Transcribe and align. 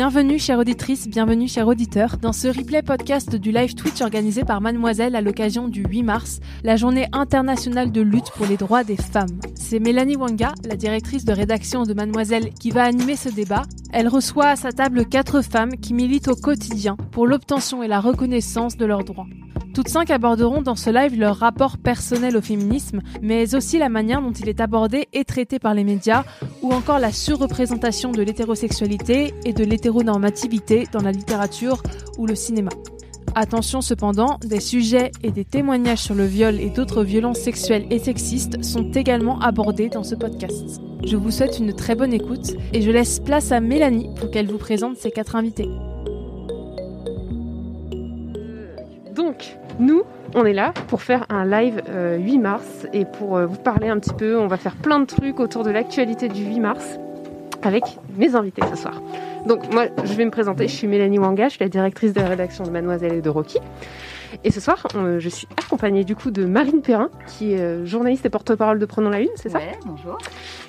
Bienvenue 0.00 0.38
chère 0.38 0.60
auditrice, 0.60 1.08
bienvenue 1.08 1.48
chers 1.48 1.66
auditeur 1.66 2.18
dans 2.18 2.32
ce 2.32 2.46
replay 2.46 2.82
podcast 2.82 3.34
du 3.34 3.50
live 3.50 3.74
Twitch 3.74 4.00
organisé 4.00 4.44
par 4.44 4.60
Mademoiselle 4.60 5.16
à 5.16 5.20
l'occasion 5.20 5.66
du 5.66 5.82
8 5.82 6.04
mars, 6.04 6.38
la 6.62 6.76
journée 6.76 7.08
internationale 7.12 7.90
de 7.90 8.00
lutte 8.00 8.30
pour 8.36 8.46
les 8.46 8.56
droits 8.56 8.84
des 8.84 8.96
femmes. 8.96 9.40
C'est 9.56 9.80
Mélanie 9.80 10.16
Wanga, 10.16 10.54
la 10.64 10.76
directrice 10.76 11.24
de 11.24 11.32
rédaction 11.32 11.82
de 11.82 11.94
Mademoiselle, 11.94 12.54
qui 12.54 12.70
va 12.70 12.84
animer 12.84 13.16
ce 13.16 13.28
débat. 13.28 13.64
Elle 13.92 14.08
reçoit 14.08 14.48
à 14.48 14.56
sa 14.56 14.72
table 14.72 15.04
quatre 15.06 15.42
femmes 15.42 15.76
qui 15.76 15.94
militent 15.94 16.28
au 16.28 16.36
quotidien 16.36 16.96
pour 17.10 17.26
l'obtention 17.26 17.82
et 17.82 17.88
la 17.88 18.00
reconnaissance 18.00 18.76
de 18.76 18.86
leurs 18.86 19.04
droits. 19.04 19.26
Toutes 19.74 19.88
cinq 19.88 20.10
aborderont 20.10 20.62
dans 20.62 20.74
ce 20.74 20.90
live 20.90 21.18
leur 21.18 21.36
rapport 21.36 21.78
personnel 21.78 22.36
au 22.36 22.40
féminisme, 22.40 23.00
mais 23.22 23.54
aussi 23.54 23.78
la 23.78 23.88
manière 23.88 24.20
dont 24.20 24.32
il 24.32 24.48
est 24.48 24.60
abordé 24.60 25.08
et 25.12 25.24
traité 25.24 25.58
par 25.58 25.74
les 25.74 25.84
médias, 25.84 26.24
ou 26.62 26.72
encore 26.72 26.98
la 26.98 27.12
surreprésentation 27.12 28.10
de 28.10 28.22
l'hétérosexualité 28.22 29.32
et 29.44 29.52
de 29.52 29.64
l'hétéronormativité 29.64 30.86
dans 30.92 31.02
la 31.02 31.12
littérature 31.12 31.82
ou 32.18 32.26
le 32.26 32.34
cinéma. 32.34 32.70
Attention 33.34 33.80
cependant, 33.80 34.38
des 34.44 34.58
sujets 34.58 35.12
et 35.22 35.30
des 35.30 35.44
témoignages 35.44 36.00
sur 36.00 36.16
le 36.16 36.24
viol 36.24 36.58
et 36.60 36.68
d'autres 36.68 37.04
violences 37.04 37.38
sexuelles 37.38 37.86
et 37.90 38.00
sexistes 38.00 38.62
sont 38.64 38.90
également 38.90 39.38
abordés 39.40 39.88
dans 39.88 40.02
ce 40.02 40.16
podcast. 40.16 40.80
Je 41.04 41.16
vous 41.16 41.30
souhaite 41.30 41.58
une 41.60 41.72
très 41.74 41.94
bonne 41.94 42.12
écoute 42.12 42.54
et 42.72 42.82
je 42.82 42.90
laisse 42.90 43.20
place 43.20 43.52
à 43.52 43.60
Mélanie 43.60 44.10
pour 44.16 44.30
qu'elle 44.30 44.48
vous 44.48 44.58
présente 44.58 44.96
ses 44.96 45.12
quatre 45.12 45.36
invités. 45.36 45.68
Donc, 49.14 49.56
nous, 49.78 50.02
on 50.34 50.44
est 50.44 50.52
là 50.52 50.72
pour 50.88 51.02
faire 51.02 51.24
un 51.28 51.44
live 51.44 51.82
8 52.18 52.38
mars 52.38 52.86
et 52.92 53.04
pour 53.04 53.36
euh, 53.36 53.46
vous 53.46 53.58
parler 53.58 53.88
un 53.88 53.98
petit 53.98 54.14
peu, 54.14 54.38
on 54.38 54.48
va 54.48 54.56
faire 54.56 54.74
plein 54.74 54.98
de 54.98 55.06
trucs 55.06 55.38
autour 55.38 55.62
de 55.62 55.70
l'actualité 55.70 56.28
du 56.28 56.44
8 56.44 56.60
mars 56.60 56.98
avec 57.62 57.84
mes 58.16 58.34
invités 58.34 58.62
ce 58.70 58.76
soir. 58.76 59.00
Donc 59.46 59.72
moi, 59.72 59.86
je 60.04 60.12
vais 60.14 60.24
me 60.24 60.30
présenter, 60.30 60.68
je 60.68 60.74
suis 60.74 60.86
Mélanie 60.86 61.18
Wanga, 61.18 61.48
je 61.48 61.54
suis 61.54 61.64
la 61.64 61.68
directrice 61.68 62.12
de 62.12 62.20
la 62.20 62.28
rédaction 62.28 62.64
de 62.64 62.70
Mademoiselle 62.70 63.14
et 63.14 63.20
de 63.20 63.30
Rocky. 63.30 63.58
Et 64.44 64.50
ce 64.50 64.60
soir, 64.60 64.86
je 65.18 65.28
suis 65.28 65.48
accompagnée 65.56 66.04
du 66.04 66.14
coup 66.14 66.30
de 66.30 66.44
Marine 66.44 66.82
Perrin, 66.82 67.10
qui 67.26 67.54
est 67.54 67.60
euh, 67.60 67.84
journaliste 67.84 68.24
et 68.26 68.30
porte-parole 68.30 68.78
de 68.78 68.86
Prenons 68.86 69.10
la 69.10 69.20
Une, 69.20 69.28
c'est 69.34 69.52
ouais, 69.52 69.72
ça 69.72 69.78
bonjour. 69.84 70.18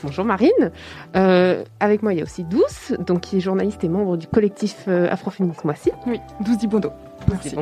Bonjour 0.03 0.25
Marine. 0.25 0.71
Euh, 1.15 1.63
avec 1.79 2.01
moi, 2.01 2.13
il 2.13 2.17
y 2.17 2.21
a 2.21 2.23
aussi 2.23 2.43
Douce, 2.43 2.93
donc 3.05 3.21
qui 3.21 3.37
est 3.37 3.39
journaliste 3.39 3.83
et 3.83 3.89
membre 3.89 4.17
du 4.17 4.25
collectif 4.25 4.87
Afroféminisme 4.87 5.61
Moissy. 5.65 5.91
Oui, 6.07 6.19
Douce 6.39 6.57
Dibondo. 6.57 6.91
Merci. 7.29 7.55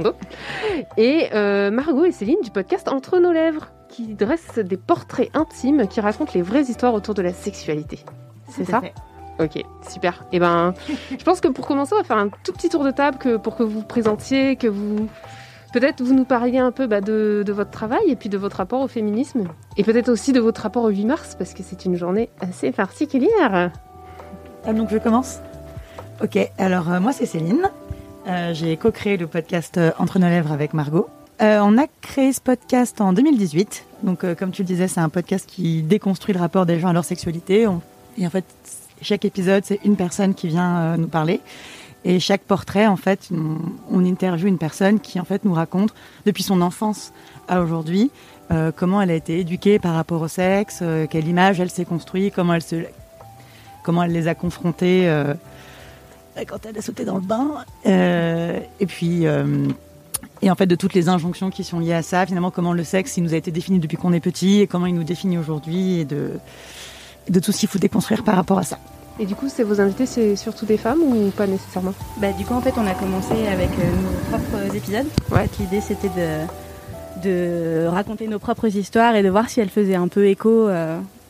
Et 0.98 1.28
euh, 1.34 1.72
Margot 1.72 2.06
et 2.06 2.12
Céline 2.12 2.42
du 2.42 2.52
podcast 2.52 2.88
Entre 2.88 3.20
nos 3.20 3.32
lèvres, 3.32 3.72
qui 3.90 4.14
dressent 4.14 4.60
des 4.60 4.78
portraits 4.78 5.30
intimes 5.34 5.88
qui 5.88 6.00
racontent 6.00 6.32
les 6.34 6.42
vraies 6.42 6.64
histoires 6.64 6.94
autour 6.94 7.14
de 7.14 7.22
la 7.22 7.34
sexualité. 7.34 8.00
C'est 8.48 8.66
ça? 8.66 8.82
Ok, 9.40 9.64
super. 9.90 10.26
Et 10.32 10.38
eh 10.38 10.40
ben, 10.40 10.74
je 11.12 11.24
pense 11.24 11.40
que 11.40 11.48
pour 11.48 11.66
commencer, 11.66 11.94
on 11.94 11.98
va 11.98 12.04
faire 12.04 12.18
un 12.18 12.30
tout 12.44 12.52
petit 12.52 12.70
tour 12.70 12.84
de 12.84 12.92
table 12.92 13.18
que, 13.18 13.38
pour 13.38 13.56
que 13.56 13.64
vous 13.64 13.80
vous 13.80 13.86
présentiez, 13.86 14.58
que 14.58 14.68
vous 14.68 15.08
peut-être 15.72 16.02
vous 16.02 16.14
nous 16.14 16.26
parliez 16.26 16.58
un 16.58 16.72
peu 16.72 16.88
bah, 16.88 17.00
de, 17.00 17.44
de, 17.46 17.54
votre 17.54 17.72
travail 17.72 18.02
et 18.08 18.16
puis 18.16 18.30
de 18.30 18.38
votre 18.38 18.58
rapport 18.58 18.82
au 18.82 18.88
féminisme. 18.88 19.48
Et 19.78 19.84
peut-être 19.84 20.10
aussi 20.10 20.34
de 20.34 20.40
votre 20.40 20.62
rapport 20.62 20.84
au 20.84 20.90
8 20.90 21.06
mars, 21.06 21.36
parce 21.36 21.54
que 21.54 21.64
c'est 21.64 21.86
une 21.86 21.96
journée 21.96 22.30
assez 22.42 22.72
particulière. 22.72 23.72
Ah, 24.66 24.74
donc 24.74 24.90
je 24.92 24.98
commence? 24.98 25.40
Ok, 26.22 26.38
alors 26.58 26.92
euh, 26.92 27.00
moi 27.00 27.14
c'est 27.14 27.26
Céline. 27.26 27.70
Euh, 28.28 28.54
j'ai 28.54 28.76
co-créé 28.76 29.16
le 29.16 29.28
podcast 29.28 29.78
euh, 29.78 29.92
Entre 30.00 30.20
nos 30.20 30.28
lèvres 30.28 30.52
avec 30.52 30.74
Margot. 30.74 31.08
On 31.42 31.78
a 31.78 31.86
créé 32.02 32.34
ce 32.34 32.42
podcast 32.42 33.00
en 33.00 33.14
2018. 33.14 33.86
Donc, 34.04 34.26
comme 34.36 34.52
tu 34.52 34.64
le 34.64 34.68
disais, 34.68 34.90
c'est 34.90 35.00
un 35.00 35.08
podcast 35.08 35.46
qui 35.48 35.84
déconstruit 35.84 36.34
le 36.34 36.40
rapport 36.42 36.66
des 36.66 36.82
gens 36.82 36.90
à 36.90 36.94
leur 36.94 37.06
sexualité. 37.06 37.66
Et 38.18 38.28
en 38.28 38.30
fait, 38.30 38.44
chaque 39.02 39.26
épisode, 39.26 39.64
c'est 39.66 39.80
une 39.84 39.96
personne 39.96 40.34
qui 40.34 40.48
vient 40.48 40.98
nous 40.98 41.08
parler. 41.08 41.42
Et 42.06 42.20
chaque 42.20 42.42
portrait, 42.42 42.88
en 42.88 42.96
fait, 42.96 43.30
on, 43.92 44.06
interviewe 44.06 44.48
une 44.48 44.58
personne 44.58 45.00
qui, 45.00 45.20
en 45.20 45.26
fait, 45.26 45.44
nous 45.44 45.54
raconte 45.54 45.94
depuis 46.26 46.44
son 46.44 46.62
enfance 46.62 47.12
à 47.48 47.62
aujourd'hui 47.62 48.12
comment 48.78 49.02
elle 49.02 49.12
a 49.12 49.16
été 49.16 49.40
éduquée 49.40 49.80
par 49.80 49.94
rapport 49.94 50.22
au 50.22 50.28
sexe, 50.28 50.82
quelle 51.10 51.28
image 51.28 51.60
elle 51.60 51.70
s'est 51.70 51.86
construite, 51.86 52.34
comment 52.34 52.54
elle 52.54 52.64
se, 52.64 52.78
comment 53.84 54.02
elle 54.02 54.14
les 54.14 54.28
a 54.28 54.34
confrontés 54.34 55.08
quand 56.46 56.66
elle 56.66 56.78
a 56.78 56.82
sauté 56.82 57.06
dans 57.06 57.16
le 57.16 57.22
bain. 57.22 57.66
Euh, 57.86 58.60
et 58.80 58.86
puis, 58.86 59.26
euh, 59.26 59.68
et 60.42 60.50
en 60.50 60.56
fait, 60.56 60.68
de 60.68 60.76
toutes 60.76 60.94
les 60.94 61.10
injonctions 61.10 61.50
qui 61.50 61.64
sont 61.64 61.80
liées 61.80 61.94
à 61.94 62.04
ça, 62.04 62.26
finalement, 62.26 62.52
comment 62.52 62.74
le 62.74 62.84
sexe, 62.84 63.18
il 63.18 63.24
nous 63.24 63.34
a 63.34 63.38
été 63.38 63.52
défini 63.52 63.80
depuis 63.80 63.98
qu'on 63.98 64.14
est 64.14 64.20
petit 64.20 64.62
et 64.62 64.68
comment 64.68 64.86
il 64.86 64.96
nous 64.96 65.04
définit 65.04 65.38
aujourd'hui 65.38 66.06
de 67.30 67.40
tout 67.40 67.52
ce 67.52 67.60
qu'il 67.60 67.70
faut 67.70 67.80
déconstruire 67.80 68.24
par 68.24 68.36
rapport 68.36 68.60
à 68.60 68.64
ça. 68.64 68.78
Et 69.20 69.26
du 69.26 69.36
coup, 69.36 69.48
c'est 69.50 69.64
vos 69.64 69.82
invités, 69.82 70.06
c'est 70.06 70.36
surtout 70.36 70.66
des 70.66 70.78
femmes 70.78 71.02
ou 71.02 71.30
pas 71.32 71.46
nécessairement? 71.46 71.94
Bah 72.18 72.32
du 72.32 72.46
coup, 72.46 72.54
en 72.54 72.62
fait, 72.62 72.74
on 72.78 72.88
a 72.88 72.94
commencé 72.94 73.34
avec 73.48 73.70
euh, 73.70 73.92
nos 74.02 74.38
propres 74.38 74.76
épisodes. 74.76 75.08
Ouais. 75.32 75.50
L'idée, 75.60 75.82
c'était 75.82 76.10
de, 76.10 77.24
de 77.24 77.88
raconter 77.88 78.28
nos 78.28 78.40
propres 78.40 78.74
histoires 78.76 79.16
et 79.16 79.24
de 79.24 79.30
voir 79.30 79.50
si 79.50 79.60
elles 79.60 79.70
faisaient 79.70 79.96
un 79.96 80.08
peu 80.08 80.28
écho 80.28 80.70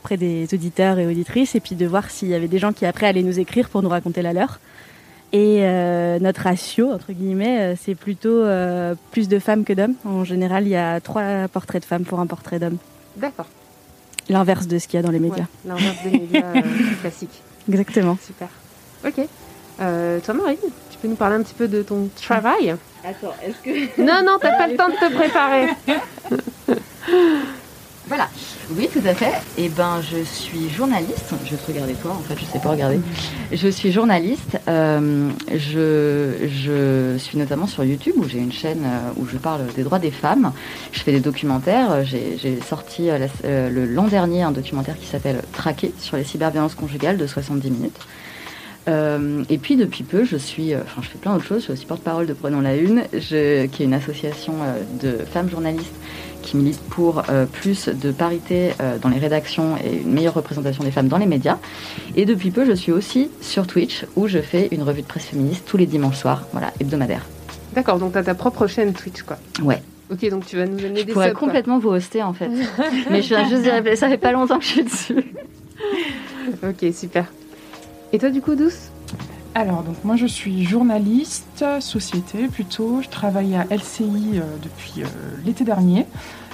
auprès 0.02 0.18
des 0.18 0.48
auditeurs 0.54 0.98
et 1.00 1.06
auditrices, 1.08 1.56
et 1.56 1.60
puis 1.60 1.76
de 1.76 1.86
voir 1.86 2.10
s'il 2.10 2.30
y 2.30 2.34
avait 2.34 2.48
des 2.48 2.60
gens 2.60 2.72
qui 2.72 2.86
après 2.86 3.08
allaient 3.08 3.24
nous 3.24 3.40
écrire 3.40 3.70
pour 3.70 3.82
nous 3.82 3.90
raconter 3.90 4.22
la 4.22 4.34
leur. 4.34 4.60
Et 5.32 5.60
euh, 5.60 6.18
notre 6.20 6.42
ratio, 6.42 6.92
entre 6.92 7.12
guillemets, 7.12 7.60
euh, 7.60 7.76
c'est 7.80 7.94
plutôt 7.94 8.30
euh, 8.30 8.96
plus 9.12 9.28
de 9.28 9.38
femmes 9.38 9.64
que 9.64 9.74
d'hommes. 9.74 9.94
En 10.06 10.24
général, 10.24 10.64
il 10.64 10.70
y 10.70 10.76
a 10.76 11.00
trois 11.02 11.48
portraits 11.52 11.82
de 11.82 11.86
femmes 11.86 12.04
pour 12.04 12.20
un 12.20 12.26
portrait 12.26 12.60
d'homme. 12.60 12.78
D'accord. 13.18 13.46
L'inverse 14.30 14.68
de 14.68 14.78
ce 14.80 14.88
qu'il 14.88 14.98
y 14.98 15.00
a 15.00 15.04
dans 15.06 15.12
les 15.12 15.20
médias. 15.20 15.46
L'inverse 15.66 15.98
des 16.04 16.12
médias 16.12 16.44
classiques. 17.02 17.42
Exactement. 17.68 18.18
Super. 18.26 18.48
Ok. 19.06 19.28
toi, 20.24 20.34
Marine, 20.34 20.58
tu 20.92 20.98
peux 21.02 21.08
nous 21.08 21.16
parler 21.16 21.36
un 21.36 21.42
petit 21.44 21.54
peu 21.54 21.68
de 21.68 21.82
ton 21.82 22.10
travail? 22.22 22.76
Attends, 23.04 23.34
est-ce 23.44 23.58
que... 23.64 24.02
Non, 24.02 24.22
non, 24.26 24.38
t'as 24.42 24.58
pas 24.58 24.68
le 24.68 24.76
temps 24.76 24.90
de 24.90 24.94
te 24.96 25.14
préparer. 25.18 25.68
Oui, 28.78 28.88
tout 28.92 29.02
à 29.06 29.16
fait. 29.16 29.34
Eh 29.58 29.68
ben, 29.70 30.00
je 30.02 30.24
suis 30.24 30.70
journaliste. 30.70 31.34
Je 31.44 31.52
vais 31.52 31.58
te 31.58 31.68
regarder 31.72 31.94
toi, 31.94 32.12
en 32.12 32.20
fait, 32.20 32.36
je 32.40 32.46
sais 32.46 32.60
pas 32.60 32.70
regarder. 32.70 33.00
Je 33.52 33.68
suis 33.68 33.92
journaliste. 33.92 34.60
Euh, 34.68 35.30
je, 35.52 37.18
suis 37.18 37.38
notamment 37.38 37.66
sur 37.66 37.84
YouTube 37.84 38.14
où 38.18 38.30
j'ai 38.30 38.38
une 38.38 38.52
chaîne 38.52 38.84
euh, 38.86 39.12
où 39.18 39.28
je 39.28 39.38
parle 39.38 39.62
des 39.76 39.84
droits 39.84 39.98
des 39.98 40.12
femmes. 40.12 40.52
Je 40.92 41.00
fais 41.00 41.12
des 41.12 41.20
documentaires. 41.20 42.04
J'ai 42.06 42.60
sorti 42.62 43.10
euh, 43.10 43.70
le 43.70 43.86
l'an 43.86 44.08
dernier 44.08 44.44
un 44.44 44.52
documentaire 44.52 44.98
qui 45.00 45.08
s'appelle 45.08 45.42
Traqué 45.52 45.92
sur 45.98 46.18
les 46.18 46.24
cyberviolences 46.24 46.76
conjugales 46.76 47.18
de 47.18 47.26
70 47.26 47.72
minutes. 47.72 48.00
et 49.50 49.58
puis 49.58 49.78
depuis 49.78 50.04
peu, 50.04 50.26
je 50.26 50.38
suis, 50.38 50.76
enfin, 50.76 51.02
je 51.02 51.08
fais 51.08 51.18
plein 51.18 51.34
d'autres 51.34 51.46
choses. 51.46 51.60
Je 51.60 51.64
suis 51.66 51.74
aussi 51.74 51.86
porte-parole 51.86 52.28
de 52.28 52.34
Prenons 52.34 52.62
la 52.62 52.76
Une, 52.76 53.04
qui 53.12 53.36
est 53.36 53.80
une 53.80 53.94
association 53.94 54.54
de 55.02 55.18
femmes 55.32 55.50
journalistes 55.50 55.96
qui 56.50 56.58
milite 56.58 56.80
pour 56.90 57.22
euh, 57.30 57.46
plus 57.46 57.90
de 57.90 58.12
parité 58.12 58.72
euh, 58.82 58.98
dans 58.98 59.10
les 59.10 59.20
rédactions 59.20 59.78
et 59.78 59.98
une 59.98 60.12
meilleure 60.12 60.34
représentation 60.34 60.84
des 60.84 60.90
femmes 60.90 61.08
dans 61.08 61.20
les 61.20 61.28
médias. 61.28 61.60
Et 62.16 62.26
depuis 62.26 62.50
peu, 62.50 62.66
je 62.66 62.72
suis 62.72 62.92
aussi 62.92 63.30
sur 63.40 63.68
Twitch 63.68 64.06
où 64.16 64.28
je 64.28 64.40
fais 64.40 64.68
une 64.72 64.82
revue 64.82 65.04
de 65.04 65.08
presse 65.08 65.26
féministe 65.26 65.66
tous 65.68 65.78
les 65.78 65.86
dimanches 65.86 66.18
soirs, 66.18 66.46
voilà, 66.52 66.74
hebdomadaire. 66.80 67.24
D'accord, 67.76 68.00
donc 68.00 68.14
tu 68.14 68.18
as 68.18 68.24
ta 68.24 68.34
propre 68.34 68.66
chaîne 68.66 68.94
Twitch, 68.94 69.22
quoi. 69.22 69.38
Ouais. 69.62 69.84
Ok, 70.12 70.28
donc 70.32 70.48
tu 70.48 70.58
vas 70.58 70.66
nous 70.66 70.80
amener 70.80 71.04
des 71.04 71.10
Je 71.10 71.14
pourrais 71.14 71.34
complètement 71.34 71.78
vous 71.78 71.90
hoster 71.90 72.24
en 72.24 72.34
fait. 72.34 72.50
Mais 73.12 73.22
je 73.22 73.28
viens 73.28 73.48
juste 73.48 73.62
d'y 73.62 73.96
ça 73.96 74.10
fait 74.10 74.18
pas 74.18 74.32
longtemps 74.32 74.58
que 74.58 74.66
je 74.66 74.70
suis 74.70 74.84
dessus. 74.84 75.24
ok, 76.64 76.92
super. 76.92 77.26
Et 78.12 78.18
toi, 78.18 78.32
du 78.32 78.42
coup, 78.42 78.56
Douce? 78.56 78.90
Alors, 79.56 79.84
donc 79.84 79.96
moi 80.04 80.16
je 80.16 80.28
suis 80.28 80.64
journaliste, 80.64 81.66
société 81.80 82.48
plutôt. 82.48 83.02
Je 83.02 83.10
travaille 83.10 83.56
à 83.56 83.66
LCI 83.70 84.04
euh, 84.36 84.42
depuis 84.62 85.04
euh, 85.04 85.08
l'été 85.46 85.64
dernier. 85.64 86.06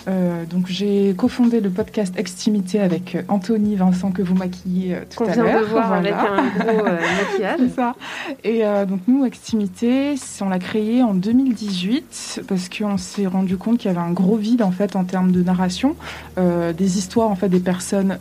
Euh, 0.08 0.46
donc 0.46 0.68
j'ai 0.68 1.14
cofondé 1.16 1.60
le 1.60 1.70
podcast 1.70 2.14
Extimité 2.18 2.80
avec 2.80 3.18
Anthony 3.28 3.76
Vincent 3.76 4.12
que 4.12 4.22
vous 4.22 4.36
maquillez 4.36 4.98
tout 5.16 5.24
à 5.24 5.36
l'heure. 5.36 5.62
De 5.62 5.66
voir 5.66 5.94
avec 5.94 6.14
un 6.14 6.48
gros 6.60 6.84
maquillage. 6.84 7.60
C'est 7.60 7.76
ça. 7.76 7.96
Et 8.44 8.64
donc 8.88 9.02
nous, 9.08 9.26
Extimité, 9.26 10.16
on 10.42 10.50
l'a 10.50 10.60
créé 10.60 11.02
en 11.02 11.14
2018 11.14 12.42
parce 12.48 12.70
qu'on 12.70 12.98
s'est 12.98 13.28
rendu 13.28 13.58
compte 13.58 13.78
qu'il 13.80 13.92
y 13.92 13.96
avait 13.96 14.06
un 14.06 14.12
gros 14.12 14.38
vide 14.38 14.62
en 14.62 14.72
fait 14.72 14.96
en 14.96 15.04
termes 15.04 15.32
de 15.32 15.42
narration, 15.42 15.96
des 16.38 16.98
histoires 16.98 17.30
en 17.30 17.36
fait 17.36 17.50
des 17.50 17.60
personnes 17.60 18.20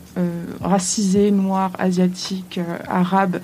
racisées, 0.63 1.31
noires, 1.31 1.73
asiatiques, 1.79 2.61
arabes 2.89 3.41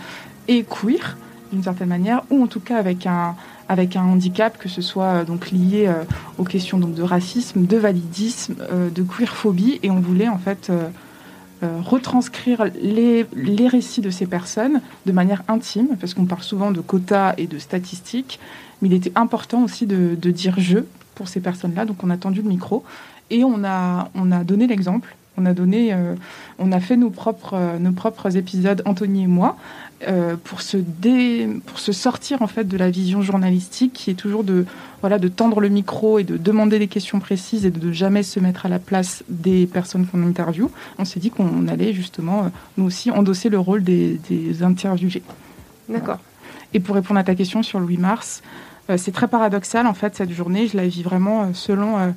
et 0.48 0.64
queer 0.64 1.16
d'une 1.52 1.62
certaine 1.62 1.88
manière, 1.88 2.22
ou 2.30 2.42
en 2.42 2.46
tout 2.46 2.60
cas 2.60 2.78
avec 2.78 3.06
un, 3.06 3.34
avec 3.70 3.94
un 3.94 4.02
handicap, 4.02 4.58
que 4.58 4.68
ce 4.68 4.82
soit 4.82 5.04
euh, 5.04 5.24
donc 5.24 5.52
lié 5.52 5.86
euh, 5.86 6.02
aux 6.38 6.44
questions 6.44 6.76
donc, 6.76 6.94
de 6.94 7.04
racisme, 7.04 7.66
de 7.66 7.76
validisme, 7.76 8.56
euh, 8.60 8.90
de 8.90 9.02
queerphobie, 9.02 9.78
et 9.84 9.92
on 9.92 10.00
voulait 10.00 10.28
en 10.28 10.38
fait 10.38 10.72
retranscrire 11.62 12.64
les, 12.80 13.26
les, 13.36 13.68
récits 13.68 14.00
de 14.00 14.08
ces 14.08 14.24
personnes 14.24 14.80
de 15.04 15.12
manière 15.12 15.42
intime, 15.46 15.88
parce 16.00 16.14
qu'on 16.14 16.24
parle 16.24 16.42
souvent 16.42 16.70
de 16.70 16.80
quotas 16.80 17.34
et 17.36 17.46
de 17.46 17.58
statistiques, 17.58 18.40
mais 18.80 18.88
il 18.88 18.94
était 18.94 19.12
important 19.14 19.62
aussi 19.62 19.84
de, 19.84 20.14
dire 20.30 20.54
je 20.56 20.78
pour 21.14 21.28
ces 21.28 21.40
personnes-là, 21.40 21.84
donc 21.84 22.02
on 22.02 22.08
a 22.08 22.16
tendu 22.16 22.40
le 22.40 22.48
micro, 22.48 22.82
et 23.28 23.44
on 23.44 23.62
a, 23.62 24.08
on 24.14 24.32
a 24.32 24.42
donné 24.42 24.66
l'exemple. 24.66 25.14
On 25.36 25.46
a 25.46 25.54
donné, 25.54 25.96
on 26.58 26.72
a 26.72 26.80
fait 26.80 26.96
nos 26.96 27.08
propres, 27.08 27.78
nos 27.78 27.92
propres 27.92 28.36
épisodes, 28.36 28.82
Anthony 28.84 29.22
et 29.22 29.26
moi, 29.26 29.56
euh, 30.08 30.36
pour, 30.42 30.62
se 30.62 30.78
pour 31.66 31.78
se 31.78 31.92
sortir 31.92 32.40
en 32.40 32.46
fait 32.46 32.64
de 32.64 32.78
la 32.78 32.90
vision 32.90 33.20
journalistique 33.20 33.92
qui 33.92 34.10
est 34.10 34.14
toujours 34.14 34.44
de, 34.44 34.64
voilà, 35.02 35.18
de 35.18 35.28
tendre 35.28 35.60
le 35.60 35.68
micro 35.68 36.18
et 36.18 36.24
de 36.24 36.38
demander 36.38 36.78
des 36.78 36.88
questions 36.88 37.20
précises 37.20 37.66
et 37.66 37.70
de, 37.70 37.86
ne 37.86 37.92
jamais 37.92 38.22
se 38.22 38.40
mettre 38.40 38.64
à 38.64 38.70
la 38.70 38.78
place 38.78 39.22
des 39.28 39.66
personnes 39.66 40.06
qu'on 40.06 40.26
interviewe. 40.26 40.70
On 40.98 41.04
s'est 41.04 41.20
dit 41.20 41.30
qu'on 41.30 41.68
allait 41.68 41.92
justement, 41.92 42.44
euh, 42.44 42.48
nous 42.78 42.86
aussi, 42.86 43.10
endosser 43.10 43.50
le 43.50 43.58
rôle 43.58 43.84
des, 43.84 44.18
des 44.30 44.62
interviewés. 44.62 45.22
D'accord. 45.90 46.20
Et 46.72 46.80
pour 46.80 46.94
répondre 46.94 47.20
à 47.20 47.24
ta 47.24 47.34
question 47.34 47.62
sur 47.62 47.78
le 47.78 47.84
8 47.84 47.98
mars, 47.98 48.42
euh, 48.88 48.96
c'est 48.96 49.12
très 49.12 49.28
paradoxal 49.28 49.86
en 49.86 49.94
fait 49.94 50.16
cette 50.16 50.32
journée. 50.32 50.66
Je 50.66 50.78
la 50.78 50.86
vis 50.86 51.02
vraiment 51.02 51.52
selon 51.52 52.14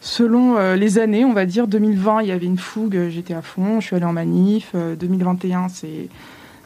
selon 0.00 0.74
les 0.74 0.98
années, 0.98 1.24
on 1.24 1.32
va 1.32 1.46
dire 1.46 1.66
2020, 1.66 2.22
il 2.22 2.28
y 2.28 2.30
avait 2.30 2.46
une 2.46 2.58
fougue, 2.58 3.08
j'étais 3.08 3.34
à 3.34 3.42
fond, 3.42 3.80
je 3.80 3.86
suis 3.86 3.96
allée 3.96 4.04
en 4.04 4.12
manif. 4.12 4.76
2021, 4.76 5.68
c'est 5.68 6.08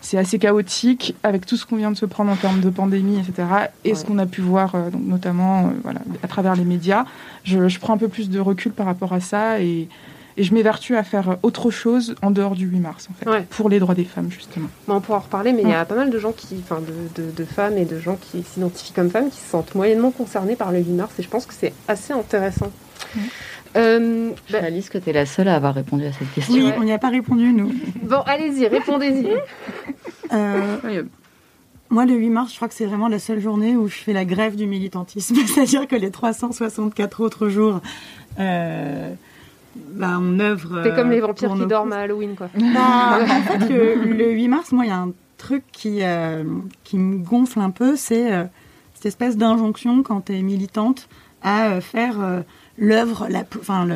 c'est 0.00 0.18
assez 0.18 0.38
chaotique 0.38 1.14
avec 1.22 1.46
tout 1.46 1.56
ce 1.56 1.66
qu'on 1.66 1.76
vient 1.76 1.90
de 1.90 1.96
se 1.96 2.06
prendre 2.06 2.30
en 2.30 2.36
termes 2.36 2.60
de 2.60 2.70
pandémie, 2.70 3.18
etc. 3.18 3.48
Et 3.84 3.94
ce 3.94 4.04
qu'on 4.04 4.18
a 4.18 4.26
pu 4.26 4.40
voir, 4.40 4.74
euh, 4.74 4.90
donc 4.90 5.02
notamment 5.04 5.66
euh, 5.66 5.70
voilà, 5.82 6.00
à 6.22 6.28
travers 6.28 6.56
les 6.56 6.64
médias. 6.64 7.04
Je, 7.44 7.68
je, 7.68 7.78
prends 7.78 7.94
un 7.94 7.98
peu 7.98 8.08
plus 8.08 8.30
de 8.30 8.40
recul 8.40 8.72
par 8.72 8.86
rapport 8.86 9.12
à 9.12 9.20
ça 9.20 9.60
et, 9.60 9.88
et 10.36 10.42
je 10.42 10.54
m'évertue 10.54 10.96
à 10.96 11.02
faire 11.02 11.36
autre 11.42 11.70
chose 11.70 12.14
en 12.22 12.30
dehors 12.30 12.54
du 12.54 12.66
8 12.66 12.80
mars, 12.80 13.08
en 13.10 13.14
fait, 13.14 13.46
pour 13.48 13.68
les 13.68 13.78
droits 13.78 13.94
des 13.94 14.04
femmes, 14.04 14.30
justement. 14.30 14.68
on 14.88 15.00
pourra 15.00 15.18
en 15.18 15.20
reparler, 15.22 15.52
mais 15.52 15.62
il 15.62 15.68
y 15.68 15.74
a 15.74 15.84
pas 15.84 15.94
mal 15.94 16.10
de 16.10 16.18
gens 16.18 16.32
qui, 16.32 16.56
enfin, 16.62 16.80
de, 16.80 17.22
de, 17.22 17.30
de, 17.30 17.44
femmes 17.44 17.76
et 17.76 17.84
de 17.84 17.98
gens 17.98 18.16
qui 18.16 18.42
s'identifient 18.42 18.92
comme 18.92 19.10
femmes 19.10 19.30
qui 19.30 19.38
se 19.38 19.50
sentent 19.50 19.74
moyennement 19.74 20.10
concernés 20.10 20.56
par 20.56 20.72
le 20.72 20.78
8 20.78 20.92
mars 20.92 21.12
et 21.18 21.22
je 21.22 21.28
pense 21.28 21.46
que 21.46 21.54
c'est 21.54 21.72
assez 21.88 22.12
intéressant. 22.12 22.70
Euh, 23.76 24.30
bah... 24.50 24.58
Alice, 24.64 24.90
que 24.90 24.98
tu 24.98 25.10
es 25.10 25.12
la 25.12 25.26
seule 25.26 25.48
à 25.48 25.56
avoir 25.56 25.74
répondu 25.74 26.04
à 26.04 26.12
cette 26.12 26.32
question. 26.32 26.54
Oui, 26.54 26.72
on 26.76 26.82
n'y 26.82 26.92
a 26.92 26.98
pas 26.98 27.10
répondu, 27.10 27.52
nous. 27.52 27.72
bon, 28.02 28.20
allez-y, 28.26 28.66
répondez-y. 28.66 29.28
Euh, 30.32 31.04
moi, 31.90 32.06
le 32.06 32.14
8 32.14 32.30
mars, 32.30 32.52
je 32.52 32.56
crois 32.56 32.68
que 32.68 32.74
c'est 32.74 32.86
vraiment 32.86 33.08
la 33.08 33.18
seule 33.18 33.40
journée 33.40 33.76
où 33.76 33.88
je 33.88 33.96
fais 33.96 34.12
la 34.12 34.24
grève 34.24 34.54
du 34.54 34.66
militantisme. 34.66 35.34
C'est-à-dire 35.46 35.88
que 35.88 35.96
les 35.96 36.12
364 36.12 37.20
autres 37.20 37.48
jours, 37.48 37.80
euh, 38.38 39.12
bah, 39.74 40.18
on 40.20 40.38
œuvre. 40.38 40.82
C'est 40.84 40.94
comme 40.94 41.10
les 41.10 41.20
vampires 41.20 41.52
qui 41.54 41.66
dorment 41.66 41.92
à 41.92 41.98
Halloween, 41.98 42.36
quoi. 42.36 42.48
Bah, 42.54 43.18
en 43.20 43.42
fait, 43.42 43.68
le, 43.68 44.30
8 44.30 44.48
mars, 44.48 44.70
moi, 44.70 44.84
il 44.84 44.88
y 44.88 44.92
a 44.92 44.98
un 44.98 45.12
truc 45.36 45.64
qui, 45.72 45.98
euh, 46.02 46.44
qui 46.84 46.96
me 46.96 47.18
gonfle 47.18 47.58
un 47.58 47.70
peu, 47.70 47.96
c'est 47.96 48.32
euh, 48.32 48.44
cette 48.94 49.06
espèce 49.06 49.36
d'injonction 49.36 50.04
quand 50.04 50.26
tu 50.26 50.36
es 50.36 50.42
militante 50.42 51.08
à 51.42 51.80
faire 51.80 52.18
l'œuvre, 52.80 53.28
la, 53.28 53.44
enfin 53.60 53.86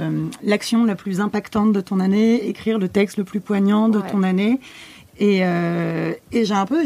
l'action 0.44 0.84
la 0.84 0.94
plus 0.94 1.20
impactante 1.20 1.72
de 1.72 1.80
ton 1.80 1.98
année, 1.98 2.46
écrire 2.46 2.78
le 2.78 2.88
texte 2.88 3.16
le 3.16 3.24
plus 3.24 3.40
poignant 3.40 3.88
de 3.88 4.00
ton 4.00 4.22
année. 4.22 4.60
Et, 5.18 5.40
euh, 5.42 6.12
et 6.32 6.44
j'ai 6.44 6.54
un 6.54 6.66
peu, 6.66 6.84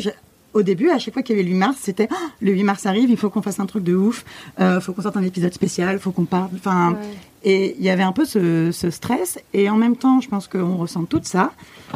au 0.55 0.63
début, 0.63 0.91
à 0.91 0.99
chaque 0.99 1.15
fois 1.15 1.23
qu'il 1.23 1.37
y 1.37 1.39
avait 1.41 1.49
le 1.49 1.55
8 1.55 1.59
mars, 1.59 1.79
c'était 1.81 2.09
oh, 2.11 2.27
le 2.41 2.53
8 2.53 2.63
mars 2.63 2.87
arrive, 2.87 3.11
il 3.11 3.17
faut 3.17 3.31
qu'on 3.31 3.43
fasse 3.43 3.59
un 3.59 3.67
truc 3.67 3.85
de 3.85 3.95
ouf, 3.95 4.25
euh, 4.61 4.81
faut 4.81 4.93
qu'on 4.93 5.03
sorte 5.03 5.17
un 5.17 5.23
épisode 5.23 5.53
spécial, 5.53 5.99
faut 5.99 6.13
qu'on 6.13 6.25
parle. 6.25 6.51
Enfin, 6.55 6.97
et 7.43 7.75
il 7.79 7.85
y 7.85 7.91
avait 7.91 8.03
un 8.03 8.13
peu 8.13 8.25
ce, 8.25 8.71
ce, 8.71 8.91
stress. 8.91 9.39
Et 9.53 9.69
en 9.69 9.77
même 9.77 9.97
temps, 9.97 10.21
je 10.21 10.29
pense 10.29 10.47
qu'on 10.47 10.77
ressent 10.77 11.05
tout 11.05 11.21
ça. 11.23 11.53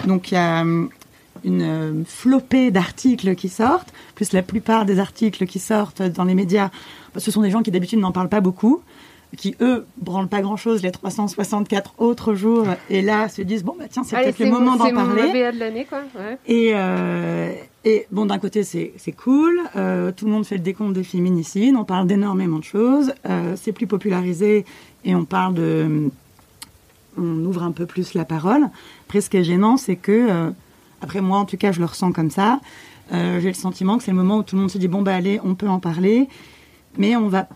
Donc 0.07 0.33
il 0.33 0.35
y 0.35 0.39
a 0.39 0.63
hum, 0.63 0.89
une 1.45 1.63
euh, 1.63 2.03
flopée 2.07 2.71
d'articles 2.71 3.35
qui 3.37 3.49
sortent, 3.49 3.93
plus 4.15 4.33
la 4.33 4.43
plupart 4.43 4.85
des 4.85 4.99
articles 4.99 5.47
qui 5.47 5.59
sortent 5.59 6.03
dans 6.03 6.25
les 6.25 6.35
médias, 6.35 6.71
ce 7.17 7.31
sont 7.31 7.43
des 7.43 7.51
gens 7.51 7.63
qui 7.63 7.71
d'habitude 7.71 7.99
n'en 7.99 8.13
parlent 8.13 8.29
pas 8.29 8.41
beaucoup 8.41 8.83
qui 9.37 9.57
eux 9.61 9.87
branlent 9.97 10.29
pas 10.29 10.43
grand 10.43 10.57
chose 10.57 10.83
les 10.83 10.91
364 10.91 11.95
autres 11.99 12.35
jours 12.35 12.67
et 12.91 13.01
là 13.01 13.29
se 13.29 13.41
disent 13.43 13.65
bon 13.65 13.75
bah 13.79 13.87
tiens 13.91 14.05
c'est 14.05 14.17
peut-être 14.17 14.39
le 14.39 14.51
moment 14.51 14.77
d'en 14.77 14.93
parler. 14.93 15.31
C'est 15.33 15.53
de 15.53 15.59
l'année 15.59 15.87
quoi. 15.87 16.03
Ouais. 16.15 16.39
Et 16.47 16.73
euh, 16.75 17.53
et 17.85 18.07
bon 18.11 18.27
d'un 18.27 18.39
côté 18.39 18.63
c'est 18.63 18.93
c'est 18.99 19.13
cool, 19.13 19.59
euh, 19.77 20.13
tout 20.13 20.27
le 20.27 20.33
monde 20.33 20.45
fait 20.45 20.57
le 20.57 20.63
décompte 20.63 20.93
des 20.93 21.05
féminicides, 21.05 21.75
on 21.77 21.85
parle 21.85 22.07
d'énormément 22.07 22.59
de 22.59 22.65
choses, 22.65 23.15
euh, 23.29 23.55
c'est 23.57 23.73
plus 23.73 23.87
popularisé 23.87 24.67
et 25.05 25.15
on 25.15 25.25
parle 25.25 25.55
de 25.55 26.11
on 27.17 27.45
ouvre 27.45 27.63
un 27.63 27.73
peu 27.73 27.87
plus 27.87 28.15
la 28.15 28.25
parole. 28.25 28.69
Après 29.09 29.21
ce 29.23 29.31
qui 29.31 29.39
est 29.39 29.45
gênant 29.45 29.79
c'est 29.79 29.97
que 29.97 30.53
après 31.01 31.23
moi 31.23 31.39
en 31.39 31.47
tout 31.47 31.57
cas 31.57 31.73
je 31.73 31.81
le 31.81 31.87
ressens 31.87 32.13
comme 32.13 32.31
ça. 32.31 32.61
J'ai 33.11 33.49
le 33.49 33.55
sentiment 33.55 33.99
que 33.99 34.05
c'est 34.05 34.11
le 34.11 34.17
moment 34.17 34.39
où 34.39 34.43
tout 34.43 34.57
le 34.57 34.63
monde 34.63 34.71
se 34.71 34.79
dit 34.79 34.89
bon 34.89 35.03
bah 35.03 35.15
allez 35.15 35.41
on 35.45 35.55
peut 35.55 35.69
en 35.69 35.81
parler 35.81 36.29
mais 36.99 37.17
on 37.17 37.29
va 37.29 37.49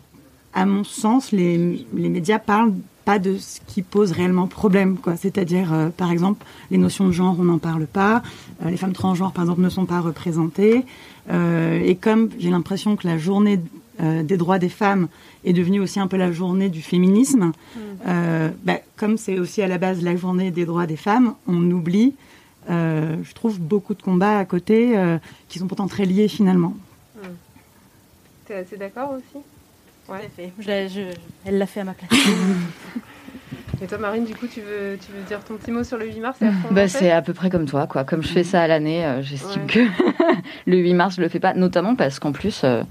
à 0.56 0.64
mon 0.64 0.84
sens, 0.84 1.32
les, 1.32 1.86
les 1.94 2.08
médias 2.08 2.38
parlent 2.38 2.72
pas 3.04 3.18
de 3.20 3.36
ce 3.36 3.60
qui 3.68 3.82
pose 3.82 4.10
réellement 4.10 4.48
problème, 4.48 4.96
quoi. 4.96 5.16
C'est-à-dire, 5.16 5.72
euh, 5.72 5.90
par 5.90 6.10
exemple, 6.10 6.44
les 6.70 6.78
notions 6.78 7.06
de 7.06 7.12
genre, 7.12 7.36
on 7.38 7.44
n'en 7.44 7.58
parle 7.58 7.86
pas. 7.86 8.22
Euh, 8.64 8.70
les 8.70 8.78
femmes 8.78 8.94
transgenres, 8.94 9.32
par 9.32 9.44
exemple, 9.44 9.60
ne 9.60 9.68
sont 9.68 9.84
pas 9.84 10.00
représentées. 10.00 10.84
Euh, 11.30 11.80
et 11.84 11.94
comme 11.94 12.30
j'ai 12.38 12.50
l'impression 12.50 12.96
que 12.96 13.06
la 13.06 13.16
journée 13.16 13.60
des 13.98 14.36
droits 14.36 14.58
des 14.58 14.68
femmes 14.68 15.08
est 15.46 15.54
devenue 15.54 15.80
aussi 15.80 15.98
un 16.00 16.06
peu 16.06 16.18
la 16.18 16.30
journée 16.30 16.68
du 16.68 16.82
féminisme, 16.82 17.44
mmh. 17.46 17.80
bah, 18.62 18.80
comme 18.98 19.16
c'est 19.16 19.38
aussi 19.38 19.62
à 19.62 19.68
la 19.68 19.78
base 19.78 20.02
la 20.02 20.16
journée 20.16 20.50
des 20.50 20.66
droits 20.66 20.84
des 20.84 20.98
femmes, 20.98 21.32
on 21.46 21.70
oublie, 21.70 22.12
je 22.68 23.32
trouve, 23.34 23.58
beaucoup 23.58 23.94
de 23.94 24.02
combats 24.02 24.36
à 24.36 24.44
côté 24.44 24.94
qui 25.48 25.58
sont 25.58 25.66
pourtant 25.66 25.86
très 25.86 26.04
liés 26.04 26.28
finalement. 26.28 26.74
Mmh. 27.16 27.26
Tu 28.46 28.52
es 28.52 28.56
assez 28.56 28.76
d'accord 28.76 29.12
aussi? 29.12 29.42
Ouais. 30.08 30.30
Fait. 30.36 30.52
Elle 31.44 31.58
l'a 31.58 31.66
fait 31.66 31.80
à 31.80 31.84
ma 31.84 31.94
place. 31.94 32.10
Et 33.82 33.86
toi, 33.86 33.98
Marine, 33.98 34.24
du 34.24 34.34
coup, 34.34 34.46
tu 34.46 34.60
veux, 34.60 34.98
tu 34.98 35.12
veux 35.12 35.22
dire 35.26 35.44
ton 35.44 35.54
petit 35.56 35.70
mot 35.70 35.84
sur 35.84 35.98
le 35.98 36.06
8 36.06 36.20
mars 36.20 36.38
bah, 36.70 36.88
C'est 36.88 37.10
à 37.10 37.20
peu 37.20 37.34
près 37.34 37.50
comme 37.50 37.66
toi. 37.66 37.86
Quoi. 37.86 38.04
Comme 38.04 38.22
je 38.22 38.28
fais 38.28 38.44
ça 38.44 38.62
à 38.62 38.66
l'année, 38.66 39.04
euh, 39.04 39.22
j'estime 39.22 39.66
que 39.66 39.80
le 40.66 40.78
8 40.78 40.94
mars, 40.94 41.16
je 41.16 41.20
le 41.20 41.28
fais 41.28 41.40
pas. 41.40 41.52
Notamment 41.52 41.94
parce 41.94 42.18
qu'en 42.18 42.32
plus, 42.32 42.62
euh, 42.64 42.82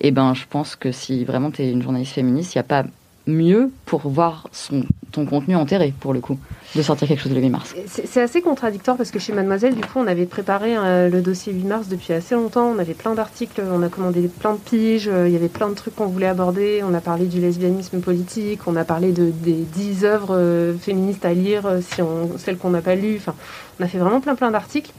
eh 0.00 0.10
ben, 0.10 0.32
je 0.32 0.44
pense 0.48 0.76
que 0.76 0.92
si 0.92 1.24
vraiment 1.24 1.50
tu 1.50 1.62
es 1.62 1.70
une 1.70 1.82
journaliste 1.82 2.14
féministe, 2.14 2.54
il 2.54 2.58
n'y 2.58 2.60
a 2.60 2.64
pas 2.64 2.84
mieux 3.26 3.70
pour 3.86 4.08
voir 4.08 4.48
son, 4.52 4.84
ton 5.14 5.24
contenu 5.24 5.56
enterré, 5.56 5.94
pour 6.00 6.12
le 6.12 6.20
coup, 6.20 6.38
de 6.74 6.82
sortir 6.82 7.08
quelque 7.08 7.22
chose 7.22 7.32
le 7.32 7.40
8 7.40 7.48
mars. 7.48 7.74
C'est 7.86 8.20
assez 8.20 8.42
contradictoire 8.42 8.96
parce 8.96 9.10
que 9.10 9.18
chez 9.18 9.32
Mademoiselle, 9.32 9.74
du 9.74 9.80
coup, 9.80 9.98
on 9.98 10.06
avait 10.06 10.26
préparé 10.26 10.76
euh, 10.76 11.08
le 11.08 11.22
dossier 11.22 11.52
8 11.52 11.64
mars 11.64 11.88
depuis 11.88 12.12
assez 12.12 12.34
longtemps. 12.34 12.66
On 12.66 12.78
avait 12.78 12.94
plein 12.94 13.14
d'articles, 13.14 13.62
on 13.64 13.82
a 13.82 13.88
commandé 13.88 14.28
plein 14.28 14.54
de 14.54 14.58
piges, 14.58 15.08
euh, 15.08 15.28
il 15.28 15.32
y 15.32 15.36
avait 15.36 15.48
plein 15.48 15.68
de 15.68 15.74
trucs 15.74 15.94
qu'on 15.94 16.06
voulait 16.06 16.26
aborder. 16.26 16.82
On 16.84 16.92
a 16.94 17.00
parlé 17.00 17.26
du 17.26 17.40
lesbianisme 17.40 18.00
politique, 18.00 18.60
on 18.66 18.76
a 18.76 18.84
parlé 18.84 19.12
de, 19.12 19.30
des 19.30 19.52
10 19.52 20.04
œuvres 20.04 20.36
euh, 20.36 20.74
féministes 20.74 21.24
à 21.24 21.32
lire, 21.32 21.78
si 21.80 22.02
on, 22.02 22.36
celles 22.36 22.58
qu'on 22.58 22.70
n'a 22.70 22.82
pas 22.82 22.96
lues. 22.96 23.16
Enfin, 23.16 23.34
on 23.80 23.84
a 23.84 23.88
fait 23.88 23.98
vraiment 23.98 24.20
plein 24.20 24.34
plein 24.34 24.50
d'articles. 24.50 24.92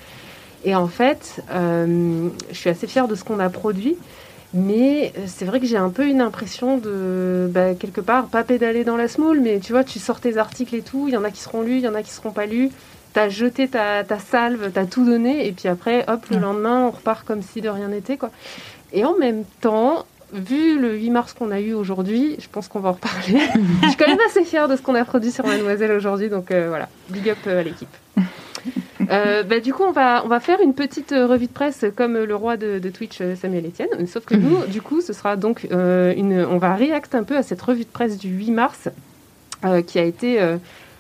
Et 0.63 0.74
en 0.74 0.88
fait, 0.88 1.44
je 1.51 2.32
suis 2.53 2.72
assez 2.72 2.88
fière 2.88 3.08
de 3.08 3.13
ce 3.13 3.24
qu'on 3.24 3.38
a 3.38 3.50
produit. 3.50 3.98
Mais 4.55 5.12
euh, 5.17 5.25
c'est 5.27 5.43
vrai 5.43 5.59
que 5.59 5.65
j'ai 5.65 5.77
un 5.77 5.89
peu 5.89 6.07
une 6.07 6.21
impression 6.21 6.77
de, 6.77 7.50
bah, 7.51 7.75
quelque 7.75 8.00
part, 8.00 8.27
pas 8.27 8.43
pédaler 8.43 8.85
dans 8.85 8.95
la 8.95 9.09
small, 9.09 9.41
mais 9.41 9.59
tu 9.59 9.74
vois, 9.74 9.83
tu 9.83 10.00
sors 10.00 10.21
tes 10.21 10.38
articles 10.38 10.74
et 10.75 10.81
tout, 10.81 11.07
il 11.09 11.13
y 11.13 11.17
en 11.17 11.25
a 11.25 11.29
qui 11.29 11.41
seront 11.41 11.62
lus, 11.62 11.77
il 11.77 11.83
y 11.83 11.88
en 11.89 11.93
a 11.93 12.01
qui 12.01 12.12
seront 12.12 12.31
pas 12.31 12.45
lus. 12.45 12.69
T'as 13.12 13.27
jeté 13.27 13.67
ta, 13.67 14.05
ta 14.05 14.17
salve, 14.17 14.71
t'as 14.74 14.85
tout 14.85 15.05
donné, 15.05 15.45
et 15.45 15.51
puis 15.51 15.67
après, 15.67 16.05
hop, 16.07 16.25
le 16.31 16.38
lendemain, 16.38 16.85
on 16.88 16.91
repart 16.91 17.25
comme 17.25 17.41
si 17.41 17.59
de 17.59 17.69
rien 17.69 17.89
n'était, 17.89 18.17
quoi. 18.17 18.31
Et 18.93 19.03
en 19.03 19.17
même 19.17 19.43
temps, 19.59 20.05
vu 20.31 20.79
le 20.79 20.95
8 20.95 21.09
mars 21.09 21.33
qu'on 21.33 21.51
a 21.51 21.59
eu 21.59 21.74
aujourd'hui, 21.74 22.38
je 22.39 22.47
pense 22.50 22.69
qu'on 22.69 22.79
va 22.79 22.89
en 22.89 22.93
reparler. 22.93 23.39
je 23.83 23.88
suis 23.88 23.97
quand 23.97 24.07
même 24.07 24.19
assez 24.25 24.45
fière 24.45 24.69
de 24.69 24.77
ce 24.77 24.81
qu'on 24.81 24.95
a 24.95 25.03
produit 25.03 25.31
sur 25.31 25.45
Mademoiselle 25.45 25.91
aujourd'hui, 25.91 26.29
donc 26.29 26.51
euh, 26.51 26.67
voilà, 26.69 26.88
big 27.09 27.29
up 27.29 27.38
euh, 27.47 27.59
à 27.59 27.63
l'équipe. 27.63 27.93
Euh, 29.09 29.43
bah, 29.43 29.59
du 29.59 29.74
coup, 29.74 29.83
on 29.83 29.91
va, 29.91 30.24
on 30.25 30.27
va 30.27 30.39
faire 30.39 30.62
une 30.62 30.74
petite 30.74 31.12
euh, 31.12 31.27
revue 31.27 31.47
de 31.47 31.51
presse 31.51 31.85
comme 31.95 32.17
le 32.17 32.35
roi 32.35 32.57
de, 32.57 32.79
Twitch, 32.89 33.19
euh, 33.21 33.35
Samuel 33.35 33.65
Etienne. 33.65 34.07
Sauf 34.07 34.25
que 34.25 34.35
nous, 34.35 34.65
du 34.67 34.81
coup, 34.81 35.01
ce 35.01 35.13
sera 35.13 35.35
donc 35.35 35.67
une. 35.71 36.45
On 36.50 36.57
va 36.57 36.75
react 36.75 37.15
un 37.15 37.24
peu 37.24 37.38
à 37.38 37.43
cette 37.43 37.62
revue 37.62 37.83
de 37.83 37.89
presse 37.89 38.17
du 38.17 38.29
8 38.29 38.51
mars. 38.51 38.89
qui 39.88 40.00
a 40.00 40.03
été 40.03 40.39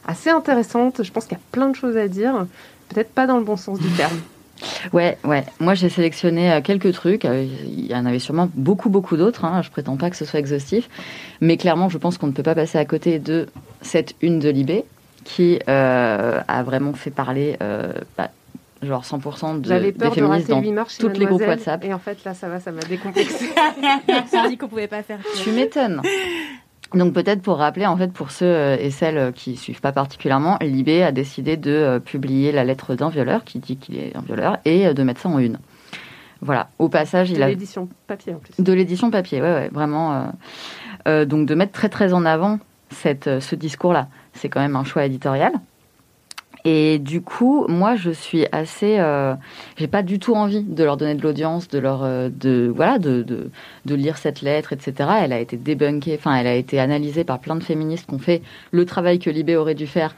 assez 0.07 0.29
intéressante. 0.29 1.03
Je 1.03 1.11
pense 1.11 1.25
qu'il 1.25 1.37
y 1.37 1.41
a 1.41 1.43
plein 1.51 1.69
de 1.69 1.75
choses 1.75 1.97
à 1.97 2.07
dire, 2.07 2.45
peut-être 2.89 3.11
pas 3.11 3.27
dans 3.27 3.37
le 3.37 3.43
bon 3.43 3.57
sens 3.57 3.79
du 3.79 3.89
terme. 3.89 4.17
Ouais, 4.93 5.17
ouais. 5.25 5.43
Moi, 5.59 5.73
j'ai 5.73 5.89
sélectionné 5.89 6.61
quelques 6.63 6.93
trucs. 6.93 7.25
Il 7.25 7.87
y 7.87 7.93
en 7.93 8.05
avait 8.05 8.19
sûrement 8.19 8.49
beaucoup, 8.55 8.89
beaucoup 8.89 9.17
d'autres. 9.17 9.43
Hein. 9.43 9.61
Je 9.61 9.69
prétends 9.69 9.97
pas 9.97 10.09
que 10.09 10.15
ce 10.15 10.23
soit 10.23 10.39
exhaustif. 10.39 10.87
Mais 11.41 11.57
clairement, 11.57 11.89
je 11.89 11.97
pense 11.97 12.17
qu'on 12.17 12.27
ne 12.27 12.31
peut 12.31 12.41
pas 12.41 12.55
passer 12.55 12.77
à 12.77 12.85
côté 12.85 13.19
de 13.19 13.47
cette 13.81 14.15
une 14.21 14.39
de 14.39 14.47
Libé 14.47 14.85
qui 15.25 15.59
euh, 15.67 16.39
a 16.47 16.63
vraiment 16.63 16.93
fait 16.93 17.11
parler 17.11 17.57
bah, 18.17 18.29
genre 18.81 19.03
100% 19.03 19.61
de, 19.61 19.67
J'avais 19.67 19.91
peur 19.91 20.11
des 20.11 20.21
féministes 20.21 20.49
de 20.49 20.53
dans 20.53 20.85
toutes 20.99 21.17
les 21.17 21.25
groupes 21.25 21.41
WhatsApp. 21.41 21.83
Et 21.83 21.93
en 21.93 21.99
fait, 21.99 22.23
là, 22.23 22.33
ça 22.33 22.47
va, 22.47 22.59
ça 22.59 22.71
m'a 22.71 22.81
décomplexé. 22.81 23.49
On 24.07 24.27
s'est 24.27 24.49
dit 24.49 24.57
qu'on 24.57 24.67
pouvait 24.67 24.87
pas 24.87 25.03
faire. 25.03 25.19
Tu 25.43 25.51
m'étonnes. 25.51 26.01
Donc 26.93 27.13
peut-être 27.13 27.41
pour 27.41 27.57
rappeler, 27.57 27.85
en 27.85 27.97
fait, 27.97 28.11
pour 28.13 28.31
ceux 28.31 28.45
euh, 28.45 28.77
et 28.79 28.91
celles 28.91 29.33
qui 29.33 29.57
suivent 29.57 29.81
pas 29.81 29.91
particulièrement, 29.91 30.57
Libé 30.61 31.03
a 31.03 31.11
décidé 31.11 31.57
de 31.57 31.71
euh, 31.71 31.99
publier 31.99 32.51
la 32.51 32.63
lettre 32.63 32.95
d'un 32.95 33.09
violeur 33.09 33.43
qui 33.43 33.59
dit 33.59 33.77
qu'il 33.77 33.97
est 33.97 34.15
un 34.15 34.21
violeur 34.21 34.59
et 34.65 34.87
euh, 34.87 34.93
de 34.93 35.03
mettre 35.03 35.21
ça 35.21 35.29
en 35.29 35.39
une. 35.39 35.59
Voilà. 36.41 36.69
Au 36.79 36.89
passage, 36.89 37.31
il 37.31 37.41
a 37.41 37.47
de 37.47 37.51
l'édition 37.51 37.89
papier 38.07 38.33
en 38.33 38.37
plus. 38.37 38.63
De 38.63 38.73
l'édition 38.73 39.09
papier, 39.09 39.41
ouais, 39.41 39.53
ouais, 39.53 39.69
vraiment. 39.69 40.31
donc 41.05 41.47
de 41.47 41.55
mettre 41.55 41.71
très 41.71 41.89
très 41.89 42.13
en 42.13 42.25
avant 42.25 42.59
cette, 42.91 43.39
ce 43.39 43.55
discours-là, 43.55 44.09
c'est 44.35 44.49
quand 44.49 44.61
même 44.61 44.75
un 44.75 44.83
choix 44.83 45.05
éditorial. 45.05 45.53
Et 46.67 46.97
du 46.97 47.21
coup, 47.21 47.67
moi, 47.67 47.95
je 47.95 48.09
suis 48.09 48.47
assez, 48.51 48.97
euh, 48.97 49.35
j'ai 49.77 49.85
pas 49.85 50.01
du 50.01 50.17
tout 50.17 50.33
envie 50.33 50.63
de 50.63 50.83
leur 50.83 50.97
donner 50.97 51.13
de 51.13 51.21
l'audience, 51.21 51.67
de 51.67 51.77
leur, 51.77 52.03
euh, 52.03 52.29
de 52.29 52.73
voilà, 52.75 52.97
de, 52.97 53.21
de, 53.21 53.51
de, 53.85 53.95
lire 53.95 54.17
cette 54.17 54.41
lettre, 54.41 54.73
etc. 54.73 55.09
Elle 55.21 55.31
a 55.31 55.39
été 55.39 55.57
débunkée, 55.57 56.15
enfin, 56.17 56.35
elle 56.35 56.47
a 56.47 56.55
été 56.55 56.79
analysée 56.79 57.23
par 57.23 57.37
plein 57.37 57.55
de 57.55 57.63
féministes 57.63 58.07
qui 58.07 58.15
ont 58.15 58.19
fait 58.19 58.41
le 58.71 58.83
travail 58.85 59.19
que 59.19 59.29
Libé 59.29 59.55
aurait 59.55 59.75
dû 59.75 59.85
faire 59.85 60.15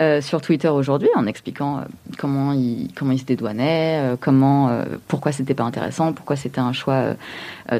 euh, 0.00 0.22
sur 0.22 0.40
Twitter 0.40 0.68
aujourd'hui, 0.68 1.10
en 1.16 1.26
expliquant 1.26 1.80
euh, 1.80 1.82
comment 2.16 2.54
ils 2.54 2.88
comment 2.94 3.12
il 3.12 3.18
se 3.18 3.26
dédouanaient, 3.26 4.16
comment, 4.20 4.70
pourquoi 5.06 5.32
c'était 5.32 5.52
pas 5.52 5.64
intéressant, 5.64 6.14
pourquoi 6.14 6.36
c'était 6.36 6.60
un 6.60 6.72
choix 6.72 7.14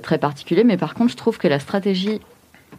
très 0.03 0.19
particulier. 0.19 0.63
Mais 0.63 0.77
par 0.77 0.93
contre, 0.93 1.13
je 1.13 1.17
trouve 1.17 1.39
que 1.39 1.49
la 1.49 1.59
stratégie 1.59 2.21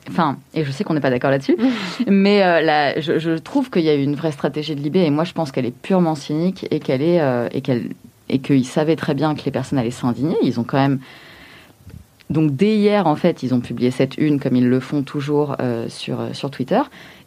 Enfin, 0.09 0.37
et 0.53 0.63
je 0.63 0.71
sais 0.71 0.83
qu'on 0.83 0.93
n'est 0.93 1.01
pas 1.01 1.09
d'accord 1.09 1.29
là-dessus, 1.29 1.57
mais 2.07 2.43
euh, 2.43 2.99
je, 2.99 3.37
trouve 3.37 3.69
qu'il 3.69 3.83
y 3.83 3.89
a 3.89 3.95
eu 3.95 4.01
une 4.01 4.15
vraie 4.15 4.31
stratégie 4.31 4.75
de 4.75 4.81
Libé, 4.81 5.01
et 5.01 5.09
moi 5.09 5.23
je 5.23 5.33
pense 5.33 5.51
qu'elle 5.51 5.65
est 5.65 5.75
purement 5.75 6.15
cynique 6.15 6.67
et 6.71 6.79
qu'elle 6.79 7.01
est 7.01 7.21
euh, 7.21 7.47
et 7.51 7.61
qu'elle 7.61 7.89
et 8.29 8.39
qu'ils 8.39 8.65
savaient 8.65 8.95
très 8.95 9.13
bien 9.13 9.35
que 9.35 9.43
les 9.43 9.51
personnes 9.51 9.77
allaient 9.77 9.91
s'indigner. 9.91 10.35
Ils 10.41 10.59
ont 10.59 10.63
quand 10.63 10.77
même 10.77 10.99
donc 12.29 12.55
dès 12.55 12.75
hier 12.75 13.05
en 13.07 13.15
fait, 13.15 13.43
ils 13.43 13.53
ont 13.53 13.59
publié 13.59 13.91
cette 13.91 14.17
une 14.17 14.39
comme 14.39 14.55
ils 14.55 14.67
le 14.67 14.79
font 14.79 15.03
toujours 15.03 15.55
euh, 15.61 15.87
sur 15.87 16.19
sur 16.33 16.49
Twitter. 16.49 16.81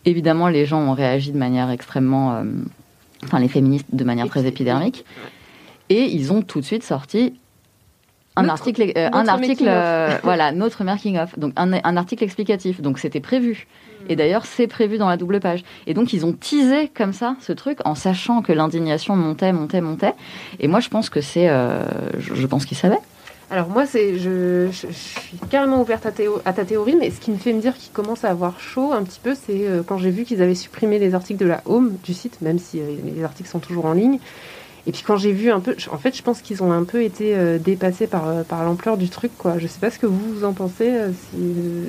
Évidemment, 0.05 0.49
les 0.49 0.67
gens 0.67 0.81
ont 0.81 0.95
réagi 0.95 1.33
de 1.33 1.39
manière 1.39 1.71
extrêmement, 1.71 2.43
enfin 3.23 3.39
les 3.39 3.49
féministes 3.49 3.87
de 3.91 4.05
manière 4.05 4.29
très 4.29 4.45
épidermique, 4.45 5.05
et 5.89 6.03
ils 6.03 6.31
ont 6.33 6.43
tout 6.43 6.61
de 6.61 6.65
suite 6.67 6.83
sorti 6.83 7.35
un 8.37 8.49
article, 8.49 8.93
euh, 8.97 9.09
un 9.13 9.29
article, 9.29 9.65
euh, 9.69 10.19
voilà, 10.25 10.51
notre 10.51 10.83
making 10.83 11.19
of, 11.19 11.39
donc 11.39 11.53
un, 11.57 11.73
un 11.73 11.97
article 11.97 12.25
explicatif. 12.25 12.81
Donc 12.81 12.99
c'était 12.99 13.21
prévu. 13.21 13.67
Hmm. 14.01 14.11
Et 14.11 14.17
d'ailleurs, 14.17 14.45
c'est 14.45 14.67
prévu 14.67 14.99
dans 14.99 15.09
la 15.09 15.17
double 15.17 15.41
page. 15.41 15.63
Et 15.87 15.95
donc 15.95 16.13
ils 16.13 16.27
ont 16.27 16.33
teasé 16.33 16.89
comme 16.89 17.13
ça 17.13 17.37
ce 17.41 17.53
truc 17.53 17.79
en 17.85 17.95
sachant 17.95 18.43
que 18.43 18.53
l'indignation 18.53 19.15
montait, 19.15 19.53
montait, 19.53 19.81
montait. 19.81 20.15
Et 20.59 20.67
moi, 20.67 20.81
je 20.81 20.89
pense 20.89 21.11
que 21.11 21.21
c'est, 21.21 21.49
euh, 21.49 21.85
je, 22.19 22.47
pense 22.47 22.65
qu'ils 22.67 22.77
savaient. 22.77 22.99
Alors 23.51 23.69
moi, 23.69 23.87
c'est, 23.87 24.19
je, 24.19 24.69
je, 24.73 24.87
suis 24.89 25.39
carrément 25.49 25.81
ouverte 25.81 26.05
à, 26.07 26.11
à, 26.45 26.53
ta 26.53 26.65
théorie, 26.65 26.97
mais 26.99 27.11
ce 27.11 27.21
qui 27.21 27.31
me 27.31 27.37
fait 27.37 27.53
me 27.53 27.61
dire 27.61 27.77
qu'ils 27.77 27.93
commencent 27.93 28.25
à 28.25 28.31
avoir 28.31 28.59
chaud 28.59 28.93
un 28.93 29.05
petit 29.05 29.21
peu, 29.23 29.35
c'est 29.35 29.65
quand 29.87 29.99
j'ai 29.99 30.11
vu 30.11 30.25
qu'ils 30.25 30.43
avaient 30.43 30.57
supprimé 30.57 30.99
les 30.99 31.15
articles 31.15 31.39
de 31.39 31.47
la 31.47 31.63
Home 31.67 31.97
du 32.03 32.15
site, 32.15 32.41
même 32.41 32.59
si 32.59 32.81
les 32.81 33.23
articles 33.23 33.49
sont 33.49 33.61
toujours 33.61 33.87
en 33.87 33.93
ligne. 33.93 34.19
Et 34.87 34.93
puis 34.93 35.03
quand 35.03 35.17
j'ai 35.17 35.33
vu 35.33 35.51
un 35.51 35.61
peu, 35.61 35.75
en 35.91 35.97
fait, 35.97 36.15
je 36.15 36.23
pense 36.23 36.43
qu'ils 36.43 36.63
ont 36.63 36.71
un 36.71 36.85
peu 36.85 37.03
été 37.03 37.35
euh, 37.35 37.59
dépassés 37.59 38.07
par, 38.07 38.29
euh, 38.29 38.43
par 38.43 38.65
l'ampleur 38.65 38.99
du 38.99 39.09
truc, 39.09 39.33
quoi. 39.39 39.59
Je 39.59 39.67
sais 39.67 39.81
pas 39.81 39.91
ce 39.91 39.99
que 39.99 40.07
vous, 40.07 40.35
vous 40.35 40.45
en 40.45 40.53
pensez. 40.53 40.91
Euh, 40.91 41.11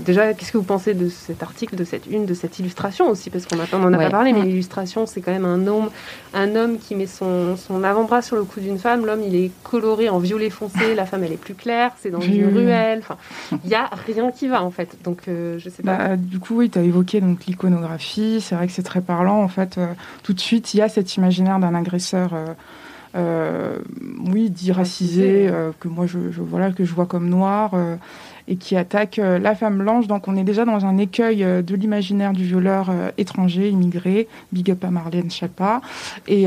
déjà, 0.05 0.33
qu'est-ce 0.33 0.53
que 0.53 0.57
vous 0.57 0.63
pensez 0.63 0.93
de 0.93 1.09
cet 1.09 1.43
article, 1.43 1.75
de 1.75 1.83
cette 1.83 2.07
une, 2.07 2.25
de 2.25 2.33
cette 2.33 2.57
illustration 2.59 3.09
aussi, 3.09 3.29
parce 3.29 3.45
qu'on 3.45 3.57
n'en 3.57 3.93
a 3.93 3.97
pas 3.97 4.09
parlé, 4.09 4.31
mais 4.31 4.43
l'illustration, 4.43 5.05
c'est 5.07 5.19
quand 5.19 5.33
même 5.33 5.45
un 5.45 5.67
homme, 5.67 5.89
un 6.33 6.55
homme 6.55 6.77
qui 6.77 6.95
met 6.95 7.05
son, 7.05 7.57
son 7.57 7.83
avant-bras 7.83 8.21
sur 8.21 8.37
le 8.37 8.45
cou 8.45 8.61
d'une 8.61 8.79
femme. 8.79 9.05
L'homme, 9.05 9.23
il 9.23 9.35
est 9.35 9.51
coloré 9.63 10.07
en 10.07 10.19
violet 10.19 10.49
foncé, 10.49 10.95
la 10.95 11.05
femme, 11.05 11.23
elle 11.25 11.33
est 11.33 11.37
plus 11.37 11.55
claire, 11.55 11.91
c'est 11.99 12.11
dans 12.11 12.21
une 12.21 12.45
ruelle. 12.45 12.99
Enfin, 12.99 13.17
il 13.65 13.69
y 13.69 13.75
a 13.75 13.89
rien 14.05 14.31
qui 14.31 14.47
va 14.47 14.63
en 14.63 14.71
fait. 14.71 14.97
Donc, 15.03 15.23
je 15.27 15.69
sais 15.69 15.83
pas. 15.83 15.97
Bah, 15.97 16.15
du 16.15 16.39
coup, 16.39 16.59
oui, 16.59 16.69
tu 16.69 16.79
as 16.79 16.83
évoqué 16.83 17.19
donc 17.19 17.45
l'iconographie. 17.45 18.39
C'est 18.39 18.55
vrai 18.55 18.67
que 18.67 18.73
c'est 18.73 18.83
très 18.83 19.01
parlant. 19.01 19.41
En 19.41 19.49
fait, 19.49 19.77
tout 20.23 20.33
de 20.33 20.39
suite, 20.39 20.73
il 20.73 20.77
y 20.77 20.81
a 20.81 20.87
cet 20.87 21.15
imaginaire 21.15 21.59
d'un 21.59 21.75
agresseur. 21.75 22.31
Euh, 23.15 23.79
oui, 24.25 24.49
dit 24.49 24.71
racisé, 24.71 25.47
euh, 25.47 25.71
que 25.79 25.87
moi 25.87 26.05
je, 26.05 26.19
voilà 26.37 26.71
que 26.71 26.83
je 26.83 26.93
vois 26.93 27.05
comme 27.05 27.29
noir 27.29 27.71
euh, 27.73 27.95
et 28.47 28.57
qui 28.57 28.75
attaque 28.75 29.17
la 29.17 29.55
femme 29.55 29.77
blanche. 29.77 30.07
Donc 30.07 30.27
on 30.27 30.35
est 30.35 30.43
déjà 30.43 30.65
dans 30.65 30.85
un 30.85 30.97
écueil 30.97 31.37
de 31.39 31.75
l'imaginaire 31.75 32.33
du 32.33 32.43
violeur 32.43 32.91
étranger, 33.17 33.69
immigré. 33.69 34.27
Big 34.51 34.69
up 34.69 34.83
à 34.83 34.91
Marlène 34.91 35.31
Chapa. 35.31 35.81
Et, 36.27 36.45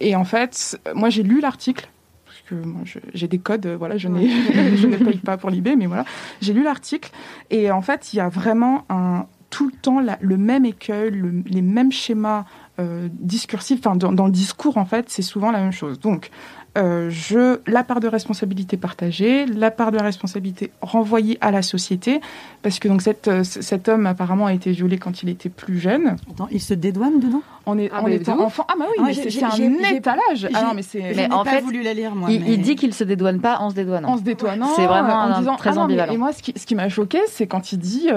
et 0.00 0.16
en 0.16 0.24
fait, 0.24 0.80
moi 0.94 1.10
j'ai 1.10 1.22
lu 1.22 1.40
l'article 1.40 1.88
parce 2.24 2.40
que 2.42 2.68
j'ai 3.12 3.28
des 3.28 3.38
codes, 3.38 3.66
voilà, 3.66 3.98
je, 3.98 4.08
n'ai, 4.08 4.30
je 4.76 4.86
ne 4.86 4.96
paye 4.96 5.18
pas 5.18 5.36
pour 5.36 5.50
l'IB, 5.50 5.68
mais 5.76 5.86
voilà, 5.86 6.06
j'ai 6.40 6.54
lu 6.54 6.62
l'article 6.62 7.10
et 7.50 7.70
en 7.70 7.82
fait 7.82 8.14
il 8.14 8.16
y 8.16 8.20
a 8.20 8.30
vraiment 8.30 8.84
un 8.88 9.26
tout 9.50 9.66
le 9.66 9.72
temps 9.72 10.00
le 10.20 10.36
même 10.36 10.64
écueil, 10.64 11.12
les 11.46 11.62
mêmes 11.62 11.92
schémas 11.92 12.44
euh, 12.80 13.08
discursif, 13.12 13.80
enfin 13.84 13.96
dans, 13.96 14.26
le 14.26 14.32
discours 14.32 14.78
en 14.78 14.84
fait, 14.84 15.06
c'est 15.08 15.22
souvent 15.22 15.50
la 15.50 15.60
même 15.60 15.72
chose. 15.72 16.00
Donc, 16.00 16.30
euh, 16.78 17.10
je, 17.10 17.60
la 17.66 17.82
part 17.82 18.00
de 18.00 18.06
responsabilité 18.06 18.76
partagée, 18.76 19.44
la 19.44 19.70
part 19.70 19.90
de 19.90 19.98
responsabilité 19.98 20.70
renvoyée 20.80 21.36
à 21.40 21.50
la 21.50 21.62
société, 21.62 22.20
parce 22.62 22.78
que 22.78 22.88
donc 22.88 23.02
cette, 23.02 23.28
euh, 23.28 23.42
cet 23.42 23.88
homme 23.88 24.06
apparemment 24.06 24.46
a 24.46 24.54
été 24.54 24.70
violé 24.70 24.96
quand 24.96 25.22
il 25.22 25.28
était 25.28 25.48
plus 25.48 25.78
jeune. 25.78 26.16
Attends, 26.30 26.48
il 26.50 26.60
se 26.60 26.74
dédouane 26.74 27.18
dedans? 27.18 27.42
On 27.66 27.76
est, 27.76 27.90
ah, 27.92 28.08
étant 28.08 28.40
enfant. 28.40 28.64
Ah 28.68 28.74
bah 28.78 28.86
oui, 28.88 28.96
ah, 29.00 29.02
mais 29.06 29.14
c'est 29.14 29.42
un 29.42 29.94
étalage. 29.94 30.48
Ah 30.54 30.62
non, 30.62 30.74
mais 30.74 30.82
c'est. 30.82 31.12
Mais 31.14 31.30
en 31.30 31.44
pas 31.44 31.50
fait, 31.50 31.60
voulu 31.60 31.82
la 31.82 31.92
lire 31.92 32.14
moi. 32.14 32.30
Il, 32.30 32.48
il 32.48 32.62
dit 32.62 32.76
qu'il 32.76 32.94
se 32.94 33.04
dédouane 33.04 33.40
pas 33.40 33.58
en 33.58 33.70
se 33.70 33.74
dédouanant. 33.74 34.08
En 34.08 34.16
se 34.16 34.22
dédouanant. 34.22 34.72
C'est 34.76 34.86
vraiment 34.86 35.14
en 35.14 35.38
disant, 35.40 35.56
très 35.56 35.76
ah 35.76 35.82
ambivalent. 35.82 36.12
et 36.12 36.16
moi, 36.16 36.32
ce 36.32 36.42
qui, 36.42 36.54
ce 36.56 36.66
qui 36.66 36.74
m'a 36.74 36.88
choqué, 36.88 37.18
c'est 37.26 37.46
quand 37.46 37.72
il 37.72 37.78
dit 37.78 38.08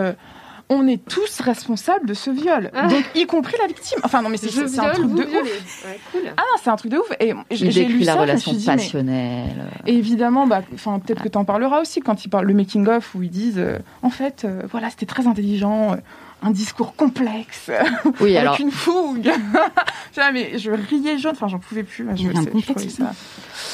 on 0.69 0.87
est 0.87 1.03
tous 1.03 1.39
responsables 1.39 2.07
de 2.07 2.13
ce 2.13 2.31
viol. 2.31 2.71
Ah. 2.73 2.87
Donc, 2.87 3.03
y 3.15 3.25
compris 3.25 3.55
la 3.59 3.67
victime. 3.67 3.99
Enfin, 4.03 4.21
non, 4.21 4.29
mais 4.29 4.37
c'est 4.37 4.79
un 4.79 4.91
truc 4.91 5.13
de 5.13 5.23
ouf. 5.23 5.83
Ah 6.15 6.41
non, 6.41 6.57
c'est 6.61 6.69
un 6.69 6.75
truc 6.75 6.91
de 6.91 6.97
ouf. 6.97 7.11
Et 7.19 7.33
j'ai 7.51 7.85
lu 7.85 7.99
la 7.99 8.15
relation 8.15 8.53
passionnelle. 8.53 9.69
évidemment, 9.85 10.47
bah, 10.47 10.61
enfin, 10.73 10.99
peut-être 10.99 11.21
que 11.21 11.29
tu 11.29 11.37
en 11.37 11.45
parleras 11.45 11.81
aussi 11.81 11.99
quand 11.99 12.25
il 12.25 12.29
parle 12.29 12.45
le 12.45 12.53
making 12.53 12.87
of 12.87 13.15
où 13.15 13.23
ils 13.23 13.29
disent, 13.29 13.59
euh, 13.59 13.79
en 14.01 14.09
fait, 14.09 14.43
euh, 14.45 14.61
voilà, 14.69 14.89
c'était 14.89 15.05
très 15.05 15.27
intelligent. 15.27 15.97
Un 16.43 16.51
discours 16.51 16.95
complexe, 16.95 17.71
oui, 18.19 18.35
avec 18.35 18.41
alors... 18.41 18.59
une 18.59 18.71
fougue. 18.71 19.31
mais 20.33 20.57
je 20.57 20.71
riais 20.71 21.17
jaune, 21.17 21.31
enfin 21.31 21.47
j'en 21.47 21.59
pouvais 21.59 21.83
plus. 21.83 22.05
Il 22.17 22.23
n'y 22.23 22.27
a 22.27 22.31
rien 22.31 22.43
de 22.43 22.49
complexe. 22.49 22.99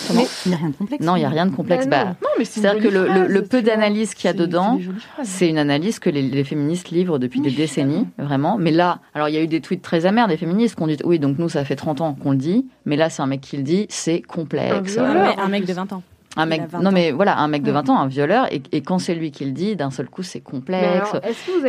Il 0.10 0.16
n'y 0.50 0.54
a 0.54 0.58
rien 0.58 0.70
de 0.70 0.76
complexe. 0.76 1.04
Non, 1.04 1.16
il 1.16 1.20
n'y 1.20 1.26
a 1.26 1.30
rien 1.30 1.46
de 1.46 1.56
complexe. 1.56 1.88
Bah, 1.88 2.06
bah 2.06 2.16
non. 2.22 2.30
mais 2.38 2.46
c'est-à-dire 2.46 2.82
que 2.82 2.88
le, 2.88 3.44
peu 3.44 3.62
d'analyse 3.62 4.14
qu'il 4.14 4.28
y 4.28 4.30
a 4.30 4.34
dedans, 4.34 4.80
c'est 5.24 5.50
une 5.50 5.58
analyse 5.58 6.00
que 6.00 6.10
les, 6.10 6.44
féministes 6.44 6.90
livrent 6.90 7.20
depuis 7.20 7.42
des 7.42 7.52
décennies, 7.52 8.08
vraiment. 8.18 8.58
Mais 8.58 8.72
là, 8.72 9.00
alors 9.14 9.30
il 9.30 9.36
y 9.36 9.38
a 9.38 9.42
eu 9.42 9.48
des 9.48 9.62
tweets 9.62 9.82
très 9.82 10.06
amers 10.06 10.28
des 10.28 10.38
féministes 10.38 10.76
qui 10.76 10.84
ont 10.84 10.88
dit 10.88 10.98
oui, 11.04 11.20
donc 11.20 11.40
nous 11.40 11.50
ça 11.50 11.66
fait 11.66 11.76
30 11.76 12.02
ans 12.02 12.14
qu'on 12.14 12.32
le 12.32 12.38
dit, 12.38 12.68
mais 12.86 12.96
là 12.96 13.10
c'est 13.10 13.22
un 13.22 13.28
mec 13.28 13.42
qui 13.42 13.58
le 13.58 13.64
dit, 13.64 13.88
c'est 13.90 14.22
complexe. 14.22 14.98
un 14.98 15.48
mec 15.48 15.66
de 15.66 15.74
20 15.74 15.94
ans. 15.94 16.04
Un 16.38 16.46
mec, 16.46 16.62
non 16.74 16.92
mais 16.92 17.12
voilà, 17.12 17.38
un 17.40 17.48
mec 17.48 17.64
de 17.64 17.72
20 17.72 17.90
ans, 17.90 17.98
un 17.98 18.08
violeur, 18.08 18.48
et, 18.52 18.82
quand 18.82 19.00
c'est 19.00 19.16
lui 19.16 19.32
qui 19.32 19.46
le 19.46 19.52
dit, 19.52 19.76
d'un 19.76 19.90
seul 19.90 20.08
coup 20.08 20.22
c'est 20.22 20.40
complexe, 20.40 21.12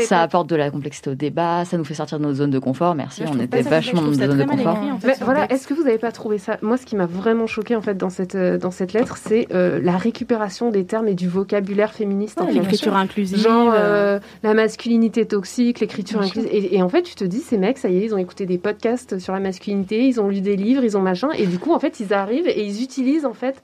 ça 0.00 0.20
apporte 0.20 0.48
de 0.48 0.56
la 0.56 0.70
complexité 0.70 1.10
au 1.10 1.14
débat, 1.14 1.64
ça 1.64 1.78
nous 1.78 1.84
fait 1.84 1.94
sortir 1.94 2.18
de 2.18 2.24
notre 2.24 2.36
zone 2.36 2.50
de 2.50 2.58
confort. 2.58 2.94
Merci, 2.94 3.22
on 3.26 3.40
était 3.40 3.62
vachement 3.62 4.02
dans 4.02 4.08
notre 4.08 4.26
zone 4.26 4.38
de 4.38 4.44
confort. 4.44 4.78
voilà, 5.22 5.50
est-ce 5.50 5.66
que 5.66 5.72
vous 5.72 5.84
n'avez 5.84 5.98
pas 5.98 6.12
trouvé 6.12 6.38
ça? 6.38 6.58
Moi, 6.60 6.76
ce 6.76 6.84
qui 6.84 6.94
m'a 6.94 7.06
vraiment 7.06 7.46
choqué 7.46 7.74
en 7.74 7.80
fait 7.80 7.96
dans 7.96 8.10
cette 8.10 8.34
euh, 8.34 8.58
dans 8.58 8.70
cette 8.70 8.92
lettre, 8.92 9.16
c'est 9.16 9.48
euh, 9.52 9.80
la 9.82 9.96
récupération 9.96 10.70
des 10.70 10.84
termes 10.84 11.08
et 11.08 11.14
du 11.14 11.28
vocabulaire 11.28 11.94
féministe. 11.94 12.40
l'écriture 12.52 12.96
inclusive, 12.96 13.38
genre 13.38 13.72
euh, 13.74 14.20
la 14.42 14.54
masculinité 14.54 15.24
toxique, 15.24 15.80
l'écriture 15.80 16.20
inclusive. 16.20 16.50
Et, 16.52 16.76
et, 16.76 16.82
en 16.82 16.88
fait, 16.88 17.02
tu 17.02 17.14
te 17.14 17.24
dis, 17.24 17.40
ces 17.40 17.56
mecs, 17.56 17.78
ça 17.78 17.88
y 17.88 17.96
est, 17.96 18.04
ils 18.04 18.14
ont 18.14 18.18
écouté 18.18 18.44
des 18.44 18.58
podcasts 18.58 19.18
sur 19.18 19.32
la 19.32 19.40
masculinité, 19.40 20.06
ils 20.06 20.20
ont 20.20 20.28
lu 20.28 20.42
des 20.42 20.56
livres, 20.56 20.84
ils 20.84 20.96
ont 20.96 21.02
machin, 21.02 21.30
et 21.36 21.46
du 21.46 21.58
coup, 21.58 21.72
en 21.72 21.78
fait, 21.78 21.98
ils 22.00 22.12
arrivent 22.12 22.48
et 22.48 22.64
ils 22.64 22.82
utilisent 22.82 23.24
en 23.24 23.32
fait 23.32 23.62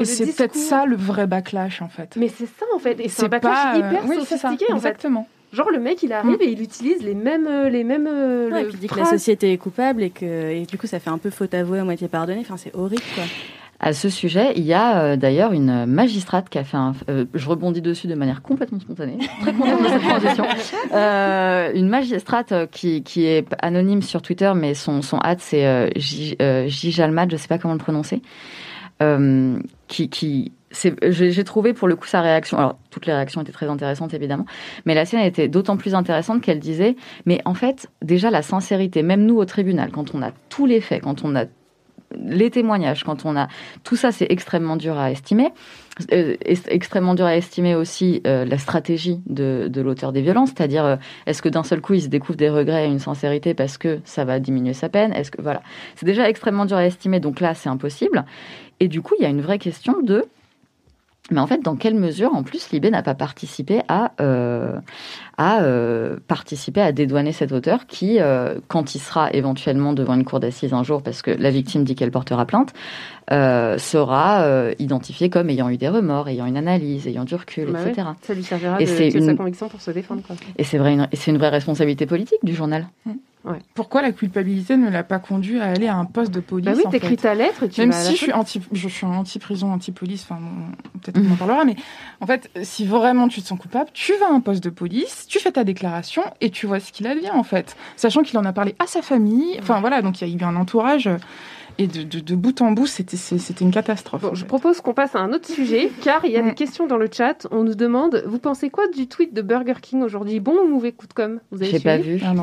et 0.00 0.04
c'est 0.04 0.26
peut-être 0.26 0.54
ça 0.54 0.86
le 0.86 0.96
vrai 0.96 1.26
backlash 1.26 1.82
en 1.82 1.88
fait. 1.88 2.14
Mais 2.16 2.28
c'est 2.28 2.46
ça 2.46 2.66
en 2.74 2.78
fait, 2.78 2.98
et 3.00 3.08
c'est 3.08 3.24
un 3.24 3.28
backlash 3.28 3.78
hyper 3.78 4.02
sophistiqué 4.14 4.64
en 4.72 4.78
fait. 4.78 4.88
Exactement. 4.88 5.28
Genre 5.52 5.70
le 5.70 5.78
mec 5.78 6.02
il 6.02 6.12
arrive 6.12 6.38
mm. 6.38 6.42
et 6.42 6.50
il 6.50 6.60
utilise 6.60 7.02
les 7.02 7.14
mêmes 7.14 7.46
euh, 7.46 7.68
les 7.70 7.82
mêmes 7.82 8.06
euh, 8.06 8.50
ouais, 8.50 8.62
et 8.62 8.64
puis 8.66 8.74
il 8.74 8.80
dit 8.80 8.86
que 8.86 8.98
la 8.98 9.06
société 9.06 9.52
est 9.52 9.56
coupable 9.56 10.02
et 10.02 10.10
que 10.10 10.26
et 10.26 10.66
du 10.66 10.76
coup 10.76 10.86
ça 10.86 11.00
fait 11.00 11.10
un 11.10 11.16
peu 11.18 11.30
faute 11.30 11.54
avouée 11.54 11.78
à 11.78 11.84
moitié 11.84 12.06
pardonnée. 12.08 12.40
Enfin 12.40 12.56
c'est 12.58 12.74
horrible 12.74 13.02
quoi. 13.14 13.24
À 13.80 13.92
ce 13.92 14.08
sujet, 14.08 14.54
il 14.56 14.64
y 14.64 14.74
a 14.74 14.98
euh, 15.02 15.16
d'ailleurs 15.16 15.52
une 15.52 15.86
magistrate 15.86 16.48
qui 16.48 16.58
a 16.58 16.64
fait 16.64 16.76
un. 16.76 16.94
euh, 17.08 17.26
je 17.32 17.48
rebondis 17.48 17.80
dessus 17.80 18.08
de 18.08 18.14
manière 18.16 18.42
complètement 18.42 18.80
spontanée. 18.80 19.18
Très 19.40 19.52
contente 19.52 19.82
de 19.82 19.88
cette 19.88 20.02
transition. 20.02 20.44
Euh, 20.92 21.70
une 21.74 21.88
magistrate 21.88 22.52
euh, 22.52 22.66
qui, 22.66 23.02
qui 23.02 23.26
est 23.26 23.46
anonyme 23.60 24.02
sur 24.02 24.22
Twitter, 24.22 24.50
mais 24.56 24.74
son, 24.74 25.02
son 25.02 25.18
hâte, 25.22 25.40
c'est 25.40 25.66
euh, 25.66 25.88
J- 25.96 26.36
euh, 26.40 26.66
je 26.68 27.36
sais 27.36 27.48
pas 27.48 27.58
comment 27.58 27.74
le 27.74 27.78
prononcer. 27.78 28.22
Euh, 29.02 29.58
qui, 29.86 30.52
j'ai 30.70 31.44
trouvé 31.44 31.72
pour 31.72 31.88
le 31.88 31.96
coup 31.96 32.06
sa 32.06 32.20
réaction. 32.20 32.58
Alors 32.58 32.78
toutes 32.90 33.06
les 33.06 33.14
réactions 33.14 33.40
étaient 33.40 33.52
très 33.52 33.68
intéressantes 33.68 34.12
évidemment, 34.12 34.44
mais 34.84 34.94
la 34.94 35.04
sienne 35.04 35.22
était 35.22 35.48
d'autant 35.48 35.76
plus 35.76 35.94
intéressante 35.94 36.42
qu'elle 36.42 36.58
disait 36.58 36.96
mais 37.24 37.40
en 37.44 37.54
fait 37.54 37.88
déjà 38.02 38.30
la 38.30 38.42
sincérité, 38.42 39.02
même 39.02 39.24
nous 39.24 39.36
au 39.36 39.44
tribunal, 39.44 39.90
quand 39.92 40.14
on 40.14 40.22
a 40.22 40.30
tous 40.48 40.66
les 40.66 40.80
faits, 40.80 41.02
quand 41.02 41.24
on 41.24 41.36
a 41.36 41.44
les 42.16 42.50
témoignages, 42.50 43.04
quand 43.04 43.26
on 43.26 43.36
a 43.36 43.48
tout 43.84 43.94
ça, 43.94 44.12
c'est 44.12 44.26
extrêmement 44.30 44.76
dur 44.76 44.98
à 44.98 45.10
estimer. 45.10 45.50
Euh, 46.12 46.36
extrêmement 46.68 47.14
dur 47.14 47.26
à 47.26 47.36
estimer 47.36 47.74
aussi 47.74 48.22
euh, 48.26 48.44
la 48.44 48.56
stratégie 48.56 49.20
de, 49.26 49.70
l'auteur 49.76 50.12
des 50.12 50.22
violences, 50.22 50.50
c'est-à-dire 50.50 50.98
est-ce 51.26 51.42
que 51.42 51.48
d'un 51.48 51.64
seul 51.64 51.80
coup 51.80 51.94
il 51.94 52.02
se 52.02 52.08
découvre 52.08 52.36
des 52.36 52.48
regrets 52.48 52.86
et 52.86 52.88
une 52.88 53.00
sincérité 53.00 53.52
parce 53.52 53.78
que 53.78 53.98
ça 54.04 54.24
va 54.24 54.38
diminuer 54.38 54.74
sa 54.74 54.88
peine? 54.88 55.12
Est-ce 55.12 55.30
que 55.30 55.42
voilà, 55.42 55.60
c'est 55.96 56.06
déjà 56.06 56.28
extrêmement 56.28 56.66
dur 56.66 56.76
à 56.76 56.86
estimer, 56.86 57.20
donc 57.20 57.40
là 57.40 57.54
c'est 57.54 57.68
impossible. 57.68 58.24
Et 58.80 58.88
du 58.88 59.02
coup 59.02 59.14
il 59.18 59.22
y 59.22 59.26
a 59.26 59.30
une 59.30 59.40
vraie 59.42 59.58
question 59.58 59.96
de 60.02 60.24
mais 61.30 61.40
en 61.40 61.46
fait, 61.46 61.62
dans 61.62 61.76
quelle 61.76 61.94
mesure, 61.94 62.34
en 62.34 62.42
plus, 62.42 62.70
Libé 62.70 62.90
n'a 62.90 63.02
pas 63.02 63.12
participé 63.14 63.82
à, 63.88 64.12
euh, 64.18 64.78
à 65.36 65.60
euh, 65.60 66.16
participer 66.26 66.80
à 66.80 66.90
dédouaner 66.90 67.32
cet 67.32 67.52
auteur 67.52 67.86
qui, 67.86 68.18
euh, 68.18 68.54
quand 68.68 68.94
il 68.94 68.98
sera 68.98 69.30
éventuellement 69.34 69.92
devant 69.92 70.14
une 70.14 70.24
cour 70.24 70.40
d'assises 70.40 70.72
un 70.72 70.82
jour, 70.84 71.02
parce 71.02 71.20
que 71.20 71.30
la 71.30 71.50
victime 71.50 71.84
dit 71.84 71.94
qu'elle 71.96 72.10
portera 72.10 72.46
plainte, 72.46 72.72
euh, 73.30 73.76
sera 73.76 74.40
euh, 74.44 74.72
identifié 74.78 75.28
comme 75.28 75.50
ayant 75.50 75.68
eu 75.68 75.76
des 75.76 75.90
remords, 75.90 76.28
ayant 76.30 76.46
une 76.46 76.56
analyse, 76.56 77.06
ayant 77.06 77.24
du 77.26 77.34
recul, 77.34 77.72
Bah 77.72 77.80
ouais, 77.82 77.90
etc. 77.90 78.08
ça 78.22 78.32
lui 78.32 78.42
servira 78.42 78.80
Et 78.80 78.86
de, 78.86 78.90
de 78.90 79.20
sa 79.22 79.32
une- 79.32 79.36
conviction 79.36 79.68
pour 79.68 79.82
se 79.82 79.90
défendre. 79.90 80.22
Quoi. 80.26 80.34
Et 80.56 80.64
c'est 80.64 80.78
vrai, 80.78 80.94
une- 80.94 81.08
et 81.12 81.16
c'est 81.16 81.30
une 81.30 81.36
vraie 81.36 81.50
responsabilité 81.50 82.06
politique 82.06 82.42
du 82.42 82.54
journal. 82.54 82.86
Pourquoi 83.74 84.02
la 84.02 84.12
culpabilité 84.12 84.76
ne 84.76 84.90
l'a 84.90 85.02
pas 85.02 85.18
conduit 85.18 85.60
à 85.60 85.66
aller 85.66 85.86
à 85.86 85.96
un 85.96 86.04
poste 86.04 86.32
de 86.32 86.40
police 86.40 86.66
Bah 86.66 86.72
oui, 86.76 86.90
t'écris 86.90 87.16
ta 87.16 87.34
lettre 87.34 87.62
et 87.62 87.68
tu 87.68 87.80
Même 87.80 87.92
vas 87.92 87.96
si 87.96 88.12
je 88.12 88.16
suis 88.16 88.32
anti, 88.32 88.60
je 88.72 88.88
suis 88.88 89.06
anti-prison, 89.06 89.72
anti-police, 89.72 90.26
enfin, 90.28 90.40
bon, 90.40 91.00
peut-être 91.00 91.20
qu'on 91.22 91.32
en 91.32 91.36
parlera, 91.36 91.64
mais 91.64 91.76
en 92.20 92.26
fait, 92.26 92.50
si 92.62 92.84
vraiment 92.86 93.28
tu 93.28 93.40
te 93.40 93.46
sens 93.46 93.58
coupable, 93.58 93.90
tu 93.94 94.12
vas 94.20 94.26
à 94.26 94.32
un 94.32 94.40
poste 94.40 94.62
de 94.62 94.70
police, 94.70 95.26
tu 95.28 95.38
fais 95.38 95.52
ta 95.52 95.64
déclaration 95.64 96.22
et 96.40 96.50
tu 96.50 96.66
vois 96.66 96.80
ce 96.80 96.92
qu'il 96.92 97.06
advient, 97.06 97.30
en 97.30 97.44
fait. 97.44 97.76
Sachant 97.96 98.22
qu'il 98.22 98.36
en 98.38 98.44
a 98.44 98.52
parlé 98.52 98.74
à 98.78 98.86
sa 98.86 99.02
famille, 99.02 99.56
enfin 99.60 99.80
voilà, 99.80 100.02
donc 100.02 100.20
il 100.20 100.28
y 100.28 100.30
a 100.30 100.36
eu 100.36 100.44
un 100.44 100.56
entourage, 100.56 101.08
et 101.78 101.86
de, 101.86 102.02
de, 102.02 102.20
de 102.20 102.34
bout 102.34 102.60
en 102.60 102.72
bout, 102.72 102.86
c'était 102.86 103.16
une 103.60 103.70
catastrophe. 103.70 104.22
Bon, 104.22 104.28
en 104.30 104.34
je 104.34 104.40
fait. 104.40 104.46
propose 104.46 104.80
qu'on 104.80 104.94
passe 104.94 105.14
à 105.14 105.20
un 105.20 105.32
autre 105.32 105.48
sujet, 105.48 105.90
car 106.02 106.24
il 106.24 106.32
y 106.32 106.36
a 106.36 106.42
des 106.42 106.54
questions 106.54 106.86
dans 106.86 106.96
le 106.96 107.08
chat. 107.10 107.46
On 107.52 107.62
nous 107.62 107.74
demande, 107.76 108.24
vous 108.26 108.38
pensez 108.38 108.68
quoi 108.68 108.88
du 108.88 109.06
tweet 109.06 109.32
de 109.32 109.42
Burger 109.42 109.74
King 109.80 110.02
aujourd'hui? 110.02 110.40
Bon 110.40 110.56
ou 110.64 110.68
mauvais 110.68 110.92
coup 110.92 111.06
de 111.06 111.12
com? 111.12 111.40
Vous 111.52 111.62
avez 111.62 111.70
J'ai 111.70 111.80
pas 111.80 111.96
vu. 111.98 112.20
Ah. 112.24 112.34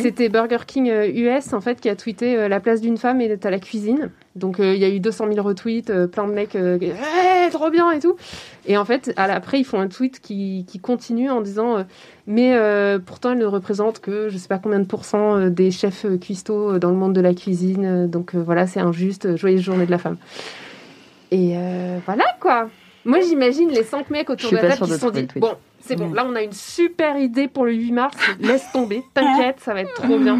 C'était 0.00 0.28
Burger 0.28 0.58
King 0.66 0.88
euh, 0.88 1.06
US 1.08 1.52
en 1.52 1.60
fait 1.60 1.80
qui 1.80 1.88
a 1.88 1.96
tweeté 1.96 2.36
euh, 2.36 2.48
la 2.48 2.60
place 2.60 2.80
d'une 2.80 2.96
femme 2.96 3.20
est 3.20 3.44
à 3.44 3.50
la 3.50 3.58
cuisine. 3.58 4.10
Donc 4.34 4.60
euh, 4.60 4.74
il 4.74 4.80
y 4.80 4.84
a 4.84 4.88
eu 4.88 5.00
200 5.00 5.26
000 5.32 5.46
retweets, 5.46 5.90
euh, 5.90 6.06
plein 6.06 6.26
de 6.26 6.32
mecs, 6.32 6.56
euh, 6.56 6.78
Ouais, 6.78 7.50
trop 7.50 7.70
bien 7.70 7.90
et 7.90 7.98
tout. 8.00 8.16
Et 8.66 8.76
en 8.78 8.84
fait, 8.84 9.12
à 9.16 9.24
après 9.24 9.58
ils 9.60 9.64
font 9.64 9.80
un 9.80 9.88
tweet 9.88 10.20
qui, 10.20 10.64
qui 10.66 10.78
continue 10.78 11.30
en 11.30 11.40
disant 11.42 11.76
euh, 11.78 11.82
mais 12.26 12.54
euh, 12.54 12.98
pourtant 12.98 13.32
elle 13.32 13.38
ne 13.38 13.46
représente 13.46 14.00
que 14.00 14.28
je 14.28 14.38
sais 14.38 14.48
pas 14.48 14.58
combien 14.58 14.78
de 14.78 14.84
pourcents 14.84 15.36
euh, 15.36 15.50
des 15.50 15.70
chefs 15.70 16.04
euh, 16.04 16.16
cuistots 16.18 16.78
dans 16.78 16.90
le 16.90 16.96
monde 16.96 17.12
de 17.14 17.20
la 17.20 17.34
cuisine. 17.34 18.06
Donc 18.06 18.34
euh, 18.34 18.42
voilà, 18.42 18.66
c'est 18.66 18.80
injuste. 18.80 19.36
Joyeuse 19.36 19.60
journée 19.62 19.86
de 19.86 19.90
la 19.90 19.98
femme. 19.98 20.16
Et 21.30 21.54
euh, 21.56 21.98
voilà 22.06 22.24
quoi. 22.40 22.68
Moi 23.04 23.20
j'imagine 23.20 23.70
les 23.70 23.82
cinq 23.82 24.10
mecs 24.10 24.30
autour 24.30 24.50
de 24.50 24.56
la 24.56 24.76
table 24.76 24.86
qui 24.86 24.92
se 24.92 24.98
sont 24.98 25.10
dit 25.10 25.26
bon 25.36 25.54
c'est 25.80 25.96
bon 25.96 26.12
là 26.12 26.24
on 26.28 26.36
a 26.36 26.42
une 26.42 26.52
super 26.52 27.16
idée 27.16 27.48
pour 27.48 27.64
le 27.64 27.72
8 27.72 27.90
mars 27.90 28.16
laisse 28.38 28.70
tomber 28.72 29.02
t'inquiète 29.14 29.58
ça 29.58 29.74
va 29.74 29.80
être 29.80 29.94
trop 29.94 30.16
bien 30.18 30.38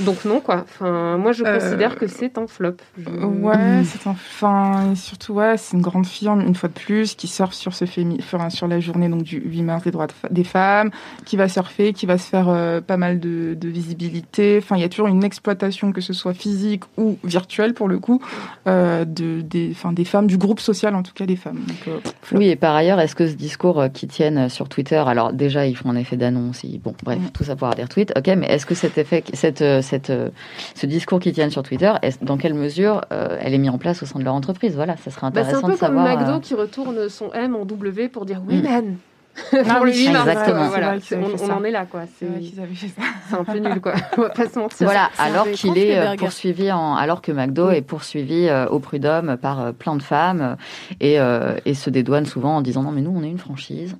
donc 0.00 0.24
non 0.24 0.40
quoi 0.40 0.64
enfin 0.68 1.16
moi 1.16 1.32
je 1.32 1.44
Euh, 1.44 1.58
considère 1.58 1.96
que 1.96 2.06
c'est 2.06 2.36
un 2.38 2.46
flop 2.46 2.76
Je- 2.98 3.08
Ouais, 3.08 3.82
c'est 3.84 4.06
enfin 4.06 4.92
et 4.92 4.96
surtout 4.96 5.34
ouais, 5.34 5.56
c'est 5.56 5.76
une 5.76 5.82
grande 5.82 6.06
firme 6.06 6.40
une 6.40 6.54
fois 6.54 6.68
de 6.68 6.74
plus 6.74 7.14
qui 7.14 7.26
surfe 7.26 7.54
sur 7.54 7.74
ce 7.74 7.84
fémi... 7.84 8.16
enfin, 8.20 8.50
sur 8.50 8.66
la 8.68 8.80
journée 8.80 9.08
donc 9.08 9.22
du 9.22 9.38
8 9.44 9.62
mars 9.62 9.84
des 9.84 9.90
droits 9.90 10.06
de 10.06 10.12
fa- 10.12 10.28
des 10.28 10.44
femmes, 10.44 10.90
qui 11.24 11.36
va 11.36 11.48
surfer, 11.48 11.92
qui 11.92 12.06
va 12.06 12.18
se 12.18 12.28
faire 12.28 12.48
euh, 12.48 12.80
pas 12.80 12.96
mal 12.96 13.20
de, 13.20 13.54
de 13.54 13.68
visibilité. 13.68 14.58
Enfin, 14.62 14.76
il 14.76 14.82
y 14.82 14.84
a 14.84 14.88
toujours 14.88 15.08
une 15.08 15.24
exploitation 15.24 15.92
que 15.92 16.00
ce 16.00 16.12
soit 16.12 16.34
physique 16.34 16.82
ou 16.96 17.16
virtuelle 17.24 17.74
pour 17.74 17.88
le 17.88 17.98
coup 17.98 18.20
euh, 18.66 19.04
de 19.04 19.40
des 19.40 19.70
enfin 19.72 19.92
des 19.92 20.04
femmes 20.04 20.26
du 20.26 20.38
groupe 20.38 20.60
social 20.60 20.94
en 20.94 21.02
tout 21.02 21.12
cas 21.14 21.26
des 21.26 21.36
femmes. 21.36 21.60
Donc, 21.66 21.88
euh. 21.88 21.98
Oui, 22.32 22.48
et 22.48 22.56
par 22.56 22.74
ailleurs, 22.74 23.00
est-ce 23.00 23.14
que 23.14 23.26
ce 23.26 23.34
discours 23.34 23.84
qu'ils 23.92 24.08
tiennent 24.08 24.48
sur 24.48 24.68
Twitter, 24.68 25.02
alors 25.06 25.32
déjà 25.32 25.66
ils 25.66 25.76
font 25.76 25.90
un 25.90 25.96
effet 25.96 26.16
d'annonce, 26.16 26.62
ils- 26.64 26.78
bon, 26.80 26.94
bref, 27.04 27.18
Mm. 27.18 27.30
tout 27.32 27.44
ça 27.44 27.56
pour 27.56 27.66
avoir 27.68 27.74
des 27.76 27.82
retweets, 27.82 28.12
ok, 28.16 28.26
mais 28.36 28.46
est-ce 28.46 28.66
que 28.66 28.74
cet 28.74 28.98
effet, 28.98 29.24
cette, 29.32 29.62
euh, 29.62 29.82
cette, 29.88 30.10
euh, 30.10 30.28
ce 30.74 30.86
discours 30.86 31.18
qu'ils 31.20 31.32
tiennent 31.32 31.50
sur 31.50 31.62
Twitter, 31.62 31.92
est 32.02 32.22
dans 32.22 32.36
quelle 32.36 32.54
mesure 32.54 33.00
euh, 33.12 33.36
elle 33.40 33.54
est 33.54 33.58
mise 33.58 33.70
en 33.70 33.78
place 33.78 34.02
au 34.02 34.06
sein 34.06 34.18
de 34.18 34.24
leur 34.24 34.34
entreprise 34.34 34.74
Voilà, 34.76 34.96
ça 34.96 35.10
serait 35.10 35.30
Bah, 35.30 35.42
c'est 35.44 35.54
un 35.54 35.58
intéressant 35.58 35.66
peu 35.66 35.72
de 35.74 35.78
comme 35.78 35.96
savoir. 35.96 36.18
McDo 36.18 36.32
euh, 36.32 36.40
qui 36.40 36.54
retourne 36.54 37.08
son 37.08 37.32
M 37.32 37.56
en 37.56 37.64
W 37.64 38.08
pour 38.08 38.24
dire 38.26 38.40
Mm. 38.40 38.48
women 38.48 38.96
Ah 39.52 39.80
oui, 39.84 39.96
8 39.96 40.10
mars 40.10 40.28
exactement. 40.28 40.64
C'est 41.00 41.14
voilà 41.16 41.30
on, 41.44 41.44
on 41.48 41.56
en 41.58 41.62
est 41.64 41.70
là 41.70 41.86
quoi 41.86 42.02
C'est 42.18 42.26
c'est 42.74 42.88
c'est 43.28 43.34
un 43.36 43.44
peu 43.44 43.58
nul 43.58 43.80
quoi 43.80 43.94
on 44.18 44.22
va 44.22 44.30
pas 44.30 44.48
se 44.48 44.58
mentir 44.58 44.84
Voilà, 44.84 45.10
C'est 45.14 45.22
un 45.22 45.26
alors 45.26 45.48
qu'il 45.52 45.78
est 45.78 46.16
poursuivi 46.16 46.72
en, 46.72 46.96
alors 46.96 47.22
que 47.22 47.30
McDo 47.30 47.70
est 47.70 47.82
poursuivi 47.82 48.48
euh, 48.48 48.66
au 48.66 48.80
prud'homme 48.80 49.36
par 49.36 49.60
euh, 49.60 49.72
plein 49.72 49.94
de 49.94 50.02
femmes 50.02 50.56
et, 51.00 51.20
euh, 51.20 51.56
et 51.66 51.74
se 51.74 51.88
dédouane 51.88 52.26
souvent 52.26 52.56
en 52.56 52.62
disant 52.62 52.82
non 52.82 52.90
mais 52.90 53.00
nous 53.00 53.12
on 53.14 53.22
est 53.22 53.28
une 53.30 53.38
franchise. 53.38 53.96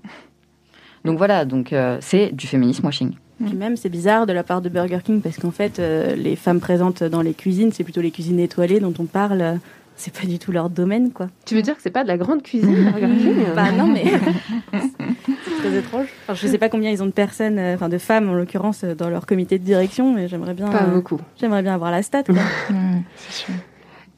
Donc 1.04 1.18
voilà, 1.18 1.44
donc 1.44 1.72
euh, 1.72 1.98
c'est 2.00 2.32
du 2.34 2.48
féminisme 2.48 2.84
washing. 2.84 3.14
Puis 3.44 3.54
même, 3.54 3.76
c'est 3.76 3.88
bizarre 3.88 4.26
de 4.26 4.32
la 4.32 4.42
part 4.42 4.60
de 4.60 4.68
Burger 4.68 4.98
King 5.04 5.20
parce 5.20 5.36
qu'en 5.38 5.50
fait, 5.52 5.78
euh, 5.78 6.14
les 6.16 6.34
femmes 6.36 6.60
présentes 6.60 7.02
dans 7.04 7.22
les 7.22 7.34
cuisines, 7.34 7.70
c'est 7.72 7.84
plutôt 7.84 8.00
les 8.00 8.10
cuisines 8.10 8.40
étoilées 8.40 8.80
dont 8.80 8.94
on 8.98 9.04
parle. 9.04 9.40
euh, 9.40 9.54
C'est 9.96 10.12
pas 10.16 10.26
du 10.26 10.38
tout 10.38 10.50
leur 10.52 10.70
domaine, 10.70 11.12
quoi. 11.12 11.28
tu 11.44 11.54
veux 11.54 11.62
dire 11.62 11.74
que 11.76 11.82
c'est 11.82 11.90
pas 11.90 12.02
de 12.02 12.08
la 12.08 12.16
grande 12.16 12.42
cuisine 12.42 12.84
Burger 12.90 13.06
King 13.18 13.34
Bah 13.56 13.70
non, 13.72 13.86
mais 13.86 14.04
c'est 14.72 15.56
très 15.58 15.76
étrange. 15.76 16.06
Enfin, 16.24 16.34
je 16.34 16.46
sais 16.46 16.58
pas 16.58 16.68
combien 16.68 16.90
ils 16.90 17.02
ont 17.02 17.06
de 17.06 17.10
personnes, 17.12 17.58
euh, 17.58 17.74
enfin 17.74 17.88
de 17.88 17.98
femmes 17.98 18.28
en 18.28 18.34
l'occurrence, 18.34 18.84
dans 18.84 19.08
leur 19.10 19.26
comité 19.26 19.58
de 19.58 19.64
direction, 19.64 20.12
mais 20.14 20.28
j'aimerais 20.28 20.54
bien, 20.54 20.68
pas 20.68 20.82
euh, 20.84 20.94
beaucoup 20.94 21.20
j'aimerais 21.40 21.62
bien 21.62 21.74
avoir 21.74 21.90
la 21.90 22.02
stat. 22.02 22.24
Quoi. 22.24 22.34
C'est 23.16 23.32
sûr. 23.44 23.54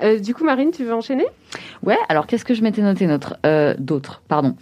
Euh, 0.03 0.19
du 0.19 0.35
coup 0.35 0.45
Marine 0.45 0.71
tu 0.71 0.83
veux 0.85 0.95
enchaîner? 0.95 1.27
Ouais, 1.85 1.99
alors 2.09 2.27
qu'est-ce 2.27 2.45
que 2.47 2.55
je 2.55 2.63
m'étais 2.63 2.81
noté 2.81 3.07
notre 3.07 3.37
euh, 3.45 3.75
d'autres, 3.79 4.23
pardon. 4.29 4.55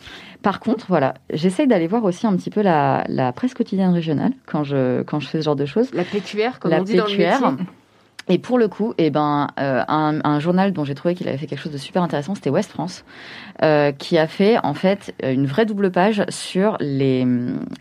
Par 0.49 0.61
contre, 0.61 0.87
voilà, 0.89 1.13
j'essaye 1.31 1.67
d'aller 1.67 1.87
voir 1.87 2.03
aussi 2.05 2.27
un 2.27 2.35
petit 2.35 2.49
peu 2.49 2.63
la, 2.63 3.05
la 3.07 3.35
presse 3.35 3.53
quotidienne 3.53 3.93
régionale 3.93 4.33
quand 4.47 4.65
je 4.65 5.03
quand 5.03 5.21
je 5.21 5.29
fais 5.29 5.41
ce 5.41 5.45
genre 5.45 5.57
de 5.57 5.67
choses. 5.67 5.93
la 5.93 6.05
PQR 6.05 6.59
comme 6.59 6.71
la 6.71 6.81
on 6.81 6.85
dit 6.85 6.97
dans 6.97 7.05
le 7.05 7.11
métier 7.11 7.47
Et 8.31 8.39
pour 8.39 8.57
le 8.57 8.67
coup, 8.67 8.95
eh 8.97 9.11
ben, 9.11 9.49
euh, 9.61 9.83
un, 9.89 10.21
un 10.25 10.41
journal 10.41 10.73
dont 10.73 10.87
j'ai 10.87 10.95
trouvé 10.95 11.15
qu'il 11.15 11.29
avait 11.29 11.37
fait 11.37 11.47
quelque 11.47 11.61
chose 11.61 11.73
de 11.73 11.77
super 11.77 12.03
intéressant, 12.03 12.35
c'était 12.35 12.49
Ouest 12.49 12.71
France, 12.71 13.05
euh, 13.63 13.93
qui 13.93 14.17
a 14.17 14.27
fait 14.27 14.57
en 14.65 14.73
fait 14.73 15.15
une 15.23 15.45
vraie 15.45 15.67
double 15.67 15.91
page 15.91 16.25
sur 16.31 16.79
les, 16.81 17.27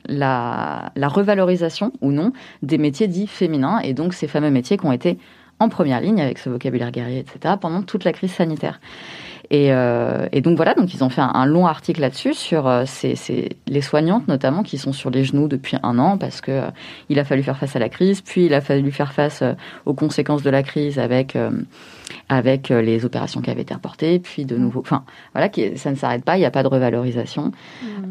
la, 0.09 0.91
la 0.97 1.07
revalorisation 1.07 1.93
ou 2.01 2.11
non 2.11 2.33
des 2.63 2.77
métiers 2.77 3.07
dits 3.07 3.27
féminins 3.27 3.79
et 3.79 3.93
donc 3.93 4.13
ces 4.13 4.27
fameux 4.27 4.51
métiers 4.51 4.75
qui 4.77 4.85
ont 4.85 4.91
été 4.91 5.17
en 5.59 5.69
première 5.69 6.01
ligne 6.01 6.21
avec 6.21 6.37
ce 6.37 6.49
vocabulaire 6.49 6.91
guerrier, 6.91 7.19
etc., 7.19 7.55
pendant 7.61 7.81
toute 7.81 8.03
la 8.03 8.11
crise 8.11 8.33
sanitaire. 8.33 8.81
Et, 9.49 9.71
euh, 9.71 10.27
et 10.33 10.41
donc 10.41 10.57
voilà, 10.57 10.73
donc 10.73 10.93
ils 10.93 11.03
ont 11.05 11.09
fait 11.09 11.21
un, 11.21 11.31
un 11.33 11.45
long 11.45 11.67
article 11.67 12.01
là-dessus 12.01 12.33
sur 12.33 12.67
euh, 12.67 12.83
ces, 12.85 13.15
ces- 13.15 13.49
les 13.67 13.81
soignantes 13.81 14.27
notamment 14.27 14.61
qui 14.61 14.77
sont 14.77 14.91
sur 14.91 15.09
les 15.09 15.23
genoux 15.23 15.47
depuis 15.47 15.77
un 15.83 15.99
an 15.99 16.17
parce 16.17 16.41
que 16.41 16.51
euh, 16.51 16.67
il 17.07 17.17
a 17.17 17.23
fallu 17.23 17.43
faire 17.43 17.57
face 17.57 17.75
à 17.75 17.79
la 17.79 17.87
crise, 17.87 18.19
puis 18.21 18.45
il 18.47 18.53
a 18.53 18.59
fallu 18.59 18.91
faire 18.91 19.13
face 19.13 19.41
euh, 19.41 19.53
aux 19.85 19.93
conséquences 19.93 20.43
de 20.43 20.49
la 20.49 20.63
crise 20.63 20.99
avec 20.99 21.35
euh, 21.37 21.51
avec 22.29 22.71
euh, 22.71 22.81
les 22.81 23.05
opérations 23.05 23.41
qui 23.41 23.49
avaient 23.49 23.61
été 23.61 23.73
reportées, 23.73 24.19
puis 24.19 24.43
de 24.45 24.57
nouveau, 24.57 24.81
enfin 24.81 25.03
voilà, 25.33 25.47
qui, 25.47 25.77
ça 25.77 25.91
ne 25.91 25.95
s'arrête 25.95 26.25
pas, 26.25 26.35
il 26.35 26.39
n'y 26.39 26.45
a 26.45 26.51
pas 26.51 26.63
de 26.63 26.67
revalorisation, 26.67 27.51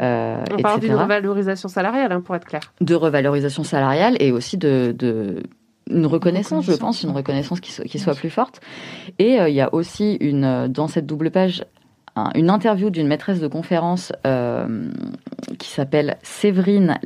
euh, 0.03 0.43
on 0.53 0.57
parle 0.63 0.81
d'une 0.81 0.95
revalorisation 0.95 1.69
salariale 1.69 2.13
hein, 2.13 2.21
pour 2.23 2.35
être 2.37 2.47
clair. 2.47 2.61
De 2.81 2.95
revalorisation 2.95 3.63
salariale 3.65 4.17
et 4.21 4.33
aussi 4.33 4.57
de, 4.57 4.95
de 4.99 5.43
une 5.91 6.07
reconnaissance, 6.07 6.65
je 6.67 6.73
pense, 6.73 7.03
une 7.03 7.11
reconnaissance 7.11 7.61
qui, 7.61 7.73
soit- 7.73 7.85
qui 7.85 7.99
soit 7.99 8.15
plus 8.15 8.31
forte. 8.31 8.61
Et 9.19 9.41
euh, 9.41 9.49
il 9.49 9.55
y 9.55 9.61
a 9.61 9.73
aussi 9.75 10.15
une 10.21 10.45
euh, 10.45 10.69
dans 10.69 10.89
cette 10.89 11.07
double 11.07 11.31
page 11.31 11.65
un- 12.17 12.31
une 12.35 12.51
interview 12.51 12.91
d'une 12.91 13.07
maîtresse 13.07 13.41
de 13.41 13.47
conférence 13.49 14.13
euh, 14.27 14.91
qui 15.59 15.69
s'appelle 15.69 16.17
Séverine 16.23 16.99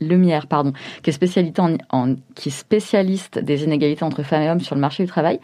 Lumière, 0.00 0.48
pardon, 0.48 0.72
qui 1.02 1.10
est, 1.10 1.12
spécialité 1.12 1.60
en, 1.62 1.76
en- 1.90 2.14
qui 2.34 2.48
est 2.48 2.52
spécialiste 2.52 3.38
des 3.38 3.62
inégalités 3.62 4.04
entre 4.04 4.22
femmes 4.24 4.42
et 4.42 4.50
hommes 4.50 4.60
sur 4.60 4.74
le 4.74 4.80
marché 4.80 5.04
du 5.04 5.08
travail, 5.08 5.38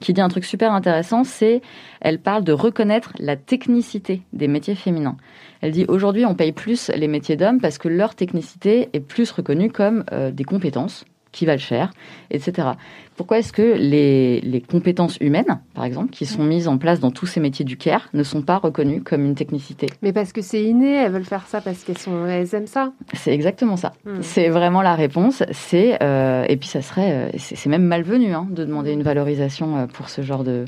qui 0.00 0.12
dit 0.12 0.20
un 0.20 0.28
truc 0.28 0.44
super 0.44 0.72
intéressant, 0.72 1.24
c'est, 1.24 1.60
elle 2.00 2.20
parle 2.20 2.44
de 2.44 2.52
reconnaître 2.52 3.12
la 3.18 3.36
technicité 3.36 4.22
des 4.32 4.46
métiers 4.46 4.76
féminins. 4.76 5.16
Elle 5.60 5.72
dit, 5.72 5.86
aujourd'hui, 5.88 6.24
on 6.24 6.34
paye 6.36 6.52
plus 6.52 6.88
les 6.94 7.08
métiers 7.08 7.36
d'hommes 7.36 7.60
parce 7.60 7.78
que 7.78 7.88
leur 7.88 8.14
technicité 8.14 8.88
est 8.92 9.00
plus 9.00 9.30
reconnue 9.32 9.70
comme 9.72 10.04
euh, 10.12 10.30
des 10.30 10.44
compétences 10.44 11.04
qui 11.36 11.46
valent 11.46 11.60
cher, 11.60 11.92
etc. 12.30 12.72
Pourquoi 13.16 13.38
est-ce 13.38 13.52
que 13.52 13.76
les, 13.78 14.40
les, 14.42 14.60
compétences 14.60 15.16
humaines, 15.20 15.60
par 15.74 15.84
exemple, 15.84 16.10
qui 16.10 16.26
sont 16.26 16.44
mises 16.44 16.68
en 16.68 16.76
place 16.76 17.00
dans 17.00 17.10
tous 17.10 17.24
ces 17.24 17.40
métiers 17.40 17.64
du 17.64 17.78
care, 17.78 18.08
ne 18.12 18.22
sont 18.22 18.42
pas 18.42 18.58
reconnues 18.58 19.02
comme 19.02 19.24
une 19.24 19.34
technicité? 19.34 19.86
Mais 20.02 20.12
parce 20.12 20.32
que 20.32 20.42
c'est 20.42 20.62
inné, 20.62 20.94
elles 20.96 21.12
veulent 21.12 21.24
faire 21.24 21.46
ça 21.46 21.62
parce 21.62 21.82
qu'elles 21.82 21.96
sont, 21.96 22.26
elles 22.26 22.54
aiment 22.54 22.66
ça. 22.66 22.92
C'est 23.14 23.32
exactement 23.32 23.76
ça. 23.76 23.94
Hmm. 24.04 24.20
C'est 24.20 24.50
vraiment 24.50 24.82
la 24.82 24.94
réponse. 24.94 25.42
C'est 25.50 26.02
euh, 26.02 26.44
et 26.48 26.56
puis 26.58 26.68
ça 26.68 26.82
serait, 26.82 27.12
euh, 27.12 27.38
c'est 27.38 27.68
même 27.70 27.84
malvenu 27.84 28.34
hein, 28.34 28.46
de 28.50 28.64
demander 28.64 28.92
une 28.92 29.02
valorisation 29.02 29.76
euh, 29.76 29.86
pour 29.86 30.10
ce 30.10 30.20
genre 30.20 30.44
de 30.44 30.66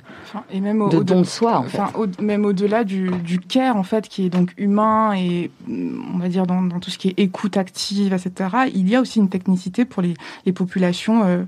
et 0.50 0.60
même 0.60 0.80
au, 0.80 0.88
de 0.88 1.02
don 1.02 1.20
de 1.20 1.26
soi. 1.26 1.58
En 1.58 1.64
fait. 1.64 1.80
même 2.20 2.46
au-delà 2.46 2.84
du, 2.84 3.10
du, 3.24 3.40
care 3.40 3.76
en 3.76 3.82
fait, 3.82 4.08
qui 4.08 4.24
est 4.24 4.30
donc 4.30 4.52
humain 4.56 5.12
et 5.14 5.50
on 5.68 6.18
va 6.18 6.28
dire 6.28 6.46
dans, 6.46 6.62
dans, 6.62 6.80
tout 6.80 6.90
ce 6.90 6.98
qui 6.98 7.08
est 7.08 7.18
écoute 7.18 7.58
active, 7.58 8.14
etc. 8.14 8.50
Il 8.74 8.88
y 8.88 8.96
a 8.96 9.00
aussi 9.00 9.18
une 9.18 9.28
technicité 9.28 9.84
pour 9.84 10.02
les, 10.02 10.14
les 10.46 10.52
populations 10.52 11.46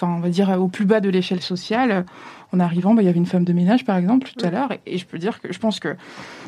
enfin 0.00 0.14
on 0.16 0.20
va 0.20 0.28
dire 0.28 0.50
au 0.60 0.68
plus 0.68 0.84
bas 0.84 1.00
de 1.00 1.08
l'échelle 1.08 1.40
sociale. 1.40 2.04
En 2.52 2.58
arrivant, 2.58 2.94
bah, 2.94 3.02
il 3.02 3.06
y 3.06 3.08
avait 3.08 3.18
une 3.18 3.26
femme 3.26 3.44
de 3.44 3.52
ménage 3.52 3.84
par 3.84 3.96
exemple 3.96 4.28
tout 4.28 4.44
à 4.44 4.50
l'heure, 4.50 4.72
et, 4.84 4.98
je 4.98 5.06
peux 5.06 5.18
dire 5.18 5.40
que 5.40 5.52
je 5.52 5.58
pense 5.60 5.78
que 5.78 5.94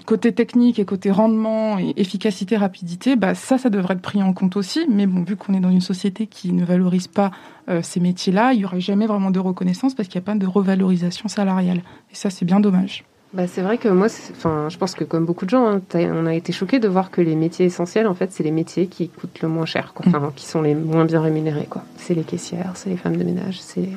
côté 0.04 0.32
technique 0.32 0.80
et 0.80 0.84
côté 0.84 1.12
rendement 1.12 1.78
et 1.78 1.94
efficacité, 1.96 2.56
rapidité, 2.56 3.14
bah, 3.14 3.36
ça, 3.36 3.56
ça 3.56 3.70
devrait 3.70 3.94
être 3.94 4.02
pris 4.02 4.20
en 4.20 4.32
compte 4.32 4.56
aussi. 4.56 4.84
Mais 4.90 5.06
bon, 5.06 5.22
vu 5.22 5.36
qu'on 5.36 5.54
est 5.54 5.60
dans 5.60 5.70
une 5.70 5.80
société 5.80 6.26
qui 6.26 6.52
ne 6.52 6.64
valorise 6.64 7.06
pas 7.06 7.30
euh, 7.68 7.82
ces 7.82 8.00
métiers-là, 8.00 8.52
il 8.52 8.60
y 8.60 8.64
aurait 8.64 8.80
jamais 8.80 9.06
vraiment 9.06 9.30
de 9.30 9.38
reconnaissance 9.38 9.94
parce 9.94 10.08
qu'il 10.08 10.18
n'y 10.18 10.24
a 10.24 10.26
pas 10.26 10.34
de 10.34 10.46
revalorisation 10.46 11.28
salariale. 11.28 11.82
Et 12.10 12.14
ça, 12.16 12.30
c'est 12.30 12.44
bien 12.44 12.58
dommage. 12.58 13.04
Bah, 13.34 13.46
c'est 13.46 13.62
vrai 13.62 13.78
que 13.78 13.88
moi, 13.88 14.08
enfin, 14.32 14.68
je 14.68 14.76
pense 14.76 14.94
que 14.94 15.04
comme 15.04 15.24
beaucoup 15.24 15.46
de 15.46 15.50
gens, 15.50 15.66
hein, 15.66 15.80
on 15.94 16.26
a 16.26 16.34
été 16.34 16.52
choqués 16.52 16.80
de 16.80 16.88
voir 16.88 17.10
que 17.10 17.22
les 17.22 17.34
métiers 17.34 17.64
essentiels, 17.64 18.06
en 18.06 18.14
fait, 18.14 18.30
c'est 18.30 18.42
les 18.42 18.50
métiers 18.50 18.88
qui 18.88 19.08
coûtent 19.08 19.40
le 19.40 19.48
moins 19.48 19.64
cher, 19.64 19.94
quoi. 19.94 20.04
Enfin, 20.06 20.32
qui 20.36 20.44
sont 20.44 20.60
les 20.60 20.74
moins 20.74 21.06
bien 21.06 21.22
rémunérés, 21.22 21.66
quoi. 21.68 21.82
C'est 21.96 22.12
les 22.12 22.24
caissières, 22.24 22.72
c'est 22.74 22.90
les 22.90 22.98
femmes 22.98 23.16
de 23.16 23.24
ménage, 23.24 23.58
c'est 23.62 23.88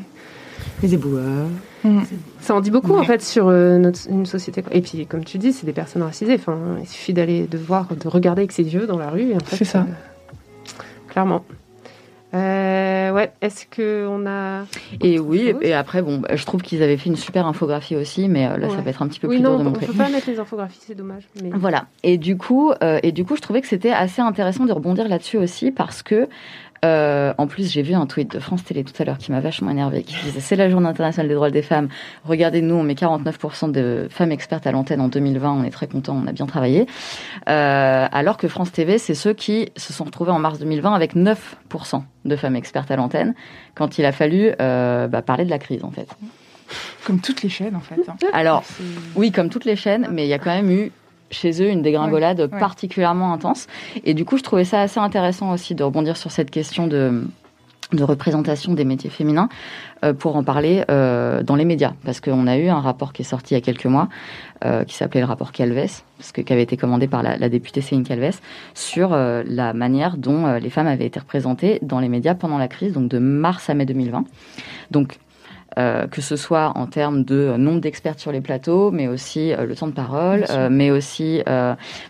les 0.82 0.93
éboueurs. 0.93 1.48
Mm. 1.84 2.04
Ça 2.39 2.56
en 2.56 2.62
dit 2.62 2.71
beaucoup, 2.71 2.95
en 2.95 3.04
fait, 3.04 3.21
sur 3.21 3.50
euh, 3.50 3.78
notre, 3.78 4.10
une 4.10 4.26
société. 4.26 4.63
Et 4.71 4.82
puis, 4.82 5.06
comme 5.06 5.26
tu 5.26 5.38
dis, 5.38 5.52
c'est 5.52 5.65
des 5.65 5.74
personnes 5.74 6.04
racisées. 6.04 6.36
Enfin, 6.36 6.58
il 6.80 6.88
suffit 6.88 7.13
d'aller, 7.13 7.45
de 7.45 7.58
voir, 7.58 7.88
de 7.93 8.08
regarder 8.08 8.41
avec 8.41 8.54
ses 8.54 8.63
yeux 8.63 8.88
dans 8.88 8.98
la 8.98 9.10
rue. 9.10 9.34
C'est 9.48 9.65
ça. 9.65 9.80
Euh, 9.80 10.74
clairement. 11.10 11.43
Euh, 12.36 13.12
ouais, 13.12 13.32
est-ce 13.41 13.65
que 13.65 14.06
on 14.10 14.26
a 14.28 14.65
Et 15.02 15.19
oui, 15.19 15.54
et 15.62 15.74
après 15.74 16.02
bon, 16.02 16.17
bah, 16.17 16.36
je 16.36 16.45
trouve 16.45 16.62
qu'ils 16.62 16.84
avaient 16.84 16.98
fait 16.98 17.10
une 17.10 17.15
super 17.15 17.48
infographie 17.48 17.95
aussi, 17.95 18.28
mais 18.28 18.45
euh, 18.48 18.58
là 18.58 18.69
ça 18.69 18.82
va 18.82 18.89
être 18.89 19.02
un 19.02 19.08
petit 19.08 19.21
peu 19.21 19.30
plus 19.30 19.39
dur 19.39 19.58
de 19.58 19.63
montrer. 19.63 19.86
On 19.89 19.91
peut 19.93 19.98
pas 19.98 20.10
mettre 20.12 20.30
les 20.30 20.39
infographies, 20.39 20.82
c'est 20.86 20.95
dommage. 20.95 21.24
Voilà. 21.54 21.86
Et 22.04 22.17
du 22.17 22.38
coup, 22.38 22.74
euh, 22.84 23.00
et 23.04 23.13
du 23.13 23.24
coup, 23.24 23.38
je 23.38 23.41
trouvais 23.41 23.62
que 23.62 23.67
c'était 23.67 23.91
assez 23.91 24.21
intéressant 24.21 24.65
de 24.65 24.74
rebondir 24.74 25.08
là-dessus 25.08 25.38
aussi 25.38 25.71
parce 25.71 26.04
que 26.04 26.28
euh, 26.84 27.34
en 27.38 27.48
plus, 27.48 27.72
j'ai 27.72 27.82
vu 27.82 27.94
un 27.94 28.06
tweet 28.06 28.32
de 28.32 28.40
France 28.40 28.64
Télé 28.64 28.84
tout 28.84 28.94
à 29.02 29.06
l'heure 29.06 29.18
qui 29.18 29.32
m'a 29.32 29.40
vachement 29.40 29.72
énervé, 29.72 30.04
qui 30.04 30.16
disait 30.24 30.40
c'est 30.40 30.56
la 30.56 30.70
journée 30.70 30.88
internationale 30.88 31.28
des 31.28 31.34
droits 31.34 31.50
des 31.50 31.62
femmes. 31.62 31.90
Regardez, 32.26 32.62
nous, 32.62 32.76
on 32.76 32.84
met 32.84 32.94
49% 32.94 33.72
de 33.72 34.08
femmes 34.10 34.32
expertes 34.32 34.68
à 34.68 34.72
l'antenne 34.72 35.02
en 35.02 35.08
2020. 35.08 35.52
On 35.52 35.64
est 35.64 35.70
très 35.70 35.88
contents, 35.88 36.20
on 36.24 36.28
a 36.28 36.32
bien 36.32 36.46
travaillé. 36.46 36.88
Euh, 37.48 38.08
alors 38.12 38.38
que 38.38 38.48
France 38.48 38.72
TV, 38.72 38.98
c'est 38.98 39.16
ceux 39.16 39.34
qui 39.34 39.70
se 39.78 39.94
sont 39.94 40.04
retrouvés 40.04 40.32
en 40.32 40.40
mars 40.40 40.60
2020 40.60 40.94
avec 40.94 41.16
9% 41.16 42.04
de 42.26 42.36
femmes 42.36 42.56
expertes 42.56 42.92
à 42.92 42.96
l'antenne, 42.96 43.36
quand 43.76 43.98
il 43.98 44.06
a 44.06 44.12
fallu 44.12 44.52
euh, 44.60 45.08
bah, 45.08 45.22
parler 45.22 45.46
de 45.46 45.50
la 45.50 45.60
crise, 45.60 45.84
en 45.84 45.92
fait. 45.92 46.08
Comme 47.06 47.20
toutes 47.20 47.44
les 47.44 47.50
chaînes, 47.50 47.76
en 47.76 47.80
fait. 47.80 48.02
Hein. 48.08 48.16
Alors, 48.34 48.64
oui, 49.16 49.32
comme 49.32 49.50
toutes 49.50 49.66
les 49.66 49.76
chaînes, 49.76 50.08
mais 50.12 50.26
il 50.26 50.30
y 50.30 50.34
a 50.34 50.40
quand 50.40 50.54
même 50.54 50.72
eu 50.72 50.92
chez 51.36 51.62
eux 51.62 51.69
une 51.69 51.82
dégringolade 51.82 52.48
particulièrement 52.48 53.34
intense. 53.34 53.67
Et 54.04 54.13
du 54.13 54.26
coup, 54.26 54.38
je 54.38 54.43
trouvais 54.43 54.65
ça 54.65 54.82
assez 54.82 55.00
intéressant 55.00 55.52
aussi 55.52 55.76
de 55.76 55.84
rebondir 55.84 56.17
sur 56.17 56.32
cette 56.32 56.52
question 56.52 56.88
de 56.88 57.24
de 57.93 58.04
représentation 58.04 58.74
des 58.74 58.84
métiers 58.84 59.10
féminins 59.10 59.48
euh, 60.04 60.13
pour 60.13 60.36
en 60.36 60.43
parler 60.43 60.84
euh, 60.89 61.43
dans 61.43 61.56
les 61.56 61.65
médias. 61.65 61.93
Parce 62.04 62.19
qu'on 62.19 62.48
a 62.48 62.58
eu 62.58 62.67
un 62.67 62.80
rapport 62.80 63.13
qui 63.13 63.21
est 63.21 63.26
sorti 63.26 63.54
il 63.54 63.58
y 63.58 63.60
a 63.60 63.62
quelques 63.62 63.86
mois 63.86 64.10
euh, 64.63 64.84
qui 64.84 64.95
s'appelait 64.95 65.21
le 65.21 65.28
rapport 65.28 65.52
Calves 65.52 66.02
parce 66.17 66.32
que 66.32 66.41
qui 66.41 66.52
avait 66.52 66.63
été 66.63 66.78
commandé 66.78 67.08
par 67.08 67.21
la, 67.21 67.38
la 67.38 67.50
députée 67.50 67.82
Céline 67.82 68.04
Calves 68.04 68.39
sur 68.74 69.12
la 69.12 69.74
manière 69.74 70.17
dont 70.17 70.56
les 70.56 70.69
femmes 70.69 70.88
avaient 70.88 71.06
été 71.06 71.19
représentées 71.19 71.80
dans 71.82 72.00
les 72.00 72.08
médias 72.08 72.36
pendant 72.36 72.58
la 72.58 72.69
crise 72.69 72.93
donc 72.93 73.10
de 73.10 73.19
mars 73.19 73.69
à 73.69 73.74
mai 73.74 73.86
2020 73.86 74.24
donc 74.91 75.17
euh, 75.78 76.08
que 76.08 76.22
ce 76.22 76.38
soit 76.38 76.72
en 76.76 76.86
termes 76.86 77.26
de 77.26 77.58
nombre 77.58 77.82
d'experts 77.82 78.18
sur 78.18 78.32
les 78.32 78.40
plateaux, 78.40 78.92
mais 78.92 79.10
aussi 79.10 79.52
euh, 79.52 79.66
le 79.66 79.76
temps 79.76 79.88
de 79.88 79.92
parole, 79.92 80.46
euh, 80.50 80.70
mais 80.72 80.90
aussi 80.90 81.42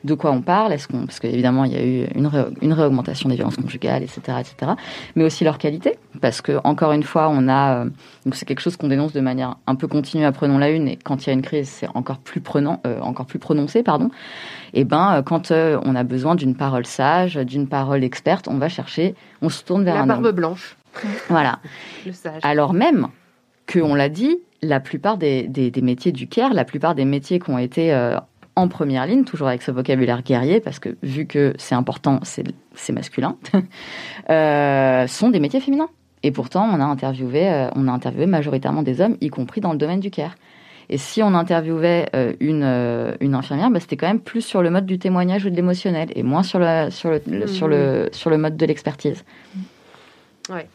de 0.04 0.14
quoi 0.14 0.32
on 0.32 0.42
parle. 0.42 0.72
Est-ce 0.74 0.88
qu'on, 0.88 1.06
parce 1.06 1.20
qu'évidemment 1.20 1.66
il 1.66 1.74
y 1.74 1.76
a 1.76 1.84
eu 1.84 2.06
une, 2.14 2.30
une 2.62 2.74
réaugmentation 2.74 3.28
des 3.28 3.36
violences 3.36 3.56
conjugales, 3.56 4.04
etc., 4.04 4.38
etc. 4.40 4.74
Mais 5.16 5.24
aussi 5.24 5.44
leur 5.44 5.58
qualité, 5.58 5.98
parce 6.22 6.42
que 6.42 6.60
encore 6.64 6.92
une 6.92 7.04
fois, 7.04 7.28
on 7.30 7.50
a, 7.50 7.86
donc 8.26 8.36
c'est 8.36 8.46
quelque 8.46 8.60
chose 8.60 8.78
qu'on 8.78 8.88
dénonce 8.88 9.14
de 9.14 9.22
manière 9.22 9.56
un 9.66 9.76
peu 9.76 9.88
continue. 9.88 10.26
Apprenons 10.26 10.60
la 10.60 10.70
une, 10.70 10.88
et 10.88 10.98
quand 10.98 11.26
il 11.26 11.28
y 11.28 11.30
a 11.32 11.34
une 11.34 11.42
crise, 11.42 11.68
c'est 11.68 11.88
encore 11.96 12.20
plus 12.20 12.42
prenant, 12.42 12.82
encore 13.02 13.26
plus 13.26 13.40
prononcé, 13.40 13.82
pardon. 13.82 14.12
Et 14.74 14.84
ben, 14.84 15.24
quand 15.26 15.52
on 15.52 15.96
a 15.96 16.04
besoin 16.04 16.36
d'une 16.36 16.56
parole 16.56 16.86
sage, 16.86 17.36
d'une 17.36 17.68
parole 17.68 18.04
experte, 18.04 18.48
on 18.48 18.58
va 18.58 18.70
chercher, 18.70 19.16
on 19.42 19.50
se 19.50 19.64
tourne 19.64 19.84
vers 19.84 19.96
la 19.96 20.02
un 20.02 20.08
barbe 20.08 20.32
blanche. 20.32 20.78
Voilà. 21.30 21.60
Le 22.06 22.14
sage. 22.14 22.42
Alors 22.44 22.74
même 22.74 23.08
que, 23.66 23.80
on 23.80 23.96
l'a 23.96 24.10
dit, 24.10 24.38
la 24.62 24.80
plupart 24.80 25.18
des, 25.18 25.50
métiers 25.82 26.12
du 26.12 26.28
care, 26.28 26.54
la 26.54 26.66
plupart 26.66 26.96
des 26.96 27.06
métiers 27.06 27.40
qui 27.40 27.50
ont 27.50 27.58
été 27.58 27.94
euh, 27.94 28.18
en 28.56 28.68
première 28.68 29.06
ligne, 29.06 29.24
toujours 29.24 29.48
avec 29.48 29.62
ce 29.62 29.72
vocabulaire 29.72 30.24
guerrier, 30.24 30.60
parce 30.60 30.80
que 30.80 30.98
vu 31.04 31.26
que 31.26 31.54
c'est 31.58 31.76
important, 31.76 32.20
c'est 32.24 32.92
masculin, 32.92 33.38
euh, 34.30 35.08
sont 35.08 35.30
des 35.30 35.40
métiers 35.40 35.60
féminins. 35.60 35.90
Et 36.24 36.32
pourtant, 36.32 36.68
on 36.72 36.80
a 36.80 36.86
interviewé, 36.86 37.52
euh, 37.52 37.70
on 37.76 37.88
a 37.88 37.92
interviewé 37.92 38.26
majoritairement 38.26 38.82
des 38.82 39.02
hommes, 39.02 39.18
y 39.22 39.30
compris 39.30 39.62
dans 39.62 39.72
le 39.72 39.78
domaine 39.78 40.00
du 40.00 40.10
care. 40.10 40.36
Et 40.88 41.00
si 41.00 41.24
on 41.24 41.34
interviewait 41.34 42.12
une, 42.40 42.64
une 43.20 43.34
infirmière, 43.34 43.72
bah, 43.72 43.80
c'était 43.80 43.98
quand 43.98 44.06
même 44.06 44.20
plus 44.20 44.42
sur 44.42 44.62
le 44.62 44.70
mode 44.70 44.86
du 44.86 45.00
témoignage 45.00 45.44
ou 45.44 45.50
de 45.50 45.56
l'émotionnel, 45.56 46.10
et 46.14 46.22
moins 46.22 46.44
sur 46.44 46.60
le, 46.60 46.92
sur 46.92 47.10
le, 47.10 47.48
sur 47.48 47.68
le, 47.68 48.10
sur 48.12 48.30
le 48.30 48.38
mode 48.38 48.56
de 48.56 48.66
l'expertise. 48.68 49.26
Ouais. 50.52 50.68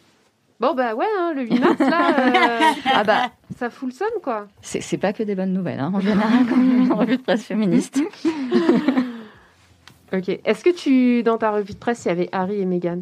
Bon, 0.61 0.75
bah 0.75 0.95
ouais, 0.95 1.07
hein, 1.19 1.33
le 1.35 1.43
8 1.45 1.59
mars, 1.59 1.79
là, 1.79 2.19
euh, 2.19 2.61
ah 2.95 3.03
bah, 3.03 3.31
ça 3.59 3.71
fout 3.71 3.89
le 3.89 3.95
somme, 3.95 4.21
quoi. 4.23 4.47
C'est 4.61 4.99
pas 4.99 5.15
que 5.15 5.23
des 5.23 5.35
bonnes 5.35 5.55
nouvelles, 5.55 5.81
hein, 5.81 5.91
en 5.95 6.01
général, 6.01 6.45
quand 6.49 6.57
on 6.57 6.85
une 6.85 6.93
revue 6.93 7.17
de 7.17 7.23
presse 7.23 7.45
féministe. 7.45 7.99
ok. 10.13 10.29
Est-ce 10.45 10.63
que 10.63 10.69
tu, 10.69 11.23
dans 11.23 11.39
ta 11.39 11.51
revue 11.51 11.73
de 11.73 11.79
presse, 11.79 12.05
il 12.05 12.09
y 12.09 12.11
avait 12.11 12.29
Harry 12.33 12.61
et 12.61 12.67
Meghan? 12.67 12.99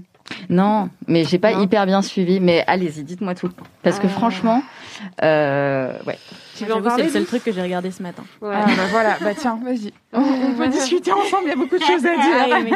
Non, 0.48 0.88
mais 1.08 1.24
j'ai 1.24 1.40
pas 1.40 1.52
hyper 1.52 1.84
bien 1.86 2.00
suivi. 2.00 2.38
Mais 2.38 2.62
allez-y, 2.68 3.02
dites-moi 3.02 3.34
tout. 3.34 3.50
Parce 3.82 3.98
que 3.98 4.06
ah. 4.06 4.10
franchement, 4.10 4.62
euh, 5.24 5.92
ouais. 6.06 6.18
Tu 6.56 6.64
veux 6.64 6.74
en 6.74 6.82
parler 6.82 7.04
C'est 7.04 7.08
le 7.08 7.12
seul 7.12 7.26
truc 7.26 7.44
que 7.44 7.52
j'ai 7.52 7.62
regardé 7.62 7.90
ce 7.90 8.02
matin. 8.02 8.22
Ouais. 8.40 8.54
Ah, 8.54 8.66
bah 8.66 8.82
voilà, 8.90 9.16
bah 9.20 9.34
tiens, 9.36 9.58
vas-y. 9.64 9.92
On, 10.12 10.52
peut 10.56 10.68
discuter 10.68 11.12
ensemble, 11.12 11.44
il 11.46 11.48
y 11.48 11.52
a 11.52 11.56
beaucoup 11.56 11.78
de 11.78 11.82
choses 11.82 12.06
à 12.06 12.14
dire. 12.14 12.72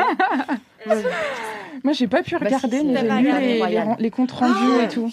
Moi, 1.85 1.93
j'ai 1.93 2.07
pas 2.07 2.23
pu 2.23 2.33
bah, 2.33 2.41
regarder, 2.45 2.83
mais 2.85 3.01
j'ai 3.01 3.23
lu 3.23 3.33
les, 3.41 3.83
les, 3.99 4.11
comptes 4.11 4.33
rendus 4.33 4.85
et 4.85 4.89
tout. 4.89 5.11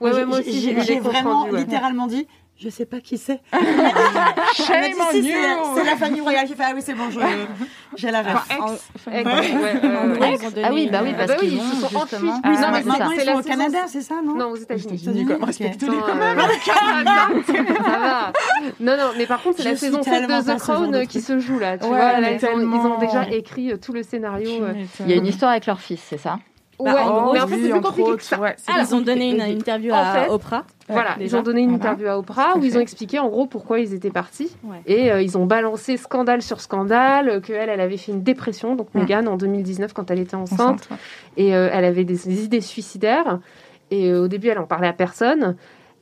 ouais, 0.00 0.12
ouais, 0.12 0.24
moi 0.24 0.40
aussi, 0.40 0.74
j'ai 0.84 1.00
vraiment 1.00 1.46
littéralement 1.46 2.06
dit 2.06 2.26
je 2.62 2.68
sais 2.68 2.86
pas 2.86 3.00
qui 3.00 3.18
c'est. 3.18 3.40
Shame 4.54 4.94
on 5.00 5.16
you. 5.16 5.34
C'est 5.74 5.84
la 5.84 5.96
famille 5.96 6.20
royale. 6.20 6.46
J'ai 6.46 6.54
fait 6.54 6.62
ah 6.64 6.72
oui 6.74 6.82
c'est 6.84 6.94
bon, 6.94 7.08
j'ai 7.96 8.10
la 8.10 8.22
ref. 8.22 8.48
Ah 8.50 8.76
oui 10.72 10.88
bah 10.90 11.00
oui 11.02 11.14
parce 11.16 11.34
qu'ils 11.40 11.60
se 11.60 11.76
sont 11.76 11.96
enfuis. 11.96 12.18
Oui 12.22 12.56
non 12.60 12.68
mais 12.72 12.82
maintenant 12.82 13.10
ils 13.10 13.20
sont 13.20 13.38
au 13.38 13.42
Canada 13.42 13.78
c'est 13.88 14.02
ça 14.02 14.14
non 14.24 14.34
Non 14.36 14.50
aux 14.50 14.56
États-Unis. 14.56 15.26
Respectez-les 15.42 15.96
quand 16.06 16.14
même. 16.14 16.38
Ça 17.82 17.98
va. 17.98 18.32
Non 18.78 18.96
non 18.96 19.10
mais 19.16 19.26
par 19.26 19.42
contre 19.42 19.58
c'est 19.58 19.64
la 19.64 19.76
saison 19.76 20.02
7 20.02 20.22
de 20.28 20.54
The 20.54 20.58
Crown 20.58 21.06
qui 21.06 21.20
se 21.20 21.38
joue 21.40 21.58
là. 21.58 21.78
Tu 21.78 21.86
vois 21.86 22.20
ils 22.20 22.86
ont 22.86 22.98
déjà 22.98 23.28
écrit 23.30 23.72
tout 23.80 23.92
le 23.92 24.02
scénario. 24.02 24.50
Il 25.00 25.10
y 25.10 25.14
a 25.14 25.16
une 25.16 25.26
histoire 25.26 25.50
avec 25.50 25.66
leur 25.66 25.80
fils 25.80 26.00
c'est 26.08 26.18
ça? 26.18 26.38
Bah, 26.80 26.94
ouais, 26.94 27.32
mais 27.32 27.40
en 27.40 27.46
fait, 27.46 27.62
c'est 27.62 27.70
plus 27.70 27.80
compliqué 27.80 28.16
que 28.16 28.22
ça. 28.22 28.38
ils 28.80 28.94
ont 28.94 29.00
donné 29.00 29.30
une 29.30 29.42
interview 29.42 29.92
à 29.94 30.30
Oprah. 30.30 30.64
Voilà, 30.88 31.16
ils 31.20 31.34
ont 31.36 31.42
donné 31.42 31.62
une 31.62 31.74
interview 31.74 32.08
à 32.08 32.18
Oprah 32.18 32.56
où 32.56 32.64
ils 32.64 32.76
ont 32.76 32.80
expliqué 32.80 33.18
en 33.18 33.28
gros 33.28 33.46
pourquoi 33.46 33.80
ils 33.80 33.94
étaient 33.94 34.10
partis. 34.10 34.50
Et 34.86 35.10
euh, 35.10 35.22
ils 35.22 35.38
ont 35.38 35.46
balancé 35.46 35.96
scandale 35.96 36.42
sur 36.42 36.60
scandale, 36.60 37.40
qu'elle, 37.42 37.68
elle 37.68 37.80
avait 37.80 37.96
fait 37.96 38.12
une 38.12 38.22
dépression, 38.22 38.74
donc 38.76 38.88
Meghan, 38.94 39.26
en 39.26 39.36
2019 39.36 39.92
quand 39.92 40.10
elle 40.10 40.20
était 40.20 40.34
enceinte. 40.34 40.88
Et 41.36 41.54
euh, 41.54 41.70
elle 41.72 41.84
avait 41.84 42.04
des, 42.04 42.44
idées 42.44 42.60
suicidaires. 42.60 43.38
Et 43.90 44.10
euh, 44.10 44.24
au 44.24 44.28
début, 44.28 44.48
elle 44.48 44.58
en 44.58 44.66
parlait 44.66 44.88
à 44.88 44.92
personne. 44.92 45.56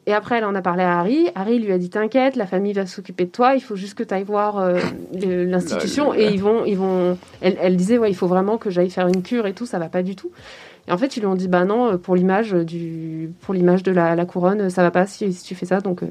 Et 0.07 0.13
après, 0.13 0.39
elle 0.39 0.45
en 0.45 0.55
a 0.55 0.63
parlé 0.63 0.83
à 0.83 0.99
Harry. 0.99 1.29
Harry 1.35 1.59
lui 1.59 1.73
a 1.73 1.79
dit 1.79 1.91
T'inquiète, 1.91 2.37
la 2.37 2.47
famille 2.47 2.73
va 2.73 2.87
s'occuper 2.87 3.27
de 3.27 3.31
toi. 3.31 3.55
Il 3.55 3.61
faut 3.61 3.77
juste 3.77 3.95
que 3.95 4.03
tu 4.03 4.15
ailles 4.15 4.25
voir 4.25 4.73
l'institution. 5.13 6.15
Et 6.15 6.29
ils 6.33 6.41
vont, 6.41 6.65
ils 6.65 6.77
vont. 6.77 7.19
Elle, 7.41 7.59
elle 7.61 7.77
disait 7.77 7.99
Ouais, 7.99 8.11
il 8.11 8.17
faut 8.17 8.27
vraiment 8.27 8.57
que 8.57 8.71
j'aille 8.71 8.91
faire 8.91 9.09
une 9.09 9.23
cure 9.23 9.47
et 9.47 9.53
tout. 9.53 9.67
Ça 9.67 9.79
va 9.79 9.89
pas 9.89 10.03
du 10.03 10.17
tout. 10.17 10.31
Et 10.89 10.93
en 10.93 10.99
fait, 10.99 11.17
ils 11.17 11.21
lui 11.21 11.27
ont 11.27 11.35
dit 11.35 11.49
bah 11.49 11.65
non, 11.65 11.99
pour 11.99 12.17
l'image 12.17 12.53
du, 12.53 13.31
pour 13.43 13.55
l'image 13.55 13.83
de 13.83 13.93
la, 13.93 14.25
couronne, 14.27 14.71
ça 14.71 14.83
va 14.83 14.91
pas 14.91 15.07
si, 15.07 15.33
tu 15.45 15.55
fais 15.55 15.67
ça. 15.67 15.81
Donc, 15.81 16.03
euh, 16.03 16.09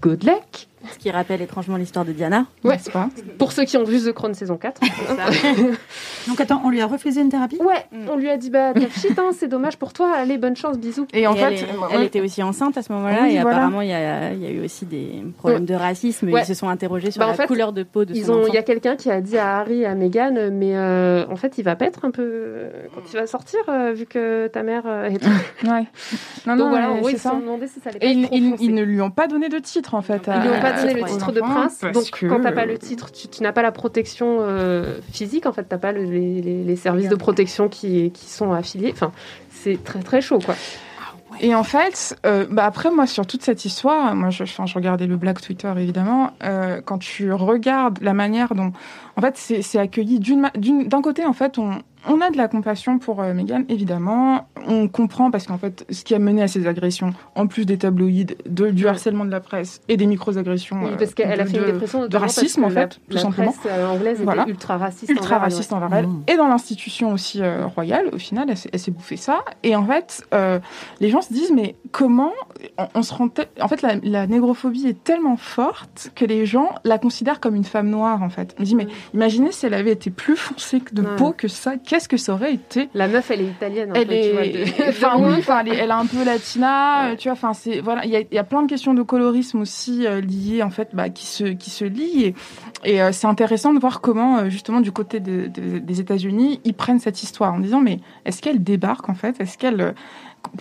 good 0.00 0.24
luck. 0.24 0.68
Ce 0.90 0.98
qui 0.98 1.10
rappelle 1.10 1.40
étrangement 1.42 1.76
l'histoire 1.76 2.04
de 2.04 2.12
Diana. 2.12 2.46
Ouais. 2.64 2.72
N'est-ce 2.74 2.90
pas 2.90 3.08
Pour 3.38 3.52
ceux 3.52 3.64
qui 3.64 3.76
ont 3.76 3.84
vu 3.84 4.00
The 4.00 4.12
Crown 4.12 4.34
saison 4.34 4.56
4. 4.56 4.80
Donc 6.28 6.40
attends, 6.40 6.62
on 6.64 6.70
lui 6.70 6.80
a 6.80 6.86
refusé 6.86 7.20
une 7.20 7.28
thérapie? 7.28 7.58
Ouais, 7.60 7.86
on 8.10 8.16
lui 8.16 8.28
a 8.28 8.36
dit 8.36 8.50
bah 8.50 8.72
shit, 9.00 9.18
hein, 9.18 9.30
c'est 9.36 9.48
dommage 9.48 9.76
pour 9.76 9.92
toi, 9.92 10.12
allez, 10.16 10.38
bonne 10.38 10.56
chance, 10.56 10.78
bisous. 10.78 11.06
Et 11.12 11.26
en 11.26 11.34
Et 11.34 11.38
fait, 11.38 11.44
elle, 11.46 11.52
est- 11.54 11.58
ouais, 11.78 11.88
elle 11.92 12.02
était 12.02 12.20
aussi 12.20 12.42
enceinte 12.42 12.76
à 12.78 12.82
ce 12.82 12.92
moment-là 12.92 13.18
Oui, 13.22 13.36
et 13.36 13.40
voilà. 13.40 13.56
apparemment 13.56 13.80
il 13.82 13.88
y 13.88 13.92
a, 13.92 14.32
il 14.32 14.40
y 14.40 14.46
a 14.46 14.50
eu 14.50 14.64
aussi 14.64 14.86
des 14.86 15.22
problèmes 15.38 15.64
de 15.64 15.74
racisme. 15.74 16.28
Ouais. 16.30 16.42
Ils 16.42 16.46
se 16.46 16.54
sont 16.54 16.68
interrogés 16.68 17.10
sur 17.10 17.20
Bah, 17.20 17.28
la 17.28 17.34
fait, 17.34 17.46
couleur 17.46 17.72
de 17.72 17.82
peau 17.82 18.04
de 18.04 18.14
Ils 18.14 18.24
son 18.26 18.34
ont, 18.34 18.46
il 18.46 18.54
y 18.54 18.58
a 18.58 18.62
quelqu'un 18.62 18.96
qui 18.96 19.10
a 19.10 19.20
dit 19.20 19.36
à 19.38 19.58
Harry 19.58 19.80
et 19.82 19.86
à 19.86 19.94
Meghan, 19.94 20.50
mais 20.52 20.76
euh, 20.76 21.24
en 21.28 21.36
fait, 21.36 21.58
il 21.58 21.64
va 21.64 21.74
pas 21.76 21.86
être 21.86 22.04
un 22.04 22.10
peu 22.10 22.66
quand 22.94 23.00
il 23.12 23.16
va 23.16 23.26
sortir, 23.26 23.60
euh, 23.68 23.92
vu 23.92 24.06
que 24.06 24.46
ta 24.48 24.62
mère 24.62 24.82
euh, 24.86 25.06
est. 25.08 25.24
ouais. 25.66 25.84
Non, 26.46 26.56
Donc 26.56 26.58
non, 26.58 26.68
voilà, 26.70 26.90
en 26.90 26.98
gros, 26.98 27.08
c'est 27.08 27.14
ils 27.14 27.18
se 27.18 27.28
sont 27.28 27.38
demandé 27.38 27.66
si 27.66 27.80
ça 27.80 27.90
allait 27.90 27.98
pas 27.98 28.06
Et 28.06 28.10
être 28.10 28.28
ils, 28.32 28.52
trop 28.52 28.56
ils- 28.64 28.74
ne 28.74 28.82
lui 28.82 29.00
ont 29.00 29.10
pas 29.10 29.26
donné 29.26 29.48
de 29.48 29.58
titre 29.58 29.94
en 29.94 30.02
fait. 30.02 30.22
Ils 30.26 30.30
à- 30.32 30.40
lui 30.42 30.48
ont 30.50 30.60
pas 30.60 30.71
à- 30.72 30.80
donné 30.82 30.94
le 31.00 31.04
titre 31.06 31.32
de 31.32 31.40
prince, 31.40 31.80
donc 31.92 32.10
que- 32.10 32.26
quand 32.26 32.40
t'as 32.40 32.52
pas 32.52 32.66
le 32.66 32.78
titre, 32.78 33.10
tu, 33.12 33.28
tu 33.28 33.42
n'as 33.42 33.52
pas 33.52 33.62
la 33.62 33.72
protection 33.72 34.38
euh, 34.40 34.98
physique, 35.12 35.46
en 35.46 35.52
fait, 35.52 35.64
t'as 35.64 35.78
pas 35.78 35.92
le- 35.92 36.04
les, 36.04 36.40
les- 36.42 36.64
les 36.64 36.76
services 36.76 37.08
de 37.08 37.14
protection 37.16 37.68
qui, 37.68 38.10
qui 38.12 38.26
sont 38.30 38.52
affiliés. 38.52 38.90
Enfin, 38.92 39.12
c'est 39.50 39.82
très 39.82 40.00
très 40.00 40.20
chaud, 40.20 40.38
quoi. 40.38 40.54
Et 41.40 41.54
en 41.54 41.64
fait, 41.64 42.14
euh, 42.26 42.46
bah 42.50 42.66
après 42.66 42.90
moi 42.90 43.06
sur 43.06 43.26
toute 43.26 43.42
cette 43.42 43.64
histoire, 43.64 44.14
moi 44.14 44.28
je, 44.28 44.42
enfin, 44.42 44.66
je 44.66 44.74
regardais 44.74 45.06
le 45.06 45.16
Black 45.16 45.40
Twitter 45.40 45.72
évidemment. 45.78 46.32
euh, 46.44 46.82
quand 46.84 46.98
tu 46.98 47.32
regardes 47.32 47.98
la 48.02 48.12
manière 48.12 48.54
dont, 48.54 48.72
en 49.16 49.20
fait, 49.20 49.36
c'est 49.36 49.78
accueilli 49.78 50.18
d'un 50.20 51.02
côté 51.02 51.24
en 51.26 51.32
fait 51.32 51.58
on 51.58 51.70
on 52.08 52.20
a 52.20 52.30
de 52.30 52.36
la 52.36 52.48
compassion 52.48 52.98
pour 52.98 53.20
euh, 53.22 53.32
Meghan 53.32 53.62
évidemment. 53.68 54.48
On 54.66 54.88
comprend 54.88 55.30
parce 55.30 55.46
qu'en 55.46 55.56
fait 55.56 55.86
ce 55.88 56.02
qui 56.02 56.16
a 56.16 56.18
mené 56.18 56.42
à 56.42 56.48
ces 56.48 56.66
agressions, 56.66 57.14
en 57.36 57.46
plus 57.46 57.64
des 57.64 57.78
tabloïds, 57.78 58.26
de, 58.44 58.70
du 58.70 58.88
harcèlement 58.88 59.24
de 59.24 59.30
la 59.30 59.38
presse 59.38 59.80
et 59.88 59.96
des 59.96 60.06
micro-agressions. 60.06 60.80
Oui, 60.82 60.90
euh, 60.90 60.96
parce 60.96 61.14
qu'elle 61.14 61.40
a 61.40 61.44
de- 61.44 61.48
fait 61.48 61.58
une 61.58 61.62
de- 61.66 61.70
dépression 61.70 62.00
de 62.02 62.08
parce 62.08 62.22
racisme, 62.36 62.64
en 62.64 62.68
la- 62.70 62.74
fait, 62.88 62.88
tout 63.08 63.14
la 63.14 63.20
simplement. 63.20 63.52
presse 63.52 63.70
euh, 63.72 63.86
anglaise 63.88 64.20
Voilà. 64.20 64.42
était 64.42 64.50
ultra 64.50 64.78
raciste. 64.78 65.10
ultra 65.10 65.26
envers 65.36 65.36
elle, 65.46 65.52
raciste 65.52 65.72
envers 65.72 65.94
elle 65.94 66.06
Mmh. 66.08 66.22
et 66.26 66.36
dans 66.36 66.48
l'institution 66.48 67.12
aussi 67.12 67.40
euh, 67.40 67.66
royale 67.66 68.06
au 68.12 68.18
final 68.18 68.46
elle, 68.50 68.56
s'est- 68.56 68.70
elle 68.72 68.80
s'est 68.80 68.90
bouffée 68.90 69.16
ça 69.16 69.44
et 69.62 69.76
en 69.76 69.86
fait 69.86 70.24
euh, 70.34 70.58
les 70.98 71.08
gens 71.08 71.22
se 71.22 71.32
disent 71.32 71.52
mais 71.54 71.76
comment 71.92 72.32
on, 72.78 72.86
on 72.96 73.02
se 73.04 73.14
rend 73.14 73.28
en 73.60 73.68
fait 73.68 73.80
la, 73.82 73.94
la 74.02 74.26
négrophobie 74.26 74.88
est 74.88 75.04
tellement 75.04 75.36
forte 75.36 76.10
que 76.16 76.24
les 76.24 76.46
gens 76.46 76.70
la 76.84 76.98
considèrent 76.98 77.38
comme 77.38 77.54
une 77.54 77.62
femme 77.64 77.88
noire 77.90 78.22
en 78.24 78.28
fait 78.30 78.58
me 78.58 78.64
dis 78.64 78.74
mais 78.74 78.88
imaginez 79.14 79.52
si 79.52 79.66
elle 79.66 79.74
avait 79.74 79.92
été 79.92 80.10
plus 80.10 80.36
foncée 80.36 80.82
de 80.92 81.02
Ouais. 81.02 81.16
peau 81.16 81.32
que 81.36 81.48
ça 81.48 81.76
qu'est-ce 81.76 82.08
que 82.08 82.16
ça 82.16 82.34
aurait 82.34 82.54
été 82.54 82.88
La 82.94 83.08
meuf, 83.08 83.30
elle 83.30 83.40
est 83.42 83.46
italienne. 83.46 83.90
un 83.90 83.94
elle 83.94 84.06
peu, 84.08 84.14
tu 84.20 84.30
vois, 84.32 84.44
est, 84.44 84.52
de- 84.52 84.88
enfin, 84.90 85.12
oui, 85.18 85.34
enfin, 85.38 85.60
elle, 85.64 85.72
est- 85.72 85.76
elle 85.76 85.90
a 85.90 85.98
un 85.98 86.06
peu 86.06 86.24
latina, 86.24 87.08
euh, 87.10 87.16
tu 87.16 87.28
vois. 87.28 87.32
Enfin, 87.32 87.52
c'est 87.54 87.80
voilà, 87.80 88.04
il 88.04 88.10
y 88.10 88.16
a, 88.16 88.20
il 88.20 88.34
y 88.34 88.38
a 88.38 88.44
plein 88.44 88.62
de 88.62 88.68
questions 88.68 88.94
de 88.94 89.02
colorisme 89.02 89.60
aussi 89.60 90.06
euh, 90.06 90.20
liées 90.20 90.62
en 90.62 90.70
fait, 90.70 90.88
bah, 90.92 91.08
qui 91.08 91.26
se 91.26 91.44
qui 91.44 91.70
se 91.70 91.84
lient 91.84 92.24
et, 92.26 92.34
et 92.84 93.02
euh, 93.02 93.12
c'est 93.12 93.26
intéressant 93.26 93.72
de 93.74 93.78
voir 93.80 94.00
comment 94.00 94.38
euh, 94.38 94.48
justement 94.48 94.80
du 94.80 94.92
côté 94.92 95.20
de- 95.20 95.46
de- 95.48 95.78
des 95.78 96.00
États-Unis 96.00 96.60
ils 96.64 96.74
prennent 96.74 97.00
cette 97.00 97.22
histoire 97.22 97.52
en 97.54 97.58
disant 97.60 97.80
mais 97.80 98.00
est-ce 98.24 98.40
qu'elle 98.42 98.62
débarque 98.62 99.08
en 99.08 99.14
fait, 99.14 99.40
est-ce 99.40 99.58
qu'elle 99.58 99.94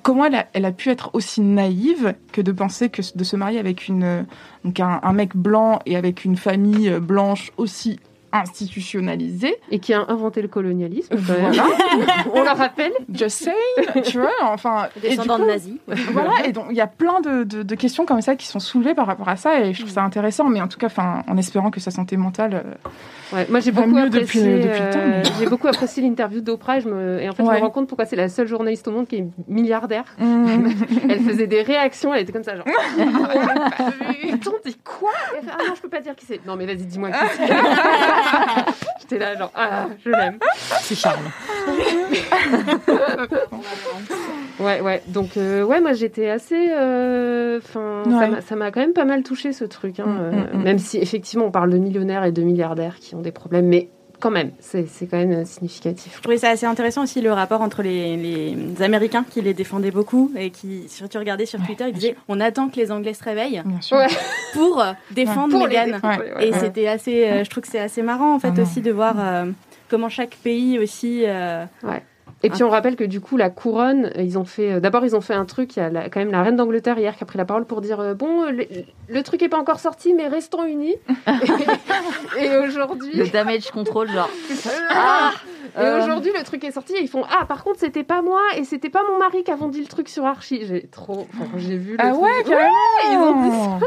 Comment 0.03 0.25
elle 0.25 0.35
a, 0.35 0.45
elle 0.53 0.65
a 0.65 0.71
pu 0.71 0.89
être 0.89 1.09
aussi 1.13 1.41
naïve 1.41 2.13
que 2.31 2.39
de 2.41 2.51
penser 2.51 2.89
que 2.89 3.01
de 3.15 3.23
se 3.23 3.35
marier 3.35 3.57
avec 3.57 3.87
une 3.87 4.27
donc 4.63 4.79
un, 4.79 4.99
un 5.01 5.11
mec 5.11 5.35
blanc 5.35 5.79
et 5.87 5.95
avec 5.97 6.23
une 6.23 6.37
famille 6.37 6.91
blanche 7.01 7.51
aussi 7.57 7.99
institutionnalisée 8.33 9.55
Et 9.71 9.79
qui 9.79 9.93
a 9.93 10.05
inventé 10.07 10.41
le 10.41 10.47
colonialisme, 10.47 11.15
quand 11.15 11.33
même. 11.33 11.53
Voilà. 11.53 11.65
On 12.33 12.41
le 12.43 12.49
rappelle. 12.49 12.91
Just 13.13 13.43
saying, 13.43 14.03
tu 14.03 14.19
vois, 14.19 14.31
enfin. 14.43 14.87
Descendant 15.01 15.39
de 15.39 15.45
nazis. 15.45 15.73
Voilà, 16.13 16.45
et 16.45 16.51
donc 16.51 16.65
il 16.69 16.75
y 16.77 16.81
a 16.81 16.87
plein 16.87 17.19
de, 17.21 17.43
de, 17.43 17.63
de 17.63 17.75
questions 17.75 18.05
comme 18.05 18.21
ça 18.21 18.35
qui 18.35 18.47
sont 18.47 18.59
soulevées 18.59 18.93
par 18.95 19.07
rapport 19.07 19.29
à 19.29 19.35
ça, 19.35 19.59
et 19.61 19.73
je 19.73 19.79
trouve 19.79 19.91
ça 19.91 20.03
intéressant, 20.03 20.49
mais 20.49 20.61
en 20.61 20.67
tout 20.67 20.77
cas, 20.79 20.87
enfin, 20.87 21.23
en 21.27 21.37
espérant 21.37 21.71
que 21.71 21.79
sa 21.79 21.91
santé 21.91 22.17
mentale. 22.17 22.53
euh, 22.65 22.89
Ouais, 23.33 23.47
moi 23.49 23.61
j'ai 23.61 23.71
beaucoup 23.71 23.95
apprécié. 23.95 24.19
depuis 24.19 24.61
depuis 24.61 24.81
euh, 24.99 25.23
J'ai 25.39 25.45
beaucoup 25.45 25.69
apprécié 25.69 26.03
l'interview 26.03 26.41
d'Oprah 26.41 26.79
et, 26.79 26.81
je 26.81 26.89
me... 26.89 27.21
et 27.21 27.29
en 27.29 27.31
fait 27.31 27.45
je 27.45 27.49
me 27.49 27.59
rends 27.59 27.69
compte 27.69 27.87
pourquoi 27.87 28.03
c'est 28.05 28.17
la 28.17 28.27
seule 28.27 28.45
journaliste 28.45 28.89
au 28.89 28.91
monde 28.91 29.07
qui 29.07 29.15
est 29.15 29.25
milliardaire. 29.47 30.03
mm, 30.19 30.67
Elle 31.09 31.21
faisait 31.21 31.47
des 31.47 31.61
réactions, 31.61 32.13
elle 32.13 32.23
était 32.23 32.33
comme 32.33 32.43
ça 32.43 32.57
genre. 32.57 32.65
Et 34.23 34.37
T'en 34.37 34.51
dis 34.65 34.75
quoi? 34.83 35.11
Ah 35.49 35.57
non 35.65 35.75
je 35.75 35.81
peux 35.81 35.87
pas 35.87 36.01
dire 36.01 36.13
qui 36.17 36.25
c'est. 36.25 36.45
Non 36.45 36.57
mais 36.57 36.65
vas-y 36.65 36.83
dis-moi 36.85 37.09
qui 37.11 37.17
c'est. 37.37 37.47
J'étais 39.01 39.17
là 39.19 39.35
genre 39.37 39.51
ah 39.55 39.87
je 40.03 40.09
l'aime. 40.09 40.37
C'est 40.81 40.95
Charles. 40.95 41.17
Ouais 44.59 44.79
ouais 44.81 45.01
donc 45.07 45.37
euh, 45.37 45.63
ouais 45.63 45.81
moi 45.81 45.93
j'étais 45.93 46.29
assez. 46.29 46.69
euh, 46.71 47.59
Enfin 47.63 48.03
ça 48.05 48.27
m'a- 48.27 48.41
ça 48.41 48.55
m'a 48.55 48.71
quand 48.71 48.79
même 48.81 48.93
pas 48.93 49.05
mal 49.05 49.23
touché 49.23 49.53
ce 49.53 49.63
truc. 49.65 49.99
hein, 49.99 50.05
Mm, 50.05 50.19
euh, 50.19 50.31
mm, 50.31 50.57
mm. 50.59 50.63
Même 50.63 50.77
si 50.79 50.97
effectivement 50.97 51.45
on 51.45 51.51
parle 51.51 51.71
de 51.71 51.77
millionnaires 51.77 52.23
et 52.25 52.31
de 52.31 52.41
milliardaires 52.43 52.95
qui 52.99 53.15
ont 53.15 53.21
des 53.21 53.31
problèmes 53.31 53.65
mais 53.67 53.89
quand 54.21 54.31
même 54.31 54.51
c'est 54.59 54.87
c'est 54.87 55.07
quand 55.07 55.17
même 55.17 55.31
euh, 55.33 55.45
significatif. 55.45 56.13
Je 56.15 56.21
trouvais 56.21 56.37
ça 56.37 56.49
assez 56.51 56.65
intéressant 56.65 57.03
aussi 57.03 57.19
le 57.19 57.33
rapport 57.33 57.59
entre 57.61 57.81
les, 57.83 58.15
les 58.15 58.81
Américains 58.81 59.25
qui 59.29 59.41
les 59.41 59.53
défendaient 59.53 59.91
beaucoup 59.91 60.31
et 60.37 60.49
qui, 60.51 60.85
si 60.87 61.03
tu 61.09 61.17
regardais 61.17 61.45
sur 61.45 61.59
Twitter, 61.65 61.85
ils 61.87 61.93
disaient 61.93 62.15
on 62.29 62.39
attend 62.39 62.69
que 62.69 62.77
les 62.77 62.91
Anglais 62.91 63.13
se 63.13 63.23
réveillent. 63.23 63.61
Ouais. 63.91 64.07
pour 64.53 64.81
euh, 64.81 64.93
défendre 65.11 65.57
Meghan. 65.67 65.99
Ouais. 66.03 66.17
ouais, 66.17 66.47
Et 66.47 66.51
ouais. 66.51 66.59
c'était 66.59 66.87
assez, 66.87 67.25
euh, 67.27 67.43
je 67.43 67.49
trouve 67.49 67.63
que 67.63 67.69
c'est 67.69 67.79
assez 67.79 68.01
marrant 68.01 68.35
en 68.35 68.39
fait 68.39 68.53
Ah 68.57 68.61
aussi 68.61 68.81
de 68.81 68.91
voir 68.91 69.15
euh, 69.19 69.51
comment 69.89 70.07
chaque 70.09 70.35
pays 70.43 70.79
aussi. 70.79 71.23
euh, 71.25 71.65
Et 72.43 72.49
puis 72.49 72.63
on 72.63 72.69
rappelle 72.69 72.95
que 72.95 73.03
du 73.03 73.21
coup 73.21 73.37
la 73.37 73.49
couronne, 73.49 74.11
ils 74.17 74.37
ont 74.39 74.45
fait. 74.45 74.73
euh, 74.73 74.79
D'abord 74.79 75.05
ils 75.05 75.15
ont 75.15 75.21
fait 75.21 75.33
un 75.35 75.45
truc. 75.45 75.75
Il 75.75 75.79
y 75.79 75.83
a 75.83 75.89
la- 75.89 76.09
quand 76.09 76.19
même 76.19 76.31
la 76.31 76.41
reine 76.41 76.55
d'Angleterre 76.55 76.97
hier 76.97 77.15
qui 77.15 77.23
a 77.23 77.27
pris 77.27 77.37
la 77.37 77.45
parole 77.45 77.65
pour 77.65 77.81
dire 77.81 77.99
euh, 77.99 78.13
bon 78.15 78.43
euh, 78.45 78.51
le, 78.51 78.65
le 79.09 79.23
truc 79.23 79.43
est 79.43 79.49
pas 79.49 79.59
encore 79.59 79.79
sorti 79.79 80.13
mais 80.13 80.27
restons 80.27 80.65
unis. 80.65 80.95
et 82.39 82.49
Le 82.49 82.67
aujourd'hui. 82.67 83.29
damage 83.31 83.69
control, 83.71 84.09
genre. 84.09 84.29
Ah 84.89 85.31
et 85.77 85.79
Euh. 85.85 86.03
aujourd'hui 86.03 86.31
le 86.37 86.43
truc 86.43 86.63
est 86.65 86.71
sorti 86.71 86.93
et 86.95 87.01
ils 87.01 87.07
font 87.07 87.23
ah 87.31 87.45
par 87.45 87.63
contre 87.63 87.79
c'était 87.79 88.03
pas 88.03 88.21
moi 88.21 88.41
et 88.57 88.65
c'était 88.65 88.89
pas 88.89 89.03
mon 89.09 89.17
mari 89.19 89.43
qui 89.45 89.51
avons 89.51 89.69
dit 89.69 89.79
le 89.79 89.87
truc 89.87 90.09
sur 90.09 90.25
Archie. 90.25 90.65
J'ai 90.65 90.87
trop. 90.87 91.27
Enfin, 91.33 91.49
j'ai 91.57 91.77
vu. 91.77 91.91
Le 91.91 91.97
Ah 91.99 92.09
truc, 92.11 92.23
ouais, 92.23 92.43
carrément 92.45 92.73
ils 93.09 93.17
ont 93.17 93.49
dit 93.79 93.85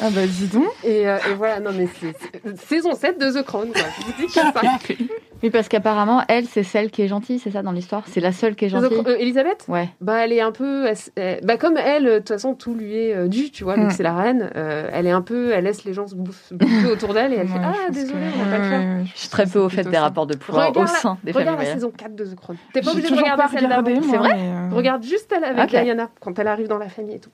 Ah 0.00 0.10
bah 0.10 0.26
dis 0.26 0.46
donc 0.46 0.68
Et, 0.84 1.08
euh, 1.08 1.16
et 1.28 1.34
voilà 1.34 1.58
non 1.58 1.70
mais 1.72 1.88
c'est 2.00 2.14
saison 2.58 2.94
7 2.94 3.18
de 3.18 3.30
The 3.40 3.44
Crown 3.44 3.72
quoi. 3.72 3.82
Je 3.98 4.04
vous 4.06 4.12
dis 4.20 4.26
que 4.26 4.32
ça. 4.32 4.52
Oui, 5.42 5.50
parce 5.50 5.68
qu'apparemment, 5.68 6.22
elle, 6.28 6.46
c'est 6.46 6.64
celle 6.64 6.90
qui 6.90 7.02
est 7.02 7.06
gentille, 7.06 7.38
c'est 7.38 7.52
ça 7.52 7.62
dans 7.62 7.70
l'histoire? 7.70 8.02
C'est 8.08 8.18
la 8.20 8.32
seule 8.32 8.56
qui 8.56 8.64
est 8.64 8.68
The 8.68 8.72
gentille? 8.72 8.88
Crown- 9.02 9.06
euh, 9.06 9.16
Elisabeth? 9.20 9.66
Ouais. 9.68 9.88
Bah, 10.00 10.24
elle 10.24 10.32
est 10.32 10.40
un 10.40 10.50
peu. 10.50 10.86
elle 11.14 11.40
bah, 11.44 11.56
comme 11.56 11.76
elle, 11.76 12.04
de 12.06 12.18
toute 12.18 12.28
façon, 12.30 12.54
tout 12.54 12.74
lui 12.74 12.96
est 12.96 13.14
euh, 13.14 13.28
dû, 13.28 13.50
tu 13.52 13.62
vois, 13.62 13.76
vu 13.76 13.82
Mm. 13.84 13.88
que 13.88 13.94
c'est 13.94 14.02
la 14.02 14.16
reine. 14.16 14.50
euh, 14.56 14.90
elle 14.92 15.06
est 15.06 15.12
un 15.12 15.22
peu. 15.22 15.52
Elle 15.52 15.64
laisse 15.64 15.84
les 15.84 15.92
gens 15.94 16.08
se 16.08 16.16
bouffer, 16.16 16.56
bouffer 16.56 16.86
autour 16.90 17.14
d'elle 17.14 17.32
et 17.32 17.36
elle 17.36 17.46
fait 17.48 17.54
Ouais, 17.54 17.64
Ah, 17.64 17.72
pense 17.86 17.94
désolé, 17.96 18.18
que- 18.20 18.34
on 18.34 18.44
va 18.44 18.50
pas 18.50 18.58
le 18.58 18.64
faire. 18.64 19.04
Je 19.14 19.18
suis 19.20 19.28
très 19.28 19.46
peu 19.46 19.60
au 19.60 19.68
fait 19.68 19.84
des 19.84 19.92
ça. 19.92 20.00
rapports 20.00 20.26
de 20.26 20.34
pouvoir 20.36 20.68
Regarde 20.70 20.88
au 20.88 20.92
la- 20.92 20.98
sein 20.98 21.18
des 21.22 21.32
familles 21.32 21.48
Regarde 21.50 21.64
la 21.66 21.72
saison 21.74 21.92
4 21.96 22.16
de 22.16 22.24
The 22.24 22.34
Crown. 22.34 22.56
T'es 22.72 22.80
pas 22.80 22.90
obligé 22.90 23.08
de 23.08 23.14
regarder 23.16 23.42
celle 23.52 23.68
d'avant. 23.68 23.76
regardé, 23.82 23.94
moi, 23.94 24.08
C'est 24.10 24.16
vrai 24.16 24.32
euh, 24.34 24.68
Regarde 24.74 25.02
juste 25.04 25.32
elle 25.36 25.44
avec 25.44 25.72
Ok. 25.72 25.82
Diana, 25.82 26.08
quand 26.20 26.36
elle 26.40 26.48
arrive 26.48 26.66
dans 26.66 26.78
la 26.78 26.88
famille 26.88 27.14
et 27.14 27.20
tout. 27.20 27.30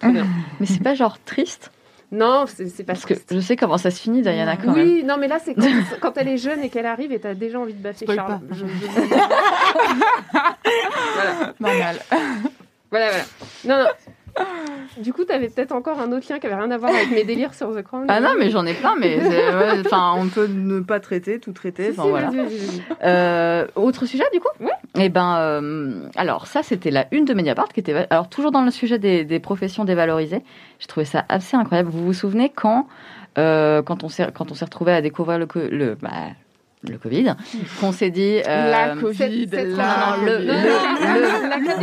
Très 0.00 0.10
bien. 0.12 0.26
Mais 0.60 0.66
c'est 0.66 0.82
pas 0.82 0.94
genre 0.94 1.18
triste? 1.24 1.70
Non, 2.14 2.44
c'est 2.46 2.84
pas 2.84 2.92
Parce 2.94 3.04
que 3.06 3.14
je 3.30 3.40
sais 3.40 3.56
comment 3.56 3.76
ça 3.78 3.90
se 3.90 4.00
finit, 4.00 4.22
Diana, 4.22 4.56
quand 4.56 4.72
même. 4.72 4.86
Oui, 4.86 5.02
non, 5.04 5.16
mais 5.18 5.26
là, 5.28 5.38
c'est 5.44 5.54
quand, 5.54 5.62
quand 6.00 6.16
elle 6.16 6.28
est 6.28 6.38
jeune 6.38 6.62
et 6.62 6.68
qu'elle 6.68 6.86
arrive 6.86 7.12
et 7.12 7.18
t'as 7.18 7.34
déjà 7.34 7.58
envie 7.58 7.74
de 7.74 7.82
baffer 7.82 8.04
Spoil 8.06 8.16
Charles. 8.16 8.40
pas. 8.40 8.54
Je- 8.54 8.66
je- 8.66 8.86
voilà. 11.14 11.54
Normal. 11.60 11.96
Voilà, 12.90 13.08
voilà. 13.10 13.24
Non, 13.64 13.78
non. 13.84 13.90
Du 14.98 15.12
coup, 15.12 15.24
t'avais 15.24 15.48
peut-être 15.48 15.72
encore 15.72 16.00
un 16.00 16.12
autre 16.12 16.26
lien 16.30 16.38
qui 16.38 16.46
avait 16.46 16.54
rien 16.54 16.70
à 16.70 16.76
voir 16.78 16.92
avec 16.92 17.10
mes 17.10 17.24
délires 17.24 17.54
sur 17.54 17.74
The 17.74 17.82
Crown. 17.82 18.04
Ah 18.08 18.20
non, 18.20 18.30
mais 18.38 18.50
j'en 18.50 18.64
ai 18.64 18.74
plein, 18.74 18.94
mais 18.98 19.16
ouais, 19.18 19.82
on 20.16 20.28
peut 20.28 20.46
ne 20.46 20.80
pas 20.80 21.00
traiter, 21.00 21.40
tout 21.40 21.52
traiter. 21.52 21.92
Si, 21.92 22.00
si, 22.00 22.08
voilà. 22.08 22.30
Euh, 23.02 23.66
autre 23.74 24.06
sujet 24.06 24.24
du 24.32 24.40
coup? 24.40 24.48
Ouais. 24.60 24.70
Eh 24.96 25.08
ben, 25.08 25.36
euh, 25.38 26.08
alors 26.16 26.46
ça 26.46 26.62
c'était 26.62 26.90
la 26.92 27.06
une 27.10 27.24
de 27.24 27.34
Mediapart 27.34 27.68
qui 27.68 27.80
était, 27.80 28.06
alors 28.10 28.28
toujours 28.28 28.52
dans 28.52 28.62
le 28.62 28.70
sujet 28.70 28.98
des, 28.98 29.24
des 29.24 29.40
professions 29.40 29.84
dévalorisées. 29.84 30.42
J'ai 30.78 30.86
trouvé 30.86 31.06
ça 31.06 31.24
assez 31.28 31.56
incroyable. 31.56 31.90
Vous 31.90 32.04
vous 32.04 32.12
souvenez 32.12 32.50
quand, 32.54 32.86
euh, 33.38 33.82
quand 33.82 34.04
on 34.04 34.08
s'est 34.08 34.28
quand 34.32 34.52
on 34.52 34.54
s'est 34.54 34.64
retrouvé 34.64 34.92
à 34.92 35.00
découvrir 35.00 35.38
le 35.38 35.46
co- 35.46 35.58
le 35.68 35.96
bah, 36.00 36.10
le 36.88 36.98
Covid, 36.98 37.34
qu'on 37.80 37.92
s'est 37.92 38.10
dit 38.10 38.40
euh, 38.46 38.70
La 38.70 38.94
Covid, 38.96 39.48
cette- 39.50 39.68
la 39.68 40.16
non, 40.16 40.16
non, 40.18 40.24
le- 40.24 40.38
le- 40.38 40.46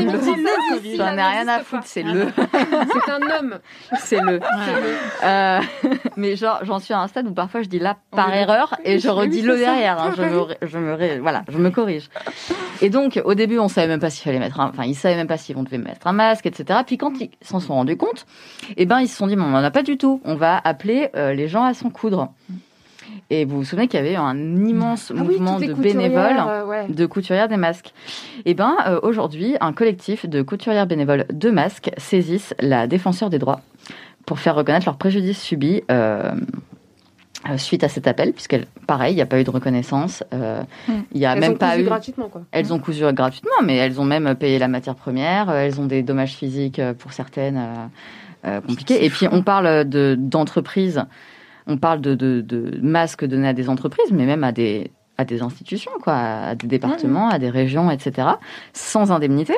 le- 0.07 1.17
ai 1.17 1.21
rien 1.21 1.47
à 1.47 1.59
foutre, 1.59 1.83
c'est 1.85 2.03
le, 2.03 2.27
C'est 2.51 3.11
un 3.11 3.21
homme. 3.39 3.59
c'est 3.99 4.19
le. 4.21 4.39
Euh, 5.23 5.59
mais 6.17 6.35
genre, 6.35 6.59
j'en 6.63 6.79
suis 6.79 6.93
à 6.93 6.99
un 6.99 7.07
stade 7.07 7.27
où 7.27 7.33
parfois 7.33 7.61
je 7.61 7.69
dis 7.69 7.79
là 7.79 7.97
par 8.11 8.33
erreur 8.33 8.75
et 8.83 8.99
je 8.99 9.09
redis 9.09 9.41
le 9.41 9.55
c'est 9.55 9.59
derrière. 9.65 9.99
hein. 10.01 10.13
je, 10.15 10.21
me, 10.23 10.45
je 10.61 10.77
me, 10.77 11.19
voilà, 11.19 11.43
je 11.49 11.57
me 11.57 11.69
corrige. 11.69 12.09
Et 12.81 12.89
donc, 12.89 13.21
au 13.23 13.33
début, 13.33 13.59
on 13.59 13.67
savait 13.67 13.87
même 13.87 13.99
pas 13.99 14.09
s'il 14.09 14.23
fallait 14.23 14.39
mettre 14.39 14.59
un, 14.59 14.69
enfin, 14.69 14.83
ils 14.85 14.95
savaient 14.95 15.15
même 15.15 15.27
pas 15.27 15.37
s'ils 15.37 15.55
vont 15.55 15.63
devait 15.63 15.77
mettre 15.77 16.07
un 16.07 16.13
masque, 16.13 16.45
etc. 16.45 16.79
Puis 16.85 16.97
quand 16.97 17.13
ils 17.19 17.29
s'en 17.41 17.59
sont 17.59 17.73
rendus 17.75 17.97
compte, 17.97 18.25
eh 18.77 18.85
ben, 18.85 18.99
ils 18.99 19.07
se 19.07 19.15
sont 19.17 19.27
dit, 19.27 19.35
mais 19.35 19.43
on 19.43 19.53
en 19.53 19.63
a 19.63 19.71
pas 19.71 19.83
du 19.83 19.97
tout. 19.97 20.21
On 20.25 20.35
va 20.35 20.59
appeler 20.63 21.09
euh, 21.15 21.33
les 21.33 21.47
gens 21.47 21.63
à 21.63 21.73
s'en 21.73 21.89
coudre. 21.89 22.29
Et 23.29 23.45
vous 23.45 23.57
vous 23.57 23.63
souvenez 23.63 23.87
qu'il 23.87 23.99
y 23.99 24.03
avait 24.03 24.15
un 24.15 24.35
immense 24.65 25.11
Ah 25.15 25.23
mouvement 25.23 25.59
de 25.59 25.73
bénévoles 25.73 26.35
euh, 26.45 26.65
ouais. 26.65 26.87
de 26.89 27.05
couturières 27.05 27.47
des 27.47 27.57
masques. 27.57 27.93
Et 28.45 28.53
ben 28.53 28.75
euh, 28.87 28.99
aujourd'hui, 29.03 29.55
un 29.61 29.73
collectif 29.73 30.27
de 30.27 30.41
couturières 30.41 30.87
bénévoles 30.87 31.25
de 31.31 31.49
masques 31.49 31.91
saisissent 31.97 32.53
la 32.59 32.87
défenseur 32.87 33.29
des 33.29 33.39
droits 33.39 33.61
pour 34.25 34.39
faire 34.39 34.55
reconnaître 34.55 34.85
leur 34.85 34.97
préjudice 34.97 35.41
subi 35.41 35.81
euh, 35.89 36.31
euh, 37.49 37.57
suite 37.57 37.83
à 37.83 37.89
cet 37.89 38.05
appel, 38.07 38.33
puisqu'elle, 38.33 38.67
pareil, 38.85 39.13
il 39.13 39.15
n'y 39.15 39.21
a 39.21 39.25
pas 39.25 39.39
eu 39.39 39.43
de 39.43 39.49
reconnaissance. 39.49 40.23
euh, 40.33 40.61
Mm. 40.87 40.91
Il 41.13 41.19
n'y 41.19 41.25
a 41.25 41.33
Elles 41.33 41.39
même 41.39 41.53
ont 41.53 41.55
pas 41.55 41.71
cousu 41.71 41.81
eu. 41.81 41.85
gratuitement, 41.85 42.29
quoi. 42.29 42.41
Elles 42.51 42.71
ont 42.73 42.79
cousu 42.79 43.03
gratuitement, 43.13 43.61
mais 43.63 43.77
elles 43.77 43.99
ont 43.99 44.05
même 44.05 44.35
payé 44.35 44.59
la 44.59 44.67
matière 44.67 44.95
première. 44.95 45.49
Elles 45.49 45.79
ont 45.81 45.85
des 45.87 46.03
dommages 46.03 46.33
physiques 46.33 46.79
pour 46.99 47.13
certaines 47.13 47.89
euh, 48.45 48.61
compliqués. 48.61 49.03
Et 49.05 49.09
puis 49.09 49.27
on 49.31 49.41
parle 49.41 49.85
de 49.89 50.15
d'entreprises, 50.19 51.03
on 51.67 51.77
parle 51.77 52.01
de, 52.01 52.15
de, 52.15 52.41
de 52.41 52.79
masques 52.81 53.25
donnés 53.25 53.47
à 53.47 53.53
des 53.53 53.69
entreprises, 53.69 54.11
mais 54.11 54.25
même 54.25 54.43
à 54.43 54.51
des 54.51 54.91
à 55.17 55.25
des 55.25 55.41
institutions, 55.41 55.91
quoi, 56.01 56.15
à 56.15 56.55
des 56.55 56.67
départements, 56.67 57.29
à 57.29 57.37
des 57.37 57.49
régions, 57.49 57.91
etc., 57.91 58.27
sans 58.73 59.11
indemnité. 59.11 59.53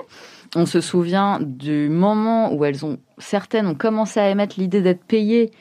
On 0.55 0.65
se 0.65 0.81
souvient 0.81 1.39
du 1.41 1.89
moment 1.89 2.53
où 2.53 2.65
elles 2.65 2.85
ont 2.85 2.97
certaines 3.17 3.67
ont 3.67 3.75
commencé 3.75 4.19
à 4.19 4.29
émettre 4.29 4.55
l'idée 4.59 4.81
d'être 4.81 5.03
payées 5.03 5.51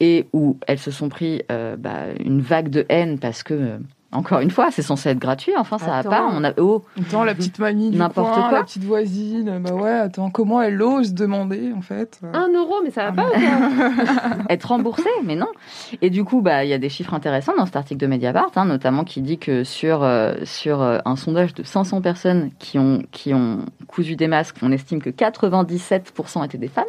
et 0.00 0.26
où 0.32 0.58
elles 0.66 0.78
se 0.78 0.90
sont 0.90 1.08
pris 1.08 1.42
euh, 1.50 1.76
bah, 1.76 2.06
une 2.24 2.40
vague 2.40 2.68
de 2.68 2.86
haine 2.88 3.18
parce 3.18 3.42
que 3.42 3.54
euh, 3.54 3.78
encore 4.14 4.40
une 4.40 4.50
fois, 4.50 4.68
c'est 4.70 4.82
censé 4.82 5.10
être 5.10 5.18
gratuit. 5.18 5.52
Enfin, 5.58 5.78
ça 5.78 5.86
va 5.86 5.96
Attends. 5.98 6.10
pas. 6.10 6.28
On 6.32 6.44
a 6.44 6.52
oh, 6.58 6.84
Attends, 7.00 7.24
la 7.24 7.34
petite 7.34 7.58
mamie 7.58 7.90
du 7.90 7.98
N'importe 7.98 8.32
coin, 8.34 8.48
quoi. 8.48 8.58
la 8.58 8.64
petite 8.64 8.84
voisine, 8.84 9.58
bah 9.60 9.74
ouais, 9.74 9.90
attends, 9.90 10.30
comment 10.30 10.62
elle 10.62 10.80
ose 10.80 11.14
demander, 11.14 11.72
en 11.76 11.80
fait 11.82 12.20
euh, 12.24 12.32
Un 12.32 12.48
euro, 12.52 12.74
mais 12.82 12.90
ça 12.90 13.10
va 13.10 13.24
Ah, 13.26 13.32
pas 13.32 14.44
être 14.48 14.64
remboursé, 14.64 15.08
mais 15.24 15.36
non. 15.36 15.48
Et 16.00 16.10
du 16.10 16.24
coup, 16.24 16.40
bah, 16.40 16.64
il 16.64 16.70
y 16.70 16.72
a 16.72 16.78
des 16.78 16.88
chiffres 16.88 17.14
intéressants 17.14 17.54
dans 17.56 17.66
cet 17.66 17.76
article 17.76 18.00
de 18.00 18.06
Mediapart, 18.06 18.50
hein, 18.56 18.64
notamment 18.64 19.04
qui 19.04 19.20
dit 19.20 19.38
que 19.38 19.64
sur 19.64 20.02
euh, 20.02 20.34
sur 20.44 20.80
euh, 20.82 20.98
un 21.04 21.16
sondage 21.16 21.54
de 21.54 21.62
500 21.62 22.00
personnes 22.00 22.50
qui 22.58 22.78
ont 22.78 23.02
qui 23.10 23.34
ont 23.34 23.66
cousu 23.88 24.16
des 24.16 24.28
masques, 24.28 24.56
on 24.62 24.72
estime 24.72 25.00
que 25.02 25.10
97% 25.10 26.44
étaient 26.44 26.58
des 26.58 26.68
femmes, 26.68 26.84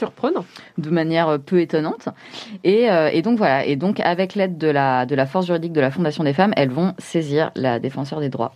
Surprenant. 0.00 0.44
de 0.78 0.90
manière 0.90 1.28
euh, 1.28 1.38
peu 1.38 1.60
étonnante. 1.60 2.08
Et, 2.64 2.90
euh, 2.90 3.10
et 3.12 3.22
donc 3.22 3.38
voilà. 3.38 3.64
Et 3.64 3.76
donc 3.76 4.00
avec 4.00 4.34
l'aide 4.34 4.58
de 4.58 4.68
la 4.68 5.06
de 5.06 5.14
la 5.14 5.26
force 5.26 5.46
juridique 5.46 5.72
de 5.72 5.80
la 5.80 5.90
Fondation 5.90 6.24
des 6.24 6.32
femmes, 6.32 6.52
elles 6.56 6.70
vont 6.70 6.94
saisir 6.98 7.50
la 7.54 7.78
défenseur 7.78 8.20
des 8.20 8.28
droits 8.28 8.52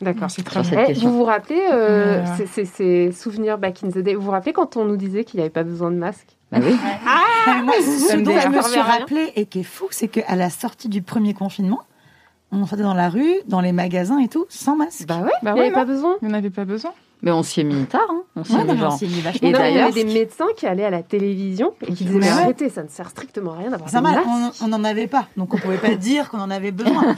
D'accord. 0.00 0.30
C'est 0.30 0.42
très 0.42 0.62
bien. 0.62 0.86
vous 0.94 1.12
vous 1.18 1.24
rappelez, 1.24 1.60
euh, 1.72 2.22
euh, 2.22 2.64
c'est 2.64 3.12
souvenirs 3.12 3.58
back 3.58 3.82
in 3.84 3.88
the 3.90 3.98
day, 3.98 4.14
vous 4.14 4.22
vous 4.22 4.30
rappelez 4.30 4.52
quand 4.52 4.76
on 4.76 4.84
nous 4.84 4.96
disait 4.96 5.24
qu'il 5.24 5.38
n'y 5.38 5.42
avait 5.42 5.50
pas 5.50 5.62
besoin 5.62 5.90
de 5.90 5.96
masque? 5.96 6.36
Bah 6.52 6.58
oui. 6.62 6.76
Ah, 7.06 7.62
moi, 7.62 7.74
ce 7.80 8.16
dont 8.16 8.38
je 8.38 8.48
me 8.48 8.62
suis 8.62 8.80
rappelé 8.80 9.32
et 9.36 9.46
qui 9.46 9.60
est 9.60 9.64
fou, 9.64 9.86
c'est 9.90 10.08
qu'à 10.08 10.36
la 10.36 10.50
sortie 10.50 10.88
du 10.88 11.00
premier 11.02 11.32
confinement, 11.32 11.80
on 12.52 12.66
sortait 12.66 12.84
dans 12.84 12.94
la 12.94 13.08
rue, 13.08 13.34
dans 13.48 13.60
les 13.60 13.72
magasins 13.72 14.18
et 14.18 14.28
tout, 14.28 14.46
sans 14.48 14.76
masque. 14.76 15.06
Bah 15.06 15.20
ouais, 15.22 15.30
Bah 15.42 15.52
il 15.52 15.54
n'y 15.54 15.60
ouais, 15.60 15.66
avait 15.66 15.74
pas 15.74 15.84
besoin. 15.84 16.16
Il 16.22 16.28
n'y 16.28 16.34
en 16.34 16.36
avait 16.36 16.50
pas 16.50 16.64
besoin. 16.64 16.92
Mais 17.24 17.30
on 17.30 17.42
s'y 17.42 17.62
est 17.62 17.64
mis 17.64 17.86
tard. 17.86 18.06
Hein. 18.10 18.22
On 18.36 18.44
s'y 18.44 18.52
Ouais, 18.54 18.60
est 18.60 18.72
mis 18.72 18.78
genre. 18.78 18.98
Et 19.02 19.06
mais 19.06 19.32
il 19.42 19.48
y 19.48 19.52
d'ailleurs, 19.52 19.88
avait 19.88 20.04
des 20.04 20.12
médecins 20.12 20.46
qui 20.56 20.66
allaient 20.66 20.84
à 20.84 20.90
la 20.90 21.02
télévision 21.02 21.72
et 21.80 21.92
qui 21.94 22.04
disaient 22.04 22.18
Mais 22.18 22.28
arrêtez, 22.28 22.68
ça 22.68 22.82
ne 22.82 22.88
sert 22.88 23.08
strictement 23.08 23.54
à 23.54 23.56
rien 23.58 23.70
d'avoir 23.70 23.92
normal, 23.92 24.20
masques. 24.26 24.62
on 24.62 24.68
n'en 24.68 24.84
avait 24.84 25.06
pas, 25.06 25.26
donc 25.36 25.54
on 25.54 25.56
pouvait 25.58 25.78
pas 25.78 25.94
dire 25.96 26.28
qu'on 26.28 26.40
en 26.40 26.50
avait 26.50 26.70
besoin. 26.72 27.16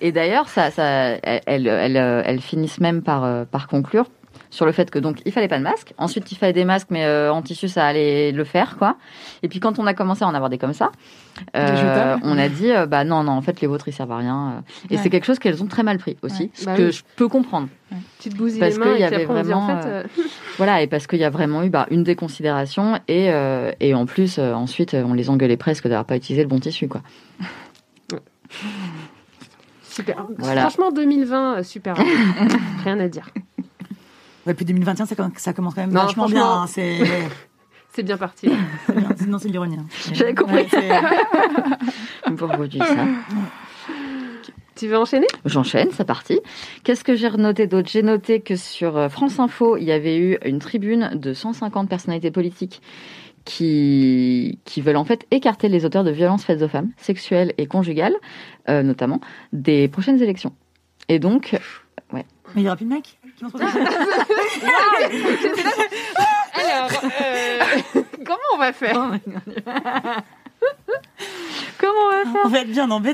Et 0.00 0.12
d'ailleurs, 0.12 0.48
ça, 0.48 0.70
ça, 0.70 0.84
elles, 0.84 1.40
elles, 1.46 1.66
elles, 1.66 1.96
euh, 1.96 2.22
elles 2.24 2.40
finissent 2.40 2.80
même 2.80 3.02
par, 3.02 3.24
euh, 3.24 3.44
par 3.44 3.66
conclure 3.66 4.04
sur 4.50 4.66
le 4.66 4.72
fait 4.72 4.90
que 4.90 4.98
donc 4.98 5.18
il 5.24 5.32
fallait 5.32 5.48
pas 5.48 5.58
de 5.58 5.62
masque. 5.62 5.92
Ensuite, 5.98 6.30
il 6.32 6.36
fallait 6.36 6.52
des 6.52 6.64
masques, 6.64 6.88
mais 6.90 7.04
euh, 7.04 7.32
en 7.32 7.42
tissu, 7.42 7.68
ça 7.68 7.84
allait 7.86 8.32
le 8.32 8.44
faire, 8.44 8.76
quoi. 8.78 8.96
Et 9.42 9.48
puis 9.48 9.60
quand 9.60 9.78
on 9.78 9.86
a 9.86 9.94
commencé 9.94 10.24
à 10.24 10.26
en 10.28 10.34
avoir 10.34 10.50
des 10.50 10.58
comme 10.58 10.72
ça, 10.72 10.90
euh, 11.56 12.16
on 12.22 12.36
a 12.38 12.48
dit 12.48 12.70
euh, 12.72 12.86
bah 12.86 13.04
non, 13.04 13.22
non, 13.24 13.32
en 13.32 13.42
fait, 13.42 13.60
les 13.60 13.66
vôtres 13.66 13.88
ils 13.88 13.92
servent 13.92 14.12
à 14.12 14.16
rien. 14.18 14.62
Et 14.90 14.96
Ouais. 14.96 15.00
c'est 15.02 15.10
quelque 15.10 15.24
chose 15.26 15.38
qu'elles 15.38 15.62
ont 15.62 15.66
très 15.66 15.82
mal 15.82 15.98
pris 15.98 16.16
aussi, 16.22 16.44
Ouais. 16.44 16.50
ce 16.54 16.64
Bah 16.64 16.74
que 16.76 16.82
oui. 16.86 16.92
je 16.92 17.02
peux 17.16 17.28
comprendre. 17.28 17.68
Tu 18.20 18.28
te 18.28 18.36
bousilles 18.36 18.58
Parce 18.60 18.74
les 18.74 18.78
mains 18.84 18.92
qu'il 18.92 19.00
y 19.00 19.04
avait 19.04 19.24
après 19.24 19.42
dit 19.44 19.52
en 19.52 19.66
vraiment, 19.66 19.82
fait... 19.82 20.06
Voilà, 20.58 20.82
et 20.82 20.86
parce 20.86 21.06
qu'il 21.06 21.18
y 21.18 21.24
a 21.24 21.30
vraiment 21.30 21.62
eu 21.62 21.70
bah, 21.70 21.86
une 21.90 22.02
déconsidération 22.04 22.98
et, 23.08 23.30
et 23.80 23.94
en 23.94 24.06
plus, 24.06 24.38
ensuite, 24.38 24.94
on 24.94 25.14
les 25.14 25.30
engueulait 25.30 25.56
presque 25.56 25.84
d'avoir 25.84 26.04
pas 26.04 26.16
utilisé 26.16 26.42
le 26.42 26.48
bon 26.48 26.58
tissu, 26.60 26.88
quoi. 26.88 27.00
Super. 29.82 30.26
Voilà. 30.38 30.60
Franchement, 30.62 30.92
2020, 30.92 31.58
euh, 31.58 31.62
super. 31.62 31.94
Rien 32.84 33.00
à 33.00 33.08
dire. 33.08 33.30
Ouais, 34.48 34.54
puis 34.54 34.64
2021, 34.64 35.06
ça, 35.06 35.14
commence- 35.14 35.32
ça 35.36 35.52
commence 35.52 35.74
quand 35.74 35.82
même 35.82 35.92
Non, 35.92 36.02
vachement 36.06 36.24
franchement- 36.24 36.40
bien. 36.54 36.62
hein, 36.62 36.66
C'est 36.66 36.98
C'est 37.92 38.02
bien 38.02 38.16
parti. 38.16 38.48
non, 39.28 39.38
c'est 39.40 39.48
l'ironie. 39.48 39.76
hein. 39.78 39.86
J'avais 40.12 40.34
compris. 40.34 40.54
Ouais, 40.56 40.66
c'est- 40.70 40.88
Pourquoi 42.36 42.66
tu 42.68 42.78
dis 42.78 42.86
ça? 42.86 43.04
Tu 44.76 44.86
veux 44.86 44.96
enchaîner? 44.96 45.26
J'enchaîne, 45.44 45.88
c'est 45.92 46.04
parti. 46.06 46.38
Qu'est-ce 46.84 47.02
que 47.02 47.16
j'ai 47.16 47.28
noté 47.30 47.66
d'autre? 47.66 47.88
J'ai 47.90 48.02
noté 48.02 48.40
que 48.40 48.54
sur 48.54 48.96
euh, 48.96 49.08
France 49.08 49.40
Info, 49.40 49.76
il 49.76 49.82
y 49.84 49.90
avait 49.92 50.16
eu 50.18 50.38
une 50.44 50.60
tribune 50.60 51.10
de 51.14 51.34
150 51.34 51.88
personnalités 51.88 52.30
politiques 52.30 52.80
qui, 53.44 54.60
qui 54.64 54.80
veulent 54.80 54.96
en 54.96 55.04
fait 55.04 55.26
écarter 55.32 55.68
les 55.68 55.84
auteurs 55.84 56.04
de 56.04 56.10
violences 56.12 56.44
faites 56.44 56.62
aux 56.62 56.68
femmes, 56.68 56.90
sexuelles 56.96 57.52
et 57.58 57.66
conjugales, 57.66 58.14
euh, 58.68 58.82
notamment, 58.84 59.20
des 59.52 59.88
prochaines 59.88 60.22
élections. 60.22 60.52
Et 61.08 61.18
donc, 61.18 61.58
Mais 62.12 62.24
il 62.56 62.62
y 62.62 62.66
aura 62.66 62.76
plus 62.76 62.84
de 62.86 62.90
mecs? 62.90 63.17
Alors, 66.54 66.90
euh, 67.04 67.60
comment 68.26 68.38
on 68.54 68.58
va 68.58 68.72
faire 68.72 68.94
comment 71.78 71.92
on 72.06 72.10
va 72.10 72.24
faire 72.32 72.42
On 72.44 72.48
va 72.48 72.58
être 72.60 72.70
bien 72.70 72.88
donc. 72.88 73.04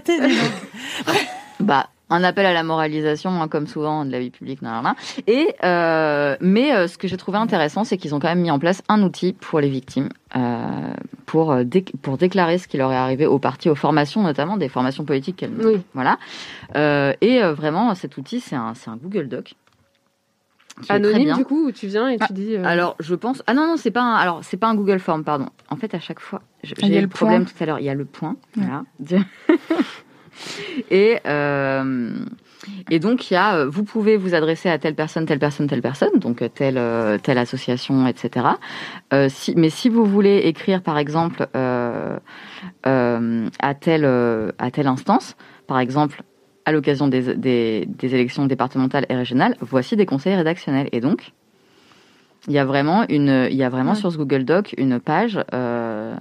Bah, 1.60 1.88
un 2.10 2.22
appel 2.22 2.44
à 2.46 2.52
la 2.52 2.62
moralisation, 2.62 3.30
hein, 3.42 3.48
comme 3.48 3.66
souvent 3.66 4.04
de 4.04 4.10
la 4.12 4.18
vie 4.20 4.30
publique, 4.30 4.60
nan, 4.62 4.74
nan, 4.74 4.82
nan. 4.82 4.94
Et 5.26 5.54
euh, 5.64 6.36
mais 6.40 6.72
euh, 6.74 6.86
ce 6.86 6.98
que 6.98 7.08
j'ai 7.08 7.16
trouvé 7.16 7.38
intéressant, 7.38 7.84
c'est 7.84 7.96
qu'ils 7.96 8.14
ont 8.14 8.20
quand 8.20 8.28
même 8.28 8.40
mis 8.42 8.50
en 8.50 8.58
place 8.58 8.82
un 8.88 9.02
outil 9.02 9.32
pour 9.32 9.60
les 9.60 9.68
victimes, 9.70 10.08
euh, 10.36 10.92
pour 11.26 11.56
pour 12.02 12.18
déclarer 12.18 12.58
ce 12.58 12.68
qui 12.68 12.76
leur 12.76 12.92
est 12.92 12.96
arrivé 12.96 13.24
aux 13.26 13.38
partis, 13.38 13.68
aux 13.70 13.74
formations, 13.74 14.22
notamment 14.22 14.56
des 14.58 14.68
formations 14.68 15.04
politiques. 15.04 15.36
qu'elles- 15.36 15.54
Oui. 15.58 15.80
Voilà. 15.94 16.18
Euh, 16.76 17.14
et 17.20 17.42
euh, 17.42 17.54
vraiment, 17.54 17.94
cet 17.94 18.16
outil, 18.18 18.40
c'est 18.40 18.56
un 18.56 18.74
c'est 18.74 18.90
un 18.90 18.96
Google 18.96 19.28
Doc. 19.28 19.54
Anonyme, 20.88 21.34
du 21.36 21.44
coup, 21.44 21.66
où 21.68 21.72
tu 21.72 21.86
viens 21.86 22.08
et 22.08 22.18
tu 22.18 22.32
dis... 22.32 22.56
euh, 22.56 22.64
Alors, 22.64 22.96
je 23.00 23.14
pense. 23.14 23.42
Ah 23.46 23.54
non, 23.54 23.66
non, 23.68 23.76
c'est 23.76 23.90
pas 23.92 24.02
un. 24.02 24.14
Alors, 24.14 24.40
c'est 24.42 24.56
pas 24.56 24.66
un 24.68 24.74
Google 24.74 24.98
Form, 24.98 25.22
pardon. 25.24 25.46
En 25.70 25.76
fait, 25.76 25.94
à 25.94 26.00
chaque 26.00 26.20
fois, 26.20 26.40
Ah, 26.42 26.58
j'ai 26.64 26.74
a 26.84 26.88
eu 26.88 26.94
le 26.96 27.00
le 27.02 27.08
problème 27.08 27.44
point. 27.44 27.52
tout 27.56 27.62
à 27.62 27.66
l'heure. 27.66 27.78
Il 27.78 27.84
y 27.84 27.88
a 27.90 27.94
le 27.94 28.04
point. 28.04 28.36
Voilà. 28.56 28.82
et 30.90 31.18
euh, 31.26 32.12
et 32.90 32.98
donc, 32.98 33.30
il 33.30 33.34
y 33.34 33.36
a. 33.36 33.56
euh, 33.56 33.68
Vous 33.68 33.84
pouvez 33.84 34.16
vous 34.16 34.34
adresser 34.34 34.68
à 34.68 34.78
telle 34.78 34.94
personne, 34.94 35.26
telle 35.26 35.38
personne, 35.38 35.66
telle 35.68 35.82
personne, 35.82 36.18
donc 36.18 36.42
telle 36.54 36.80
telle 37.22 37.38
association, 37.38 38.06
etc. 38.06 38.46
Euh, 39.12 39.28
si, 39.28 39.54
mais 39.56 39.70
si 39.70 39.88
vous 39.88 40.04
voulez 40.04 40.38
écrire, 40.38 40.82
par 40.82 40.98
exemple, 40.98 41.46
euh, 41.54 42.18
euh, 42.86 43.48
à 43.60 43.74
telle 43.74 44.04
à 44.58 44.70
telle 44.70 44.86
instance, 44.86 45.36
par 45.66 45.78
exemple. 45.78 46.22
À 46.66 46.72
l'occasion 46.72 47.08
des, 47.08 47.34
des, 47.34 47.86
des 47.86 48.14
élections 48.14 48.46
départementales 48.46 49.04
et 49.08 49.14
régionales, 49.14 49.54
voici 49.60 49.96
des 49.96 50.06
conseils 50.06 50.34
rédactionnels. 50.34 50.88
Et 50.92 51.00
donc, 51.00 51.32
il 52.48 52.54
y 52.54 52.58
a 52.58 52.64
vraiment 52.64 53.04
une, 53.08 53.48
il 53.50 53.56
y 53.56 53.62
a 53.62 53.68
vraiment 53.68 53.90
Ouais. 53.92 53.96
sur 53.98 54.10
ce 54.12 54.16
Google 54.16 54.44
Doc 54.44 54.74
une 54.78 54.98
page. 55.00 55.38
euh, 55.52 56.14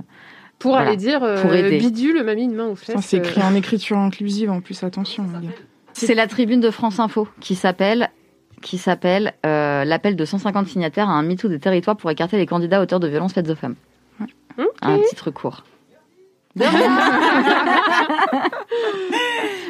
pour 0.60 0.72
voilà. 0.72 0.88
aller 0.90 0.98
dire 0.98 1.24
euh, 1.24 1.42
Pour 1.42 1.54
aider. 1.54 1.78
bidule 1.78 2.24
m'a 2.24 2.36
mis 2.36 2.44
une 2.44 2.56
main 2.56 2.68
aux 2.68 2.76
fesses. 2.76 2.96
C'est 3.02 3.18
euh, 3.18 3.24
écrit 3.24 3.42
en 3.42 3.54
écriture 3.56 3.98
inclusive 3.98 4.50
en 4.52 4.62
plus, 4.62 4.82
attention. 4.84 5.26
c'est 5.94 6.14
la 6.16 6.28
tribune 6.28 6.60
de 6.62 6.72
France 6.72 7.00
Info 7.00 7.28
qui 7.42 7.56
s'appelle 7.56 8.10
qui 8.62 8.78
s'appelle 8.78 9.34
euh, 9.46 9.84
l'appel 9.84 10.16
de 10.16 10.24
150 10.24 10.68
signataires 10.68 11.10
à 11.10 11.14
un 11.14 11.24
MeToo 11.24 11.50
des 11.50 11.60
territoires 11.60 11.98
pour 11.98 12.10
écarter 12.12 12.38
les 12.38 12.46
candidats 12.46 12.82
auteurs 12.82 13.02
de 13.02 13.08
violences 13.10 13.34
faites 13.34 13.50
aux 13.50 13.56
femmes. 13.56 13.76
Ok. 14.58 14.68
Un 14.82 15.00
titre 15.10 15.32
court. 15.32 15.66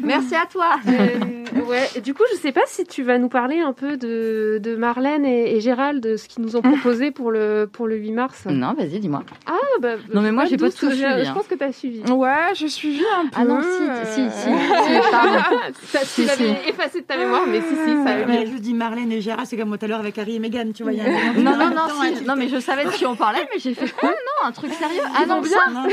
Merci 0.03 0.35
à 0.35 0.45
toi. 0.51 0.71
Euh, 0.87 1.61
ouais, 1.69 2.01
du 2.01 2.13
coup, 2.13 2.23
je 2.33 2.37
sais 2.37 2.51
pas 2.51 2.63
si 2.67 2.83
tu 2.85 3.03
vas 3.03 3.17
nous 3.17 3.29
parler 3.29 3.59
un 3.61 3.71
peu 3.73 3.95
de, 3.95 4.59
de 4.61 4.75
Marlène 4.75 5.25
et, 5.25 5.55
et 5.55 5.61
Gérald, 5.61 6.01
de 6.03 6.17
ce 6.17 6.27
qu'ils 6.27 6.43
nous 6.43 6.55
ont 6.57 6.61
proposé 6.61 7.11
pour 7.11 7.31
le, 7.31 7.69
pour 7.71 7.87
le 7.87 7.95
8 7.95 8.11
mars. 8.11 8.43
Non, 8.49 8.73
vas-y, 8.73 8.99
dis-moi. 8.99 9.23
Ah, 9.47 9.53
bah, 9.79 9.93
Non, 10.13 10.21
mais 10.21 10.31
moi, 10.33 10.43
j'ai 10.45 10.57
pas 10.57 10.69
tout 10.71 10.89
je- 10.89 10.95
suivi, 10.95 10.99
Je 11.01 11.05
hein. 11.29 11.33
pense 11.33 11.47
que 11.47 11.55
tu 11.55 11.63
as 11.63 11.71
suivi. 11.71 12.01
Ouais, 12.11 12.29
j'ai 12.53 12.67
suivi 12.67 13.01
un 13.17 13.23
peu. 13.27 13.31
Ah 13.35 13.45
non, 13.45 13.61
si, 13.61 13.67
euh, 13.67 14.03
si, 14.05 14.29
si, 14.29 14.49
si, 14.49 15.11
pardon. 15.11 15.39
Ça, 15.83 15.99
tu 15.99 16.05
Si, 16.07 16.25
l'avais 16.25 16.55
si. 16.63 16.69
effacé 16.69 16.99
de 17.01 17.05
ta 17.05 17.15
mémoire, 17.17 17.43
mais 17.47 17.61
si, 17.61 17.67
si, 17.75 18.03
ça 18.03 18.09
a 18.15 18.19
eu 18.19 18.25
Mais 18.27 18.45
je 18.45 18.57
dis 18.57 18.73
Marlène 18.73 19.11
et 19.11 19.21
Gérard, 19.21 19.45
c'est 19.45 19.55
comme 19.57 19.69
moi 19.69 19.77
tout 19.77 19.85
à 19.85 19.87
l'heure 19.87 19.99
avec 19.99 20.17
Harry 20.17 20.35
et 20.35 20.39
Meghan, 20.39 20.71
tu 20.75 20.83
vois. 20.83 20.91
y 20.91 20.99
a 20.99 21.05
un 21.05 21.33
Non, 21.41 21.55
non, 21.55 21.69
non, 21.69 21.87
si. 21.89 22.01
ouais, 22.01 22.21
non, 22.27 22.35
mais 22.35 22.49
je 22.49 22.59
savais 22.59 22.83
de 22.85 22.89
qui 22.89 23.05
on 23.05 23.15
parlait, 23.15 23.47
mais 23.53 23.59
j'ai 23.59 23.73
fait 23.73 23.89
quoi 23.89 24.09
Non, 24.09 24.47
un 24.47 24.51
truc 24.51 24.73
sérieux 24.73 25.01
Ah 25.17 25.25
non, 25.25 25.39
bien, 25.41 25.87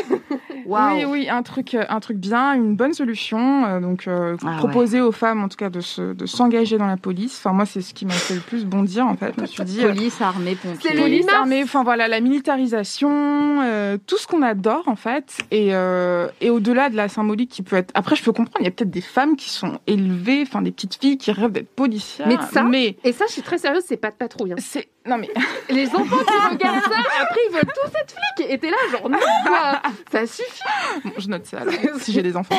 Oui, 0.94 1.04
oui, 1.04 1.28
un 1.30 1.42
truc, 1.42 1.74
euh, 1.74 1.84
un 1.88 2.00
truc 2.00 2.16
bien, 2.18 2.54
une 2.54 2.76
bonne 2.76 2.92
solution. 2.92 3.66
Euh, 3.66 3.80
donc 3.80 4.06
euh, 4.08 4.36
Ah 4.42 4.46
ouais. 4.46 4.56
proposer 4.58 5.00
aux 5.00 5.12
femmes, 5.12 5.42
en 5.44 5.48
tout 5.48 5.56
cas, 5.56 5.70
de 5.70 5.80
se- 5.80 6.12
de 6.14 6.26
s'engager 6.26 6.78
dans 6.78 6.86
la 6.86 6.96
police. 6.96 7.36
Enfin, 7.38 7.52
moi, 7.54 7.66
c'est 7.66 7.80
ce 7.82 7.94
qui 7.94 8.06
m'a 8.06 8.12
fait 8.12 8.34
le 8.34 8.40
plus 8.40 8.64
bondir, 8.64 9.06
en 9.06 9.14
fait. 9.16 9.32
Je 9.36 9.40
me 9.42 9.46
suis 9.46 9.64
dit, 9.64 9.80
Police, 9.80 10.20
armée, 10.20 10.54
pompiers. 10.56 10.78
C'est 10.90 10.94
le 10.94 11.02
police, 11.02 11.20
8 11.20 11.26
mars. 11.26 11.38
armée, 11.40 11.62
enfin 11.62 11.84
voilà, 11.84 12.08
la 12.08 12.20
militarisation, 12.20 13.60
euh, 13.62 13.96
tout 14.06 14.16
ce 14.18 14.26
qu'on 14.26 14.42
adore 14.42 14.84
en 14.88 14.96
fait, 14.96 15.38
et, 15.50 15.74
euh, 15.74 16.28
et 16.40 16.50
au-delà 16.50 16.88
de 16.90 16.96
la 16.96 17.08
symbolique 17.08 17.50
qui 17.50 17.62
peut 17.62 17.76
être. 17.76 17.90
Après, 17.94 18.16
je 18.16 18.22
peux 18.22 18.32
comprendre, 18.32 18.58
il 18.60 18.64
y 18.64 18.68
a 18.68 18.70
peut-être 18.70 18.90
des 18.90 19.00
femmes 19.00 19.36
qui 19.36 19.50
sont 19.50 19.78
élevées, 19.86 20.42
enfin 20.46 20.62
des 20.62 20.70
petites 20.72 20.94
filles 21.00 21.18
qui 21.18 21.32
rêvent 21.32 21.52
d'être 21.52 21.68
policières. 21.74 22.26
Mais 22.28 22.36
ça, 22.52 22.62
mais 22.62 22.96
Et 23.04 23.12
ça, 23.12 23.24
je 23.28 23.32
suis 23.32 23.42
très 23.42 23.58
sérieuse, 23.58 23.82
c'est 23.86 23.96
pas 23.96 24.10
de 24.10 24.16
patrouille. 24.16 24.52
hein. 24.52 24.56
c'est 24.58 24.88
non 25.08 25.16
mais 25.16 25.30
Les 25.70 25.88
enfants 25.88 26.02
qui 26.04 26.52
regardent 26.52 26.82
ça, 26.84 26.98
après 27.22 27.40
ils 27.48 27.54
veulent 27.54 27.62
tous 27.62 27.88
être 27.98 28.14
flics. 28.36 28.50
Et 28.50 28.58
t'es 28.58 28.68
là, 28.70 28.76
genre 28.92 29.08
non, 29.08 29.18
quoi. 29.46 29.80
Ça 30.12 30.26
suffit. 30.26 30.60
Bon, 31.04 31.12
je 31.18 31.28
note 31.28 31.46
ça 31.46 31.58
alors, 31.60 31.74
si 31.98 32.12
j'ai 32.12 32.22
des 32.22 32.36
enfants. 32.36 32.56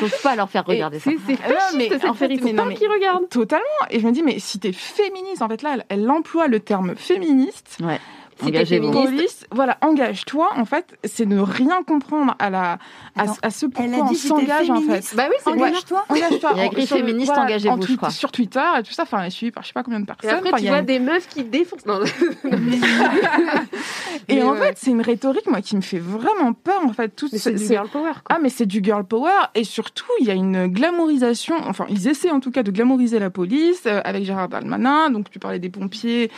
Sauf 0.00 0.22
pas 0.22 0.36
leur 0.36 0.50
faire 0.50 0.64
regarder 0.64 0.96
Et 0.98 1.00
ça. 1.00 1.10
C'est 1.26 1.38
Ah 1.44 1.48
non, 1.48 1.56
mais 1.76 1.88
fasciste, 1.88 2.04
en 2.08 2.14
fait, 2.14 2.26
série. 2.28 2.36
mais 2.36 2.50
Faut 2.50 2.56
non, 2.56 2.62
pas 2.64 2.68
mais- 2.70 2.74
qu'ils 2.76 2.88
regardent. 2.90 3.28
Totalement. 3.28 3.64
Et 3.90 4.00
je 4.00 4.06
me 4.06 4.12
dis 4.12 4.22
mais 4.22 4.38
si 4.38 4.58
t'es 4.58 4.72
féministe, 4.72 5.42
en 5.42 5.48
fait 5.48 5.62
là, 5.62 5.72
elle, 5.74 5.84
elle 5.88 6.10
emploie 6.10 6.48
le 6.48 6.60
terme 6.60 6.94
féministe. 6.96 7.78
Ouais. 7.82 8.00
Engagez-vous. 8.46 8.90
Police, 8.90 9.46
voilà, 9.50 9.78
engage-toi. 9.80 10.50
En 10.56 10.64
fait, 10.64 10.86
c'est 11.04 11.26
ne 11.26 11.38
rien 11.40 11.82
comprendre 11.82 12.34
à 12.38 12.50
la 12.50 12.78
à, 13.16 13.22
Attends, 13.22 13.36
à 13.42 13.50
ce 13.50 13.66
elle 13.78 13.94
a 13.94 13.98
pourquoi 13.98 14.10
on 14.10 14.14
s'engage 14.14 14.70
en 14.70 14.80
fait. 14.80 15.12
Bah 15.16 15.24
oui, 15.28 15.36
c'est. 15.42 15.50
Engage-toi. 15.50 16.04
Engage-toi. 16.08 16.50
Il 16.54 16.58
y 16.58 16.60
a 16.60 16.64
écrit 16.66 16.86
féministe, 16.86 17.26
voilà, 17.28 17.42
engagez-vous, 17.44 17.74
en 17.76 17.80
je 17.80 17.96
crois. 17.96 18.10
Sur 18.10 18.32
Twitter 18.32 18.60
et 18.78 18.82
tout 18.82 18.92
ça, 18.92 19.02
enfin, 19.04 19.20
elle 19.20 19.26
est 19.28 19.30
suivie 19.30 19.52
par 19.52 19.62
je 19.62 19.68
sais 19.68 19.72
pas 19.74 19.82
combien 19.82 20.00
de 20.00 20.04
Et 20.04 20.06
personnes. 20.06 20.30
après, 20.30 20.48
Enfin, 20.48 20.56
tu 20.58 20.62
il 20.62 20.66
y 20.66 20.68
a 20.68 20.72
vois 20.72 20.82
des 20.82 20.98
meufs 20.98 21.28
qui 21.28 21.44
défoncent. 21.44 21.86
Non. 21.86 22.00
Et 24.28 24.36
Mais 24.36 24.42
en 24.42 24.52
ouais. 24.52 24.58
fait, 24.58 24.78
c'est 24.78 24.90
une 24.90 25.00
rhétorique, 25.02 25.46
moi, 25.48 25.60
qui 25.60 25.76
me 25.76 25.80
fait 25.80 25.98
vraiment 25.98 26.52
peur, 26.52 26.80
en 26.84 26.92
fait. 26.92 27.08
Tout 27.14 27.28
c'est 27.32 27.52
du 27.52 27.64
girl 27.66 27.88
power. 27.88 28.12
quoi. 28.12 28.22
Ah, 28.30 28.38
mais 28.40 28.48
c'est 28.48 28.66
du 28.66 28.80
girl 28.82 29.04
power. 29.04 29.30
Et 29.54 29.64
surtout, 29.64 30.04
il 30.20 30.26
y 30.26 30.30
a 30.30 30.34
une 30.34 30.66
glamourisation. 30.68 31.56
Enfin, 31.66 31.86
ils 31.88 32.08
essaient 32.08 32.30
en 32.30 32.40
tout 32.40 32.50
cas 32.50 32.62
de 32.62 32.70
glamouriser 32.70 33.18
la 33.18 33.30
police 33.30 33.82
euh, 33.86 34.00
avec 34.04 34.24
Gérard 34.24 34.48
Darmanin. 34.48 35.10
Donc, 35.10 35.30
tu 35.30 35.38
parlais 35.38 35.58
des 35.58 35.70
pompiers. 35.70 36.30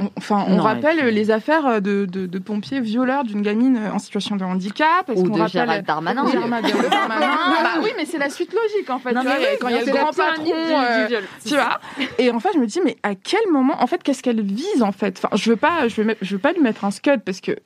On- 0.00 0.10
Enfin, 0.16 0.44
on 0.48 0.56
Non, 0.56 0.62
rappelle 0.62 0.98
puis- 0.98 1.10
les 1.12 1.30
affaires 1.30 1.80
de, 1.82 2.04
de, 2.06 2.26
de 2.26 2.38
pompiers 2.38 2.80
violeurs 2.80 3.24
d'une 3.24 3.42
gamine 3.42 3.78
en 3.92 3.98
situation 3.98 4.36
de 4.36 4.44
handicap. 4.44 5.08
Est-ce 5.10 5.20
Ou 5.20 5.24
qu'on 5.24 5.28
de 5.36 5.40
rappelle 5.40 5.50
Gérald 5.52 5.86
Darmanin. 5.86 6.24
Oui, 6.24 6.32
Gérald 6.32 6.50
Darmanin. 6.90 7.20
bah 7.62 7.80
oui, 7.82 7.90
mais 7.96 8.04
c'est 8.04 8.18
la 8.18 8.30
suite 8.30 8.52
logique 8.52 8.88
en 8.90 8.98
fait. 8.98 9.12
Non, 9.12 9.22
tu 9.22 9.26
vois, 9.26 9.36
oui, 9.38 9.44
quand 9.60 9.68
il 9.68 9.74
y 9.76 9.78
a 9.78 9.84
le 9.84 9.92
grand 9.92 10.12
patron, 10.12 10.44
du- 10.44 10.52
euh, 10.52 11.02
du 11.06 11.08
viol. 11.08 11.22
tu 11.44 11.54
vois. 11.54 11.80
Et 12.18 12.30
en 12.30 12.38
fait, 12.40 12.50
je 12.54 12.58
me 12.58 12.66
dis, 12.66 12.80
mais 12.84 12.96
à 13.02 13.14
quel 13.14 13.40
moment, 13.50 13.74
en 13.80 13.86
fait, 13.86 14.02
qu'est-ce 14.02 14.22
qu'elle 14.22 14.40
vise 14.42 14.82
en 14.82 14.92
fait? 14.92 15.18
Enfin, 15.22 15.34
je 15.36 15.50
veux 15.50 15.56
pas, 15.56 15.88
je 15.88 15.96
veux, 15.96 16.04
mettre- 16.04 16.20
je 16.22 16.32
veux 16.34 16.40
pas 16.40 16.52
lui 16.52 16.60
mettre 16.60 16.84
un 16.84 16.90
scud 16.90 17.20
parce 17.24 17.40
que 17.40 17.52
euh, 17.52 17.56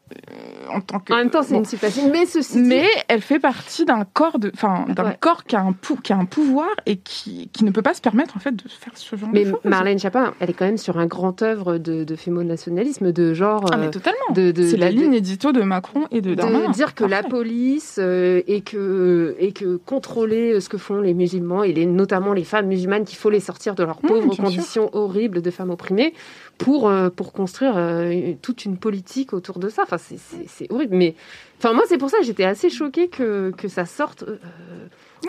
en 0.70 0.80
tant 0.80 0.98
que. 1.00 1.12
En 1.12 1.16
même 1.16 1.30
temps, 1.30 1.42
c'est 1.42 1.54
bon. 1.54 1.60
une 1.60 1.64
sympathie. 1.64 2.02
Mais 2.12 2.26
ceci 2.26 2.62
dit, 2.62 2.68
Mais 2.68 2.86
elle 3.08 3.20
fait 3.22 3.38
partie 3.38 3.84
d'un 3.84 4.04
corps 4.04 4.38
de, 4.38 4.50
enfin, 4.54 4.84
d'un 4.88 5.04
Ouais. 5.06 5.16
corps 5.20 5.44
qui 5.44 5.56
a 5.56 5.60
un 5.60 5.72
pou- 5.72 5.96
qui 6.02 6.12
a 6.12 6.16
un 6.16 6.24
pouvoir 6.24 6.68
et 6.86 6.96
qui, 6.96 7.48
qui 7.52 7.64
ne 7.64 7.70
peut 7.70 7.82
pas 7.82 7.94
se 7.94 8.00
permettre 8.00 8.36
en 8.36 8.40
fait 8.40 8.52
de 8.54 8.62
faire 8.68 8.92
ce 8.96 9.16
genre 9.16 9.28
Mais 9.32 9.44
de 9.44 9.50
choses. 9.50 9.60
Marlène 9.64 9.98
Chapin, 9.98 10.34
elle 10.40 10.50
est 10.50 10.54
quand 10.54 10.64
même 10.64 10.78
sur 10.78 10.98
un 10.98 11.06
grand 11.06 11.40
œuvre 11.42 11.78
de, 11.78 12.04
de 12.04 12.16
fémo-nationalisme, 12.16 13.12
de 13.12 13.34
genre. 13.34 13.64
Ah 13.72 13.76
mais 13.76 13.86
euh, 13.86 13.90
totalement. 13.90 14.18
de, 14.34 14.50
de- 14.50 14.66
C'est 14.66 14.76
la 14.76 14.90
de- 14.90 14.96
ligne 14.96 15.14
édito 15.14 15.52
de 15.52 15.62
Macron 15.62 16.06
et 16.10 16.20
de 16.20 16.30
de 16.30 16.34
Darmanin. 16.34 16.70
dire 16.70 16.94
que 16.94 17.04
la 17.04 17.22
police 17.22 17.96
euh, 17.98 18.42
et 18.46 18.60
que 18.62 19.34
et 19.38 19.52
que 19.52 19.76
contrôler 19.76 20.52
euh, 20.54 20.60
ce 20.60 20.68
que 20.68 20.78
font 20.78 21.00
les 21.00 21.14
musulmans 21.14 21.62
et 21.62 21.72
les, 21.72 21.86
notamment 21.86 22.32
les 22.32 22.44
femmes 22.44 22.66
musulmanes 22.66 23.04
qu'il 23.04 23.18
faut 23.18 23.30
les 23.30 23.40
sortir 23.40 23.74
de 23.74 23.82
leurs 23.84 24.02
Mmh, 24.02 24.08
pauvres 24.08 24.32
sûr. 24.34 24.44
conditions 24.44 24.90
horribles 24.94 25.42
de 25.42 25.50
femmes 25.50 25.70
opprimées 25.70 26.14
pour 26.58 26.88
euh, 26.88 27.08
pour 27.10 27.32
construire 27.32 27.74
euh, 27.76 28.32
toute 28.42 28.64
une 28.64 28.76
politique 28.76 29.32
autour 29.32 29.58
de 29.58 29.68
ça 29.68 29.82
enfin 29.84 29.98
c'est- 29.98 30.18
c'est 30.56 30.70
horrible 30.70 30.94
mais 30.96 31.14
enfin 31.58 31.72
moi 31.72 31.84
c'est 31.88 31.98
pour 31.98 32.10
ça 32.10 32.18
que 32.18 32.24
j'étais 32.24 32.44
assez 32.44 32.70
choquée 32.70 33.08
que 33.08 33.52
que 33.56 33.68
ça 33.68 33.84
sorte 33.86 34.22
euh, 34.24 34.36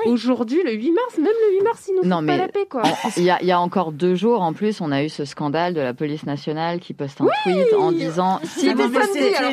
Oui. 0.05 0.11
aujourd'hui 0.11 0.61
le 0.65 0.71
8 0.73 0.91
mars 0.91 1.17
même 1.17 1.27
le 1.49 1.57
8 1.59 1.63
mars 1.63 1.85
ils 1.87 1.95
nous 2.01 2.07
Non, 2.09 2.17
foutent 2.17 2.25
mais- 2.25 2.37
pas 2.37 2.43
la 2.43 2.47
paix 2.49 2.65
quoi 2.69 2.81
Il 3.17 3.23
y, 3.23 3.29
a, 3.29 3.37
il 3.41 3.47
y 3.47 3.51
a 3.51 3.59
encore 3.59 3.91
deux 3.91 4.15
jours, 4.15 4.41
en 4.41 4.53
plus, 4.53 4.81
on 4.81 4.91
a 4.91 5.03
eu 5.03 5.09
ce 5.09 5.23
scandale 5.25 5.73
de 5.75 5.81
la 5.81 5.93
police 5.93 6.25
nationale 6.25 6.79
qui 6.79 6.93
poste 6.93 7.21
un 7.21 7.27
tweet 7.43 7.73
en 7.77 7.91
disant 7.91 8.39
si 8.43 8.73
vous 8.73 8.79
samedi, 8.81 9.35
alors 9.35 9.51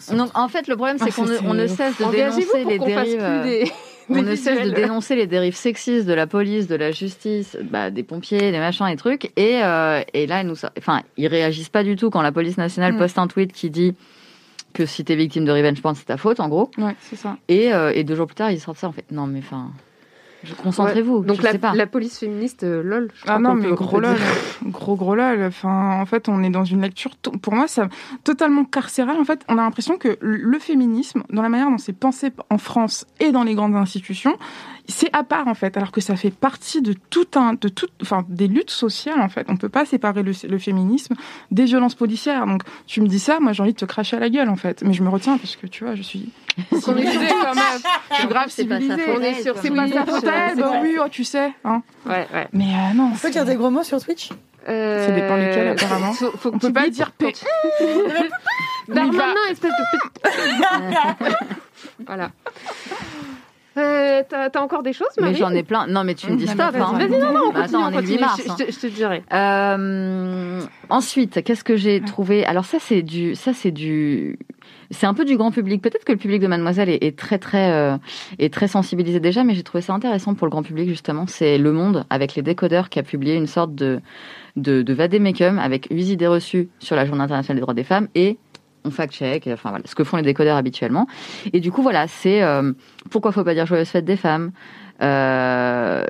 c'est 0.00 0.16
loin. 0.16 0.24
Donc, 0.24 0.30
en 0.36 0.48
fait, 0.48 0.66
le 0.66 0.74
problème, 0.76 0.98
c'est 0.98 1.10
Ah, 1.10 1.12
qu'on 1.14 1.22
ne, 1.26 1.36
c'est- 1.36 1.46
on 1.46 1.54
ne 1.54 1.66
cesse 1.68 1.96
de 1.98 2.10
dénoncer 2.10 2.64
les 2.64 2.78
dérives. 2.80 3.18
plus 3.18 3.48
des, 3.50 3.72
On 4.08 4.14
des 4.14 4.22
ne 4.22 4.34
cesse 4.34 4.44
de 4.46 4.50
visuels. 4.64 4.74
dénoncer 4.74 5.14
les 5.14 5.26
dérives 5.28 5.54
sexistes 5.54 6.06
de 6.06 6.12
la 6.12 6.26
police, 6.26 6.66
de 6.66 6.74
la 6.74 6.90
justice, 6.90 7.56
bah, 7.70 7.90
des 7.90 8.02
pompiers, 8.02 8.50
des 8.50 8.58
machins 8.58 8.88
et 8.88 8.96
trucs. 8.96 9.30
Et, 9.36 9.62
euh, 9.62 10.02
et 10.12 10.26
là, 10.26 10.40
ils 10.42 10.46
nous, 10.48 10.56
enfin, 10.76 11.02
ils 11.16 11.28
réagissent 11.28 11.68
pas 11.68 11.84
du 11.84 11.94
tout 11.94 12.10
quand 12.10 12.22
la 12.22 12.32
police 12.32 12.58
nationale 12.58 12.94
Mm. 12.94 12.98
poste 12.98 13.18
un 13.18 13.28
tweet 13.28 13.52
qui 13.52 13.70
dit 13.70 13.94
que 14.72 14.86
si 14.86 15.04
t'es 15.04 15.16
victime 15.16 15.44
de 15.44 15.52
revenge 15.52 15.80
porn, 15.82 15.94
c'est 15.94 16.06
ta 16.06 16.16
faute, 16.16 16.40
en 16.40 16.48
gros. 16.48 16.70
Ouais, 16.78 16.96
c'est 17.00 17.16
ça. 17.16 17.36
Et, 17.48 17.72
euh, 17.72 17.92
et 17.94 18.04
deux 18.04 18.16
jours 18.16 18.26
plus 18.26 18.34
tard, 18.34 18.50
ils 18.50 18.60
sortent 18.60 18.78
ça. 18.78 18.88
En 18.88 18.92
fait, 18.92 19.10
non, 19.10 19.26
mais 19.26 19.40
enfin, 19.40 19.70
concentrez-vous. 20.62 21.24
donc 21.24 21.38
je 21.38 21.42
la, 21.42 21.52
sais 21.52 21.58
pas. 21.58 21.74
la 21.74 21.86
police 21.86 22.18
féministe 22.18 22.64
euh, 22.64 22.82
lol 22.82 23.10
je 23.14 23.22
crois 23.22 23.34
Ah 23.34 23.38
non, 23.38 23.54
mais 23.54 23.70
gros 23.70 24.00
lol, 24.00 24.16
gros 24.64 24.96
gros 24.96 25.14
lol. 25.14 25.42
Enfin, 25.44 26.00
en 26.00 26.06
fait, 26.06 26.28
on 26.28 26.42
est 26.42 26.50
dans 26.50 26.64
une 26.64 26.82
lecture, 26.82 27.12
pour 27.16 27.54
moi, 27.54 27.68
ça 27.68 27.88
totalement 28.24 28.64
carcérale. 28.64 29.18
En 29.18 29.24
fait, 29.24 29.44
on 29.48 29.58
a 29.58 29.62
l'impression 29.62 29.98
que 29.98 30.18
le 30.20 30.58
féminisme, 30.58 31.22
dans 31.30 31.42
la 31.42 31.48
manière 31.48 31.70
dont 31.70 31.78
c'est 31.78 31.92
pensé 31.92 32.30
en 32.50 32.58
France 32.58 33.06
et 33.20 33.32
dans 33.32 33.44
les 33.44 33.54
grandes 33.54 33.76
institutions, 33.76 34.36
c'est 34.88 35.08
à 35.14 35.22
part 35.24 35.46
en 35.48 35.54
fait, 35.54 35.76
alors 35.76 35.92
que 35.92 36.00
ça 36.00 36.16
fait 36.16 36.30
partie 36.30 36.82
de 36.82 36.92
tout 37.10 37.26
un, 37.36 37.54
de 37.54 37.68
tout, 37.68 37.86
enfin, 38.02 38.24
des 38.28 38.48
luttes 38.48 38.70
sociales 38.70 39.20
en 39.20 39.28
fait. 39.28 39.46
On 39.48 39.56
peut 39.56 39.68
pas 39.68 39.84
séparer 39.84 40.22
le, 40.22 40.32
le 40.48 40.58
féminisme 40.58 41.14
des 41.50 41.64
violences 41.64 41.94
policières. 41.94 42.46
Donc, 42.46 42.62
tu 42.86 43.00
me 43.00 43.06
dis 43.06 43.18
ça, 43.20 43.38
moi, 43.40 43.52
j'ai 43.52 43.62
envie 43.62 43.72
de 43.72 43.78
te 43.78 43.84
cracher 43.84 44.16
à 44.16 44.20
la 44.20 44.28
gueule 44.28 44.48
en 44.48 44.56
fait. 44.56 44.82
Mais 44.82 44.92
je 44.92 45.02
me 45.02 45.08
retiens 45.08 45.38
parce 45.38 45.56
que 45.56 45.66
tu 45.66 45.84
vois, 45.84 45.94
je 45.94 46.02
suis 46.02 46.30
civilisée 46.80 47.28
quand 47.28 47.54
même. 47.54 47.64
Je 48.10 48.14
suis 48.16 48.26
grave 48.28 48.46
C'est 48.48 48.64
pas 48.66 48.74
sa 48.76 48.80
civilisée. 48.80 49.02
faute, 49.06 49.18
On 49.18 49.22
est 49.22 49.42
sur 49.42 49.52
quoi. 49.54 49.62
C'est 49.62 49.70
pas 49.70 49.88
sa 49.88 50.04
faute, 50.06 50.24
bah 50.24 50.72
oui, 50.82 50.96
oh, 51.00 51.08
tu 51.10 51.24
sais. 51.24 51.52
Hein. 51.64 51.82
ouais 52.06 52.26
ouais 52.34 52.48
Mais 52.52 52.64
euh, 52.64 52.94
non. 52.94 53.10
On 53.14 53.16
peut 53.16 53.30
dire 53.30 53.44
des 53.44 53.54
gros 53.54 53.70
mots 53.70 53.84
sur 53.84 54.02
Twitch? 54.02 54.30
Euh, 54.68 55.06
Ça 55.06 55.12
dépend 55.12 55.36
lesquels, 55.36 55.68
apparemment. 55.68 56.12
Faut, 56.12 56.30
faut 56.38 56.50
On 56.54 56.58
peut 56.58 56.72
pas 56.72 56.88
dire 56.88 57.10
P. 57.12 57.32
Darmanin, 58.88 59.34
espèce 59.50 59.70
de. 59.72 61.34
voilà. 62.06 62.30
Euh, 63.78 64.22
T'as 64.28 64.50
t'as 64.50 64.60
encore 64.60 64.82
des 64.82 64.92
choses, 64.92 65.08
Mais 65.18 65.24
Marie 65.28 65.36
j'en 65.36 65.50
ai 65.50 65.62
plein. 65.62 65.86
Non, 65.86 66.04
mais 66.04 66.14
tu 66.14 66.30
me 66.30 66.36
dis 66.36 66.46
stop. 66.46 66.72
vas-y, 66.72 66.82
Hein. 66.82 66.92
Vas-y, 66.98 67.08
non, 67.20 67.32
non, 67.32 67.40
on 67.48 67.52
Bah, 67.52 67.60
continue, 67.62 67.64
Attends, 67.64 67.80
on 67.80 67.84
on 67.86 67.98
est 67.98 68.02
le 68.02 68.08
8 68.08 68.18
continue. 68.18 68.20
mars. 68.20 68.42
Je, 68.44 68.50
hein. 68.50 68.56
je 68.58 68.64
te- 68.64 68.72
je 68.72 68.78
te 68.80 68.86
dirai. 68.86 69.22
Euh, 69.32 70.60
ensuite, 70.90 71.42
qu'est-ce 71.42 71.64
que 71.64 71.76
j'ai 71.76 72.00
trouvé? 72.00 72.44
Alors 72.44 72.64
ça, 72.64 72.78
c'est 72.80 73.02
du, 73.02 73.34
ça 73.34 73.52
c'est 73.54 73.70
du, 73.70 74.38
c'est 74.90 75.06
un 75.06 75.14
peu 75.14 75.24
du 75.24 75.36
grand 75.36 75.50
public. 75.50 75.80
Peut-être 75.82 76.04
que 76.04 76.12
le 76.12 76.18
public 76.18 76.40
de 76.40 76.46
Mademoiselle 76.46 76.88
est, 76.88 77.02
est 77.02 77.16
très 77.18 77.38
très 77.38 77.70
euh, 77.72 77.96
est 78.38 78.52
très 78.52 78.68
sensibilisé 78.68 79.20
déjà, 79.20 79.44
mais 79.44 79.54
j'ai 79.54 79.62
trouvé 79.62 79.82
ça 79.82 79.92
intéressant 79.94 80.34
pour 80.34 80.46
le 80.46 80.50
grand 80.50 80.62
public 80.62 80.88
justement. 80.88 81.26
C'est 81.26 81.58
Le 81.58 81.72
Monde 81.72 82.04
avec 82.10 82.34
les 82.34 82.42
décodeurs 82.42 82.88
qui 82.90 82.98
a 82.98 83.02
publié 83.02 83.34
une 83.36 83.46
sorte 83.46 83.74
de 83.74 84.00
de, 84.56 84.82
de 84.82 84.92
vademecum 84.92 85.58
avec 85.58 85.88
huit 85.90 86.10
idées 86.10 86.26
reçues 86.26 86.68
sur 86.78 86.94
la 86.94 87.06
Journée 87.06 87.22
internationale 87.22 87.56
des 87.56 87.62
droits 87.62 87.72
des 87.74 87.84
femmes 87.84 88.08
et 88.14 88.36
on 88.84 88.90
fact-check, 88.90 89.48
enfin 89.52 89.70
voilà, 89.70 89.84
ce 89.86 89.94
que 89.94 90.04
font 90.04 90.16
les 90.16 90.22
décodeurs 90.22 90.56
habituellement. 90.56 91.06
Et 91.52 91.60
du 91.60 91.70
coup, 91.72 91.82
voilà, 91.82 92.08
c'est 92.08 92.42
euh, 92.42 92.72
pourquoi 93.10 93.32
faut 93.32 93.44
pas 93.44 93.54
dire 93.54 93.66
joyeuse 93.66 93.88
fête 93.88 94.04
des 94.04 94.16
femmes? 94.16 94.52
Euh, 95.02 96.04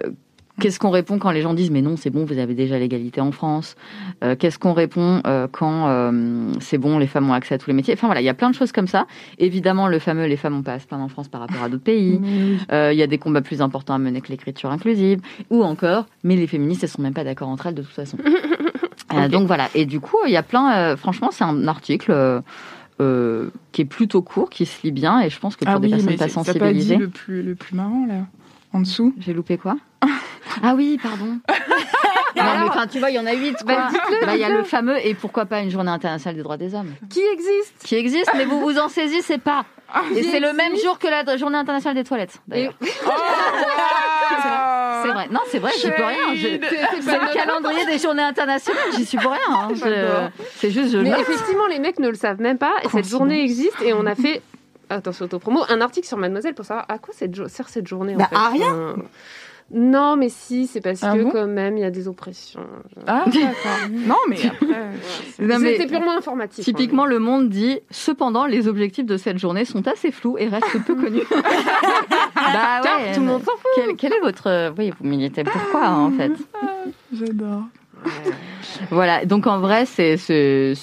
Qu'est-ce 0.60 0.78
qu'on 0.78 0.90
répond 0.90 1.18
quand 1.18 1.30
les 1.30 1.40
gens 1.40 1.54
disent 1.54 1.70
mais 1.70 1.80
non 1.80 1.96
c'est 1.96 2.10
bon 2.10 2.26
vous 2.26 2.38
avez 2.38 2.54
déjà 2.54 2.78
l'égalité 2.78 3.22
en 3.22 3.32
France? 3.32 3.74
Euh, 4.22 4.36
Qu'est-ce 4.36 4.58
qu'on 4.58 4.74
répond 4.74 5.22
euh, 5.26 5.48
quand 5.50 6.12
c'est 6.60 6.76
bon 6.76 6.98
les 6.98 7.06
femmes 7.06 7.30
ont 7.30 7.32
accès 7.32 7.54
à 7.54 7.58
tous 7.58 7.70
les 7.70 7.74
métiers? 7.74 7.94
Enfin 7.94 8.06
voilà 8.06 8.20
il 8.20 8.24
y 8.24 8.28
a 8.28 8.34
plein 8.34 8.50
de 8.50 8.54
choses 8.54 8.70
comme 8.70 8.86
ça. 8.86 9.06
Évidemment 9.38 9.88
le 9.88 9.98
fameux 9.98 10.26
les 10.26 10.36
femmes 10.36 10.58
ont 10.58 10.62
pas 10.62 10.74
à 10.74 10.78
se 10.78 10.86
plaindre 10.86 11.04
en 11.04 11.08
France 11.08 11.28
par 11.28 11.40
rapport 11.40 11.62
à 11.64 11.70
d'autres 11.70 11.82
pays. 11.82 12.20
Il 12.70 12.94
y 12.94 13.02
a 13.02 13.06
des 13.06 13.18
combats 13.18 13.40
plus 13.40 13.62
importants 13.62 13.94
à 13.94 13.98
mener 13.98 14.20
que 14.20 14.28
l'écriture 14.28 14.70
inclusive 14.70 15.20
ou 15.48 15.64
encore 15.64 16.04
mais 16.22 16.36
les 16.36 16.46
féministes 16.46 16.84
elles 16.84 16.90
sont 16.90 17.02
même 17.02 17.14
pas 17.14 17.24
d'accord 17.24 17.48
entre 17.48 17.68
elles 17.68 17.74
de 17.74 17.82
toute 17.82 17.94
façon. 17.94 18.18
Euh, 19.14 19.28
donc 19.28 19.46
voilà. 19.46 19.68
Et 19.74 19.86
du 19.86 20.00
coup 20.00 20.16
il 20.26 20.32
y 20.32 20.36
a 20.36 20.42
plein 20.42 20.74
euh, 20.76 20.96
franchement 20.96 21.30
c'est 21.32 21.44
un 21.44 21.68
article 21.68 22.10
euh, 22.12 22.40
euh, 23.00 23.50
qui 23.72 23.82
est 23.82 23.86
plutôt 23.86 24.22
court 24.22 24.50
qui 24.50 24.66
se 24.66 24.82
lit 24.84 24.92
bien 24.92 25.20
et 25.20 25.30
je 25.30 25.38
pense 25.38 25.56
que 25.56 25.64
pour 25.64 25.74
Ah 25.74 25.78
des 25.78 25.86
oui, 25.88 25.92
personnes 25.92 26.16
pas 26.16 26.26
dit 26.26 26.32
sensibilisées. 26.32 26.96
le 26.96 27.08
plus, 27.08 27.42
le 27.42 27.54
plus 27.54 27.74
marrant, 27.74 28.06
là, 28.06 28.14
en 28.72 28.80
dessous. 28.80 29.14
j'ai 29.18 29.32
loupé 29.32 29.58
quoi 29.58 29.76
Ah 30.62 30.74
oui, 30.74 30.98
pardon. 31.02 31.38
non, 32.36 32.42
mais 32.60 32.68
enfin, 32.68 32.86
tu 32.86 32.98
vois, 32.98 33.10
il 33.10 33.16
y 33.16 33.18
en 33.18 33.26
a 33.26 33.32
huit. 33.32 33.56
Bah, 33.64 33.88
Bah, 34.24 34.34
Il 34.34 34.40
y 34.40 34.44
a 34.44 34.48
le 34.48 34.62
fameux 34.64 35.04
et 35.06 35.14
pourquoi 35.14 35.44
pas 35.46 35.60
une 35.60 35.70
journée 35.70 35.90
internationale 35.90 36.36
des 36.36 36.42
droits 36.42 36.56
des 36.56 36.74
hommes 36.74 36.92
Qui 37.10 37.20
existe 37.32 37.74
qui 37.84 37.94
existe, 37.96 38.30
mais 38.36 38.44
vous 38.44 38.60
vous 38.60 38.78
en 38.78 38.88
saisissez 38.88 39.38
pas. 39.38 39.64
Et 40.16 40.22
c'est 40.22 40.40
le 40.40 40.52
même 40.54 40.74
jour 40.82 40.98
que 40.98 41.06
la 41.06 41.36
journée 41.36 41.58
internationale 41.58 41.96
des 41.96 42.04
toilettes. 42.04 42.40
D'ailleurs, 42.48 42.72
c'est 42.80 42.88
vrai. 45.12 45.28
Non, 45.30 45.40
c'est 45.50 45.58
vrai, 45.58 45.70
j'y 45.78 45.90
peux 45.90 46.04
rien. 46.04 46.34
Je- 46.34 46.58
C'est 47.02 47.18
le 47.18 47.34
calendrier 47.34 47.84
des 47.86 47.98
journées 47.98 48.22
internationales. 48.22 48.82
J'y 48.96 49.04
suis 49.04 49.18
pour 49.18 49.32
rien. 49.32 49.40
hein. 49.50 49.68
Je-. 49.74 50.28
C'est 50.56 50.70
juste 50.70 50.92
je. 50.92 50.98
Mais 50.98 51.10
effectivement, 51.10 51.66
les 51.68 51.78
mecs 51.78 51.98
ne 51.98 52.08
le 52.08 52.14
savent 52.14 52.40
même 52.40 52.56
pas. 52.58 52.72
Et 52.84 52.88
cette 52.88 53.06
journée 53.08 53.42
existe 53.42 53.80
et 53.82 53.92
on 53.92 54.06
a 54.06 54.14
fait. 54.14 54.40
Attention, 54.96 55.24
autopromo, 55.26 55.60
un 55.68 55.80
article 55.80 56.06
sur 56.06 56.16
Mademoiselle 56.18 56.54
pour 56.54 56.64
savoir 56.64 56.86
à 56.88 56.98
quoi 56.98 57.14
cette 57.16 57.48
sert 57.48 57.68
cette 57.68 57.86
journée. 57.86 58.14
Bah, 58.14 58.24
en 58.26 58.28
fait. 58.28 58.36
à 58.36 58.48
rien. 58.48 58.74
Euh, 58.74 58.94
Non, 59.74 60.16
mais 60.16 60.28
si, 60.28 60.66
c'est 60.66 60.80
parce 60.82 61.02
Ah 61.02 61.14
que 61.16 61.22
bon 61.22 61.30
quand 61.30 61.46
même, 61.46 61.78
il 61.78 61.80
y 61.80 61.84
a 61.84 61.90
des 61.90 62.06
oppressions. 62.06 62.60
Ah, 63.06 63.24
d'accord. 63.26 63.88
Non, 63.90 64.16
mais 64.28 64.36
après. 64.44 64.66
Mais 65.38 65.58
C'était 65.58 65.86
purement 65.86 66.12
informatif. 66.16 66.62
Typiquement, 66.64 67.04
hein. 67.04 67.06
le 67.06 67.18
monde 67.20 67.48
dit 67.48 67.80
cependant, 67.90 68.44
les 68.46 68.68
objectifs 68.68 69.06
de 69.06 69.16
cette 69.16 69.38
journée 69.38 69.64
sont 69.64 69.86
assez 69.88 70.10
flous 70.12 70.36
et 70.38 70.48
restent 70.48 70.84
peu 70.86 70.94
connus. 70.94 71.22
Bah 72.34 72.80
ouais, 72.82 73.14
tout 73.14 73.20
le 73.20 73.26
monde 73.26 73.42
s'en 73.44 73.52
fout. 73.52 73.70
Quel, 73.76 73.96
quel 73.96 74.12
est 74.12 74.20
votre. 74.20 74.48
euh, 74.48 74.70
Oui, 74.76 74.92
vous 74.98 75.06
militez 75.08 75.44
pourquoi 75.44 75.88
en 75.90 76.10
fait? 76.10 76.32
J'adore. 77.12 77.62
Voilà, 78.90 79.24
donc 79.24 79.46
en 79.46 79.58
vrai, 79.60 79.86
c'est, 79.86 80.16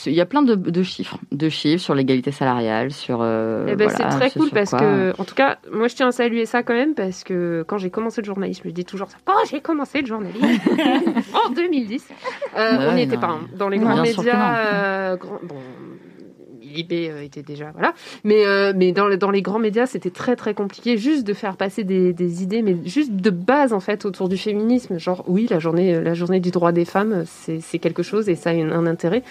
il 0.06 0.14
y 0.14 0.22
a 0.22 0.26
plein 0.26 0.42
de, 0.42 0.56
de 0.56 0.84
chiffres, 0.84 1.18
de 1.32 1.50
chiffres 1.50 1.84
sur 1.84 1.96
l'égalité 1.96 2.32
salariale, 2.32 2.92
sur. 2.92 3.20
euh, 3.22 3.66
Eh 3.68 3.76
ben, 3.76 3.88
voilà, 3.90 4.12
c'est 4.12 4.18
très 4.18 4.32
cool 4.32 4.50
parce 4.52 4.70
quoi- 4.72 4.80
que, 4.80 5.14
en 5.20 5.26
tout 5.26 5.36
cas, 5.36 5.58
moi 5.72 5.88
je 5.88 5.96
tiens 5.96 6.08
à 6.08 6.12
saluer 6.12 6.46
ça 6.46 6.64
quand 6.64 6.74
même 6.74 6.94
parce 6.96 7.24
que 7.24 7.64
quand 7.68 7.78
j'ai 7.78 7.90
commencé 7.90 8.22
le 8.22 8.26
journalisme, 8.26 8.64
je 8.66 8.72
dis 8.72 8.86
toujours 8.86 9.10
ça. 9.10 9.18
Quand 9.26 9.34
j'ai 9.50 9.60
commencé 9.62 10.02
le 10.02 10.08
journalisme 10.08 10.46
en 11.46 11.50
2010, 11.52 12.08
euh, 12.58 12.78
Ouais, 12.78 12.86
on 12.90 12.96
n'y 12.96 13.02
était 13.02 13.16
non. 13.16 13.22
pas 13.22 13.40
dans 13.58 13.70
les 13.70 13.78
grands 13.80 14.02
médias. 14.02 14.58
euh, 14.58 15.18
bon, 15.44 15.56
Libé 16.74 17.10
euh, 17.10 17.24
était 17.24 17.42
déjà 17.44 17.72
voilà, 17.72 17.94
mais 18.24 18.46
euh, 18.46 18.74
mais 18.76 18.92
dans, 18.92 19.10
dans 19.18 19.32
les 19.32 19.42
grands 19.42 19.60
médias, 19.60 19.86
c'était 19.86 20.10
très 20.10 20.36
très 20.36 20.54
compliqué 20.54 20.98
juste 20.98 21.26
de 21.26 21.34
faire 21.34 21.58
passer 21.58 21.84
des, 21.84 22.14
des 22.14 22.44
idées, 22.44 22.62
mais 22.62 22.78
juste 22.86 23.12
de 23.14 23.30
base 23.30 23.74
en 23.74 23.80
fait 23.80 24.06
autour 24.06 24.30
du 24.30 24.38
féminisme. 24.38 24.98
Genre 25.00 25.24
oui, 25.28 25.48
la 25.50 25.60
journée 25.60 26.00
la 26.02 26.14
journée 26.14 26.40
du 26.40 26.52
droit 26.52 26.72
des 26.72 26.86
femmes, 26.86 27.24
c'est 27.26 27.60
c'est 27.62 27.80
quelque 27.80 28.04
chose 28.04 28.30
et 28.30 28.36
ça 28.36 28.52
a 28.52 28.54
un 28.54 28.86
intérêt 28.88 29.24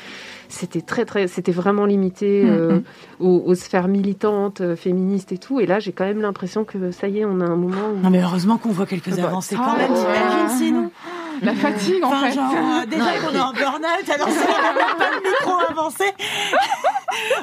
c'était 0.50 0.80
très 0.80 1.04
très 1.04 1.26
c'était 1.26 1.52
vraiment 1.52 1.84
limité 1.84 2.42
euh, 2.46 2.80
aux, 3.20 3.42
aux 3.44 3.54
sphères 3.54 3.86
militantes 3.86 4.62
euh, 4.62 4.76
féministes 4.76 5.30
et 5.30 5.36
tout 5.36 5.60
et 5.60 5.66
là 5.66 5.78
j'ai 5.78 5.92
quand 5.92 6.06
même 6.06 6.22
l'impression 6.22 6.64
que 6.64 6.90
ça 6.90 7.06
y 7.06 7.18
est 7.18 7.26
on 7.26 7.40
a 7.40 7.44
un 7.44 7.54
moment 7.56 7.90
où... 7.94 7.98
Non 8.02 8.08
mais 8.08 8.22
heureusement 8.22 8.56
qu'on 8.56 8.70
voit 8.70 8.86
quelques 8.86 9.14
Bah, 9.14 9.24
avancées 9.26 9.56
ah, 9.58 9.62
quand 9.72 9.76
même, 9.78 9.92
ouais. 9.92 9.98
t'imagines 9.98 10.56
sinon 10.58 10.90
La 11.42 11.52
fatigue, 11.54 12.02
en 12.02 12.08
Enfin, 12.08 12.26
fait. 12.30 12.32
genre, 12.34 12.52
euh, 12.52 12.86
déjà 12.86 13.04
qu'on 13.20 13.32
est 13.32 13.38
en 13.40 13.52
burn-out, 13.52 14.10
alors 14.12 14.26
n'avait 14.28 14.96
pas 14.98 15.10
le 15.14 15.28
micro 15.28 15.52
avancé, 15.70 16.04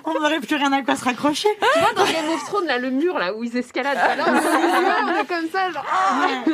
on 0.05 0.13
n'aurait 0.13 0.39
plus 0.39 0.55
rien 0.55 0.71
à 0.73 0.81
quoi 0.81 0.95
se 0.95 1.05
raccrocher. 1.05 1.49
tu 1.73 1.79
vois 1.79 1.93
dans 1.93 2.05
Game 2.11 2.29
of 2.33 2.43
Thrones 2.45 2.65
là 2.67 2.77
le 2.77 2.89
mur 2.91 3.17
là 3.17 3.33
où 3.35 3.43
ils 3.43 3.55
escaladent 3.57 3.95
là, 3.95 4.25
on 4.27 4.35
est- 4.35 5.17
on 5.17 5.21
est 5.21 5.25
comme 5.27 5.49
ça 5.51 5.71
genre 5.71 5.85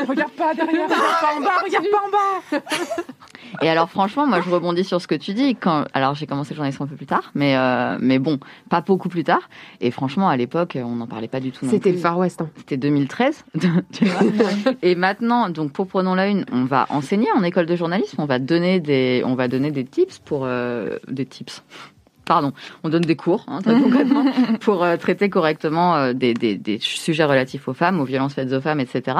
Regarde 0.08 0.32
pas 0.32 0.54
derrière, 0.54 0.84
regarde 0.86 0.92
pas 1.22 1.36
en 1.38 1.42
bas, 1.42 1.52
regarde 1.64 1.86
pas 1.92 1.98
en 2.08 2.10
bas. 2.60 2.64
Et 3.62 3.70
alors 3.70 3.90
franchement, 3.90 4.26
moi 4.28 4.40
je 4.42 4.50
rebondis 4.50 4.84
sur 4.84 5.02
ce 5.02 5.08
que 5.08 5.16
tu 5.16 5.34
dis. 5.34 5.56
Quand 5.56 5.86
alors 5.94 6.16
j'ai 6.16 6.26
commencé 6.26 6.52
le 6.52 6.56
journalisme 6.56 6.84
un 6.84 6.88
peu 6.88 6.96
plus 6.96 7.06
tard, 7.06 7.32
mais 7.36 7.56
euh, 7.58 7.98
mais 8.00 8.18
bon, 8.18 8.40
pas 8.70 8.82
beaucoup 8.82 9.10
plus 9.10 9.24
tard. 9.24 9.42
Et 9.82 9.92
franchement, 9.92 10.30
à 10.30 10.38
l'époque, 10.38 10.78
on 10.82 10.96
n'en 10.96 11.08
parlait 11.08 11.28
pas 11.28 11.40
du 11.40 11.52
tout. 11.52 11.68
c'était 11.70 11.92
le 11.92 11.98
Far 11.98 12.18
West 12.18 12.42
hein. 12.42 12.50
C'était 12.58 12.78
2013, 12.78 13.44
tu 13.92 14.06
vois. 14.06 14.22
Et 14.82 14.96
maintenant, 14.96 15.50
donc 15.50 15.74
pour 15.74 15.88
prenons 15.88 16.16
la 16.16 16.28
une, 16.28 16.46
on 16.52 16.64
va 16.66 16.86
enseigner 16.90 17.28
en 17.36 17.44
école 17.44 17.66
de 17.66 17.76
journalisme, 17.76 18.18
on 18.22 18.26
va 18.26 18.40
donner 18.40 18.80
des, 18.80 19.22
on 19.26 19.36
va 19.36 19.48
donner 19.48 19.72
des 19.72 19.86
tips 19.86 20.20
pour 20.20 20.42
euh, 20.46 20.98
des 21.08 21.26
tips. 21.26 21.62
Pardon, 22.26 22.54
on 22.84 22.90
donne 22.90 23.02
des 23.02 23.16
cours, 23.16 23.44
hein, 23.48 23.62
très 23.62 23.74
concrètement, 23.80 24.24
pour 24.62 24.84
euh, 24.84 24.96
traiter 24.96 25.30
correctement 25.30 25.96
euh, 25.96 26.14
des, 26.14 26.34
des, 26.34 26.56
des 26.56 26.78
sujets 26.80 27.24
relatifs 27.26 27.68
aux 27.68 27.74
femmes, 27.74 28.00
aux 28.00 28.06
violences 28.06 28.36
faites 28.36 28.54
aux 28.54 28.62
femmes, 28.62 28.80
etc. 28.80 29.18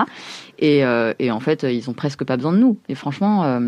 Et, 0.60 0.86
euh, 0.86 1.14
et 1.20 1.32
en 1.32 1.40
fait, 1.40 1.64
ils 1.64 1.90
ont 1.90 1.94
presque 1.94 2.24
pas 2.24 2.38
besoin 2.38 2.54
de 2.54 2.60
nous. 2.60 2.78
Et 2.90 2.96
franchement, 2.96 3.44
euh, 3.44 3.60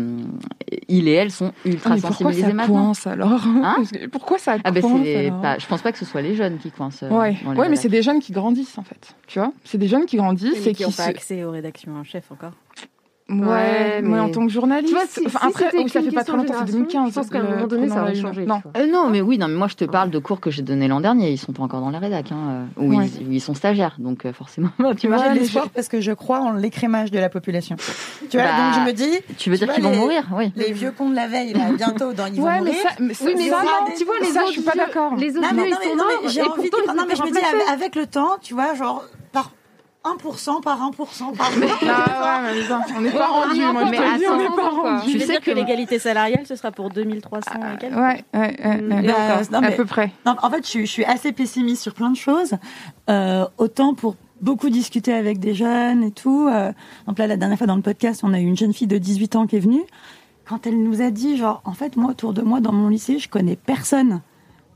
ils 0.88 1.08
et 1.08 1.12
elles 1.12 1.30
sont 1.32 1.52
ultra 1.64 1.90
Ah, 1.90 1.94
mais 1.96 2.00
pourquoi 2.00 2.16
sensibilisés 2.32 2.48
ça 2.48 2.54
maintenant. 2.54 2.84
coince 2.86 3.06
alors? 3.06 3.40
Hein? 3.62 3.82
Pourquoi 4.12 4.38
ça 4.38 4.56
Ah 4.64 4.70
ben 4.70 4.80
coince 4.80 5.00
c'est 5.04 5.26
alors? 5.26 5.40
pas, 5.40 5.58
je 5.58 5.66
pense 5.66 5.82
pas 5.82 5.92
que 5.92 5.98
ce 5.98 6.04
soit 6.04 6.22
les 6.22 6.36
jeunes 6.36 6.58
qui 6.58 6.70
coincent. 6.70 7.02
euh, 7.04 7.10
Ouais, 7.10 7.36
ouais 7.56 7.68
mais 7.68 7.76
c'est 7.76 7.88
des 7.88 8.02
jeunes 8.02 8.20
qui 8.20 8.32
grandissent 8.32 8.78
en 8.78 8.82
fait. 8.84 9.14
Tu 9.26 9.38
vois? 9.40 9.52
C'est 9.64 9.78
des 9.78 9.88
jeunes 9.88 10.06
qui 10.06 10.16
grandissent 10.16 10.66
et 10.66 10.70
qui 10.70 10.76
qui 10.76 10.82
n'ont 10.84 10.88
pas 10.90 11.04
se- 11.04 11.10
accès 11.10 11.44
aux 11.44 11.50
rédactions 11.50 11.94
en 11.96 12.04
chef 12.04 12.30
encore. 12.30 12.52
Ouais, 13.30 13.38
Ouais, 13.38 14.02
mais... 14.02 14.20
en 14.20 14.28
tant 14.28 14.44
que 14.46 14.52
journaliste. 14.52 14.92
Tu 14.92 14.94
vois, 14.94 15.06
si- 15.08 15.22
enfin, 15.24 15.38
si 15.40 15.46
après, 15.46 15.70
oh, 15.78 15.88
ça 15.88 16.02
fait 16.02 16.10
pas 16.10 16.24
très 16.24 16.36
longtemps, 16.36 16.52
c'est 16.60 16.66
génération, 16.72 17.04
2015. 17.04 17.08
je 17.08 17.14
pense 17.14 17.30
qu'à 17.30 17.38
un 17.38 17.42
moment 17.54 17.66
donné, 17.66 17.88
ça 17.88 18.02
la 18.04 18.10
Une. 18.14 18.20
changé, 18.20 18.44
Non. 18.44 18.60
Euh, 18.76 18.86
non, 18.86 19.08
mais 19.08 19.22
oui, 19.22 19.38
non, 19.38 19.48
mais 19.48 19.54
moi 19.54 19.66
je 19.66 19.76
te 19.76 19.86
parle 19.86 20.10
de 20.10 20.18
cours 20.18 20.40
que 20.40 20.50
j'ai 20.50 20.60
donnés 20.60 20.88
l'an 20.88 21.00
dernier. 21.00 21.30
Ils 21.30 21.38
sont 21.38 21.52
pas 21.54 21.62
encore 21.62 21.80
dans 21.80 21.88
la 21.88 22.00
rédac, 22.00 22.32
hein, 22.32 22.66
euh, 22.78 22.82
où, 22.84 22.94
Ouais. 22.94 23.06
ils, 23.22 23.26
où 23.26 23.32
ils 23.32 23.40
sont 23.40 23.54
stagiaires, 23.54 23.96
donc 23.98 24.26
euh, 24.26 24.34
forcément. 24.34 24.68
tu 24.98 25.08
vois. 25.08 25.16
j'ai 25.16 25.30
de 25.30 25.38
l'espoir 25.38 25.70
parce 25.70 25.88
que 25.88 26.02
je 26.02 26.12
crois 26.12 26.40
en 26.40 26.52
l'écrémage 26.52 27.10
de 27.12 27.18
la 27.18 27.30
population. 27.30 27.76
Tu 28.28 28.36
vois, 28.36 28.46
Bah, 28.46 28.72
donc 28.72 28.74
je 28.74 28.86
me 28.88 28.92
dis, 28.92 29.18
Tu 29.38 29.48
veux 29.48 29.56
Tu 29.56 29.64
dire 29.64 29.72
qu'ils 29.74 29.84
vont 29.84 29.90
les- 29.92 29.96
mourir, 29.96 30.24
oui. 30.36 30.52
les 30.54 30.72
vieux 30.72 30.90
cons 30.92 31.08
de 31.08 31.14
la 31.14 31.26
veille, 31.26 31.54
là, 31.54 31.72
bientôt, 31.74 32.12
dans, 32.12 32.26
ils 32.26 32.34
vont 32.34 32.44
Ouais, 32.44 32.60
mais 32.60 32.72
mourir. 32.72 32.82
ça, 32.82 32.88
mais 33.00 33.14
ça, 33.14 33.24
oui 33.24 33.32
mais 33.38 33.48
ça, 33.48 33.56
tu 33.96 34.04
vois 34.04 34.14
les 34.20 34.28
autres 34.32 34.46
je 34.48 34.52
suis 34.52 34.60
pas 34.60 34.72
d'accord. 34.76 35.14
les 35.16 35.34
autres 35.38 35.48
ils 35.50 35.56
mais, 35.56 35.70
sont 35.70 35.96
morts 35.96 36.06
j'ai 36.28 36.42
envie 36.42 36.70
Non, 36.94 37.04
mais 37.08 37.16
je 37.16 37.22
me 37.22 37.30
dis, 37.32 37.38
avec, 37.38 37.68
avec 37.72 37.96
le 37.96 38.06
temps, 38.06 38.36
tu 38.42 38.52
vois, 38.52 38.74
genre, 38.74 39.02
par 39.32 39.50
1% 40.04 40.60
par 40.62 40.78
1% 40.90 41.36
par 41.36 41.50
1%. 41.50 41.62
Ah 41.88 42.42
ouais, 42.44 42.54
mais 42.54 42.62
ça, 42.62 42.80
on 42.96 43.00
n'est 43.00 43.10
pas 43.10 43.26
rendu. 43.26 43.60
Moi, 43.60 43.84
je 43.86 43.90
mais 43.90 44.28
on 44.28 44.36
n'est 44.36 44.46
pas 44.48 44.68
rendu. 44.70 45.12
Tu 45.12 45.18
sais 45.20 45.26
dire 45.26 45.40
que, 45.40 45.46
que- 45.46 45.56
l'égalité 45.56 45.98
salariale, 45.98 46.44
ce 46.46 46.56
sera 46.56 46.70
pour 46.72 46.90
2300 46.90 47.50
et 47.74 47.78
quelques 47.78 47.96
Ouais, 47.96 48.24
Bah, 48.32 49.40
non, 49.50 49.62
à 49.62 49.70
peu 49.72 49.84
près. 49.86 50.12
Non, 50.26 50.36
en 50.42 50.50
fait, 50.50 50.62
je 50.64 50.68
suis, 50.68 50.86
je 50.86 50.90
suis 50.92 51.04
assez 51.04 51.32
pessimiste 51.32 51.82
sur 51.82 51.94
plein 51.94 52.10
de 52.10 52.16
choses. 52.16 52.54
Euh, 53.08 53.46
autant 53.58 53.94
pour 53.94 54.16
beaucoup 54.42 54.68
discuter 54.68 55.14
avec 55.14 55.38
des 55.38 55.54
jeunes 55.54 56.02
et 56.02 56.10
tout. 56.10 56.48
Euh, 56.52 56.72
donc 57.06 57.18
là, 57.18 57.26
la 57.26 57.36
dernière 57.38 57.56
fois 57.56 57.66
dans 57.66 57.76
le 57.76 57.82
podcast, 57.82 58.20
on 58.24 58.34
a 58.34 58.40
eu 58.40 58.44
une 58.44 58.56
jeune 58.58 58.74
fille 58.74 58.86
de 58.86 58.98
18 58.98 59.36
ans 59.36 59.46
qui 59.46 59.56
est 59.56 59.60
venue. 59.60 59.84
Quand 60.46 60.66
elle 60.66 60.82
nous 60.82 61.00
a 61.00 61.10
dit, 61.10 61.38
genre, 61.38 61.62
en 61.64 61.72
fait, 61.72 61.96
moi, 61.96 62.10
autour 62.10 62.34
de 62.34 62.42
moi, 62.42 62.60
dans 62.60 62.72
mon 62.72 62.88
lycée, 62.90 63.18
je 63.18 63.30
connais 63.30 63.56
personne 63.56 64.20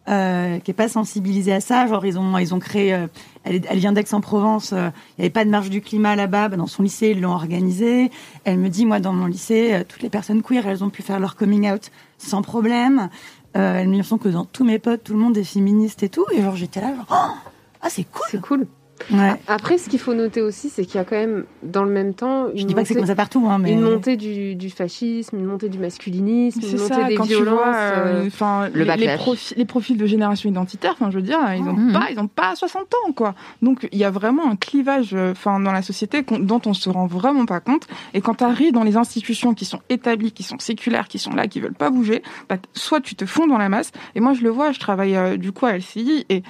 euh, 0.09 0.59
qui 0.61 0.71
est 0.71 0.75
pas 0.75 0.89
sensibilisé 0.89 1.53
à 1.53 1.61
ça. 1.61 1.87
Genre, 1.87 2.05
ils 2.07 2.19
ont, 2.19 2.39
ils 2.39 2.55
ont 2.55 2.59
créé. 2.59 2.95
euh, 2.95 3.07
elle, 3.45 3.63
elle 3.69 3.79
vient 3.79 3.93
d'Aix-en-Provence. 3.93 4.73
euh, 4.73 4.91
Il 5.17 5.21
n'y 5.21 5.25
avait 5.27 5.31
pas 5.31 5.45
de 5.45 5.51
marche 5.51 5.71
du 5.71 5.81
climat 5.81 6.17
là-bas. 6.17 6.49
Bah, 6.49 6.57
dans 6.57 6.67
son 6.67 6.83
lycée, 6.83 7.11
ils 7.11 7.21
l'ont 7.21 7.33
organisé. 7.33 8.11
Elle 8.45 8.59
me 8.59 8.69
dit, 8.69 8.87
moi, 8.87 9.01
dans 9.01 9.13
mon 9.13 9.27
lycée, 9.27 9.83
toutes 9.89 10.03
les 10.03 10.11
personnes 10.11 10.43
queer, 10.43 10.67
elles 10.67 10.83
ont 10.83 10.91
pu 10.91 11.03
faire 11.03 11.21
leur 11.21 11.37
coming 11.37 11.71
out 11.71 11.91
sans 12.19 12.43
problème. 12.43 13.09
Elle 13.55 13.89
me 13.89 14.01
dit 14.01 14.19
que 14.19 14.29
dans 14.29 14.45
tous 14.45 14.65
mes 14.65 14.79
potes, 14.79 15.05
tout 15.05 15.15
le 15.15 15.19
monde 15.19 15.37
est 15.37 15.45
féministe 15.45 16.03
et 16.03 16.09
tout. 16.09 16.25
Et 16.33 16.43
genre, 16.43 16.57
j'étais 16.57 16.81
là, 16.81 16.95
genre, 16.95 17.07
oh, 17.11 17.51
ah, 17.83 17.91
c'est 17.91 18.05
cool. 18.05 18.27
c'est 18.31 18.41
cool 18.41 18.67
Ouais. 19.13 19.35
après 19.47 19.79
ce 19.79 19.89
qu'il 19.89 19.99
faut 20.01 20.15
noter 20.15 20.43
aussi 20.43 20.69
c'est 20.71 20.85
qu'il 20.85 20.97
y 20.97 20.99
a 20.99 21.05
quand 21.05 21.17
même 21.17 21.45
dans 21.63 21.85
le 21.85 21.91
même 21.91 22.15
temps 22.15 22.49
une 22.49 22.59
Je 22.59 22.65
dis 22.65 22.75
pas 22.75 22.83
que 22.83 22.89
c'est 22.89 22.95
montée- 22.95 23.01
comme 23.01 23.07
ça 23.07 23.15
partout, 23.15 23.47
hein, 23.49 23.59
mais. 23.59 23.73
une 23.73 23.81
montée 23.81 24.17
du, 24.17 24.55
du 24.55 24.71
fascisme, 24.71 25.37
une 25.39 25.45
montée 25.47 25.69
du 25.69 25.79
masculinisme, 25.79 26.61
une 26.63 26.73
montée 26.79 26.95
ça, 26.95 27.05
des 27.05 27.15
quand 27.15 27.23
tu 27.25 27.29
violences. 27.35 27.55
vois, 27.55 27.75
euh, 27.77 28.29
euh, 28.43 28.69
Le 28.69 28.71
les, 28.73 28.79
les, 28.81 28.85
backlash. 28.85 29.17
profils, 29.19 29.57
les 29.57 29.65
profils 29.65 29.97
de 29.97 30.07
génération 30.07 30.49
identitaire, 30.51 30.93
enfin, 30.93 31.11
je 31.11 31.17
veux 31.17 31.23
dire, 31.23 31.39
ils 31.57 31.63
ont 31.69 31.73
Mhm. 31.75 31.93
pas, 31.93 32.09
ils 32.11 32.19
ont 32.19 32.27
pas 32.29 32.55
60 32.57 32.83
ans, 33.07 33.13
quoi. 33.13 33.35
Donc, 33.63 33.89
il 33.93 33.99
y 33.99 34.05
a 34.05 34.11
vraiment 34.11 34.51
un 34.51 34.57
clivage, 34.57 35.11
euh, 35.15 35.33
enfin, 35.33 35.61
dans 35.61 35.73
la 35.73 35.83
société 35.83 36.23
dont 36.41 36.61
on 36.67 36.75
se 36.75 36.89
rend 36.91 37.07
vraiment 37.07 37.47
pas 37.47 37.61
compte. 37.61 37.87
Et 38.15 38.21
quand 38.21 38.35
tu 38.37 38.45
arrives 38.45 38.73
dans 38.73 38.85
les 38.85 38.97
institutions 38.97 39.55
qui 39.55 39.65
sont 39.65 39.81
établies, 39.89 40.33
qui 40.33 40.43
sont 40.43 40.59
séculaires, 40.59 41.09
qui 41.09 41.19
sont 41.19 41.31
là, 41.33 41.47
qui 41.47 41.61
veulent 41.61 41.73
pas 41.75 41.91
bouger, 41.91 42.23
bah, 42.49 42.57
soit 42.73 43.01
tu 43.01 43.15
te 43.15 43.27
fonds 43.27 43.47
dans 43.47 43.59
la 43.59 43.69
masse. 43.69 43.93
Et 44.15 44.21
moi, 44.21 44.33
je 44.35 44.43
le 44.43 44.51
vois, 44.51 44.73
je 44.73 44.81
travaille 44.81 45.17
euh, 45.17 45.37
du 45.37 45.53
coup 45.53 45.67
à 45.67 45.73
LCI 45.77 46.27
et 46.29 46.43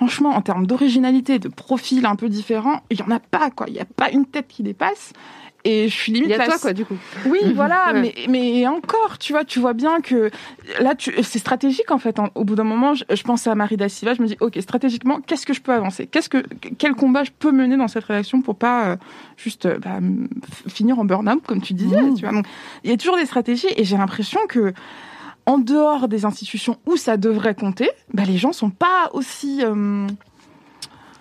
franchement, 0.00 0.30
en 0.30 0.40
termes 0.40 0.66
d'originalité, 0.66 1.38
de 1.38 1.48
profil 1.48 2.06
un 2.06 2.16
peu 2.16 2.30
différent, 2.30 2.80
il 2.90 2.98
y 2.98 3.02
en 3.02 3.10
a 3.10 3.18
pas, 3.20 3.50
quoi. 3.50 3.66
Il 3.68 3.74
y 3.74 3.80
a 3.80 3.84
pas 3.84 4.10
une 4.10 4.24
tête 4.24 4.46
qui 4.48 4.62
dépasse. 4.62 5.12
Et 5.62 5.88
je 5.88 5.94
suis 5.94 6.10
limite 6.10 6.30
Il 6.30 6.36
y 6.38 6.40
a 6.40 6.46
toi, 6.46 6.56
quoi, 6.58 6.72
du 6.72 6.86
coup. 6.86 6.96
oui, 7.26 7.40
voilà, 7.54 7.92
Ouais. 7.92 8.00
mais, 8.00 8.14
mais 8.30 8.66
encore, 8.66 9.18
tu 9.18 9.34
vois, 9.34 9.44
tu 9.44 9.58
vois 9.60 9.74
bien 9.74 10.00
que 10.00 10.30
là, 10.80 10.94
c'est 10.98 11.38
stratégique 11.38 11.90
en 11.90 11.98
fait. 11.98 12.18
hein. 12.18 12.30
Au 12.34 12.44
bout 12.44 12.54
d'un 12.54 12.64
moment, 12.64 12.94
je, 12.94 13.04
je 13.14 13.22
pense 13.24 13.46
à 13.46 13.54
Marie 13.54 13.76
Da 13.76 13.90
Silva, 13.90 14.14
je 14.14 14.22
me 14.22 14.26
dis, 14.26 14.38
ok, 14.40 14.56
stratégiquement, 14.62 15.20
qu'est-ce 15.20 15.44
que 15.44 15.52
je 15.52 15.60
peux 15.60 15.72
avancer? 15.74 16.06
Qu'est-ce 16.06 16.30
que 16.30 16.38
quel 16.78 16.94
combat 16.94 17.24
je 17.24 17.30
peux 17.38 17.52
mener 17.52 17.76
dans 17.76 17.88
cette 17.88 18.04
rédaction 18.04 18.40
pour 18.40 18.56
pas 18.56 18.86
euh, 18.86 18.96
juste 19.36 19.66
euh, 19.66 19.78
bah, 19.78 19.98
finir 20.66 20.98
en 20.98 21.04
burn-out 21.04 21.42
comme 21.46 21.60
tu 21.60 21.74
disais, 21.74 22.00
Mmh. 22.00 22.14
tu 22.14 22.22
vois? 22.24 22.32
Donc, 22.32 22.46
il 22.84 22.90
y 22.90 22.94
a 22.94 22.96
toujours 22.96 23.18
des 23.18 23.26
stratégies 23.26 23.68
et 23.76 23.84
j'ai 23.84 23.98
l'impression 23.98 24.40
que 24.48 24.72
en 25.50 25.58
dehors 25.58 26.06
des 26.06 26.24
institutions 26.24 26.78
où 26.86 26.96
ça 26.96 27.16
devrait 27.16 27.56
compter, 27.56 27.90
bah, 28.14 28.22
les 28.24 28.38
gens 28.38 28.52
sont 28.52 28.70
pas 28.70 29.10
aussi 29.12 29.64
euh, 29.64 30.06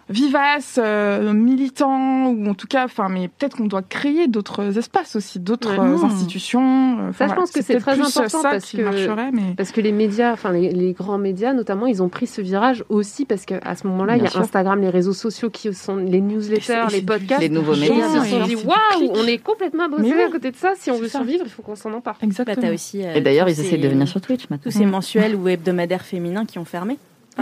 vivaces, 0.09 0.79
euh, 0.81 1.33
militants, 1.33 2.27
ou 2.27 2.47
en 2.49 2.53
tout 2.53 2.67
cas, 2.67 2.85
enfin, 2.85 3.09
mais 3.09 3.27
peut-être 3.27 3.57
qu'on 3.57 3.65
doit 3.67 3.81
créer 3.81 4.27
d'autres 4.27 4.77
espaces 4.77 5.15
aussi, 5.15 5.39
d'autres 5.39 5.69
Ouais. 5.71 5.79
euh, 5.79 5.97
Mmh. 5.97 6.03
institutions. 6.05 6.97
euh, 6.99 7.09
enfin, 7.09 7.27
Ça, 7.27 7.33
je 7.33 7.39
pense 7.39 7.51
que 7.51 7.61
c'est 7.61 7.79
très 7.79 7.93
plus 7.93 8.01
important 8.05 8.41
ça 8.41 8.49
parce 8.51 8.71
que- 8.71 8.81
marcherait, 8.81 9.31
mais 9.31 9.53
Parce 9.55 9.71
que 9.71 9.81
les 9.81 9.91
médias, 9.91 10.33
enfin 10.33 10.51
les, 10.51 10.71
les 10.71 10.93
grands 10.93 11.17
médias 11.17 11.53
notamment, 11.53 11.85
ils 11.85 12.01
ont 12.01 12.09
pris 12.09 12.27
ce 12.27 12.41
virage 12.41 12.83
aussi 12.89 13.25
parce 13.25 13.45
qu'à 13.45 13.75
ce 13.75 13.85
moment-là, 13.87 14.17
il 14.17 14.23
y 14.23 14.25
a 14.25 14.29
sûr. 14.29 14.41
Instagram, 14.41 14.81
les 14.81 14.89
réseaux 14.89 15.13
sociaux 15.13 15.49
qui 15.49 15.73
sont 15.73 15.95
les 15.97 16.21
newslettters, 16.21 16.85
Et 16.87 16.89
c'est- 16.89 16.95
les 16.97 17.01
podcasts. 17.01 17.41
Les 17.41 17.49
nouveaux 17.49 17.73
Les 17.73 17.89
médias, 17.89 18.07
bien 18.07 18.23
se 18.23 18.29
sont 18.29 18.43
dit 18.45 18.55
waouh, 18.55 19.11
on 19.15 19.25
est 19.27 19.37
complètement 19.37 19.87
oui. 19.97 20.11
à 20.13 20.29
côté 20.31 20.51
de 20.51 20.55
ça. 20.55 20.73
Si 20.77 20.89
on 20.91 20.97
veut 20.97 21.07
ça. 21.07 21.19
survivre, 21.19 21.43
il 21.45 21.51
faut 21.51 21.61
qu'on 21.61 21.75
s'en 21.75 21.93
empare. 21.93 22.15
Bah, 22.19 22.25
exactement. 22.27 22.73
aussi, 22.73 23.03
euh, 23.05 23.13
Et 23.15 23.21
d'ailleurs, 23.21 23.45
tous 23.45 23.53
ils 23.53 23.59
essaient 23.59 23.69
ces- 23.71 23.77
de 23.77 23.83
devenir 23.83 24.07
sur 24.07 24.21
Twitch 24.21 24.43
Tous 24.43 24.49
maintenant. 24.49 24.71
ces 24.71 24.85
Mm. 24.85 24.89
mensuels 24.89 25.35
ou 25.35 25.47
hebdomadaires 25.47 26.03
féminins 26.03 26.45
qui 26.45 26.57
ont 26.59 26.65
fermé. 26.65 26.97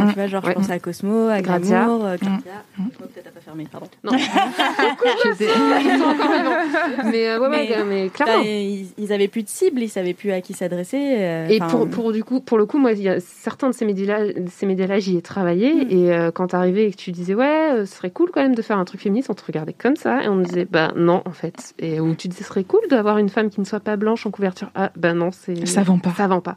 Mm. 0.06 0.10
Tu 0.10 0.16
vois, 0.16 0.28
genre, 0.28 0.44
Ouais. 0.44 0.52
je 0.52 0.56
pense 0.56 0.70
à 0.70 0.80
Cosmo, 0.80 1.28
à 1.28 1.42
Gradia. 1.42 1.84
Glamour, 1.86 2.06
euh, 2.06 2.18
Gradia. 2.22 2.52
Mm. 2.78 2.84
Peut-être 2.90 3.32
pas 3.34 3.40
fermé, 3.42 3.68
pardon. 3.72 3.88
Non. 4.04 4.12
Ils 4.18 5.98
sont 5.98 6.04
encore 6.04 6.32
vivants. 6.32 7.12
Mais 7.12 7.28
euh, 7.30 7.40
ouais, 7.40 7.48
ouais, 7.48 7.68
Mais- 7.70 7.84
mais 7.86 8.10
clairement. 8.10 8.44
ils, 8.44 8.88
ils 8.98 9.14
avaient 9.14 9.28
plus 9.28 9.44
de 9.44 9.50
cible, 9.50 9.82
ils 9.82 9.90
savaient 9.90 10.14
plus 10.14 10.32
à 10.32 10.42
qui 10.42 10.54
s'adresser. 10.54 10.98
euh, 11.20 11.48
Et 11.50 11.60
pour, 11.60 11.90
pour, 11.90 12.12
du 12.12 12.24
coup, 12.24 12.40
pour 12.40 12.58
le 12.58 12.66
coup, 12.66 12.78
moi, 12.78 12.92
il 12.94 13.02
y 13.02 13.10
a 13.10 13.20
certains 13.20 13.70
de 13.70 13.74
ces 13.74 13.86
médias-là, 13.86 14.32
ces 14.52 14.66
médias-là, 14.66 15.00
j'y 15.00 15.18
ai 15.18 15.22
travaillé. 15.22 15.74
Mm. 15.74 15.88
Et 15.90 16.12
euh, 16.14 16.32
quand 16.32 16.48
t'arrivais 16.48 16.86
et 16.88 16.92
que 16.92 16.98
tu 16.98 17.12
disais, 17.12 17.34
ouais, 17.36 17.72
ce 17.80 17.86
serait 17.86 18.12
cool 18.12 18.30
quand 18.34 18.42
même 18.42 18.56
de 18.56 18.62
faire 18.62 18.78
un 18.78 18.86
truc 18.86 19.02
féministe, 19.02 19.30
on 19.30 19.34
te 19.34 19.46
regardait 19.46 19.74
comme 19.74 19.96
ça. 19.96 20.24
Et 20.24 20.28
on 20.28 20.36
me 20.36 20.44
disait, 20.44 20.68
bah 20.70 20.92
non, 20.96 21.22
en 21.26 21.32
fait. 21.32 21.74
Et 21.80 22.00
où 22.00 22.16
tu 22.16 22.28
disais, 22.28 22.44
ce 22.44 22.50
serait 22.50 22.64
cool 22.64 22.82
d'avoir 22.90 23.18
une 23.18 23.30
femme 23.30 23.50
qui 23.50 23.60
ne 23.60 23.66
soit 23.66 23.80
pas 23.80 23.96
blanche 23.98 24.26
en 24.26 24.32
couverture. 24.32 24.70
Ah, 24.76 24.92
bah 24.96 25.14
non, 25.14 25.32
c'est. 25.32 25.66
Ça 25.68 25.84
vend 25.84 26.00
pas. 26.00 26.12
Ça 26.18 26.28
vend 26.28 26.42
pas. 26.42 26.56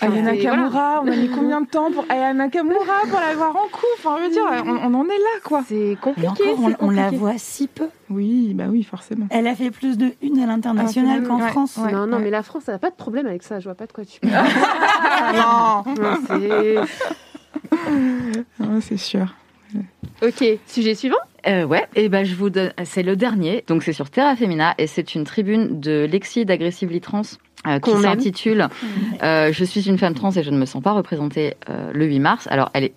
Aya 0.00 0.14
Et 0.16 0.22
Nakamura, 0.22 1.00
on 1.02 1.08
a 1.08 1.16
mis 1.16 1.28
combien 1.30 1.60
de 1.62 1.66
temps 1.66 1.90
pour 1.90 2.04
Aya 2.10 2.34
Nakamura 2.34 3.02
pour 3.08 3.18
la 3.18 3.34
voir 3.34 3.56
en 3.56 3.62
couple 3.68 3.86
Enfin, 3.98 4.16
je 4.20 4.24
veux 4.24 4.30
dire, 4.30 4.44
on, 4.66 4.92
on 4.92 4.94
en 4.94 5.04
est 5.04 5.08
là, 5.18 5.40
quoi. 5.42 5.62
C'est 5.66 5.74
Et 5.92 5.96
compliqué. 5.96 6.28
encore, 6.28 6.76
on, 6.80 6.90
la 6.90 7.10
voit 7.10 7.38
si 7.38 7.66
peu. 7.66 7.88
Oui, 8.10 8.52
bah 8.54 8.64
oui, 8.68 8.82
forcément. 8.82 9.26
Elle 9.30 9.46
a 9.46 9.54
fait 9.54 9.70
plus 9.70 9.96
de 9.96 10.12
une 10.22 10.38
à 10.40 10.46
l'international 10.46 11.22
Ah, 11.24 11.26
qu'en 11.28 11.40
ouais, 11.40 11.48
France. 11.48 11.78
ouais. 11.78 11.92
non, 11.92 12.06
non, 12.06 12.18
mais 12.18 12.30
la 12.30 12.42
France, 12.42 12.64
elle 12.68 12.74
n'a 12.74 12.78
pas 12.78 12.90
de 12.90 12.96
problème 12.96 13.26
avec 13.26 13.42
ça. 13.42 13.58
Je 13.58 13.64
vois 13.64 13.74
pas 13.74 13.86
de 13.86 13.92
quoi 13.92 14.04
tu 14.04 14.20
parles. 14.26 14.46
Ah, 15.10 15.82
Non, 15.98 16.16
c'est- 16.28 16.76
Ouais, 18.60 18.80
c'est 18.80 18.96
sûr. 18.96 19.34
ok, 20.22 20.44
sujet 20.66 20.94
suivant. 20.94 21.16
Euh, 21.46 21.64
ouais, 21.64 21.86
et 21.94 22.08
ben 22.08 22.24
je 22.24 22.34
vous 22.34 22.50
donne, 22.50 22.72
c'est 22.84 23.02
le 23.02 23.16
dernier. 23.16 23.64
Donc 23.68 23.82
c'est 23.82 23.92
sur 23.92 24.10
Terra 24.10 24.34
Femina 24.36 24.74
et 24.78 24.86
c'est 24.86 25.14
une 25.14 25.24
tribune 25.24 25.80
de 25.80 26.06
Lexi 26.10 26.44
d'Aggressively 26.44 27.00
Trans 27.00 27.22
euh, 27.66 27.78
qui 27.78 27.90
s'intitule 27.90 28.68
euh, 29.22 29.52
Je 29.52 29.64
suis 29.64 29.88
une 29.88 29.98
femme 29.98 30.14
trans 30.14 30.30
et 30.30 30.42
je 30.42 30.50
ne 30.50 30.58
me 30.58 30.66
sens 30.66 30.82
pas 30.82 30.92
représentée 30.92 31.54
euh, 31.68 31.90
le 31.92 32.06
8 32.06 32.20
mars. 32.20 32.48
Alors 32.50 32.70
elle 32.72 32.84
est 32.84 32.94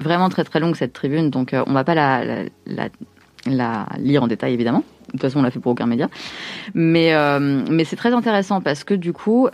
vraiment 0.00 0.28
très 0.28 0.44
très 0.44 0.60
longue 0.60 0.76
cette 0.76 0.92
tribune, 0.92 1.30
donc 1.30 1.54
on 1.54 1.72
va 1.72 1.84
pas 1.84 1.94
la, 1.94 2.24
la, 2.24 2.44
la, 2.66 2.88
la 3.46 3.86
lire 3.98 4.22
en 4.22 4.26
détail 4.26 4.54
évidemment. 4.54 4.84
De 5.08 5.12
toute 5.14 5.22
façon, 5.22 5.40
on 5.40 5.42
l'a 5.42 5.50
fait 5.50 5.58
pour 5.58 5.72
aucun 5.72 5.86
média. 5.86 6.08
Mais, 6.72 7.12
mais 7.40 7.82
c'est 7.82 7.96
très 7.96 8.12
intéressant 8.14 8.60
parce 8.60 8.84
que 8.84 8.94
du 8.94 9.12
coup, 9.12 9.48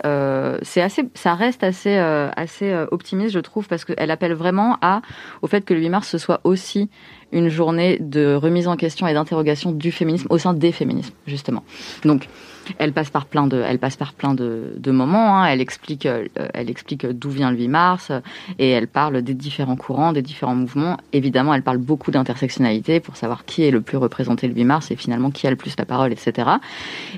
c'est 0.61 0.81
assez, 0.83 1.09
ça 1.15 1.33
reste 1.33 1.63
assez, 1.63 1.97
assez 1.97 2.73
optimiste, 2.91 3.33
je 3.33 3.39
trouve, 3.39 3.67
parce 3.67 3.83
qu'elle 3.83 4.11
appelle 4.11 4.33
vraiment 4.33 4.77
à, 4.81 5.01
au 5.41 5.47
fait 5.47 5.65
que 5.65 5.73
le 5.73 5.79
8 5.79 5.89
mars 5.89 6.07
ce 6.07 6.19
soit 6.19 6.41
aussi 6.43 6.91
une 7.31 7.49
journée 7.49 7.97
de 7.99 8.35
remise 8.35 8.67
en 8.67 8.75
question 8.75 9.07
et 9.07 9.13
d'interrogation 9.13 9.71
du 9.71 9.91
féminisme 9.91 10.27
au 10.29 10.37
sein 10.37 10.53
des 10.53 10.71
féminismes, 10.71 11.13
justement. 11.25 11.63
Donc, 12.05 12.29
elle 12.77 12.93
passe 12.93 13.09
par 13.09 13.25
plein 13.25 13.47
de, 13.47 13.61
elle 13.61 13.79
passe 13.79 13.95
par 13.95 14.13
plein 14.13 14.33
de, 14.33 14.91
moments. 14.91 15.37
Hein. 15.37 15.45
Elle 15.47 15.61
explique, 15.61 16.05
euh, 16.05 16.27
elle 16.53 16.69
explique 16.69 17.05
d'où 17.05 17.29
vient 17.29 17.51
le 17.51 17.57
8 17.57 17.67
mars 17.67 18.07
euh, 18.09 18.19
et 18.59 18.69
elle 18.69 18.87
parle 18.87 19.21
des 19.21 19.33
différents 19.33 19.75
courants, 19.75 20.13
des 20.13 20.21
différents 20.21 20.55
mouvements. 20.55 20.97
Évidemment, 21.13 21.53
elle 21.53 21.63
parle 21.63 21.77
beaucoup 21.77 22.11
d'intersectionnalité 22.11 22.99
pour 22.99 23.17
savoir 23.17 23.45
qui 23.45 23.63
est 23.63 23.71
le 23.71 23.81
plus 23.81 23.97
représenté 23.97 24.47
le 24.47 24.53
8 24.53 24.63
mars 24.63 24.91
et 24.91 24.95
finalement 24.95 25.31
qui 25.31 25.47
a 25.47 25.49
le 25.49 25.55
plus 25.55 25.75
la 25.77 25.85
parole, 25.85 26.11
etc. 26.11 26.49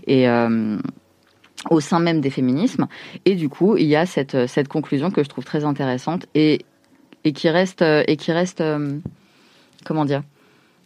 Et 0.08 0.28
euh, 0.28 0.78
au 1.70 1.80
sein 1.80 2.00
même 2.00 2.22
des 2.22 2.30
féminismes. 2.30 2.88
Et 3.26 3.36
du 3.36 3.50
coup, 3.50 3.78
il 3.78 3.88
y 3.88 3.96
a 3.96 4.06
cette, 4.06 4.48
cette 4.48 4.68
conclusion 4.68 5.12
que 5.12 5.24
je 5.24 5.30
trouve 5.30 5.46
très 5.46 5.66
intéressante 5.66 6.26
et, 6.34 6.66
et 7.24 7.34
qui 7.34 7.50
reste, 7.50 7.82
et 7.82 8.16
qui 8.16 8.32
reste, 8.32 8.64
comment 9.86 10.06
dire, 10.06 10.24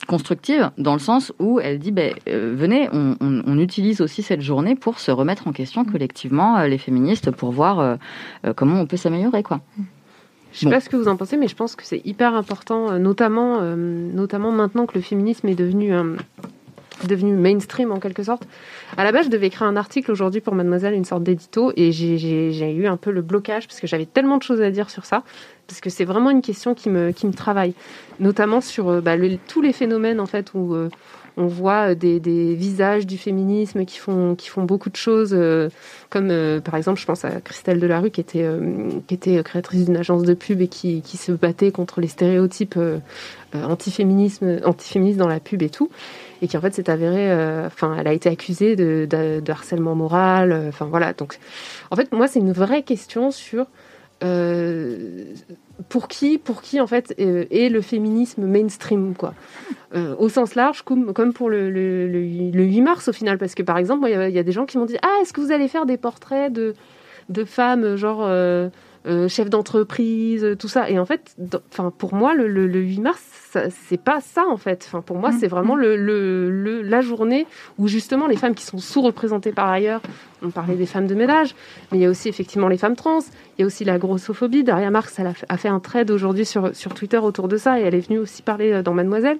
constructive 0.05 0.71
dans 0.77 0.93
le 0.93 0.99
sens 0.99 1.33
où 1.39 1.59
elle 1.59 1.79
dit 1.79 1.91
ben, 1.91 2.13
euh, 2.27 2.53
venez 2.57 2.89
on, 2.93 3.15
on- 3.21 3.43
on 3.45 3.57
utilise 3.59 4.01
aussi 4.01 4.21
cette 4.23 4.41
journée 4.41 4.75
pour 4.75 4.99
se 4.99 5.11
remettre 5.11 5.47
en 5.47 5.51
question 5.51 5.85
collectivement 5.85 6.57
euh, 6.57 6.67
les 6.67 6.77
féministes 6.77 7.31
pour 7.31 7.51
voir 7.51 7.79
euh, 7.79 7.95
comment 8.55 8.79
on 8.79 8.85
peut 8.85 8.97
s'améliorer 8.97 9.43
quoi. 9.43 9.61
Je 10.51 10.59
sais 10.59 10.65
Bon. 10.65 10.71
pas 10.71 10.79
ce 10.81 10.89
que 10.89 10.95
vous 10.97 11.07
en 11.07 11.15
pensez, 11.15 11.35
mais 11.35 11.47
je 11.47 11.55
pense 11.55 11.75
que 11.75 11.83
c'est 11.83 12.01
hyper 12.05 12.35
important, 12.35 12.99
notamment, 12.99 13.61
notamment 13.75 14.51
maintenant 14.51 14.85
que 14.85 14.93
le 14.93 15.01
féminisme 15.01 15.47
est 15.47 15.55
devenu, 15.55 15.91
euh, 15.93 16.15
devenu 17.07 17.33
mainstream 17.33 17.91
en 17.91 17.99
quelque 17.99 18.23
sorte. 18.23 18.43
À 18.97 19.03
la 19.03 19.11
base, 19.11 19.25
je 19.25 19.31
devais 19.31 19.47
écrire 19.47 19.67
un 19.67 19.75
article 19.75 20.11
aujourd'hui 20.11 20.41
pour 20.41 20.55
Mademoiselle, 20.55 20.93
une 20.93 21.05
sorte 21.05 21.23
d'édito, 21.23 21.71
et 21.75 21.91
j'ai- 21.91 22.73
eu 22.73 22.87
un 22.87 22.97
peu 22.97 23.11
le 23.11 23.21
blocage 23.21 23.67
parce 23.67 23.79
que 23.79 23.87
j'avais 23.87 24.05
tellement 24.05 24.37
de 24.37 24.43
choses 24.43 24.61
à 24.61 24.71
dire 24.71 24.89
sur 24.89 25.05
ça, 25.05 25.23
parce 25.67 25.81
que 25.81 25.89
c'est 25.89 26.05
vraiment 26.05 26.29
une 26.29 26.41
question 26.41 26.73
qui 26.73 26.89
me, 26.89 27.13
travaille, 27.31 27.73
notamment 28.19 28.61
sur 28.61 28.89
euh, 28.89 29.01
bah, 29.01 29.15
tous 29.47 29.61
les 29.61 29.73
phénomènes 29.73 30.19
en 30.19 30.25
fait 30.25 30.53
où 30.53 30.73
euh, 30.73 30.89
on 31.35 31.47
voit 31.47 31.91
euh, 31.91 31.95
des, 31.95 32.53
visages 32.53 33.05
du 33.05 33.17
féminisme 33.17 33.85
qui 33.85 33.97
font, 33.97 34.35
beaucoup 34.57 34.89
de 34.89 34.95
choses, 34.95 35.37
comme 36.09 36.61
par 36.61 36.75
exemple, 36.75 36.99
je 36.99 37.05
pense 37.05 37.25
à 37.25 37.41
Christelle 37.41 37.79
Delarue 37.79 38.11
qui 38.11 38.21
était, 38.21 38.47
qui 39.07 39.13
était 39.13 39.41
créatrice 39.43 39.85
d'une 39.85 39.97
agence 39.97 40.23
de 40.23 40.33
pub 40.33 40.61
et 40.61 40.67
qui, 40.67 41.01
se 41.17 41.31
battait 41.31 41.71
contre 41.71 42.01
les 42.01 42.07
stéréotypes 42.07 42.77
antiféministes 43.53 44.43
dans 45.17 45.27
la 45.27 45.39
pub 45.39 45.61
et 45.61 45.69
tout, 45.69 45.89
et 46.41 46.47
qui 46.47 46.57
en 46.57 46.61
fait 46.61 46.73
s'est 46.73 46.89
avérée, 46.89 47.31
euh, 47.31 47.67
enfin, 47.67 47.95
elle 47.99 48.07
a 48.07 48.13
été 48.13 48.29
accusée 48.29 48.75
de, 48.75 49.41
harcèlement 49.47 49.95
moral, 49.95 50.51
euh, 50.51 50.69
enfin 50.69 50.85
voilà. 50.85 51.13
Donc, 51.13 51.37
en 51.91 51.95
fait, 51.95 52.11
moi, 52.11 52.27
c'est 52.27 52.39
une 52.39 52.51
vraie 52.51 52.83
question 52.83 53.31
sur 53.31 53.67
euh, 54.23 55.25
pour 55.89 56.07
qui, 56.07 56.37
pour 56.37 56.61
qui 56.61 56.79
en 56.79 56.87
fait 56.87 57.13
est 57.17 57.69
le 57.69 57.81
féminisme 57.81 58.45
mainstream 58.45 59.15
quoi, 59.15 59.33
au 60.17 60.29
sens 60.29 60.55
large, 60.55 60.83
comme, 60.83 61.13
comme 61.13 61.33
pour 61.33 61.49
le, 61.49 61.69
le, 61.69 62.07
le, 62.07 62.21
le 62.51 62.63
8 62.63 62.81
mars 62.81 63.07
au 63.09 63.13
final, 63.13 63.37
parce 63.37 63.53
que 63.53 63.63
par 63.63 63.77
exemple, 63.77 64.07
il 64.07 64.29
y 64.29 64.33
y, 64.33 64.39
a 64.39 64.43
des 64.43 64.51
gens 64.51 64.65
qui 64.65 64.77
m'ont 64.77 64.85
dit 64.85 64.97
ah 65.01 65.19
est-ce 65.21 65.33
que 65.33 65.41
vous 65.41 65.51
allez 65.51 65.67
faire 65.67 65.85
des 65.85 65.97
portraits 65.97 66.51
de 66.51 66.73
de 67.29 67.45
femmes 67.45 67.95
genre 67.95 68.27
euh, 69.05 69.27
chefs 69.27 69.49
d'entreprise, 69.49 70.55
tout 70.57 70.67
ça, 70.67 70.89
et 70.89 70.97
en 70.99 71.05
fait, 71.05 71.35
enfin 71.71 71.91
pour 71.97 72.13
moi 72.13 72.33
le, 72.33 72.47
le, 72.47 72.67
le 72.67 72.79
8 72.79 72.99
mars 73.01 73.21
c'est 73.69 74.01
pas 74.01 74.19
ça 74.21 74.45
en 74.47 74.57
fait. 74.57 74.85
Enfin 74.87 75.01
pour 75.01 75.17
moi 75.17 75.31
c'est 75.31 75.47
vraiment 75.47 75.75
le, 75.75 75.95
le, 75.95 76.81
la 76.81 77.01
journée 77.01 77.45
où 77.77 77.87
justement 77.87 78.27
les 78.27 78.35
femmes 78.35 78.55
qui 78.55 78.63
sont 78.63 78.77
sous-représentées 78.77 79.51
par 79.51 79.69
ailleurs, 79.69 80.01
on 80.41 80.49
parlait 80.49 80.75
des 80.75 80.85
femmes 80.85 81.07
de 81.07 81.15
ménage, 81.15 81.55
mais 81.91 81.99
il 81.99 82.01
y 82.01 82.05
a 82.05 82.09
aussi 82.09 82.29
effectivement 82.29 82.67
les 82.67 82.77
femmes 82.77 82.95
trans, 82.95 83.19
il 83.57 83.61
y 83.61 83.63
a 83.63 83.65
aussi 83.65 83.85
la 83.85 83.97
grossophobie. 83.97 84.63
Daria 84.63 84.89
Marx 84.89 85.19
elle 85.19 85.27
a 85.27 85.33
fait, 85.33 85.45
a 85.49 85.57
fait 85.57 85.69
un 85.69 85.79
trade 85.79 86.11
aujourd'hui 86.11 86.45
sur, 86.45 86.75
sur 86.75 86.93
Twitter 86.93 87.17
autour 87.17 87.47
de 87.47 87.57
ça 87.57 87.79
et 87.79 87.83
elle 87.83 87.95
est 87.95 88.07
venue 88.07 88.19
aussi 88.19 88.41
parler 88.41 88.71
euh, 88.71 88.83
dans 88.83 88.93
Mademoiselle. 88.93 89.37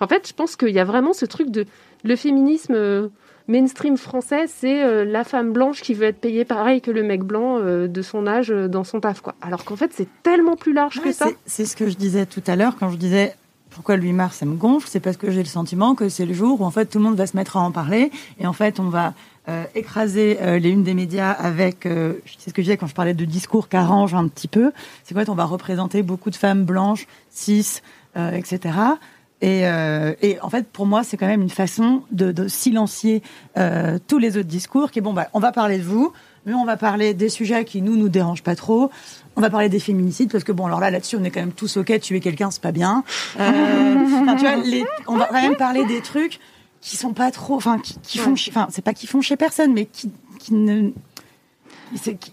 En 0.00 0.06
fait, 0.06 0.26
je 0.26 0.32
pense 0.32 0.56
qu'il 0.56 0.70
y 0.70 0.78
a 0.78 0.84
vraiment 0.84 1.12
ce 1.12 1.26
truc 1.26 1.50
de 1.50 1.66
le 2.04 2.16
féminisme 2.16 2.74
euh, 2.74 3.08
mainstream 3.50 3.96
français, 3.96 4.46
c'est 4.48 4.82
euh, 4.84 5.04
la 5.04 5.24
femme 5.24 5.52
blanche 5.52 5.82
qui 5.82 5.92
veut 5.94 6.06
être 6.06 6.20
payée 6.20 6.44
pareil 6.44 6.80
que 6.80 6.90
le 6.90 7.02
mec 7.02 7.22
blanc 7.22 7.58
euh, 7.58 7.88
de 7.88 8.02
son 8.02 8.26
âge 8.26 8.50
euh, 8.50 8.68
dans 8.68 8.84
son 8.84 9.00
taf 9.00 9.20
quoi. 9.20 9.34
Alors 9.42 9.64
qu'en 9.64 9.76
fait, 9.76 9.90
c'est 9.94 10.08
tellement 10.22 10.56
plus 10.56 10.72
large 10.72 11.00
que 11.00 11.12
ça. 11.12 11.26
c'est- 11.46 11.64
ce 11.66 11.76
que 11.76 11.88
je 11.90 11.96
disais 11.96 12.26
tout 12.26 12.42
à 12.46 12.56
l'heure 12.56 12.76
quand 12.78 12.90
je 12.90 12.96
disais 12.96 13.34
pourquoi 13.70 13.96
le 13.96 14.02
8 14.02 14.12
mars 14.12 14.36
ça 14.38 14.46
me 14.46 14.54
gonfle, 14.56 14.88
c'est 14.90 15.00
parce 15.00 15.16
que 15.16 15.30
j'ai 15.30 15.40
le 15.42 15.48
sentiment 15.48 15.94
que 15.94 16.08
c'est 16.08 16.26
le 16.26 16.34
jour 16.34 16.60
où 16.60 16.64
en 16.64 16.70
fait 16.70 16.86
tout 16.86 16.98
le 16.98 17.04
monde 17.04 17.16
va 17.16 17.26
se 17.26 17.36
mettre 17.36 17.56
à 17.56 17.60
en 17.60 17.70
parler 17.70 18.10
et 18.40 18.46
en 18.46 18.52
fait 18.52 18.80
on 18.80 18.88
va 18.88 19.14
euh, 19.48 19.64
écraser 19.74 20.38
euh, 20.42 20.58
les 20.58 20.70
unes 20.70 20.82
des 20.82 20.94
médias 20.94 21.30
avec, 21.30 21.86
euh, 21.86 22.14
c'est 22.38 22.50
ce 22.50 22.54
que 22.54 22.62
je 22.62 22.66
disais 22.66 22.76
quand 22.76 22.86
je 22.88 22.94
parlais 22.94 23.14
de 23.14 23.24
discours 23.24 23.68
qui 23.68 23.76
arrangent 23.76 24.14
un 24.14 24.26
petit 24.28 24.48
peu, 24.48 24.72
c'est 25.04 25.14
qu'en 25.14 25.20
fait 25.20 25.28
on 25.28 25.34
va 25.34 25.44
représenter 25.44 26.02
beaucoup 26.02 26.30
de 26.30 26.36
femmes 26.36 26.64
blanches, 26.64 27.06
cis, 27.30 27.80
etc. 28.16 28.74
Et, 29.42 29.66
euh, 29.66 30.12
et 30.20 30.38
en 30.40 30.50
fait, 30.50 30.66
pour 30.68 30.86
moi, 30.86 31.02
c'est 31.02 31.16
quand 31.16 31.26
même 31.26 31.42
une 31.42 31.50
façon 31.50 32.02
de, 32.12 32.30
de 32.30 32.46
silencier 32.48 33.22
euh, 33.56 33.98
tous 34.06 34.18
les 34.18 34.36
autres 34.36 34.48
discours. 34.48 34.90
Qui 34.90 34.98
est 34.98 35.02
bon, 35.02 35.12
bah, 35.12 35.28
on 35.32 35.40
va 35.40 35.50
parler 35.50 35.78
de 35.78 35.82
vous, 35.82 36.12
mais 36.44 36.52
on 36.52 36.64
va 36.64 36.76
parler 36.76 37.14
des 37.14 37.28
sujets 37.28 37.64
qui 37.64 37.80
nous 37.80 37.96
nous 37.96 38.08
dérangent 38.08 38.42
pas 38.42 38.56
trop. 38.56 38.90
On 39.36 39.40
va 39.40 39.48
parler 39.48 39.68
des 39.68 39.80
féminicides 39.80 40.30
parce 40.30 40.44
que 40.44 40.52
bon, 40.52 40.66
alors 40.66 40.80
là, 40.80 40.90
là-dessus, 40.90 41.16
on 41.16 41.24
est 41.24 41.30
quand 41.30 41.40
même 41.40 41.52
tous 41.52 41.78
ok. 41.78 42.00
Tuer 42.00 42.20
quelqu'un, 42.20 42.50
c'est 42.50 42.62
pas 42.62 42.72
bien. 42.72 43.02
Euh, 43.38 43.94
tu 44.38 44.44
vois, 44.44 44.56
les, 44.56 44.84
on 45.06 45.16
va 45.16 45.26
quand 45.26 45.40
même 45.40 45.56
parler 45.56 45.86
des 45.86 46.02
trucs 46.02 46.38
qui 46.82 46.96
sont 46.96 47.12
pas 47.12 47.30
trop, 47.30 47.56
enfin, 47.56 47.78
qui, 47.78 47.98
qui 48.02 48.18
font, 48.18 48.32
enfin, 48.32 48.68
c'est 48.70 48.82
pas 48.82 48.94
qui 48.94 49.06
font 49.06 49.20
chez 49.20 49.36
personne, 49.36 49.72
mais 49.72 49.86
qui, 49.86 50.10
qui 50.38 50.54
ne 50.54 50.90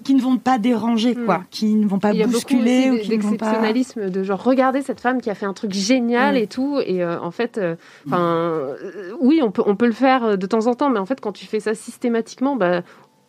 qui, 0.03 0.13
ne 0.13 0.21
vont 0.21 0.37
pas 0.37 0.57
déranger, 0.59 1.15
quoi, 1.15 1.39
Mm. 1.39 1.43
qui 1.49 1.73
ne 1.75 1.87
vont 1.87 1.99
pas 1.99 2.11
Il 2.13 2.17
y 2.19 2.21
a 2.21 2.25
beaucoup 2.25 2.33
bousculer 2.33 2.89
ou 2.91 2.93
aussi 2.95 3.09
qui 3.09 3.17
ne 3.17 3.21
vont 3.23 3.29
pas. 3.31 3.45
d'exceptionnalisme 3.45 4.09
de 4.09 4.23
genre 4.23 4.43
regardez 4.43 4.81
cette 4.81 4.99
femme 4.99 5.19
qui 5.21 5.29
a 5.29 5.35
fait 5.35 5.45
un 5.45 5.53
truc 5.53 5.73
génial 5.73 6.35
Mm. 6.35 6.37
et 6.37 6.47
tout 6.47 6.79
et 6.85 7.03
euh, 7.03 7.19
en 7.19 7.31
fait 7.31 7.57
euh, 7.57 7.75
enfin 8.07 8.21
euh, 8.21 8.75
oui 9.19 9.39
on 9.43 9.51
peut 9.51 9.63
on 9.65 9.75
peut 9.75 9.87
le 9.87 9.91
faire 9.93 10.23
euh, 10.23 10.35
de 10.35 10.45
temps 10.45 10.67
en 10.67 10.73
temps 10.75 10.89
mais 10.89 10.99
en 10.99 11.05
fait 11.05 11.19
quand 11.21 11.31
tu 11.31 11.45
fais 11.45 11.59
ça 11.59 11.73
systématiquement 11.73 12.55
bah 12.55 12.81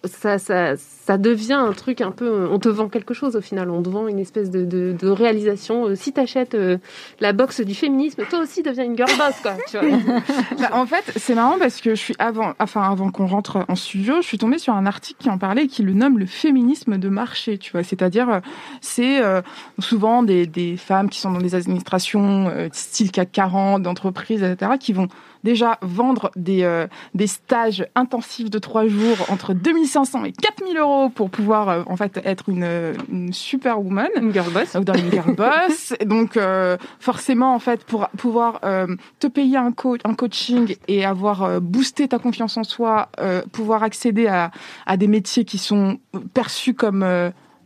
ça, 0.04 0.38
ça, 0.38 0.76
ça 0.76 1.18
devient 1.18 1.54
un 1.54 1.72
truc 1.72 2.00
un 2.00 2.12
peu. 2.12 2.48
On 2.50 2.58
te 2.58 2.68
vend 2.68 2.88
quelque 2.88 3.14
chose 3.14 3.34
au 3.34 3.40
final. 3.40 3.70
On 3.70 3.82
te 3.82 3.88
vend 3.88 4.06
une 4.06 4.18
espèce 4.18 4.50
de, 4.50 4.64
de, 4.64 4.94
de 4.98 5.08
réalisation. 5.08 5.86
Euh, 5.88 5.94
Si 5.96 6.12
t'achètes 6.12 6.54
euh, 6.54 6.78
la 7.20 7.32
box 7.32 7.60
du 7.60 7.74
féminisme, 7.74 8.22
toi 8.30 8.40
aussi 8.40 8.62
deviens 8.62 8.84
une 8.84 8.96
girl 8.96 9.10
boss, 9.18 9.40
quoi. 9.42 9.54
Tu 9.68 9.78
vois. 9.78 9.88
Bah, 10.58 10.70
en 10.72 10.86
fait, 10.86 11.04
c'est 11.16 11.34
marrant 11.34 11.58
parce 11.58 11.80
que 11.80 11.90
je 11.90 12.00
suis 12.00 12.14
avant, 12.18 12.52
enfin 12.58 12.82
avant 12.82 13.10
qu'on 13.10 13.26
rentre 13.26 13.64
en 13.68 13.74
studio, 13.74 14.16
je 14.20 14.26
suis 14.26 14.38
tombée 14.38 14.58
sur 14.58 14.74
un 14.74 14.86
article 14.86 15.22
qui 15.22 15.30
en 15.30 15.38
parlait 15.38 15.64
et 15.64 15.68
qui 15.68 15.82
le 15.82 15.92
nomme 15.92 16.18
le 16.18 16.26
féminisme 16.26 16.98
de 16.98 17.08
marché. 17.08 17.58
Tu 17.58 17.72
vois, 17.72 17.82
c'est-à-dire 17.82 18.28
euh, 18.28 18.40
c'est 18.80 19.22
euh, 19.22 19.42
souvent 19.78 20.22
des, 20.22 20.46
des 20.46 20.76
femmes 20.76 21.08
qui 21.08 21.20
sont 21.20 21.30
dans 21.30 21.40
des 21.40 21.54
administrations 21.54 22.48
euh, 22.48 22.68
style 22.72 23.10
CAC 23.10 23.32
40, 23.32 23.82
d'entreprises, 23.82 24.42
etc., 24.42 24.72
qui 24.78 24.92
vont 24.92 25.08
déjà 25.44 25.78
vendre 25.82 26.30
des 26.36 26.62
euh, 26.64 26.86
des 27.14 27.26
stages 27.26 27.86
intensifs 27.94 28.50
de 28.50 28.58
trois 28.58 28.86
jours 28.86 29.16
entre 29.28 29.54
2500 29.54 30.24
et 30.24 30.32
4000 30.32 30.76
euros 30.78 31.08
pour 31.08 31.30
pouvoir 31.30 31.68
euh, 31.68 31.82
en 31.86 31.96
fait 31.96 32.20
être 32.24 32.48
une, 32.48 32.94
une 33.10 33.32
superwoman 33.32 34.08
Une 34.16 34.32
girl 34.32 34.50
boss. 34.52 34.72
donc 34.72 34.84
dans 34.84 34.92
les 34.94 35.10
girl 35.10 35.34
boss. 35.36 35.94
Et 36.00 36.04
donc 36.04 36.36
euh, 36.36 36.76
forcément 37.00 37.54
en 37.54 37.58
fait 37.58 37.84
pour 37.84 38.08
pouvoir 38.16 38.60
euh, 38.64 38.86
te 39.20 39.26
payer 39.26 39.56
un 39.56 39.72
coach, 39.72 40.00
un 40.04 40.14
coaching 40.14 40.76
et 40.88 41.04
avoir 41.04 41.42
euh, 41.42 41.60
boosté 41.60 42.08
ta 42.08 42.18
confiance 42.18 42.56
en 42.56 42.64
soi, 42.64 43.08
euh, 43.20 43.42
pouvoir 43.52 43.82
accéder 43.82 44.26
à, 44.26 44.50
à 44.86 44.96
des 44.96 45.08
métiers 45.08 45.44
qui 45.44 45.58
sont 45.58 45.98
perçus 46.34 46.74
comme 46.74 47.04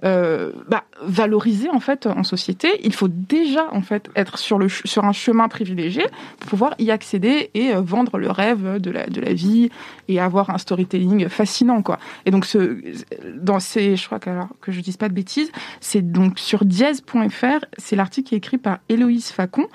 euh, 0.04 0.52
bah, 0.68 0.84
valorisé 1.02 1.68
en 1.70 1.80
fait 1.80 2.06
en 2.06 2.24
société. 2.24 2.68
Il 2.82 2.92
faut 2.92 3.08
déjà 3.08 3.68
en 3.72 3.82
fait 3.82 4.10
être 4.16 4.38
sur 4.38 4.58
le 4.58 4.68
sur 4.68 5.04
un 5.04 5.12
chemin 5.12 5.48
privilégié 5.48 6.04
pour 6.40 6.50
pouvoir 6.50 6.74
y 6.78 6.90
accéder 6.90 7.50
et 7.54 7.72
euh, 7.74 7.80
vendre 7.80 8.18
le 8.18 8.30
rêve 8.30 8.78
de 8.78 8.90
la 8.90 9.06
de 9.06 9.20
la 9.20 9.32
vie 9.32 9.70
et 10.08 10.20
avoir 10.20 10.50
un 10.50 10.58
storytelling 10.58 11.28
fascinant 11.28 11.82
quoi. 11.82 11.98
Et 12.26 12.30
donc 12.30 12.46
ce 12.46 12.78
dans 13.34 13.60
ces 13.60 13.96
je 13.96 14.06
crois 14.06 14.18
que 14.18 14.30
alors 14.30 14.48
que 14.60 14.72
je 14.72 14.80
dise 14.80 14.96
pas 14.96 15.08
de 15.08 15.14
bêtises, 15.14 15.52
c'est 15.80 16.02
donc 16.02 16.38
sur 16.38 16.64
dièse.fr, 16.64 17.64
c'est 17.78 17.96
l'article 17.96 18.28
qui 18.28 18.34
est 18.34 18.38
écrit 18.38 18.58
par 18.58 18.78
Héloïse 18.88 19.30
Facon. 19.30 19.66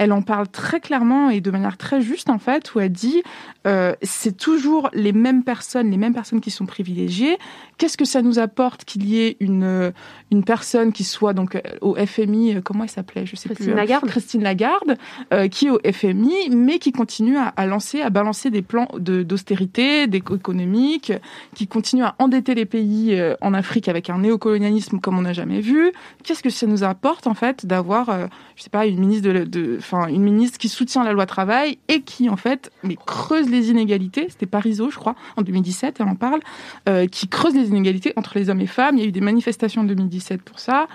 Elle 0.00 0.12
en 0.12 0.22
parle 0.22 0.48
très 0.48 0.80
clairement 0.80 1.28
et 1.30 1.40
de 1.40 1.50
manière 1.50 1.76
très 1.76 2.00
juste 2.00 2.30
en 2.30 2.38
fait 2.38 2.74
où 2.74 2.80
elle 2.80 2.90
dit 2.92 3.22
euh, 3.66 3.94
c'est 4.02 4.36
toujours 4.36 4.88
les 4.94 5.12
mêmes 5.12 5.44
personnes, 5.44 5.90
les 5.90 5.96
mêmes 5.98 6.14
personnes 6.14 6.40
qui 6.40 6.50
sont 6.50 6.64
privilégiées. 6.66 7.36
Qu'est-ce 7.78 7.96
que 7.98 8.04
ça 8.06 8.22
nous 8.22 8.38
apporte 8.38 8.84
qu'il 8.84 9.06
y 9.06 9.20
ait 9.20 9.36
une 9.40 9.92
une 10.30 10.44
personne 10.44 10.92
qui 10.92 11.04
soit 11.04 11.34
donc 11.34 11.54
euh, 11.54 11.60
au 11.82 11.94
FMI, 11.94 12.54
euh, 12.56 12.60
comment 12.62 12.84
elle 12.84 12.90
s'appelait, 12.90 13.26
je 13.26 13.36
sais 13.36 13.48
Christine 13.48 13.66
plus, 13.66 13.72
euh, 13.72 13.76
Lagarde. 13.76 14.06
Christine 14.08 14.42
Lagarde, 14.42 14.96
euh, 15.34 15.48
qui 15.48 15.66
est 15.66 15.70
au 15.70 15.80
FMI, 15.84 16.50
mais 16.50 16.78
qui 16.78 16.92
continue 16.92 17.36
à, 17.36 17.48
à 17.48 17.66
lancer, 17.66 18.00
à 18.00 18.10
balancer 18.10 18.50
des 18.50 18.62
plans 18.62 18.88
de- 18.98 19.22
d'austérité, 19.22 20.06
économiques, 20.40 21.12
qui 21.54 21.66
continue 21.66 22.04
à 22.04 22.14
endetter 22.18 22.54
les 22.54 22.64
pays 22.64 23.14
euh, 23.14 23.34
en 23.40 23.52
Afrique 23.54 23.88
avec 23.88 24.08
un 24.10 24.18
néocolonialisme 24.18 24.98
comme 25.00 25.18
on 25.18 25.22
n'a 25.22 25.32
jamais 25.32 25.60
vu. 25.60 25.92
Qu'est-ce 26.24 26.42
que 26.42 26.50
ça 26.50 26.66
nous 26.66 26.84
apporte 26.84 27.26
en 27.26 27.34
fait 27.34 27.66
d'avoir, 27.66 28.08
euh, 28.08 28.26
je 28.56 28.62
sais 28.62 28.70
pas, 28.70 28.86
une 28.86 28.98
ministre 29.00 29.28
de, 29.30 29.44
de, 29.44 29.78
enfin 29.90 30.06
une 30.08 30.22
ministre 30.22 30.58
qui 30.58 30.68
soutient 30.68 31.02
la 31.04 31.12
loi 31.12 31.26
travail 31.26 31.78
et 31.88 32.02
qui 32.02 32.28
en 32.28 32.36
fait, 32.36 32.70
mais 32.82 32.96
creuse 33.06 33.48
les 33.50 33.70
inégalités. 33.70 34.26
C'était 34.28 34.46
Parisot, 34.46 34.90
je 34.90 34.96
crois, 34.98 35.14
en 35.36 35.42
2017, 35.42 35.96
elle 36.00 36.08
en 36.08 36.14
parle, 36.14 36.40
euh, 36.88 37.06
qui 37.06 37.28
creuse 37.28 37.54
les 37.54 37.68
inégalités 37.68 38.12
entre 38.16 38.38
les 38.38 38.50
hommes 38.50 38.60
et 38.60 38.66
femmes. 38.66 38.96
Il 38.98 39.00
y 39.02 39.04
a 39.04 39.08
eu 39.08 39.12
des 39.12 39.20
manifestations 39.20 39.82
en 39.82 39.84
2017 39.84 40.42
pour 40.42 40.58
ça. 40.60 40.86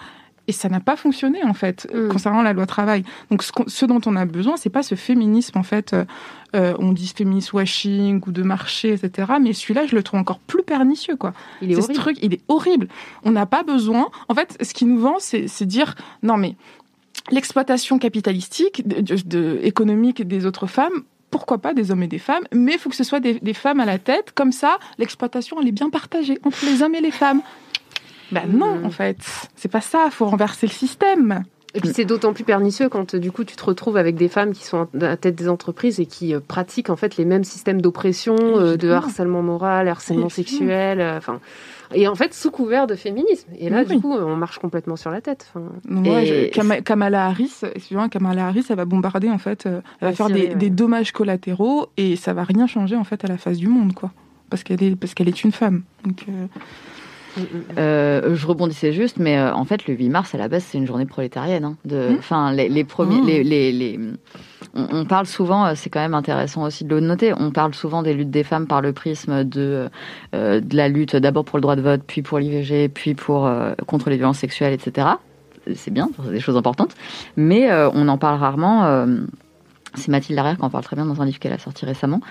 Et 0.48 0.52
ça 0.52 0.70
n'a 0.70 0.80
pas 0.80 0.96
fonctionné 0.96 1.44
en 1.44 1.56
fait 1.56 1.88
Mm. 1.92 2.10
concernant 2.10 2.44
la 2.44 2.54
loi 2.54 2.68
travail. 2.68 3.04
Donc 3.32 3.42
ce, 3.42 3.86
dont 3.86 4.00
on 4.06 4.16
a 4.16 4.26
besoin, 4.26 4.58
c'est 4.58 4.70
pas 4.70 4.84
ce 4.84 4.94
féminisme 4.94 5.58
en 5.58 5.64
fait. 5.64 5.94
euh, 5.94 6.06
euh, 6.56 6.74
on 6.78 6.92
dit 6.94 7.08
féministe 7.08 7.52
washing 7.52 8.22
ou 8.28 8.32
de 8.32 8.44
marché, 8.44 8.94
etc. 8.94 9.34
Mais 9.42 9.54
celui-là, 9.54 9.88
je 9.88 9.96
le 9.96 10.04
trouve 10.04 10.20
encore 10.20 10.38
plus 10.38 10.62
pernicieux 10.62 11.16
quoi. 11.16 11.34
Il 11.64 11.72
est 11.72 11.76
C'est 11.76 11.82
ce 11.82 11.86
horrible. 11.88 12.00
truc, 12.00 12.18
il 12.22 12.34
est 12.36 12.42
horrible. 12.48 12.88
On 13.24 13.32
n'a 13.32 13.48
pas 13.48 13.64
besoin. 13.64 14.08
En 14.30 14.36
fait, 14.36 14.56
ce 14.62 14.74
qui 14.76 14.86
nous 14.86 15.00
vend, 15.00 15.16
c'est 15.20 15.48
dire 15.66 15.96
non 16.22 16.38
mais 16.38 16.56
l'exploitation 17.32 17.98
capitalistique, 18.00 18.88
de, 18.88 19.02
de- 19.02 19.22
de- 19.26 19.60
économique 19.64 20.28
des 20.28 20.46
autres 20.46 20.68
femmes. 20.68 21.04
Pourquoi 21.32 21.58
pas 21.58 21.74
des 21.74 21.92
hommes 21.92 22.04
et 22.04 22.08
des 22.08 22.20
femmes, 22.20 22.44
mais 22.54 22.74
il 22.74 22.80
faut 22.80 22.90
que 22.90 22.96
ce 22.96 23.04
soit 23.04 23.20
des, 23.20 23.40
des 23.42 23.54
femmes 23.54 23.80
à 23.82 23.86
la 23.86 23.98
tête. 23.98 24.32
Comme 24.34 24.52
ça, 24.54 24.78
l'exploitation, 24.98 25.58
elle 25.60 25.68
est 25.68 25.72
bien 25.74 25.90
partagée 25.90 26.38
entre 26.46 26.66
les 26.66 26.82
hommes 26.82 26.96
et 26.96 27.02
les 27.02 27.12
femmes. 27.12 27.42
Ben 28.32 28.48
non, 28.48 28.76
Mhm. 28.78 28.86
en 28.86 28.90
fait, 28.90 29.18
c'est 29.56 29.68
pas 29.72 29.82
ça. 29.82 30.10
Faut 30.12 30.26
renverser 30.26 30.68
le 30.68 30.72
système. 30.72 31.44
Et 31.76 31.82
puis 31.82 31.92
c'est 31.94 32.06
d'autant 32.06 32.34
plus 32.34 32.44
pernicieux 32.44 32.90
quand 32.90 33.14
euh, 33.16 33.20
du 33.20 33.32
coup 33.32 33.44
tu 33.44 33.56
te 33.56 33.64
retrouves 33.64 33.98
avec 33.98 34.16
des 34.16 34.30
femmes 34.30 34.54
qui 34.54 34.64
sont 34.64 34.82
à 34.84 34.88
la 34.94 35.18
tête 35.18 35.36
des 35.36 35.50
entreprises 35.50 36.00
et 36.00 36.06
qui 36.06 36.34
euh, 36.34 36.40
pratiquent 36.40 36.90
en 36.90 36.96
fait 36.96 37.18
les 37.18 37.26
mêmes 37.26 37.44
systèmes 37.44 37.82
d'oppression, 37.82 38.36
euh, 38.40 38.78
de 38.78 38.90
harcèlement 38.90 39.42
moral, 39.42 39.88
harcèlement 39.88 40.30
sexuel, 40.30 41.02
euh, 41.02 41.18
enfin 41.18 41.40
et 41.94 42.08
en 42.08 42.16
fait 42.16 42.34
sous 42.34 42.50
couvert 42.50 42.88
de 42.88 42.96
féminisme. 42.96 43.48
Et 43.60 43.70
là 43.70 43.84
Oui. 43.88 43.96
du 43.96 44.02
coup 44.02 44.12
on 44.14 44.36
marche 44.36 44.58
complètement 44.58 44.96
sur 44.96 45.12
la 45.12 45.22
tête. 45.22 45.54
Et- 46.06 46.52
je- 46.54 46.80
Kamala 46.82 47.26
Harris, 47.28 47.52
excusez-moi, 47.76 48.10
Kamala 48.10 48.48
Harris, 48.48 48.66
elle 48.70 48.78
va 48.78 48.86
bombarder 48.86 49.30
en 49.30 49.38
fait, 49.38 49.66
elle 49.68 49.82
va 50.02 50.14
faire 50.14 50.28
Syrie, 50.28 50.42
des, 50.42 50.48
ouais. 50.48 50.56
des 50.56 50.70
dommages 50.70 51.12
collatéraux 51.12 51.88
et 51.98 52.16
ça 52.16 52.34
va 52.34 52.44
rien 52.44 52.66
changer 52.68 52.96
en 52.96 53.04
fait 53.04 53.24
à 53.24 53.28
la 53.28 53.38
face 53.38 53.58
du 53.58 53.68
monde, 53.68 53.94
quoi. 53.94 54.12
Parce 54.50 54.64
qu'elle 54.64 54.82
est, 54.84 54.96
parce 54.96 55.14
qu'elle 55.14 55.28
est 55.28 55.44
une 55.44 55.52
femme. 55.52 55.82
Donc, 56.06 56.24
euh, 56.30 56.46
mm, 57.38 57.42
mm. 57.42 57.64
Euh, 57.78 58.36
je 58.36 58.48
rebondissais 58.48 58.92
juste, 58.94 59.18
mais 59.18 59.38
euh, 59.38 59.54
en 59.54 59.66
fait, 59.66 59.88
le 59.88 59.94
8 59.94 60.10
mars, 60.10 60.34
à 60.36 60.38
la 60.38 60.48
base, 60.48 60.64
c'est 60.64 60.78
une 60.78 60.88
journée 60.88 61.06
prolétarienne. 61.06 61.66
hein, 61.66 61.76
de, 61.86 62.10
les, 62.52 62.70
les 62.70 62.84
premiers, 62.84 63.22
les, 63.22 63.44
les, 63.44 63.72
les- 63.72 64.00
on, 64.76 64.88
on 64.92 65.06
parle 65.06 65.26
souvent, 65.26 65.66
euh, 65.66 65.74
c'est 65.76 65.90
quand 65.90 66.00
même 66.02 66.14
intéressant 66.14 66.64
aussi 66.64 66.84
de 66.86 66.96
le 66.96 67.02
noter. 67.02 67.34
On 67.38 67.52
parle 67.52 67.74
souvent 67.74 68.02
des 68.04 68.14
luttes 68.14 68.32
des 68.32 68.44
femmes 68.44 68.68
par 68.68 68.82
le 68.82 68.92
prisme 68.94 69.44
de 69.44 69.88
euh, 70.34 70.60
de 70.62 70.76
la 70.76 70.88
lutte 70.90 71.16
d'abord 71.16 71.46
pour 71.46 71.58
le 71.58 71.62
droit 71.62 71.76
de 71.76 71.82
vote, 71.82 72.02
puis 72.06 72.22
pour 72.22 72.40
l'IVG, 72.40 72.90
puis 72.90 73.14
pour 73.16 73.50
contre 73.88 74.10
les 74.10 74.18
violences 74.18 74.40
sexuelles, 74.40 74.74
etc. 74.74 75.08
C'est 75.76 75.92
bien, 75.92 76.10
c'est 76.24 76.32
des 76.32 76.40
choses 76.40 76.58
importantes, 76.58 76.96
mais 77.38 77.72
on 77.94 78.08
en 78.08 78.18
parle 78.18 78.40
rarement. 78.40 79.06
C'est 79.96 80.10
Mathilde 80.10 80.36
Larrière 80.38 80.58
qui 80.58 80.64
en 80.64 80.70
parle 80.70 80.84
très 80.84 80.96
bien 80.96 81.06
dans 81.06 81.22
un 81.22 81.26
livre 81.26 81.40
qu'elle 81.40 81.54
a 81.54 81.60
sorti 81.60 81.86
récemment, 81.86 82.22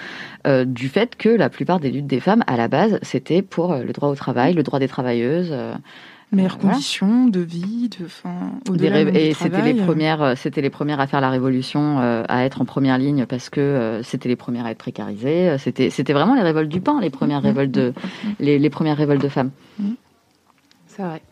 euh, 0.46 0.64
du 0.64 0.88
fait 0.88 1.16
que 1.16 1.28
la 1.28 1.48
plupart 1.50 1.80
des 1.80 1.90
luttes 1.90 2.06
des 2.06 2.20
femmes, 2.20 2.44
à 2.46 2.56
la 2.56 2.68
base, 2.68 2.98
c'était 3.02 3.42
pour 3.42 3.72
euh, 3.72 3.82
le 3.82 3.92
droit 3.92 4.08
au 4.08 4.14
travail, 4.14 4.54
le 4.54 4.62
droit 4.62 4.78
des 4.78 4.88
travailleuses. 4.88 5.48
euh, 5.52 5.74
meilleures 6.32 6.56
Voilà. 6.58 6.74
conditions 6.74 7.26
de 7.28 7.38
vie, 7.40 7.88
de, 7.90 8.06
des 8.76 8.90
du 8.90 9.10
et 9.16 9.34
c'était 9.34 9.62
les 9.62 9.74
premières, 9.74 10.36
c'était 10.36 10.62
les 10.62 10.70
premières 10.70 10.98
à 10.98 11.06
faire 11.06 11.20
la 11.20 11.30
révolution, 11.30 12.00
euh, 12.00 12.24
à 12.28 12.44
être 12.44 12.60
en 12.60 12.64
première 12.64 12.98
ligne 12.98 13.24
parce 13.26 13.50
que 13.50 13.60
euh, 13.60 14.02
c'était 14.02 14.28
les 14.28 14.34
premières 14.34 14.66
à 14.66 14.72
être 14.72 14.78
précarisées. 14.78 15.56
C'était, 15.58 15.90
c'était 15.90 16.12
vraiment 16.12 16.34
les 16.34 16.42
révoltes 16.42 16.68
du 16.70 16.80
pain, 16.80 17.00
les 17.00 17.10
premières 17.10 17.38
Mhm. 17.40 17.46
révoltes 17.46 17.70
de, 17.70 17.92
les, 18.40 18.58
les 18.58 18.70
premières 18.70 18.96
révoltes 18.96 19.22
de 19.22 19.28
femmes. 19.28 19.50
C'est 20.88 21.02
vrai. 21.02 21.22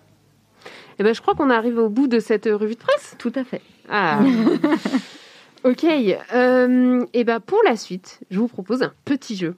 Et 1.01 1.03
ben 1.03 1.13
je 1.15 1.21
crois 1.21 1.35
qu'on 1.35 1.51
arrive 1.51 1.79
au 1.79 1.89
bout 1.89 2.07
de 2.07 2.21
cette 2.21 2.45
revue 2.47 2.75
de 2.75 2.79
presse. 2.81 3.17
Tout 3.19 3.33
à 3.35 3.43
fait. 3.43 3.63
Ah. 3.91 4.21
ok. 5.65 5.85
Euh, 6.35 7.05
et 7.13 7.25
ben 7.25 7.41
pour 7.41 7.59
la 7.65 7.77
suite, 7.77 8.21
je 8.31 8.39
vous 8.39 8.49
propose 8.49 8.83
un 8.83 8.93
petit 9.05 9.37
jeu. 9.37 9.57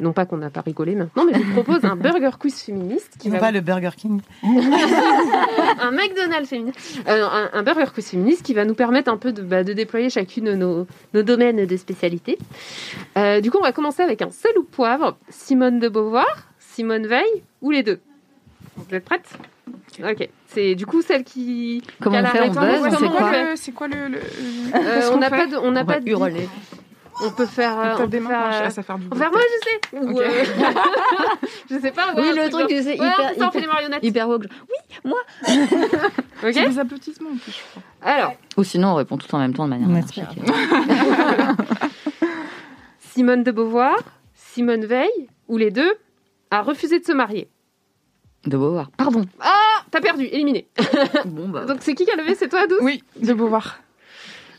Non 0.00 0.12
pas 0.12 0.26
qu'on 0.26 0.38
n'a 0.38 0.50
pas 0.50 0.60
rigolé 0.60 0.96
maintenant, 0.96 1.24
mais 1.24 1.34
je 1.34 1.38
vous 1.38 1.52
propose 1.52 1.84
un 1.84 1.94
burger 1.94 2.30
quiz 2.38 2.60
féministe 2.60 3.16
qui 3.20 3.30
va 3.30 3.38
pas 3.38 3.52
le 3.52 3.60
Burger 3.60 3.90
King. 3.96 4.20
un 4.42 5.90
McDonald's 5.92 6.48
féministe, 6.48 7.00
Euh, 7.06 7.24
un, 7.24 7.50
un 7.52 7.62
burger 7.62 7.86
quiz 7.94 8.08
féministe 8.08 8.42
qui 8.42 8.54
va 8.54 8.64
nous 8.64 8.74
permettre 8.74 9.10
un 9.10 9.16
peu 9.16 9.32
de, 9.32 9.40
bah, 9.42 9.62
de 9.62 9.72
déployer 9.72 10.10
chacune 10.10 10.46
de 10.46 10.54
nos, 10.54 10.86
nos 11.14 11.22
domaines 11.22 11.64
de 11.64 11.76
spécialité. 11.76 12.38
Euh, 13.16 13.40
du 13.40 13.50
coup, 13.52 13.58
on 13.58 13.62
va 13.64 13.72
commencer 13.72 14.02
avec 14.02 14.20
un 14.20 14.30
sel 14.30 14.52
ou 14.58 14.64
poivre, 14.64 15.16
Simone 15.28 15.78
de 15.78 15.88
Beauvoir, 15.88 16.48
Simone 16.58 17.06
Veil 17.06 17.44
ou 17.60 17.70
les 17.70 17.84
deux? 17.84 18.00
Vous 18.76 18.94
êtes 18.94 19.04
prêtes 19.04 19.28
Ok. 20.02 20.28
C'est 20.46 20.74
du 20.74 20.86
coup 20.86 21.02
celle 21.02 21.24
qui. 21.24 21.82
Comment 22.00 22.18
qui 22.22 22.26
a 22.26 22.28
on 22.28 22.32
fait 22.32 22.58
On 22.58 22.80
buzz 22.88 22.96
C'est 22.98 23.06
quoi 23.08 23.56
C'est 23.56 23.72
quoi 23.72 23.88
le. 23.88 24.08
le- 24.08 24.18
Euh, 24.74 25.10
on 25.12 25.18
n'a 25.18 25.28
pas 25.30 25.46
de, 25.46 25.56
on 25.56 25.70
n'a 25.70 25.84
pas 25.84 26.00
de 26.00 26.08
hurler. 26.08 26.48
On 27.24 27.30
peut 27.30 27.44
faire. 27.46 27.76
On 27.94 27.98
peut 27.98 28.06
des 28.08 28.20
faire, 28.20 28.28
moi, 28.28 28.48
euh, 28.52 28.64
je- 28.64 28.70
ça 28.70 28.82
faire 28.82 28.96
du 28.98 29.04
on 29.04 29.08
bruit. 29.08 29.10
peut 29.10 29.18
faire 29.18 29.30
moi 29.30 29.40
je 29.42 29.68
sais. 29.68 29.78
Ou, 29.98 30.10
Ok. 30.12 30.22
euh, 30.22 30.44
je 31.70 31.78
sais 31.78 31.90
pas. 31.92 32.14
Oui, 32.16 32.22
le 32.34 32.48
truc, 32.48 32.60
genre- 32.60 32.68
c'est 32.70 32.84
Ouais, 32.86 32.94
hyper- 32.94 33.18
on 33.20 33.28
fait 33.28 33.38
ça, 33.38 33.46
on 33.48 33.50
fait 33.50 33.58
hyper- 33.58 33.60
les 33.60 33.66
marionnettes. 33.66 34.02
Hyper 34.04 34.28
woke. 34.28 34.44
Ok. 36.44 36.50
C'est 36.54 36.68
des 36.68 36.78
applaudissements 36.78 37.30
en 37.30 37.36
plus, 37.36 37.52
je 37.52 37.60
crois. 37.70 37.82
Alors, 38.02 38.34
Ou 38.56 38.64
sinon, 38.64 38.88
on 38.88 38.94
répond 38.96 39.16
tout 39.18 39.32
en 39.34 39.38
même 39.38 39.54
temps 39.54 39.64
de 39.64 39.70
manière. 39.70 39.88
Simone 43.14 43.42
de 43.44 43.50
Beauvoir, 43.50 43.96
Simone 44.34 44.84
Veil 44.84 45.10
ou 45.48 45.56
les 45.58 45.70
deux 45.70 45.92
a 46.50 46.62
refusé 46.62 46.98
de 46.98 47.04
se 47.04 47.12
marier. 47.12 47.48
De 48.46 48.56
Beauvoir. 48.56 48.90
Pardon. 48.96 49.24
Ah, 49.40 49.84
t'as 49.90 50.00
perdu, 50.00 50.24
éliminé. 50.24 50.66
Bon, 51.24 51.48
bah. 51.48 51.64
Donc 51.64 51.78
c'est 51.80 51.94
qui 51.94 52.04
qui 52.04 52.10
a 52.10 52.16
levé 52.16 52.34
C'est 52.34 52.48
toi, 52.48 52.66
Douce 52.66 52.80
Oui, 52.82 53.02
de 53.20 53.32
Beauvoir. 53.32 53.78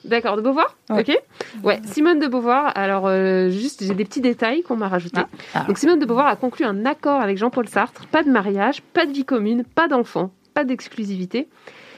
D'accord, 0.05 0.35
de 0.35 0.41
Beauvoir 0.41 0.75
Ouais. 0.89 1.01
Ok. 1.01 1.17
Ouais, 1.63 1.81
Simone 1.85 2.19
de 2.19 2.27
Beauvoir. 2.27 2.71
Alors, 2.75 3.07
euh, 3.07 3.49
juste, 3.49 3.83
j'ai 3.85 3.93
des 3.93 4.05
petits 4.05 4.21
détails 4.21 4.61
qu'on 4.63 4.75
m'a 4.75 4.89
rajoutés. 4.89 5.21
Ah. 5.53 5.63
Donc, 5.67 5.77
Simone 5.77 5.99
de 5.99 6.05
Beauvoir 6.05 6.27
a 6.27 6.35
conclu 6.35 6.65
un 6.65 6.85
accord 6.85 7.21
avec 7.21 7.37
Jean-Paul 7.37 7.67
Sartre. 7.69 8.05
Pas 8.07 8.23
de 8.23 8.29
mariage, 8.29 8.81
pas 8.81 9.05
de 9.05 9.11
vie 9.11 9.25
commune, 9.25 9.63
pas 9.63 9.87
d'enfants, 9.87 10.31
pas 10.53 10.65
d'exclusivité. 10.65 11.47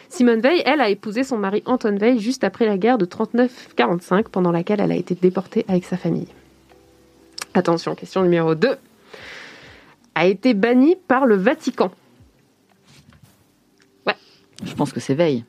Simone 0.10 0.40
Veil, 0.40 0.62
elle, 0.66 0.82
a 0.82 0.90
épousé 0.90 1.24
son 1.24 1.38
mari 1.38 1.64
Antoine 1.66 1.98
Veil 1.98 2.20
juste 2.20 2.44
après 2.44 2.66
la 2.66 2.78
guerre 2.78 2.98
de 2.98 3.06
39-45, 3.06 4.26
pendant 4.32 4.52
laquelle 4.52 4.80
elle 4.82 4.92
a 4.92 4.96
été 4.96 5.16
déportée 5.16 5.66
avec 5.68 5.84
sa 5.84 5.98
famille. 5.98 6.28
Attention, 7.54 7.96
question 7.96 8.22
numéro 8.22 8.54
2. 8.54 8.78
A 10.16 10.26
été 10.26 10.54
bannie 10.54 10.96
par 11.08 11.26
le 11.26 11.36
Vatican. 11.36 11.92
Je 14.64 14.74
pense 14.74 14.94
que 14.94 15.02
c'est 15.02 15.16
Veille. 15.16 15.44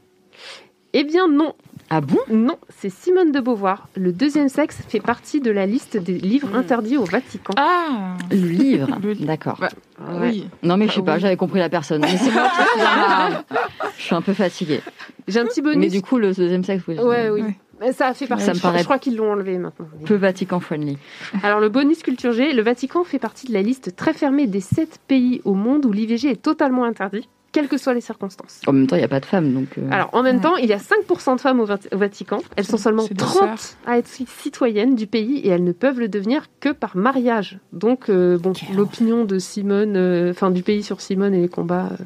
Eh 0.93 1.05
bien 1.05 1.29
non, 1.29 1.55
Ah 1.91 2.01
bon? 2.01 2.19
Non, 2.29 2.57
c'est 2.77 2.91
Simone 2.91 3.31
de 3.31 3.39
Beauvoir. 3.39 3.89
Le 3.95 4.13
deuxième 4.13 4.49
sexe 4.49 4.79
fait 4.89 4.99
partie 4.99 5.41
de 5.41 5.51
la 5.53 5.65
liste 5.67 5.97
des 5.97 6.19
livres 6.19 6.49
Hmm. 6.51 6.57
interdits 6.57 6.97
au 6.97 7.05
Vatican. 7.05 7.53
Ah 7.57 8.17
Le 8.33 8.37
livre. 8.49 8.89
D'accord. 9.21 9.59
Bah, 9.61 9.69
Ouais. 10.01 10.19
Oui. 10.29 10.49
Non, 10.65 10.77
mais 10.77 10.89
je 10.89 10.95
sais 10.95 11.03
pas, 11.03 11.15
Oui. 11.15 11.21
j'avais 11.21 11.37
compris 11.37 11.61
la 11.61 11.69
personne. 11.69 12.01
Mais 12.03 12.09
Je 13.97 14.03
suis 14.03 14.15
un 14.15 14.23
peu 14.23 14.35
fatiguée. 14.35 14.81
J'ai 15.29 15.39
un 15.41 15.45
petit 15.47 15.63
bonus. 15.63 15.79
Mais 15.79 15.89
du 15.89 16.03
coup, 16.03 16.19
le 16.19 16.33
deuxième 16.35 16.65
sexe, 16.65 16.83
oui. 16.89 16.99
Ouais, 16.99 17.31
oui. 17.31 17.43
Ouais. 17.43 17.57
Ça 17.93 18.09
a 18.09 18.15
fait 18.15 18.27
partie. 18.27 18.45
Ça 18.45 18.51
me 18.51 18.55
je, 18.55 18.59
crois- 18.61 18.71
paraît- 18.71 18.79
je 18.81 18.85
crois 18.85 18.99
qu'ils 18.99 19.17
l'ont 19.17 19.33
enlevé 19.33 19.59
maintenant. 19.59 19.87
Peu 20.05 20.15
Vatican 20.15 20.61
friendly. 20.61 20.99
Alors 21.43 21.61
le 21.61 21.69
bonus 21.69 22.03
culture 22.03 22.33
G, 22.33 22.53
le 22.53 22.63
Vatican 22.63 23.05
fait 23.05 23.19
partie 23.19 23.47
de 23.47 23.53
la 23.53 23.63
liste 23.63 23.95
très 23.97 24.13
fermée 24.13 24.47
des 24.47 24.61
sept 24.61 24.99
pays 25.09 25.41
au 25.45 25.55
monde 25.55 25.85
où 25.87 25.93
l'IVG 25.93 26.31
est 26.31 26.43
totalement 26.43 26.85
interdit, 26.85 27.29
quelles 27.53 27.69
que 27.69 27.79
soient 27.79 27.95
les 27.95 28.01
circonstances. 28.03 28.61
En 28.67 28.73
même 28.73 28.87
temps, 28.87 28.97
il 28.97 29.01
n'y 29.01 29.05
a 29.05 29.09
pas 29.09 29.21
de 29.21 29.25
femmes, 29.27 29.53
donc. 29.55 29.79
euh, 29.79 29.89
Alors 29.91 30.11
en 30.13 30.23
même 30.23 30.37
Ouais. 30.37 30.43
temps, 30.43 30.57
il 30.57 30.67
y 30.67 30.73
a 30.75 30.79
5% 30.79 31.37
de 31.37 31.41
femmes 31.41 31.61
au, 31.61 31.65
Vati- 31.67 31.89
au 31.95 31.97
Vatican. 31.99 32.39
Elles 32.57 32.67
sont 32.67 32.77
seulement 32.77 33.03
C'est 33.03 33.15
des 33.15 33.25
30 33.25 33.59
sœurs. 33.59 33.77
à 33.87 33.99
être 33.99 34.09
ci- 34.09 34.27
citoyennes 34.27 34.95
du 34.95 35.07
pays 35.07 35.39
et 35.39 35.49
elles 35.49 35.65
ne 35.65 35.73
peuvent 35.73 35.99
le 36.01 36.09
devenir 36.09 36.47
que 36.61 36.71
par 36.71 36.97
mariage. 36.97 37.59
Donc 37.73 38.09
euh, 38.11 38.37
bon, 38.39 38.53
l'opinion 38.75 39.25
de 39.25 39.39
Simone, 39.39 39.97
euh, 39.97 40.31
enfin 40.33 40.51
du 40.51 40.63
pays 40.63 40.83
sur 40.83 41.01
Simone 41.01 41.33
et 41.35 41.41
les 41.41 41.49
combats, 41.49 41.91
euh, 41.93 42.05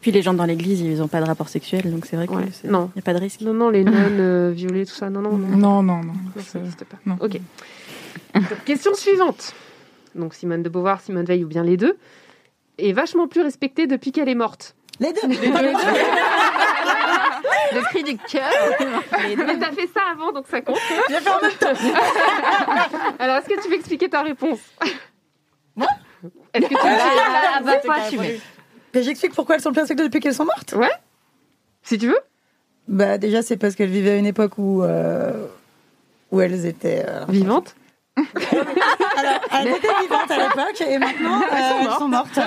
Puis 0.00 0.12
les 0.12 0.22
gens 0.22 0.32
dans 0.34 0.44
l'église, 0.44 0.80
ils 0.80 0.98
n'ont 0.98 1.08
pas 1.08 1.20
de 1.20 1.26
rapport 1.26 1.48
sexuel, 1.48 1.90
donc 1.90 2.06
c'est 2.06 2.14
vrai 2.16 2.26
qu'il 2.28 2.36
Ouais. 2.36 2.44
n'y 2.64 2.70
Non. 2.70 2.90
a 2.96 3.00
pas 3.02 3.14
de 3.14 3.18
risque. 3.18 3.40
Non, 3.40 3.52
non, 3.52 3.68
les 3.68 3.82
nonnes 3.84 4.20
euh, 4.20 4.52
violées, 4.54 4.86
tout 4.86 4.94
ça, 4.94 5.10
non, 5.10 5.20
non, 5.22 5.36
non. 5.36 5.48
Non, 5.56 5.82
non, 5.82 6.02
non. 6.04 6.12
Non, 6.12 6.42
ça 6.42 6.58
n'existe 6.58 6.84
pas. 6.84 6.96
non. 7.04 7.16
Ok. 7.20 7.38
Donc, 8.34 8.44
question 8.64 8.94
suivante. 8.94 9.54
Donc 10.14 10.34
Simone 10.34 10.62
de 10.62 10.68
Beauvoir, 10.68 11.00
Simone 11.00 11.24
Veil 11.24 11.44
ou 11.44 11.48
bien 11.48 11.64
les 11.64 11.76
deux, 11.76 11.96
est 12.78 12.92
vachement 12.92 13.26
plus 13.28 13.40
respectée 13.42 13.86
depuis 13.86 14.12
qu'elle 14.12 14.28
est 14.28 14.34
morte. 14.34 14.74
Les 15.00 15.12
deux. 15.12 15.28
Le 17.74 17.80
cri 17.90 18.02
du 18.02 18.16
cœur. 18.16 18.50
Mais 19.36 19.58
t'as 19.58 19.72
fait 19.72 19.88
ça 19.94 20.00
avant, 20.12 20.32
donc 20.32 20.46
ça 20.48 20.60
compte. 20.60 20.78
J'ai 21.08 21.16
fait 21.16 21.30
en 21.30 21.40
même 21.40 21.52
temps. 21.52 21.72
Alors, 23.18 23.36
est-ce 23.36 23.48
que 23.48 23.62
tu 23.62 23.68
veux 23.68 23.74
expliquer 23.76 24.08
ta 24.08 24.22
réponse 24.22 24.58
Moi 25.76 25.86
Est-ce 26.54 26.64
que 26.66 26.74
tu 26.74 26.80
Ah, 26.80 27.60
bah, 27.62 27.72
faut 27.84 27.90
assumer. 27.92 28.40
Mais 28.94 29.02
j'explique 29.02 29.34
pourquoi 29.34 29.56
elles 29.56 29.60
sont 29.60 29.72
plus 29.72 29.80
respectées 29.80 30.04
depuis 30.04 30.20
qu'elles 30.20 30.34
sont 30.34 30.44
mortes. 30.44 30.74
Si 31.82 31.98
tu 31.98 32.08
veux. 32.08 32.18
Bah 32.88 33.18
déjà 33.18 33.42
c'est 33.42 33.56
parce 33.56 33.74
qu'elles 33.74 33.90
vivaient 33.90 34.12
à 34.12 34.16
une 34.16 34.26
époque 34.26 34.56
où 34.56 34.82
euh, 34.82 35.46
où 36.30 36.40
elles 36.40 36.64
étaient 36.64 37.04
euh, 37.06 37.24
Vivante 37.28 37.76
Alors 39.18 39.40
elles 39.52 39.68
étaient 39.68 39.88
vivantes 40.02 40.30
à 40.30 40.36
l'époque 40.36 40.80
et 40.88 40.98
maintenant 40.98 41.40
euh, 41.40 41.82
elles 41.82 41.90
sont 41.98 42.08
mortes. 42.08 42.38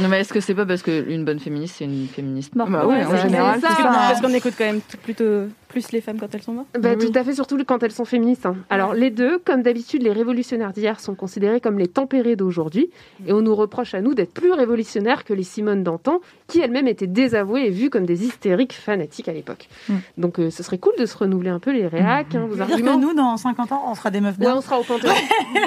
Non, 0.00 0.08
mais 0.08 0.20
est-ce 0.20 0.32
que 0.32 0.40
c'est 0.40 0.54
pas 0.54 0.66
parce 0.66 0.82
qu'une 0.82 1.24
bonne 1.24 1.38
féministe, 1.38 1.76
c'est 1.78 1.84
une 1.84 2.06
féministe 2.08 2.54
morte 2.54 2.70
Bah 2.70 2.86
ouais, 2.86 2.96
Ouais, 2.96 3.04
en 3.06 3.10
c'est 3.10 3.22
général, 3.22 3.60
ça. 3.60 3.68
c'est 3.76 3.82
ça. 3.82 3.88
Parce 3.90 4.20
qu'on 4.20 4.32
écoute 4.34 4.54
quand 4.58 4.64
même 4.64 4.80
tout- 4.80 4.96
plutôt 4.98 5.44
plus 5.68 5.90
les 5.92 6.00
femmes 6.02 6.18
quand 6.20 6.34
elles 6.34 6.42
sont 6.42 6.52
mortes. 6.52 6.68
Bah, 6.78 6.90
Oui. 6.98 7.06
Tout 7.10 7.18
à 7.18 7.24
fait, 7.24 7.32
surtout 7.34 7.56
quand 7.66 7.82
elles 7.82 7.92
sont 7.92 8.04
féministes. 8.04 8.44
hein. 8.44 8.56
Alors, 8.68 8.92
les 8.92 9.08
deux, 9.10 9.38
comme 9.38 9.62
d'habitude, 9.62 10.02
les 10.02 10.12
révolutionnaires 10.12 10.72
d'hier 10.72 11.00
sont 11.00 11.14
considérés 11.14 11.60
comme 11.62 11.78
les 11.78 11.88
tempérés 11.88 12.36
d'aujourd'hui. 12.36 12.90
Et 13.26 13.32
on 13.32 13.40
nous 13.40 13.54
reproche 13.54 13.94
à 13.94 14.02
nous 14.02 14.12
d'être 14.14 14.34
plus 14.34 14.52
révolutionnaires 14.52 15.24
que 15.24 15.32
les 15.32 15.44
Simone 15.44 15.82
d'antan, 15.82 16.20
qui 16.46 16.60
elles-mêmes 16.60 16.88
étaient 16.88 17.06
désavouées 17.06 17.66
et 17.66 17.70
vues 17.70 17.88
comme 17.88 18.04
des 18.04 18.24
hystériques 18.26 18.74
fanatiques 18.74 19.28
à 19.28 19.32
l'époque. 19.32 19.68
Mm. 19.88 19.94
Donc, 20.18 20.38
euh, 20.40 20.50
ce 20.50 20.62
serait 20.62 20.76
cool 20.76 20.92
de 20.98 21.06
se 21.06 21.16
renouveler 21.16 21.48
un 21.50 21.58
peu 21.58 21.72
les 21.72 21.86
réacs, 21.86 22.34
hein, 22.34 22.46
vos 22.50 22.54
Dire 22.56 22.66
que 22.76 23.00
nous 23.00 23.14
dans 23.14 23.36
50 23.38 23.72
ans 23.72 23.82
on 23.88 23.94
sera 23.94 24.10
des 24.10 24.20
meufs 24.20 24.36
Ouais, 24.38 24.44
bien. 24.46 24.56
on 24.56 24.60
sera 24.60 24.78
au 24.78 24.82
Panthéon. 24.82 25.12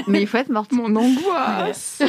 Mais 0.07 0.21
il 0.25 0.27
faut 0.27 0.37
être 0.37 0.49
morte. 0.49 0.71
Mon 0.71 0.95
angoisse 0.95 2.01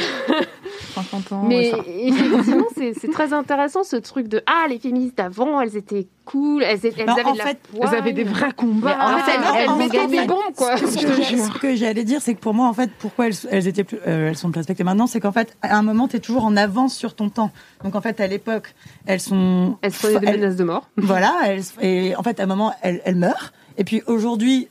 50 0.95 1.31
ans. 1.31 1.43
Mais 1.47 1.71
ouais, 1.73 1.81
effectivement, 2.07 2.65
c'est 2.75 2.93
c'est 2.99 3.09
très 3.11 3.33
intéressant 3.33 3.83
ce 3.83 3.95
truc 3.95 4.27
de 4.27 4.41
Ah, 4.47 4.67
les 4.69 4.79
féministes 4.79 5.17
d'avant, 5.17 5.61
elles 5.61 5.77
étaient 5.77 6.07
cool, 6.25 6.63
elles, 6.63 6.79
elles 6.83 7.05
Non, 7.05 7.13
avaient 7.13 7.23
en 7.25 7.33
de 7.33 7.37
la 7.37 7.45
fait, 7.45 7.59
poigne. 7.59 7.89
Elles 7.91 7.97
avaient 7.99 8.13
des 8.13 8.23
vrais 8.23 8.51
combats. 8.53 8.97
Mais 8.97 9.03
en 9.03 9.17
fait, 9.19 9.31
elles 9.61 9.69
en 9.69 9.77
fait, 9.77 9.89
gagné. 9.89 10.21
des 10.21 10.27
bombes, 10.27 10.37
quoi. 10.55 10.75
Ce 10.77 10.83
que, 10.83 10.89
ce 10.89 11.59
que 11.59 11.75
j'allais 11.75 12.03
dire, 12.03 12.21
c'est 12.21 12.33
que 12.33 12.39
pour 12.39 12.53
moi, 12.53 12.67
en 12.67 12.73
fait, 12.73 12.89
pourquoi 12.99 13.27
elles, 13.27 13.35
elles 13.49 13.67
étaient 13.67 13.83
plus, 13.85 13.99
euh, 14.07 14.29
elles 14.29 14.37
sont 14.37 14.51
plus 14.51 14.59
respectées 14.59 14.83
maintenant, 14.83 15.07
c'est 15.07 15.19
qu'en 15.19 15.31
fait, 15.31 15.55
à 15.61 15.77
un 15.77 15.83
moment, 15.83 16.07
tu 16.07 16.17
es 16.17 16.19
toujours 16.19 16.43
en 16.45 16.57
avance 16.57 16.95
sur 16.95 17.15
ton 17.15 17.29
temps. 17.29 17.51
Donc, 17.83 17.95
en 17.95 18.01
fait, 18.01 18.19
à 18.19 18.27
l'époque, 18.27 18.73
elles 19.05 19.21
sont, 19.21 19.77
Elles 19.81 19.93
se 19.93 19.99
prenaient 20.07 20.19
des 20.19 20.27
elles- 20.27 20.39
menaces 20.41 20.55
de 20.57 20.63
mort. 20.65 20.89
voilà, 20.97 21.33
elles, 21.45 21.61
et 21.81 22.15
en 22.15 22.23
fait, 22.23 22.39
à 22.39 22.43
un 22.43 22.47
moment, 22.47 22.73
elles, 22.81 23.01
elles 23.05 23.15
meurent. 23.15 23.53
Et 23.77 23.83
puis 23.83 24.01
aujourd'hui, 24.07 24.67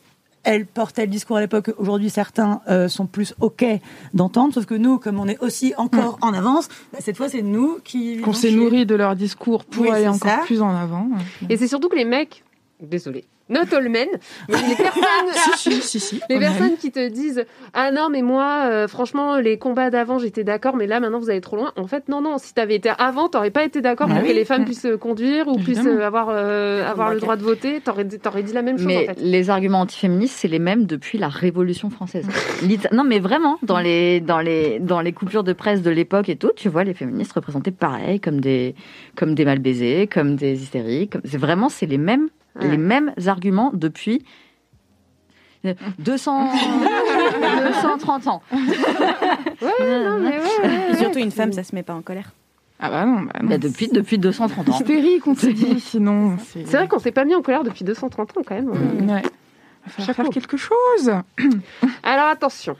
elles 0.46 0.64
portaient 0.64 1.02
le 1.04 1.10
discours 1.10 1.36
à 1.36 1.40
l'époque. 1.40 1.70
Aujourd'hui, 1.76 2.08
certains 2.08 2.60
euh, 2.70 2.88
sont 2.88 3.06
plus 3.06 3.34
ok 3.40 3.64
d'entendre, 4.14 4.54
sauf 4.54 4.64
que 4.64 4.74
nous, 4.74 4.98
comme 4.98 5.20
on 5.20 5.26
est 5.28 5.38
aussi 5.40 5.74
encore 5.76 6.18
en 6.22 6.32
avance, 6.32 6.68
bah, 6.92 6.98
cette 7.02 7.16
fois, 7.16 7.28
c'est 7.28 7.42
nous 7.42 7.78
qui 7.84 8.20
Qu'on 8.22 8.32
s'est 8.32 8.52
nourri 8.52 8.86
de 8.86 8.94
leur 8.94 9.16
discours 9.16 9.64
pour 9.64 9.82
Oui, 9.82 9.90
aller 9.90 10.08
encore 10.08 10.30
ça. 10.30 10.38
plus 10.46 10.62
en 10.62 10.74
avant. 10.74 11.08
Et 11.50 11.56
c'est 11.56 11.68
surtout 11.68 11.88
que 11.88 11.96
les 11.96 12.04
mecs, 12.06 12.44
désolé, 12.80 13.24
not 13.48 13.72
all 13.74 13.88
men, 13.88 14.08
mais 14.48 14.56
les 14.68 14.74
personnes, 14.74 15.02
si, 15.56 15.70
si, 15.70 15.82
si, 15.82 16.00
si. 16.00 16.14
les 16.16 16.20
quand 16.20 16.40
même. 16.40 16.52
personnes 16.52 16.76
qui 16.76 16.90
te 16.90 17.08
disent 17.08 17.44
ah 17.74 17.90
non 17.92 18.08
mais 18.10 18.22
moi 18.22 18.64
euh, 18.66 18.88
franchement 18.88 19.36
les 19.36 19.56
combats 19.58 19.90
d'avant 19.90 20.18
j'étais 20.18 20.42
d'accord 20.44 20.76
mais 20.76 20.86
là 20.86 20.98
maintenant 21.00 21.18
vous 21.20 21.30
allez 21.30 21.40
trop 21.40 21.56
loin. 21.56 21.72
En 21.76 21.86
fait 21.86 22.08
non 22.08 22.20
non 22.20 22.38
si 22.38 22.52
t'avais 22.54 22.74
été 22.76 22.90
avant 22.98 23.28
t'aurais 23.28 23.50
pas 23.50 23.64
été 23.64 23.80
d'accord 23.80 24.08
Ah 24.10 24.14
pour 24.14 24.22
oui. 24.24 24.30
que 24.30 24.34
les 24.34 24.44
femmes 24.44 24.64
puissent 24.64 24.86
conduire 25.00 25.46
ou 25.48 25.56
puissent 25.58 25.78
Évidemment. 25.78 26.00
euh, 26.00 26.06
avoir 26.06 26.26
euh, 26.30 26.84
avoir 26.86 27.14
le 27.14 27.20
droit 27.20 27.36
de 27.36 27.42
voter. 27.42 27.80
T'aurais 27.80 28.04
t'aurais 28.06 28.42
dit 28.42 28.52
la 28.52 28.62
même 28.62 28.78
chose 28.78 28.86
Mais 28.86 29.08
en 29.08 29.14
fait. 29.14 29.20
les 29.20 29.48
arguments 29.50 29.80
antiféministes, 29.80 30.36
c'est 30.38 30.48
les 30.48 30.58
mêmes 30.58 30.84
depuis 30.86 31.18
la 31.18 31.28
Révolution 31.28 31.88
française. 31.90 32.26
Non, 32.92 33.04
mais 33.04 33.18
vraiment, 33.20 33.58
dans 33.62 33.78
les, 33.78 34.20
dans, 34.20 34.40
les, 34.40 34.78
dans 34.80 35.00
les 35.00 35.12
coupures 35.12 35.44
de 35.44 35.52
presse 35.52 35.82
de 35.82 35.90
l'époque 35.90 36.28
et 36.28 36.36
tout, 36.36 36.50
tu 36.56 36.68
vois 36.68 36.84
les 36.84 36.94
féministes 36.94 37.32
représentés 37.32 37.70
pareil, 37.70 38.20
comme 38.20 38.40
des, 38.40 38.74
comme 39.16 39.34
des 39.34 39.44
mal 39.44 39.58
baisés, 39.60 40.06
comme 40.12 40.36
des 40.36 40.60
hystériques. 40.62 41.14
C'est 41.24 41.36
vraiment, 41.38 41.68
c'est 41.68 41.86
les 41.86 41.98
mêmes, 41.98 42.28
Ouais. 42.60 42.68
les 42.70 42.76
mêmes 42.76 43.12
arguments 43.26 43.70
depuis 43.74 44.24
euh, 45.64 45.74
200, 45.98 46.50
230 47.66 48.26
ans. 48.28 48.42
Ouais, 48.52 48.60
non, 49.80 50.18
mais 50.20 50.38
ouais, 50.38 50.44
ouais, 50.62 50.90
Et 50.92 50.96
surtout, 50.96 51.18
une 51.18 51.30
femme, 51.30 51.52
ça 51.52 51.64
se 51.64 51.74
met 51.74 51.82
pas 51.82 51.94
en 51.94 52.02
colère. 52.02 52.30
Ah 52.78 52.90
bah 52.90 53.06
non, 53.06 53.22
bah 53.22 53.32
non. 53.42 53.48
Bah, 53.48 53.58
depuis, 53.58 53.88
depuis 53.88 54.18
230 54.18 54.68
ans. 54.68 54.72
Hystérique, 54.72 55.26
on 55.26 55.34
se 55.34 55.46
dit, 55.46 55.80
sinon. 55.80 56.36
C'est 56.38 56.64
vrai 56.64 56.88
qu'on 56.88 56.98
s'est 56.98 57.10
pas 57.12 57.24
mis 57.24 57.34
en 57.34 57.42
colère 57.42 57.64
depuis 57.64 57.84
230 57.84 58.36
ans 58.36 58.42
quand 58.46 58.54
même. 58.54 58.68
Ouais. 58.68 59.22
Va 59.22 59.90
falloir 59.90 60.16
faire 60.16 60.28
quelque 60.30 60.56
chose. 60.56 61.12
Alors 62.02 62.26
attention. 62.26 62.76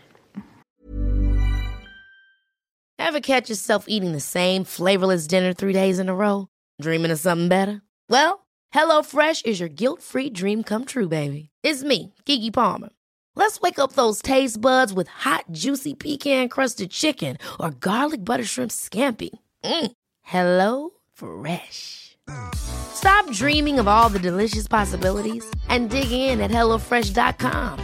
Ever 2.98 3.20
catch 3.20 3.48
yourself 3.48 3.84
eating 3.88 4.12
the 4.12 4.20
same 4.20 4.64
flavorless 4.64 5.26
dinner 5.26 5.52
three 5.54 5.72
days 5.72 5.98
in 6.00 6.08
a 6.08 6.14
row? 6.14 6.48
Dreaming 6.80 7.10
of 7.10 7.18
something 7.18 7.48
better? 7.48 7.80
Well, 8.10 8.45
HelloFresh 8.74 9.46
is 9.46 9.60
your 9.60 9.68
guilt-free 9.68 10.30
dream 10.30 10.62
come 10.62 10.84
true, 10.84 11.08
baby. 11.08 11.50
It's 11.62 11.84
me, 11.84 12.14
Kiki 12.24 12.50
Palmer. 12.50 12.90
Let's 13.34 13.60
wake 13.60 13.78
up 13.78 13.92
those 13.92 14.22
taste 14.22 14.60
buds 14.60 14.92
with 14.92 15.08
hot, 15.08 15.44
juicy 15.52 15.94
pecan-crusted 15.94 16.90
chicken 16.90 17.36
or 17.60 17.70
garlic 17.70 18.24
butter 18.24 18.44
shrimp 18.44 18.70
scampi. 18.70 19.30
Mm. 19.64 19.92
Hello 20.22 20.90
Fresh. 21.12 22.16
Stop 22.54 23.30
dreaming 23.30 23.78
of 23.78 23.86
all 23.86 24.08
the 24.08 24.18
delicious 24.18 24.66
possibilities 24.66 25.44
and 25.68 25.90
dig 25.90 26.10
in 26.10 26.40
at 26.40 26.50
HelloFresh.com. 26.50 27.78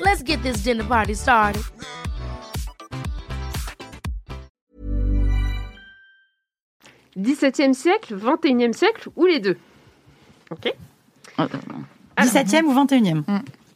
Let's 0.00 0.22
get 0.22 0.42
this 0.42 0.62
dinner 0.62 0.84
party 0.84 1.14
started. 1.14 1.62
«17e 7.18 7.74
siècle, 7.74 8.14
21e 8.16 8.72
siècle 8.72 9.10
ou 9.16 9.26
les 9.26 9.40
deux 9.40 9.56
Ok 10.50 10.72
Attends, 11.36 11.58
17e 12.18 12.64
ou 12.64 12.74
21e 12.74 13.22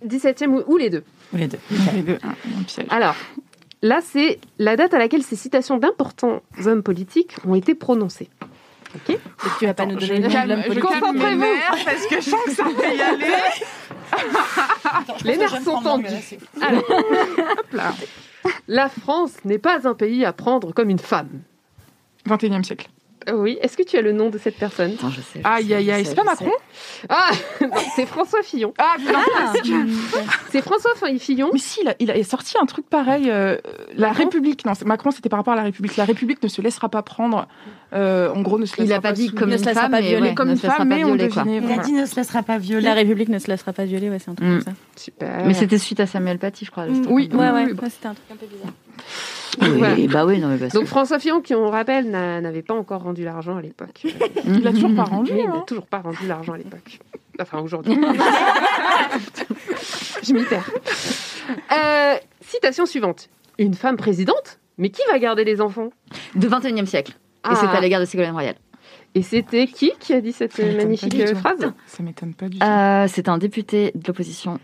17e 0.07 0.49
ou, 0.49 0.63
ou 0.67 0.77
les 0.77 0.91
deux 0.91 1.05
Ou 1.33 1.37
les 1.37 1.49
deux. 1.49 1.59
Les 1.95 2.03
piège. 2.03 2.87
Alors, 2.91 3.15
là, 3.83 4.01
c'est 4.03 4.41
la 4.59 4.77
date 4.77 4.95
à 4.95 4.99
laquelle 4.99 5.23
ces 5.23 5.37
citations 5.37 5.79
d'importants 5.79 6.43
hommes 6.67 6.83
politiques 6.83 7.37
ont 7.47 7.55
été 7.55 7.75
prononcées. 7.75 8.29
Ok 8.95 9.11
Et 9.11 9.19
tu 9.59 9.67
vas 9.67 9.75
pas 9.75 9.87
nous 9.87 9.97
donner 9.97 10.19
le 10.19 10.29
nom 10.29 10.29
nerfs 11.37 11.85
parce 11.85 12.07
que 12.07 12.17
je 12.17 12.31
sens 12.31 12.41
que 12.45 12.51
ça 12.51 12.65
va 12.65 12.95
y 12.95 13.01
aller. 13.01 13.25
Les 15.25 15.37
nerfs 15.37 15.63
sont 15.63 15.81
tendus. 15.81 16.07
Alors, 16.61 16.85
Hop 16.91 17.73
là. 17.73 17.95
la 18.69 18.89
France 18.89 19.33
n'est 19.45 19.59
pas 19.59 19.87
un 19.89 19.95
pays 19.95 20.25
à 20.25 20.33
prendre 20.33 20.73
comme 20.73 20.91
une 20.91 20.99
femme. 20.99 21.43
21e 22.29 22.65
siècle. 22.65 22.89
Oui, 23.33 23.59
est-ce 23.61 23.77
que 23.77 23.83
tu 23.83 23.97
as 23.97 24.03
le 24.03 24.13
nom 24.13 24.31
de 24.31 24.39
cette 24.39 24.57
personne? 24.57 24.93
Attends, 24.99 25.11
je 25.11 25.21
sais. 25.21 25.41
je 25.43 25.49
Aïe, 25.49 25.73
aïe, 25.75 25.91
aïe. 25.91 26.05
C'est 26.05 26.15
pas 26.15 26.25
Macron? 26.25 26.51
Ah 27.09 27.31
non, 27.61 27.69
C'est 27.95 28.07
François 28.07 28.43
Fillon. 28.43 28.73
Ah, 28.79 28.95
non, 29.01 29.13
que- 29.63 29.91
C'est 30.51 30.63
François 30.63 30.91
Fillon. 31.19 31.51
Mais 31.53 31.59
si, 31.59 31.81
il 31.83 31.89
a, 31.89 31.95
il 32.01 32.11
a 32.11 32.25
sorti 32.25 32.55
un 32.61 32.67
truc 32.67 32.87
pareil. 32.89 33.31
euh, 33.31 33.57
la 33.97 34.09
Macron? 34.09 34.25
République, 34.25 34.65
non, 34.65 34.73
Macron, 34.87 35.11
c'était 35.11 35.29
par 35.29 35.39
rapport 35.39 35.53
à 35.53 35.57
la 35.57 35.63
République. 35.63 35.97
La 35.97 36.05
République 36.05 36.43
ne 36.43 36.49
se 36.49 36.61
laissera 36.63 36.89
pas 36.89 37.03
prendre. 37.03 37.47
euh, 37.95 38.31
en 38.33 38.41
gros, 38.43 38.59
ne 38.59 38.65
se 38.67 38.75
Il 38.79 38.83
laissera 38.83 38.99
a 38.99 39.01
pas 39.01 39.13
dit 39.13 39.31
comme 39.33 39.51
ne 39.51 39.57
une 39.59 39.65
femme, 39.65 39.75
pas 39.91 40.01
mais 40.01 40.09
violer. 40.09 40.29
ouais, 40.31 40.35
comme 40.35 40.49
ne 40.49 40.53
une 40.55 40.59
femme, 40.59 40.89
mais 40.89 41.05
on 41.05 41.15
devinait. 41.15 41.59
Il 41.63 41.73
a 41.73 41.83
dit 41.83 41.93
ne 41.93 42.07
se 42.07 42.17
laissera 42.17 42.43
pas 42.43 42.59
violer. 42.59 42.83
La 42.85 42.95
République 42.95 43.29
ne 43.29 43.39
se 43.39 43.49
laissera 43.49 43.73
pas 43.73 43.85
violer, 43.85 44.09
ouais, 44.11 44.19
c'est 44.19 44.31
un 44.31 44.35
truc 44.35 44.49
Mm. 44.49 44.53
comme 44.53 44.63
ça. 44.63 44.73
Super. 44.97 45.45
Mais 45.47 45.55
c'était 45.55 45.79
suite 45.79 46.01
à 46.01 46.07
Samuel 46.07 46.39
Paty, 46.39 46.65
je 46.65 46.71
crois. 46.71 46.87
truc. 46.87 47.05
Oui, 47.09 47.29
Ouais, 47.33 47.39
ouais, 47.51 47.65
oui. 47.67 47.73
ouais, 47.73 47.91
c'était 47.91 48.07
un 48.09 48.15
truc 48.15 48.27
un 48.33 48.37
peu 48.37 48.47
bizarre. 48.47 48.73
Oui, 49.61 49.69
Voilà. 49.79 49.97
bah 50.09 50.25
oui, 50.25 50.39
non, 50.39 50.49
mais 50.49 50.57
parce 50.57 50.73
Donc 50.73 50.85
que- 50.85 50.89
François 50.89 51.19
Fillon, 51.19 51.41
qui 51.43 51.55
on 51.55 51.69
rappelle, 51.71 52.11
n'a- 52.11 52.41
n'avait 52.41 52.63
pas 52.63 52.73
encore 52.75 53.03
rendu 53.03 53.23
l'argent 53.25 53.57
à 53.57 53.63
l'époque. 53.63 54.03
Il 54.47 54.67
a 54.67 54.73
toujours 54.73 54.95
pas 54.95 55.05
rendu. 55.05 55.33
Mais 55.35 55.41
il 55.43 55.47
n'a 55.47 55.57
hein. 55.57 55.65
toujours 55.67 55.87
pas 55.87 55.99
rendu 56.01 56.27
l'argent 56.27 56.55
à 56.55 56.59
l'époque. 56.59 56.99
Enfin, 57.41 57.61
aujourd'hui. 57.61 57.95
Je 60.23 60.33
m'y 60.33 60.45
perds. 60.45 60.71
Euh, 61.73 62.15
citation 62.41 62.87
suivante. 62.87 63.29
Une 63.59 63.75
femme 63.75 63.97
présidente 63.97 64.59
Mais 64.79 64.91
qui 64.91 65.03
va 65.11 65.19
garder 65.19 65.45
les 65.45 65.61
enfants? 65.61 65.91
De 66.35 66.49
21e 66.49 66.87
siècle. 66.87 67.13
Ah. 67.43 67.53
Et 67.53 67.57
c'est 67.57 67.67
à 67.67 67.81
l'égard 67.81 68.01
de 68.01 68.07
Ségolène 68.07 68.33
Royal. 68.33 68.55
Et 69.15 69.23
c'était 69.23 69.67
qui 69.67 69.93
qui 70.01 70.15
a 70.15 70.21
dit 70.23 70.33
cette 70.33 70.59
magnifique 70.59 71.15
euh, 71.21 71.35
phrase? 71.35 71.71
Ça 71.87 72.03
m'étonne 72.03 72.33
pas 72.35 72.49
du 72.49 72.59
tout. 72.59 72.67
Euh, 72.67 73.07
C'était 73.09 73.29
un 73.29 73.37
député 73.39 73.93
de 73.95 74.07
l'opposition. 74.07 74.59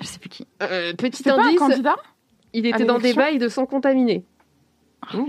Je 0.00 0.06
sais 0.06 0.18
plus 0.18 0.30
qui. 0.30 0.46
Euh, 0.62 0.94
Petit 0.94 1.22
C'est 1.22 1.30
pas 1.30 1.42
un 1.42 1.46
indice, 1.48 1.58
candidat? 1.58 1.96
Il 2.58 2.66
était 2.66 2.84
dans 2.84 2.98
des 2.98 3.14
bails 3.14 3.38
de 3.38 3.48
sang 3.48 3.66
contaminé. 3.66 4.24
Oh. 5.14 5.26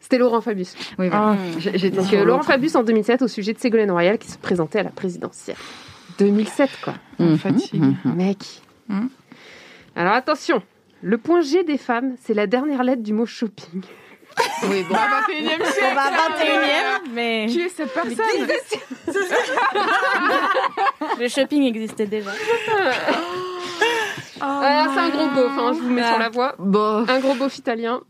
C'était 0.00 0.18
Laurent 0.18 0.40
Fabius. 0.40 0.74
Oui, 0.98 1.08
Ah. 1.12 1.36
J'ai- 1.58 1.90
Donc 1.90 2.06
sur 2.06 2.20
euh, 2.20 2.24
Laurent. 2.24 2.42
Fabius 2.42 2.74
en 2.74 2.82
2007 2.82 3.22
au 3.22 3.28
sujet 3.28 3.52
de 3.52 3.58
Ségolène 3.58 3.90
Royal 3.90 4.18
qui 4.18 4.30
se 4.30 4.38
présentait 4.38 4.80
à 4.80 4.82
la 4.82 4.90
présidentielle. 4.90 5.56
2007 6.18 6.70
quoi. 6.82 6.94
Mhm, 7.18 7.38
Fatigue. 7.38 7.80
mhm. 7.80 7.96
Mec. 8.16 8.38
Hmm. 8.88 9.06
Alors 9.96 10.12
attention, 10.14 10.62
le 11.02 11.18
point 11.18 11.40
G 11.40 11.64
des 11.64 11.78
femmes, 11.78 12.16
c'est 12.22 12.34
la 12.34 12.46
dernière 12.46 12.82
lettre 12.82 13.02
du 13.02 13.12
mot 13.12 13.26
shopping. 13.26 13.82
Oui, 14.68 14.82
bon. 14.88 14.94
Bah, 14.94 15.08
21 15.28 15.58
e 15.58 15.64
siècle 15.70 15.86
On 15.90 15.94
va 15.94 16.06
hein, 16.06 16.10
21 16.38 16.60
e 16.60 16.62
mais 17.14 17.46
Qui 17.50 17.60
est 17.60 17.68
cette 17.68 17.92
personne 17.92 18.16
le 21.20 21.28
shopping 21.28 21.64
existait 21.64 22.06
déjà. 22.06 22.30
Ah, 24.42 24.86
c'est 24.92 25.00
un 25.00 25.08
gros 25.10 25.28
beauf, 25.34 25.52
hein, 25.58 25.72
je 25.74 25.80
vous 25.80 25.90
mets 25.90 26.02
Ah. 26.04 26.10
sur 26.10 26.18
la 26.18 26.28
voie. 26.30 26.54
Un 27.08 27.20
gros 27.20 27.34
beauf 27.34 27.56
italien. 27.56 28.00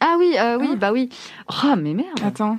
Ah 0.00 0.16
oui, 0.18 0.34
euh, 0.38 0.56
oui, 0.58 0.76
bah 0.76 0.92
oui. 0.92 1.08
Oh, 1.64 1.74
mais 1.76 1.92
merde. 1.94 2.18
Attends. 2.24 2.56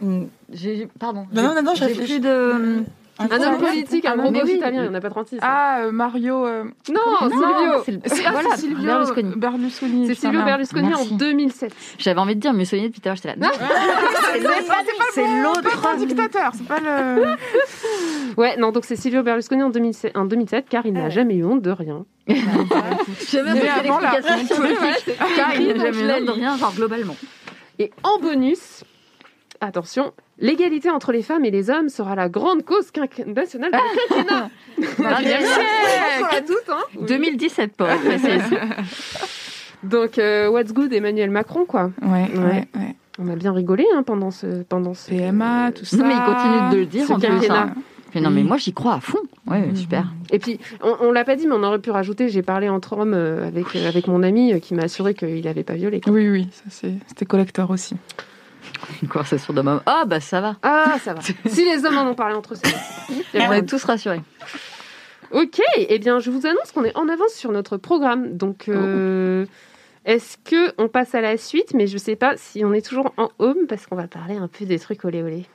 J'ai, 0.52 0.88
pardon. 1.00 1.26
Non, 1.34 1.42
non, 1.44 1.56
non, 1.56 1.62
non, 1.64 1.72
je 1.74 1.80
j'ai 1.80 1.86
réfléchis. 1.86 2.20
plus 2.20 2.20
de. 2.22 2.84
Un 3.30 3.42
homme 3.42 3.58
politique, 3.58 4.06
un 4.06 4.16
gros 4.16 4.34
italien, 4.46 4.84
il 4.84 4.90
n'y 4.90 4.90
en 4.90 4.94
a 4.94 5.02
pas 5.02 5.10
36. 5.10 5.40
Ah, 5.42 5.82
euh, 5.82 5.92
Mario. 5.92 6.46
euh, 6.46 6.64
non, 6.90 7.30
Silvio 7.30 8.02
c'est 8.06 8.26
ah, 8.26 8.58
Silvio 8.58 8.84
Berlusconi. 8.84 9.34
Berlusconi. 9.36 10.08
C'est 10.08 10.16
Silvio. 10.16 10.44
Berlusconi 10.44 10.88
Merci. 10.90 11.14
en 11.14 11.18
2007. 11.18 11.76
J'avais 11.98 12.20
envie 12.20 12.36
de 12.36 12.40
dire 12.40 12.54
Mussolini 12.54 12.88
depuis 12.90 13.02
tout 13.02 13.10
à 13.10 13.12
l'heure, 13.12 13.16
j'étais 13.18 13.30
là. 13.30 13.36
Non, 13.38 13.52
C'est 15.14 15.22
c'est 15.22 15.42
l'autre. 15.44 15.98
dictateur, 15.98 16.52
c'est 16.56 16.68
pas 16.68 16.80
le. 16.80 17.36
Ouais, 18.38 18.56
non, 18.58 18.72
donc 18.72 18.86
c'est 18.86 18.96
Silvio 18.96 19.24
Berlusconi 19.24 19.62
en 19.62 19.70
2007, 19.70 20.16
en 20.16 20.26
2007 20.26 20.66
car 20.70 20.86
il 20.86 20.94
n'a 20.94 21.04
ouais. 21.04 21.12
jamais 21.12 21.36
eu 21.36 21.44
honte 21.44 21.62
de 21.62 21.72
rien. 21.72 22.06
Jamais 22.28 23.60
eu 25.60 25.74
de 25.74 26.24
lis. 26.24 26.30
rien, 26.32 26.58
genre 26.58 26.74
globalement. 26.74 27.16
Et 27.80 27.92
en 28.04 28.20
bonus, 28.20 28.84
attention, 29.62 30.12
l'égalité 30.40 30.90
entre 30.90 31.12
les 31.12 31.22
femmes 31.22 31.46
et 31.46 31.52
les 31.52 31.70
hommes 31.70 31.90
sera 31.90 32.16
la 32.16 32.28
grande 32.30 32.64
cause 32.64 32.92
quinqu- 32.92 33.26
nationale 33.26 33.72
du 33.72 33.78
quinquennat. 34.16 34.50
Ah, 35.04 35.22
Bien 35.22 35.40
mais- 35.40 35.46
sûr, 35.46 36.28
à 36.32 36.42
toutes, 36.42 36.70
hein. 36.70 37.06
2017 37.08 37.72
être 37.80 38.02
précise. 38.04 38.58
Donc, 39.84 40.18
euh, 40.20 40.50
what's 40.50 40.74
good, 40.74 40.94
Emmanuel 40.94 41.30
Macron, 41.32 41.66
quoi. 41.66 41.92
Ouais, 42.02 42.30
Ouais. 42.34 42.38
ouais, 42.40 42.68
ouais. 42.76 42.96
On 43.20 43.28
a 43.30 43.36
bien 43.36 43.52
rigolé 43.52 43.86
hein, 43.96 44.04
pendant 44.04 44.32
ce 44.32 44.64
pendant 44.64 44.94
ce 44.94 45.10
PMA, 45.10 45.72
tout 45.74 45.86
ça. 45.86 45.98
Non, 45.98 46.06
mais 46.06 46.14
il 46.14 46.24
continue 46.24 46.72
de 46.72 46.78
le 46.78 46.86
dire 46.86 47.06
Ce 47.08 47.14
en 47.14 47.20
quinquennat. 47.20 47.62
hein. 47.62 47.74
Mais 48.16 48.22
non, 48.22 48.30
mais 48.30 48.42
Oui. 48.42 48.48
moi 48.48 48.58
j'y 48.58 48.74
crois 48.74 48.96
à 48.96 49.00
fond. 49.00 49.20
Ouais, 49.48 49.64
super. 49.76 50.06
Et 50.32 50.40
puis, 50.40 50.60
on, 50.82 50.96
on 51.02 51.12
l'a 51.12 51.24
pas 51.24 51.36
dit, 51.36 51.46
mais 51.48 51.56
on 51.56 51.64
aurait 51.64 51.80
pu 51.80 51.92
rajouter. 51.92 52.30
J'ai 52.30 52.42
parlé 52.42 52.68
entre 52.70 52.94
hommes 52.98 53.14
euh, 53.14 53.48
avec 53.48 53.76
euh, 53.76 53.88
avec 53.88 54.08
mon 54.08 54.24
ami 54.24 54.54
euh, 54.54 54.60
qui 54.60 54.74
m'a 54.74 54.84
assuré 54.84 55.14
qu'il 55.14 55.48
avait 55.48 55.64
pas 55.64 55.74
violé. 55.76 56.02
quoi. 56.02 56.12
Oui, 56.14 56.30
oui, 56.30 56.48
ça 56.52 56.64
c'est- 56.70 56.94
c'était 57.08 57.26
collector 57.26 57.70
aussi. 57.70 57.96
Une 59.02 59.08
conversation 59.08 59.54
d'homme 59.54 59.68
homme. 59.68 59.82
Ah, 59.86 60.04
bah 60.06 60.20
ça 60.20 60.42
va. 60.42 60.56
Ah, 60.64 60.98
ça 61.04 61.14
va. 61.14 61.22
si 61.46 61.66
les 61.66 61.86
hommes 61.86 61.98
en 61.98 62.08
ont 62.08 62.16
parlé 62.16 62.36
entre 62.36 62.54
eux, 62.54 62.58
c'est 62.64 63.40
On 63.40 63.52
est 63.52 63.66
tous 63.66 63.84
rassurés. 63.84 64.22
Ok, 65.32 65.62
eh 65.78 66.00
bien, 66.00 66.20
je 66.20 66.30
vous 66.30 66.46
annonce 66.46 66.72
qu'on 66.74 66.84
est 66.84 66.96
en 66.98 67.08
avance 67.08 67.34
sur 67.34 67.52
notre 67.52 67.78
programme. 67.78 68.36
Donc, 68.36 68.68
euh, 68.68 69.46
est-ce 70.06 70.38
que 70.38 70.74
on 70.78 70.90
passe 70.90 71.16
à 71.16 71.22
la 71.22 71.38
suite? 71.38 71.74
Mais 71.74 71.88
je 71.88 71.98
sais 71.98 72.18
pas 72.18 72.36
si 72.36 72.66
on 72.66 72.74
est 72.74 72.86
toujours 72.86 73.14
en 73.18 73.30
home 73.40 73.66
parce 73.70 73.88
qu'on 73.88 73.96
va 73.96 74.08
parler 74.08 74.36
un 74.36 74.48
peu 74.48 74.66
des 74.66 74.80
trucs 74.80 75.06
olé 75.06 75.24
olé. 75.24 75.46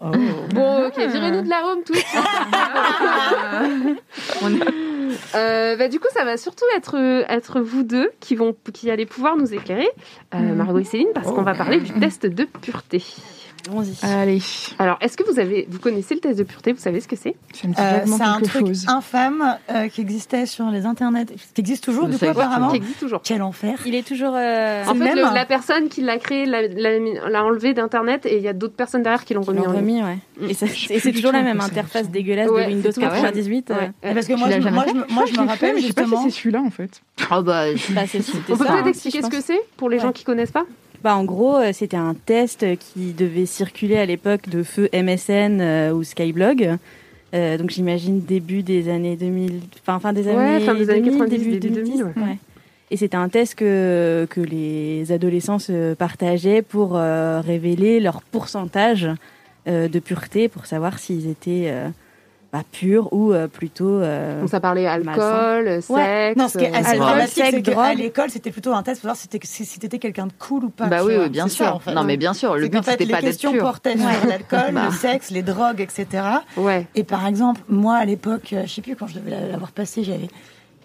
Oh. 0.00 0.10
Bon, 0.54 0.86
ok, 0.86 0.96
virez-nous 0.96 1.42
de 1.42 1.48
la 1.48 1.66
home 1.66 1.82
tout 1.84 1.92
de 1.92 1.98
suite. 1.98 2.06
Euh, 5.34 5.76
bah, 5.76 5.88
du 5.88 5.98
coup, 5.98 6.08
ça 6.12 6.24
va 6.24 6.36
surtout 6.36 6.64
être, 6.76 6.96
être 7.28 7.60
vous 7.60 7.82
deux 7.82 8.10
qui, 8.20 8.34
vont, 8.34 8.54
qui 8.72 8.90
allez 8.90 9.06
pouvoir 9.06 9.36
nous 9.36 9.54
éclairer, 9.54 9.88
euh, 10.34 10.54
Margot 10.54 10.78
et 10.78 10.84
Céline, 10.84 11.08
parce 11.14 11.28
qu'on 11.28 11.42
va 11.42 11.54
parler 11.54 11.80
du 11.80 11.92
test 11.92 12.26
de 12.26 12.44
pureté. 12.44 13.02
Allons-y. 13.68 13.96
Allez, 14.02 14.42
Alors, 14.78 14.96
est-ce 15.00 15.16
que 15.16 15.22
vous 15.30 15.38
avez, 15.38 15.66
vous 15.70 15.78
connaissez 15.78 16.14
le 16.14 16.20
test 16.20 16.38
de 16.38 16.44
pureté? 16.44 16.72
Vous 16.72 16.80
savez 16.80 17.00
ce 17.00 17.08
que 17.08 17.16
c'est? 17.16 17.34
Ça 17.52 17.68
me 17.68 17.72
dit 17.74 17.80
Euh, 17.80 18.00
c'est 18.06 18.22
un 18.22 18.40
truc 18.40 18.66
chose. 18.66 18.84
infâme 18.88 19.56
euh, 19.70 19.88
qui 19.88 20.00
existait 20.00 20.46
sur 20.46 20.70
les 20.70 20.86
internets, 20.86 21.26
qui 21.54 21.60
existe 21.60 21.84
toujours 21.84 22.06
du 22.08 22.16
coup 22.18 22.24
apparemment. 22.26 22.68
Qui 22.70 22.76
existe 22.76 23.00
toujours. 23.00 23.20
Quel 23.24 23.42
enfer. 23.42 23.78
Il 23.86 23.94
est 23.94 24.06
toujours. 24.06 24.34
euh, 24.36 24.84
En 24.86 24.92
fait, 24.94 24.98
même 24.98 25.16
le- 25.16 25.34
la 25.34 25.44
personne 25.46 25.88
qui 25.88 26.00
l'a 26.02 26.18
créé 26.18 26.46
l'a, 26.46 26.62
l'a- 26.68 27.28
l'a 27.28 27.44
enlevé 27.44 27.74
d'internet 27.74 28.26
et 28.26 28.36
il 28.36 28.42
y 28.42 28.48
a 28.48 28.52
d'autres 28.52 28.74
personnes 28.76 29.02
derrière 29.02 29.24
qui 29.24 29.34
l'ont 29.34 29.42
remis 29.42 29.58
l'ont 29.60 29.66
en 29.68 29.72
ligne. 29.72 29.80
remis, 29.80 30.02
ouais. 30.02 30.18
Mm. 30.40 30.50
Et, 30.50 30.54
ça- 30.54 30.66
c'est 30.68 31.12
toujours 31.12 31.32
la 31.32 31.42
même 31.42 31.60
interface 31.60 32.08
dégueulasse 32.10 32.48
Ouais, 32.50 32.66
de 32.66 32.70
Windows 32.70 32.90
c'est 32.92 33.00
tout. 33.00 33.06
98. 33.06 33.70
euh, 33.70 33.74
Ouais. 33.74 33.90
Et 34.10 34.14
parce 34.14 34.26
que 34.26 34.34
moi, 34.34 34.48
je, 34.50 34.58
moi, 34.60 34.84
me- 34.86 35.12
moi, 35.14 35.24
je 35.26 35.40
me 35.40 35.46
rappelle 35.48 35.74
mais 35.74 35.80
je 35.80 35.86
sais 35.88 35.92
pas 35.92 36.04
si 36.04 36.14
c'est 36.24 36.30
celui-là 36.30 36.60
en 36.60 36.70
fait. 36.70 37.00
Oh, 37.30 37.42
bah. 37.42 37.64
On 37.70 38.56
peut 38.56 38.64
peut-être 38.64 38.86
expliquer 38.86 39.22
ce 39.22 39.28
que 39.28 39.40
c'est 39.40 39.60
pour 39.76 39.88
les 39.88 39.98
gens 39.98 40.12
qui 40.12 40.24
connaissent 40.24 40.50
pas? 40.52 40.64
Bah, 41.02 41.16
en 41.16 41.24
gros, 41.24 41.56
euh, 41.56 41.70
c'était 41.72 41.96
un 41.96 42.14
test 42.14 42.64
qui 42.78 43.12
devait 43.12 43.46
circuler 43.46 43.96
à 43.96 44.06
l'époque 44.06 44.48
de 44.48 44.62
feu 44.62 44.88
MSN 44.92 45.60
euh, 45.60 45.92
ou 45.92 46.02
Skyblog. 46.04 46.76
Euh, 47.34 47.58
donc 47.58 47.70
j'imagine 47.70 48.20
début 48.20 48.62
des 48.62 48.88
années 48.88 49.16
2000, 49.16 49.60
enfin 49.82 49.98
fin 49.98 50.12
des 50.12 50.26
Ouais, 50.26 50.34
années, 50.34 50.64
fin 50.64 50.74
des 50.74 50.90
années 50.90 51.00
2000, 51.02 51.18
90, 51.18 51.38
début 51.38 51.58
début 51.58 51.74
2000, 51.74 52.04
ouais. 52.04 52.12
ouais. 52.16 52.38
Et 52.90 52.96
c'était 52.96 53.16
un 53.16 53.28
test 53.28 53.56
que, 53.56 54.26
que 54.30 54.40
les 54.40 55.10
adolescents 55.10 55.58
se 55.58 55.94
partageaient 55.94 56.62
pour 56.62 56.96
euh, 56.96 57.40
révéler 57.40 57.98
leur 57.98 58.22
pourcentage 58.22 59.08
euh, 59.66 59.88
de 59.88 59.98
pureté, 59.98 60.48
pour 60.48 60.66
savoir 60.66 61.00
s'ils 61.00 61.28
étaient 61.28 61.64
euh, 61.66 61.88
bah, 62.52 62.62
purs 62.72 63.12
ou 63.12 63.32
euh, 63.32 63.48
plutôt... 63.48 64.00
euh, 64.00 64.40
Donc 64.40 64.48
ça 64.50 64.60
parlait 64.60 64.86
alcool, 64.86 65.66
sexe. 65.82 65.88
Ouais. 65.90 66.34
Non, 66.36 66.48
ce 66.48 66.58
qui 66.58 66.64
est 66.64 66.68
assez 66.74 66.90
Alcool, 66.90 66.98
dramatique, 66.98 67.34
sexe, 67.34 67.50
c'est 67.56 67.62
qu'à 67.62 67.94
l'école, 67.94 68.30
c'était 68.30 68.50
plutôt 68.50 68.72
un 68.72 68.82
test 68.82 69.00
pour 69.00 69.08
voir 69.08 69.16
si 69.16 69.28
t'étais 69.28 69.46
si, 69.46 69.64
si 69.64 69.78
t'étais 69.78 69.98
quelqu'un 69.98 70.26
de 70.26 70.32
cool 70.38 70.64
ou 70.64 70.70
pas. 70.70 70.86
Bah 70.86 71.04
oui, 71.04 71.14
oui, 71.18 71.28
bien 71.28 71.48
sûr. 71.48 71.66
ça, 71.66 71.74
en 71.74 71.78
fait. 71.78 71.92
Non, 71.92 72.04
mais 72.04 72.16
bien 72.16 72.32
sûr, 72.34 72.56
le 72.56 72.68
but 72.68 72.84
fait, 72.84 72.92
c'était 72.92 73.04
les 73.04 73.10
pas 73.12 73.20
d'être 73.20 73.30
questions 73.30 73.52
pur. 73.52 73.62
portaient 73.62 73.96
sur 73.96 74.06
l'alcool, 74.28 74.72
Bah. 74.74 74.86
le 74.86 74.92
sexe, 74.92 75.30
les 75.30 75.42
drogues, 75.42 75.80
etc. 75.80 76.06
Ouais. 76.56 76.86
Et 76.94 77.04
par 77.04 77.26
exemple, 77.26 77.60
moi, 77.68 77.96
à 77.96 78.04
l'époque, 78.04 78.52
euh, 78.52 78.62
je 78.66 78.72
sais 78.72 78.82
plus 78.82 78.96
quand 78.96 79.06
je 79.08 79.14
devais 79.18 79.30
l'avoir 79.50 79.72
passé, 79.72 80.04
j'avais 80.04 80.28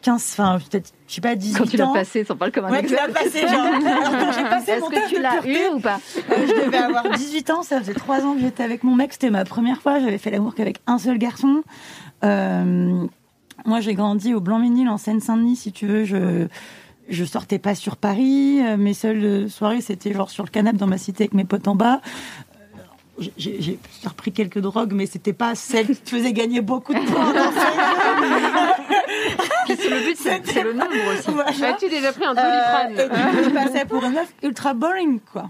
15, 0.02 0.36
enfin, 0.38 0.60
peut-être, 0.70 0.92
je 1.08 1.14
sais 1.16 1.22
pas, 1.22 1.36
18 1.36 1.58
Quand 1.58 1.66
tu 1.70 1.78
l'as 1.78 1.88
ans. 1.88 1.94
passé, 1.94 2.24
sans 2.26 2.36
parle 2.36 2.52
comme 2.52 2.66
un 2.66 2.72
Ouais, 2.72 2.84
tu 2.84 2.94
l'as 2.94 3.08
exemple. 3.08 3.24
passé, 3.24 3.42
genre. 3.42 3.52
Alors, 3.52 4.12
quand 4.12 4.32
j'ai 4.34 4.44
passé 4.44 4.72
mon 4.82 4.90
que 4.90 5.10
tu 5.10 5.22
l'as 5.22 5.46
eu 5.46 5.74
ou 5.76 5.80
pas 5.80 6.00
euh, 6.18 6.48
je 6.48 6.66
devais 6.66 6.78
avoir 6.78 7.10
18 7.10 7.50
ans, 7.52 7.64
ça 7.64 7.80
faisait 7.80 7.94
3 7.94 8.22
ans 8.26 8.34
que 8.36 8.42
j'étais 8.42 8.64
avec 8.64 8.84
mon 8.84 8.96
mec, 8.96 9.14
c'était 9.14 9.30
ma 9.30 9.46
première 9.46 9.82
fois, 9.82 10.00
j'avais 10.00 10.18
fait 10.18 10.32
l'amour 10.32 10.56
qu'avec 10.56 10.80
un 10.88 10.98
seul 10.98 11.18
garçon. 11.18 11.64
Euh, 12.24 13.06
moi, 13.66 13.80
j'ai 13.80 13.94
grandi 13.94 14.34
au 14.34 14.40
Blanc-Ménil, 14.42 14.90
en 14.90 14.98
Seine-Saint-Denis, 14.98 15.56
si 15.56 15.72
tu 15.72 15.86
veux, 15.88 16.04
je... 16.06 16.48
Je 17.10 17.26
sortais 17.26 17.60
pas 17.60 17.76
sur 17.76 17.98
Paris, 17.98 18.62
euh, 18.64 18.78
mes 18.78 18.94
seules 18.94 19.50
soirées 19.50 19.82
c'était 19.82 20.14
genre 20.14 20.30
sur 20.30 20.46
le 20.46 20.50
canapé 20.50 20.78
dans 20.78 20.88
ma 20.88 20.98
cité 20.98 21.24
avec 21.24 21.34
mes 21.34 21.44
potes 21.44 21.68
en 21.68 21.76
bas. 21.76 22.00
Euh, 23.20 23.26
J'ai 23.38 23.58
j'ai 23.62 23.78
repris 24.08 24.32
quelques 24.32 24.60
drogues, 24.60 24.94
mais 24.94 25.08
c'était 25.08 25.34
pas 25.34 25.54
celle 25.56 25.88
qui 25.88 25.96
te 25.98 26.10
faisait 26.12 26.32
gagner 26.32 26.62
beaucoup 26.62 26.94
de 26.94 27.00
points. 27.00 27.34
Le 29.96 30.06
but, 30.06 30.18
c'est 30.18 30.64
le 30.64 30.74
nombre 30.74 30.92
aussi. 31.14 31.30
Voilà. 31.32 31.74
As-tu 31.76 31.90
déjà 31.90 32.12
pris 32.12 32.26
un 32.26 32.32
Euh, 32.32 32.36
doliprane 32.36 32.92
et 32.94 33.10
du 33.10 33.38
coup, 33.38 33.44
je 33.44 33.50
passais 33.54 33.86
pour 33.86 34.04
une 34.04 34.14
meuf 34.14 34.34
ultra 34.44 34.74
boring, 34.74 35.20
quoi. 35.32 35.50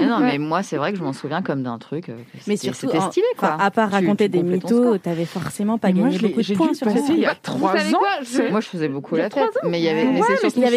Non, 0.00 0.18
mais 0.20 0.38
moi, 0.38 0.62
c'est 0.62 0.76
vrai 0.76 0.92
que 0.92 0.98
je 0.98 1.02
m'en 1.02 1.12
souviens 1.12 1.42
comme 1.42 1.62
d'un 1.62 1.78
truc. 1.78 2.08
euh, 2.08 2.14
Mais 2.46 2.56
c'était- 2.56 2.72
surtout, 2.74 2.94
c'était 2.94 3.00
stylé, 3.10 3.26
quoi. 3.36 3.56
À 3.60 3.70
part 3.70 3.88
Tu- 3.88 3.94
raconter 3.94 4.24
tu 4.24 4.30
des 4.30 4.42
mythos, 4.42 4.98
t'avais 4.98 5.24
forcément 5.24 5.78
pas 5.78 5.90
Moi, 5.92 6.08
gagné 6.08 6.18
beaucoup 6.18 6.38
de 6.38 6.42
j'ai 6.42 6.54
points 6.54 6.74
sur 6.74 6.90
ça. 6.90 6.98
il 7.08 7.18
y 7.18 7.26
a 7.26 7.34
trois 7.34 7.70
ans. 7.76 7.98
quoi 7.98 8.08
Je- 8.22 8.50
Moi, 8.50 8.60
je 8.60 8.68
faisais 8.68 8.88
beaucoup 8.88 9.16
la 9.16 9.26
ans. 9.26 9.28
mais 9.64 9.80
il 9.80 9.84
y 9.84 9.88
avait, 9.88 10.04
des 10.06 10.20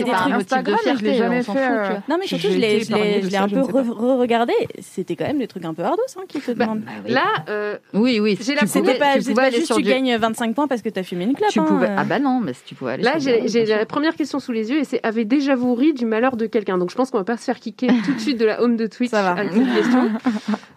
trucs 0.02 0.14
un 0.14 0.30
motif 0.30 0.50
de 0.50 0.54
Instagram, 0.54 0.78
je 0.84 0.90
l'ai 0.90 0.96
fierté, 0.98 1.18
jamais 1.18 1.44
fait, 1.44 1.52
euh, 1.58 1.88
tu. 2.06 2.12
Non, 2.12 2.18
mais 2.20 2.28
surtout, 2.28 2.48
J'ai 2.48 2.54
je 2.84 2.92
l'ai, 3.30 3.36
un 3.38 3.48
peu 3.50 3.62
re-regardé. 3.62 4.54
C'était 4.82 5.16
quand 5.16 5.26
même 5.26 5.40
des 5.40 5.48
trucs 5.48 5.66
un 5.66 5.74
peu 5.74 5.84
ardos 5.84 6.02
hein, 6.18 6.22
qui 6.28 6.40
te 6.40 6.52
Bah, 6.52 6.66
demandent. 6.66 6.84
Là, 7.08 7.24
euh, 7.50 7.78
Oui, 7.94 8.20
oui. 8.20 8.38
Tu 8.38 8.44
C'était 8.44 8.96
pas, 8.96 9.14
tu 9.16 9.56
juste 9.60 9.74
tu 9.76 9.82
gagnes 9.82 10.16
25 10.18 10.54
points 10.56 10.68
parce 10.68 10.82
que 10.82 10.90
t'as 10.90 11.04
fumé 11.04 11.26
une 11.26 11.34
clope. 11.36 11.50
Tu 11.52 11.62
pouvais. 11.62 11.88
euh. 11.90 11.96
Ah 11.98 12.04
bah 12.04 12.20
non, 12.20 12.40
mais 12.44 12.54
si 12.66 12.70
tu 12.70 12.76
pouvais 12.76 12.94
aller 12.94 13.04
là 13.04 13.18
j'ai 13.20 13.66
la 13.66 13.86
première 13.86 14.16
question 14.16 14.40
sous 14.40 14.52
les 14.52 14.70
yeux 14.72 14.80
et 14.80 14.84
c'est 14.84 15.00
avez 15.06 15.26
déjà 15.26 15.56
vous 15.56 15.76
ri 15.76 15.94
du 15.94 16.06
malheur 16.06 16.38
de 16.38 16.46
quelqu'un 16.46 16.78
Donc 16.78 16.90
je 16.92 16.96
pense 16.96 17.12
qu'on 17.12 17.18
va 17.18 17.24
pas 17.24 17.38
se 17.38 17.44
faire 17.44 17.60
kicker 17.60 17.90
tout 18.06 18.14
de 18.14 18.20
suite 18.20 18.40
de 18.40 18.46
la 18.46 18.62
home 18.62 18.78
de 18.78 18.88
Twitch 18.88 19.12
Ça 19.12 19.22
va. 19.24 19.32
avec 19.32 19.52
cette 19.54 19.74
question. 19.76 20.12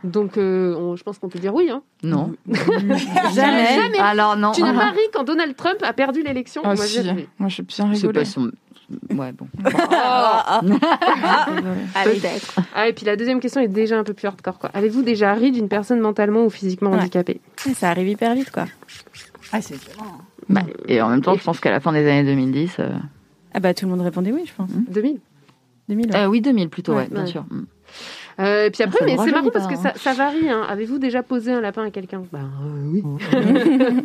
Donc 0.04 0.36
euh, 0.38 0.74
on- 0.76 0.96
je 0.96 1.02
pense 1.02 1.18
qu'on 1.18 1.28
peut 1.28 1.38
dire 1.38 1.54
oui. 1.54 1.70
Hein. 1.70 1.82
Non. 2.02 2.32
Jamais. 3.34 3.66
Jamais. 3.76 3.98
Alors 4.00 4.36
non. 4.36 4.52
Tu 4.52 4.62
n'as 4.62 4.74
pas 4.74 4.90
ri 4.90 4.98
quand 5.12 5.24
Donald 5.24 5.54
Trump 5.56 5.78
a 5.82 5.92
perdu 5.92 6.22
l'élection 6.22 6.62
Ah 6.64 6.74
Moi, 6.74 6.84
si, 6.86 7.02
j'ai 7.02 7.10
ri. 7.10 7.28
moi 7.38 7.48
j'ai 7.48 7.62
bien 7.62 7.76
C'est 7.76 8.06
rigolé. 8.06 8.20
pas 8.20 8.24
son. 8.24 8.50
Ouais, 9.10 9.32
bon. 9.32 9.48
Allez. 11.94 12.20
Peut-être. 12.20 12.56
Ah 12.74 12.88
et 12.88 12.92
puis 12.92 13.04
la 13.06 13.16
deuxième 13.16 13.40
question 13.40 13.60
est 13.60 13.68
déjà 13.68 13.98
un 13.98 14.04
peu 14.04 14.14
plus 14.14 14.26
hardcore. 14.28 14.58
quoi. 14.58 14.70
Avez-vous 14.74 15.02
déjà 15.02 15.32
ri 15.34 15.50
d'une 15.50 15.68
personne 15.68 16.00
mentalement 16.00 16.44
ou 16.44 16.50
physiquement 16.50 16.90
Ouais. 16.90 16.98
handicapée? 16.98 17.40
Ça 17.74 17.90
arrive 17.90 18.08
hyper 18.08 18.34
vite, 18.34 18.50
quoi. 18.50 18.66
Ah, 19.52 19.60
c'est 19.60 19.74
violent. 19.76 20.18
Bah, 20.48 20.62
et 20.86 21.00
en 21.02 21.08
même 21.08 21.22
temps, 21.22 21.34
je 21.36 21.42
pense 21.42 21.60
qu'à 21.60 21.70
la 21.70 21.80
fin 21.80 21.92
des 21.92 22.06
années 22.08 22.24
2010. 22.24 22.76
euh, 22.78 22.90
Ah 23.54 23.60
bah 23.60 23.74
tout 23.74 23.84
le 23.86 23.90
monde 23.90 24.00
répondait 24.02 24.32
oui, 24.32 24.42
je 24.46 24.52
pense. 24.54 24.70
2000 24.70 25.18
2000. 25.88 26.06
ouais. 26.10 26.16
euh, 26.16 26.26
oui, 26.26 26.40
2000 26.40 26.68
plutôt, 26.68 26.92
ouais, 26.92 26.98
Ouais, 27.02 27.08
bien 27.10 27.20
ouais. 27.22 27.26
sûr. 27.26 27.44
Mm. 27.50 27.66
Euh, 28.38 28.66
et 28.66 28.70
puis 28.70 28.82
après, 28.82 28.98
Ça 28.98 29.04
mais 29.06 29.16
c'est 29.16 29.30
marrant 29.30 29.50
parce 29.50 29.66
que 29.66 29.74
hein. 29.74 29.76
ça, 29.82 29.92
ça 29.96 30.12
varie. 30.12 30.48
Hein. 30.50 30.62
Avez-vous 30.68 30.98
déjà 30.98 31.22
posé 31.22 31.52
un 31.52 31.60
lapin 31.60 31.84
à 31.86 31.90
quelqu'un? 31.90 32.22
Bah 32.32 32.40
euh, 32.42 32.82
oui. 32.92 33.02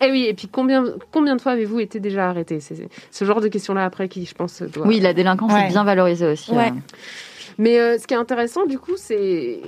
et 0.00 0.10
oui, 0.10 0.26
et 0.28 0.34
puis 0.34 0.48
combien, 0.48 0.84
combien 1.12 1.36
de 1.36 1.40
fois 1.40 1.52
avez-vous 1.52 1.78
été 1.80 2.00
déjà 2.00 2.28
arrêté? 2.28 2.58
C'est 2.60 2.88
ce 3.10 3.24
genre 3.24 3.40
de 3.40 3.48
questions-là 3.48 3.84
après 3.84 4.08
qui, 4.08 4.24
je 4.26 4.34
pense, 4.34 4.62
doit... 4.62 4.86
Oui, 4.86 4.98
la 5.00 5.12
délinquance 5.14 5.52
Ouais. 5.52 5.66
est 5.66 5.68
bien 5.68 5.84
valorisée 5.84 6.26
aussi. 6.26 6.50
Ouais. 6.52 6.70
euh. 6.70 6.96
Mais 7.58 7.78
euh, 7.78 7.98
ce 7.98 8.06
qui 8.06 8.14
est 8.14 8.18
intéressant, 8.18 8.66
du 8.66 8.78
coup, 8.78 8.94
c'est... 8.96 9.60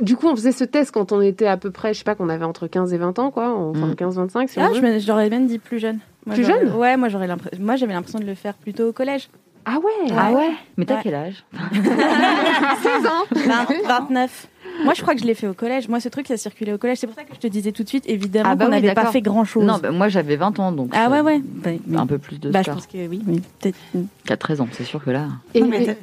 Du 0.00 0.16
coup, 0.16 0.28
on 0.28 0.36
faisait 0.36 0.52
ce 0.52 0.64
test 0.64 0.90
quand 0.92 1.12
on 1.12 1.20
était 1.20 1.46
à 1.46 1.56
peu 1.56 1.70
près, 1.70 1.92
je 1.94 1.98
sais 1.98 2.04
pas, 2.04 2.14
qu'on 2.14 2.28
avait 2.28 2.44
entre 2.44 2.66
15 2.66 2.92
et 2.94 2.98
20 2.98 3.18
ans, 3.18 3.30
quoi. 3.30 3.54
Enfin, 3.54 3.86
Mm. 3.88 3.94
15-25, 3.94 4.48
si 4.48 4.58
on 4.58 4.62
Ah, 4.64 4.68
veut. 4.68 4.74
je 4.74 4.80
me- 4.80 4.98
j'aurais 4.98 5.28
même 5.30 5.46
dit 5.46 5.58
plus 5.58 5.78
jeune. 5.78 5.98
Moi, 6.26 6.34
Plus 6.34 6.44
jeune 6.44 6.72
Ouais, 6.76 6.96
moi 6.96 7.08
j'aurais 7.08 7.26
l'impression. 7.26 7.58
Moi 7.64 7.76
j'avais 7.76 7.94
l'impression 7.94 8.18
de 8.18 8.24
le 8.26 8.34
faire 8.34 8.54
plutôt 8.54 8.88
au 8.88 8.92
collège. 8.92 9.28
Ah 9.64 9.76
ouais 9.78 10.12
Ah 10.16 10.32
ouais 10.32 10.50
Mais 10.76 10.84
t'as 10.84 10.96
Ouais. 10.96 11.00
quel 11.04 11.14
âge 11.14 11.44
16 11.72 13.06
ans 13.06 13.24
20 13.30 13.66
29. 13.86 14.48
Moi, 14.84 14.94
je 14.94 15.02
crois 15.02 15.14
que 15.14 15.20
je 15.20 15.26
l'ai 15.26 15.34
fait 15.34 15.46
au 15.48 15.54
collège. 15.54 15.88
Moi, 15.88 16.00
ce 16.00 16.08
truc, 16.08 16.26
ça 16.28 16.36
circulait 16.36 16.72
au 16.72 16.78
collège. 16.78 16.98
C'est 16.98 17.06
pour 17.06 17.16
ça 17.16 17.24
que 17.24 17.34
je 17.34 17.38
te 17.40 17.46
disais 17.46 17.72
tout 17.72 17.82
de 17.82 17.88
suite, 17.88 18.04
évidemment, 18.06 18.50
Ah 18.52 18.54
bah 18.56 18.66
qu'on 18.66 18.72
oui, 18.72 18.80
n'avait 18.80 18.94
pas 18.94 19.06
fait 19.06 19.20
grand-chose. 19.20 19.64
Non, 19.64 19.78
bah, 19.82 19.90
moi 19.90 20.08
j'avais 20.08 20.36
20 20.36 20.58
ans 20.60 20.72
donc. 20.72 20.90
ah 20.94 21.10
ouais, 21.10 21.18
euh, 21.18 21.22
ouais. 21.22 21.40
Bah, 21.86 22.00
Un 22.00 22.06
peu 22.06 22.18
plus 22.18 22.38
de 22.38 22.50
bah, 22.50 22.62
je 22.64 22.70
pense 22.70 22.86
que 22.86 23.06
oui, 23.08 23.20
mais 23.26 23.38
peut-être. 23.60 23.76
Qu'à 24.24 24.36
13 24.36 24.60
ans, 24.60 24.68
c'est 24.72 24.84
sûr 24.84 25.02
que 25.02 25.10
là. 25.10 25.26
et, 25.54 25.60
Non, 25.60 25.68
mais. 25.68 25.96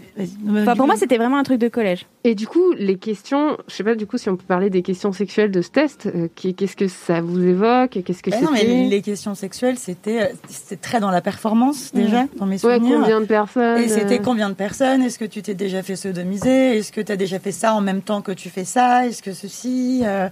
Enfin, 0.61 0.76
pour 0.76 0.86
moi, 0.88 0.95
c'était 0.97 1.17
vraiment 1.17 1.38
un 1.38 1.43
truc 1.43 1.59
de 1.59 1.67
collège. 1.67 2.05
et 2.23 2.36
du 2.36 2.47
coup, 2.47 2.73
les 2.78 2.97
questions, 2.97 3.57
je 3.67 3.73
sais 3.76 3.84
pas 3.84 3.95
du 3.95 4.07
coup 4.07 4.17
si 4.17 4.30
on 4.30 4.36
peut 4.38 4.45
parler 4.47 4.69
des 4.69 4.82
questions 4.82 5.11
sexuelles 5.11 5.51
de 5.51 5.61
ce 5.61 5.69
test. 5.69 6.05
euh, 6.07 6.28
Qu'est-ce 6.36 6.76
que 6.76 6.88
ça 6.88 7.21
vous 7.21 7.41
évoque 7.43 7.99
Qu'est-ce 8.03 8.23
que 8.23 8.30
Bah 8.32 8.41
non, 8.41 8.49
mais 8.51 8.59
c'était 8.59 8.84
les 8.86 9.01
questions 9.01 9.36
sexuelles, 9.36 9.78
c'était 9.78 10.21
euh, 10.23 10.28
c'était 10.49 10.78
très 10.78 10.99
dans 10.99 11.11
la 11.11 11.21
performance 11.21 11.91
déjà, 11.93 12.26
dans 12.38 12.45
mes 12.45 12.55
Ouais, 12.65 12.76
souvenirs. 12.78 12.99
combien 13.01 13.21
de 13.21 13.26
personnes 13.26 13.82
Et 13.82 13.88
c'était 13.89 14.19
combien 14.19 14.49
de 14.49 14.55
personnes? 14.55 15.01
Est-ce 15.03 15.19
que 15.19 15.26
tu 15.26 15.41
t'es 15.41 15.53
déjà 15.53 15.84
fait 15.84 15.95
sodomiser 15.95 16.78
Est-ce 16.78 16.91
que 16.91 17.01
tu 17.01 17.11
as 17.11 17.17
déjà 17.17 17.39
fait 17.39 17.51
ça 17.51 17.73
en 17.73 17.82
même 17.82 18.01
temps 18.01 18.21
que 18.21 18.32
tu 18.32 18.49
fais 18.49 18.64
ça 18.66 19.05
Est-ce 19.07 19.22
que 19.24 19.34
ceci 19.34 20.01
euh, 20.03 20.28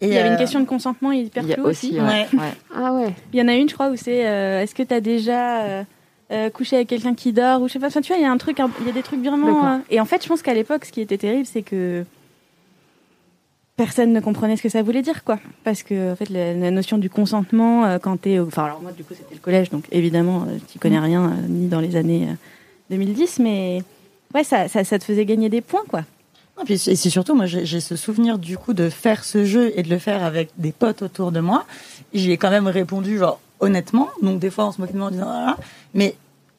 et, 0.00 0.06
Il 0.08 0.12
y 0.12 0.18
avait 0.18 0.28
une 0.28 0.34
euh, 0.34 0.38
question 0.38 0.60
de 0.60 0.66
consentement 0.66 1.12
hyper 1.12 1.44
floue 1.44 1.64
aussi. 1.64 1.88
aussi. 1.88 2.00
ouais, 2.00 2.26
Ouais. 2.32 2.38
ouais. 2.38 2.52
Ah 2.74 2.92
ouais. 2.92 3.14
Il 3.32 3.38
y 3.38 3.42
en 3.42 3.48
a 3.48 3.54
une, 3.54 3.68
je 3.68 3.74
crois, 3.74 3.88
où 3.90 3.96
c'est 3.96 4.26
euh, 4.26 4.62
est-ce 4.62 4.74
que 4.74 4.82
tu 4.82 4.92
as 4.94 5.00
déjà 5.00 5.84
couché 6.54 6.76
avec 6.76 6.88
quelqu'un 6.88 7.14
qui 7.14 7.32
dort 7.32 7.60
ou 7.60 7.66
je 7.66 7.72
sais 7.72 7.78
pas. 7.80 7.88
Enfin, 7.88 8.00
tu 8.00 8.08
vois, 8.12 8.16
il 8.18 8.22
y 8.22 8.26
a 8.26 8.30
un 8.30 8.38
truc, 8.38 8.60
il 8.80 8.86
y 8.86 8.88
a 8.88 8.92
des 8.92 9.02
trucs 9.02 9.18
vraiment. 9.20 9.74
euh, 9.74 9.78
Et 9.90 10.00
en 10.00 10.04
fait, 10.04 10.22
je 10.22 10.28
pense 10.28 10.42
qu'à 10.42 10.54
l'époque, 10.54 10.84
ce 10.84 10.92
qui 10.92 11.00
était 11.00 11.18
terrible, 11.18 11.44
c'est 11.46 11.62
que 11.62 12.04
personne 13.76 14.12
ne 14.12 14.20
comprenait 14.20 14.56
ce 14.56 14.62
que 14.62 14.68
ça 14.68 14.82
voulait 14.82 15.02
dire, 15.02 15.24
quoi. 15.24 15.38
Parce 15.64 15.82
que 15.82 16.12
en 16.12 16.16
fait, 16.16 16.28
la, 16.28 16.52
la 16.54 16.70
notion 16.70 16.98
du 16.98 17.08
consentement, 17.10 17.84
euh, 17.84 17.98
quand 17.98 18.16
t'es, 18.20 18.38
au- 18.38 18.46
enfin, 18.46 18.64
alors 18.64 18.80
moi, 18.82 18.92
du 18.92 19.02
coup, 19.04 19.14
c'était 19.16 19.34
le 19.34 19.40
collège, 19.40 19.70
donc 19.70 19.84
évidemment, 19.90 20.44
euh, 20.48 20.58
tu 20.70 20.78
connais 20.78 20.98
rien 20.98 21.24
euh, 21.30 21.46
ni 21.48 21.66
dans 21.66 21.80
les 21.80 21.96
années 21.96 22.28
euh, 22.28 22.34
2010, 22.90 23.38
mais 23.38 23.82
ouais, 24.34 24.44
ça, 24.44 24.68
ça, 24.68 24.84
ça 24.84 24.98
te 24.98 25.04
faisait 25.04 25.24
gagner 25.24 25.48
des 25.48 25.62
points, 25.62 25.84
quoi. 25.88 26.02
Puis 26.64 26.78
c'est 26.78 26.94
surtout, 26.96 27.34
moi, 27.34 27.46
j'ai 27.46 27.80
ce 27.80 27.96
souvenir 27.96 28.38
du 28.38 28.56
coup 28.58 28.72
de 28.74 28.88
faire 28.90 29.24
ce 29.24 29.44
jeu 29.44 29.72
et 29.76 29.82
de 29.82 29.88
le 29.90 29.98
faire 29.98 30.22
avec 30.24 30.50
des 30.58 30.72
potes 30.72 31.02
autour 31.02 31.32
de 31.32 31.40
moi. 31.40 31.64
J'y 32.12 32.32
ai 32.32 32.36
quand 32.36 32.50
même 32.50 32.66
répondu, 32.68 33.18
genre, 33.18 33.40
honnêtement. 33.60 34.08
Donc, 34.22 34.38
des 34.40 34.50
fois, 34.50 34.66
on 34.66 34.72
se 34.72 34.80
moquait 34.80 34.92
de 34.92 34.98
moi 34.98 35.08
en 35.08 35.10
disant, 35.10 35.26
ah, 35.28 35.56
ah. 35.58 35.62
mais 35.94 36.14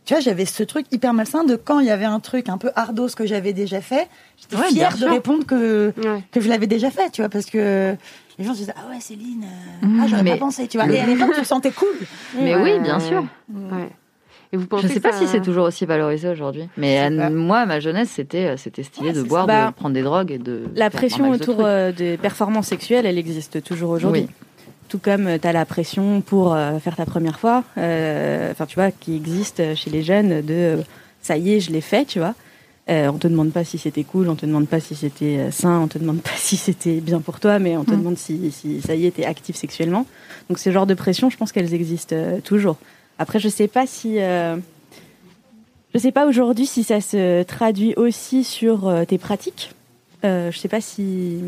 tu 0.06 0.14
vois, 0.16 0.22
j'avais 0.22 0.46
ce 0.46 0.64
truc 0.64 0.86
hyper 0.92 1.14
malsain 1.14 1.44
de 1.44 1.56
quand 1.56 1.80
il 1.80 1.86
y 1.86 1.92
avait 1.92 2.06
un 2.06 2.20
truc 2.20 2.50
un 2.50 2.58
peu 2.58 2.72
hardos 2.76 3.10
que 3.16 3.26
j'avais 3.28 3.54
déjà 3.54 3.82
fait, 3.82 4.08
j'étais 4.42 4.56
Ouais, 4.62 4.70
fière 4.70 4.98
de 4.98 5.06
répondre 5.06 5.46
que, 5.46 5.94
Ouais. 5.98 6.24
que 6.32 6.42
je 6.42 6.50
l'avais 6.50 6.68
déjà 6.68 6.90
fait, 6.90 7.12
tu 7.12 7.22
vois, 7.22 7.30
parce 7.30 7.46
que 7.46 7.96
les 8.40 8.46
gens 8.46 8.54
se 8.54 8.60
disaient, 8.60 8.74
ah 8.76 8.90
ouais, 8.92 9.00
Céline, 9.00 9.44
euh, 9.84 9.88
ah, 10.02 10.08
j'aurais 10.08 10.24
mais 10.24 10.32
pas 10.32 10.38
pensé, 10.38 10.68
tu 10.68 10.78
vois. 10.78 10.88
le- 10.88 10.96
Et 10.96 11.00
à 11.00 11.06
l'époque, 11.06 11.30
tu 11.36 11.42
te 11.42 11.48
sentais 11.48 11.72
cool. 11.72 11.88
Mais 12.40 12.56
oui, 12.56 12.80
bien 12.80 13.00
sûr. 13.00 13.24
Ouais. 13.54 13.90
Et 14.54 14.58
vous 14.58 14.68
pensez 14.68 14.88
Je 14.88 14.94
sais 14.94 15.00
que 15.00 15.04
pas 15.04 15.12
ça- 15.14 15.20
si 15.20 15.28
c'est 15.28 15.42
toujours 15.42 15.66
aussi 15.66 15.86
valorisé 15.86 16.28
aujourd'hui. 16.30 16.68
Mais 16.78 16.98
sais 16.98 17.20
à- 17.22 17.30
moi, 17.30 17.60
à 17.60 17.66
ma 17.66 17.80
jeunesse, 17.80 18.10
c'était 18.14 18.48
euh, 18.48 18.58
c'était 18.58 18.84
stylé 18.84 19.10
Ouais, 19.10 19.14
de 19.16 19.22
boire, 19.24 19.46
ça. 19.48 19.54
de 19.54 19.66
Bah, 19.68 19.74
prendre 19.76 19.94
des 19.94 20.04
drogues 20.04 20.32
et 20.32 20.38
de. 20.38 20.64
La 20.76 20.90
pression 20.90 21.30
de 21.30 21.36
autour 21.36 21.58
euh, 21.60 21.92
des 21.92 22.18
performances 22.18 22.68
sexuelles, 22.68 23.06
elle 23.06 23.18
existe 23.18 23.64
toujours 23.64 23.92
aujourd'hui. 23.92 24.22
Oui. 24.24 24.68
Tout 24.90 25.00
comme 25.00 25.40
tu 25.42 25.48
as 25.48 25.54
la 25.54 25.66
pression 25.66 26.20
pour 26.20 26.54
euh, 26.54 26.78
faire 26.80 26.98
ta 26.98 27.06
première 27.06 27.40
fois, 27.40 27.64
euh, 27.78 28.52
enfin 28.52 28.66
tu 28.66 28.76
vois, 28.76 28.92
qui 28.92 29.16
existe 29.16 29.74
chez 29.76 29.90
les 29.90 30.04
jeunes 30.04 30.42
de 30.42 30.54
euh, 30.54 30.78
ça 31.22 31.38
y 31.38 31.54
est, 31.54 31.60
je 31.62 31.72
l'ai 31.72 31.80
fait, 31.82 32.04
tu 32.04 32.20
vois. 32.20 32.34
Euh, 32.90 33.08
on 33.08 33.18
te 33.18 33.28
demande 33.30 33.52
pas 33.54 33.64
si 33.64 33.78
c'était 33.78 34.04
cool, 34.04 34.28
on 34.28 34.36
te 34.36 34.46
demande 34.46 34.68
pas 34.68 34.82
si 34.82 34.96
c'était 34.96 35.38
euh, 35.38 35.52
sain, 35.52 35.80
on 35.80 35.88
te 35.88 35.98
demande 35.98 36.20
pas 36.22 36.32
si 36.36 36.58
c'était 36.58 37.00
bien 37.00 37.22
pour 37.22 37.40
toi, 37.40 37.58
mais 37.60 37.78
on 37.78 37.86
te 37.86 37.92
Mm. 37.94 37.98
demande 38.00 38.18
si, 38.18 38.52
si 38.52 38.82
ça 38.82 38.96
y 38.96 39.06
est, 39.06 39.12
t'es 39.12 39.24
actif 39.24 39.56
sexuellement. 39.56 40.06
Donc 40.50 40.60
ce 40.60 40.72
genre 40.72 40.86
de 40.88 40.94
pression, 40.96 41.30
je 41.30 41.38
pense 41.38 41.54
qu'elles 41.54 41.74
existent 41.74 42.16
euh, 42.18 42.40
toujours. 42.44 42.76
Après, 43.22 43.40
je 43.40 43.50
sais 43.50 43.68
pas 43.68 43.86
si 43.86 44.20
euh, 44.20 44.58
je 45.94 46.00
sais 46.00 46.12
pas 46.12 46.26
aujourd'hui 46.26 46.66
si 46.66 46.84
ça 46.84 47.02
se 47.02 47.44
traduit 47.44 47.94
aussi 47.96 48.44
sur 48.44 48.88
euh, 48.88 49.06
tes 49.06 49.18
pratiques. 49.18 49.72
Euh, 50.26 50.52
je 50.52 50.58
sais 50.58 50.68
pas 50.68 50.82
si 50.82 51.40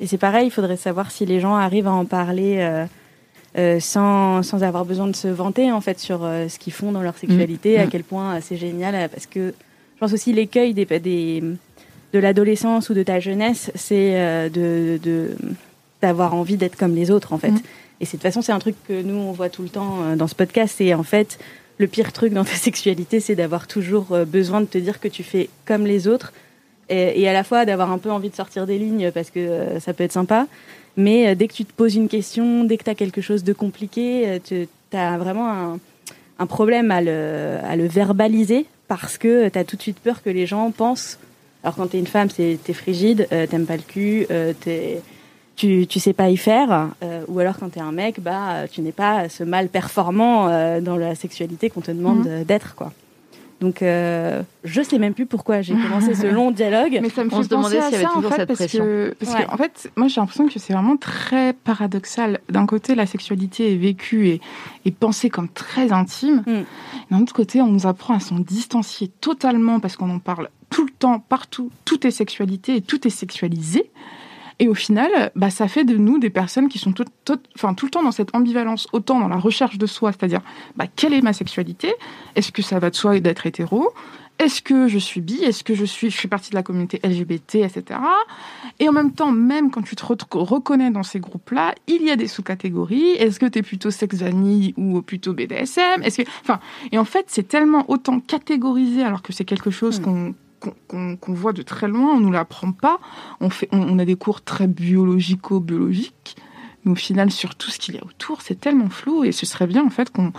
et 0.00 0.06
c'est 0.08 0.18
pareil, 0.18 0.46
il 0.48 0.50
faudrait 0.50 0.76
savoir 0.76 1.10
si 1.12 1.24
les 1.26 1.38
gens 1.38 1.54
arrivent 1.54 1.86
à 1.86 1.92
en 1.92 2.04
parler 2.04 2.86
euh, 3.56 3.78
sans, 3.80 4.42
sans 4.42 4.64
avoir 4.64 4.84
besoin 4.84 5.06
de 5.06 5.14
se 5.14 5.28
vanter 5.28 5.70
en 5.70 5.80
fait 5.80 5.98
sur 6.00 6.20
ce 6.22 6.58
qu'ils 6.58 6.72
font 6.72 6.90
dans 6.90 7.02
leur 7.02 7.16
sexualité, 7.16 7.78
à 7.78 7.86
Mm. 7.86 7.90
quel 7.90 8.02
point 8.02 8.40
c'est 8.40 8.56
génial. 8.56 9.08
Parce 9.10 9.26
que 9.26 9.54
je 9.94 9.98
pense 10.00 10.12
aussi 10.12 10.32
l'écueil 10.32 10.74
des, 10.74 10.86
des 10.86 11.42
de 12.14 12.18
l'adolescence 12.18 12.90
ou 12.90 12.94
de 12.94 13.02
ta 13.04 13.20
jeunesse, 13.20 13.70
c'est 13.76 14.50
de 14.50 14.98
de- 15.02 15.36
d'avoir 16.02 16.34
envie 16.34 16.56
d'être 16.56 16.76
comme 16.76 16.94
les 16.96 17.10
autres 17.12 17.32
en 17.32 17.38
fait. 17.38 17.52
Mm. 17.52 17.60
Et 18.02 18.04
de 18.04 18.10
toute 18.10 18.20
façon 18.20 18.42
c'est 18.42 18.52
un 18.52 18.58
truc 18.58 18.74
que 18.88 19.00
nous 19.00 19.14
on 19.14 19.30
voit 19.30 19.48
tout 19.48 19.62
le 19.62 19.68
temps 19.68 20.02
euh, 20.02 20.16
dans 20.16 20.26
ce 20.26 20.34
podcast. 20.34 20.74
C'est 20.78 20.92
en 20.92 21.04
fait 21.04 21.38
le 21.78 21.86
pire 21.86 22.12
truc 22.12 22.32
dans 22.32 22.44
ta 22.44 22.50
sexualité, 22.56 23.20
c'est 23.20 23.36
d'avoir 23.36 23.68
toujours 23.68 24.12
euh, 24.12 24.24
besoin 24.24 24.60
de 24.60 24.66
te 24.66 24.76
dire 24.76 25.00
que 25.00 25.08
tu 25.08 25.22
fais 25.22 25.48
comme 25.64 25.86
les 25.86 26.08
autres 26.08 26.32
et, 26.88 27.22
et 27.22 27.28
à 27.28 27.32
la 27.32 27.44
fois 27.44 27.64
d'avoir 27.64 27.92
un 27.92 27.98
peu 27.98 28.10
envie 28.10 28.28
de 28.28 28.34
sortir 28.34 28.66
des 28.66 28.76
lignes 28.76 29.12
parce 29.12 29.30
que 29.30 29.38
euh, 29.38 29.80
ça 29.80 29.94
peut 29.94 30.02
être 30.02 30.12
sympa. 30.12 30.48
Mais 30.96 31.34
dès 31.34 31.48
que 31.48 31.54
tu 31.54 31.64
te 31.64 31.72
poses 31.72 31.94
une 31.94 32.08
question, 32.08 32.64
dès 32.64 32.76
que 32.76 32.84
tu 32.84 32.90
as 32.90 32.94
quelque 32.94 33.22
chose 33.22 33.44
de 33.44 33.54
compliqué, 33.54 34.38
tu 34.44 34.68
as 34.92 35.16
vraiment 35.16 35.78
un, 36.38 36.46
problème 36.46 36.90
à 36.90 37.00
le, 37.00 37.86
verbaliser 37.88 38.66
parce 38.88 39.16
que 39.16 39.48
tu 39.48 39.58
as 39.58 39.64
tout 39.64 39.76
de 39.76 39.80
suite 39.80 40.00
peur 40.00 40.22
que 40.22 40.28
les 40.28 40.46
gens 40.46 40.70
pensent. 40.70 41.18
Alors 41.64 41.76
quand 41.76 41.86
tu 41.86 41.96
es 41.96 42.00
une 42.00 42.06
femme, 42.06 42.28
t'es 42.28 42.58
frigide, 42.74 43.26
euh, 43.32 43.46
t'aimes 43.46 43.64
pas 43.64 43.76
le 43.76 43.82
cul, 43.82 44.26
euh, 44.30 44.52
t'es- 44.52 45.00
tu, 45.56 45.86
tu 45.86 46.00
sais 46.00 46.12
pas 46.12 46.28
y 46.30 46.36
faire. 46.36 46.88
euh, 47.02 47.22
ou 47.28 47.38
alors 47.38 47.58
quand 47.58 47.70
tu 47.70 47.78
es 47.78 47.82
un 47.82 47.92
mec, 47.92 48.20
bah, 48.20 48.66
tu 48.70 48.80
n'es 48.80 48.92
pas 48.92 49.28
ce 49.28 49.44
mal 49.44 49.68
performant 49.68 50.48
euh, 50.48 50.80
dans 50.80 50.96
la 50.96 51.14
sexualité 51.14 51.70
qu'on 51.70 51.80
te 51.82 51.90
demande 51.90 52.26
euh, 52.26 52.44
d'être. 52.44 52.74
quoi. 52.74 52.92
Donc 53.60 53.80
euh, 53.80 54.42
je 54.64 54.82
sais 54.82 54.98
même 54.98 55.14
plus 55.14 55.24
pourquoi 55.26 55.62
j'ai 55.62 55.74
commencé 55.74 56.14
ce 56.16 56.26
long 56.34 56.50
dialogue. 56.50 56.98
Mais 57.00 57.08
ça 57.10 57.22
me 57.22 57.30
fait 57.30 57.44
se 57.44 57.54
à 57.54 57.62
s'il 57.62 57.74
y 57.76 57.78
avait 57.78 58.02
ça, 58.02 58.16
en 58.16 58.22
fait, 58.22 58.34
cette 58.34 58.48
parce 58.48 58.58
pression. 58.58 58.84
Que, 58.84 59.14
parce 59.20 59.32
Ouais. 59.34 59.44
que, 59.46 59.50
en 59.52 59.56
fait, 59.56 59.92
moi, 59.94 60.08
j'ai 60.08 60.20
l'impression 60.20 60.48
que 60.48 60.58
c'est 60.58 60.72
vraiment 60.72 60.96
très 60.96 61.52
paradoxal. 61.52 62.40
D'un 62.48 62.66
côté, 62.66 62.96
la 62.96 63.06
sexualité 63.06 63.72
est 63.72 63.76
vécue 63.76 64.26
et, 64.30 64.40
et 64.84 64.90
pensée 64.90 65.30
comme 65.30 65.48
très 65.48 65.92
intime. 65.92 66.42
Mm. 66.44 67.14
D'un 67.14 67.22
autre 67.22 67.34
côté, 67.34 67.60
on 67.60 67.68
nous 67.68 67.86
apprend 67.86 68.14
à 68.14 68.20
s'en 68.20 68.40
distancier 68.40 69.08
totalement 69.20 69.78
parce 69.78 69.96
qu'on 69.96 70.10
en 70.10 70.18
parle 70.18 70.48
tout 70.70 70.84
le 70.84 70.90
temps, 70.90 71.20
partout. 71.20 71.70
Tout 71.84 72.04
est 72.04 72.10
sexualité 72.10 72.74
et 72.76 72.80
tout 72.80 73.06
est 73.06 73.10
sexualisé. 73.10 73.90
Et 74.62 74.68
au 74.68 74.74
final, 74.74 75.10
bah, 75.34 75.50
ça 75.50 75.66
fait 75.66 75.82
de 75.82 75.96
nous 75.96 76.18
des 76.20 76.30
personnes 76.30 76.68
qui 76.68 76.78
sont 76.78 76.92
tout, 76.92 77.04
tout- 77.24 77.40
enfin, 77.56 77.74
tout 77.74 77.84
le 77.86 77.90
temps 77.90 78.04
dans 78.04 78.12
cette 78.12 78.32
ambivalence, 78.32 78.86
autant 78.92 79.18
dans 79.18 79.26
la 79.26 79.36
recherche 79.36 79.76
de 79.76 79.86
soi, 79.86 80.12
c'est-à-dire 80.12 80.40
bah, 80.76 80.84
quelle 80.94 81.12
est 81.14 81.20
ma 81.20 81.32
sexualité? 81.32 81.92
Est-ce 82.36 82.52
que 82.52 82.62
ça 82.62 82.78
va 82.78 82.90
de 82.90 82.94
soi 82.94 83.18
d'être 83.18 83.44
hétéro? 83.44 83.90
Est-ce 84.38 84.62
que 84.62 84.86
je 84.88 84.98
suis 84.98 85.20
bi? 85.20 85.42
Est-ce 85.42 85.62
que 85.64 85.74
je 85.74 85.84
suis, 85.84 86.10
je 86.10 86.16
fais 86.16 86.28
partie 86.28 86.50
de 86.50 86.54
la 86.54 86.62
communauté 86.62 87.00
LGBT, 87.04 87.56
etc. 87.56 88.00
Et 88.80 88.88
en 88.88 88.92
même 88.92 89.12
temps, 89.12 89.30
même 89.32 89.70
quand 89.72 89.82
tu 89.82 89.94
te 89.96 90.04
re- 90.04 90.16
reconnais 90.32 90.90
dans 90.90 91.02
ces 91.02 91.18
groupes-là, 91.20 91.74
il 91.86 92.02
y 92.02 92.10
a 92.10 92.16
des 92.16 92.28
sous-catégories. 92.28 93.10
Est-ce 93.18 93.38
que 93.40 93.46
tu 93.46 93.58
es 93.58 93.62
plutôt 93.62 93.90
vanille 94.14 94.74
ou 94.76 95.02
plutôt 95.02 95.32
BDSM 95.34 96.02
Est-ce 96.02 96.22
que, 96.22 96.28
enfin, 96.42 96.60
et 96.92 96.98
en 96.98 97.04
fait, 97.04 97.24
c'est 97.28 97.46
tellement 97.46 97.84
autant 97.88 98.20
catégorisé 98.20 99.02
alors 99.02 99.22
que 99.22 99.32
c'est 99.32 99.44
quelque 99.44 99.70
chose 99.70 100.00
Mm. 100.00 100.02
qu'on 100.04 100.34
qu'on- 100.88 101.16
voit 101.34 101.52
de 101.52 101.62
très 101.62 101.88
loin, 101.88 102.14
on 102.14 102.20
nous 102.20 102.30
l'apprend 102.32 102.72
pas. 102.72 102.98
On, 103.40 103.50
fait, 103.50 103.68
on, 103.72 103.98
a 103.98 104.04
des 104.04 104.16
cours 104.16 104.42
très 104.42 104.66
biologico-biologiques, 104.66 106.36
mais 106.84 106.92
au 106.92 106.96
final, 106.96 107.30
sur 107.30 107.54
tout 107.54 107.70
ce 107.70 107.78
qu'il 107.78 107.94
y 107.94 107.98
a 107.98 108.04
autour, 108.04 108.42
c'est 108.42 108.60
tellement 108.60 108.88
flou 108.90 109.24
et 109.24 109.32
ce 109.32 109.46
serait 109.46 109.66
bien 109.66 109.84
en 109.84 109.90
fait 109.90 110.10
qu'on 110.12 110.32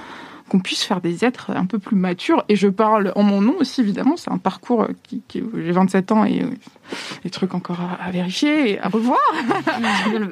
puisse 0.60 0.84
faire 0.84 1.02
des 1.02 1.26
êtres 1.26 1.52
un 1.52 1.66
peu 1.66 1.80
plus 1.80 1.96
matures. 1.96 2.44
Et 2.50 2.56
je 2.56 2.68
parle 2.68 3.12
en 3.16 3.24
mon 3.24 3.42
nom 3.42 3.56
aussi, 3.60 3.82
évidemment. 3.82 4.18
C'est 4.18 4.32
un 4.32 4.38
parcours 4.38 4.88
qui, 5.04 5.22
qui 5.28 5.42
j'ai 5.56 5.72
27 5.72 6.12
ans 6.12 6.26
et 6.26 6.46
des 7.24 7.30
trucs 7.30 7.54
encore 7.54 7.80
à, 7.80 8.04
à 8.06 8.12
vérifier 8.12 8.72
et 8.72 8.80
à 8.80 8.90
revoir. 8.90 9.20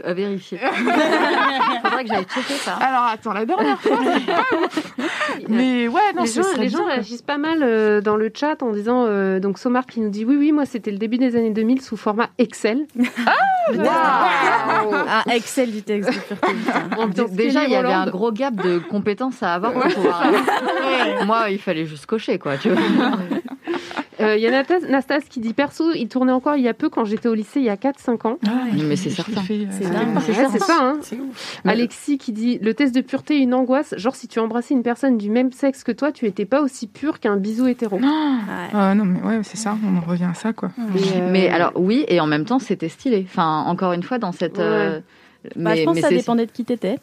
à 0.04 0.14
vérifier. 0.14 0.58
Faudrait 1.84 2.04
que 2.04 2.10
j'aille 2.10 2.26
checker 2.26 2.54
ça. 2.56 2.74
Alors 2.76 3.06
attends, 3.06 3.34
la 3.34 3.46
dernière 3.46 3.80
fois, 3.80 3.98
c'est 4.04 4.26
pas 4.26 4.44
ouf. 4.58 4.94
Mais 5.48 5.88
ouais, 5.88 6.14
non, 6.16 6.24
les 6.24 6.30
gens, 6.32 6.42
les 6.58 6.70
gens 6.70 6.86
réagissent 6.86 7.22
pas 7.22 7.38
mal 7.38 7.60
euh, 7.62 8.02
dans 8.02 8.16
le 8.16 8.32
chat 8.34 8.62
en 8.62 8.72
disant 8.72 9.06
euh, 9.08 9.40
donc 9.40 9.58
Somar 9.58 9.86
qui 9.86 10.00
nous 10.02 10.10
dit 10.10 10.26
oui 10.26 10.36
oui 10.38 10.52
moi 10.52 10.66
c'était 10.66 10.92
le 10.92 10.98
début 10.98 11.18
des 11.18 11.36
années 11.36 11.52
2000 11.52 11.82
sous 11.82 11.98
format 11.98 12.30
Excel. 12.38 12.86
Ah, 13.74 15.24
Excel 15.34 15.72
du 15.72 15.84
texte 15.84 16.12
Déjà, 17.32 17.64
il 17.66 17.72
y 17.72 17.76
avait 17.76 17.94
un 17.94 18.08
gros 18.08 18.32
gap 18.32 18.56
de 18.56 18.80
compétences 18.80 19.42
à 19.44 19.54
avoir 19.54 19.74
pour 19.74 19.84
pouvoir. 19.84 20.24
Moi, 21.26 21.50
il 21.52 21.60
fallait 21.60 21.86
juste 21.86 22.06
cocher, 22.06 22.40
quoi. 22.40 22.58
Tu 22.58 22.70
vois. 22.70 22.82
Euh, 24.22 24.36
Il 24.38 24.42
y 24.42 24.48
a 24.48 24.64
Nastas 24.90 25.22
qui 25.30 25.40
dit 25.40 25.54
perso 25.54 25.92
il 25.94 26.08
tournait 26.08 26.32
encore 26.32 26.56
il 26.56 26.64
y 26.64 26.68
a 26.68 26.74
peu 26.74 26.90
quand 26.90 27.06
j'étais 27.06 27.28
au 27.28 27.34
lycée 27.34 27.60
il 27.60 27.66
y 27.66 27.70
a 27.70 27.76
4-5 27.76 28.28
ans. 28.28 28.38
Ah, 28.48 28.50
Mais 28.74 28.96
c'est 28.96 29.10
certain. 29.10 29.42
euh, 29.42 29.66
C'est 29.72 29.84
ça 29.84 30.44
Ouais, 30.44 30.48
c'est 30.52 30.60
ça 30.60 30.78
hein. 30.82 30.98
C'est 31.02 31.20
ouf. 31.20 31.60
Mais- 31.66 31.72
Alexis 31.74 32.18
qui 32.18 32.32
dit 32.32 32.60
le 32.62 32.74
test 32.74 32.94
de 32.96 33.02
pureté 33.02 33.38
une 33.38 33.54
angoisse 33.54 33.94
genre 33.98 34.16
si 34.16 34.28
tu 34.28 34.40
embrassais 34.40 34.74
une 34.74 34.84
personne 34.84 35.18
du 35.18 35.30
même 35.30 35.52
sexe 35.52 35.84
que 35.84 35.92
toi 35.92 36.12
tu 36.12 36.26
étais 36.26 36.46
pas 36.46 36.62
aussi 36.62 36.88
pur 36.88 37.20
qu'un 37.20 37.38
bisou 37.38 37.68
hétéro. 37.68 37.98
Ouais. 37.98 38.04
Ah, 38.74 38.94
non, 38.96 39.06
mais 39.06 39.22
ouais, 39.22 39.40
c'est 39.44 39.58
ça, 39.58 39.78
on 39.86 39.98
en 39.98 40.02
revient 40.02 40.28
à 40.30 40.34
ça, 40.34 40.54
quoi. 40.54 40.72
Euh, 40.80 41.30
Mais 41.32 41.50
alors, 41.50 41.72
oui, 41.76 42.06
et 42.08 42.20
en 42.20 42.28
même 42.28 42.46
temps, 42.46 42.60
c'était 42.60 42.90
stylé. 42.90 43.26
Enfin, 43.30 43.64
encore 43.68 43.94
une 43.94 44.04
fois, 44.04 44.18
dans 44.18 44.32
cette. 44.32 44.60
euh, 44.60 45.00
Bah, 45.56 45.76
je 45.76 45.84
pense 45.84 45.96
mais 45.96 46.02
que 46.02 46.08
ça 46.08 46.14
dépendait 46.14 46.46
de 46.46 46.52
qui 46.52 46.64
t'étais. 46.66 46.98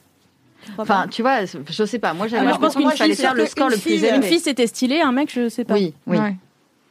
Enfin, 0.76 1.06
tu 1.10 1.22
vois, 1.22 1.44
je 1.44 1.84
sais 1.84 1.98
pas. 1.98 2.14
Moi, 2.14 2.26
j'avais 2.26 2.40
Alors, 2.42 2.54
l'impression 2.54 2.80
qu'il 2.80 2.90
fallait 2.96 3.14
faire 3.14 3.34
le 3.34 3.46
score 3.46 3.68
le 3.68 3.74
qu'une 3.74 3.82
plus 3.82 3.90
fille, 3.92 4.08
Une 4.08 4.14
élevé. 4.16 4.28
fille, 4.28 4.40
c'était 4.40 4.66
stylé, 4.66 5.00
un 5.00 5.12
mec, 5.12 5.30
je 5.32 5.48
sais 5.48 5.64
pas. 5.64 5.74
Oui, 5.74 5.94
oui. 6.06 6.18
Ouais. 6.18 6.36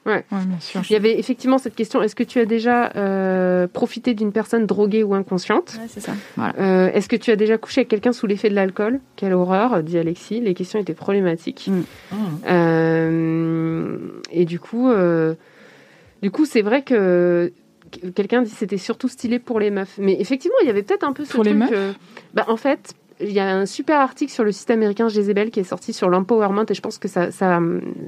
Ouais. 0.07 0.25
Ouais, 0.31 0.45
bien 0.45 0.59
sûr. 0.59 0.81
Il 0.89 0.93
y 0.93 0.95
avait 0.95 1.19
effectivement 1.19 1.57
cette 1.59 1.75
question 1.75 2.01
est-ce 2.01 2.15
que 2.15 2.23
tu 2.23 2.39
as 2.39 2.45
déjà 2.45 2.91
euh, 2.95 3.67
profité 3.67 4.13
d'une 4.13 4.31
personne 4.31 4.65
droguée 4.65 5.03
ou 5.03 5.13
inconsciente? 5.13 5.77
Ouais, 5.79 5.88
c'est 5.89 5.99
ça. 5.99 6.13
Euh, 6.57 6.89
Est-ce 6.93 7.07
que 7.09 7.15
tu 7.17 7.29
as 7.29 7.35
déjà 7.35 7.57
couché 7.57 7.81
avec 7.81 7.89
quelqu'un 7.89 8.13
sous 8.13 8.25
l'effet 8.25 8.49
de 8.49 8.55
l'alcool? 8.55 8.99
Quelle 9.17 9.34
horreur, 9.34 9.84
dit 9.84 9.97
Alexis. 9.97 10.39
Les 10.39 10.53
questions 10.53 10.79
étaient 10.79 10.93
problématiques. 10.93 11.69
Mm. 11.69 11.81
Euh, 12.49 13.97
et 14.31 14.45
du 14.45 14.59
coup, 14.59 14.89
euh, 14.89 15.34
du 16.21 16.31
coup, 16.31 16.45
c'est 16.45 16.61
vrai 16.61 16.81
que 16.84 17.51
quelqu'un 18.15 18.41
dit 18.41 18.51
que 18.51 18.57
c'était 18.57 18.77
surtout 18.77 19.07
stylé 19.07 19.39
pour 19.39 19.59
les 19.59 19.71
meufs. 19.71 19.97
Mais 19.97 20.17
effectivement, 20.19 20.57
il 20.63 20.67
y 20.67 20.69
avait 20.69 20.84
peut-être 20.84 21.03
un 21.03 21.13
peu 21.13 21.25
ce 21.25 21.34
Pour 21.34 21.43
les 21.43 21.51
truc. 21.51 21.63
meufs? 21.63 21.71
euh, 21.73 21.91
bah, 22.34 22.45
en 22.47 22.57
fait, 22.57 22.93
il 23.19 23.31
y 23.31 23.39
a 23.39 23.56
un 23.56 23.65
super 23.65 23.99
article 23.99 24.31
sur 24.31 24.44
le 24.44 24.52
site 24.52 24.69
américain 24.69 25.10
Jezebel 25.10 25.49
qui 25.49 25.60
est 25.60 25.64
sorti 25.64 25.94
sur 25.94 26.10
l'empowerment 26.10 26.65
et 26.69 26.73
je 26.73 26.81
pense 26.81 26.98
que 26.98 27.07
ça, 27.07 27.31
ça, 27.31 27.60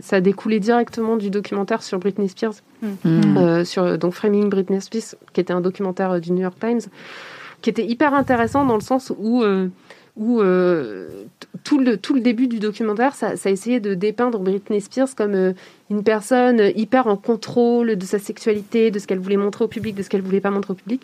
ça 0.01 0.17
a 0.17 0.21
découlé 0.21 0.59
directement 0.59 1.17
du 1.17 1.29
documentaire 1.29 1.81
sur 1.81 1.99
Britney 1.99 2.29
Spears. 2.29 2.55
Hmm. 2.81 3.37
euh, 3.37 3.65
sur 3.65 3.97
donc 3.97 4.13
Framing 4.13 4.49
Britney 4.49 4.79
Spears, 4.79 5.15
qui 5.33 5.41
était 5.41 5.53
un 5.53 5.61
documentaire 5.61 6.11
euh, 6.11 6.19
du 6.19 6.31
New 6.31 6.41
York 6.41 6.57
Times, 6.59 6.81
qui 7.61 7.69
était 7.69 7.85
hyper 7.85 8.13
intéressant 8.13 8.65
dans 8.65 8.75
le 8.75 8.81
sens 8.81 9.11
où 9.17 9.43
euh, 9.43 9.67
où 10.15 10.41
euh, 10.41 11.25
tout 11.63 11.79
le 11.79 11.97
tout 11.97 12.13
le 12.13 12.21
début 12.21 12.47
du 12.47 12.59
documentaire, 12.59 13.15
ça, 13.15 13.35
ça 13.37 13.49
essayait 13.49 13.79
de 13.79 13.93
dépeindre 13.93 14.39
Britney 14.39 14.81
Spears 14.81 15.15
comme 15.15 15.33
euh, 15.33 15.53
une 15.89 16.03
personne 16.03 16.71
hyper 16.75 17.07
en 17.07 17.15
contrôle 17.15 17.95
de 17.95 18.05
sa 18.05 18.19
sexualité, 18.19 18.91
de 18.91 18.99
ce 18.99 19.07
qu'elle 19.07 19.19
voulait 19.19 19.37
montrer 19.37 19.63
au 19.65 19.67
public, 19.67 19.95
de 19.95 20.03
ce 20.03 20.09
qu'elle 20.09 20.21
voulait 20.21 20.41
pas 20.41 20.51
montrer 20.51 20.73
au 20.73 20.75
public, 20.75 21.01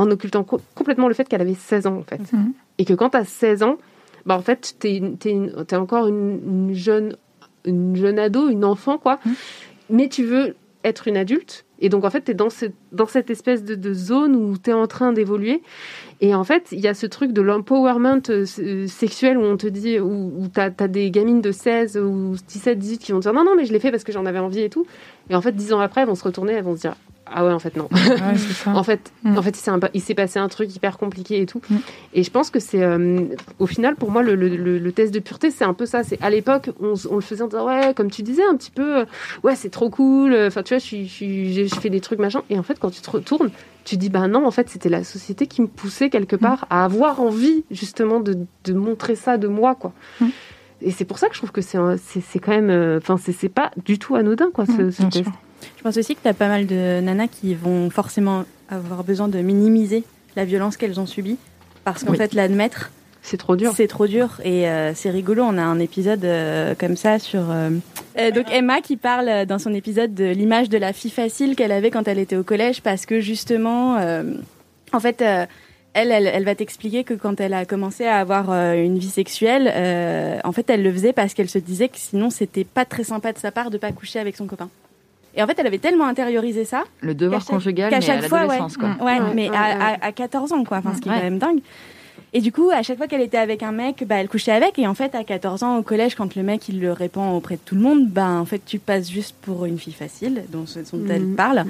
en 0.00 0.10
occultant 0.10 0.44
co- 0.44 0.60
complètement 0.74 1.08
le 1.08 1.14
fait 1.14 1.28
qu'elle 1.28 1.40
avait 1.42 1.54
16 1.54 1.86
ans 1.86 1.96
en 1.96 2.02
fait, 2.02 2.20
Mhm. 2.32 2.52
et 2.78 2.84
que 2.84 2.94
quand 2.94 3.10
tu 3.10 3.16
as 3.16 3.24
16 3.24 3.62
ans, 3.62 3.76
bah 4.26 4.36
en 4.36 4.42
fait 4.42 4.74
une- 4.84 5.16
t'es 5.18 5.76
encore 5.76 6.06
une, 6.08 6.40
une 6.70 6.74
jeune 6.74 7.16
une 7.66 7.94
jeune 7.94 8.18
ado, 8.18 8.48
une 8.48 8.64
enfant 8.64 8.96
quoi, 8.98 9.18
Mhm. 9.26 9.34
mais 9.90 10.08
tu 10.08 10.24
veux 10.24 10.54
être 10.82 11.08
une 11.08 11.18
adulte. 11.18 11.66
Et 11.82 11.90
donc, 11.90 12.04
en 12.06 12.10
fait, 12.10 12.22
tu 12.24 12.30
es 12.30 12.34
dans, 12.34 12.48
ce- 12.48 12.66
dans 12.92 13.06
cette 13.06 13.28
espèce 13.30 13.64
de, 13.64 13.74
de 13.74 13.92
zone 13.92 14.34
où 14.34 14.56
tu 14.56 14.70
es 14.70 14.72
en 14.72 14.86
train 14.86 15.12
d'évoluer. 15.12 15.62
Et 16.22 16.34
en 16.34 16.42
fait, 16.44 16.68
il 16.72 16.80
y 16.80 16.88
a 16.88 16.94
ce 16.94 17.04
truc 17.06 17.32
de 17.32 17.42
l'empowerment 17.42 18.20
euh, 18.30 18.42
s- 18.44 18.60
sexuel 18.90 19.36
où 19.36 19.42
on 19.42 19.56
te 19.58 19.66
dit, 19.66 19.98
où, 20.00 20.32
où 20.38 20.48
tu 20.48 20.58
as, 20.60 20.70
des 20.88 21.10
gamines 21.10 21.40
de 21.42 21.52
16 21.52 21.98
ou 21.98 22.34
17, 22.48 22.78
18 22.78 22.98
qui 22.98 23.12
vont 23.12 23.18
te 23.18 23.24
dire 23.24 23.32
non, 23.34 23.44
non, 23.44 23.56
mais 23.56 23.66
je 23.66 23.72
l'ai 23.74 23.78
fait 23.80 23.90
parce 23.90 24.04
que 24.04 24.12
j'en 24.12 24.24
avais 24.26 24.38
envie 24.38 24.60
et 24.60 24.70
tout. 24.70 24.86
Et 25.28 25.34
en 25.34 25.42
fait, 25.42 25.52
10 25.52 25.72
ans 25.74 25.80
après, 25.80 26.00
elles 26.02 26.06
vont 26.08 26.14
se 26.14 26.24
retourner, 26.24 26.54
elles 26.54 26.64
vont 26.64 26.76
se 26.76 26.80
dire 26.80 26.96
ah 27.32 27.44
ouais, 27.46 27.52
en 27.52 27.58
fait, 27.58 27.76
non. 27.76 27.88
Ouais, 27.92 28.36
c'est 28.36 28.52
ça. 28.64 28.70
En 28.74 28.82
fait, 28.82 29.12
Mm. 29.22 29.36
en 29.38 29.42
fait, 29.42 29.62
il 29.94 30.00
s'est 30.00 30.14
passé 30.14 30.38
un 30.38 30.48
truc 30.48 30.74
hyper 30.74 30.96
compliqué 30.98 31.40
et 31.40 31.46
tout. 31.46 31.60
Mm. 31.70 31.76
Et 32.14 32.22
je 32.22 32.30
pense 32.30 32.50
que 32.50 32.58
c'est, 32.60 32.82
euh, 32.82 33.20
au 33.58 33.66
final, 33.66 33.96
pour 33.96 34.10
moi, 34.10 34.22
le, 34.22 34.34
le- 34.34 34.48
le- 34.48 34.78
le 34.78 34.92
test 34.92 35.12
de 35.12 35.18
pureté, 35.20 35.50
c'est 35.50 35.64
un 35.64 35.74
peu 35.74 35.86
ça. 35.86 36.02
C'est 36.02 36.20
à 36.22 36.30
l'époque, 36.30 36.70
on, 36.80 36.94
on 37.10 37.14
le 37.16 37.20
faisait 37.20 37.42
en 37.42 37.46
disant 37.48 37.66
ouais, 37.66 37.92
comme 37.94 38.10
tu 38.10 38.22
disais, 38.22 38.42
un 38.50 38.56
petit 38.56 38.70
peu, 38.70 38.98
euh, 39.00 39.04
ouais, 39.44 39.56
c'est 39.56 39.70
trop 39.70 39.90
cool. 39.90 40.34
Enfin, 40.46 40.62
tu 40.62 40.74
vois, 40.74 40.78
je 40.78 41.04
je 41.04 41.74
fais 41.80 41.90
des 41.90 42.00
trucs 42.00 42.18
machin. 42.18 42.42
Et 42.50 42.58
en 42.58 42.62
fait, 42.62 42.78
quand 42.78 42.90
tu 42.90 43.00
te 43.00 43.10
retournes, 43.10 43.50
tu 43.84 43.96
dis 43.96 44.08
bah 44.10 44.28
non, 44.28 44.46
en 44.46 44.50
fait, 44.50 44.68
c'était 44.68 44.88
la 44.90 45.04
société 45.04 45.46
qui 45.46 45.62
me 45.62 45.66
poussait 45.66 46.10
quelque 46.10 46.36
part 46.36 46.66
à 46.70 46.84
avoir 46.84 47.20
envie 47.20 47.64
justement 47.70 48.20
de, 48.20 48.36
de 48.64 48.72
montrer 48.72 49.14
ça 49.16 49.36
de 49.38 49.48
moi, 49.48 49.74
quoi. 49.74 49.92
Mm. 50.20 50.26
Et 50.82 50.90
c'est 50.92 51.04
pour 51.04 51.18
ça 51.18 51.28
que 51.28 51.34
je 51.34 51.40
trouve 51.40 51.52
que 51.52 51.60
c'est, 51.60 51.76
quand 52.38 52.52
même, 52.52 52.70
euh, 52.70 52.98
enfin, 52.98 53.16
c'est, 53.18 53.32
c'est 53.32 53.48
pas 53.50 53.70
du 53.84 53.98
tout 53.98 54.14
anodin, 54.16 54.50
quoi, 54.52 54.64
ce, 54.66 54.72
Mm, 54.72 54.90
test. 55.10 55.12
sûr. 55.24 55.32
Je 55.76 55.82
pense 55.82 55.96
aussi 55.96 56.14
que 56.14 56.20
tu 56.22 56.28
as 56.28 56.34
pas 56.34 56.48
mal 56.48 56.66
de 56.66 57.00
nanas 57.00 57.28
qui 57.28 57.54
vont 57.54 57.90
forcément 57.90 58.44
avoir 58.68 59.04
besoin 59.04 59.28
de 59.28 59.38
minimiser 59.40 60.04
la 60.36 60.44
violence 60.44 60.76
qu'elles 60.76 61.00
ont 61.00 61.06
subie. 61.06 61.36
Parce 61.84 62.04
qu'en 62.04 62.12
Oui. 62.12 62.18
fait, 62.18 62.34
l'admettre, 62.34 62.90
C'est 63.22 63.36
trop 63.36 63.56
dur. 63.56 63.72
c'est 63.76 63.86
trop 63.88 64.06
dur. 64.06 64.40
Et 64.44 64.68
euh, 64.68 64.92
c'est 64.94 65.10
rigolo, 65.10 65.42
on 65.42 65.56
a 65.58 65.62
un 65.62 65.78
épisode 65.78 66.24
euh, 66.24 66.74
comme 66.78 66.96
ça 66.96 67.18
sur... 67.18 67.50
euh, 67.50 67.70
donc 68.34 68.46
Emma 68.52 68.80
qui 68.80 68.96
parle 68.96 69.46
dans 69.46 69.58
son 69.58 69.72
épisode 69.74 70.14
de 70.14 70.24
l'image 70.26 70.68
de 70.68 70.78
la 70.78 70.92
fille 70.92 71.10
facile 71.10 71.56
qu'elle 71.56 71.72
avait 71.72 71.90
quand 71.90 72.06
elle 72.08 72.18
était 72.18 72.36
au 72.36 72.44
collège. 72.44 72.82
Parce 72.82 73.06
que 73.06 73.20
justement, 73.20 73.96
en 74.92 75.00
fait... 75.00 75.22
elle, 75.22 76.12
elle, 76.12 76.26
elle 76.28 76.44
va 76.44 76.54
t'expliquer 76.54 77.02
que 77.02 77.14
quand 77.14 77.40
elle 77.40 77.52
a 77.54 77.64
commencé 77.64 78.04
à 78.06 78.18
avoir 78.18 78.52
une 78.74 78.98
vie 78.98 79.08
sexuelle, 79.10 79.66
en 80.44 80.52
fait, 80.52 80.68
elle 80.70 80.82
le 80.82 80.92
faisait 80.92 81.12
parce 81.12 81.34
qu'elle 81.34 81.48
se 81.48 81.58
disait 81.58 81.88
que 81.88 81.96
sinon, 81.98 82.30
c'était 82.30 82.64
pas 82.64 82.84
très 82.84 83.02
sympa 83.04 83.32
de 83.32 83.38
sa 83.38 83.50
part 83.50 83.70
de 83.70 83.78
pas 83.78 83.90
coucher 83.90 84.18
avec 84.20 84.36
son 84.36 84.46
copain. 84.46 84.68
Et 85.36 85.42
en 85.42 85.46
fait, 85.46 85.56
elle 85.58 85.66
avait 85.66 85.78
tellement 85.78 86.06
intériorisé 86.06 86.64
ça 86.64 86.84
Le 87.00 87.14
devoir 87.14 87.40
chaque- 87.40 87.50
conjugal, 87.50 87.90
qu'à 87.90 87.98
mais 87.98 88.04
à 88.04 88.06
chaque 88.20 88.28
fois, 88.28 88.46
ouais. 88.46 88.58
quoi. 88.58 88.88
Ouais, 89.00 89.20
Ouais, 89.20 89.34
mais 89.34 89.48
ouais, 89.50 89.56
à, 89.56 89.60
ouais. 89.78 89.98
à- 90.02 90.06
à 90.06 90.12
14 90.12 90.52
ans, 90.52 90.64
quoi. 90.64 90.78
Enfin, 90.78 90.94
ce 90.94 91.00
qui 91.00 91.08
est 91.08 91.12
quand 91.12 91.22
même 91.22 91.38
dingue. 91.38 91.60
Et 92.32 92.40
du 92.40 92.52
coup, 92.52 92.70
à 92.70 92.82
chaque 92.84 92.96
fois 92.96 93.08
qu'elle 93.08 93.22
était 93.22 93.38
avec 93.38 93.60
un 93.64 93.72
mec, 93.72 94.04
bah, 94.06 94.16
elle 94.16 94.28
couchait 94.28 94.52
avec. 94.52 94.78
Et 94.78 94.86
en 94.86 94.94
fait, 94.94 95.16
à 95.16 95.24
14 95.24 95.64
ans, 95.64 95.78
au 95.78 95.82
collège, 95.82 96.14
quand 96.14 96.36
le 96.36 96.44
mec, 96.44 96.68
il 96.68 96.80
le 96.80 96.92
répand 96.92 97.34
auprès 97.36 97.56
de 97.56 97.60
tout 97.64 97.74
le 97.74 97.80
monde, 97.80 98.06
bah, 98.08 98.28
en 98.28 98.44
fait, 98.44 98.60
tu 98.64 98.78
passes 98.78 99.10
juste 99.10 99.34
pour 99.42 99.64
une 99.66 99.78
fille 99.78 99.92
facile, 99.92 100.44
dont, 100.50 100.64
dont 100.92 101.06
elle 101.10 101.22
Mhm. 101.26 101.34
parle. 101.34 101.64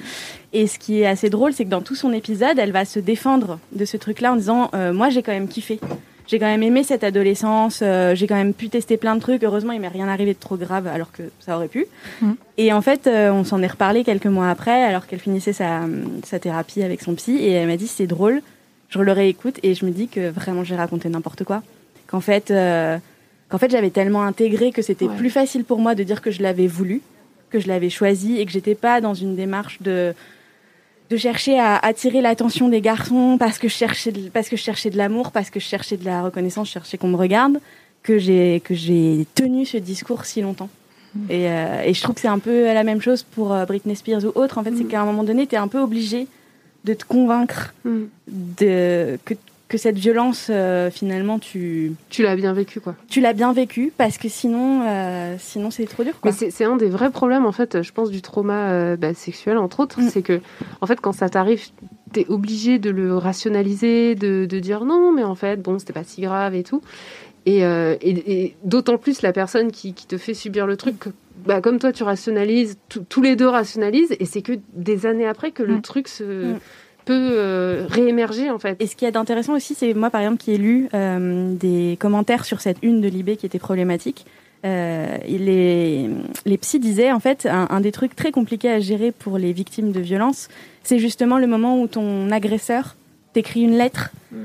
Et 0.52 0.66
ce 0.66 0.78
qui 0.78 1.00
est 1.00 1.06
assez 1.06 1.30
drôle, 1.30 1.54
c'est 1.54 1.64
que 1.64 1.70
dans 1.70 1.80
tout 1.80 1.94
son 1.94 2.12
épisode, 2.12 2.58
elle 2.58 2.72
va 2.72 2.84
se 2.84 2.98
défendre 2.98 3.58
de 3.72 3.84
ce 3.86 3.96
truc-là 3.96 4.32
en 4.34 4.36
disant, 4.36 4.70
euh, 4.74 4.92
moi, 4.92 5.08
j'ai 5.08 5.22
quand 5.22 5.32
même 5.32 5.48
kiffé. 5.48 5.80
J'ai 6.30 6.38
quand 6.38 6.46
même 6.46 6.62
aimé 6.62 6.84
cette 6.84 7.02
adolescence, 7.02 7.80
euh, 7.82 8.14
j'ai 8.14 8.28
quand 8.28 8.36
même 8.36 8.54
pu 8.54 8.68
tester 8.68 8.96
plein 8.96 9.16
de 9.16 9.20
trucs. 9.20 9.42
Heureusement, 9.42 9.72
il 9.72 9.80
m'est 9.80 9.88
rien 9.88 10.06
arrivé 10.06 10.32
de 10.32 10.38
trop 10.38 10.56
grave, 10.56 10.86
alors 10.86 11.10
que 11.10 11.24
ça 11.40 11.56
aurait 11.56 11.66
pu. 11.66 11.86
Mhm. 12.22 12.36
Et 12.56 12.72
en 12.72 12.80
fait, 12.82 13.08
euh, 13.08 13.32
on 13.32 13.42
s'en 13.42 13.60
est 13.62 13.66
reparlé 13.66 14.04
quelques 14.04 14.26
mois 14.26 14.48
après, 14.48 14.84
alors 14.84 15.08
qu'elle 15.08 15.18
finissait 15.18 15.52
sa, 15.52 15.80
sa 16.24 16.38
thérapie 16.38 16.84
avec 16.84 17.02
son 17.02 17.14
psy, 17.16 17.36
et 17.38 17.50
elle 17.50 17.66
m'a 17.66 17.76
dit 17.76 17.88
c'est 17.88 18.06
drôle. 18.06 18.42
Je 18.90 19.00
le 19.00 19.10
réécoute 19.12 19.58
et 19.64 19.74
je 19.74 19.84
me 19.84 19.90
dis 19.90 20.06
que 20.06 20.30
vraiment 20.30 20.62
j'ai 20.62 20.76
raconté 20.76 21.08
n'importe 21.08 21.42
quoi. 21.42 21.62
Qu'en 22.06 22.20
fait, 22.20 22.50
euh, 22.52 22.96
qu'en 23.48 23.58
fait 23.58 23.70
j'avais 23.72 23.90
tellement 23.90 24.22
intégré 24.22 24.70
que 24.70 24.82
c'était 24.82 25.06
Ouais. 25.06 25.16
plus 25.16 25.30
facile 25.30 25.64
pour 25.64 25.78
moi 25.78 25.96
de 25.96 26.02
dire 26.04 26.20
que 26.22 26.30
je 26.30 26.42
l'avais 26.42 26.66
voulu, 26.68 27.00
que 27.50 27.58
je 27.60 27.66
l'avais 27.68 27.90
choisi 27.90 28.38
et 28.40 28.46
que 28.46 28.52
j'étais 28.52 28.74
pas 28.76 29.00
dans 29.00 29.14
une 29.14 29.34
démarche 29.36 29.80
de 29.82 30.12
de 31.10 31.16
chercher 31.16 31.58
à 31.58 31.76
attirer 31.76 32.20
l'attention 32.20 32.68
des 32.68 32.80
garçons 32.80 33.36
parce 33.38 33.58
que 33.58 33.68
je 33.68 33.74
cherchais 33.74 34.12
de, 34.12 34.28
parce 34.28 34.48
que 34.48 34.56
je 34.56 34.62
cherchais 34.62 34.90
de 34.90 34.96
l'amour, 34.96 35.32
parce 35.32 35.50
que 35.50 35.58
je 35.60 35.64
cherchais 35.66 35.96
de 35.96 36.04
la 36.04 36.22
reconnaissance, 36.22 36.68
je 36.68 36.72
cherchais 36.74 36.98
qu'on 36.98 37.08
me 37.08 37.16
regarde, 37.16 37.58
que 38.02 38.18
j'ai 38.18 38.60
que 38.64 38.74
j'ai 38.74 39.26
tenu 39.34 39.66
ce 39.66 39.76
discours 39.76 40.24
si 40.24 40.40
longtemps. 40.40 40.70
Et, 41.28 41.48
euh, 41.50 41.82
et 41.84 41.92
je 41.92 42.00
trouve 42.02 42.14
que 42.14 42.20
c'est 42.20 42.28
un 42.28 42.38
peu 42.38 42.66
la 42.72 42.84
même 42.84 43.00
chose 43.00 43.24
pour 43.24 43.52
euh, 43.52 43.64
Britney 43.64 43.96
Spears 43.96 44.24
ou 44.24 44.30
autre. 44.36 44.58
En 44.58 44.62
fait, 44.62 44.72
c'est 44.76 44.84
Mm. 44.84 44.88
qu'à 44.88 45.00
un 45.02 45.04
moment 45.04 45.24
donné, 45.24 45.48
tu 45.48 45.56
es 45.56 45.58
un 45.58 45.66
peu 45.66 45.80
obligé 45.80 46.28
de 46.84 46.94
te 46.94 47.04
convaincre 47.04 47.74
Mm. 47.84 48.02
de, 48.28 49.18
que, 49.24 49.34
que 49.70 49.78
cette 49.78 49.96
violence, 49.96 50.48
euh, 50.50 50.90
finalement, 50.90 51.38
tu, 51.38 51.92
Tu 52.10 52.22
l'as 52.22 52.36
bien 52.36 52.52
vécu, 52.52 52.80
quoi. 52.80 52.94
tu 53.08 53.20
l'as 53.22 53.32
bien 53.32 53.52
vécue 53.54 53.90
parce 53.96 54.18
que 54.18 54.28
sinon, 54.28 54.82
euh, 54.86 55.36
sinon 55.38 55.70
c'est 55.70 55.86
trop 55.86 56.04
dur. 56.04 56.12
Quoi. 56.20 56.32
Mais 56.42 56.50
c'est 56.50 56.64
un 56.64 56.76
des 56.76 56.88
vrais 56.90 57.10
problèmes, 57.10 57.46
en 57.46 57.52
fait, 57.52 57.80
je 57.80 57.92
pense, 57.92 58.10
du 58.10 58.20
trauma 58.20 58.70
euh, 58.72 58.96
bah, 58.96 59.14
sexuel, 59.14 59.56
entre 59.56 59.80
autres. 59.80 60.00
Mm. 60.00 60.08
C'est 60.10 60.22
que, 60.22 60.40
en 60.82 60.86
fait, 60.86 61.00
quand 61.00 61.12
ça 61.12 61.28
t'arrive, 61.30 61.62
t'es 62.12 62.26
obligé 62.28 62.78
de 62.78 62.90
le 62.90 63.16
rationaliser, 63.16 64.14
de, 64.16 64.44
de 64.44 64.58
dire 64.58 64.84
non, 64.84 65.12
mais 65.12 65.24
en 65.24 65.34
fait, 65.36 65.62
bon, 65.62 65.78
c'était 65.78 65.92
pas 65.94 66.04
si 66.04 66.20
grave 66.20 66.54
et 66.54 66.62
tout. 66.64 66.82
Et, 67.46 67.64
euh, 67.64 67.96
et, 68.02 68.42
et 68.44 68.56
d'autant 68.64 68.98
plus 68.98 69.22
la 69.22 69.32
personne 69.32 69.70
qui, 69.72 69.94
qui 69.94 70.06
te 70.06 70.18
fait 70.18 70.34
subir 70.34 70.66
le 70.66 70.76
truc, 70.76 70.96
bah, 71.46 71.60
comme 71.62 71.78
toi, 71.78 71.90
tu 71.92 72.02
rationalises, 72.02 72.76
tous 73.08 73.22
les 73.22 73.34
deux 73.36 73.48
rationalisent, 73.48 74.14
et 74.20 74.26
c'est 74.26 74.42
que 74.42 74.54
des 74.74 75.06
années 75.06 75.26
après 75.26 75.52
que 75.52 75.62
le 75.62 75.76
Mm. 75.76 75.82
truc 75.82 76.08
se, 76.08 76.24
Mm. 76.54 76.58
Peut 77.04 77.32
euh, 77.32 77.86
réémerger, 77.88 78.50
en 78.50 78.58
fait. 78.58 78.80
Et 78.80 78.86
ce 78.86 78.96
qui 78.96 79.04
est 79.04 79.12
d'intéressant 79.12 79.54
aussi, 79.54 79.74
c'est 79.74 79.94
moi 79.94 80.10
par 80.10 80.20
exemple 80.20 80.38
qui 80.38 80.52
ai 80.52 80.58
lu 80.58 80.88
euh, 80.94 81.54
des 81.54 81.96
commentaires 82.00 82.44
sur 82.44 82.60
cette 82.60 82.78
une 82.82 83.00
de 83.00 83.08
Libé 83.08 83.36
qui 83.36 83.46
était 83.46 83.58
problématique. 83.58 84.26
Euh, 84.64 85.16
les, 85.26 86.10
les 86.44 86.58
psys 86.58 86.80
disaient 86.80 87.12
en 87.12 87.20
fait 87.20 87.46
un, 87.46 87.66
un 87.70 87.80
des 87.80 87.92
trucs 87.92 88.14
très 88.14 88.30
compliqués 88.30 88.70
à 88.70 88.78
gérer 88.78 89.10
pour 89.10 89.38
les 89.38 89.52
victimes 89.54 89.90
de 89.90 90.00
violences, 90.00 90.48
c'est 90.82 90.98
justement 90.98 91.38
le 91.38 91.46
moment 91.46 91.80
où 91.80 91.86
ton 91.86 92.30
agresseur 92.30 92.96
t'écrit 93.32 93.62
une 93.62 93.78
lettre 93.78 94.10
Mm. 94.32 94.36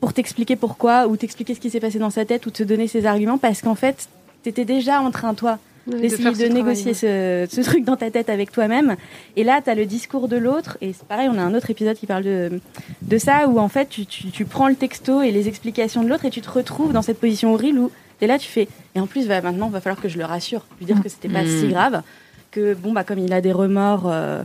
pour 0.00 0.12
t'expliquer 0.12 0.56
pourquoi 0.56 1.06
ou 1.06 1.16
t'expliquer 1.16 1.54
ce 1.54 1.60
qui 1.60 1.70
s'est 1.70 1.80
passé 1.80 1.98
dans 1.98 2.10
sa 2.10 2.24
tête 2.24 2.46
ou 2.46 2.50
te 2.50 2.62
donner 2.62 2.88
ses 2.88 3.04
arguments 3.06 3.38
parce 3.38 3.60
qu'en 3.60 3.74
fait 3.74 4.08
t'étais 4.42 4.64
déjà 4.64 5.00
en 5.00 5.10
train 5.10 5.34
toi 5.34 5.58
D'essayer 5.86 6.22
faire 6.22 6.32
de, 6.32 6.36
ce 6.38 6.44
négocier 6.44 6.94
ce, 6.94 7.46
ce 7.50 7.60
truc 7.60 7.84
dans 7.84 7.96
ta 7.96 8.10
tête 8.10 8.30
avec 8.30 8.50
toi-même. 8.52 8.96
Et 9.36 9.44
là, 9.44 9.60
tu 9.62 9.68
as 9.70 9.74
le 9.74 9.84
discours 9.84 10.28
de 10.28 10.36
l'autre. 10.36 10.78
Et 10.80 10.92
c'est 10.94 11.06
pareil, 11.06 11.28
on 11.30 11.36
a 11.38 11.42
un 11.42 11.54
autre 11.54 11.68
épisode 11.70 11.96
qui 11.96 12.06
parle 12.06 12.22
de, 12.24 12.60
de 13.02 13.18
ça, 13.18 13.48
où 13.48 13.58
en 13.58 13.68
fait, 13.68 13.88
tu, 13.90 14.06
tu, 14.06 14.30
tu 14.30 14.44
prends 14.46 14.68
le 14.68 14.76
texto 14.76 15.20
et 15.22 15.30
les 15.30 15.46
explications 15.48 16.02
de 16.02 16.08
l'autre 16.08 16.24
et 16.24 16.30
tu 16.30 16.40
te 16.40 16.50
retrouves 16.50 16.92
dans 16.92 17.02
cette 17.02 17.20
position 17.20 17.52
horrible 17.52 17.78
où 17.80 17.90
tu 18.18 18.24
es 18.24 18.28
là, 18.28 18.38
tu 18.38 18.48
fais. 18.48 18.66
Et 18.94 19.00
en 19.00 19.06
plus, 19.06 19.26
va, 19.26 19.40
maintenant, 19.42 19.68
va 19.68 19.80
falloir 19.82 20.00
que 20.00 20.08
je 20.08 20.16
le 20.18 20.24
rassure, 20.24 20.64
lui 20.78 20.86
dire 20.86 21.02
que 21.02 21.08
c'était 21.08 21.28
pas 21.28 21.42
Mm. 21.42 21.60
si 21.60 21.68
grave, 21.68 22.02
que 22.50 22.72
bon, 22.74 22.92
bah, 22.92 23.04
comme 23.04 23.18
il 23.18 23.32
a 23.34 23.40
des 23.42 23.52
remords. 23.52 24.04
euh, 24.06 24.42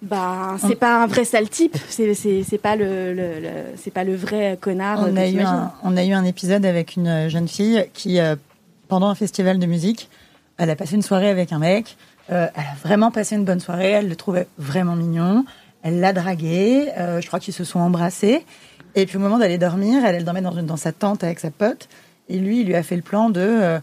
bah, 0.00 0.56
c'est 0.60 0.76
pas 0.76 1.02
un 1.02 1.06
vrai 1.06 1.24
sale 1.24 1.48
type, 1.48 1.76
c'est 1.88 2.14
c'est 2.14 2.42
c'est 2.44 2.58
pas 2.58 2.76
le, 2.76 3.12
le, 3.14 3.40
le- 3.40 3.48
c'est 3.76 3.90
pas 3.92 4.04
le 4.04 4.14
vrai 4.14 4.56
connard. 4.60 5.00
On 5.08 5.16
a, 5.16 5.28
eu 5.28 5.40
un, 5.40 5.72
on 5.82 5.96
a 5.96 6.04
eu 6.04 6.12
un 6.12 6.24
épisode 6.24 6.64
avec 6.66 6.94
une 6.96 7.28
jeune 7.28 7.48
fille 7.48 7.84
qui, 7.94 8.20
euh, 8.20 8.36
pendant 8.88 9.08
un 9.08 9.14
festival 9.16 9.58
de 9.58 9.66
musique, 9.66 10.08
elle 10.62 10.70
a 10.70 10.76
passé 10.76 10.94
une 10.94 11.02
soirée 11.02 11.28
avec 11.28 11.52
un 11.52 11.58
mec. 11.58 11.96
euh, 12.30 12.46
elle 12.54 12.62
a 12.62 12.74
vraiment 12.82 13.10
passé 13.10 13.34
une 13.36 13.44
bonne 13.44 13.60
soirée. 13.60 13.90
Elle 13.90 14.08
le 14.08 14.16
trouvait 14.16 14.46
vraiment 14.58 14.94
mignon. 14.96 15.44
Elle 15.82 16.00
l'a 16.00 16.12
dragué. 16.12 16.90
euh, 16.98 17.20
je 17.20 17.26
crois 17.26 17.40
qu'ils 17.40 17.54
se 17.54 17.64
sont 17.64 17.80
embrassés. 17.80 18.44
Et 18.94 19.06
puis 19.06 19.16
au 19.16 19.20
moment 19.20 19.38
d'aller 19.38 19.58
dormir, 19.58 20.04
elle, 20.04 20.14
elle 20.14 20.24
dormait 20.24 20.42
dans, 20.42 20.52
une, 20.52 20.66
dans 20.66 20.76
sa 20.76 20.92
tente 20.92 21.24
avec 21.24 21.40
sa 21.40 21.50
pote. 21.50 21.88
Et 22.28 22.38
lui, 22.38 22.60
il 22.60 22.66
lui 22.66 22.74
a 22.76 22.82
fait 22.82 22.96
le 22.96 23.02
plan 23.02 23.30
de. 23.30 23.40
euh, 23.40 23.80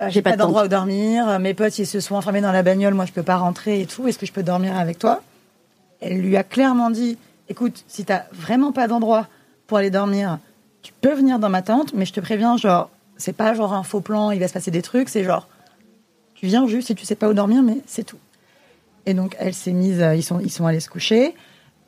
euh, 0.00 0.08
j'ai 0.08 0.22
pas 0.22 0.30
pas, 0.30 0.36
de 0.36 0.42
d'endroit 0.42 0.64
où 0.64 0.68
dormir. 0.68 1.38
Mes 1.40 1.54
potes, 1.54 1.78
ils 1.78 1.86
se 1.86 2.00
sont 2.00 2.14
enfermés 2.14 2.40
dans 2.40 2.52
la 2.52 2.62
bagnole. 2.62 2.94
Moi, 2.94 3.06
je 3.06 3.12
peux 3.12 3.22
pas 3.22 3.36
rentrer 3.36 3.80
et 3.80 3.86
tout. 3.86 4.06
Est-ce 4.06 4.18
que 4.18 4.26
je 4.26 4.32
peux 4.32 4.42
dormir 4.42 4.76
avec 4.76 4.98
toi? 4.98 5.22
Elle 6.00 6.20
lui 6.20 6.36
a 6.36 6.44
clairement 6.44 6.90
dit 6.90 7.18
écoute, 7.48 7.84
si 7.88 8.04
t'as 8.04 8.24
vraiment 8.32 8.72
pas 8.72 8.88
d'endroit 8.88 9.26
pour 9.66 9.78
aller 9.78 9.90
dormir, 9.90 10.38
tu 10.82 10.92
peux 11.00 11.14
venir 11.14 11.38
dans 11.38 11.48
ma 11.48 11.62
tente, 11.62 11.94
mais 11.94 12.04
je 12.06 12.12
te 12.12 12.20
préviens, 12.20 12.56
genre, 12.56 12.90
c'est 13.16 13.32
pas 13.32 13.54
genre 13.54 13.72
un 13.72 13.82
faux 13.82 14.00
plan, 14.00 14.30
il 14.30 14.40
va 14.40 14.48
se 14.48 14.52
passer 14.52 14.70
des 14.70 14.82
trucs. 14.82 15.08
C'est 15.08 15.24
genre, 15.24 15.48
tu 16.44 16.48
viens 16.48 16.68
juste 16.68 16.88
si 16.88 16.94
tu 16.94 17.06
sais 17.06 17.14
pas 17.14 17.26
où 17.30 17.32
dormir, 17.32 17.62
mais 17.62 17.78
c'est 17.86 18.04
tout. 18.04 18.18
Et 19.06 19.14
donc, 19.14 19.34
elle 19.38 19.54
s'est 19.54 19.72
mise, 19.72 20.02
euh, 20.02 20.14
ils 20.14 20.22
sont, 20.22 20.40
ils 20.40 20.50
sont 20.50 20.66
allés 20.66 20.80
se 20.80 20.90
coucher. 20.90 21.34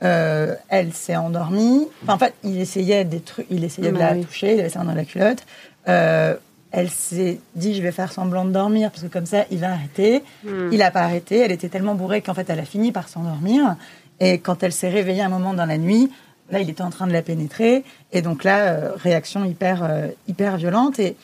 Euh, 0.02 0.54
elle 0.70 0.94
s'est 0.94 1.14
endormie. 1.14 1.86
Enfin, 2.02 2.14
en 2.14 2.18
fait, 2.18 2.32
il 2.42 2.58
essayait 2.58 3.04
des 3.04 3.20
trucs, 3.20 3.46
il 3.50 3.64
essayait 3.64 3.92
de 3.92 3.98
Bah 3.98 4.10
la 4.10 4.12
oui. 4.14 4.24
toucher, 4.24 4.54
il 4.54 4.60
avait 4.60 4.70
ça 4.70 4.82
dans 4.82 4.94
la 4.94 5.04
culotte. 5.04 5.44
Euh, 5.88 6.36
elle 6.70 6.88
s'est 6.88 7.38
dit, 7.54 7.74
je 7.74 7.82
vais 7.82 7.92
faire 7.92 8.12
semblant 8.12 8.46
de 8.46 8.50
dormir 8.50 8.90
parce 8.90 9.02
que 9.02 9.08
comme 9.08 9.26
ça, 9.26 9.44
il 9.50 9.58
va 9.58 9.72
arrêter. 9.72 10.22
Hmm. 10.42 10.70
Il 10.72 10.80
a 10.80 10.90
pas 10.90 11.02
arrêté. 11.02 11.38
Elle 11.40 11.52
était 11.52 11.68
tellement 11.68 11.94
bourrée 11.94 12.22
qu'en 12.22 12.32
fait, 12.32 12.48
elle 12.48 12.60
a 12.60 12.64
fini 12.64 12.92
par 12.92 13.10
s'endormir. 13.10 13.76
Et 14.20 14.38
quand 14.38 14.62
elle 14.62 14.72
s'est 14.72 14.88
réveillée 14.88 15.20
un 15.22 15.28
moment 15.28 15.52
dans 15.52 15.66
la 15.66 15.76
nuit, 15.76 16.10
là, 16.50 16.60
il 16.60 16.70
était 16.70 16.82
en 16.82 16.90
train 16.90 17.06
de 17.06 17.12
la 17.12 17.20
pénétrer. 17.20 17.84
Et 18.14 18.22
donc 18.22 18.42
là, 18.42 18.68
euh, 18.68 18.92
réaction 18.96 19.44
hyper, 19.44 19.86
hyper 20.28 20.56
violente. 20.56 20.98
Et 20.98 21.14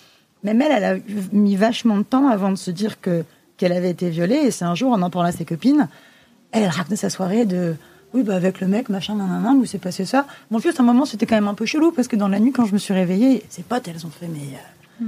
même 0.45 0.61
elle, 0.63 0.73
elle 0.73 0.85
a 0.85 0.97
mis 1.33 1.57
vachement 1.57 1.97
de 1.97 2.03
temps 2.03 2.29
avant 2.29 2.51
de 2.51 2.57
se 2.57 2.71
dire 2.71 3.01
que 3.01 3.25
qu'elle 3.57 3.73
avait 3.73 3.91
été 3.91 4.11
violée. 4.11 4.37
Et 4.37 4.51
c'est 4.51 4.65
un 4.65 4.75
jour, 4.75 4.93
en 4.93 5.03
en 5.03 5.11
parlant 5.11 5.29
à 5.29 5.33
ses 5.33 5.45
copines, 5.45 5.89
elle, 6.53 6.63
elle 6.65 6.69
racontait 6.69 6.97
sa 6.97 7.11
soirée 7.11 7.45
de 7.47 7.75
oui, 8.15 8.23
bah 8.23 8.35
avec 8.37 8.61
le 8.61 8.67
mec, 8.67 8.89
machin, 8.91 9.15
nanana, 9.15 9.53
où 9.53 9.65
s'est 9.65 9.79
passé 9.79 10.05
ça? 10.05 10.27
Bon, 10.51 10.59
juste 10.59 10.79
un 10.81 10.83
moment, 10.83 11.07
c'était 11.07 11.25
quand 11.25 11.35
même 11.37 11.49
un 11.49 11.55
peu 11.55 11.65
chelou 11.65 11.93
parce 11.93 12.09
que 12.09 12.17
dans 12.17 12.29
la 12.29 12.41
nuit, 12.41 12.53
quand 12.53 12.67
je 12.67 12.75
me 12.75 12.79
suis 12.79 12.93
réveillée, 12.93 13.43
ses 13.49 13.63
potes, 13.63 13.89
elles 13.89 14.05
ont 14.05 14.11
fait, 14.11 14.29
mais. 14.29 14.41
euh, 15.01 15.05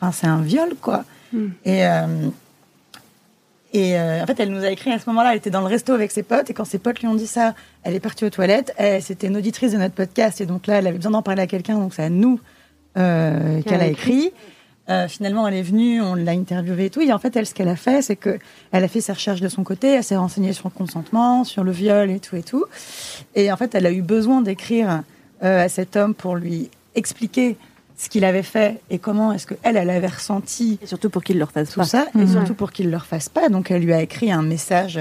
Enfin, 0.00 0.12
c'est 0.12 0.26
un 0.26 0.42
viol, 0.42 0.74
quoi. 0.80 1.04
Mhm. 1.32 1.52
Et. 1.64 1.86
euh, 1.86 2.28
et 3.72 3.98
euh, 3.98 4.22
en 4.22 4.26
fait, 4.26 4.38
elle 4.40 4.50
nous 4.50 4.64
a 4.64 4.70
écrit 4.70 4.90
à 4.92 4.98
ce 4.98 5.04
moment-là, 5.10 5.32
elle 5.32 5.38
était 5.38 5.50
dans 5.50 5.60
le 5.60 5.66
resto 5.66 5.92
avec 5.92 6.10
ses 6.10 6.22
potes, 6.22 6.48
et 6.50 6.54
quand 6.54 6.64
ses 6.64 6.78
potes 6.78 7.00
lui 7.00 7.08
ont 7.08 7.14
dit 7.14 7.26
ça, 7.26 7.54
elle 7.82 7.94
est 7.94 8.00
partie 8.00 8.24
aux 8.24 8.30
toilettes. 8.30 8.72
Elle- 8.78 9.02
C'était 9.02 9.26
une 9.26 9.36
auditrice 9.36 9.72
de 9.72 9.78
notre 9.78 9.94
podcast, 9.94 10.40
et 10.40 10.46
donc 10.46 10.66
là, 10.66 10.76
elle 10.78 10.86
avait 10.86 10.96
besoin 10.96 11.12
d'en 11.12 11.22
parler 11.22 11.42
à 11.42 11.46
quelqu'un, 11.46 11.74
donc 11.78 11.92
c'est 11.94 12.04
à 12.04 12.10
nous 12.10 12.40
euh, 12.96 13.60
qu'elle 13.62 13.80
a 13.80 13.86
écrit. 13.86 14.32
Euh, 14.88 15.08
finalement, 15.08 15.48
elle 15.48 15.54
est 15.54 15.62
venue, 15.62 16.00
on 16.00 16.14
l'a 16.14 16.30
interviewée 16.32 16.84
et 16.86 16.90
tout. 16.90 17.00
Et 17.00 17.12
en 17.12 17.18
fait, 17.18 17.34
elle, 17.36 17.46
ce 17.46 17.54
qu'elle 17.54 17.68
a 17.68 17.74
fait, 17.76 18.02
c'est 18.02 18.14
que 18.16 18.38
elle 18.70 18.84
a 18.84 18.88
fait 18.88 19.00
ses 19.00 19.12
recherches 19.12 19.40
de 19.40 19.48
son 19.48 19.64
côté, 19.64 19.88
elle 19.88 20.04
s'est 20.04 20.16
renseignée 20.16 20.52
sur 20.52 20.68
le 20.68 20.74
consentement, 20.78 21.42
sur 21.44 21.64
le 21.64 21.72
viol 21.72 22.08
et 22.10 22.20
tout 22.20 22.36
et 22.36 22.42
tout. 22.44 22.64
Et 23.34 23.50
en 23.50 23.56
fait, 23.56 23.74
elle 23.74 23.86
a 23.86 23.90
eu 23.90 24.02
besoin 24.02 24.42
d'écrire 24.42 25.02
euh, 25.42 25.64
à 25.64 25.68
cet 25.68 25.96
homme 25.96 26.14
pour 26.14 26.36
lui 26.36 26.70
expliquer 26.94 27.56
ce 27.98 28.08
qu'il 28.08 28.24
avait 28.24 28.42
fait 28.44 28.80
et 28.90 28.98
comment 28.98 29.32
est-ce 29.32 29.46
que 29.46 29.54
elle, 29.62 29.76
elle 29.76 29.90
avait 29.90 30.06
ressenti 30.06 30.78
Et 30.82 30.86
surtout 30.86 31.10
pour 31.10 31.24
qu'il 31.24 31.38
le 31.38 31.44
refasse 31.44 31.70
tout 31.70 31.80
pas. 31.80 31.86
ça, 31.86 32.06
et 32.14 32.18
Mhm. 32.18 32.28
surtout 32.30 32.54
pour 32.54 32.70
qu'il 32.70 32.86
ne 32.86 32.90
le 32.92 32.98
refasse 32.98 33.28
pas. 33.28 33.48
Donc, 33.48 33.70
elle 33.72 33.82
lui 33.82 33.92
a 33.92 34.02
écrit 34.02 34.30
un 34.30 34.42
message 34.42 35.00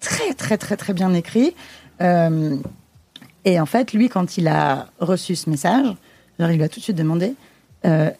très, 0.00 0.34
très, 0.34 0.58
très, 0.58 0.76
très 0.76 0.94
bien 0.94 1.12
écrit. 1.14 1.54
Euh, 2.00 2.56
et 3.44 3.60
en 3.60 3.66
fait, 3.66 3.92
lui, 3.92 4.08
quand 4.08 4.36
il 4.36 4.48
a 4.48 4.88
reçu 4.98 5.36
ce 5.36 5.48
message, 5.48 5.86
genre, 6.40 6.50
il 6.50 6.56
lui 6.56 6.64
a 6.64 6.68
tout 6.68 6.80
de 6.80 6.84
suite 6.84 6.96
demandé 6.96 7.34
euh, 7.84 8.10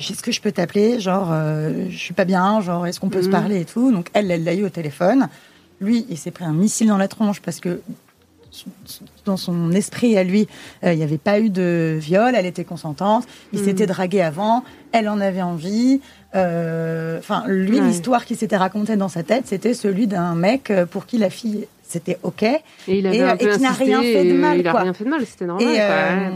Est-ce 0.00 0.22
que 0.22 0.32
je 0.32 0.40
peux 0.40 0.50
t'appeler 0.52 0.98
Genre, 0.98 1.28
euh, 1.30 1.86
je 1.90 1.96
suis 1.98 2.14
pas 2.14 2.24
bien, 2.24 2.60
genre, 2.60 2.86
est-ce 2.86 2.98
qu'on 2.98 3.10
peut 3.10 3.22
se 3.22 3.26
Mhm. 3.26 3.32
parler 3.32 3.60
et 3.60 3.64
tout? 3.64 3.92
Donc, 3.92 4.08
elle, 4.14 4.30
elle 4.30 4.44
l'a 4.44 4.54
eu 4.54 4.64
au 4.64 4.70
téléphone. 4.70 5.28
Lui, 5.80 6.06
il 6.08 6.16
s'est 6.18 6.30
pris 6.30 6.44
un 6.44 6.52
missile 6.52 6.88
dans 6.88 6.96
la 6.98 7.08
tronche 7.08 7.40
parce 7.40 7.60
que 7.60 7.80
dans 9.24 9.36
son 9.36 9.70
esprit 9.72 10.16
à 10.18 10.24
lui, 10.24 10.48
euh, 10.84 10.92
il 10.92 10.98
n'y 10.98 11.04
avait 11.04 11.18
pas 11.18 11.38
eu 11.38 11.50
de 11.50 11.96
viol, 12.00 12.34
elle 12.34 12.46
était 12.46 12.64
consentante, 12.64 13.24
il 13.52 13.60
Mhm. 13.60 13.64
s'était 13.64 13.86
dragué 13.86 14.20
avant, 14.22 14.64
elle 14.92 15.08
en 15.08 15.20
avait 15.20 15.42
envie. 15.42 16.00
euh, 16.34 17.18
Enfin, 17.18 17.44
lui, 17.46 17.78
Ouais. 17.80 17.86
l'histoire 17.86 18.24
qui 18.24 18.34
s'était 18.36 18.56
racontée 18.56 18.96
dans 18.96 19.08
sa 19.08 19.22
tête, 19.22 19.44
c'était 19.46 19.74
celui 19.74 20.06
d'un 20.06 20.34
mec 20.34 20.70
euh, 20.70 20.86
pour 20.86 21.06
qui 21.06 21.18
la 21.18 21.28
fille, 21.30 21.66
c'était 21.86 22.18
OK. 22.22 22.42
Et 22.42 22.60
il 22.88 23.06
Et, 23.06 23.18
et 23.18 23.36
qui 23.48 23.60
n'a 23.60 23.72
rien 23.72 24.02
fait 24.02 24.24
de 24.24 24.34
mal, 24.34 24.58
Il 24.60 24.66
a 24.68 24.70
quoi. 24.72 24.80
rien 24.82 24.92
fait 24.94 25.04
de 25.04 25.10
mal, 25.10 25.24
c'était 25.26 25.46
normal 25.46 25.68
Et, 25.72 25.76
quoi, 25.76 25.86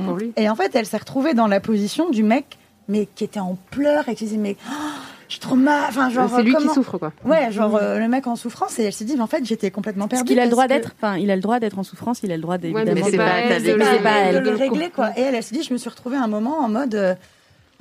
ouais, 0.00 0.04
pour 0.04 0.16
lui. 0.16 0.32
et 0.36 0.48
en 0.48 0.54
fait, 0.56 0.74
elle 0.74 0.86
s'est 0.86 0.96
retrouvée 0.96 1.34
dans 1.34 1.46
la 1.46 1.60
position 1.60 2.10
du 2.10 2.22
mec, 2.22 2.58
mais 2.88 3.08
qui 3.14 3.24
était 3.24 3.40
en 3.40 3.56
pleurs 3.70 4.08
et 4.08 4.14
qui 4.14 4.24
disait, 4.24 4.36
mais 4.36 4.56
oh, 4.68 4.72
je 5.28 5.32
suis 5.34 5.40
trop 5.40 5.54
mal. 5.56 5.84
Enfin, 5.88 6.10
genre, 6.10 6.30
C'est 6.34 6.42
lui 6.42 6.52
comment- 6.52 6.68
qui 6.68 6.74
souffre 6.74 6.98
quoi. 6.98 7.12
Ouais, 7.24 7.50
genre 7.50 7.76
euh, 7.76 7.98
le 7.98 8.08
mec 8.08 8.26
en 8.26 8.36
souffrance 8.36 8.78
et 8.78 8.84
elle 8.84 8.92
s'est 8.92 9.04
dit, 9.04 9.14
mais 9.16 9.22
en 9.22 9.26
fait, 9.26 9.44
j'étais 9.44 9.70
complètement 9.70 10.06
Parce 10.08 10.20
perdue. 10.22 10.32
qu'il 10.32 10.40
a 10.40 10.44
le 10.44 10.50
droit 10.50 10.66
parce 10.68 10.78
que- 10.80 10.84
d'être, 10.84 10.94
enfin, 11.00 11.16
il 11.16 11.30
a 11.30 11.36
le 11.36 11.42
droit 11.42 11.58
d'être 11.60 11.78
en 11.78 11.82
souffrance, 11.82 12.20
il 12.22 12.30
a 12.32 12.36
le 12.36 12.42
droit 12.42 12.56
mais 12.58 12.72
d'évidemment. 12.72 13.04
c'est 13.06 13.12
de- 13.12 13.16
pas 13.16 13.24
elle, 13.38 13.60
de- 13.62 13.66
c'est 13.66 13.72
de- 13.72 13.78
pas 13.78 13.84
c'est 13.84 14.02
pas 14.02 14.32
de 14.32 14.36
elle. 14.38 14.44
le 14.44 14.50
régler 14.54 14.90
quoi. 14.90 15.10
Et 15.16 15.22
elle, 15.22 15.34
elle 15.34 15.42
s'est 15.42 15.54
dit, 15.54 15.62
je 15.62 15.72
me 15.72 15.78
suis 15.78 15.88
retrouvée 15.90 16.16
un 16.16 16.26
moment 16.28 16.58
en 16.60 16.68
mode, 16.68 16.94
euh, 16.94 17.14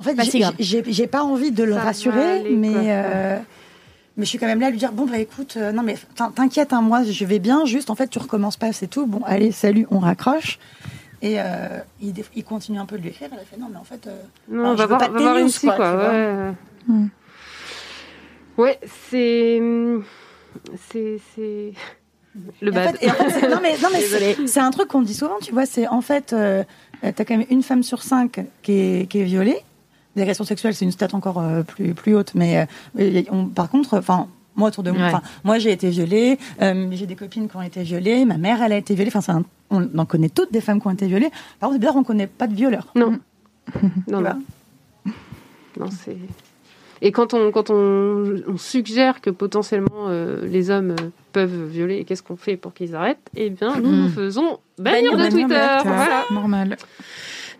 en 0.00 0.04
fait, 0.04 0.16
j'ai- 0.58 1.06
pas 1.06 1.22
envie 1.22 1.50
de 1.52 1.64
le 1.64 1.74
Ça 1.74 1.80
rassurer, 1.80 2.40
aller, 2.40 2.50
mais 2.56 2.72
euh, 2.74 3.38
mais 4.16 4.24
je 4.24 4.28
suis 4.30 4.38
quand 4.38 4.46
même 4.46 4.60
là 4.60 4.66
à 4.68 4.70
lui 4.70 4.78
dire, 4.78 4.92
bon 4.92 5.06
bah 5.06 5.18
écoute, 5.18 5.54
euh, 5.56 5.70
non 5.72 5.82
mais 5.82 5.96
t'in- 6.16 6.30
t'inquiète, 6.30 6.72
hein, 6.72 6.80
moi 6.82 7.02
je 7.04 7.24
vais 7.24 7.38
bien, 7.40 7.64
juste 7.66 7.90
en 7.90 7.94
fait 7.94 8.08
tu 8.08 8.18
recommences 8.18 8.56
pas, 8.56 8.72
c'est 8.72 8.86
tout. 8.88 9.06
Bon, 9.06 9.20
allez, 9.26 9.52
salut, 9.52 9.86
on 9.90 9.98
raccroche. 9.98 10.58
Et 11.26 11.36
euh, 11.40 11.78
il, 12.02 12.12
dé- 12.12 12.24
il 12.36 12.44
continue 12.44 12.78
un 12.78 12.84
peu 12.86 12.98
de 12.98 13.02
lui 13.02 13.08
écrire. 13.08 13.28
Elle 13.32 13.38
a 13.38 13.44
fait 13.44 13.56
non 13.56 13.68
mais 13.70 13.78
en 13.78 13.84
fait, 13.84 14.06
euh, 14.06 14.20
Non, 14.48 14.60
Alors, 14.60 14.72
on 14.72 14.76
je 14.76 14.78
va 14.78 14.82
veux 14.84 14.88
voir, 14.88 14.98
pas 15.00 15.08
va 15.08 15.20
voir 15.20 15.50
quoi, 15.62 15.76
quoi. 15.76 15.92
vois. 15.92 16.10
ouais. 16.94 17.06
Ouais, 18.56 18.78
c'est. 19.10 19.60
C'est. 20.90 21.18
c'est- 21.34 21.72
Le 22.60 22.68
Et 22.68 22.70
en 22.70 22.74
bad. 22.74 22.96
fait- 22.96 23.06
et 23.06 23.10
en 23.10 23.14
fait, 23.14 23.30
c'est- 23.30 23.48
non 23.48 23.58
mais, 23.62 23.76
non, 23.82 23.88
mais 23.92 24.00
c'est- 24.36 24.46
c'est 24.46 24.60
un 24.60 24.70
truc 24.70 24.88
qu'on 24.88 25.02
dit 25.02 25.14
souvent, 25.14 25.38
tu 25.40 25.52
vois, 25.52 25.66
c'est 25.66 25.86
en 25.88 26.00
fait, 26.00 26.32
euh, 26.32 26.62
euh, 27.04 27.12
t'as 27.14 27.24
quand 27.24 27.36
même 27.36 27.46
une 27.50 27.62
femme 27.62 27.82
sur 27.82 28.02
cinq 28.02 28.44
qui 28.62 28.72
est, 28.72 29.08
qui 29.10 29.20
est 29.20 29.24
violée. 29.24 29.58
L'agression 30.16 30.44
sexuelle, 30.44 30.74
c'est 30.74 30.84
une 30.84 30.92
stat 30.92 31.08
encore 31.12 31.40
euh, 31.40 31.62
plus, 31.62 31.94
plus 31.94 32.14
haute, 32.14 32.34
mais, 32.34 32.58
euh, 32.58 32.64
mais 32.94 33.24
on- 33.30 33.46
par 33.46 33.68
contre, 33.70 33.98
enfin, 33.98 34.28
moi 34.56 34.68
autour 34.68 34.82
de 34.84 34.90
moi, 34.90 35.00
Ouais. 35.00 35.06
enfin, 35.08 35.22
moi 35.44 35.58
j'ai 35.58 35.72
été 35.72 35.88
violée, 35.90 36.38
euh, 36.62 36.88
j'ai 36.92 37.06
des 37.06 37.16
copines 37.16 37.48
qui 37.48 37.56
ont 37.56 37.62
été 37.62 37.82
violées, 37.82 38.24
ma 38.24 38.38
mère 38.38 38.62
elle 38.62 38.72
a 38.72 38.76
été 38.76 38.94
violée, 38.94 39.10
enfin, 39.14 39.34
un- 39.38 39.44
on 39.70 39.98
en 39.98 40.06
connaît 40.06 40.28
toutes 40.28 40.52
des 40.52 40.60
femmes 40.60 40.80
qui 40.80 40.86
ont 40.86 40.92
été 40.92 41.06
violées. 41.06 41.30
Par 41.58 41.68
contre, 41.70 41.80
d'ailleurs, 41.80 41.96
on 41.96 42.04
connaît 42.04 42.26
pas 42.28 42.46
de 42.46 42.54
violeurs. 42.54 42.88
Non. 42.94 43.18
non, 43.82 43.90
Tu 44.06 44.12
non. 44.12 44.20
vois. 44.20 44.36
Non, 45.80 45.86
c'est. 45.90 46.16
Et 47.02 47.10
quand 47.12 47.34
on, 47.34 47.50
quand 47.50 47.70
on, 47.70 48.40
on 48.46 48.56
suggère 48.56 49.20
que 49.20 49.28
potentiellement 49.30 50.06
euh, 50.08 50.46
les 50.46 50.70
hommes 50.70 50.92
euh, 50.92 51.10
peuvent 51.32 51.66
violer, 51.68 52.04
qu'est-ce 52.04 52.22
qu'on 52.22 52.36
fait 52.36 52.56
pour 52.56 52.72
qu'ils 52.72 52.94
arrêtent? 52.94 53.18
Eh 53.36 53.50
bien, 53.50 53.78
nous, 53.80 53.90
Mm. 53.90 54.02
nous 54.04 54.08
faisons 54.08 54.58
bannir 54.78 55.12
de 55.12 55.16
bannir 55.16 55.30
de 55.30 55.30
Twitter. 55.30 55.66
Twitter. 55.82 55.88
Voilà. 55.88 56.24
Normal. 56.30 56.76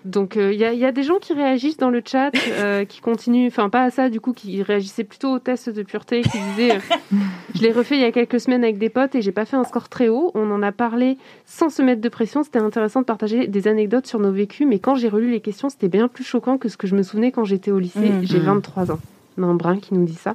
Donc, 0.05 0.37
il 0.37 0.53
y, 0.53 0.65
a, 0.65 0.73
y 0.75 0.85
a 0.85 0.93
des 0.93 1.03
gens 1.03 1.19
qui 1.19 1.33
réagissent 1.33 1.79
dans 1.79 1.91
le 1.91 2.03
chat, 2.05 2.31
euh, 2.51 2.85
qui 2.85 3.01
continuent, 3.01 3.47
enfin, 3.47 3.71
pas 3.71 3.85
à 3.85 3.91
ça, 3.91 4.11
du 4.11 4.21
coup, 4.21 4.33
qui 4.33 4.63
réagissaient 4.63 5.05
plutôt 5.05 5.33
au 5.33 5.39
test 5.39 5.71
de 5.71 5.83
pureté, 5.83 6.23
qui 6.23 6.39
disaient 6.39 6.77
euh, 6.77 7.17
Je 7.55 7.63
l'ai 7.63 7.73
refait 7.73 7.97
il 7.97 8.03
y 8.03 8.05
a 8.05 8.13
quelques 8.13 8.41
semaines 8.41 8.65
avec 8.65 8.79
des 8.79 8.91
potes 8.91 9.15
et 9.15 9.23
j'ai 9.23 9.33
pas 9.33 9.45
fait 9.45 9.57
un 9.57 9.65
score 9.65 9.89
très 9.89 10.09
haut. 10.09 10.31
On 10.35 10.51
en 10.51 10.63
a 10.63 10.73
parlé 10.73 11.17
sans 11.47 11.71
se 11.71 11.81
mettre 11.81 12.03
de 12.03 12.09
pression. 12.09 12.43
C'était 12.43 12.59
intéressant 12.59 13.01
de 13.01 13.07
partager 13.07 13.47
des 13.47 13.67
anecdotes 13.69 14.07
sur 14.07 14.21
nos 14.21 14.33
vécus, 14.33 14.67
mais 14.69 14.79
quand 14.79 14.95
j'ai 14.95 15.09
relu 15.09 15.31
les 15.31 15.41
questions, 15.41 15.69
c'était 15.69 15.89
bien 15.89 16.09
plus 16.09 16.25
choquant 16.25 16.59
que 16.59 16.69
ce 16.69 16.77
que 16.77 16.87
je 16.87 16.95
me 16.95 17.03
souvenais 17.03 17.33
quand 17.33 17.45
j'étais 17.45 17.71
au 17.71 17.79
lycée. 17.79 18.11
Mhm. 18.11 18.27
J'ai 18.27 18.39
23 18.39 18.93
ans. 18.93 18.99
Brun 19.37 19.79
qui 19.79 19.95
nous 19.95 20.05
dit 20.05 20.15
ça. 20.15 20.35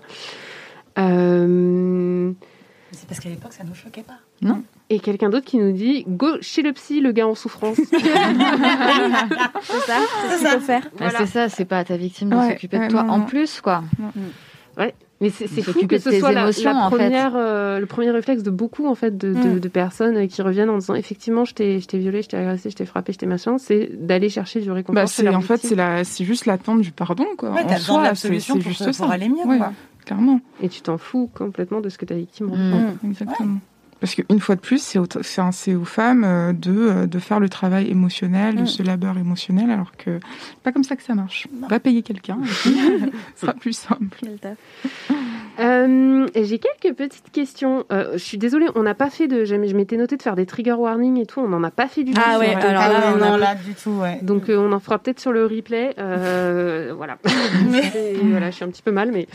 Euh, 0.97 2.31
C'est 2.91 3.07
parce 3.07 3.19
qu'à 3.19 3.29
l'époque, 3.29 3.53
ça 3.53 3.63
nous 3.63 3.75
choquait 3.75 4.03
pas. 4.03 4.17
Et 4.91 4.99
quelqu'un 4.99 5.29
d'autre 5.29 5.45
qui 5.45 5.57
nous 5.57 5.71
dit 5.71 6.03
Go 6.07 6.27
chez 6.41 6.61
le 6.63 6.73
psy, 6.73 6.99
le 6.99 7.11
gars 7.11 7.27
en 7.27 7.35
souffrance. 7.35 7.77
C'est 7.91 7.99
ça, 7.99 9.97
c'est 10.29 10.37
ce 10.37 10.39
qu'il 10.39 10.47
faut 10.49 10.59
faire. 10.61 10.87
Ah, 10.99 11.09
c'est 11.17 11.25
ça, 11.27 11.49
c'est 11.49 11.65
pas 11.65 11.79
à 11.79 11.83
ta 11.83 11.97
victime 11.97 12.29
de 12.29 12.35
Ouais, 12.35 12.49
s'occuper 12.51 12.77
ouais, 12.79 12.87
de 12.87 12.91
toi 12.91 13.03
non, 13.03 13.13
en 13.13 13.17
non. 13.19 13.25
plus, 13.25 13.61
quoi. 13.61 13.83
Mais 15.21 15.29
c'est 15.31 15.47
fou 15.61 15.85
que 15.85 15.97
ce 15.97 16.11
soit 16.17 16.31
la, 16.31 16.43
émotions, 16.43 16.71
la 16.73 16.85
en 16.85 16.89
fait. 16.89 16.95
première, 16.95 17.33
euh, 17.35 17.79
le 17.79 17.85
premier 17.85 18.09
réflexe 18.09 18.41
de 18.41 18.49
beaucoup 18.51 18.87
en 18.87 18.95
fait 18.95 19.17
de, 19.17 19.33
de, 19.33 19.49
Mm. 19.49 19.59
de 19.59 19.67
personnes 19.67 20.15
euh, 20.15 20.27
qui 20.27 20.41
reviennent 20.41 20.69
en 20.69 20.77
disant 20.77 20.95
effectivement 20.95 21.43
je 21.43 21.53
t'ai 21.53 21.81
je 21.81 21.87
t'ai 21.87 21.97
violé, 21.97 22.21
je 22.21 22.29
t'ai 22.29 22.37
agressé, 22.37 22.69
je 22.69 22.75
t'ai 22.77 22.85
frappé, 22.85 23.11
je 23.11 23.17
t'ai 23.17 23.25
machin, 23.25 23.57
c'est 23.57 23.89
d'aller 23.93 24.29
chercher 24.29 24.61
du 24.61 24.71
réconfort. 24.71 24.95
Bah, 24.95 25.07
c'est 25.07 25.27
en 25.27 25.41
fait 25.41 25.57
c'est 25.57 25.75
la 25.75 26.05
c'est 26.05 26.23
juste 26.23 26.45
l'attente 26.45 26.79
du 26.79 26.91
pardon 26.93 27.25
quoi. 27.37 27.49
Ouais, 27.51 27.63
en 27.63 27.67
t'as 27.67 27.75
besoin 27.75 28.03
soi, 28.15 28.29
de 28.31 28.39
c'est 28.39 28.53
pour, 28.53 28.61
juste 28.61 28.85
te- 28.85 28.91
ça. 28.93 29.03
pour 29.03 29.11
aller 29.11 29.27
mieux, 29.27 29.43
Ouais, 29.45 29.57
quoi. 29.57 29.73
clairement. 30.05 30.39
et 30.63 30.69
tu 30.69 30.79
t'en 30.81 30.97
fous 30.97 31.29
complètement 31.35 31.81
de 31.81 31.89
ce 31.89 31.97
que 31.97 32.05
ta 32.05 32.15
victime 32.15 32.49
ressent. 32.49 32.61
Mm, 33.03 33.09
Exactement. 33.09 33.57
Parce 33.99 34.15
qu'une 34.15 34.39
fois 34.39 34.55
de 34.55 34.61
plus, 34.61 34.81
c'est 34.81 34.97
aux, 34.97 35.05
aux 35.05 35.85
femmes 35.85 36.23
euh, 36.23 36.53
de, 36.53 36.71
euh, 36.71 37.05
de 37.05 37.19
faire 37.19 37.39
le 37.39 37.49
travail 37.49 37.89
émotionnel, 37.89 38.55
de 38.55 38.61
Mm. 38.61 38.67
ce 38.67 38.83
labeur 38.83 39.17
émotionnel, 39.17 39.69
alors 39.71 39.91
que 39.97 40.19
c'est 40.21 40.59
pas 40.63 40.71
comme 40.71 40.83
ça 40.85 40.95
que 40.95 41.03
ça 41.03 41.15
marche. 41.15 41.47
Va 41.69 41.79
payer 41.79 42.01
quelqu'un, 42.01 42.37
et 42.43 42.47
puis, 42.47 42.75
ce 43.35 43.41
sera 43.41 43.53
plus 43.53 43.73
simple. 43.73 44.17
Euh, 45.59 46.27
J'ai 46.35 46.59
quelques 46.59 46.95
petites 46.95 47.31
questions. 47.31 47.85
Euh, 47.91 48.13
je 48.13 48.17
suis 48.19 48.37
désolée, 48.37 48.67
on 48.75 48.83
n'a 48.83 48.93
pas 48.95 49.09
fait 49.09 49.27
de. 49.27 49.45
Je 49.45 49.55
m'étais 49.55 49.97
noté 49.97 50.15
de 50.17 50.21
faire 50.21 50.35
des 50.35 50.45
trigger 50.45 50.73
warnings 50.73 51.17
et 51.19 51.25
tout. 51.25 51.39
On 51.41 51.47
n'en 51.47 51.63
a 51.63 51.71
pas 51.71 51.87
fait 51.87 52.03
du 52.03 52.13
tout. 52.13 52.21
Ah 52.23 52.39
ouais, 52.39 52.53
alors 52.55 52.81
Ah 52.85 52.89
là, 52.89 52.99
ouais, 52.99 53.05
on 53.17 53.21
a- 53.21 53.29
non, 53.31 53.37
là, 53.37 53.55
du 53.55 53.73
tout, 53.73 53.91
ouais. 53.91 54.19
Donc 54.21 54.49
euh, 54.49 54.57
on 54.57 54.71
en 54.71 54.79
fera 54.79 54.99
peut-être 54.99 55.19
sur 55.19 55.31
le 55.31 55.45
replay. 55.45 55.93
Euh, 55.99 56.93
voilà. 56.97 57.17
Et 57.95 58.15
voilà, 58.23 58.49
je 58.51 58.55
suis 58.55 58.63
un 58.65 58.69
petit 58.69 58.81
peu 58.81 58.91
mal, 58.91 59.11
mais 59.11 59.27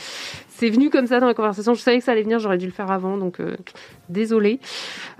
c'est 0.48 0.70
venu 0.70 0.90
comme 0.90 1.06
ça 1.06 1.20
dans 1.20 1.26
la 1.26 1.34
conversation. 1.34 1.74
Je 1.74 1.80
savais 1.80 1.98
que 1.98 2.04
ça 2.04 2.12
allait 2.12 2.22
venir, 2.22 2.38
j'aurais 2.38 2.58
dû 2.58 2.66
le 2.66 2.72
faire 2.72 2.90
avant, 2.90 3.16
donc 3.16 3.40
euh, 3.40 3.56
désolée. 4.08 4.60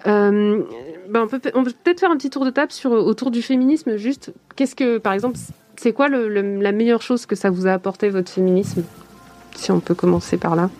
Euh, 0.07 0.63
ben, 1.09 1.23
on 1.25 1.27
peut, 1.29 1.41
on 1.55 1.65
peut 1.65 1.73
peut-être 1.85 2.01
faire 2.01 2.11
un 2.11 2.17
petit 2.17 2.31
tour 2.31 2.45
de 2.45 2.51
table 2.51 2.73
sur 2.73 2.93
autour 2.93 3.31
du 3.31 3.43
féminisme. 3.43 3.97
Juste, 3.97 4.33
qu'est-ce 4.57 4.75
que, 4.77 4.99
par 4.99 5.13
exemple, 5.13 5.37
c'est 5.77 5.93
quoi 5.93 6.09
le- 6.09 6.29
le- 6.29 6.61
la 6.61 6.73
meilleure 6.73 7.03
chose 7.03 7.27
que 7.27 7.35
ça 7.35 7.51
vous 7.51 7.67
a 7.67 7.73
apporté 7.73 8.09
votre 8.09 8.31
féminisme? 8.31 8.85
Si 9.57 9.71
on 9.71 9.81
peut 9.81 9.95
commencer 9.95 10.37
par 10.37 10.57
là. 10.57 10.71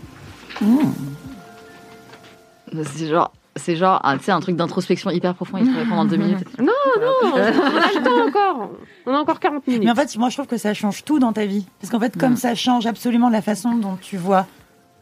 C'est 2.97 3.07
genre, 3.09 3.33
c'est 3.57 3.77
genre, 3.77 4.01
un, 4.05 4.19
tu 4.19 4.25
sais, 4.25 4.33
un 4.33 4.41
truc 4.41 4.57
d'introspection 4.57 5.11
hyper 5.11 5.35
profond. 5.35 5.59
Il 5.59 5.67
se 5.67 5.77
répond 5.79 5.95
en 5.97 6.05
deux 6.05 6.17
minutes. 6.17 6.45
Non, 6.59 6.67
non, 6.67 7.13
on 7.23 7.37
a 7.37 7.51
le 7.51 8.03
temps 8.05 8.27
encore. 8.29 8.71
On 9.07 9.15
a 9.15 9.19
encore 9.19 9.39
40 9.39 9.67
minutes. 9.67 9.85
Mais 9.85 9.91
en 9.91 9.95
fait, 9.95 10.17
moi, 10.17 10.29
je 10.29 10.35
trouve 10.37 10.47
que 10.49 10.57
ça 10.57 10.75
change 10.75 11.05
tout 11.05 11.19
dans 11.19 11.33
ta 11.33 11.47
vie. 11.47 11.65
Parce 11.81 11.91
qu'en 11.93 12.01
fait, 12.01 12.17
comme 12.19 12.33
Mm. 12.33 12.37
ça 12.37 12.55
change 12.55 12.87
absolument 12.87 13.29
la 13.29 13.43
façon 13.43 13.77
dont 13.77 13.97
tu 14.01 14.17
vois 14.17 14.47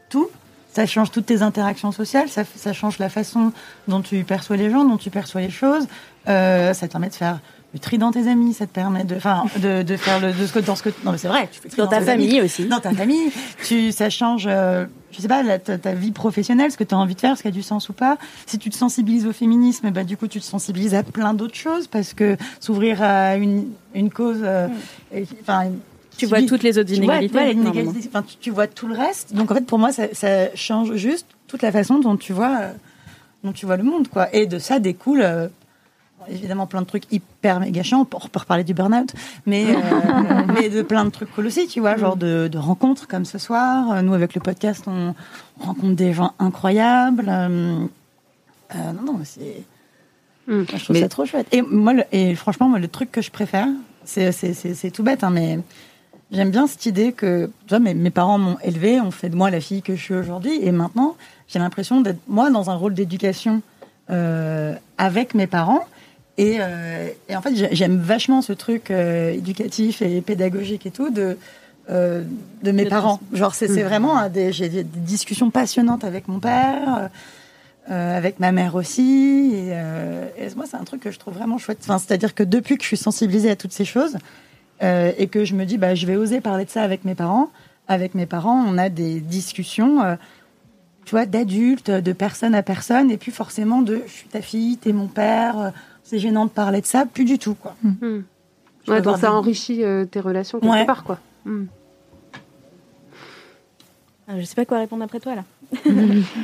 tout, 0.09 0.27
ça 0.71 0.85
change 0.85 1.09
toutes 1.11 1.25
tes 1.25 1.41
interactions 1.41 1.91
sociales, 1.91 2.29
ça, 2.29 2.43
ça 2.55 2.73
change 2.73 2.99
la 2.99 3.09
façon 3.09 3.51
dont 3.87 4.01
tu 4.01 4.23
perçois 4.23 4.57
les 4.57 4.69
gens, 4.69 4.85
dont 4.85 4.97
tu 4.97 5.09
perçois 5.09 5.41
les 5.41 5.49
choses. 5.49 5.87
Euh, 6.27 6.73
ça 6.73 6.87
te 6.87 6.91
permet 6.91 7.09
de 7.09 7.13
faire 7.15 7.39
le 7.73 7.79
tri 7.79 7.97
dans 7.97 8.11
tes 8.11 8.27
amis, 8.27 8.53
ça 8.53 8.67
te 8.67 8.71
permet 8.71 9.03
de, 9.03 9.15
enfin, 9.15 9.45
de, 9.57 9.81
de 9.81 9.97
faire 9.97 10.19
le, 10.19 10.31
de 10.31 10.45
ce 10.45 10.53
que, 10.53 10.59
dans 10.59 10.75
ce 10.75 10.83
que, 10.83 10.89
non, 11.03 11.11
mais 11.11 11.17
c'est 11.17 11.27
vrai, 11.27 11.49
tu 11.51 11.59
fais 11.59 11.75
Dans 11.75 11.87
ta 11.87 11.97
amis. 11.97 12.05
famille 12.05 12.41
aussi. 12.41 12.65
dans 12.65 12.79
ta 12.79 12.91
famille. 12.93 13.31
Tu, 13.65 13.91
ça 13.91 14.11
change, 14.11 14.45
euh, 14.47 14.85
je 15.13 15.21
sais 15.21 15.27
pas, 15.27 15.43
la- 15.43 15.59
ta, 15.59 15.77
ta 15.77 15.93
vie 15.93 16.11
professionnelle, 16.11 16.71
ce 16.71 16.77
que 16.77 16.83
tu 16.83 16.93
as 16.95 16.97
envie 16.97 17.15
de 17.15 17.19
faire, 17.19 17.37
ce 17.37 17.41
qui 17.43 17.47
a 17.47 17.51
du 17.51 17.61
sens 17.63 17.89
ou 17.89 17.93
pas. 17.93 18.17
Si 18.45 18.57
tu 18.59 18.69
te 18.69 18.75
sensibilises 18.75 19.25
au 19.25 19.33
féminisme, 19.33 19.89
bah, 19.91 20.03
du 20.03 20.17
coup, 20.17 20.27
tu 20.27 20.39
te 20.39 20.45
sensibilises 20.45 20.93
à 20.95 21.03
plein 21.03 21.33
d'autres 21.33 21.55
choses 21.55 21.87
parce 21.87 22.13
que 22.13 22.37
s'ouvrir 22.59 23.01
à 23.01 23.35
une, 23.35 23.67
une 23.95 24.09
cause, 24.09 24.39
euh, 24.41 24.67
et- 25.13 25.25
Tu 26.17 26.25
vois 26.27 26.41
toutes 26.43 26.63
les 26.63 26.77
autres 26.77 26.89
tu 26.89 26.95
vois, 26.95 27.05
inégalités. 27.15 27.35
ouais, 27.37 27.45
les 27.47 27.55
normalement. 27.55 27.79
inégalités, 27.81 28.09
enfin, 28.09 28.23
tu, 28.27 28.35
tu 28.39 28.51
vois 28.51 28.67
tout 28.67 28.87
le 28.87 28.95
reste. 28.95 29.33
Donc 29.33 29.51
en 29.51 29.55
fait, 29.55 29.65
pour 29.65 29.79
moi, 29.79 29.91
ça, 29.91 30.07
ça 30.13 30.53
change 30.55 30.93
juste 30.95 31.25
toute 31.47 31.61
la 31.61 31.71
façon 31.71 31.99
dont 31.99 32.17
tu 32.17 32.33
vois, 32.33 32.57
euh, 32.61 32.71
dont 33.43 33.51
tu 33.51 33.65
vois 33.65 33.77
le 33.77 33.83
monde, 33.83 34.07
quoi. 34.07 34.33
Et 34.35 34.45
de 34.45 34.59
ça 34.59 34.79
découle 34.79 35.21
euh, 35.23 35.47
évidemment 36.29 36.65
plein 36.67 36.81
de 36.81 36.85
trucs 36.87 37.11
hyper 37.11 37.59
méga 37.59 37.83
chiants. 37.83 38.01
On 38.01 38.05
peut 38.05 38.17
reparler 38.17 38.63
du 38.63 38.73
burn-out, 38.73 39.13
mais 39.45 39.65
euh, 39.75 39.79
mais 40.53 40.69
de 40.69 40.81
plein 40.81 41.05
de 41.05 41.09
trucs 41.09 41.31
cool 41.33 41.47
aussi, 41.47 41.67
tu 41.67 41.79
vois, 41.79 41.97
genre 41.97 42.15
de, 42.17 42.47
de 42.47 42.57
rencontres 42.57 43.07
comme 43.07 43.25
ce 43.25 43.37
soir. 43.37 43.91
Euh, 43.91 44.01
Nous, 44.01 44.13
avec 44.13 44.33
le 44.35 44.41
podcast, 44.41 44.83
on 44.87 45.13
rencontre 45.59 45.95
des 45.95 46.13
gens 46.13 46.33
incroyables. 46.39 47.25
Euh, 47.27 47.85
euh, 48.75 48.91
non, 48.93 49.13
non, 49.13 49.19
c'est. 49.23 49.63
Mm. 50.47 50.53
Moi, 50.55 50.65
je 50.75 50.83
trouve 50.83 50.95
Mais- 50.95 51.01
ça 51.01 51.09
trop 51.09 51.25
chouette. 51.25 51.47
Et 51.51 51.61
moi, 51.61 51.93
le- 51.93 52.03
et 52.11 52.35
franchement, 52.35 52.67
moi, 52.69 52.79
le 52.79 52.87
truc 52.87 53.11
que 53.11 53.21
je 53.21 53.31
préfère, 53.31 53.67
c'est 54.03 54.31
c'est- 54.31 54.53
c'est- 54.53 54.73
c'est 54.73 54.91
tout 54.91 55.03
bête, 55.03 55.23
hein, 55.23 55.29
mais 55.29 55.59
j'aime 56.31 56.51
bien 56.51 56.67
cette 56.67 56.85
idée 56.85 57.13
que, 57.13 57.45
tu 57.45 57.69
vois, 57.69 57.79
mes, 57.79 57.93
mes 57.93 58.09
parents 58.09 58.37
m'ont 58.39 58.57
élevée, 58.63 58.99
ont 58.99 59.11
fait 59.11 59.29
de 59.29 59.35
moi 59.35 59.49
la 59.51 59.61
fille 59.61 59.81
que 59.81 59.95
je 59.95 60.01
suis 60.01 60.15
aujourd'hui, 60.15 60.59
et 60.61 60.71
maintenant, 60.71 61.15
j'ai 61.47 61.59
l'impression 61.59 62.01
d'être 62.01 62.19
moi 62.27 62.49
dans 62.49 62.69
un 62.69 62.75
rôle 62.75 62.93
d'éducation 62.93 63.61
euh, 64.09 64.75
avec 64.97 65.33
mes 65.33 65.47
parents. 65.47 65.85
Et, 66.37 66.57
euh, 66.59 67.09
et 67.29 67.35
en 67.35 67.41
fait, 67.41 67.55
j'ai- 67.55 67.73
j'aime 67.75 67.97
vachement 67.97 68.41
ce 68.41 68.53
truc 68.53 68.89
euh, 68.91 69.31
éducatif 69.33 70.01
et 70.01 70.21
pédagogique 70.21 70.85
et 70.85 70.91
tout 70.91 71.09
de 71.09 71.37
euh, 71.89 72.23
de 72.63 72.71
mes 72.71 72.85
parents. 72.85 73.19
Genre, 73.33 73.53
c'est 73.53 73.67
Mhm. 73.67 73.83
vraiment 73.83 74.29
des, 74.29 74.53
j'ai 74.53 74.69
des 74.69 74.83
discussions 74.83 75.49
passionnantes 75.51 76.03
avec 76.05 76.27
mon 76.27 76.39
père. 76.39 77.09
euh, 77.91 78.17
avec 78.17 78.39
ma 78.39 78.53
mère 78.53 78.75
aussi. 78.75 79.51
Et, 79.53 79.71
euh, 79.73 80.25
et 80.37 80.47
moi, 80.55 80.63
c'est 80.65 80.77
un 80.77 80.85
truc 80.85 81.01
que 81.01 81.11
je 81.11 81.19
trouve 81.19 81.33
vraiment 81.33 81.57
chouette. 81.57 81.79
Enfin, 81.83 81.97
C'est-à-dire 81.99 82.33
que 82.33 82.43
depuis 82.43 82.77
que 82.77 82.83
je 82.83 82.87
suis 82.87 82.95
sensibilisée 82.95 83.49
à 83.51 83.57
toutes 83.57 83.73
ces 83.73 83.83
choses 83.83 84.15
euh, 84.81 85.11
et 85.17 85.27
que 85.27 85.43
je 85.43 85.53
me 85.53 85.65
dis, 85.65 85.77
bah, 85.77 85.93
je 85.93 86.05
vais 86.07 86.15
oser 86.15 86.39
parler 86.39 86.63
de 86.63 86.69
ça 86.69 86.81
avec 86.81 87.03
mes 87.03 87.13
parents, 87.13 87.49
avec 87.89 88.15
mes 88.15 88.25
parents, 88.25 88.63
on 88.65 88.77
a 88.77 88.87
des 88.87 89.19
discussions, 89.19 90.01
euh, 90.01 90.15
tu 91.03 91.11
vois, 91.11 91.25
d'adultes, 91.25 91.91
de 91.91 92.13
personne 92.13 92.55
à 92.55 92.63
personne, 92.63 93.11
et 93.11 93.17
puis 93.17 93.33
forcément 93.33 93.81
de, 93.81 94.01
je 94.07 94.11
suis 94.13 94.27
ta 94.29 94.41
fille, 94.41 94.77
t'es 94.77 94.93
mon 94.93 95.07
père, 95.07 95.59
euh, 95.59 95.69
c'est 96.03 96.19
gênant 96.19 96.45
de 96.45 96.49
parler 96.51 96.81
de 96.81 96.85
ça, 96.85 97.05
plus 97.05 97.25
du 97.25 97.39
tout, 97.39 97.55
quoi. 97.55 97.75
Je 98.01 98.91
Ouais, 98.91 99.01
donc 99.01 99.15
ça 99.17 99.27
des- 99.29 99.33
enrichit 99.33 99.83
euh, 99.83 100.05
tes 100.05 100.19
relations 100.19 100.59
quelque 100.59 100.71
Ouais. 100.71 100.85
part, 100.85 101.03
quoi. 101.03 101.17
Ah, 104.27 104.39
Je 104.39 104.45
sais 104.45 104.55
pas 104.55 104.65
quoi 104.65 104.77
répondre 104.79 105.03
après 105.03 105.19
toi 105.19 105.35
là. 105.35 105.43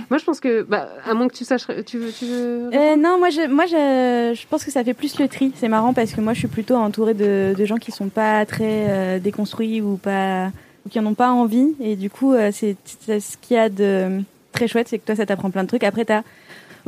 Moi, 0.10 0.18
je 0.18 0.24
pense 0.26 0.40
que, 0.40 0.64
bah, 0.64 0.90
à 1.06 1.14
moins 1.14 1.28
que 1.28 1.36
tu 1.36 1.46
saches, 1.46 1.66
tu 1.86 1.98
veux, 1.98 2.12
tu 2.12 2.26
veux. 2.26 2.70
Euh, 2.74 2.96
non, 2.98 3.18
moi, 3.20 3.30
je, 3.30 3.48
moi 3.48 3.66
je, 3.68 4.34
je 4.36 4.48
pense 4.48 4.66
que 4.66 4.72
ça 4.72 4.84
fait 4.84 4.94
plus 4.96 5.18
le 5.20 5.28
tri. 5.28 5.52
C'est 5.56 5.68
marrant 5.70 5.94
parce 5.94 6.12
que 6.14 6.20
moi, 6.20 6.34
je 6.34 6.40
suis 6.40 6.48
plutôt 6.48 6.76
entourée 6.76 7.14
de, 7.14 7.54
de 7.58 7.66
gens 7.66 7.78
qui 7.78 7.92
sont 7.92 8.10
pas 8.10 8.46
très 8.46 8.90
euh, 8.90 9.20
déconstruits 9.20 9.82
ou 9.82 9.98
pas 9.98 10.52
ou 10.86 10.90
qui 10.90 11.00
en 11.00 11.06
ont 11.06 11.14
pas 11.14 11.32
envie. 11.32 11.74
Et 11.80 11.96
du 11.96 12.10
coup, 12.10 12.34
euh, 12.34 12.50
c'est 12.52 12.76
c'est 12.86 13.20
ce 13.20 13.38
qu'il 13.38 13.56
y 13.56 13.60
a 13.60 13.70
de 13.70 14.22
très 14.52 14.68
chouette, 14.68 14.88
c'est 14.90 14.98
que 15.00 15.06
toi, 15.06 15.16
ça 15.16 15.26
t'apprend 15.26 15.52
plein 15.52 15.64
de 15.64 15.68
trucs. 15.70 15.84
Après, 15.84 16.06
t'as 16.06 16.24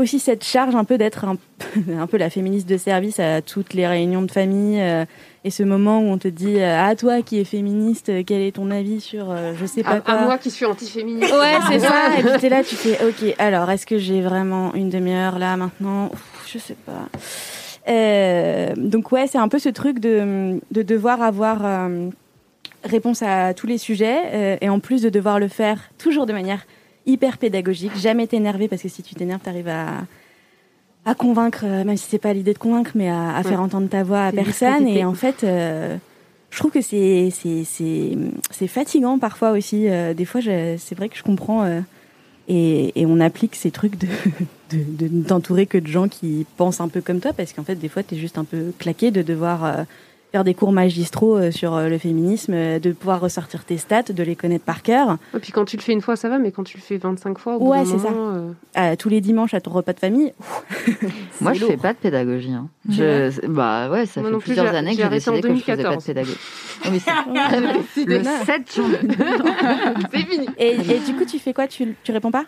aussi 0.01 0.19
cette 0.19 0.43
charge 0.43 0.75
un 0.75 0.83
peu 0.83 0.97
d'être 0.97 1.25
un, 1.25 1.35
peu- 1.37 1.93
un 1.99 2.07
peu 2.07 2.17
la 2.17 2.29
féministe 2.29 2.67
de 2.67 2.77
service 2.77 3.19
à 3.19 3.41
toutes 3.41 3.73
les 3.73 3.87
réunions 3.87 4.21
de 4.21 4.31
famille 4.31 4.79
euh, 4.81 5.05
et 5.43 5.49
ce 5.49 5.63
moment 5.63 5.99
où 5.99 6.03
on 6.05 6.17
te 6.17 6.27
dit 6.27 6.59
euh, 6.59 6.77
ah 6.79 6.95
toi 6.95 7.21
qui 7.21 7.39
es 7.39 7.43
féministe, 7.43 8.09
euh, 8.09 8.23
quel 8.25 8.41
est 8.41 8.51
ton 8.57 8.69
avis 8.71 8.99
sur 9.01 9.31
euh, 9.31 9.53
je 9.59 9.65
sais 9.65 9.83
pas 9.83 9.91
à, 9.91 9.99
quoi. 10.01 10.13
à 10.13 10.25
moi 10.25 10.37
qui 10.37 10.51
suis 10.51 10.65
anti-féministe. 10.65 11.31
Ouais, 11.33 11.55
c'est 11.69 11.79
ça. 11.79 12.19
Et 12.19 12.23
puis 12.23 12.31
t'es 12.39 12.49
là, 12.49 12.63
tu 12.63 12.75
fais, 12.75 12.97
ok, 13.05 13.35
alors 13.39 13.69
est-ce 13.71 13.85
que 13.85 13.97
j'ai 13.97 14.21
vraiment 14.21 14.73
une 14.75 14.89
demi-heure 14.89 15.39
là 15.39 15.55
maintenant? 15.57 16.09
Ouf, 16.13 16.47
Je 16.51 16.57
sais 16.59 16.75
pas. 16.85 17.07
Euh, 17.89 18.73
donc 18.77 19.11
ouais, 19.11 19.25
c'est 19.27 19.39
un 19.39 19.47
peu 19.47 19.57
ce 19.59 19.69
truc 19.69 19.99
de, 19.99 20.59
de 20.71 20.81
devoir 20.83 21.21
avoir 21.21 21.89
réponse 22.83 23.21
à 23.23 23.53
tous 23.53 23.67
les 23.67 23.77
sujets 23.77 24.57
et 24.61 24.69
en 24.69 24.79
plus 24.79 25.01
de 25.01 25.09
devoir 25.09 25.39
le 25.39 25.47
faire 25.47 25.77
toujours 25.97 26.25
de 26.25 26.33
manière 26.33 26.65
hyper 27.05 27.37
pédagogique, 27.37 27.95
jamais 27.97 28.27
t'énerver 28.27 28.67
parce 28.67 28.81
que 28.81 28.89
si 28.89 29.01
tu 29.03 29.15
t'énerves, 29.15 29.41
t'arrives 29.41 29.67
à 29.67 30.01
à 31.03 31.15
convaincre, 31.15 31.61
euh, 31.65 31.83
même 31.83 31.97
si 31.97 32.05
c'est 32.07 32.19
pas 32.19 32.31
l'idée 32.31 32.53
de 32.53 32.59
convaincre, 32.59 32.91
mais 32.93 33.09
à, 33.09 33.35
à 33.35 33.41
faire 33.43 33.59
entendre 33.61 33.89
ta 33.89 34.03
voix 34.03 34.25
à 34.25 34.31
personne. 34.43 34.85
Et 34.99 35.03
en 35.05 35.15
fait, 35.15 35.43
euh, 35.43 35.97
je 36.51 36.59
trouve 36.59 36.69
que 36.71 36.81
c'est 36.81 37.29
c'est 37.31 37.63
c'est 37.63 38.11
c'est 38.51 38.67
fatigant 38.67 39.17
parfois 39.17 39.51
aussi. 39.51 39.89
Euh, 39.89 40.13
des 40.13 40.25
fois, 40.25 40.41
c'est 40.41 40.93
vrai 40.95 41.09
que 41.09 41.17
je 41.17 41.23
comprends. 41.23 41.63
euh, 41.63 41.81
et, 42.47 42.91
et 42.99 43.05
on 43.05 43.19
applique 43.19 43.55
ces 43.55 43.71
trucs 43.71 43.97
de 43.97 44.07
de- 44.71 45.07
de 45.07 45.23
t'entourer 45.27 45.65
que 45.65 45.77
de 45.79 45.87
gens 45.87 46.07
qui 46.07 46.45
pensent 46.57 46.81
un 46.81 46.87
peu 46.87 47.01
comme 47.01 47.19
toi, 47.19 47.33
parce 47.33 47.51
qu'en 47.53 47.63
fait, 47.63 47.75
des 47.75 47.89
fois, 47.89 48.03
t'es 48.03 48.15
juste 48.17 48.37
un 48.37 48.43
peu 48.43 48.71
claqué 48.77 49.09
de 49.09 49.21
devoir 49.23 49.63
faire 50.31 50.43
des 50.45 50.53
cours 50.53 50.71
magistraux 50.71 51.35
euh, 51.37 51.51
sur 51.51 51.75
euh, 51.75 51.89
le 51.89 51.97
féminisme, 51.97 52.53
euh, 52.53 52.79
de 52.79 52.91
pouvoir 52.93 53.19
ressortir 53.19 53.65
tes 53.65 53.77
stats, 53.77 54.03
de 54.03 54.23
les 54.23 54.35
connaître 54.35 54.63
par 54.63 54.81
cœur. 54.81 55.17
Et 55.35 55.39
puis 55.39 55.51
quand 55.51 55.65
tu 55.65 55.75
le 55.77 55.81
fais 55.81 55.91
une 55.91 56.01
fois, 56.01 56.15
ça 56.15 56.29
va, 56.29 56.37
mais 56.39 56.51
quand 56.51 56.63
tu 56.63 56.77
le 56.77 56.81
fais 56.83 56.97
25 56.97 57.37
fois, 57.37 57.57
au 57.57 57.67
Ouais, 57.69 57.83
c'est 57.85 57.97
ça. 57.99 58.09
euh, 58.13 58.51
Euh, 58.77 58.95
tous 58.95 59.09
les 59.09 59.19
dimanches 59.19 59.53
à 59.53 59.59
ton 59.61 59.71
repas 59.71 59.91
de 59.93 59.99
famille. 59.99 60.31
Moi, 61.41 61.53
je 61.53 61.59
fais 61.65 61.73
lourd. 61.73 61.81
pas 61.81 61.93
de 61.93 61.97
pédagogie. 61.97 62.53
hein. 62.53 62.67
Je, 62.89 63.45
bah 63.47 63.89
ouais, 63.89 64.05
ça 64.05 64.21
Moi 64.21 64.29
fait 64.29 64.33
non 64.35 64.39
plusieurs 64.39 64.73
années 64.73 64.95
que 64.95 65.01
j'ai 65.03 65.09
décidé 65.09 65.41
que 65.41 65.47
je 65.49 65.53
faisais 65.55 65.83
pas 65.83 65.95
de 65.95 65.99
2014. 65.99 66.05
pédagogie. 66.05 66.37
Oh, 66.83 66.89
mais 66.91 66.99
c'est 67.93 68.05
le 68.05 68.23
7 68.23 68.75
janvier. 68.75 68.97
c'est 70.11 70.17
fini. 70.25 70.47
Et, 70.57 70.71
et 70.71 70.99
du 71.05 71.13
coup, 71.15 71.25
tu 71.25 71.37
fais 71.39 71.53
quoi? 71.53 71.67
Tu, 71.67 71.95
tu 72.03 72.11
réponds 72.11 72.31
pas? 72.31 72.45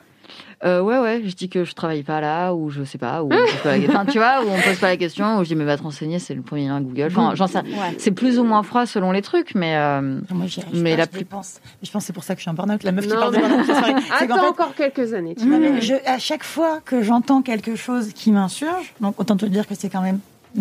Euh, 0.64 0.82
ouais, 0.82 0.98
ouais, 0.98 1.22
je 1.26 1.36
dis 1.36 1.50
que 1.50 1.66
je 1.66 1.74
travaille 1.74 2.04
pas 2.04 2.22
là, 2.22 2.54
ou 2.54 2.70
je 2.70 2.84
sais 2.84 2.98
pas, 2.98 3.22
ou 3.22 3.26
on 3.26 3.30
pose 3.30 3.62
pas 3.64 3.78
la... 3.78 3.88
enfin, 3.90 4.06
tu 4.06 4.18
vois, 4.18 4.44
ou 4.44 4.50
on 4.50 4.62
pose 4.62 4.80
pas 4.80 4.88
la 4.88 4.98
question, 4.98 5.38
ou 5.38 5.44
je 5.44 5.50
dis 5.50 5.56
mais 5.56 5.66
va 5.66 5.78
te 5.78 5.84
renseigner, 5.84 6.20
c'est 6.20 6.34
le 6.34 6.42
premier 6.42 6.68
lien 6.68 6.80
Google. 6.80 7.08
Enfin, 7.08 7.36
j'en 7.36 7.48
sais. 7.48 7.60
Ouais. 7.60 7.96
C'est 7.98 8.12
plus 8.12 8.40
ou 8.40 8.46
moins 8.46 8.64
froid 8.64 8.86
selon 8.86 9.12
les 9.12 9.22
trucs, 9.22 9.56
mais 9.56 9.76
euh, 9.76 10.22
Moi, 10.32 10.46
j'y 10.48 10.62
arrive 10.62 10.82
Mais 10.82 10.92
pas, 10.92 10.98
la 10.98 11.04
je 11.04 11.10
plus-. 11.10 11.26
Mais 11.32 11.38
je 11.84 11.92
pense 11.92 12.04
que 12.04 12.08
c'est 12.08 12.14
pour 12.14 12.24
ça 12.24 12.36
que 12.36 12.40
je 12.40 12.44
suis 12.44 12.50
en 12.50 12.54
burn-out. 12.54 12.84
La 12.84 12.94
meuf 12.94 13.06
qui 13.06 13.14
Non, 13.14 13.20
parle 13.20 13.36
de 13.36 13.40
burn-out 13.40 13.70
Attends 14.20 14.36
fait, 14.40 14.48
encore 14.48 14.76
quelques 14.76 15.14
années. 15.14 15.36
Tu 15.36 15.46
je, 15.46 15.94
à 16.10 16.18
chaque 16.18 16.44
fois 16.44 16.80
que 16.86 17.02
j'entends 17.02 17.42
quelque 17.42 17.76
chose 17.76 18.14
qui 18.14 18.32
m'insurge, 18.32 18.94
donc 19.02 19.20
autant 19.20 19.36
te 19.36 19.46
dire 19.46 19.68
que 19.68 19.76
c'est 19.76 19.90
quand 19.90 20.02
même 20.02 20.20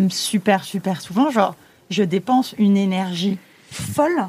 super, 0.08 0.64
super 0.64 1.00
souvent, 1.00 1.30
genre, 1.30 1.54
je 1.90 2.02
dépense 2.02 2.54
une 2.58 2.76
énergie 2.76 3.38
folle 3.70 4.28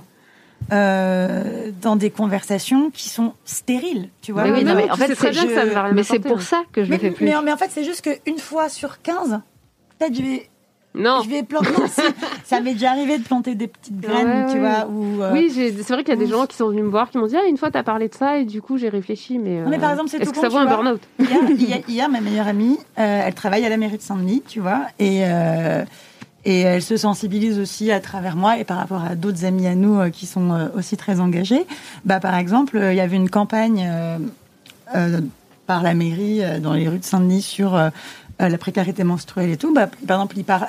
euh, 0.71 1.71
dans 1.81 1.95
des 1.95 2.09
conversations 2.09 2.89
qui 2.91 3.09
sont 3.09 3.33
stériles, 3.45 4.09
tu 4.21 4.31
vois. 4.31 4.43
Mais 4.43 4.51
oui, 4.51 4.63
non, 4.63 4.75
mais 4.75 4.89
en 4.89 4.95
fait, 4.95 5.13
c'est- 5.15 5.29
bien 5.31 5.45
que 5.45 5.53
ça 5.53 5.65
ne 5.65 5.71
va 5.71 5.83
rien 5.83 5.93
mais 5.93 6.03
c'est 6.03 6.13
apporter, 6.15 6.29
pour 6.29 6.41
ça 6.41 6.63
que 6.71 6.83
je 6.83 6.89
mais, 6.89 6.97
le 6.97 7.01
fais 7.01 7.11
plus. 7.11 7.25
mais, 7.25 7.33
mais 7.43 7.51
en 7.51 7.57
fait, 7.57 7.69
c'est 7.71 7.83
juste 7.83 8.01
qu'une 8.01 8.37
fois 8.39 8.69
sur 8.69 9.01
15, 9.01 9.41
peut-être 9.99 10.15
je 10.15 10.21
vais, 10.21 10.49
Non. 10.95 11.21
je 11.23 11.29
vais 11.29 11.43
planter. 11.43 11.69
ça 12.45 12.59
m'est 12.61 12.73
déjà 12.73 12.91
arrivé 12.91 13.17
de 13.17 13.23
planter 13.23 13.55
des 13.55 13.67
petites 13.67 13.99
graines, 13.99 14.45
Ouais, 14.45 14.51
tu 14.51 14.59
vois. 14.59 14.87
Ou, 14.87 15.21
euh, 15.23 15.31
Oui, 15.33 15.49
c'est 15.51 15.71
vrai 15.93 16.03
qu'il 16.03 16.13
y 16.13 16.17
a 16.17 16.19
des 16.19 16.27
gens 16.27 16.45
qui 16.45 16.55
sont 16.55 16.69
venus 16.69 16.83
me 16.83 16.89
voir 16.89 17.09
qui 17.09 17.17
m'ont 17.17 17.27
dit 17.27 17.35
ah 17.35 17.45
une 17.47 17.57
fois 17.57 17.71
t'as 17.71 17.83
parlé 17.83 18.07
de 18.09 18.13
ça 18.15 18.37
et 18.37 18.45
du 18.45 18.61
coup 18.61 18.77
j'ai 18.77 18.89
réfléchi 18.89 19.39
mais. 19.39 19.61
Non, 19.61 19.69
mais 19.69 19.79
par 19.79 19.89
euh, 19.89 19.93
exemple, 19.93 20.09
c'est 20.11 20.17
Est-ce 20.17 20.29
tout 20.29 20.35
que 20.35 20.41
ça 20.41 20.47
tu 20.47 20.53
vaut 20.53 20.59
un 20.59 20.65
burn-out? 20.65 21.01
Hier, 21.19 21.39
hier, 21.57 21.79
hier, 21.87 22.09
ma 22.09 22.21
meilleure 22.21 22.47
amie, 22.47 22.77
euh, 22.99 23.21
elle 23.25 23.33
travaille 23.33 23.65
à 23.65 23.69
la 23.69 23.77
mairie 23.77 23.97
de 23.97 24.01
Saint-Denis, 24.03 24.43
tu 24.47 24.59
vois, 24.59 24.81
et, 24.99 25.21
euh, 25.25 25.83
et 26.45 26.59
elle 26.61 26.81
se 26.81 26.97
sensibilise 26.97 27.59
aussi 27.59 27.91
à 27.91 27.99
travers 27.99 28.35
moi 28.35 28.57
et 28.57 28.63
par 28.63 28.77
rapport 28.77 29.01
à 29.01 29.15
d'autres 29.15 29.45
amis 29.45 29.67
à 29.67 29.75
nous 29.75 29.99
euh, 29.99 30.09
qui 30.09 30.25
sont 30.25 30.51
euh, 30.51 30.67
aussi 30.75 30.97
très 30.97 31.19
engagés. 31.19 31.65
Bah, 32.05 32.19
par 32.19 32.35
exemple, 32.35 32.77
euh, 32.77 32.93
il 32.93 32.97
y 32.97 33.01
avait 33.01 33.15
une 33.15 33.29
campagne 33.29 33.89
par 35.65 35.81
la 35.81 35.93
mairie 35.93 36.41
dans 36.61 36.73
les 36.73 36.87
rues 36.87 36.99
de 36.99 37.03
Saint-Denis 37.03 37.41
sur 37.41 37.79
la 38.39 38.57
précarité 38.59 39.03
menstruelle 39.03 39.49
et 39.49 39.57
tout. 39.57 39.73
Bah, 39.73 39.87
par 40.07 40.17
exemple, 40.17 40.37
il 40.37 40.43
part 40.43 40.67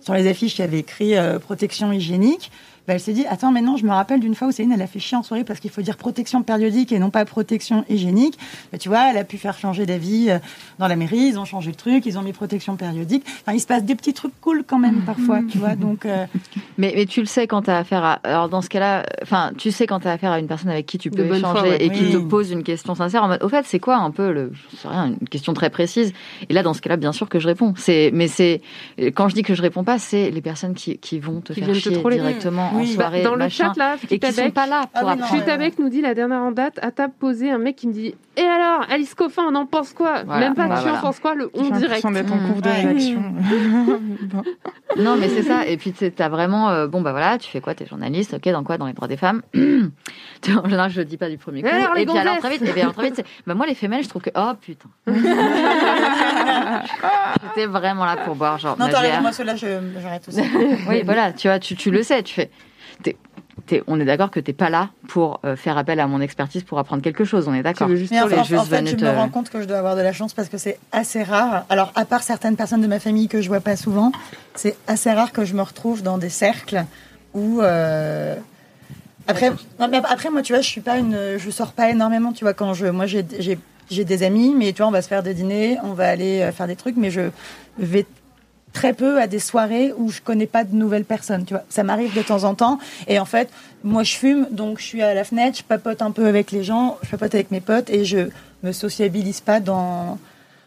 sur 0.00 0.12
les 0.12 0.28
affiches, 0.28 0.58
il 0.58 0.60
y 0.60 0.64
avait 0.64 0.80
écrit 0.80 1.14
protection 1.40 1.90
hygiénique. 1.90 2.50
Bah, 2.86 2.92
elle 2.92 3.00
s'est 3.00 3.14
dit 3.14 3.24
attends 3.26 3.50
mais 3.50 3.62
non 3.62 3.78
je 3.78 3.86
me 3.86 3.92
rappelle 3.92 4.20
d'une 4.20 4.34
fois 4.34 4.48
où 4.48 4.52
Céline 4.52 4.72
elle 4.72 4.82
a 4.82 4.86
fait 4.86 4.98
chier 4.98 5.16
en 5.16 5.22
soirée 5.22 5.42
parce 5.42 5.58
qu'il 5.58 5.70
faut 5.70 5.80
dire 5.80 5.96
protection 5.96 6.42
périodique 6.42 6.92
et 6.92 6.98
non 6.98 7.08
pas 7.08 7.24
protection 7.24 7.82
hygiénique. 7.88 8.38
Bah, 8.72 8.78
tu 8.78 8.90
vois 8.90 9.10
elle 9.10 9.16
a 9.16 9.24
pu 9.24 9.38
faire 9.38 9.56
changer 9.56 9.86
d'avis 9.86 10.28
euh, 10.28 10.38
dans 10.78 10.86
la 10.86 10.96
mairie. 10.96 11.30
Ils 11.30 11.38
ont 11.38 11.46
changé 11.46 11.70
le 11.70 11.76
truc 11.76 12.04
ils 12.04 12.18
ont 12.18 12.22
mis 12.22 12.34
protection 12.34 12.76
périodique. 12.76 13.24
Enfin 13.40 13.54
il 13.54 13.60
se 13.60 13.66
passe 13.66 13.84
des 13.84 13.94
petits 13.94 14.12
trucs 14.12 14.38
cool 14.42 14.64
quand 14.66 14.78
même 14.78 15.00
parfois 15.06 15.40
tu 15.50 15.56
vois 15.56 15.76
donc 15.76 16.04
euh, 16.04 16.26
mais, 16.78 16.92
mais 16.94 17.06
tu 17.06 17.20
le 17.20 17.26
sais 17.26 17.46
quand 17.46 17.62
tu 17.62 17.70
as 17.70 17.78
affaire 17.78 18.04
à 18.04 18.12
alors 18.22 18.50
dans 18.50 18.60
ce 18.60 18.68
cas-là 18.68 19.06
enfin 19.22 19.52
tu 19.56 19.70
sais 19.70 19.86
quand 19.86 20.00
tu 20.00 20.08
as 20.08 20.12
affaire 20.12 20.32
à 20.32 20.38
une 20.38 20.46
personne 20.46 20.70
avec 20.70 20.84
qui 20.84 20.98
tu 20.98 21.10
peux 21.10 21.24
échanger 21.24 21.82
et 21.82 21.88
qui 21.88 22.10
te 22.10 22.18
pose 22.18 22.50
une 22.50 22.62
question 22.62 22.94
sincère. 22.94 23.24
En 23.24 23.28
mode 23.28 23.42
au 23.42 23.48
fait 23.48 23.64
c'est 23.66 23.80
quoi 23.80 23.96
un 23.96 24.10
peu 24.10 24.30
le 24.30 24.52
je 24.70 24.76
sais 24.76 24.88
rien 24.88 25.14
une 25.18 25.28
question 25.28 25.54
très 25.54 25.70
précise. 25.70 26.12
Et 26.50 26.52
là 26.52 26.62
dans 26.62 26.74
ce 26.74 26.82
cas-là 26.82 26.98
bien 26.98 27.12
sûr 27.12 27.30
que 27.30 27.38
je 27.38 27.46
réponds. 27.46 27.72
C'est 27.78 28.10
mais 28.12 28.28
c'est 28.28 28.60
quand 29.14 29.30
je 29.30 29.34
dis 29.34 29.42
que 29.42 29.54
je 29.54 29.62
réponds 29.62 29.84
pas 29.84 29.98
c'est 29.98 30.30
les 30.30 30.42
personnes 30.42 30.74
qui, 30.74 30.98
qui 30.98 31.18
vont 31.18 31.40
te 31.40 31.54
faire 31.54 31.74
chier 31.74 32.02
directement 32.10 32.73
dans 33.24 33.34
le 33.36 33.48
chat 33.48 33.72
là, 33.76 33.96
et 34.10 34.18
qui 34.18 34.32
sont 34.32 34.50
pas 34.50 34.66
là 34.66 34.86
pour 34.92 35.08
ah, 35.08 35.16
nous 35.78 35.88
dit 35.88 36.00
la 36.00 36.14
dernière 36.14 36.40
en 36.40 36.52
date 36.52 36.78
à 36.82 36.90
table 36.90 37.14
posée 37.18 37.50
un 37.50 37.58
mec 37.58 37.76
qui 37.76 37.88
me 37.88 37.92
dit 37.92 38.14
et 38.36 38.42
alors 38.42 38.84
Alice 38.90 39.14
Coffin 39.14 39.44
on 39.48 39.54
en 39.54 39.66
pense 39.66 39.92
quoi? 39.92 40.24
Même 40.24 40.54
pas 40.54 40.66
bah, 40.66 40.80
tu 40.82 40.88
en 40.88 41.00
penses 41.00 41.20
quoi 41.20 41.34
le 41.34 41.50
on 41.54 41.70
direct. 41.70 42.04
d'être 42.12 42.32
en 42.32 42.38
cours 42.38 42.60
de 42.60 42.68
rédaction. 42.68 43.22
non 44.96 45.16
mais 45.16 45.28
c'est 45.28 45.42
ça 45.42 45.66
et 45.66 45.76
puis 45.76 45.92
tu 45.92 46.10
as 46.18 46.28
vraiment 46.28 46.70
euh, 46.70 46.86
bon 46.86 47.00
bah 47.00 47.12
voilà 47.12 47.38
tu 47.38 47.50
fais 47.50 47.60
quoi 47.60 47.74
t'es 47.74 47.86
journaliste 47.86 48.34
ok 48.34 48.48
dans 48.50 48.64
quoi 48.64 48.78
dans 48.78 48.86
les 48.86 48.92
droits 48.92 49.08
des 49.08 49.16
femmes 49.16 49.42
en 49.54 50.68
général 50.68 50.90
je 50.90 50.98
le 51.00 51.04
dis 51.04 51.16
pas 51.16 51.28
du 51.28 51.38
premier 51.38 51.62
coup 51.62 51.68
et, 51.96 52.06
puis 52.06 52.18
alors 52.18 52.38
très 52.38 52.50
vite 52.50 52.62
et 52.62 52.72
bien 52.72 52.90
très 52.90 53.10
vite 53.10 53.24
bah 53.46 53.54
moi 53.54 53.66
les 53.66 53.74
femelles 53.74 54.02
je 54.02 54.08
trouve 54.08 54.22
que 54.22 54.30
oh 54.36 54.52
putain. 54.60 54.88
J'étais 57.42 57.66
vraiment 57.66 58.04
là 58.04 58.16
pour 58.16 58.34
boire 58.34 58.58
genre 58.58 58.76
non 58.78 58.88
t'arrêtes 58.88 59.20
moi 59.20 59.32
cela 59.32 59.54
j'arrête 59.56 60.28
aussi. 60.28 60.40
Oui 60.88 61.02
voilà 61.04 61.32
tu 61.32 61.48
vois 61.48 61.58
tu, 61.58 61.76
tu 61.76 61.90
le 61.90 62.02
sais 62.02 62.22
tu 62.22 62.34
fais 62.34 62.50
on 63.86 64.00
est 64.00 64.04
d'accord 64.04 64.30
que 64.30 64.40
tu 64.40 64.50
n'es 64.50 64.54
pas 64.54 64.70
là 64.70 64.90
pour 65.08 65.40
euh, 65.44 65.56
faire 65.56 65.78
appel 65.78 66.00
à 66.00 66.06
mon 66.06 66.20
expertise 66.20 66.62
pour 66.62 66.78
apprendre 66.78 67.02
quelque 67.02 67.24
chose. 67.24 67.48
On 67.48 67.54
est 67.54 67.62
d'accord. 67.62 67.88
Mais 67.88 68.20
en, 68.20 68.26
en, 68.26 68.28
fait, 68.28 68.44
je 68.44 69.04
me 69.04 69.10
rends 69.10 69.28
compte 69.28 69.50
que 69.50 69.60
je 69.60 69.66
dois 69.66 69.78
avoir 69.78 69.96
de 69.96 70.02
la 70.02 70.12
chance 70.12 70.34
parce 70.34 70.48
que 70.48 70.58
c'est 70.58 70.78
assez 70.92 71.22
rare. 71.22 71.64
Alors, 71.68 71.92
à 71.94 72.04
part 72.04 72.22
certaines 72.22 72.56
personnes 72.56 72.82
de 72.82 72.86
ma 72.86 73.00
famille 73.00 73.28
que 73.28 73.40
je 73.40 73.48
vois 73.48 73.60
pas 73.60 73.76
souvent, 73.76 74.12
c'est 74.54 74.76
assez 74.86 75.10
rare 75.12 75.32
que 75.32 75.44
je 75.44 75.54
me 75.54 75.62
retrouve 75.62 76.02
dans 76.02 76.18
des 76.18 76.28
cercles 76.28 76.84
où. 77.32 77.60
Euh, 77.62 78.36
après, 79.26 79.52
après, 79.78 80.30
moi, 80.30 80.42
tu 80.42 80.52
vois, 80.52 80.60
je 80.60 80.68
suis 80.68 80.82
pas 80.82 80.98
une, 80.98 81.38
je 81.38 81.50
sors 81.50 81.72
pas 81.72 81.88
énormément. 81.88 82.32
Tu 82.32 82.44
vois, 82.44 82.52
quand 82.52 82.74
je, 82.74 82.86
moi, 82.86 83.06
j'ai, 83.06 83.24
j'ai 83.90 84.04
des 84.04 84.22
amis, 84.22 84.54
mais 84.56 84.72
tu 84.72 84.78
vois, 84.78 84.88
on 84.88 84.92
va 84.92 85.02
se 85.02 85.08
faire 85.08 85.22
des 85.22 85.34
dîners, 85.34 85.78
on 85.82 85.92
va 85.92 86.08
aller 86.08 86.40
euh, 86.40 86.52
faire 86.52 86.66
des 86.66 86.76
trucs, 86.76 86.96
mais 86.96 87.10
je 87.10 87.30
vais 87.78 88.06
très 88.74 88.92
peu 88.92 89.18
à 89.18 89.26
des 89.26 89.38
soirées 89.38 89.94
où 89.96 90.10
je 90.10 90.20
connais 90.20 90.46
pas 90.46 90.64
de 90.64 90.74
nouvelles 90.74 91.06
personnes. 91.06 91.46
Tu 91.46 91.54
vois, 91.54 91.62
ça 91.70 91.82
m'arrive 91.82 92.14
de 92.14 92.20
temps 92.20 92.44
en 92.44 92.54
temps. 92.54 92.78
Et 93.06 93.18
en 93.18 93.24
fait, 93.24 93.48
moi, 93.82 94.02
je 94.02 94.14
fume, 94.14 94.46
donc 94.50 94.78
je 94.78 94.84
suis 94.84 95.00
à 95.00 95.14
la 95.14 95.24
fenêtre, 95.24 95.56
je 95.58 95.62
papote 95.62 96.02
un 96.02 96.10
peu 96.10 96.26
avec 96.26 96.50
les 96.50 96.62
gens, 96.62 96.98
je 97.02 97.10
papote 97.10 97.34
avec 97.34 97.50
mes 97.50 97.60
potes 97.60 97.88
et 97.88 98.04
je 98.04 98.28
me 98.62 98.72
sociabilise 98.72 99.40
pas 99.40 99.60
dans 99.60 100.18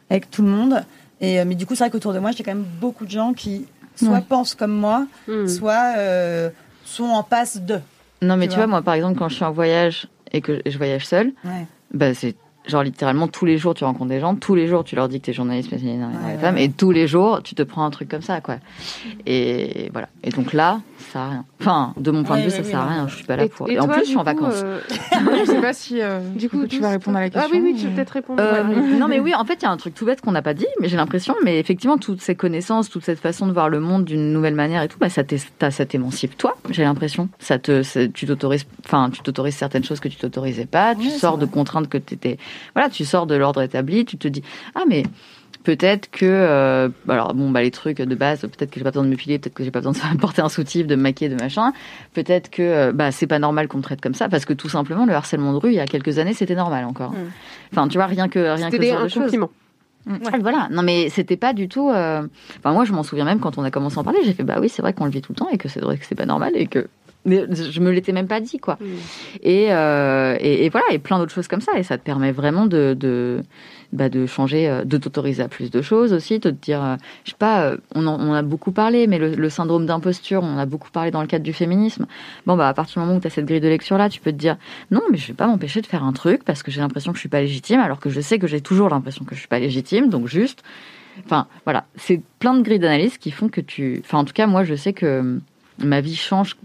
avec 0.09 0.31
tout 0.31 0.41
le 0.41 0.47
monde. 0.47 0.83
Et 1.21 1.39
euh, 1.39 1.43
mais 1.45 1.55
du 1.55 1.67
coup, 1.67 1.75
c'est 1.75 1.83
vrai 1.83 1.91
qu'autour 1.91 2.13
de 2.13 2.19
moi, 2.19 2.31
j'ai 2.31 2.43
quand 2.43 2.55
même 2.55 2.65
beaucoup 2.79 3.05
de 3.05 3.11
gens 3.11 3.33
qui 3.33 3.67
soit 3.95 4.21
pensent 4.21 4.55
comme 4.55 4.73
moi, 4.73 5.05
hmm. 5.27 5.47
soit 5.47 5.93
euh, 5.97 6.49
sont 6.85 7.05
en 7.05 7.23
passe 7.23 7.61
de. 7.61 7.79
Non, 8.21 8.37
mais 8.37 8.47
tu, 8.47 8.55
vois, 8.55 8.67
moi, 8.67 8.81
par 8.81 8.95
exemple, 8.95 9.19
quand 9.19 9.29
je 9.29 9.35
suis 9.35 9.43
en 9.43 9.51
voyage 9.51 10.07
et 10.31 10.41
que 10.41 10.61
je 10.65 10.77
voyage 10.77 11.05
seule, 11.05 11.33
bah, 11.93 12.13
c'est 12.13 12.35
genre 12.67 12.83
littéralement 12.83 13.27
tous 13.27 13.45
les 13.45 13.57
jours 13.57 13.73
tu 13.73 13.83
rencontres 13.83 14.09
des 14.09 14.19
gens, 14.19 14.35
tous 14.35 14.55
les 14.55 14.67
jours 14.67 14.83
tu 14.83 14.95
leur 14.95 15.09
dis 15.09 15.19
que 15.19 15.25
tu 15.25 15.31
es 15.31 15.33
journaliste 15.33 15.69
spécialisé 15.69 15.99
dans 15.99 16.09
les 16.27 16.37
femmes, 16.37 16.57
et 16.57 16.69
tous 16.69 16.91
les 16.91 17.07
jours 17.07 17.41
tu 17.43 17.55
te 17.55 17.63
prends 17.63 17.85
un 17.85 17.91
truc 17.91 18.09
comme 18.09 18.21
ça, 18.21 18.41
quoi. 18.41 18.57
Et 19.25 19.89
voilà. 19.91 20.09
Et 20.23 20.29
donc 20.29 20.53
là, 20.53 20.81
ça 20.97 21.23
a 21.23 21.29
rien. 21.29 21.45
Enfin, 21.59 21.93
de 21.97 22.11
mon 22.11 22.23
point 22.23 22.37
de 22.37 22.43
vue, 22.43 22.49
ça 22.49 22.63
sert 22.63 22.79
à 22.79 22.87
rien. 22.87 23.07
Je 23.07 23.15
suis 23.15 23.25
pas 23.25 23.35
là 23.35 23.47
pour. 23.47 23.69
Et, 23.69 23.79
en 23.79 23.87
plus, 23.87 24.01
je 24.01 24.09
suis 24.09 24.17
en 24.17 24.23
vacances. 24.23 24.61
Euh... 24.63 24.79
je 25.39 25.45
sais 25.45 25.61
pas 25.61 25.73
si 25.73 26.01
euh, 26.01 26.19
du 26.19 26.49
coup 26.49 26.65
tu 26.67 26.79
vas 26.79 26.89
répondre 26.89 27.17
à 27.17 27.21
la 27.21 27.29
question. 27.29 27.49
Ah 27.53 27.55
oui, 27.55 27.61
oui, 27.63 27.79
tu 27.79 27.87
peux 27.87 27.95
peut-être 27.95 28.11
répondre. 28.11 28.41
Euh, 28.41 28.63
non, 28.63 29.07
mais 29.07 29.19
oui, 29.19 29.33
en 29.35 29.45
fait, 29.45 29.55
il 29.55 29.63
y 29.63 29.65
a 29.65 29.71
un 29.71 29.77
truc 29.77 29.93
tout 29.93 30.05
bête 30.05 30.21
qu'on 30.21 30.31
n'a 30.31 30.41
pas 30.41 30.53
dit, 30.53 30.67
mais 30.81 30.89
j'ai 30.89 30.97
l'impression, 30.97 31.35
mais 31.43 31.59
effectivement, 31.59 31.97
toutes 31.97 32.21
ces 32.21 32.35
connaissances, 32.35 32.89
toute 32.89 33.03
cette 33.03 33.19
façon 33.19 33.47
de 33.47 33.51
voir 33.51 33.69
le 33.69 33.79
monde 33.79 34.05
d'une 34.05 34.33
nouvelle 34.33 34.55
manière 34.55 34.81
et 34.81 34.87
tout, 34.87 34.97
bah, 34.99 35.09
ça 35.09 35.23
t'émancipe 35.23 36.37
toi. 36.37 36.57
J'ai 36.69 36.83
l'impression. 36.83 37.29
Ça 37.39 37.59
te, 37.59 38.07
tu 38.07 38.25
t'autorises, 38.25 38.65
enfin, 38.85 39.09
tu 39.11 39.21
t'autorises 39.21 39.55
certaines 39.55 39.83
choses 39.83 39.99
que 39.99 40.09
tu 40.09 40.17
t'autorisais 40.17 40.65
pas. 40.65 40.95
Tu 40.95 41.09
sors 41.09 41.37
de 41.37 41.45
contraintes 41.45 41.89
que 41.89 41.97
tu 41.97 42.13
étais. 42.13 42.37
Voilà, 42.73 42.89
tu 42.89 43.05
sors 43.05 43.27
de 43.27 43.35
l'ordre 43.35 43.61
établi. 43.61 44.05
Tu 44.05 44.17
te 44.17 44.27
dis, 44.27 44.43
ah 44.75 44.83
mais 44.87 45.03
peut-être 45.67 46.09
que 46.09 46.25
euh, 46.25 46.87
alors 47.09 47.33
bon 47.33 47.51
bah 47.51 47.61
les 47.61 47.71
trucs 47.71 47.97
de 47.97 48.15
base 48.15 48.39
peut-être 48.39 48.71
que 48.71 48.79
j'ai 48.79 48.85
pas 48.85 48.91
besoin 48.91 49.03
de 49.03 49.09
me 49.09 49.17
filer 49.17 49.37
peut-être 49.37 49.53
que 49.53 49.65
j'ai 49.65 49.71
pas 49.71 49.81
besoin 49.81 49.91
de 49.91 50.17
porter 50.21 50.41
un 50.41 50.47
soutif 50.47 50.87
de 50.87 50.95
me 50.95 51.01
maquiller 51.01 51.29
de 51.29 51.35
machin 51.35 51.73
peut-être 52.13 52.49
que 52.49 52.61
euh, 52.61 52.91
bah 52.93 53.11
c'est 53.11 53.27
pas 53.27 53.37
normal 53.37 53.67
qu'on 53.67 53.79
me 53.79 53.83
traite 53.83 53.99
comme 53.99 54.13
ça 54.13 54.29
parce 54.29 54.45
que 54.45 54.53
tout 54.53 54.69
simplement 54.69 55.05
le 55.05 55.11
harcèlement 55.13 55.51
de 55.51 55.57
rue 55.57 55.71
il 55.71 55.75
y 55.75 55.81
a 55.81 55.85
quelques 55.85 56.19
années 56.19 56.33
c'était 56.33 56.55
normal 56.55 56.85
encore 56.85 57.11
mm. 57.11 57.31
enfin 57.73 57.89
tu 57.89 57.97
vois 57.97 58.05
rien 58.05 58.29
que 58.29 58.39
rien 58.39 58.69
que 58.69 58.77
un 58.77 59.09
compliment 59.09 59.49
mm. 60.05 60.15
Voilà, 60.39 60.69
non 60.71 60.83
mais 60.83 61.09
c'était 61.09 61.35
pas 61.35 61.51
du 61.51 61.67
tout. 61.67 61.89
Euh, 61.89 62.25
enfin 62.59 62.71
moi 62.71 62.85
je 62.85 62.93
m'en 62.93 63.03
souviens 63.03 63.25
même 63.25 63.41
quand 63.41 63.57
on 63.57 63.63
a 63.65 63.71
commencé 63.71 63.97
à 63.97 63.99
en 63.99 64.03
parler, 64.05 64.19
j'ai 64.23 64.31
fait 64.31 64.43
bah 64.43 64.59
oui 64.61 64.69
c'est 64.69 64.81
vrai 64.81 64.93
qu'on 64.93 65.03
le 65.03 65.11
vit 65.11 65.21
tout 65.21 65.33
le 65.33 65.37
temps 65.37 65.49
et 65.49 65.57
que 65.57 65.67
c'est 65.67 65.81
vrai 65.81 65.97
que 65.97 66.05
c'est 66.05 66.15
pas 66.15 66.25
normal 66.25 66.53
et 66.55 66.67
que 66.67 66.87
mais 67.25 67.43
je 67.53 67.81
me 67.81 67.91
l'étais 67.91 68.13
même 68.13 68.29
pas 68.29 68.39
dit 68.39 68.57
quoi. 68.57 68.77
Mm. 68.79 68.85
Et, 69.43 69.63
et, 69.65 70.65
et, 70.65 70.69
voilà 70.69 70.85
et 70.91 70.99
plein 70.99 71.19
d'autres 71.19 71.33
choses 71.33 71.49
comme 71.49 71.59
ça 71.59 71.77
et 71.77 71.83
ça 71.83 71.97
te 71.97 72.03
permet 72.05 72.31
vraiment 72.31 72.67
de, 72.67 72.95
de 72.97 73.43
bah, 73.93 74.09
de 74.09 74.25
changer, 74.25 74.67
euh, 74.67 74.83
de 74.83 74.97
t'autoriser 74.97 75.41
à 75.41 75.47
plus 75.47 75.71
de 75.71 75.81
choses 75.81 76.11
aussi, 76.11 76.39
de 76.39 76.49
te 76.49 76.55
dire, 76.55 76.83
euh, 76.83 76.95
je 77.23 77.31
sais 77.31 77.37
pas, 77.37 77.63
euh, 77.63 77.77
on 77.95 78.05
en, 78.05 78.19
on 78.19 78.33
a 78.33 78.41
beaucoup 78.41 78.71
parlé, 78.71 79.07
mais 79.07 79.17
le, 79.17 79.49
syndrome 79.49 79.85
d'imposture, 79.85 80.43
on 80.43 80.57
a 80.57 80.65
beaucoup 80.65 80.91
parlé 80.91 81.09
dans 81.09 81.21
le 81.21 81.27
cadre 81.27 81.43
du 81.43 81.53
féminisme. 81.53 82.05
Bon, 82.45 82.57
bah, 82.57 82.67
à 82.67 82.73
partir 82.73 83.01
du 83.01 83.05
moment 83.05 83.17
où 83.17 83.21
tu 83.21 83.27
as 83.27 83.29
cette 83.29 83.45
grille 83.45 83.61
de 83.61 83.67
lecture 83.67 83.97
là, 83.97 84.09
tu 84.09 84.19
peux 84.19 84.31
te 84.31 84.37
dire, 84.37 84.57
non, 84.91 85.01
mais 85.09 85.17
je 85.17 85.27
vais 85.27 85.33
pas 85.33 85.47
m'empêcher 85.47 85.81
de 85.81 85.87
faire 85.87 86.03
un 86.03 86.11
truc 86.11 86.43
parce 86.43 86.63
que 86.63 86.71
j'ai 86.71 86.81
l'impression 86.81 87.11
que 87.11 87.17
je 87.17 87.21
suis 87.21 87.29
pas 87.29 87.39
légitime, 87.39 87.79
alors 87.79 87.99
que 87.99 88.09
je 88.09 88.19
sais 88.19 88.39
que 88.39 88.47
j'ai 88.47 88.59
toujours 88.59 88.89
l'impression 88.89 89.23
que 89.23 89.35
je 89.35 89.39
suis 89.39 89.47
pas 89.47 89.59
légitime, 89.59 90.09
donc 90.09 90.27
juste, 90.27 90.63
enfin, 91.23 91.47
voilà, 91.63 91.85
c'est 91.95 92.21
plein 92.39 92.55
de 92.55 92.61
grilles 92.61 92.79
d'analyse 92.79 93.17
qui 93.17 93.31
font 93.31 93.47
que 93.47 93.61
tu, 93.61 94.01
enfin, 94.03 94.17
en 94.17 94.25
tout 94.25 94.33
cas, 94.33 94.47
moi, 94.47 94.65
je 94.65 94.75
sais 94.75 94.91
que 94.91 95.39
ma 95.79 96.01
vie 96.01 96.15
change 96.15 96.57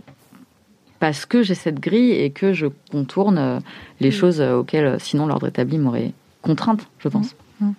parce 0.99 1.25
que 1.27 1.43
j'ai 1.43 1.55
cette 1.55 1.81
grille 1.81 2.13
et 2.13 2.31
que 2.31 2.53
je 2.53 2.67
contourne 2.91 3.61
les 4.01 4.09
mm. 4.09 4.13
choses 4.13 4.41
auxquelles 4.41 4.99
sinon 5.01 5.27
l'ordre 5.27 5.49
établi 5.49 5.79
m'aurait 5.79 6.13
contrainte, 6.43 6.87
je 6.99 7.09
pense. 7.09 7.35
Mmh. 7.61 7.67
Mmh. 7.67 7.75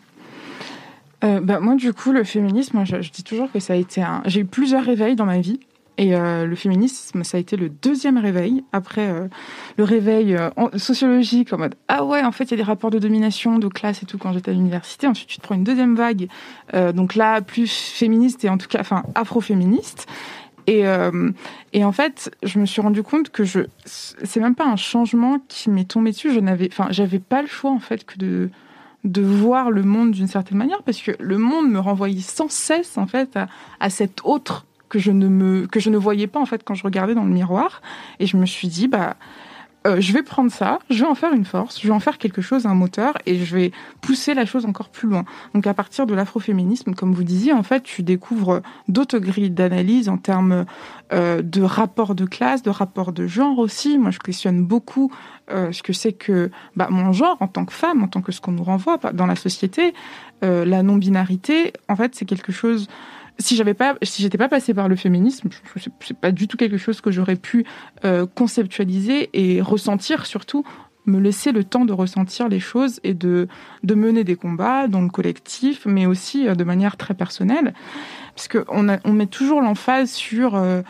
Euh, 1.23 1.39
bah, 1.41 1.59
moi, 1.59 1.75
du 1.75 1.93
coup, 1.93 2.11
le 2.11 2.23
féminisme, 2.23 2.83
je, 2.85 2.97
dis 2.97 3.23
toujours 3.23 3.51
que 3.51 3.59
ça 3.59 3.73
a 3.73 3.75
été 3.75 4.01
un. 4.01 4.21
J'ai 4.25 4.41
eu 4.41 4.45
plusieurs 4.45 4.83
réveils 4.83 5.15
dans 5.15 5.25
ma 5.25 5.39
vie. 5.39 5.59
Et 5.99 6.15
euh, 6.15 6.47
le 6.47 6.55
féminisme, 6.55 7.23
ça 7.23 7.37
a 7.37 7.39
été 7.39 7.55
le 7.55 7.69
deuxième 7.69 8.17
réveil, 8.17 8.63
après 8.71 9.07
euh, 9.07 9.27
le 9.77 9.83
réveil 9.83 10.35
sociologique, 10.75 11.53
en 11.53 11.59
mode 11.59 11.75
Ah 11.87 12.03
ouais, 12.03 12.23
en 12.23 12.31
fait, 12.31 12.45
il 12.45 12.51
y 12.51 12.53
a 12.55 12.57
des 12.57 12.63
rapports 12.63 12.89
de 12.89 12.97
domination, 12.97 13.59
de 13.59 13.67
classe 13.67 14.01
et 14.01 14.07
tout 14.07 14.17
quand 14.17 14.33
j'étais 14.33 14.49
à 14.49 14.55
l'université. 14.55 15.05
Ensuite, 15.05 15.29
tu 15.29 15.37
te 15.37 15.43
prends 15.43 15.53
une 15.53 15.63
deuxième 15.63 15.95
vague, 15.95 16.29
donc 16.95 17.13
là, 17.13 17.41
plus 17.41 17.71
féministe 17.71 18.43
et 18.43 18.49
en 18.49 18.57
tout 18.57 18.67
cas, 18.67 18.79
enfin, 18.79 19.03
afro-féministe. 19.13 20.07
Et, 20.67 20.83
et 21.73 21.83
en 21.83 21.91
fait, 21.91 22.35
je 22.43 22.59
me 22.59 22.65
suis 22.65 22.81
rendu 22.81 23.03
compte 23.03 23.29
que 23.29 23.43
je, 23.43 23.61
c'est 23.85 24.39
même 24.39 24.55
pas 24.55 24.65
un 24.65 24.75
changement 24.75 25.39
qui 25.47 25.69
m'est 25.69 25.89
tombé 25.89 26.11
dessus. 26.11 26.31
Je 26.31 26.39
n'avais, 26.39 26.69
enfin, 26.71 26.87
j'avais 26.89 27.19
pas 27.19 27.41
le 27.41 27.47
choix 27.47 27.71
en 27.71 27.79
fait 27.79 28.05
que 28.05 28.17
de 28.17 28.49
de 29.03 29.21
voir 29.21 29.69
le 29.69 29.83
monde 29.83 30.11
d'une 30.11 30.27
certaine 30.27 30.57
manière 30.57 30.81
parce 30.83 31.01
que 31.01 31.11
le 31.19 31.37
monde 31.37 31.69
me 31.69 31.79
renvoyait 31.79 32.21
sans 32.21 32.49
cesse 32.49 32.97
en 32.97 33.05
fait 33.05 33.35
à, 33.35 33.47
à 33.79 33.89
cet 33.89 34.21
autre 34.23 34.65
que 34.87 34.99
je 34.99 35.11
ne 35.11 35.27
me 35.27 35.67
que 35.67 35.79
je 35.79 35.89
ne 35.89 35.97
voyais 35.97 36.27
pas 36.27 36.39
en 36.39 36.45
fait 36.45 36.63
quand 36.63 36.75
je 36.75 36.83
regardais 36.83 37.15
dans 37.15 37.25
le 37.25 37.31
miroir 37.31 37.81
et 38.19 38.27
je 38.27 38.37
me 38.37 38.45
suis 38.45 38.67
dit 38.67 38.87
bah 38.87 39.17
euh, 39.85 39.99
je 39.99 40.13
vais 40.13 40.23
prendre 40.23 40.51
ça, 40.51 40.79
je 40.89 40.99
vais 40.99 41.09
en 41.09 41.15
faire 41.15 41.33
une 41.33 41.45
force, 41.45 41.81
je 41.81 41.87
vais 41.87 41.93
en 41.93 41.99
faire 41.99 42.17
quelque 42.17 42.41
chose, 42.41 42.65
un 42.65 42.73
moteur, 42.73 43.17
et 43.25 43.37
je 43.37 43.55
vais 43.55 43.71
pousser 44.01 44.33
la 44.33 44.45
chose 44.45 44.65
encore 44.65 44.89
plus 44.89 45.09
loin. 45.09 45.25
Donc 45.53 45.67
à 45.67 45.73
partir 45.73 46.05
de 46.05 46.13
l'afroféminisme, 46.13 46.93
comme 46.93 47.13
vous 47.13 47.23
disiez, 47.23 47.53
en 47.53 47.63
fait, 47.63 47.83
tu 47.83 48.01
découvres 48.01 48.61
d'autres 48.87 49.19
grilles 49.19 49.49
d'analyse 49.49 50.07
en 50.07 50.17
termes 50.17 50.65
euh, 51.11 51.41
de 51.41 51.61
rapport 51.61 52.15
de 52.15 52.25
classe, 52.25 52.63
de 52.63 52.69
rapport 52.69 53.11
de 53.11 53.27
genre 53.27 53.59
aussi. 53.59 53.97
Moi, 53.97 54.11
je 54.11 54.19
questionne 54.19 54.63
beaucoup 54.63 55.11
euh, 55.51 55.71
ce 55.71 55.83
que 55.83 55.93
c'est 55.93 56.13
que 56.13 56.49
bah, 56.75 56.87
mon 56.89 57.11
genre 57.11 57.37
en 57.41 57.47
tant 57.47 57.65
que 57.65 57.73
femme, 57.73 58.03
en 58.03 58.07
tant 58.07 58.21
que 58.21 58.31
ce 58.31 58.39
qu'on 58.39 58.53
nous 58.53 58.63
renvoie 58.63 58.97
dans 59.13 59.25
la 59.25 59.35
société. 59.35 59.93
la 60.41 60.83
non-binarité, 60.83 61.71
en 61.87 61.95
fait, 61.95 62.15
c'est 62.15 62.25
quelque 62.25 62.51
chose 62.51 62.89
si 63.39 63.55
j'avais 63.55 63.73
pas, 63.73 63.95
si 64.03 64.21
j'étais 64.21 64.37
pas 64.37 64.49
passée 64.49 64.73
par 64.73 64.87
le 64.87 64.95
féminisme, 64.95 65.49
c'est 65.99 66.17
pas 66.17 66.31
du 66.31 66.47
tout 66.47 66.57
quelque 66.57 66.77
chose 66.77 67.01
que 67.01 67.11
j'aurais 67.11 67.35
pu 67.35 67.65
euh, 68.05 68.25
conceptualiser 68.25 69.29
et 69.33 69.61
ressentir 69.61 70.25
surtout 70.25 70.63
me 71.05 71.19
laisser 71.19 71.51
le 71.51 71.63
temps 71.63 71.85
de 71.85 71.93
ressentir 71.93 72.47
les 72.47 72.59
choses 72.59 72.99
et 73.03 73.13
de, 73.13 73.47
de 73.83 73.95
mener 73.95 74.23
des 74.23 74.35
combats 74.35 74.87
dans 74.87 75.01
le 75.01 75.09
collectif, 75.09 75.85
mais 75.85 76.05
aussi 76.05 76.47
euh, 76.47 76.55
de 76.55 76.63
manière 76.63 76.97
très 76.97 77.13
personnelle. 77.13 77.73
Parce 78.35 78.47
qu'on 78.47 78.87
on 79.03 79.13
met 79.13 79.27
toujours 79.27 79.61
l'emphase 79.61 80.11
sur 80.11 80.55
euh, 80.55 80.81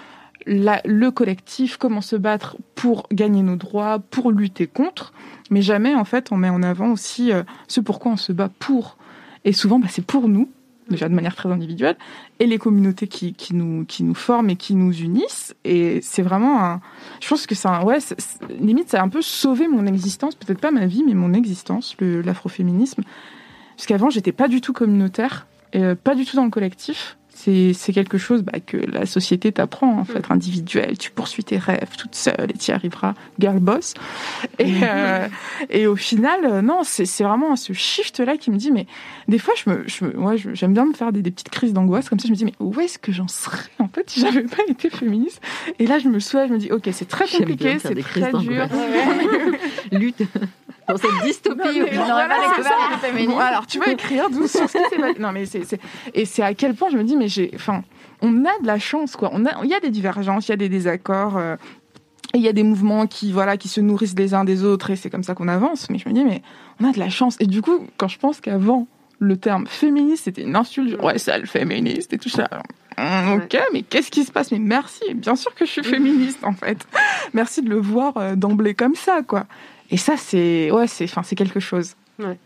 le 0.45 1.10
collectif, 1.10 1.78
comment 1.78 2.02
se 2.02 2.15
battre 2.15 2.57
pour 2.76 3.07
gagner 3.11 3.41
nos 3.41 3.56
droits, 3.56 3.99
pour 3.99 4.32
lutter 4.32 4.68
contre, 4.68 5.14
mais 5.49 5.61
jamais 5.61 5.95
en 5.95 6.06
fait 6.06 6.32
on 6.32 6.38
met 6.38 6.49
en 6.49 6.64
avant 6.64 6.91
aussi 6.91 7.32
euh, 7.32 7.44
ce 7.68 7.82
pourquoi 7.82 8.14
on 8.14 8.18
se 8.18 8.32
bat 8.32 8.49
pour. 8.60 8.98
Et 9.45 9.52
souvent, 9.52 9.80
bah, 9.80 9.88
c'est 9.90 10.06
pour 10.06 10.30
nous, 10.30 10.49
déjà 10.94 11.10
de 11.10 11.14
manière 11.14 11.36
très 11.36 11.49
individuelle, 11.49 11.98
et 12.40 12.45
les 12.45 12.57
communautés 12.57 13.07
qui, 13.07 13.36
nous, 13.52 13.86
qui 13.86 14.03
nous 14.03 14.14
forment 14.14 14.49
et 14.49 14.56
qui 14.56 14.76
nous 14.76 14.94
unissent. 14.94 15.56
Et 15.64 15.99
c'est 16.02 16.22
vraiment 16.22 16.64
un. 16.64 16.82
Je 17.22 17.28
pense 17.28 17.45
que 17.45 17.56
un. 17.68 17.84
Ouais, 17.84 17.99
limite, 18.60 18.90
ça 18.90 19.02
a 19.02 19.03
un 19.03 19.10
peu 19.10 19.22
sauvé 19.22 19.68
mon 19.68 19.86
existence, 19.86 20.36
peut-être 20.36 20.60
pas 20.60 20.72
ma 20.72 20.86
vie, 20.86 21.03
mais 21.06 21.14
mon 21.14 21.34
existence, 21.34 21.95
l'afroféminisme. 21.99 23.03
Parce 23.76 23.88
qu'avant, 23.88 24.10
j'étais 24.10 24.32
pas 24.32 24.48
du 24.48 24.61
tout 24.61 24.74
communautaire, 24.74 25.48
euh, 25.76 25.95
pas 25.95 26.15
du 26.15 26.26
tout 26.26 26.36
dans 26.36 26.45
le 26.45 26.52
collectif 26.52 27.18
c'est 27.44 27.94
quelque 27.94 28.18
chose 28.18 28.44
bah, 28.44 28.60
que 28.65 28.78
la 28.78 29.06
société 29.06 29.52
t'apprend 29.52 29.99
en 29.99 30.06
fait, 30.06 30.30
mm. 30.30 30.34
individuel. 30.34 30.98
Tu 30.98 31.11
poursuis 31.11 31.44
tes 31.44 31.57
rêves 31.57 31.95
toute 31.98 32.15
seule 32.15 32.49
et 32.49 32.57
tu 32.57 32.72
y 32.72 32.74
arriveras, 32.74 33.14
girl 33.40 33.60
boss. 33.60 33.94
Et, 34.60 34.72
mm. 34.72 34.84
euh, 34.84 35.28
et 35.70 35.88
au 35.88 35.95
final, 35.95 36.40
euh, 36.45 36.61
non, 36.61 36.82
c'est 36.84 37.24
vraiment 37.24 37.56
ce 37.56 37.74
shift 37.74 38.20
là 38.20 38.38
qui 38.38 38.52
me 38.52 38.57
dit, 38.57 38.72
mais 38.72 38.88
des 39.28 39.40
fois, 39.40 39.53
je 39.57 39.70
me, 39.70 39.84
je, 39.88 40.06
moi, 40.06 40.36
j'aime 40.36 40.74
bien 40.74 40.86
me 40.86 40.94
faire 40.94 41.11
des, 41.11 41.22
petites 41.24 41.49
crises 41.49 41.74
d'angoisse 41.74 42.10
comme 42.10 42.20
ça. 42.20 42.28
Je 42.28 42.32
me 42.32 42.38
dis, 42.38 42.45
mais 42.45 42.56
où 42.60 42.80
est-ce 42.80 42.99
que 42.99 43.11
j'en 43.11 43.28
serais 43.28 43.70
en 43.80 43.88
fait 43.88 44.10
si 44.10 44.22
j'avais 44.22 44.44
pas 44.44 44.64
été 44.68 44.90
féministe? 44.90 45.41
Et 45.80 45.88
là, 45.88 45.99
je 45.99 46.07
me 46.07 46.20
soulage, 46.20 46.49
je 46.49 46.53
me 46.53 46.60
dis, 46.60 46.72
ok, 46.72 46.90
c'est 46.91 47.07
très 47.07 47.28
compliqué, 47.28 47.78
c'est 47.80 47.95
très 47.95 48.32
dur. 48.32 48.68
Lutte 49.91 50.24
dans 50.88 50.97
cette 50.97 51.23
dystopie 51.23 51.81
où 51.81 51.85
il 51.91 51.97
n'aurait 51.97 52.27
pas 52.27 52.49
découvert 52.49 52.99
féministes. 53.01 53.39
alors, 53.39 53.68
tu 53.68 53.80
vas 53.80 53.91
écrire 53.91 54.30
d'où 54.30 54.47
sur 54.47 54.69
ce 54.69 54.77
qui 54.77 54.95
s'est 54.95 55.19
Non, 55.19 55.31
mais 55.31 55.45
c'est, 55.45 55.80
et 56.14 56.26
c'est 56.26 56.43
à 56.43 56.53
quel 56.53 56.76
point 56.76 56.89
je 56.89 56.97
me 56.97 57.03
dis, 57.03 57.15
mais 57.15 57.27
j'ai, 57.27 57.51
enfin, 57.55 57.84
on 58.22 58.45
a 58.45 58.60
de 58.61 58.68
la 58.68 58.80
chance, 58.80 59.15
quoi. 59.15 59.30
On 59.34 59.45
a, 59.45 59.64
il 59.64 59.69
y 59.69 59.73
a 59.73 59.80
des 59.80 59.89
divergences, 59.89 60.47
il 60.47 60.51
y 60.51 60.53
a 60.53 60.57
des 60.57 60.69
désaccords. 60.69 61.38
Euh, 61.38 61.55
il 62.35 62.41
y 62.41 62.47
a 62.47 62.53
des 62.53 62.64
mouvements 62.64 63.05
qui, 63.05 63.31
voilà, 63.31 63.57
qui 63.57 63.68
se 63.68 63.80
nourrissent 63.80 64.15
les 64.18 64.34
uns 64.34 64.43
des 64.43 64.64
autres 64.64 64.89
et 64.89 64.95
c'est 64.95 65.11
comme 65.11 65.22
ça 65.22 65.35
qu'on 65.35 65.47
avance. 65.47 65.89
Mais 65.91 65.99
je 65.99 66.10
me 66.10 66.14
dis, 66.15 66.26
mais 66.26 66.41
on 66.80 66.89
a 66.89 66.91
de 66.91 66.97
la 66.97 67.10
chance. 67.10 67.38
Et 67.39 67.45
du 67.45 67.61
coup, 67.61 67.85
quand 67.97 68.07
je 68.07 68.18
pense 68.18 68.41
qu'avant, 68.41 68.88
le 69.19 69.38
terme 69.38 69.68
féministe, 69.68 70.26
c'était 70.26 70.41
une 70.41 70.55
insulte. 70.55 70.99
Ouais, 71.01 71.19
c'est 71.19 71.38
le 71.38 71.45
féministe 71.45 72.11
et 72.14 72.18
tout 72.18 72.30
ça. 72.30 72.49
Hum, 72.97 73.41
ok, 73.41 73.57
mais 73.72 73.81
qu'est-ce 73.84 74.11
qui 74.11 74.23
se 74.23 74.31
passe? 74.31 74.51
Mais 74.51 74.60
merci, 74.60 75.14
bien 75.15 75.35
sûr 75.35 75.53
que 75.55 75.65
je 75.65 75.72
suis 75.72 75.84
féministe 75.84 76.43
en 76.43 76.53
fait. 76.53 76.85
Merci 77.34 77.61
de 77.61 77.69
le 77.69 77.80
voir 77.80 78.18
euh, 78.18 78.35
d'emblée 78.35 78.76
comme 78.76 78.95
ça, 78.95 79.22
quoi. 79.23 79.45
Et 79.91 79.97
ça, 79.97 80.18
c'est 80.18 80.72
ouais, 80.72 80.88
c'est 80.88 81.05
enfin, 81.05 81.23
c'est 81.23 81.35
quelque 81.35 81.60
chose. 81.60 81.95
Ouais. 82.19 82.38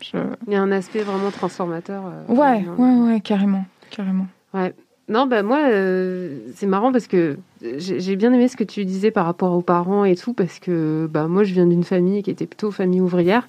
Il 0.46 0.52
y 0.52 0.56
a 0.56 0.62
un 0.62 0.72
aspect 0.72 1.02
vraiment 1.02 1.30
transformateur. 1.30 2.04
Euh, 2.06 2.32
ouais, 2.32 2.64
ouais, 2.78 3.12
ouais, 3.12 3.20
carrément, 3.20 3.64
carrément. 3.90 4.26
Ouais. 4.54 4.74
Non, 5.08 5.26
bah 5.26 5.42
moi, 5.42 5.68
euh, 5.70 6.40
c'est 6.54 6.66
marrant 6.66 6.92
parce 6.92 7.06
que 7.06 7.38
j'ai 7.62 8.16
bien 8.16 8.32
aimé 8.32 8.46
ce 8.48 8.56
que 8.56 8.64
tu 8.64 8.84
disais 8.84 9.10
par 9.10 9.24
rapport 9.24 9.52
aux 9.52 9.62
parents 9.62 10.04
et 10.04 10.16
tout, 10.16 10.34
parce 10.34 10.58
que 10.58 11.08
bah 11.10 11.28
moi, 11.28 11.44
je 11.44 11.54
viens 11.54 11.66
d'une 11.66 11.84
famille 11.84 12.22
qui 12.22 12.30
était 12.30 12.46
plutôt 12.46 12.70
famille 12.70 13.00
ouvrière. 13.00 13.48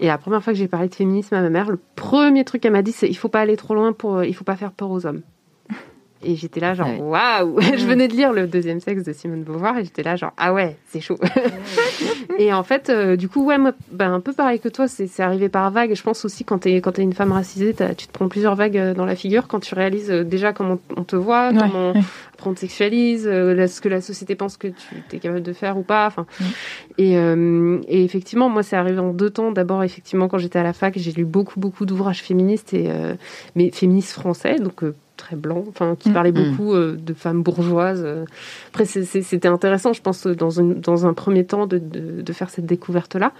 Et 0.00 0.06
la 0.06 0.18
première 0.18 0.42
fois 0.42 0.52
que 0.52 0.58
j'ai 0.58 0.68
parlé 0.68 0.88
de 0.88 0.94
féminisme 0.94 1.34
à 1.34 1.40
ma 1.40 1.48
mère, 1.48 1.70
le 1.70 1.78
premier 1.96 2.44
truc 2.44 2.62
qu'elle 2.62 2.72
m'a 2.72 2.82
dit, 2.82 2.92
c'est 2.92 3.08
il 3.08 3.14
faut 3.14 3.28
pas 3.28 3.40
aller 3.40 3.56
trop 3.56 3.74
loin 3.74 3.92
pour, 3.92 4.22
il 4.24 4.34
faut 4.34 4.44
pas 4.44 4.56
faire 4.56 4.72
peur 4.72 4.90
aux 4.90 5.06
hommes. 5.06 5.22
Et 6.24 6.36
j'étais 6.36 6.60
là, 6.60 6.74
genre, 6.74 7.00
waouh 7.00 7.60
Je 7.76 7.86
venais 7.86 8.08
de 8.08 8.14
lire 8.14 8.32
Le 8.32 8.46
deuxième 8.46 8.80
sexe 8.80 9.02
de 9.02 9.12
Simone 9.12 9.42
Beauvoir 9.42 9.78
et 9.78 9.84
j'étais 9.84 10.02
là, 10.02 10.16
genre, 10.16 10.32
ah 10.36 10.52
ouais, 10.52 10.76
c'est 10.88 11.00
chaud. 11.00 11.18
et 12.38 12.52
en 12.52 12.62
fait, 12.62 12.90
euh, 12.90 13.16
du 13.16 13.28
coup, 13.28 13.44
ouais, 13.44 13.58
moi, 13.58 13.72
ben, 13.90 14.12
un 14.12 14.20
peu 14.20 14.32
pareil 14.32 14.60
que 14.60 14.68
toi, 14.68 14.86
c'est 14.88 15.20
arrivé 15.20 15.48
par 15.48 15.70
vague. 15.70 15.94
Je 15.94 16.02
pense 16.02 16.24
aussi, 16.24 16.44
quand 16.44 16.58
t'es 16.58 16.80
une 16.98 17.12
femme 17.12 17.32
racisée, 17.32 17.74
tu 17.96 18.06
te 18.06 18.12
prends 18.12 18.28
plusieurs 18.28 18.54
vagues 18.54 18.78
euh, 18.78 18.94
dans 18.94 19.04
la 19.04 19.16
figure 19.16 19.48
quand 19.48 19.60
tu 19.60 19.74
réalises 19.74 20.10
euh, 20.10 20.24
déjà 20.24 20.52
comment 20.52 20.78
on 20.96 21.04
te 21.04 21.16
voit, 21.16 21.52
comment 21.52 21.92
on 22.44 22.54
te 22.54 22.60
sexualise, 22.60 23.24
ce 23.24 23.80
que 23.80 23.88
la 23.88 24.00
société 24.00 24.34
pense 24.34 24.56
que 24.56 24.68
tu 24.68 25.16
es 25.16 25.18
capable 25.18 25.42
de 25.42 25.52
faire 25.52 25.78
ou 25.78 25.82
pas. 25.82 26.06
Enfin, 26.06 26.26
et, 26.98 27.12
et, 27.12 28.04
effectivement, 28.04 28.48
moi, 28.48 28.64
c'est 28.64 28.74
arrivé 28.74 28.98
en 28.98 29.12
deux 29.12 29.30
temps. 29.30 29.52
D'abord, 29.52 29.84
effectivement, 29.84 30.26
quand 30.26 30.38
j'étais 30.38 30.58
à 30.58 30.64
la 30.64 30.72
fac, 30.72 30.94
j'ai 30.96 31.12
lu 31.12 31.24
beaucoup, 31.24 31.60
beaucoup 31.60 31.86
d'ouvrages 31.86 32.20
féministes, 32.20 32.74
et, 32.74 32.90
mais 33.54 33.70
féministes 33.70 34.10
français, 34.10 34.56
donc 34.56 34.82
très 35.22 35.36
blanc, 35.36 35.64
enfin 35.68 35.94
qui 35.96 36.10
mm. 36.10 36.12
parlait 36.12 36.32
mm. 36.32 36.50
beaucoup 36.50 36.74
euh, 36.74 36.96
de 36.96 37.14
femmes 37.14 37.42
bourgeoises. 37.42 38.04
Après, 38.68 38.84
c'était 38.84 39.48
intéressant, 39.48 39.92
je 39.92 40.02
pense, 40.02 40.26
dans, 40.26 40.50
dans 40.60 41.06
un 41.06 41.14
premier 41.14 41.44
temps, 41.44 41.66
de, 41.66 41.78
de, 41.78 42.32
faire 42.32 42.50
cette 42.50 42.66
découverte-là. 42.66 43.32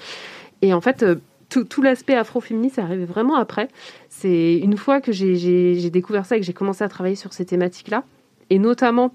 Et 0.62 0.72
en 0.72 0.80
fait, 0.80 1.02
euh, 1.02 1.16
tout, 1.48 1.64
tout 1.64 1.82
l'aspect 1.82 2.14
afro-féministe 2.14 2.78
est 2.78 2.82
arrivé 2.82 3.04
vraiment 3.04 3.34
après. 3.34 3.68
C'est 4.08 4.54
une 4.58 4.76
fois 4.76 5.00
que 5.00 5.10
j'ai 5.10 5.90
découvert 5.90 6.24
ça 6.24 6.36
et 6.36 6.40
que 6.40 6.46
j'ai 6.46 6.52
commencé 6.52 6.84
à 6.84 6.88
travailler 6.88 7.16
sur 7.16 7.32
ces 7.32 7.44
thématiques-là, 7.44 8.04
et 8.50 8.58
notamment. 8.58 9.12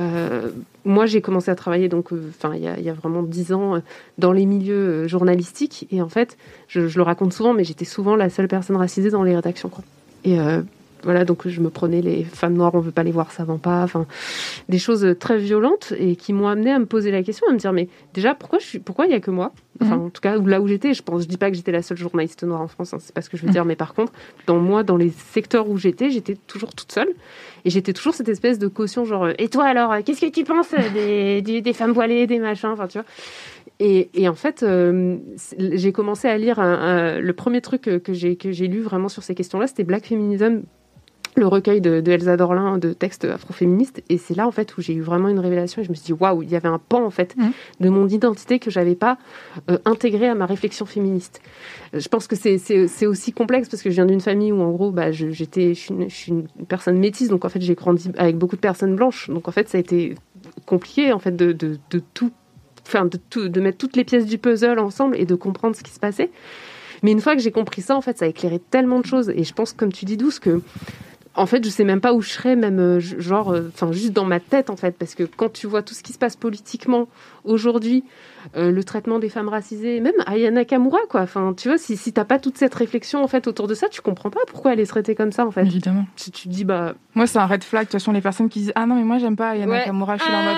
Euh, 0.00 0.48
moi, 0.86 1.04
j'ai 1.04 1.20
commencé 1.20 1.50
à 1.50 1.54
travailler 1.54 1.90
donc, 1.90 2.12
enfin, 2.12 2.54
il, 2.54 2.62
y 2.62 2.88
a 2.88 2.94
vraiment 2.94 3.22
dix 3.22 3.52
ans 3.52 3.82
dans 4.16 4.32
les 4.32 4.46
milieux 4.46 5.06
journalistiques 5.06 5.86
et 5.90 6.00
en 6.00 6.08
fait, 6.08 6.38
je, 6.66 6.88
je 6.88 6.96
le 6.96 7.02
raconte 7.02 7.34
souvent, 7.34 7.52
mais 7.52 7.62
j'étais 7.62 7.84
souvent 7.84 8.16
la 8.16 8.30
seule 8.30 8.48
personne 8.48 8.76
racisée 8.76 9.10
dans 9.10 9.22
les 9.22 9.36
rédactions. 9.36 9.68
Quoi. 9.68 9.84
Et 10.24 10.38
voilà, 11.04 11.24
donc 11.24 11.48
je 11.48 11.60
me 11.60 11.70
prenais 11.70 12.00
les 12.00 12.24
femmes 12.24 12.54
noires, 12.54 12.74
on 12.74 12.80
veut 12.80 12.92
pas 12.92 13.02
les 13.02 13.10
voir, 13.10 13.32
ça 13.32 13.44
va 13.44 13.56
pas. 13.58 13.82
Enfin, 13.82 14.06
des 14.68 14.78
choses 14.78 15.16
très 15.18 15.38
violentes 15.38 15.92
et 15.98 16.16
qui 16.16 16.32
m'ont 16.32 16.48
amené 16.48 16.70
à 16.70 16.78
me 16.78 16.86
poser 16.86 17.10
la 17.10 17.22
question, 17.22 17.46
à 17.48 17.52
me 17.52 17.58
dire, 17.58 17.72
mais 17.72 17.88
déjà, 18.14 18.34
pourquoi 18.34 18.58
je 18.58 18.66
suis, 18.66 18.78
pourquoi 18.78 19.06
il 19.06 19.12
y 19.12 19.14
a 19.14 19.20
que 19.20 19.30
moi? 19.30 19.52
Enfin, 19.80 19.96
mhm. 19.96 20.06
en 20.06 20.10
tout 20.10 20.20
cas, 20.20 20.36
là 20.36 20.60
où 20.60 20.68
j'étais, 20.68 20.94
je 20.94 21.02
pense, 21.02 21.22
je 21.22 21.28
dis 21.28 21.38
pas 21.38 21.50
que 21.50 21.56
j'étais 21.56 21.72
la 21.72 21.82
seule 21.82 21.96
journaliste 21.96 22.44
noire 22.44 22.60
en 22.60 22.68
France, 22.68 22.94
hein, 22.94 22.98
c'est 23.00 23.14
pas 23.14 23.22
ce 23.22 23.30
que 23.30 23.36
je 23.36 23.44
veux 23.44 23.50
dire, 23.50 23.64
mais 23.64 23.76
par 23.76 23.94
contre, 23.94 24.12
dans 24.46 24.58
moi, 24.58 24.82
dans 24.82 24.96
les 24.96 25.10
secteurs 25.10 25.68
où 25.68 25.76
j'étais, 25.76 26.10
j'étais 26.10 26.36
toujours 26.46 26.74
toute 26.74 26.92
seule 26.92 27.08
et 27.64 27.70
j'étais 27.70 27.92
toujours 27.92 28.14
cette 28.14 28.28
espèce 28.28 28.58
de 28.58 28.68
caution, 28.68 29.04
genre, 29.04 29.28
et 29.38 29.48
toi 29.48 29.64
alors, 29.64 29.94
qu'est-ce 30.04 30.20
que 30.20 30.30
tu 30.30 30.44
penses 30.44 30.74
des, 30.94 31.42
des, 31.62 31.72
femmes 31.72 31.92
voilées, 31.92 32.26
des 32.26 32.38
machins, 32.38 32.70
enfin, 32.70 32.86
tu 32.86 32.98
vois 32.98 33.06
et, 33.80 34.10
et, 34.14 34.28
en 34.28 34.34
fait, 34.34 34.62
euh, 34.62 35.16
j'ai 35.58 35.90
commencé 35.90 36.28
à 36.28 36.36
lire 36.38 36.60
le 36.60 37.32
premier 37.32 37.60
truc 37.60 37.82
que 37.82 38.12
j'ai 38.12 38.36
que 38.36 38.52
j'ai 38.52 38.68
lu 38.68 38.80
vraiment 38.80 39.08
sur 39.08 39.24
ces 39.24 39.34
questions-là, 39.34 39.66
c'était 39.66 39.82
Black 39.82 40.06
Feminism 40.06 40.62
le 41.36 41.46
recueil 41.46 41.80
de, 41.80 42.02
Elsa 42.06 42.36
Dorlin 42.36 42.78
de 42.78 42.92
textes 42.92 43.24
afroféministes 43.24 44.02
et 44.08 44.18
c'est 44.18 44.36
là 44.36 44.46
en 44.46 44.50
fait 44.50 44.76
où 44.76 44.82
j'ai 44.82 44.92
eu 44.92 45.00
vraiment 45.00 45.28
une 45.28 45.38
révélation 45.38 45.80
et 45.80 45.84
je 45.84 45.90
me 45.90 45.94
suis 45.94 46.04
dit 46.04 46.12
waouh 46.12 46.42
il 46.42 46.50
y 46.50 46.56
avait 46.56 46.68
un 46.68 46.78
pan 46.78 47.04
en 47.04 47.10
fait 47.10 47.36
mmh. 47.36 47.50
de 47.80 47.88
mon 47.88 48.08
identité 48.08 48.58
que 48.58 48.70
j'avais 48.70 48.94
pas 48.94 49.18
euh, 49.70 49.78
intégré 49.84 50.28
à 50.28 50.34
ma 50.34 50.46
réflexion 50.46 50.84
féministe 50.84 51.40
je 51.94 52.06
pense 52.08 52.26
que 52.26 52.36
c'est 52.36 53.06
aussi 53.06 53.32
complexe 53.32 53.68
parce 53.68 53.82
que 53.82 53.90
je 53.90 53.94
viens 53.94 54.06
d'une 54.06 54.20
famille 54.20 54.52
où 54.52 54.60
en 54.60 54.70
gros 54.70 54.90
bah, 54.90 55.10
j'étais 55.10 55.74
je, 55.74 56.08
suis 56.08 56.32
une 56.32 56.46
personne 56.68 56.98
métisse 56.98 57.28
donc 57.28 57.44
en 57.44 57.48
fait 57.48 57.60
j'ai 57.60 57.74
grandi 57.74 58.10
avec 58.18 58.36
beaucoup 58.36 58.56
de 58.56 58.60
personnes 58.60 58.94
blanches 58.94 59.30
donc 59.30 59.48
en 59.48 59.52
fait 59.52 59.68
ça 59.68 59.78
a 59.78 59.80
été 59.80 60.14
compliqué 60.66 61.12
en 61.12 61.18
fait 61.18 61.34
de, 61.34 61.52
de, 61.52 61.78
de 61.90 62.02
tout 62.12 62.30
enfin 62.86 63.06
de, 63.06 63.16
tout, 63.16 63.48
de 63.48 63.60
mettre 63.60 63.78
toutes 63.78 63.96
les 63.96 64.04
pièces 64.04 64.26
du 64.26 64.38
puzzle 64.38 64.78
ensemble 64.78 65.16
et 65.16 65.24
de 65.24 65.34
comprendre 65.34 65.76
ce 65.76 65.82
qui 65.82 65.92
se 65.92 66.00
passait 66.00 66.30
mais 67.02 67.10
une 67.10 67.20
fois 67.20 67.34
que 67.34 67.42
j'ai 67.42 67.50
compris 67.50 67.82
ça, 67.82 67.96
en 67.96 68.00
fait, 68.00 68.18
ça 68.18 68.26
a 68.26 68.28
éclairé 68.28 68.60
tellement 68.60 69.00
de 69.00 69.06
choses. 69.06 69.30
Et 69.30 69.44
je 69.44 69.52
pense, 69.52 69.72
comme 69.72 69.92
tu 69.92 70.04
dis, 70.04 70.16
Douce, 70.16 70.38
que 70.38 70.62
en 71.34 71.46
fait, 71.46 71.64
je 71.64 71.70
sais 71.70 71.84
même 71.84 72.00
pas 72.00 72.12
où 72.12 72.20
je 72.20 72.30
serais, 72.30 72.56
même 72.56 72.78
euh, 72.78 73.00
genre, 73.00 73.52
euh, 73.52 73.70
enfin, 73.72 73.90
juste 73.92 74.12
dans 74.12 74.24
ma 74.24 74.40
tête, 74.40 74.70
en 74.70 74.76
fait, 74.76 74.96
parce 74.98 75.14
que 75.14 75.24
quand 75.24 75.52
tu 75.52 75.66
vois 75.66 75.82
tout 75.82 75.94
ce 75.94 76.02
qui 76.02 76.12
se 76.12 76.18
passe 76.18 76.36
politiquement 76.36 77.08
aujourd'hui, 77.44 78.04
euh, 78.56 78.70
le 78.70 78.84
traitement 78.84 79.18
des 79.18 79.28
femmes 79.28 79.48
racisées, 79.48 80.00
même 80.00 80.14
Ayana 80.26 80.64
Kamura, 80.64 80.98
quoi. 81.08 81.20
Enfin, 81.22 81.54
tu 81.56 81.68
vois, 81.68 81.78
si, 81.78 81.96
si 81.96 82.12
t'as 82.12 82.24
pas 82.24 82.38
toute 82.38 82.58
cette 82.58 82.74
réflexion 82.74 83.22
en 83.22 83.28
fait 83.28 83.46
autour 83.46 83.68
de 83.68 83.74
ça, 83.74 83.88
tu 83.88 84.00
comprends 84.00 84.30
pas 84.30 84.40
pourquoi 84.48 84.72
elle 84.72 84.80
est 84.80 84.86
traitée 84.86 85.14
comme 85.14 85.32
ça, 85.32 85.46
en 85.46 85.50
fait. 85.50 85.62
Évidemment. 85.62 86.06
Tu, 86.16 86.30
tu 86.30 86.48
dis, 86.48 86.64
bah. 86.64 86.94
Moi, 87.14 87.26
c'est 87.26 87.38
un 87.38 87.46
red 87.46 87.62
flag. 87.62 87.82
De 87.82 87.86
toute 87.86 88.00
façon, 88.00 88.12
les 88.12 88.20
personnes 88.20 88.48
qui 88.48 88.60
disent, 88.60 88.72
ah 88.74 88.86
non, 88.86 88.96
mais 88.96 89.04
moi, 89.04 89.18
j'aime 89.18 89.36
pas 89.36 89.50
Ayana 89.50 89.84
Kamura, 89.84 90.16
je 90.16 90.24
suis 90.24 90.32
en 90.32 90.42
mode, 90.42 90.56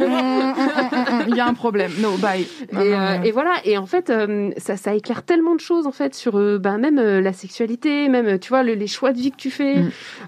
ah. 0.00 1.24
il 1.28 1.36
y 1.36 1.40
a 1.40 1.46
un 1.46 1.54
problème. 1.54 1.92
No, 2.00 2.16
bye. 2.18 2.46
et, 2.72 3.28
et, 3.28 3.32
voilà. 3.32 3.54
Et 3.64 3.78
en 3.78 3.86
fait, 3.86 4.12
ça, 4.58 4.76
ça 4.76 4.94
éclaire 4.94 5.22
tellement 5.22 5.54
de 5.54 5.60
choses, 5.60 5.86
en 5.86 5.92
fait, 5.92 6.14
sur, 6.14 6.38
bah, 6.58 6.76
même 6.76 7.00
la 7.00 7.32
sexualité, 7.32 8.08
même, 8.08 8.38
tu 8.38 8.48
vois, 8.48 8.62
les 8.62 8.86
choix 8.86 9.12
de 9.12 9.18
vie 9.18 9.30
que 9.30 9.36
tu 9.36 9.50
fais, 9.50 9.76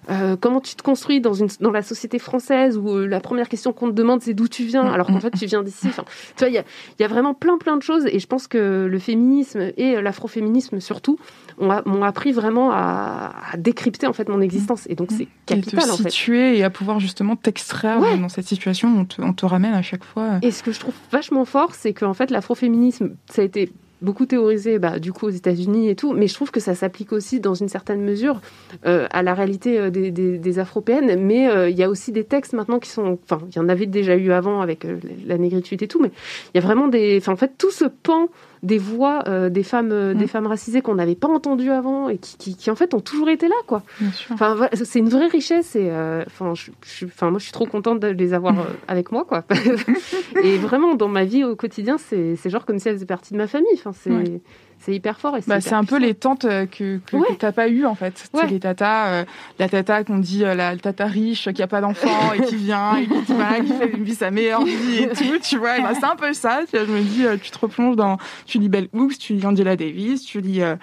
mm. 0.08 0.36
comment 0.40 0.60
tu 0.60 0.74
te 0.74 0.82
construis 0.82 1.20
dans 1.20 1.34
une, 1.34 1.48
dans 1.60 1.70
la 1.70 1.82
société 1.82 2.18
française 2.18 2.78
où 2.78 2.98
la 2.98 3.20
première 3.20 3.48
question 3.48 3.72
qu'on 3.72 3.88
te 3.88 3.94
demande, 3.94 4.22
c'est 4.22 4.34
d'où 4.34 4.48
tu 4.48 4.64
viens, 4.64 4.84
mm. 4.84 4.94
alors 4.94 5.06
qu'en 5.08 5.20
fait, 5.20 5.29
tu 5.38 5.46
viens 5.46 5.62
d'ici. 5.62 5.88
Enfin, 5.88 6.04
tu 6.36 6.44
vois, 6.44 6.48
il 6.48 6.54
y 6.98 7.04
a, 7.04 7.08
vraiment 7.08 7.34
plein, 7.34 7.58
plein 7.58 7.76
de 7.76 7.82
choses. 7.82 8.06
Et 8.06 8.18
je 8.18 8.26
pense 8.26 8.46
que 8.46 8.86
le 8.90 8.98
féminisme 8.98 9.72
et 9.76 10.00
l'afroféminisme 10.00 10.80
surtout 10.80 11.18
m'ont 11.58 12.02
appris 12.02 12.32
vraiment 12.32 12.70
à, 12.72 13.32
décrypter 13.58 14.06
en 14.06 14.12
fait 14.12 14.28
mon 14.28 14.40
existence. 14.40 14.86
Et 14.88 14.94
donc, 14.94 15.10
c'est 15.10 15.28
capital 15.46 15.84
et 15.84 16.02
te 16.02 16.10
situer 16.10 16.58
et 16.58 16.64
à 16.64 16.70
pouvoir 16.70 17.00
justement 17.00 17.36
t'extraire 17.36 18.00
dans 18.18 18.28
cette 18.28 18.46
situation. 18.46 19.06
On 19.18 19.30
on 19.30 19.32
te 19.32 19.46
ramène 19.46 19.74
à 19.74 19.82
chaque 19.82 20.04
fois. 20.04 20.38
Et 20.42 20.50
ce 20.50 20.62
que 20.62 20.72
je 20.72 20.80
trouve 20.80 20.94
vachement 21.10 21.44
fort, 21.44 21.74
c'est 21.74 21.92
qu'en 21.92 22.14
fait, 22.14 22.30
l'afroféminisme, 22.30 23.16
ça 23.30 23.42
a 23.42 23.44
été 23.44 23.72
beaucoup 24.02 24.26
théorisé 24.26 24.78
bah, 24.78 24.98
du 24.98 25.12
coup 25.12 25.26
aux 25.26 25.30
États-Unis 25.30 25.88
et 25.88 25.96
tout, 25.96 26.12
mais 26.12 26.26
je 26.26 26.34
trouve 26.34 26.50
que 26.50 26.60
ça 26.60 26.74
s'applique 26.74 27.12
aussi 27.12 27.40
dans 27.40 27.54
une 27.54 27.68
certaine 27.68 28.02
mesure 28.02 28.40
euh, 28.86 29.06
à 29.10 29.22
la 29.22 29.34
réalité 29.34 29.78
euh, 29.78 29.90
des, 29.90 30.10
des, 30.10 30.58
afropéennes. 30.58 31.20
Mais 31.20 31.48
euh, 31.48 31.68
il 31.68 31.78
y 31.78 31.82
a 31.82 31.90
aussi 31.90 32.12
des 32.12 32.24
textes 32.24 32.52
maintenant 32.52 32.78
qui 32.78 32.90
sont, 32.90 33.18
enfin, 33.24 33.40
il 33.50 33.56
y 33.56 33.58
en 33.58 33.68
avait 33.68 33.86
déjà 33.86 34.16
eu 34.16 34.32
avant 34.32 34.60
avec 34.60 34.86
la 35.26 35.38
négritude 35.38 35.82
et 35.82 35.88
tout, 35.88 36.00
mais 36.00 36.10
il 36.54 36.60
y 36.60 36.62
a 36.62 36.66
vraiment 36.66 36.88
des, 36.88 37.18
enfin, 37.18 37.32
en 37.32 37.36
fait, 37.36 37.52
tout 37.58 37.70
ce 37.70 37.84
pan 37.84 38.28
des 38.62 38.78
voix 38.78 39.24
euh, 39.26 39.48
des 39.48 39.62
femmes, 39.62 39.90
euh, 39.92 40.12
des 40.14 40.24
Mm. 40.26 40.28
femmes 40.28 40.46
racisées 40.46 40.82
qu'on 40.82 40.94
n'avait 40.96 41.14
pas 41.14 41.28
entendues 41.28 41.70
avant 41.70 42.08
et 42.10 42.18
qui, 42.18 42.36
qui, 42.36 42.56
qui, 42.56 42.70
en 42.70 42.74
fait 42.74 42.92
ont 42.94 43.00
toujours 43.00 43.28
été 43.30 43.48
là, 43.48 43.54
quoi. 43.66 43.82
Enfin, 44.32 44.54
voilà, 44.54 44.70
c'est 44.74 44.98
une 44.98 45.08
vraie 45.08 45.28
richesse 45.28 45.76
et 45.76 45.88
euh, 45.90 46.22
enfin, 46.26 46.52
je, 46.54 46.70
enfin, 47.06 47.30
moi, 47.30 47.38
je 47.38 47.44
suis 47.44 47.52
trop 47.52 47.66
contente 47.66 48.00
de 48.00 48.08
les 48.08 48.34
avoir 48.34 48.58
euh, 48.58 48.64
avec 48.88 49.12
moi, 49.12 49.24
quoi. 49.24 49.44
et 50.42 50.56
vraiment, 50.58 50.94
dans 50.94 51.08
ma 51.08 51.24
vie 51.24 51.44
au 51.44 51.56
quotidien, 51.56 51.96
c'est 51.98 52.36
c'est 52.36 52.50
genre 52.50 52.66
comme 52.66 52.78
si 52.78 52.88
elles 52.88 52.94
faisaient 52.96 53.06
partie 53.06 53.32
de 53.32 53.38
ma 53.38 53.46
famille. 53.46 53.72
Enfin, 53.74 53.92
c'est 53.92 54.10
Ouais. 54.10 54.40
C'est 54.80 54.94
hyper 54.94 55.20
fort 55.20 55.36
et 55.36 55.40
Bah, 55.46 55.56
hyper 55.58 55.62
c'est 55.62 55.74
un 55.74 55.84
peu 55.84 55.98
les 55.98 56.14
tantes 56.14 56.44
euh, 56.46 56.66
que, 56.66 56.98
que, 57.06 57.16
Ouais. 57.16 57.28
que 57.28 57.32
t'as 57.34 57.52
pas 57.52 57.68
eu 57.68 57.84
en 57.86 57.94
fait. 57.94 58.28
Ouais. 58.34 58.46
les 58.48 58.60
tatas, 58.60 59.08
euh, 59.08 59.24
la 59.58 59.68
tata 59.68 60.04
qu'on 60.04 60.18
dit 60.18 60.44
euh, 60.44 60.54
la, 60.54 60.76
tata 60.76 61.06
riche 61.06 61.48
qui 61.52 61.62
a 61.62 61.66
pas 61.66 61.80
d'enfant 61.80 62.32
et 62.34 62.42
qui 62.42 62.56
vient 62.56 62.96
et 62.96 63.06
qui, 63.06 63.32
voilà, 63.34 63.60
qui 63.60 63.72
fait 63.72 63.96
vit 63.96 64.14
sa 64.14 64.30
meilleure 64.30 64.64
vie 64.64 64.98
et 65.02 65.08
tout, 65.14 65.38
tu 65.42 65.58
vois. 65.58 65.78
Bah, 65.80 65.92
c'est 65.94 66.04
un 66.04 66.16
peu 66.16 66.32
ça. 66.32 66.62
Tu 66.70 66.76
vois, 66.76 66.86
je 66.86 66.92
me 66.92 67.00
dis, 67.02 67.24
euh, 67.26 67.36
tu 67.40 67.50
te 67.50 67.58
replonges 67.58 67.96
dans, 67.96 68.16
tu 68.46 68.58
lis 68.58 68.68
Bell 68.68 68.88
Hooks, 68.92 69.18
tu 69.18 69.34
lis 69.34 69.46
Angela 69.46 69.76
Davis, 69.76 70.22
tu 70.24 70.40
lis 70.40 70.62
euh, 70.62 70.76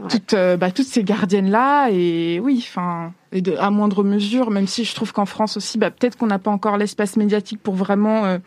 Ouais. 0.00 0.06
toutes, 0.10 0.34
euh, 0.34 0.56
bah, 0.56 0.70
toutes 0.70 0.86
ces 0.86 1.02
gardiennes 1.02 1.50
là 1.50 1.88
et 1.90 2.38
oui, 2.40 2.64
enfin, 2.68 3.12
et 3.32 3.40
de, 3.42 3.56
à 3.56 3.68
moindre 3.70 4.04
mesure, 4.04 4.52
même 4.52 4.68
si 4.68 4.84
je 4.84 4.94
trouve 4.94 5.12
qu'en 5.12 5.26
France 5.26 5.56
aussi, 5.56 5.76
bah, 5.76 5.90
peut-être 5.90 6.16
qu'on 6.16 6.28
n'a 6.28 6.38
pas 6.38 6.52
encore 6.52 6.76
l'espace 6.76 7.16
médiatique 7.16 7.60
pour 7.60 7.74
vraiment 7.74 8.24
euh, 8.24 8.38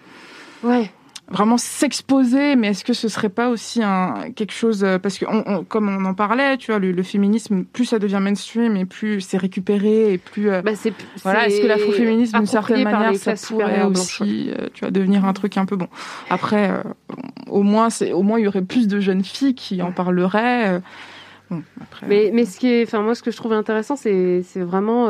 Ouais. 0.64 0.90
Vraiment 1.32 1.58
s'exposer, 1.58 2.56
mais 2.56 2.68
est-ce 2.70 2.84
que 2.84 2.94
ce 2.94 3.08
serait 3.08 3.30
pas 3.30 3.50
aussi 3.50 3.82
un 3.82 4.32
quelque 4.36 4.52
chose 4.54 4.84
euh, 4.84 5.00
parce 5.00 5.18
que 5.18 5.26
on, 5.28 5.44
on- 5.48 5.64
comme 5.64 5.90
on 5.90 6.06
en 6.06 6.14
parlait, 6.14 6.58
tu 6.58 6.72
vois, 6.72 6.80
le, 6.80 6.92
le 6.92 7.04
féminisme, 7.04 7.64
plus 7.64 7.86
ça 7.86 8.00
devient 8.00 8.20
mainstream 8.22 8.76
et 8.78 8.86
plus 8.86 9.22
c'est 9.22 9.38
récupéré 9.38 10.14
et 10.14 10.18
plus 10.18 10.50
euh, 10.50 10.62
Bah, 10.62 10.76
c'est 10.76 10.94
voilà, 11.24 11.48
est-ce 11.48 11.62
que 11.62 11.68
l'afroféminisme 11.68 12.38
d'une 12.38 12.46
certaine 12.48 12.84
manière 12.84 13.16
ça 13.16 13.32
pourrait 13.54 13.80
aussi, 14.02 14.52
euh, 14.52 14.68
tu 14.74 14.82
vois, 14.82 14.92
devenir 14.92 15.26
un 15.26 15.34
truc 15.34 15.58
un 15.58 15.66
peu 15.66 15.76
bon. 15.78 15.88
Après, 16.30 16.70
euh, 16.70 16.84
au 17.50 17.64
moins 17.64 17.90
c'est 17.90 18.12
au 18.14 18.24
moins 18.24 18.38
il 18.40 18.44
y 18.44 18.48
aurait 18.48 18.62
plus 18.62 18.88
de 18.88 19.00
jeunes 19.00 19.24
filles 19.24 19.56
qui 19.56 19.82
en 19.82 19.92
parleraient. 19.92 20.68
euh, 20.70 20.80
bon, 21.50 21.64
après, 21.82 22.08
Mais, 22.08 22.32
mais 22.34 22.46
ce 22.46 22.60
qui 22.60 22.68
est, 22.68 22.84
enfin 22.84 23.02
moi, 23.02 23.16
ce 23.16 23.24
que 23.24 23.32
je 23.32 23.38
trouve 23.38 23.54
intéressant, 23.54 23.96
c'est, 23.96 24.42
c'est 24.44 24.62
vraiment. 24.62 25.10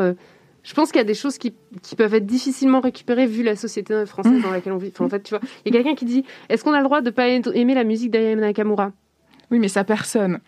Je 0.63 0.73
pense 0.73 0.91
qu'il 0.91 0.99
y 0.99 1.01
a 1.01 1.05
des 1.05 1.13
choses 1.15 1.38
qui, 1.38 1.53
qui 1.81 1.95
peuvent 1.95 2.13
être 2.13 2.25
difficilement 2.25 2.81
récupérées 2.81 3.25
vu 3.25 3.43
la 3.43 3.55
société 3.55 4.05
française 4.05 4.33
Mm. 4.33 4.41
dans 4.41 4.51
laquelle 4.51 4.73
on 4.73 4.77
vit. 4.77 4.91
Enfin, 4.93 5.05
en 5.05 5.09
fait, 5.09 5.23
tu 5.23 5.31
vois, 5.31 5.41
il 5.65 5.73
y 5.73 5.77
a 5.77 5.81
quelqu'un 5.81 5.95
qui 5.95 6.05
dit 6.05 6.23
Est-ce 6.49 6.63
qu'on 6.63 6.73
a 6.73 6.77
le 6.79 6.83
droit 6.83 7.01
de 7.01 7.09
pas 7.09 7.27
aimer 7.27 7.73
la 7.73 7.83
musique 7.83 8.11
d'Aya 8.11 8.35
Nakamura 8.35 8.91
oui, 9.51 9.59
mais 9.59 9.67
ça 9.67 9.83
personne. 9.83 10.39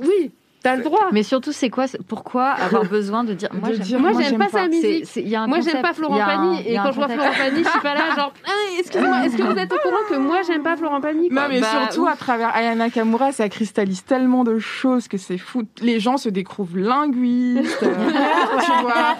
Oui, 0.00 0.32
t'as 0.62 0.76
le 0.76 0.82
droit. 0.82 1.08
Mais 1.12 1.22
surtout, 1.22 1.52
c'est 1.52 1.70
quoi 1.70 1.86
Pourquoi 2.08 2.48
avoir 2.50 2.84
besoin 2.98 3.24
de 3.24 3.34
dire 3.34 3.48
Moi, 3.52 3.70
j'aime 3.72 4.38
pas, 4.38 4.44
pas. 4.46 4.50
sa 4.50 4.68
musique. 4.68 5.06
Moi, 5.48 5.60
j'aime 5.60 5.82
pas 5.82 5.92
Florent 5.92 6.18
Pagny. 6.18 6.60
Et 6.66 6.74
quand 6.76 6.90
je 6.92 6.96
vois. 6.96 7.08
Florent 7.08 7.30
Pagny, 7.36 7.64
je 7.64 7.68
suis 7.68 7.80
pas 7.80 7.94
là, 7.94 8.00
genre, 8.16 8.32
Ah, 8.46 8.50
excusez-moi, 8.78 9.24
est-ce 9.26 9.36
que 9.36 9.42
vous 9.42 9.58
êtes 9.58 9.72
au 9.72 9.78
courant 9.82 10.02
que 10.08 10.16
moi, 10.16 10.38
j'aime 10.46 10.62
pas 10.62 10.76
Florent 10.76 11.00
Pagny 11.00 11.28
quoi? 11.28 11.42
Non, 11.42 11.48
mais 11.48 11.60
Bah, 11.60 11.66
surtout 11.88 12.06
à 12.06 12.16
travers 12.16 12.54
Ayana 12.54 12.84
Nakamura, 12.86 13.32
ça 13.32 13.48
cristallise 13.48 14.04
tellement 14.04 14.44
de 14.44 14.58
choses 14.58 15.08
que 15.08 15.18
c'est 15.18 15.38
fou. 15.38 15.64
Les 15.82 16.00
gens 16.00 16.16
se 16.16 16.28
découvrent 16.28 16.78
linguistes, 16.78 17.78
euh, 17.82 17.94
tu 18.64 18.70
vois, 18.82 19.16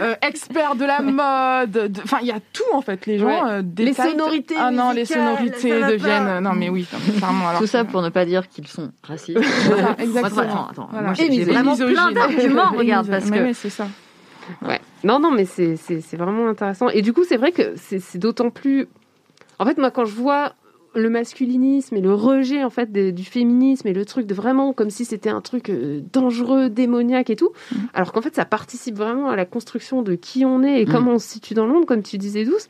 euh, 0.00 0.14
experts 0.22 0.74
de 0.76 0.84
la 0.84 1.00
mode. 1.00 1.70
de- 1.92 2.00
Enfin, 2.04 2.18
il 2.22 2.26
y 2.28 2.32
a 2.32 2.40
tout 2.52 2.62
en 2.72 2.80
fait. 2.80 3.06
Les 3.06 3.18
gens 3.18 3.26
Ouais. 3.26 3.40
euh, 3.44 3.62
Les 3.78 3.92
sonorités 3.94 4.54
Ah 4.58 4.70
non, 4.70 4.92
les 4.92 5.04
sonorités 5.04 5.82
deviennent. 5.82 6.40
Non, 6.40 6.52
mais 6.54 6.68
oui, 6.68 6.86
clairement. 7.18 7.46
Tout 7.58 7.66
ça 7.66 7.84
pour 7.84 8.02
ne 8.02 8.08
pas 8.08 8.24
dire 8.24 8.48
qu'ils 8.48 8.66
sont 8.66 8.90
racistes. 9.02 9.38
Exactement. 9.98 10.68
Attends. 10.70 10.88
Voilà. 10.90 11.06
Moi, 11.08 11.14
j'ai 11.14 11.44
vraiment 11.44 11.72
misogyne. 11.72 11.94
plein 11.94 12.12
d'arguments, 12.12 12.70
regarde, 12.76 13.08
parce 13.08 13.30
que 13.30 13.44
oui, 13.46 13.54
c'est 13.54 13.70
ça. 13.70 13.88
Ouais. 14.62 14.80
Non, 15.04 15.18
non, 15.20 15.30
mais 15.30 15.44
c'est 15.44 15.76
vraiment 16.16 16.48
intéressant. 16.48 16.88
Et 16.88 17.02
du 17.02 17.12
coup, 17.12 17.24
c'est 17.24 17.36
vrai 17.36 17.52
que 17.52 17.74
c'est 17.76 18.18
d'autant 18.18 18.50
plus. 18.50 18.88
En 19.58 19.66
fait, 19.66 19.78
moi, 19.78 19.90
quand 19.90 20.04
je 20.04 20.14
vois 20.14 20.54
le 20.94 21.08
masculinisme 21.08 21.94
et 21.94 22.00
le 22.00 22.12
rejet 22.12 22.64
en 22.64 22.70
fait 22.70 22.90
du 22.92 23.24
féminisme 23.24 23.86
et 23.86 23.92
le 23.92 24.04
truc 24.04 24.26
de 24.26 24.34
vraiment 24.34 24.72
comme 24.72 24.90
si 24.90 25.04
c'était 25.04 25.30
un 25.30 25.40
truc 25.40 25.70
euh, 25.70 26.00
dangereux, 26.12 26.68
démoniaque 26.68 27.30
et 27.30 27.36
tout, 27.36 27.50
alors 27.94 28.12
qu'en 28.12 28.20
fait, 28.22 28.34
ça 28.34 28.44
participe 28.44 28.96
vraiment 28.96 29.28
à 29.28 29.36
la 29.36 29.44
construction 29.44 30.02
de 30.02 30.16
qui 30.16 30.44
on 30.44 30.64
est 30.64 30.80
et 30.80 30.86
comment 30.86 31.12
on 31.12 31.18
se 31.20 31.28
situe 31.28 31.54
dans 31.54 31.64
le 31.66 31.72
monde, 31.72 31.86
comme 31.86 32.02
tu 32.02 32.18
disais, 32.18 32.44
douce. 32.44 32.68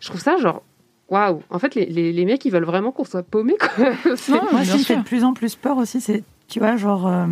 Je 0.00 0.08
trouve 0.08 0.20
ça 0.20 0.36
genre. 0.36 0.62
Waouh! 1.08 1.40
En 1.50 1.58
fait, 1.58 1.74
les, 1.74 1.84
les, 1.86 2.12
les 2.12 2.24
mecs, 2.24 2.44
ils 2.46 2.50
veulent 2.50 2.64
vraiment 2.64 2.90
qu'on 2.90 3.04
soit 3.04 3.22
paumés, 3.22 3.56
quoi. 3.58 3.92
C'est- 4.16 4.32
Non, 4.32 4.40
Moi, 4.52 4.64
ce 4.64 4.72
qui 4.72 4.78
me 4.78 4.82
fait 4.84 4.96
de 4.96 5.02
plus 5.02 5.22
en 5.22 5.32
plus 5.34 5.54
peur 5.54 5.76
aussi, 5.76 6.00
c'est, 6.00 6.22
tu 6.48 6.58
vois, 6.58 6.76
genre, 6.76 7.06
euh, 7.06 7.26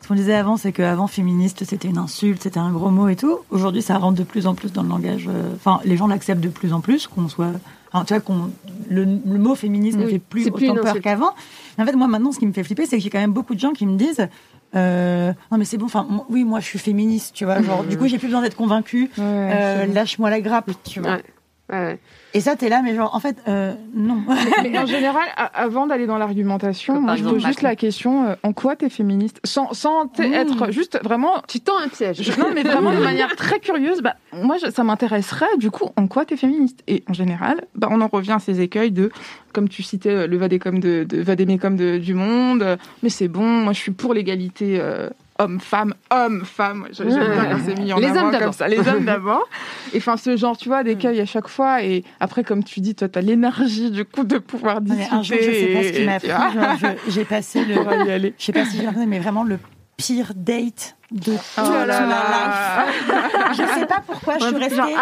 ce 0.00 0.08
qu'on 0.08 0.14
disait 0.14 0.34
avant, 0.34 0.56
c'est 0.56 0.72
qu'avant, 0.72 1.06
féministe, 1.06 1.64
c'était 1.64 1.88
une 1.88 1.98
insulte, 1.98 2.42
c'était 2.42 2.58
un 2.60 2.70
gros 2.70 2.90
mot 2.90 3.08
et 3.08 3.16
tout. 3.16 3.38
Aujourd'hui, 3.50 3.82
ça 3.82 3.98
rentre 3.98 4.18
de 4.18 4.24
plus 4.24 4.46
en 4.46 4.54
plus 4.54 4.72
dans 4.72 4.82
le 4.82 4.88
langage. 4.88 5.26
euh, 5.28 5.54
Enfin, 5.56 5.80
les 5.84 5.96
gens 5.96 6.06
l'acceptent 6.06 6.40
de 6.42 6.48
plus 6.48 6.72
en 6.72 6.80
plus, 6.80 7.06
qu'on 7.06 7.28
soit. 7.28 7.52
enfin, 7.92 8.04
tu 8.04 8.14
vois, 8.14 8.20
qu'on, 8.20 8.50
le, 8.88 9.04
le 9.04 9.38
mot 9.38 9.54
féministe 9.54 9.98
ne 9.98 10.04
Oui, 10.04 10.12
fait 10.12 10.18
plus 10.18 10.50
peur 10.50 11.00
qu'avant. 11.00 11.30
En 11.78 11.84
fait, 11.84 11.92
moi, 11.92 12.06
maintenant, 12.08 12.32
ce 12.32 12.38
qui 12.38 12.46
me 12.46 12.52
fait 12.52 12.64
flipper, 12.64 12.86
c'est 12.86 12.96
que 12.98 13.02
j'ai 13.02 13.10
quand 13.10 13.18
même 13.20 13.32
beaucoup 13.32 13.54
de 13.54 13.60
gens 13.60 13.72
qui 13.72 13.86
me 13.86 13.96
disent. 13.96 14.28
euh, 14.74 15.32
non 15.50 15.56
mais 15.58 15.64
c'est 15.64 15.78
bon, 15.78 15.86
enfin 15.86 16.06
oui 16.28 16.44
moi 16.44 16.60
je 16.60 16.66
suis 16.66 16.78
féministe, 16.78 17.34
tu 17.34 17.46
vois, 17.46 17.62
genre 17.62 17.84
du 17.84 17.96
coup 17.96 18.06
j'ai 18.06 18.18
plus 18.18 18.26
besoin 18.28 18.42
d'être 18.42 18.54
convaincue, 18.56 19.10
Ouais, 19.16 19.24
euh, 19.24 19.86
lâche-moi 19.86 20.28
la 20.28 20.42
grappe, 20.42 20.70
tu 20.84 21.00
vois. 21.00 21.12
Ouais, 21.12 21.22
ouais. 21.70 21.98
Et 22.34 22.40
ça 22.40 22.56
t'es 22.56 22.68
là 22.68 22.82
mais 22.82 22.94
genre 22.94 23.14
en 23.14 23.20
fait 23.20 23.36
euh, 23.48 23.72
non. 23.94 24.22
Mais 24.62 24.78
en 24.78 24.86
général, 24.86 25.24
a- 25.36 25.44
avant 25.46 25.86
d'aller 25.86 26.06
dans 26.06 26.18
l'argumentation, 26.18 27.00
moi 27.00 27.16
je 27.16 27.24
pose 27.24 27.44
juste 27.44 27.62
la 27.62 27.74
question 27.74 28.26
euh, 28.28 28.34
en 28.42 28.52
quoi 28.52 28.76
t'es 28.76 28.90
féministe? 28.90 29.40
Sans, 29.44 29.72
sans 29.72 30.04
Mmh. 30.18 30.22
être 30.34 30.70
juste 30.72 30.98
vraiment. 31.02 31.42
Tu 31.48 31.60
tends 31.60 31.78
un 31.78 31.88
piège. 31.88 32.20
je- 32.22 32.38
non, 32.40 32.48
mais 32.54 32.62
vraiment 32.62 32.92
de 32.92 32.98
manière 33.02 33.34
très 33.36 33.60
curieuse, 33.60 34.02
bah, 34.02 34.14
moi 34.32 34.56
je- 34.62 34.70
ça 34.70 34.84
m'intéresserait 34.84 35.56
du 35.58 35.70
coup 35.70 35.88
en 35.96 36.06
quoi 36.06 36.24
t'es 36.24 36.36
féministe? 36.36 36.82
Et 36.86 37.02
en 37.08 37.12
général, 37.14 37.64
bah, 37.74 37.88
on 37.90 38.00
en 38.00 38.08
revient 38.08 38.32
à 38.32 38.38
ces 38.40 38.60
écueils 38.60 38.90
de, 38.90 39.10
comme 39.52 39.68
tu 39.68 39.82
citais, 39.82 40.10
euh, 40.10 40.26
le 40.26 40.36
vadécom 40.36 40.78
de, 40.80 41.04
de 41.04 41.22
vadémécom 41.22 41.76
de, 41.76 41.98
du 41.98 42.14
monde, 42.14 42.62
euh, 42.62 42.76
mais 43.02 43.08
c'est 43.08 43.28
bon, 43.28 43.44
moi 43.46 43.72
je 43.72 43.78
suis 43.80 43.92
pour 43.92 44.12
l'égalité. 44.14 44.78
euh, 44.80 45.08
Homme-femme, 45.40 45.94
homme-femme, 46.10 46.88
Je- 46.90 47.04
j'aime 47.04 47.32
bien 47.32 47.44
quand 47.44 47.58
c'est 47.64 47.78
mis 47.78 47.92
en 47.92 47.98
Les 47.98 48.06
avant 48.08 48.26
hommes 48.28 48.38
comme 48.38 48.52
ça, 48.52 48.66
les 48.66 48.80
hommes 48.88 49.04
d'abord. 49.04 49.48
Et 49.92 49.98
enfin, 49.98 50.16
ce 50.16 50.36
genre, 50.36 50.56
tu 50.56 50.68
vois, 50.68 50.82
d'écueil 50.82 51.20
à 51.20 51.26
chaque 51.26 51.46
fois. 51.48 51.82
Et 51.84 52.02
après, 52.18 52.42
comme 52.42 52.64
tu 52.64 52.80
dis, 52.80 52.94
toi, 52.96 53.08
t'as 53.08 53.20
l'énergie 53.20 53.90
du 53.92 54.04
coup 54.04 54.24
de 54.24 54.38
pouvoir 54.38 54.80
discuter. 54.80 55.08
mais 55.12 55.16
un 55.16 55.22
jour 55.22 55.36
je 55.40 55.44
sais 55.44 55.66
pas 55.74 55.82
ce 55.84 55.92
qui 55.92 56.04
m'a 56.04 56.18
pris, 56.18 56.96
j'ai 57.08 57.24
passé 57.24 57.64
le 57.64 57.74
je 58.38 58.44
sais 58.44 58.52
pas 58.52 58.64
si 58.64 58.78
j'ai 58.78 59.06
mais 59.06 59.20
vraiment 59.20 59.44
le 59.44 59.58
pire 59.96 60.32
date 60.34 60.96
de 61.10 61.32
toute 61.32 61.40
Oh 61.58 61.62
là 61.62 61.86
ma 61.86 62.06
là. 62.06 62.86
life. 62.86 63.52
Je 63.52 63.80
sais 63.80 63.86
pas 63.86 64.02
pourquoi 64.06 64.38
je 64.38 64.44
suis 64.46 64.56
restée. 64.56 64.94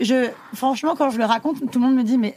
je, 0.00 0.04
je- 0.04 0.30
franchement, 0.56 0.94
quand 0.96 1.10
je 1.10 1.18
le 1.18 1.24
raconte, 1.24 1.58
tout 1.70 1.78
le 1.78 1.86
monde 1.86 1.94
me 1.96 2.02
dit, 2.02 2.18
mais. 2.18 2.34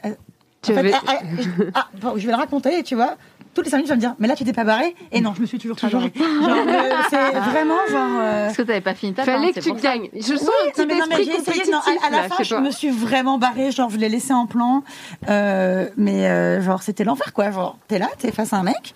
Tu 0.63 0.71
en 0.71 0.75
fait, 0.75 0.79
avais- 0.79 0.93
ah, 0.93 1.01
ah, 1.07 1.13
je, 1.39 1.49
ah, 1.75 1.87
bon, 2.01 2.13
je 2.17 2.25
vais 2.25 2.31
le 2.31 2.37
raconter, 2.37 2.81
tu 2.83 2.95
vois. 2.95 3.15
Toutes 3.53 3.65
les 3.65 3.69
cinq 3.71 3.77
minutes, 3.77 3.89
je 3.89 3.93
vais 3.93 3.97
me 3.97 4.01
dire, 4.01 4.15
mais 4.17 4.27
là, 4.27 4.35
tu 4.35 4.43
t'es 4.45 4.53
pas 4.53 4.63
barré 4.63 4.95
Et 5.11 5.21
non, 5.21 5.33
je 5.35 5.41
me 5.41 5.45
suis 5.45 5.59
toujours, 5.59 5.77
pas 5.77 5.87
barrée. 5.87 6.11
Genre, 6.15 6.49
euh, 6.49 6.89
c'est 7.11 7.31
vraiment 7.51 7.75
genre. 7.87 8.09
euh, 8.19 8.45
Parce 8.45 8.57
que 8.57 8.63
t'avais 8.63 8.81
pas 8.81 8.95
fini 8.95 9.13
ta 9.13 9.23
Fallait 9.25 9.53
que 9.53 9.59
tu 9.59 9.69
ça. 9.69 9.75
gagnes. 9.75 10.09
Je 10.15 10.21
sens 10.35 10.41
Oui, 10.41 10.47
un 10.67 10.71
petit 10.71 10.81
non, 10.81 10.87
mais, 10.87 10.95
non, 10.95 11.05
mais 11.07 11.15
esprit 11.21 11.31
j'ai 11.45 11.51
essayé. 11.61 11.71
Non, 11.71 11.77
à, 11.77 12.07
à 12.07 12.09
la 12.09 12.21
là, 12.23 12.29
fin, 12.29 12.43
je 12.43 12.55
pas. 12.55 12.61
me 12.61 12.71
suis 12.71 12.89
vraiment 12.89 13.37
barrée. 13.37 13.69
Genre, 13.71 13.91
je 13.91 13.97
l'ai 13.97 14.09
laissé 14.09 14.33
en 14.33 14.47
plan. 14.47 14.83
Euh, 15.29 15.87
mais 15.97 16.27
euh, 16.27 16.61
genre, 16.61 16.81
c'était 16.81 17.03
l'enfer, 17.03 17.31
quoi. 17.33 17.51
Genre, 17.51 17.77
t'es 17.87 17.99
là, 17.99 18.07
t'es 18.17 18.31
face 18.31 18.53
à 18.53 18.57
un 18.57 18.63
mec. 18.63 18.95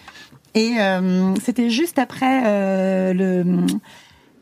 Et 0.56 0.78
euh, 0.80 1.36
c'était 1.44 1.70
juste 1.70 2.00
après 2.00 2.42
euh, 2.48 3.14
le 3.14 3.46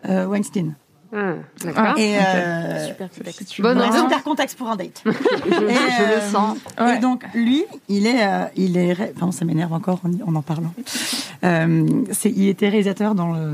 euh, 0.07 0.25
Weinstein. 0.27 0.75
Ah, 1.13 1.33
d'accord. 1.63 1.97
Et 1.97 2.17
ok. 2.17 2.23
euh, 2.25 2.87
Super 2.87 3.09
Si 3.45 3.61
ouais, 3.61 3.69
ambiance. 3.69 3.95
super 3.99 4.23
contexte 4.23 4.57
pour 4.57 4.69
un 4.69 4.75
date. 4.75 5.01
Je, 5.05 5.09
Et, 5.09 5.13
je 5.53 6.03
le 6.03 6.17
euh, 6.17 6.31
sens. 6.31 6.57
Ouais. 6.79 6.97
Et 6.97 6.99
donc 6.99 7.23
lui, 7.33 7.63
il 7.89 8.05
est, 8.07 8.25
euh, 8.25 8.45
il 8.55 8.77
est, 8.77 8.93
ré- 8.93 9.13
enfin 9.15 9.31
ça 9.31 9.45
m'énerve 9.45 9.71
encore 9.73 10.01
en, 10.03 10.29
en 10.31 10.35
en 10.35 10.41
parlant. 10.41 10.73
Euh, 11.43 11.85
c'est, 12.11 12.31
il 12.31 12.47
était 12.49 12.69
réalisateur 12.69 13.13
dans 13.15 13.31
le, 13.33 13.49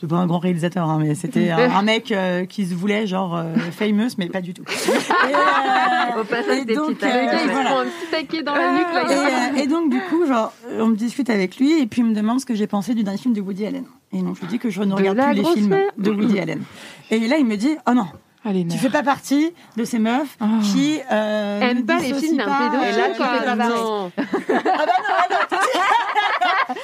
c'est 0.00 0.08
pas 0.08 0.16
un 0.16 0.26
grand 0.26 0.38
réalisateur, 0.38 0.88
hein, 0.88 0.98
mais 1.02 1.14
c'était 1.14 1.50
un, 1.50 1.70
un 1.70 1.82
mec 1.82 2.12
euh, 2.12 2.44
qui 2.46 2.64
se 2.66 2.74
voulait 2.74 3.06
genre 3.06 3.36
euh, 3.36 3.54
famous, 3.72 4.10
mais 4.18 4.28
pas 4.28 4.40
du 4.40 4.54
tout. 4.54 4.62
Et, 4.68 6.20
Au 6.20 6.24
passage 6.24 6.58
et 6.60 6.64
des 6.64 6.74
donc, 6.74 7.02
euh, 7.02 7.32
Le 7.32 7.38
se 7.38 7.52
voilà. 7.52 7.70
petit 7.82 8.10
taquet 8.10 8.42
dans 8.42 8.54
la 8.54 8.72
nuque, 8.72 8.92
là. 8.94 9.56
Et, 9.56 9.62
et 9.62 9.66
donc 9.66 9.90
du 9.90 10.00
coup, 10.00 10.26
genre, 10.26 10.52
on 10.78 10.86
me 10.88 10.96
discute 10.96 11.30
avec 11.30 11.56
lui 11.58 11.80
et 11.80 11.86
puis 11.86 12.02
il 12.02 12.06
me 12.08 12.14
demande 12.14 12.40
ce 12.40 12.46
que 12.46 12.54
j'ai 12.54 12.66
pensé 12.66 12.94
du 12.94 13.02
dernier 13.02 13.18
film 13.18 13.34
de 13.34 13.40
Woody 13.40 13.66
Allen. 13.66 13.84
Et 14.12 14.22
donc 14.22 14.36
je 14.36 14.40
lui 14.40 14.48
dis 14.48 14.58
que 14.58 14.70
je 14.70 14.80
ne 14.80 14.86
De 14.86 14.92
regarde 14.94 15.18
plus 15.18 15.34
les 15.34 15.44
films 15.44 15.68
mère. 15.68 15.90
de 15.98 16.10
Woody 16.10 16.38
Allen. 16.40 16.62
Et 17.10 17.20
là 17.28 17.36
il 17.38 17.44
me 17.46 17.56
dit, 17.56 17.76
oh 17.88 17.92
non, 17.94 18.06
Allez, 18.44 18.66
tu 18.66 18.78
fais 18.78 18.88
pas 18.88 19.02
partie 19.02 19.50
de 19.76 19.84
ces 19.84 19.98
meufs 19.98 20.36
Oh. 20.40 20.44
qui 20.62 21.00
euh, 21.12 21.60
Aime 21.60 21.78
ne 21.78 21.82
pas 21.82 21.98
les 21.98 22.14
films 22.14 22.36
d'un 22.38 22.44
pédo. 22.44 22.82
Et 22.82 22.92
là, 22.92 23.08
tu 23.08 23.14
fais 23.14 23.44
pas 23.44 23.54
Non. 23.56 24.10
Ah 24.16 24.26
bah 24.26 24.48
non, 24.48 25.14
ah 25.18 25.26
non, 26.68 26.74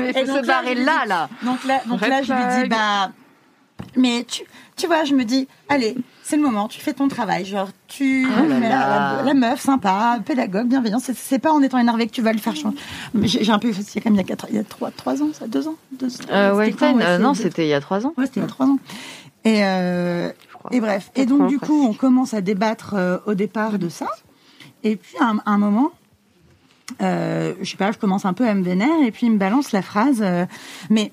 Mais 0.00 0.10
Et 0.10 0.12
faut 0.26 0.32
se 0.32 0.36
là, 0.36 0.42
barrer 0.42 0.74
là, 0.74 1.00
dis- 1.04 1.08
là. 1.08 1.28
Donc 1.44 1.64
là, 1.64 1.80
donc 1.86 2.00
Red 2.00 2.08
là 2.10 2.22
je 2.22 2.32
lui 2.32 2.62
dis, 2.62 2.68
bah, 2.68 3.10
mais 3.96 4.24
tu, 4.28 4.42
tu 4.76 4.86
vois, 4.86 5.04
je 5.04 5.14
me 5.14 5.24
dis, 5.24 5.46
allez, 5.68 5.96
c'est 6.22 6.36
le 6.36 6.42
moment, 6.42 6.66
tu 6.68 6.80
fais 6.80 6.92
ton 6.92 7.06
travail, 7.08 7.44
genre, 7.44 7.68
tu, 7.86 8.26
Oh 8.26 8.48
là 8.48 8.58
la, 8.58 8.68
là. 8.68 9.16
la- 9.18 9.22
la 9.22 9.34
meuf 9.34 9.60
sympa, 9.60 10.18
pédagogue, 10.24 10.66
bienveillante, 10.66 11.02
c'est- 11.02 11.16
c'est 11.16 11.38
pas 11.38 11.52
en 11.52 11.62
étant 11.62 11.78
énervé 11.78 12.06
que 12.06 12.12
tu 12.12 12.22
vas 12.22 12.32
le 12.32 12.38
faire 12.38 12.56
changer. 12.56 12.76
Mais 13.14 13.28
J'ai 13.28 13.44
j'ai 13.44 13.52
un 13.52 13.58
peu, 13.60 13.72
c'est 13.72 14.00
quand 14.00 14.10
même 14.10 14.20
il 14.20 14.28
y 14.28 14.32
a 14.32 14.36
il 14.50 14.56
y 14.56 14.58
a 14.58 14.64
trois, 14.64 14.90
trois 14.90 15.22
ans, 15.22 15.28
ça, 15.32 15.46
deux 15.46 15.68
ans, 15.68 15.76
deux, 15.92 16.06
Euh, 16.06 16.08
c'était 16.10 16.26
quand, 16.32 16.56
Weinstein, 16.56 16.96
ouais, 16.96 17.04
euh, 17.06 17.18
non, 17.18 17.34
c'était 17.34 17.66
il 17.66 17.68
y 17.70 17.74
a 17.74 17.80
trois 17.80 18.04
ans. 18.06 18.12
Ouais, 18.18 18.26
c'était 18.26 18.40
il 18.40 18.42
y 18.42 18.46
a 18.46 18.48
trois 18.48 18.66
ans. 18.66 18.78
Et, 19.44 19.64
euh, 19.64 20.30
et 20.70 20.80
bref. 20.80 21.10
Et 21.16 21.26
donc, 21.26 21.48
du 21.48 21.58
coup, 21.58 21.86
on 21.86 21.92
commence 21.94 22.32
à 22.34 22.40
débattre 22.40 22.94
euh, 22.94 23.18
au 23.26 23.34
départ 23.34 23.78
de 23.78 23.88
ça. 23.88 24.08
Et 24.82 24.96
puis, 24.96 25.16
à 25.20 25.26
un, 25.30 25.38
à 25.38 25.50
un 25.52 25.58
moment, 25.58 25.92
euh, 27.02 27.54
je 27.60 27.70
sais 27.70 27.76
pas, 27.76 27.92
je 27.92 27.98
commence 27.98 28.24
un 28.24 28.32
peu 28.32 28.48
à 28.48 28.54
me 28.54 28.62
vénérer 28.62 29.06
et 29.06 29.10
puis 29.12 29.26
il 29.26 29.32
me 29.32 29.38
balance 29.38 29.72
la 29.72 29.82
phrase. 29.82 30.20
euh, 30.22 30.46
mais 30.90 31.12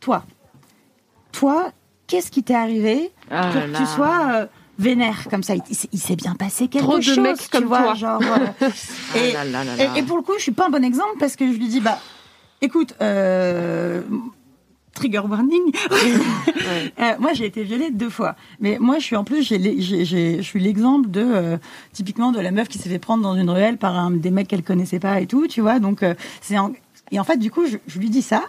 toi, 0.00 0.24
toi, 1.32 1.70
qu'est-ce 2.06 2.30
qui 2.30 2.42
t'est 2.42 2.54
arrivé 2.54 3.10
Ah 3.30 3.50
pour 3.52 3.62
que 3.62 3.76
tu 3.76 3.86
sois 3.86 4.30
euh, 4.34 4.46
vénère 4.78 5.26
comme 5.30 5.42
ça? 5.42 5.54
Il, 5.54 5.62
il 5.92 5.98
s'est- 5.98 6.16
bien 6.16 6.34
passé 6.34 6.68
quelque 6.68 6.84
Trop 6.84 6.96
de 6.98 7.02
chose, 7.02 7.18
mecs 7.18 7.38
tu 7.38 7.48
comme 7.50 7.64
vois, 7.64 7.82
toi. 7.82 7.94
genre. 7.94 8.22
euh, 8.30 8.46
Ah 8.62 9.18
et, 9.18 9.32
là 9.32 9.44
là 9.44 9.64
là 9.64 9.72
et- 9.96 9.98
et 9.98 10.02
pour 10.02 10.16
le 10.16 10.22
coup, 10.22 10.32
je 10.38 10.42
suis 10.42 10.52
pas 10.52 10.66
un 10.66 10.70
bon 10.70 10.84
exemple 10.84 11.16
parce 11.18 11.36
que 11.36 11.46
je 11.52 11.58
lui 11.58 11.68
dis 11.68 11.80
bah, 11.80 11.98
écoute. 12.62 12.94
Euh, 13.02 14.02
Trigger 14.96 15.20
warning. 15.28 15.72
Euh, 16.98 17.12
moi, 17.20 17.32
j'ai 17.34 17.44
été 17.46 17.62
violée 17.62 17.90
deux 17.92 18.08
fois. 18.10 18.34
Mais 18.58 18.78
moi, 18.80 18.98
je 18.98 19.04
suis 19.04 19.14
en 19.16 19.22
plus, 19.22 19.42
je 19.46 20.40
suis 20.42 20.58
l'exemple 20.60 21.08
de 21.10 21.20
euh, 21.22 21.56
typiquement 21.92 22.32
de 22.32 22.40
la 22.40 22.50
meuf 22.50 22.66
qui 22.68 22.78
s'est 22.78 22.88
fait 22.88 22.98
prendre 22.98 23.22
dans 23.22 23.34
une 23.36 23.50
ruelle 23.50 23.76
par 23.76 23.96
un, 23.96 24.10
des 24.10 24.30
mecs 24.30 24.48
qu'elle 24.48 24.62
connaissait 24.64 24.98
pas 24.98 25.20
et 25.20 25.26
tout, 25.26 25.46
tu 25.46 25.60
vois. 25.60 25.78
Donc, 25.78 26.02
euh, 26.02 26.14
c'est 26.40 26.58
en- 26.58 26.72
et 27.12 27.20
en 27.20 27.24
fait, 27.24 27.36
du 27.36 27.50
coup, 27.52 27.66
je, 27.66 27.76
je 27.86 27.98
lui 28.00 28.10
dis 28.10 28.22
ça 28.22 28.42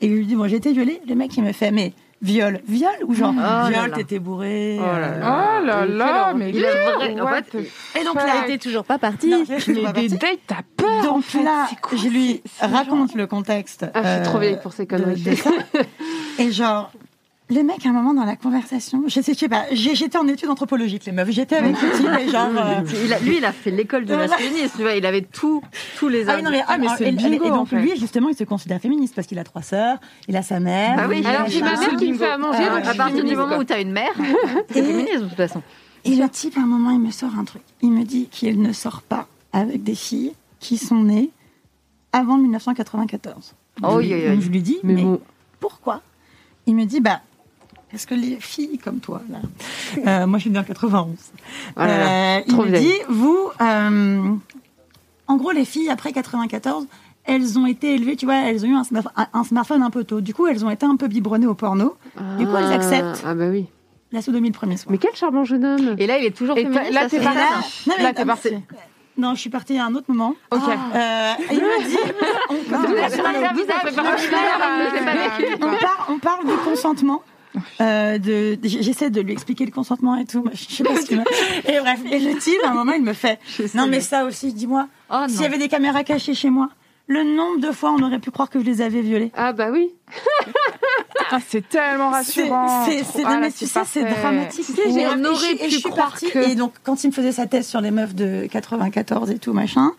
et 0.00 0.08
je 0.08 0.14
lui 0.14 0.26
dis 0.26 0.36
bon, 0.36 0.46
j'ai 0.46 0.56
été 0.56 0.72
violée. 0.72 1.00
Le 1.08 1.14
mec, 1.14 1.36
il 1.36 1.42
me 1.42 1.52
fait 1.52 1.70
mais 1.72 1.92
viol, 2.22 2.60
viol 2.66 2.90
ou 3.06 3.14
genre 3.14 3.32
là 3.34 3.68
viol, 3.68 3.92
t'étais 3.92 4.18
bourré. 4.18 4.76
Oh 4.78 4.82
là 4.82 4.96
euh, 4.96 5.18
là. 5.20 5.58
Oh 5.60 5.64
là 5.64 5.86
là, 5.86 6.34
mais 6.34 6.50
Il 6.50 6.60
vrai- 6.62 7.20
en 7.20 7.26
fait, 7.28 7.54
Et 8.00 8.04
donc 8.04 8.14
là, 8.14 8.44
était 8.44 8.58
toujours 8.58 8.84
pas 8.84 8.98
partie. 8.98 9.28
non, 9.28 9.44
je 9.46 9.72
Mais 9.72 9.92
des 9.92 10.08
dates, 10.08 10.38
t'as 10.46 10.62
peur 10.76 10.88
en 11.00 11.02
Donc 11.16 11.24
fait. 11.24 11.42
là, 11.42 11.66
quoi 11.82 11.98
je 11.98 12.08
lui 12.08 12.42
raconte 12.60 13.14
le 13.14 13.26
contexte. 13.26 13.86
Ah, 13.94 14.02
je 14.02 14.14
suis 14.16 14.22
trop 14.24 14.38
euh, 14.38 14.40
vieille 14.40 14.58
pour 14.62 14.72
ces 14.72 14.86
conneries. 14.86 15.24
Et 16.38 16.50
genre, 16.50 16.90
le 17.50 17.62
mec, 17.62 17.84
à 17.84 17.90
un 17.90 17.92
moment 17.92 18.14
dans 18.14 18.24
la 18.24 18.36
conversation, 18.36 19.02
je 19.06 19.20
sais, 19.20 19.34
je 19.34 19.38
sais 19.38 19.48
pas, 19.50 19.64
j'étais 19.72 20.16
en 20.16 20.26
études 20.28 20.48
anthropologiques, 20.48 21.04
les 21.04 21.12
meufs. 21.12 21.30
J'étais 21.30 21.56
avec 21.56 21.76
le 21.80 21.90
type 21.96 22.08
et 22.20 22.30
genre. 22.30 22.48
euh, 22.56 22.80
Il 23.04 23.12
a- 23.12 23.18
lui, 23.20 23.36
il 23.36 23.44
a 23.44 23.52
fait 23.52 23.70
l'école 23.70 24.06
du 24.06 24.12
masculinisme, 24.14 24.72
tu 24.76 24.82
vois, 24.82 24.94
il 24.94 25.04
avait 25.04 25.20
tout, 25.22 25.62
tous 25.98 26.08
les 26.08 26.26
Ah 26.28 26.40
non, 26.40 26.50
mais, 26.50 26.62
Ah, 26.66 26.78
mais 26.78 26.86
c'est 26.96 27.08
et- 27.08 27.12
bingo, 27.12 27.44
et 27.44 27.50
en 27.50 27.56
donc 27.56 27.68
fait. 27.68 27.80
lui, 27.80 27.96
justement, 27.98 28.28
il 28.30 28.36
se 28.36 28.44
considère 28.44 28.80
féministe 28.80 29.14
parce 29.14 29.26
qu'il 29.26 29.38
a 29.38 29.44
trois 29.44 29.60
sœurs, 29.62 29.98
il 30.26 30.36
a 30.36 30.42
sa 30.42 30.58
mère. 30.58 30.96
Bah 30.96 31.04
oui, 31.08 31.22
Alors 31.24 31.46
j'ai 31.48 31.60
ma 31.60 31.76
mère 31.78 31.96
qui 31.96 32.12
me 32.12 32.16
fait 32.18 32.30
à 32.30 32.38
manger, 32.38 32.58
Ah, 32.62 32.74
donc 32.76 32.84
je 32.84 32.90
À 32.90 32.94
partir 32.94 33.06
du 33.08 33.12
féministe, 33.16 33.36
moment 33.36 33.48
quoi. 33.48 33.58
où 33.58 33.64
t'as 33.64 33.80
une 33.82 33.92
mère, 33.92 34.12
c'est 34.70 34.78
Et- 34.78 34.82
féminisme 34.82 35.24
de 35.24 35.28
toute 35.28 35.36
façon. 35.36 35.62
Et 36.06 36.16
le 36.16 36.28
type, 36.30 36.56
à 36.56 36.60
un 36.60 36.66
moment, 36.66 36.90
il 36.90 37.00
me 37.00 37.10
sort 37.10 37.30
un 37.38 37.44
truc. 37.44 37.62
Il 37.82 37.90
me 37.90 38.04
dit 38.04 38.26
qu'il 38.30 38.60
ne 38.62 38.72
sort 38.72 39.02
pas 39.02 39.26
avec 39.52 39.82
des 39.82 39.94
filles 39.94 40.32
qui 40.60 40.78
sont 40.78 41.02
nées 41.02 41.30
avant 42.12 42.36
1994. 42.38 43.54
Oh, 43.82 43.96
oui, 43.96 44.08
donc 44.10 44.18
oui. 44.36 44.40
je 44.40 44.48
lui 44.50 44.62
dis, 44.62 44.78
Mais 44.82 44.94
mais, 44.94 45.02
bon. 45.02 45.20
pourquoi? 45.60 46.00
Il 46.66 46.74
me 46.76 46.84
dit, 46.84 47.00
bah, 47.00 47.20
parce 47.94 48.06
que 48.06 48.14
les 48.14 48.36
filles 48.40 48.78
comme 48.78 48.98
toi, 48.98 49.22
là, 49.30 49.38
euh, 50.22 50.26
moi 50.26 50.38
je 50.38 50.42
suis 50.42 50.50
née 50.50 50.58
en 50.58 50.64
91, 50.64 51.08
Oh 51.76 51.80
là 51.80 51.86
là. 51.86 52.36
euh, 52.38 52.40
il 52.46 52.56
me 52.56 52.78
dit, 52.78 52.92
vous, 53.08 53.50
euh, 53.60 54.34
en 55.28 55.36
gros, 55.36 55.52
les 55.52 55.64
filles 55.64 55.88
après 55.90 56.12
94, 56.12 56.86
elles 57.24 57.58
ont 57.58 57.66
été 57.66 57.94
élevées, 57.94 58.16
tu 58.16 58.26
vois, 58.26 58.34
elles 58.48 58.64
ont 58.64 58.68
eu 58.68 58.74
un, 58.74 58.84
smart- 58.84 59.12
un- 59.16 59.28
un 59.32 59.44
smartphone 59.44 59.82
un 59.82 59.90
peu 59.90 60.04
tôt. 60.04 60.20
Du 60.20 60.34
coup, 60.34 60.46
elles 60.46 60.64
ont 60.64 60.70
été 60.70 60.84
un 60.84 60.96
peu 60.96 61.06
biberonnées 61.08 61.46
au 61.46 61.54
porno. 61.54 61.96
Du 62.38 62.46
coup, 62.46 62.56
elles 62.56 62.64
Ah, 62.70 62.74
acceptent. 62.74 63.22
Ah 63.26 63.34
bah 63.34 63.46
oui. 63.48 63.66
La 64.12 64.20
sodomie 64.22 64.48
le 64.48 64.54
premier 64.54 64.76
soir. 64.76 64.92
Mais 64.92 64.98
quel 64.98 65.14
charmant 65.14 65.44
jeune 65.44 65.64
homme. 65.64 65.94
Et 65.98 66.06
là, 66.06 66.18
il 66.18 66.24
est 66.26 66.36
toujours 66.36 66.58
Et 66.58 66.62
féministe. 66.64 66.92
là, 66.92 67.08
t'es 67.08 67.20
parti. 67.20 67.38
non, 67.88 67.94
mais- 67.96 68.02
Là, 68.04 68.12
t'es 68.12 68.24
parti. 68.24 68.48
Non, 69.16 69.34
je 69.36 69.40
suis 69.40 69.50
partie 69.50 69.78
à 69.78 69.86
un 69.86 69.94
autre 69.94 70.06
moment. 70.08 70.34
Ok. 70.50 70.60
Euh, 70.68 71.32
il 71.52 71.58
me 71.58 71.84
dit, 71.88 71.96
on 76.08 76.18
parle 76.18 76.44
du 76.46 76.52
consentement. 76.64 77.22
Euh, 77.80 78.18
de, 78.18 78.56
j'essaie 78.62 79.10
de 79.10 79.20
lui 79.20 79.32
expliquer 79.32 79.64
le 79.66 79.72
consentement 79.72 80.16
et 80.16 80.24
tout. 80.24 80.44
Je 80.52 80.74
sais 80.76 80.84
pas 80.84 80.94
ce 80.96 81.06
qu'il 81.06 81.16
m'a. 81.18 81.24
Et 81.66 81.80
bref, 81.80 82.00
et 82.10 82.18
le 82.20 82.38
type, 82.38 82.54
à 82.64 82.70
un 82.70 82.74
moment, 82.74 82.92
il 82.92 83.02
me 83.02 83.12
fait. 83.12 83.38
Non, 83.74 83.86
mais 83.88 84.00
ça 84.00 84.24
aussi, 84.24 84.52
dis-moi. 84.52 84.86
Oh 85.10 85.24
S'il 85.28 85.42
y 85.42 85.44
avait 85.44 85.58
des 85.58 85.68
caméras 85.68 86.04
cachées 86.04 86.34
chez 86.34 86.50
moi, 86.50 86.68
le 87.08 87.22
nombre 87.24 87.60
de 87.60 87.72
fois 87.72 87.90
on 87.90 88.02
aurait 88.02 88.18
pu 88.20 88.30
croire 88.30 88.48
que 88.48 88.58
je 88.60 88.64
les 88.64 88.80
avais 88.80 89.02
violées. 89.02 89.30
Ah 89.36 89.52
bah 89.52 89.68
oui. 89.72 89.90
Ah, 91.30 91.38
c'est 91.48 91.66
tellement 91.68 92.10
rassurant. 92.10 92.84
C'est, 92.84 93.02
c'est, 93.02 93.22
Ah, 93.24 93.40
tu 93.56 93.66
sais, 93.66 93.80
c'est 93.86 94.04
dramatique. 94.04 94.66
J'ai- 94.76 95.00
Et 95.00 95.06
on 95.06 95.16
je- 95.22 95.28
aurait 95.28 95.52
et 95.54 95.58
je 95.58 95.64
pu 95.76 95.80
suis 95.80 95.82
croire 95.90 96.10
partie, 96.10 96.30
que- 96.30 96.50
Et 96.50 96.54
donc, 96.54 96.74
quand 96.84 97.02
il 97.02 97.08
me 97.08 97.12
faisait 97.12 97.32
sa 97.32 97.46
thèse 97.46 97.66
sur 97.66 97.80
les 97.80 97.90
meufs 97.90 98.14
de 98.14 98.46
94 98.50 99.30
et 99.30 99.38
tout, 99.38 99.52
machin, 99.52 99.92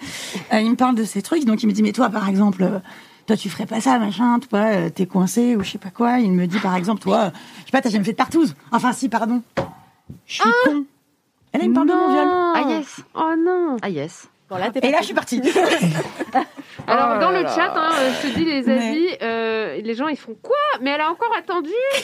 euh, 0.54 0.60
il 0.60 0.70
me 0.70 0.76
parle 0.76 0.96
de 0.96 1.04
ces 1.04 1.22
trucs. 1.24 1.44
Donc, 1.46 1.64
il 1.64 1.68
me 1.68 1.72
dit, 1.72 1.82
mais 1.84 1.94
toi, 1.94 2.10
par 2.10 2.30
exemple, 2.30 2.64
euh, 2.64 2.80
toi, 3.28 3.36
tu 3.38 3.50
ferais 3.50 3.66
pas 3.66 3.82
ça, 3.82 3.98
machin, 4.00 4.40
toi, 4.40 4.60
euh, 4.60 4.90
t'es 4.90 5.06
coincé 5.06 5.56
ou 5.56 5.64
je 5.64 5.72
sais 5.72 5.78
pas 5.78 5.90
quoi. 5.90 6.20
Il 6.20 6.32
me 6.32 6.46
dit, 6.48 6.60
par 6.60 6.76
exemple, 6.76 7.02
toi, 7.02 7.18
euh, 7.26 7.30
je 7.62 7.66
sais 7.66 7.72
pas, 7.72 7.82
t'as 7.82 7.90
jamais 7.90 8.06
fait 8.06 8.12
de 8.12 8.18
partouze. 8.18 8.56
Enfin, 8.72 8.94
si, 8.94 9.10
pardon. 9.10 9.42
Je 10.28 10.34
suis 10.34 10.44
con. 10.66 10.86
Et 11.54 11.58
là, 11.58 11.64
il 11.64 11.70
me 11.70 11.76
parle 11.76 11.88
de 11.88 11.94
mon 11.94 12.12
viol. 12.12 12.28
Ah 12.30 12.64
yes. 12.70 13.02
Oh 13.16 13.34
non. 13.38 13.78
Ah 13.82 13.90
yes. 13.90 14.28
Bon, 14.50 14.58
là, 14.58 14.70
t'es 14.70 14.80
Et 14.80 14.92
là, 14.92 15.00
parti. 15.00 15.02
je 15.02 15.06
suis 15.06 15.14
partie. 15.16 15.42
Alors 16.88 17.14
Oh 17.16 17.20
dans 17.20 17.32
là 17.32 17.40
le 17.40 17.44
là. 17.46 17.50
chat, 17.56 17.74
hein, 17.76 17.90
euh, 18.00 18.12
je 18.22 18.28
te 18.28 18.34
dis 18.38 18.46
les 18.46 18.62
Mais- 18.64 18.74
avis, 18.74 19.08
euh, 19.22 19.82
les 19.82 19.94
gens 19.96 20.08
ils 20.08 20.18
font 20.18 20.36
quoi? 20.42 20.56
Mais 20.82 20.92
elle 20.92 21.02
a 21.02 21.10
encore 21.10 21.32
attendu 21.38 21.70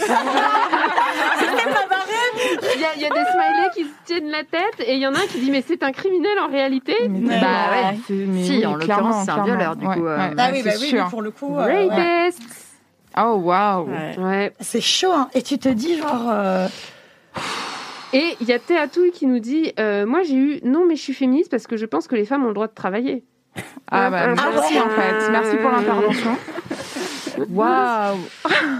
Il 2.76 2.82
y, 2.82 2.84
a- 2.86 2.96
il 2.96 3.02
y 3.02 3.06
a 3.06 3.10
des 3.10 3.26
smileys 3.32 3.70
qui 3.76 3.84
se 3.84 3.90
tiennent 4.06 4.30
la 4.32 4.44
tête 4.44 4.80
et 4.88 4.94
il 4.96 5.00
y 5.00 5.08
en 5.08 5.14
a 5.14 5.18
un 5.20 5.28
qui 5.28 5.40
dit 5.40 5.52
mais 5.52 5.64
c'est 5.66 5.84
un 5.84 5.92
criminel 5.92 6.40
en 6.40 6.48
réalité. 6.50 6.96
Mais 7.10 7.40
Bah 7.40 7.46
ouais. 7.72 7.98
Mais 8.10 8.44
Si, 8.44 8.52
oui, 8.58 8.66
en 8.66 8.76
l'occurrence, 8.76 8.86
clairement, 8.86 9.24
c'est 9.26 9.32
un 9.32 9.44
violeur, 9.44 9.76
du 9.76 9.86
Ouais, 9.86 9.96
coup, 9.96 10.06
euh, 10.06 10.18
ouais, 10.18 10.34
Ah 10.38 10.50
oui, 10.52 10.64
bah 10.64 10.72
oui, 10.80 10.96
pour 11.10 11.22
le 11.22 11.32
coup. 11.32 11.58
euh, 11.58 11.66
ouais. 11.88 12.30
Oh, 13.18 13.34
waouh. 13.44 13.88
Ouais. 13.90 14.16
Ouais. 14.18 14.54
C'est 14.62 14.82
chaud, 14.82 15.12
hein. 15.12 15.30
Et 15.34 15.42
tu 15.42 15.58
te 15.60 15.68
dis, 15.70 15.98
genre. 15.98 16.28
euh, 16.30 16.68
Et 18.14 18.36
il 18.42 18.48
y 18.48 18.54
a 18.54 18.60
Théatouille 18.60 19.12
qui 19.12 19.26
nous 19.26 19.40
dit 19.40 19.72
euh, 19.80 20.06
moi 20.06 20.22
j'ai 20.24 20.36
eu 20.36 20.60
non 20.66 20.86
mais 20.86 20.96
je 20.98 21.02
suis 21.02 21.14
féministe 21.14 21.50
parce 21.50 21.66
que 21.68 21.78
je 21.78 21.86
pense 21.86 22.08
que 22.10 22.16
les 22.16 22.26
femmes 22.26 22.44
ont 22.44 22.50
le 22.50 22.54
droit 22.54 22.68
de 22.68 22.74
travailler. 22.74 23.24
Ah, 23.94 24.10
bah, 24.10 24.20
Ah, 24.38 24.50
merci, 24.54 24.74
ouais. 24.76 24.80
en 24.82 24.90
fait. 24.90 25.32
Merci 25.32 25.58
pour 25.58 25.72
l'intervention. 25.72 26.38
Waouh. 27.50 28.18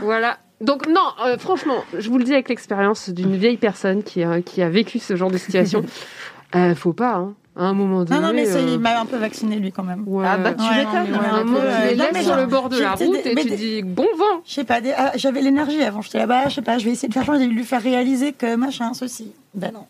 Voilà. 0.02 0.38
Donc 0.62 0.88
non, 0.88 1.02
euh, 1.26 1.38
franchement, 1.38 1.84
je 1.98 2.10
vous 2.10 2.18
le 2.18 2.24
dis 2.24 2.34
avec 2.34 2.48
l'expérience 2.50 3.10
d'une 3.10 3.36
vieille 3.36 3.58
personne 3.58 4.04
qui 4.04 4.24
a, 4.24 4.42
qui 4.42 4.62
a 4.62 4.70
vécu 4.70 5.00
ce 5.00 5.16
genre 5.16 5.32
de 5.32 5.38
situation, 5.38 5.84
euh, 6.56 6.76
faut 6.76 6.94
pas, 6.94 7.16
hein, 7.16 7.34
à 7.56 7.64
un 7.64 7.74
moment 7.74 8.04
donné. 8.06 8.20
Non, 8.22 8.28
non, 8.28 8.34
mais 8.34 8.46
ça, 8.46 8.60
euh, 8.60 8.70
il 8.74 8.80
m'a 8.80 9.00
un 9.02 9.08
peu 9.08 9.18
vacciné, 9.18 9.56
lui, 9.56 9.72
quand 9.72 9.84
même. 9.84 10.04
ouais. 10.06 10.24
Ah 10.28 10.38
bah 10.38 10.54
tu 10.54 10.62
Ouais, 10.64 10.84
non, 10.84 10.92
m'étonnes. 10.92 11.08
mais 11.12 11.18
ouais, 11.18 11.26
à 11.26 11.34
un 11.34 11.44
moment, 11.44 11.60
tu 11.60 11.66
euh, 12.00 12.10
les 12.14 12.24
sur 12.24 12.36
le 12.36 12.46
bord 12.46 12.70
de 12.70 12.80
la 12.80 12.92
route 12.92 13.24
des- 13.24 13.30
et 13.32 13.34
mais 13.36 13.42
tu 13.42 13.50
des- 13.50 13.56
dis 13.58 13.82
bon 13.82 14.06
vent. 14.18 14.42
Je 14.46 14.54
sais 14.54 14.64
pas, 14.64 14.82
des- 14.82 14.94
ah, 14.96 15.14
j'avais 15.16 15.42
l'énergie 15.42 15.82
avant. 15.82 16.02
J'étais 16.02 16.20
là-bas, 16.20 16.50
je 16.50 16.56
sais 16.56 16.62
pas, 16.62 16.78
je 16.78 16.86
vais 16.86 16.92
essayer 16.92 17.08
de 17.10 17.14
faire 17.14 17.26
changer, 17.26 17.48
de 17.48 17.52
lui 17.52 17.64
faire 17.64 17.82
réaliser 17.82 18.32
que 18.32 18.56
machin, 18.56 18.94
ceci. 18.94 19.32
Ben 19.56 19.72
non. 19.74 19.86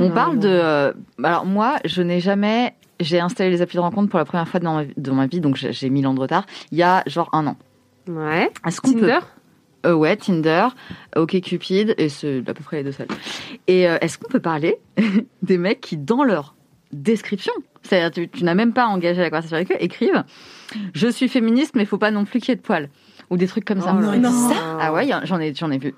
On 0.00 0.10
parle 0.10 0.38
de. 0.38 0.48
euh, 0.50 0.92
alors 1.24 1.46
moi, 1.46 1.76
je 1.86 2.02
n'ai 2.02 2.20
jamais. 2.20 2.74
J'ai 3.00 3.20
installé 3.20 3.50
les 3.50 3.62
applis 3.62 3.76
de 3.76 3.82
rencontre 3.82 4.08
pour 4.08 4.18
la 4.18 4.24
première 4.24 4.48
fois 4.48 4.60
dans 4.60 4.74
ma, 4.74 4.84
dans 4.96 5.14
ma 5.14 5.26
vie, 5.26 5.40
donc 5.40 5.56
j'ai 5.56 5.90
mille 5.90 6.06
ans 6.06 6.14
de 6.14 6.20
retard. 6.20 6.46
Il 6.72 6.78
y 6.78 6.82
a 6.82 7.02
genre 7.06 7.28
un 7.32 7.46
an. 7.46 7.56
Ouais. 8.08 8.50
Est-ce 8.66 8.80
qu'on 8.80 8.92
peut 8.92 9.00
Tinder. 9.00 9.18
Euh, 9.86 9.94
ouais, 9.94 10.16
Tinder, 10.16 10.68
OkCupid, 11.14 11.94
et 11.98 12.08
c'est 12.08 12.42
à 12.48 12.54
peu 12.54 12.64
près 12.64 12.78
les 12.78 12.84
deux 12.84 12.92
seuls. 12.92 13.06
Et 13.68 13.88
euh, 13.88 13.98
est-ce 14.00 14.18
qu'on 14.18 14.28
peut 14.28 14.40
parler 14.40 14.76
des 15.42 15.58
mecs 15.58 15.80
qui, 15.80 15.96
dans 15.96 16.24
leur 16.24 16.56
description, 16.92 17.52
c'est-à-dire 17.82 18.10
tu, 18.10 18.28
tu 18.28 18.44
n'as 18.44 18.54
même 18.54 18.72
pas 18.72 18.86
engagé 18.86 19.20
la 19.20 19.30
conversation 19.30 19.56
avec 19.56 19.70
eux, 19.70 19.76
écrivent 19.78 20.24
«Je 20.94 21.08
suis 21.08 21.28
féministe, 21.28 21.76
mais 21.76 21.84
faut 21.84 21.98
pas 21.98 22.10
non 22.10 22.24
plus 22.24 22.40
qu'il 22.40 22.48
y 22.48 22.52
ait 22.52 22.56
de 22.56 22.62
poils». 22.62 22.88
Ou 23.30 23.36
des 23.36 23.46
trucs 23.46 23.66
comme 23.66 23.80
ça. 23.80 23.94
Oh 23.96 24.00
là 24.00 24.16
Non, 24.16 24.48
là. 24.48 24.78
Ah 24.80 24.92
ouais, 24.92 25.08
j'en 25.24 25.38
ai, 25.38 25.54
j'en 25.54 25.70
ai 25.70 25.78
vu. 25.78 25.94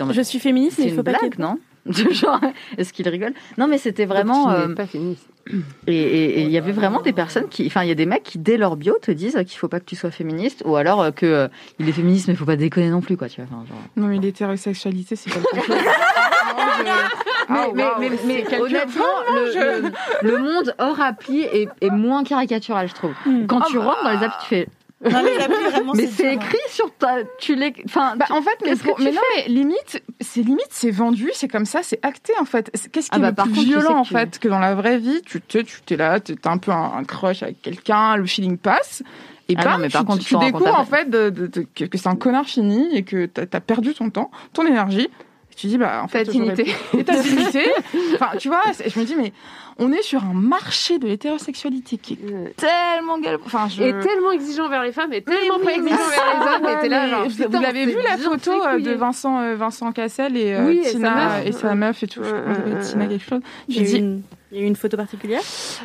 En 0.00 0.12
Je 0.12 0.20
suis 0.20 0.40
féministe, 0.40 0.78
mais 0.78 0.86
il 0.86 0.94
faut 0.94 1.02
pas 1.02 1.14
qu'il 1.14 1.22
y 1.22 1.26
ait 1.26 1.30
blague, 1.30 1.38
non? 1.38 1.58
Genre, 2.12 2.40
est-ce 2.78 2.92
qu'il 2.92 3.08
rigole? 3.08 3.32
Non, 3.58 3.66
mais 3.66 3.78
c'était 3.78 4.04
vraiment... 4.04 4.50
Euh, 4.50 4.68
n'es 4.68 4.74
pas 4.74 4.86
féministe. 4.86 5.26
et 5.88 6.42
il 6.42 6.50
y 6.50 6.56
avait 6.58 6.70
vraiment 6.70 7.00
des 7.00 7.12
personnes 7.12 7.48
qui, 7.48 7.66
enfin, 7.66 7.82
il 7.82 7.88
y 7.88 7.90
a 7.90 7.96
des 7.96 8.06
mecs 8.06 8.22
qui 8.22 8.38
dès 8.38 8.56
leur 8.56 8.76
bio 8.76 8.96
te 9.02 9.10
disent 9.10 9.34
qu'il 9.46 9.58
faut 9.58 9.66
pas 9.66 9.80
que 9.80 9.84
tu 9.86 9.96
sois 9.96 10.12
féministe, 10.12 10.62
ou 10.64 10.76
alors 10.76 11.02
euh, 11.02 11.10
que 11.10 11.26
euh, 11.26 11.48
il 11.80 11.88
est 11.88 11.92
féministe 11.92 12.28
mais 12.28 12.36
faut 12.36 12.44
pas 12.44 12.54
déconner 12.54 12.90
non 12.90 13.00
plus, 13.00 13.16
quoi. 13.16 13.28
Tu 13.28 13.40
vois. 13.40 13.50
Enfin, 13.52 13.66
genre... 13.66 13.78
Non, 13.96 14.06
mais 14.06 14.18
l'hétérosexualité, 14.18 15.16
c'est 15.16 15.30
quelque 15.30 15.66
chose. 15.66 15.76
Ah, 17.48 17.66
mais, 17.74 17.82
waouh, 17.82 17.92
mais, 18.00 18.08
mais, 18.10 18.16
c'est 18.16 18.26
mais 18.26 18.42
quelque- 18.44 18.62
honnêtement, 18.62 19.04
le, 19.34 19.82
le- 19.82 19.92
le 20.22 20.38
monde 20.38 20.74
hors 20.78 21.00
appli 21.00 21.40
est, 21.42 21.68
est 21.80 21.90
moins 21.90 22.24
caricatural, 22.24 22.88
je 22.88 22.94
trouve. 22.94 23.12
Quand 23.46 23.60
tu 23.62 23.78
rentres 23.78 24.02
dans 24.04 24.10
les 24.10 24.24
applis, 24.24 24.38
tu 24.42 24.48
fais. 24.48 24.68
Non, 25.10 25.22
les 25.22 25.36
applis, 25.38 25.70
vraiment, 25.70 25.92
Mais 25.96 26.06
c'est 26.06 26.34
écrit 26.34 26.58
sur 26.68 26.92
ta. 26.94 27.16
Tu 27.38 27.54
les. 27.56 27.72
Enfin, 27.86 28.14
Bah, 28.16 28.26
tu- 28.26 28.32
en 28.32 28.42
fait, 28.42 28.56
mais, 28.64 28.76
pour- 28.76 28.98
mais 29.00 29.10
non, 29.12 29.20
mais 29.36 29.48
limite, 29.48 30.02
c'est 30.20 30.42
limite, 30.42 30.68
c'est 30.70 30.90
vendu, 30.90 31.30
c'est 31.34 31.48
comme 31.48 31.64
ça, 31.66 31.80
c'est 31.82 31.98
acté 32.04 32.32
en 32.40 32.44
fait. 32.44 32.70
Qu'est-ce 32.92 33.10
qui 33.10 33.16
Ah 33.16 33.18
est 33.18 33.20
bah, 33.20 33.28
le 33.30 33.34
par 33.34 33.44
plus 33.46 33.54
contre, 33.54 33.64
tu 33.66 33.72
sais 33.72 33.78
violent 33.80 33.94
que 33.94 33.98
en 34.00 34.04
fait 34.04 34.38
que 34.38 34.48
dans 34.48 34.58
la 34.60 34.74
vraie 34.74 34.98
vie, 34.98 35.22
tu 35.22 35.40
t'es, 35.40 35.64
tu 35.64 35.80
t'es 35.82 35.96
là, 35.96 36.20
t'as 36.20 36.50
un 36.50 36.58
peu 36.58 36.70
un, 36.70 36.92
un 36.96 37.04
crush 37.04 37.42
avec 37.42 37.60
quelqu'un, 37.62 38.16
le 38.16 38.26
feeling 38.26 38.56
passe. 38.58 39.02
Et 39.48 39.54
Ah 39.58 39.64
bam, 39.64 39.72
non, 39.72 39.78
mais 39.80 39.88
par 39.88 40.02
tu, 40.02 40.06
contre, 40.06 40.18
tu 40.20 40.24
tu 40.26 40.32
t'en 40.34 40.38
rends 40.40 40.46
découvres 40.46 40.78
en 40.78 40.84
fait 40.84 41.10
de- 41.10 41.30
de- 41.30 41.46
de- 41.48 41.66
que, 41.74 41.84
que 41.84 41.98
c'est 41.98 42.08
un 42.08 42.16
connard 42.16 42.46
fini 42.46 42.96
et 42.96 43.02
que 43.02 43.26
t'as 43.26 43.42
as 43.52 43.60
perdu 43.60 43.92
ton 43.94 44.08
temps, 44.08 44.30
ton 44.52 44.64
énergie. 44.66 45.08
Et 45.50 45.54
Tu 45.54 45.66
dis, 45.66 45.76
bah, 45.76 46.00
en 46.02 46.08
fait, 46.08 46.24
Ta 46.24 46.30
dignité. 46.32 46.74
Et 46.96 47.04
ta 47.04 47.16
dignité. 47.20 47.64
Enfin, 48.14 48.30
tu 48.38 48.48
vois, 48.48 48.62
je 48.86 48.98
me 48.98 49.04
dis, 49.04 49.14
mais 49.16 49.32
on 49.78 49.92
est 49.92 50.02
sur 50.02 50.24
un 50.24 50.34
marché 50.34 50.98
de 50.98 51.06
l'hétérosexualité 51.06 51.96
qui 51.98 52.14
est 52.14 52.32
Ouais. 52.32 52.54
tellement 52.56 53.18
gal... 53.18 53.38
Enfin, 53.46 53.68
je... 53.68 53.82
Et 53.82 53.92
tellement 54.00 54.32
exigeant 54.32 54.68
vers 54.68 54.82
les 54.82 54.92
femmes 54.92 55.12
et 55.12 55.22
tellement 55.22 55.56
Oui, 55.58 55.64
pas 55.64 55.70
oui, 55.72 55.78
exigeant 55.78 56.08
vers 56.08 56.60
les 56.60 56.66
hommes. 56.76 56.84
Et 56.84 56.88
là, 56.88 57.08
genre, 57.08 57.24
vous- 57.24 57.30
putain, 57.30 57.48
vous 57.48 57.62
l'avez 57.62 57.86
vu 57.86 57.96
la 58.02 58.16
photo 58.18 58.50
euh, 58.52 58.78
de. 58.80 58.92
Vincent, 58.92 59.40
euh, 59.40 59.56
Vincent 59.56 59.90
Cassel 59.92 60.36
et 60.36 60.52
euh, 60.54 60.66
Oui, 60.66 60.78
et 60.78 60.84
sa 60.84 60.90
Tina 60.92 61.14
meuf. 61.14 61.46
et 61.46 61.52
sa 61.52 61.74
meuf 61.74 62.02
et 62.02 62.06
tout. 62.06 62.20
Tina 62.82 63.06
quelque 63.06 63.24
chose. 63.28 63.40
Il 63.68 63.74
y, 63.76 63.78
J'ai 63.78 63.84
a 63.84 63.88
eu 63.88 63.92
dit, 63.92 63.98
une, 63.98 64.22
il 64.52 64.58
y 64.58 64.60
a 64.60 64.64
eu 64.64 64.66
une 64.68 64.76
photo 64.76 64.96
particulière 64.96 65.40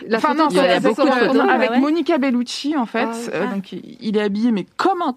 La 0.07 0.18
enfin 0.18 0.30
photo 0.30 0.43
non, 0.43 0.49
il 0.49 0.55
y 0.57 0.59
a 0.59 0.80
beaucoup 0.80 1.01
de 1.03 1.09
photos. 1.09 1.27
photo, 1.27 1.39
avec 1.49 1.69
Ah 1.69 1.73
ouais. 1.76 1.80
Monica 1.80 2.18
Bellucci 2.18 2.76
en 2.77 2.85
fait. 2.85 3.05
Ah 3.05 3.11
ouais. 3.11 3.30
Euh, 3.34 3.45
Ah. 3.49 3.53
donc 3.55 3.72
il 3.72 4.18
est 4.18 4.22
habillé 4.22 4.51
mais 4.51 4.65
comme 4.77 5.01
un 5.01 5.15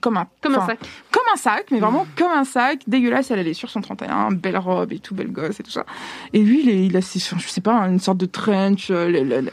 comme 0.00 0.16
un 0.16 0.26
comme 0.42 0.54
un 0.54 0.66
sac. 0.66 0.78
comme 1.10 1.22
un 1.32 1.36
sac, 1.36 1.66
mais 1.70 1.78
vraiment 1.80 2.06
comme 2.16 2.32
un 2.32 2.44
sac, 2.44 2.80
dégueulasse. 2.86 3.30
Elle, 3.30 3.38
elle 3.40 3.48
est 3.48 3.54
sur 3.54 3.70
son 3.70 3.80
31, 3.80 4.30
belle 4.32 4.58
robe 4.58 4.92
et 4.92 4.98
tout, 4.98 5.14
belle 5.14 5.32
gosse 5.32 5.60
et 5.60 5.62
tout 5.62 5.70
ça. 5.70 5.84
Et 6.32 6.40
lui, 6.42 6.60
il, 6.62 6.68
est, 6.70 6.86
il 6.86 6.96
a, 6.96 7.00
ses, 7.02 7.18
je 7.18 7.48
sais 7.48 7.60
pas, 7.60 7.72
une 7.88 7.98
sorte 8.00 8.18
de 8.18 8.26
trench. 8.26 8.90
euh, 8.90 9.08
le- 9.08 9.22
le- 9.24 9.40
le- 9.40 9.50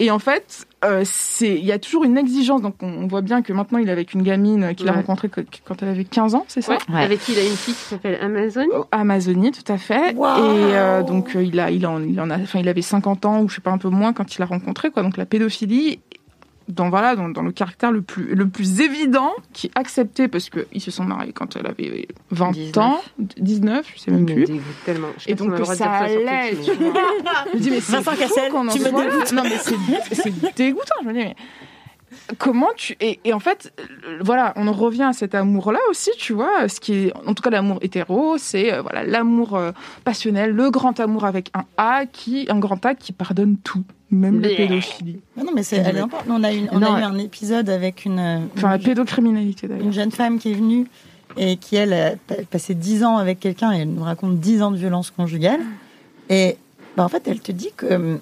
Et 0.00 0.10
en 0.12 0.20
fait, 0.20 0.64
euh, 0.84 1.02
c'est, 1.04 1.56
il 1.58 1.64
y 1.64 1.72
a 1.72 1.78
toujours 1.80 2.04
une 2.04 2.16
exigence. 2.16 2.62
Donc, 2.62 2.76
on, 2.82 2.86
on 2.86 3.06
voit 3.08 3.20
bien 3.20 3.42
que 3.42 3.52
maintenant, 3.52 3.78
il 3.78 3.88
est 3.88 3.92
avec 3.92 4.14
une 4.14 4.22
gamine 4.22 4.74
qu'il 4.76 4.88
a 4.88 4.92
rencontrée 4.92 5.28
quand, 5.28 5.82
elle 5.82 5.88
avait 5.88 6.04
15 6.04 6.36
ans, 6.36 6.44
c'est 6.46 6.60
ça 6.62 6.74
Ouais. 6.74 6.94
Ouais. 6.94 7.02
Avec 7.02 7.18
qui 7.20 7.32
il 7.32 7.38
a 7.40 7.42
une 7.42 7.56
fille 7.56 7.74
qui 7.74 7.80
s'appelle 7.80 8.16
Amazon. 8.22 8.64
Au- 8.72 8.86
Amazonie, 8.92 9.50
tout 9.50 9.72
à 9.72 9.76
fait. 9.76 10.12
Et 10.12 10.76
euh, 10.76 11.02
donc 11.02 11.34
euh, 11.34 11.42
il 11.42 11.58
a, 11.58 11.72
il 11.72 11.84
en, 11.84 12.00
il 12.00 12.20
en 12.20 12.30
a, 12.30 12.38
enfin 12.38 12.60
il 12.60 12.68
avait 12.68 12.80
50 12.82 13.24
ans 13.26 13.40
ou 13.42 13.48
je 13.48 13.56
sais 13.56 13.60
pas 13.60 13.72
un 13.72 13.78
peu 13.78 13.88
moins 13.88 14.12
quand 14.12 14.36
il 14.36 14.38
l'a 14.38 14.46
rencontré 14.46 14.90
quoi. 14.92 15.02
Donc 15.02 15.16
la 15.16 15.26
pédophilie, 15.26 15.98
dans 16.68 16.90
voilà, 16.90 17.16
dans, 17.16 17.28
dans 17.28 17.42
le 17.42 17.52
caractère 17.52 17.90
le 17.90 18.02
plus, 18.02 18.34
le 18.34 18.46
plus 18.46 18.80
évident, 18.80 19.32
qui 19.52 19.70
accepté 19.74 20.28
parce 20.28 20.50
que 20.50 20.66
ils 20.72 20.80
se 20.80 20.90
sont 20.90 21.04
mariés 21.04 21.32
quand 21.32 21.56
elle 21.56 21.66
avait 21.66 22.08
20 22.30 22.50
19. 22.52 22.76
ans, 22.84 23.00
19, 23.18 23.92
je 23.94 24.00
sais 24.00 24.10
même 24.10 24.20
me 24.22 24.34
plus. 24.34 24.60
tellement. 24.84 25.08
Je 25.18 25.30
Et 25.30 25.34
donc 25.34 25.54
de 25.54 25.64
ça 25.64 25.90
allait. 25.90 26.52
Je 26.62 26.72
me 26.72 27.58
dis 27.58 27.70
mais 27.70 27.80
c'est 27.80 28.02
fou 28.02 28.10
qu'on 28.50 28.68
en 28.68 28.70
soit 28.70 28.90
là. 28.90 29.24
Non 29.32 29.42
mais 29.44 29.58
c'est 29.58 30.14
c'est 30.14 30.54
dégoûtant. 30.54 30.94
Je 31.02 31.08
me 31.08 31.12
dis 31.12 31.18
mais 31.20 31.36
comment 32.38 32.68
tu 32.76 32.96
et, 33.00 33.20
et 33.24 33.32
en 33.32 33.40
fait 33.40 33.72
euh, 33.80 34.18
voilà 34.20 34.52
on 34.56 34.66
en 34.68 34.72
revient 34.72 35.02
à 35.04 35.12
cet 35.12 35.34
amour 35.34 35.72
là 35.72 35.78
aussi 35.90 36.10
tu 36.18 36.32
vois 36.32 36.68
ce 36.68 36.80
qui 36.80 36.94
est 36.94 37.12
en 37.26 37.34
tout 37.34 37.42
cas 37.42 37.50
l'amour 37.50 37.78
hétéro 37.82 38.36
c'est 38.38 38.72
euh, 38.72 38.82
voilà 38.82 39.04
l'amour 39.04 39.56
euh, 39.56 39.72
passionnel 40.04 40.50
le 40.52 40.70
grand 40.70 40.98
amour 41.00 41.24
avec 41.24 41.50
un 41.54 41.64
A 41.76 42.06
qui 42.06 42.46
un 42.48 42.58
grand 42.58 42.84
A 42.86 42.94
qui 42.94 43.12
pardonne 43.12 43.56
tout 43.62 43.82
même 44.10 44.40
la 44.40 44.48
pédophilie 44.48 45.20
Ah 45.38 45.42
non, 45.44 45.52
mais 45.54 45.62
c'est, 45.62 45.76
elle 45.76 45.96
est 45.96 46.00
importante. 46.00 46.28
On 46.30 46.42
a, 46.42 46.50
une, 46.50 46.68
on 46.72 46.78
Non, 46.80 46.94
a 46.94 47.00
eu 47.00 47.02
un 47.02 47.18
épisode 47.18 47.68
avec 47.68 48.06
une, 48.06 48.18
euh, 48.18 48.38
enfin 48.56 48.70
la 48.70 48.78
pédocriminalité 48.78 49.68
d'ailleurs. 49.68 49.84
une 49.84 49.92
jeune 49.92 50.12
femme 50.12 50.38
qui 50.38 50.50
est 50.50 50.54
venue 50.54 50.86
et 51.36 51.58
qui, 51.58 51.76
elle, 51.76 51.92
a 51.92 52.10
pa- 52.16 52.42
passé 52.50 52.72
10 52.74 53.04
ans 53.04 53.18
avec 53.18 53.38
quelqu'un 53.38 53.70
et 53.74 53.80
elle 53.80 53.90
nous 53.92 54.02
raconte 54.02 54.40
10 54.40 54.62
ans 54.62 54.70
de 54.70 54.78
violence 54.78 55.10
conjugale. 55.10 55.60
Et 56.30 56.56
bah, 56.96 57.04
en 57.04 57.08
fait, 57.10 57.28
elle 57.28 57.40
te 57.40 57.52
dit 57.52 57.68
que 57.76 57.84
euh, 57.84 58.16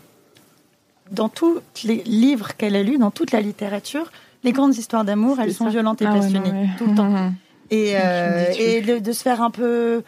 dans 1.10 1.28
tous 1.28 1.60
les 1.84 2.02
livres 2.04 2.56
qu'elle 2.56 2.76
a 2.76 2.82
lus, 2.82 2.98
dans 2.98 3.10
toute 3.10 3.32
la 3.32 3.40
littérature, 3.40 4.10
les 4.44 4.52
grandes 4.52 4.76
histoires 4.76 5.04
d'amour, 5.04 5.38
elles 5.40 5.54
sont 5.54 5.68
violentes 5.68 6.02
et 6.02 6.06
Ah 6.06 6.12
ouais, 6.12 6.20
passionnées, 6.20 6.52
non, 6.52 6.60
ouais. 6.62 6.68
tout 6.78 6.86
le 6.86 6.94
temps. 6.94 7.32
Et, 7.70 7.94
euh, 7.96 8.44
et 8.56 8.80
de, 8.80 9.00
de 9.00 9.12
se 9.12 9.22
faire 9.22 9.42
un 9.42 9.50
peu... 9.50 10.04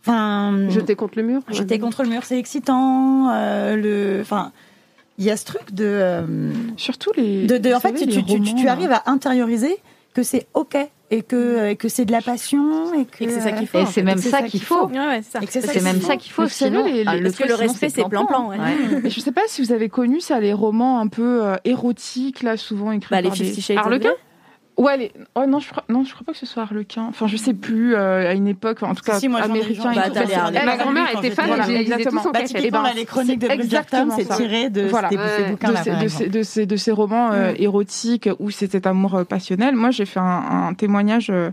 Enfin, 0.00 0.68
Jeter 0.68 0.96
contre 0.96 1.16
le 1.16 1.22
mur. 1.22 1.42
J'étais 1.48 1.78
contre 1.78 2.02
le 2.02 2.08
mur, 2.08 2.24
c'est 2.24 2.38
excitant. 2.38 3.30
euh, 3.30 3.76
le, 3.76 4.20
enfin, 4.20 4.50
il 5.16 5.24
y 5.24 5.30
a 5.30 5.36
ce 5.36 5.44
truc 5.44 5.72
de, 5.72 5.84
euh, 5.84 6.50
surtout 6.76 7.12
les 7.16 7.46
de, 7.46 7.72
en 7.72 7.78
fait, 7.78 7.96
savez, 7.96 8.24
tu, 8.24 8.68
arrives 8.68 8.90
à 8.90 9.04
intérioriser 9.06 9.76
que 10.12 10.24
c'est 10.24 10.46
ok 10.54 10.76
et 11.10 11.22
que, 11.22 11.36
euh, 11.36 11.74
que 11.74 11.88
c'est 11.88 12.04
de 12.04 12.12
la 12.12 12.20
passion 12.22 12.92
et 12.94 13.04
que, 13.06 13.24
Et 13.24 13.26
que 13.26 13.32
c'est 13.32 13.40
ça 13.40 13.52
qu'il 13.52 13.66
faut. 13.66 13.78
Et 13.78 13.86
c'est 13.86 14.02
même 14.02 14.18
ça 14.18 14.42
qu'il 14.42 14.62
faut. 14.62 14.86
Ouais, 14.88 14.98
ouais, 14.98 15.20
c'est 15.22 15.32
ça. 15.32 15.38
Et 15.42 15.46
que 15.46 15.52
c'est 15.52 15.60
ça 15.60 15.68
C'est 15.68 15.72
qu'il 15.74 15.82
même 15.84 16.00
faut. 16.00 16.06
ça 16.06 16.16
qu'il 16.16 16.32
faut. 16.32 16.48
Sinon, 16.48 16.84
les- 16.84 17.04
ah, 17.06 17.14
les- 17.14 17.20
le 17.20 17.24
Parce 17.24 17.36
que 17.36 17.42
truc, 17.44 17.48
le 17.50 17.54
sinon, 17.56 17.68
respect, 17.68 17.88
c'est 17.88 18.08
plan-plan. 18.08 18.48
ouais. 18.50 18.56
Mais 19.02 19.10
je 19.10 19.20
sais 19.20 19.32
pas 19.32 19.40
si 19.46 19.62
vous 19.62 19.72
avez 19.72 19.88
connu 19.88 20.20
ça, 20.20 20.38
les 20.40 20.52
romans 20.52 20.98
un 21.00 21.08
peu 21.08 21.44
euh, 21.44 21.56
érotiques, 21.64 22.42
là, 22.42 22.56
souvent 22.56 22.92
écrits 22.92 23.08
Bah, 23.10 23.20
les 23.22 23.28
par 23.28 23.36
des... 23.38 23.44
Fifty 23.44 23.62
Shades 23.62 23.78
of 23.78 23.84
Harlequin. 23.86 24.10
Ouais, 24.78 24.96
les... 24.96 25.12
oh, 25.34 25.44
non, 25.46 25.58
je 25.58 25.68
crois... 25.70 25.82
non, 25.88 26.04
je 26.04 26.14
crois 26.14 26.24
pas 26.24 26.32
que 26.32 26.38
ce 26.38 26.46
soit 26.46 26.62
Harlequin. 26.62 27.06
Enfin, 27.08 27.26
je 27.26 27.36
sais 27.36 27.52
plus, 27.52 27.96
euh, 27.96 28.30
à 28.30 28.34
une 28.34 28.46
époque, 28.46 28.82
en 28.84 28.94
tout 28.94 29.02
cas, 29.02 29.14
Si, 29.14 29.22
si, 29.22 29.28
moi, 29.28 29.40
américain. 29.40 29.90
et 29.90 29.96
Bah. 29.96 30.64
Ma 30.64 30.76
grand-mère 30.76 31.18
était 31.18 31.30
fan 31.32 31.48
voilà, 31.48 31.68
et 31.68 31.74
exactement. 31.80 32.22
Bah, 32.22 32.30
cachette. 32.40 32.56
typiquement, 32.58 32.82
Eh 32.86 32.88
ben, 32.90 32.94
les 32.96 33.04
chroniques 33.04 33.40
de 33.40 33.48
exactement 33.48 34.14
c'est 34.16 34.28
tiré 34.36 34.70
de 34.70 34.82
Voilà. 34.82 35.08
ces, 35.10 35.16
Ouais. 35.16 35.22
ces 35.36 35.42
de 35.44 35.50
bouquins-là. 35.50 36.02
de, 36.02 36.08
ces, 36.08 36.28
de, 36.28 36.42
ces, 36.44 36.66
de 36.66 36.76
ces 36.76 36.92
romans 36.92 37.32
euh, 37.32 37.52
érotiques 37.58 38.28
où 38.38 38.50
c'était 38.50 38.86
amour 38.86 39.16
euh, 39.16 39.24
passionnel. 39.24 39.74
Moi, 39.74 39.90
j'ai 39.90 40.04
fait 40.06 40.20
un, 40.20 40.68
un 40.68 40.74
témoignage 40.74 41.28
euh, 41.30 41.50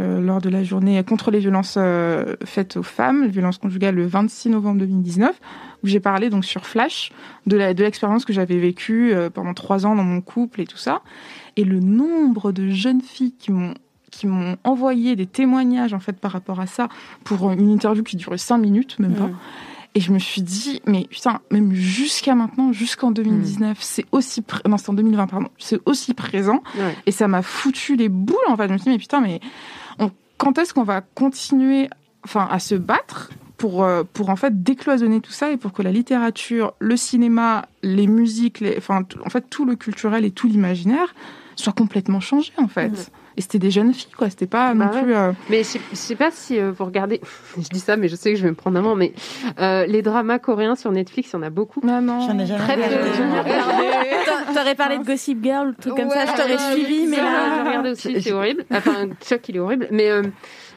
euh, 0.00 0.20
lors 0.20 0.40
de 0.40 0.48
la 0.48 0.64
journée 0.64 1.00
contre 1.04 1.30
les 1.30 1.38
violences 1.38 1.76
euh, 1.78 2.34
faites 2.44 2.76
aux 2.76 2.82
femmes, 2.82 3.22
les 3.22 3.28
violences 3.28 3.58
conjugales, 3.58 3.94
le 3.94 4.06
26 4.06 4.48
novembre 4.50 4.80
2019, 4.80 5.30
où 5.84 5.86
j'ai 5.86 6.00
parlé 6.00 6.28
donc 6.28 6.44
sur 6.44 6.66
Flash 6.66 7.12
de 7.46 7.56
la- 7.56 7.72
de 7.72 7.84
l'expérience 7.84 8.24
que 8.24 8.32
j'avais 8.32 8.58
vécue 8.58 9.12
euh, 9.14 9.30
pendant 9.30 9.54
trois 9.54 9.86
ans 9.86 9.94
dans 9.94 10.02
mon 10.02 10.20
couple 10.20 10.60
et 10.62 10.66
tout 10.66 10.76
ça. 10.78 11.02
Et 11.56 11.64
le 11.64 11.80
nombre 11.80 12.52
de 12.52 12.68
jeunes 12.70 13.00
filles 13.02 13.34
qui 13.38 13.52
m'ont 13.52 13.74
qui 14.10 14.28
m'ont 14.28 14.56
envoyé 14.62 15.16
des 15.16 15.26
témoignages 15.26 15.92
en 15.92 15.98
fait 15.98 16.12
par 16.20 16.30
rapport 16.30 16.60
à 16.60 16.66
ça 16.68 16.88
pour 17.24 17.50
une 17.50 17.68
interview 17.68 18.04
qui 18.04 18.16
durait 18.16 18.38
cinq 18.38 18.58
minutes 18.58 18.96
même 19.00 19.14
pas 19.14 19.26
Mm. 19.26 19.36
et 19.96 20.00
je 20.00 20.12
me 20.12 20.20
suis 20.20 20.40
dit, 20.42 20.80
mais 20.86 21.06
putain, 21.10 21.40
même 21.50 21.72
jusqu'à 21.72 22.36
maintenant, 22.36 22.72
jusqu'en 22.72 23.10
2019, 23.10 23.76
c'est 23.80 24.04
aussi, 24.12 24.40
pré- 24.42 24.60
non, 24.68 24.76
c'est 24.76 24.90
en 24.90 24.94
2020, 24.94 25.26
pardon, 25.26 25.48
c'est 25.58 25.80
aussi 25.86 26.14
présent. 26.14 26.62
Ouais. 26.76 26.96
Et 27.06 27.10
ça 27.12 27.26
m'a 27.28 27.42
foutu 27.42 27.96
les 27.96 28.08
boules, 28.08 28.36
en 28.48 28.56
fait. 28.56 28.68
Je 28.68 28.72
me 28.72 28.78
suis 28.78 28.84
dit, 28.84 28.90
mais 28.90 28.98
putain, 28.98 29.20
mais 29.20 29.40
on- 30.00 30.10
quand 30.38 30.58
est-ce 30.58 30.74
qu'on 30.74 30.82
va 30.84 31.00
continuer, 31.00 31.88
enfin, 32.24 32.46
à 32.50 32.58
se 32.60 32.74
battre 32.76 33.30
pour, 33.56 33.82
euh, 33.84 34.02
pour 34.12 34.30
en 34.30 34.36
fait 34.36 34.62
décloisonner 34.64 35.20
tout 35.20 35.30
ça 35.32 35.50
et 35.50 35.56
pour 35.56 35.72
que 35.72 35.82
la 35.82 35.90
littérature, 35.92 36.74
le 36.80 36.96
cinéma, 36.96 37.66
les 37.84 38.06
musiques, 38.08 38.60
les, 38.60 38.76
enfin, 38.78 39.02
en 39.24 39.30
fait, 39.30 39.48
tout 39.50 39.64
le 39.64 39.74
culturel 39.76 40.24
et 40.24 40.30
tout 40.32 40.46
l'imaginaire 40.48 41.14
soit 41.56 41.72
complètement 41.72 42.20
changé, 42.20 42.52
en 42.58 42.68
fait. 42.68 42.88
Mhm. 42.88 42.96
Et 43.36 43.40
c'était 43.40 43.58
des 43.58 43.72
jeunes 43.72 43.92
filles, 43.92 44.12
quoi. 44.16 44.30
C'était 44.30 44.46
pas 44.46 44.74
Bah 44.74 44.84
non 44.86 44.92
ouais. 44.92 45.02
plus. 45.02 45.14
euh, 45.14 45.32
Mais 45.50 45.58
je 45.58 45.62
sais, 45.64 45.80
je 45.90 45.96
sais 45.96 46.14
pas 46.14 46.30
si 46.30 46.58
euh, 46.58 46.70
vous 46.70 46.84
regardez, 46.84 47.20
je 47.58 47.68
dis 47.68 47.80
ça, 47.80 47.96
mais 47.96 48.06
je 48.08 48.14
sais 48.14 48.30
que 48.32 48.38
je 48.38 48.44
vais 48.44 48.50
me 48.50 48.54
prendre 48.54 48.78
un 48.78 48.82
moment, 48.82 48.94
mais 48.94 49.12
euh, 49.58 49.86
les 49.86 50.02
dramas 50.02 50.38
coréens 50.38 50.76
sur 50.76 50.92
Netflix, 50.92 51.30
il 51.32 51.36
y 51.36 51.36
en 51.38 51.42
a 51.42 51.50
beaucoup. 51.50 51.80
Non, 51.84 52.00
non. 52.00 52.20
J'en 52.20 52.38
ai 52.38 52.46
jamais 52.46 52.60
Très 52.64 52.74
regardé. 52.76 52.94
Regardé. 53.10 53.84
T'a- 54.24 54.54
T'aurais 54.54 54.74
parlé 54.76 54.98
de 54.98 55.04
Gossip 55.04 55.42
Girl, 55.42 55.68
ou 55.70 55.72
truc 55.72 55.96
comme 55.96 56.10
ça, 56.10 56.26
je 56.26 56.32
t'aurais 56.40 56.58
suivi, 56.74 57.06
mais 57.08 57.16
là. 57.16 57.56
j'ai 57.56 57.68
regardé 57.68 57.90
aussi, 57.90 58.22
c'est 58.22 58.32
horrible. 58.32 58.64
Enfin, 58.70 59.06
Chuck, 59.20 59.48
il 59.48 59.56
est 59.56 59.58
horrible. 59.58 59.88
Mais, 59.90 60.10
euh, 60.10 60.22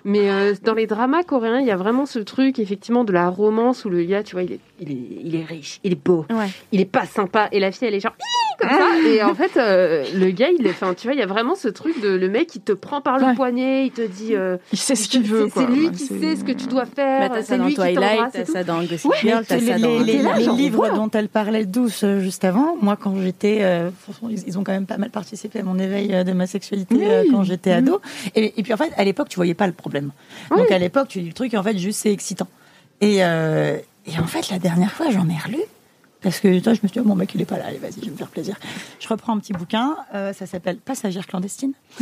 mais 0.03 0.29
euh, 0.31 0.53
dans 0.63 0.73
les 0.73 0.87
dramas 0.87 1.21
coréens, 1.23 1.59
il 1.59 1.67
y 1.67 1.71
a 1.71 1.77
vraiment 1.77 2.05
ce 2.07 2.17
truc, 2.19 2.57
effectivement, 2.59 3.03
de 3.03 3.13
la 3.13 3.29
romance 3.29 3.85
où 3.85 3.89
le 3.89 4.03
gars, 4.03 4.23
tu 4.23 4.33
vois, 4.35 4.43
il 4.43 4.53
est, 4.53 4.59
il 4.79 4.91
est, 4.91 4.97
il 5.23 5.35
est 5.35 5.43
riche, 5.45 5.79
il 5.83 5.93
est 5.93 6.03
beau, 6.05 6.25
Ouais. 6.29 6.47
il 6.71 6.79
est 6.81 6.85
pas 6.85 7.05
sympa, 7.05 7.47
et 7.51 7.59
la 7.59 7.71
fille, 7.71 7.87
elle 7.87 7.95
est 7.95 7.99
genre 7.99 8.15
comme 8.59 8.69
ça. 8.69 8.87
Et 9.07 9.21
en 9.23 9.35
fait, 9.35 9.51
euh, 9.57 10.03
le 10.15 10.29
gars, 10.31 10.49
il 10.57 10.65
est, 10.65 10.71
enfin, 10.71 10.93
tu 10.93 11.07
vois, 11.07 11.13
il 11.13 11.19
y 11.19 11.23
a 11.23 11.27
vraiment 11.27 11.55
ce 11.55 11.67
truc 11.67 12.01
de 12.01 12.09
le 12.09 12.29
mec, 12.29 12.53
il 12.55 12.61
te 12.61 12.71
prend 12.71 13.01
par 13.01 13.17
le 13.19 13.25
Ouais. 13.25 13.35
poignet, 13.35 13.85
il 13.87 13.91
te 13.91 14.01
dit, 14.01 14.35
euh, 14.35 14.57
Il 14.71 14.77
sait 14.79 14.95
ce 14.95 15.07
qu'il 15.07 15.23
veut, 15.23 15.47
c'est- 15.53 15.65
lui 15.67 15.91
qui 15.91 16.05
sait 16.05 16.35
ce 16.35 16.43
que 16.43 16.51
tu 16.51 16.67
dois 16.67 16.85
Bah, 16.85 16.91
faire. 16.95 17.29
t'as 17.29 17.35
c'est 17.37 17.43
ça 17.43 17.57
dans 17.57 17.65
lui 17.65 17.73
qui 17.73 17.81
Twilight, 17.81 17.99
t'embrasse 18.15 18.33
t'as 18.33 18.43
tout. 18.45 18.51
ça 18.53 18.63
dans 18.63 18.83
Gossip 18.83 19.05
Ouais, 19.11 19.17
Girl, 19.21 19.45
t'as 19.47 19.57
les, 19.57 19.65
ça 19.67 19.77
dans. 19.79 19.99
les- 19.99 20.03
les- 20.21 20.51
livres 20.55 20.89
dont 20.95 21.09
elle 21.11 21.29
parlait 21.29 21.65
douce 21.65 22.03
euh, 22.03 22.19
juste 22.19 22.43
avant, 22.45 22.75
moi 22.81 22.95
quand 22.95 23.15
j'étais, 23.21 23.59
euh, 23.61 23.89
ils, 24.29 24.43
ils 24.47 24.57
ont 24.59 24.63
quand 24.63 24.71
même 24.73 24.85
pas 24.85 24.97
mal 24.97 25.09
participé 25.11 25.59
à 25.59 25.63
mon 25.63 25.77
éveil 25.77 26.13
euh, 26.13 26.23
de 26.23 26.31
ma 26.33 26.47
sexualité 26.47 26.95
Oui. 26.95 27.03
euh, 27.05 27.23
quand 27.31 27.43
j'étais 27.43 27.71
Mhm. 27.71 27.87
ado. 27.87 28.01
Et, 28.35 28.53
et 28.59 28.63
puis 28.63 28.73
en 28.73 28.77
fait, 28.77 28.91
à 28.97 29.03
l'époque, 29.03 29.29
tu 29.29 29.35
voyais 29.35 29.53
pas 29.53 29.67
le 29.67 29.73
problème. 29.73 30.11
Oui. 30.51 30.57
Donc 30.57 30.71
à 30.71 30.77
l'époque, 30.79 31.07
tu 31.09 31.19
dis 31.21 31.27
le 31.27 31.33
truc, 31.33 31.53
et 31.53 31.57
en 31.57 31.63
fait, 31.63 31.77
juste 31.77 31.99
c'est 32.01 32.11
excitant. 32.11 32.47
Et, 33.01 33.23
euh, 33.23 33.77
et 34.07 34.17
en 34.19 34.25
fait, 34.27 34.49
la 34.49 34.59
dernière 34.59 34.91
fois, 34.91 35.09
j'en 35.11 35.27
ai 35.29 35.37
relu. 35.37 35.61
Parce 36.21 36.39
que 36.39 36.59
toi, 36.59 36.73
je 36.73 36.79
me 36.81 36.87
suis 36.87 36.93
dit, 36.93 36.99
oh, 36.99 37.07
mon 37.07 37.15
mec, 37.15 37.35
il 37.35 37.41
est 37.41 37.45
pas 37.45 37.57
là, 37.57 37.65
allez, 37.67 37.77
vas-y, 37.77 37.99
je 37.99 38.05
vais 38.05 38.11
me 38.11 38.17
faire 38.17 38.29
plaisir. 38.29 38.55
Je 38.99 39.07
reprends 39.07 39.33
un 39.33 39.39
petit 39.39 39.53
bouquin, 39.53 39.95
euh, 40.15 40.33
ça 40.33 40.47
s'appelle 40.47 40.77
Passagère 40.77 41.27
clandestine. 41.27 41.73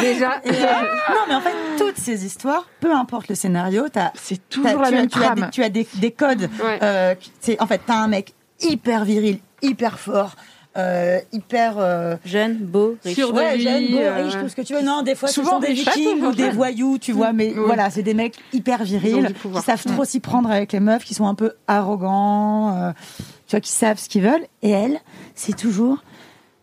Déjà, 0.00 0.40
Et, 0.44 0.50
euh, 0.50 0.82
non, 1.10 1.24
mais 1.28 1.34
en 1.34 1.40
fait, 1.40 1.54
toutes 1.78 1.98
ces 1.98 2.24
histoires, 2.24 2.68
peu 2.78 2.94
importe 2.94 3.28
le 3.28 3.34
scénario, 3.34 3.88
t'as 3.88 4.12
C'est 4.14 4.48
toujours 4.48 4.80
la 4.80 4.88
tu, 4.88 4.94
as, 4.94 4.96
même 4.98 5.08
tu 5.08 5.22
as 5.24 5.34
des, 5.34 5.50
tu 5.50 5.64
as 5.64 5.68
des, 5.68 5.88
des 5.94 6.12
codes. 6.12 6.48
Ouais. 6.62 6.78
Euh, 6.82 7.14
c'est 7.40 7.60
en 7.60 7.66
fait, 7.66 7.80
t'as 7.84 7.96
un 7.96 8.08
mec 8.08 8.34
hyper 8.60 9.04
viril, 9.04 9.40
hyper 9.60 9.98
fort, 9.98 10.36
euh, 10.76 11.18
hyper 11.32 11.74
euh, 11.78 12.16
Jeune, 12.24 12.56
beau, 12.56 12.96
riche. 13.04 13.18
Ouais, 13.18 13.58
jeune, 13.58 13.90
beau, 13.90 13.98
euh, 13.98 14.24
riche, 14.24 14.38
tout 14.38 14.48
ce 14.48 14.56
que 14.56 14.62
tu 14.62 14.74
veux. 14.74 14.82
Non, 14.82 15.02
des 15.02 15.14
fois, 15.14 15.28
Souvent 15.28 15.60
ce 15.60 15.66
sont 15.66 15.72
des 15.72 15.72
vikings 15.74 16.22
ou 16.22 16.32
des 16.32 16.50
voyous, 16.50 16.98
tu 16.98 17.12
vois. 17.12 17.32
Mais 17.32 17.48
Oui. 17.56 17.62
voilà, 17.66 17.90
c'est 17.90 18.02
des 18.02 18.14
mecs 18.14 18.36
hyper 18.52 18.82
virils 18.84 19.32
qui 19.42 19.62
savent 19.62 19.84
trop 19.84 20.04
s'y 20.04 20.20
prendre 20.20 20.50
avec 20.50 20.72
les 20.72 20.80
meufs, 20.80 21.04
qui 21.04 21.14
sont 21.14 21.26
un 21.26 21.34
peu 21.34 21.52
arrogants, 21.66 22.76
euh, 22.76 22.92
tu 23.46 23.52
vois, 23.56 23.60
qui 23.60 23.70
savent 23.72 23.98
ce 23.98 24.08
qu'ils 24.08 24.22
veulent. 24.22 24.46
Et 24.62 24.70
elle, 24.70 24.98
c'est 25.34 25.56
toujours 25.56 26.02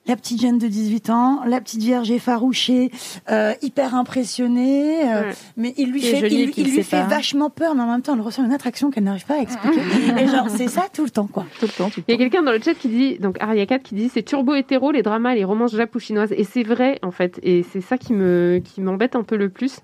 la 0.08 0.16
petite 0.16 0.42
jeune 0.42 0.58
de 0.58 0.68
18 0.68 1.10
ans, 1.12 1.42
la 1.46 1.62
petite 1.62 1.82
vierge 1.82 2.10
effarouchée, 2.10 2.90
euh, 3.30 3.54
hyper 3.62 3.94
impressionnée, 3.96 5.04
euh, 5.04 5.22
Ouais. 5.22 5.34
mais 5.58 5.74
il 5.78 5.92
lui 5.92 6.02
fait, 6.02 6.28
il, 6.28 6.46
lui 6.48 6.84
fait 6.84 6.98
pas. 6.98 7.04
vachement 7.04 7.50
peur, 7.50 7.76
mais 7.76 7.84
en 7.84 7.92
même 7.92 8.02
temps, 8.02 8.16
elle 8.16 8.22
ressent 8.22 8.44
une 8.44 8.54
attraction 8.54 8.90
qu'elle 8.90 9.04
n'arrive 9.04 9.26
pas 9.26 9.36
à 9.36 9.42
expliquer. 9.42 9.80
et 10.20 10.28
genre, 10.28 10.50
c'est 10.50 10.68
ça 10.68 10.86
tout 10.94 11.04
le 11.04 11.10
temps, 11.10 11.28
quoi. 11.28 11.46
Tout 11.60 11.66
le 11.68 11.72
temps, 11.72 11.90
tout 11.90 12.00
le 12.00 12.06
Il 12.08 12.12
y 12.12 12.16
a 12.16 12.18
quelqu'un 12.18 12.42
dans 12.42 12.52
le 12.52 12.60
chat 12.60 12.74
qui 12.74 12.88
dit, 12.88 13.20
donc 13.20 13.38
Aria4 13.40 13.82
qui 13.82 13.96
dit 13.96 14.10
c'est 14.12 14.24
turbo 14.24 14.56
hétéro 14.56 14.92
les 14.92 15.04
dramas 15.04 15.36
les 15.36 15.44
romances 15.44 15.76
japouchinoises 15.76 16.32
et 16.32 16.44
c'est 16.44 16.64
vrai 16.64 17.00
en 17.04 17.12
fait 17.12 17.40
et 17.44 17.64
c'est 17.72 17.82
ça 17.82 17.98
qui 17.98 18.14
me 18.14 18.62
qui 18.64 18.82
m'embête 18.82 19.16
un 19.16 19.24
peu 19.24 19.36
le 19.36 19.50
plus. 19.50 19.80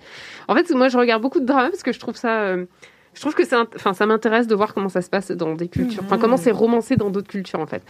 En 0.48 0.56
fait 0.56 0.70
moi 0.72 0.88
je 0.88 0.98
regarde 0.98 1.22
beaucoup 1.22 1.40
de 1.40 1.46
dramas 1.46 1.70
parce 1.70 1.84
que 1.84 1.92
je 1.92 2.00
trouve 2.00 2.16
ça 2.16 2.42
euh, 2.42 2.66
je 3.16 3.22
trouve 3.22 3.34
que 3.34 3.44
c'est 3.46 3.56
enfin 3.76 3.94
ça 3.94 4.06
m'intéresse 4.06 4.46
de 4.46 4.54
voir 4.54 4.74
comment 4.74 4.90
ça 4.90 5.02
se 5.02 5.10
passe 5.10 5.32
dans 5.32 5.56
des 5.56 5.68
cultures 5.70 6.04
enfin 6.06 6.18
comment 6.20 6.38
c'est 6.38 6.52
romancé 6.52 6.96
dans 6.98 7.10
d'autres 7.10 7.28
cultures 7.30 7.60
en 7.60 7.66
fait. 7.66 7.82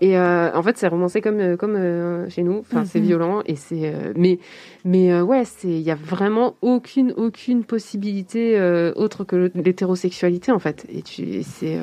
Et 0.00 0.16
euh, 0.16 0.52
en 0.54 0.62
fait 0.62 0.76
c'est 0.78 0.86
romancé 0.88 1.20
comme 1.20 1.40
euh, 1.40 1.56
comme 1.56 1.74
euh, 1.76 2.28
chez 2.30 2.42
nous 2.42 2.58
enfin 2.58 2.84
c'est 2.84 3.00
Mhm. 3.00 3.06
violent 3.06 3.42
et 3.46 3.56
c'est 3.56 3.86
euh, 3.92 4.12
mais 4.14 4.38
mais 4.84 5.20
ouais 5.20 5.44
c'est 5.44 5.68
il 5.68 5.80
y 5.80 5.90
a 5.90 5.94
vraiment 5.96 6.54
aucune 6.62 7.12
aucune 7.16 7.64
possibilité 7.64 8.60
autre 8.94 9.24
que 9.24 9.50
l'hétérosexualité 9.54 10.52
en 10.52 10.58
fait 10.58 10.86
et 10.88 11.02
tu 11.02 11.42
c'est 11.42 11.78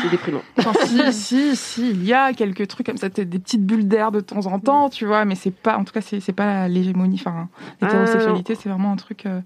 c'est 0.00 0.10
déprimant. 0.10 0.42
Enfin, 0.58 0.72
si, 0.86 1.12
si, 1.12 1.56
si, 1.56 1.90
il 1.90 2.04
y 2.04 2.12
a 2.12 2.32
quelques 2.32 2.66
trucs 2.68 2.86
comme 2.86 2.96
ça, 2.96 3.08
des 3.08 3.24
petites 3.26 3.64
bulles 3.66 3.86
d'air 3.88 4.10
de 4.12 4.20
temps 4.20 4.46
en 4.46 4.58
temps, 4.58 4.88
tu 4.90 5.04
vois, 5.06 5.24
mais 5.24 5.34
c'est 5.34 5.50
pas, 5.50 5.76
en 5.76 5.84
tout 5.84 5.92
cas, 5.92 6.00
c'est 6.00 6.32
pas 6.32 6.68
l'hégémonie, 6.68 7.20
enfin, 7.20 7.48
l'hétérosexualité, 7.80 8.54
c'est 8.54 8.68
vraiment 8.68 8.92
un 8.92 8.96
truc. 8.96 9.26
euh, 9.26 9.40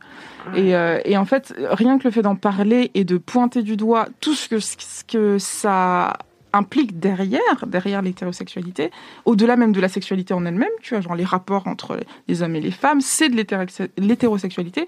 et, 0.54 0.76
euh, 0.76 1.00
et 1.04 1.16
en 1.16 1.24
fait, 1.24 1.54
rien 1.70 1.98
que 1.98 2.04
le 2.04 2.10
fait 2.10 2.22
d'en 2.22 2.36
parler 2.36 2.90
et 2.94 3.04
de 3.04 3.18
pointer 3.18 3.62
du 3.62 3.76
doigt 3.76 4.06
tout 4.20 4.34
ce 4.34 4.48
que, 4.48 4.60
ce 4.60 5.02
que 5.04 5.38
ça 5.38 6.16
implique 6.52 6.98
derrière, 6.98 7.66
derrière 7.66 8.00
l'hétérosexualité, 8.00 8.90
au-delà 9.26 9.56
même 9.56 9.72
de 9.72 9.80
la 9.80 9.88
sexualité 9.88 10.32
en 10.32 10.46
elle-même, 10.46 10.70
tu 10.80 10.94
vois, 10.94 11.00
genre 11.02 11.14
les 11.14 11.24
rapports 11.24 11.66
entre 11.66 11.98
les 12.28 12.42
hommes 12.42 12.56
et 12.56 12.60
les 12.60 12.70
femmes, 12.70 13.00
c'est 13.00 13.28
de 13.28 13.36
l'hétérosex- 13.36 13.90
l'hétérosexualité. 13.98 14.86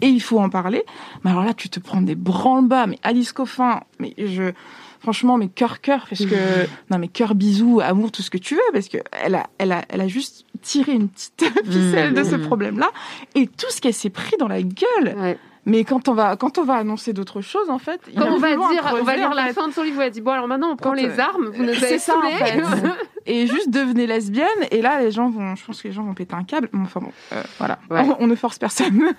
Et 0.00 0.08
il 0.08 0.20
faut 0.20 0.40
en 0.40 0.48
parler. 0.48 0.82
Mais 1.22 1.30
alors 1.30 1.44
là, 1.44 1.54
tu 1.54 1.68
te 1.68 1.78
prends 1.78 2.00
des 2.00 2.16
branle-bas. 2.16 2.86
Mais 2.88 2.98
Alice 3.04 3.32
Coffin, 3.32 3.82
mais 4.00 4.14
je, 4.18 4.52
franchement, 5.02 5.36
mais 5.36 5.48
cœur 5.48 5.80
cœur, 5.80 6.06
parce 6.08 6.24
que 6.24 6.34
non, 6.90 6.98
mais 6.98 7.08
cœur 7.08 7.34
bisous, 7.34 7.80
amour, 7.82 8.10
tout 8.12 8.22
ce 8.22 8.30
que 8.30 8.38
tu 8.38 8.54
veux, 8.54 8.60
parce 8.72 8.88
que 8.88 8.98
elle 9.22 9.34
a, 9.34 9.46
elle 9.58 9.72
a, 9.72 9.82
elle 9.88 10.00
a 10.00 10.08
juste 10.08 10.46
tiré 10.62 10.92
une 10.92 11.08
petite 11.08 11.44
ficelle 11.70 12.14
de 12.14 12.22
ce 12.24 12.36
Mmh. 12.36 12.42
problème-là, 12.46 12.90
et 13.34 13.46
tout 13.46 13.70
ce 13.70 13.80
qu'elle 13.80 13.92
s'est 13.94 14.10
pris 14.10 14.36
dans 14.38 14.48
la 14.48 14.62
gueule. 14.62 15.14
Ouais. 15.16 15.38
Mais 15.64 15.84
quand 15.84 16.08
on 16.08 16.14
va, 16.14 16.34
quand 16.36 16.58
on 16.58 16.64
va 16.64 16.74
annoncer 16.74 17.12
d'autres 17.12 17.40
choses, 17.40 17.70
en 17.70 17.78
fait, 17.78 18.00
il 18.08 18.14
y 18.14 18.18
a 18.18 18.22
Quand 18.22 18.32
on 18.32 18.38
va 18.38 18.48
dire, 18.56 18.94
on 19.00 19.02
va 19.04 19.14
lire 19.16 19.32
la 19.32 19.52
fin 19.52 19.68
de 19.68 19.72
son 19.72 19.82
livre, 19.84 19.98
où 19.98 20.00
elle 20.02 20.10
dit 20.10 20.20
bon 20.20 20.32
alors 20.32 20.48
maintenant 20.48 20.70
on 20.72 20.76
prend 20.76 20.90
Quand, 20.90 20.96
les 20.96 21.06
euh, 21.06 21.22
armes, 21.22 21.50
vous 21.54 21.62
nous 21.62 21.68
avez 21.84 21.98
ça, 21.98 22.16
en 22.18 22.22
fait. 22.30 22.60
et 23.26 23.46
juste 23.46 23.70
devenez 23.70 24.08
lesbienne, 24.08 24.48
et 24.72 24.82
là, 24.82 25.00
les 25.00 25.12
gens 25.12 25.30
vont, 25.30 25.54
je 25.54 25.64
pense 25.64 25.80
que 25.80 25.86
les 25.88 25.94
gens 25.94 26.02
vont 26.02 26.14
péter 26.14 26.34
un 26.34 26.42
câble. 26.42 26.68
Enfin 26.74 26.98
bon, 27.00 27.12
euh, 27.32 27.42
voilà, 27.58 27.78
Ouais. 27.90 28.00
on, 28.00 28.24
on 28.24 28.26
ne 28.26 28.34
force 28.34 28.58
personne. 28.58 29.12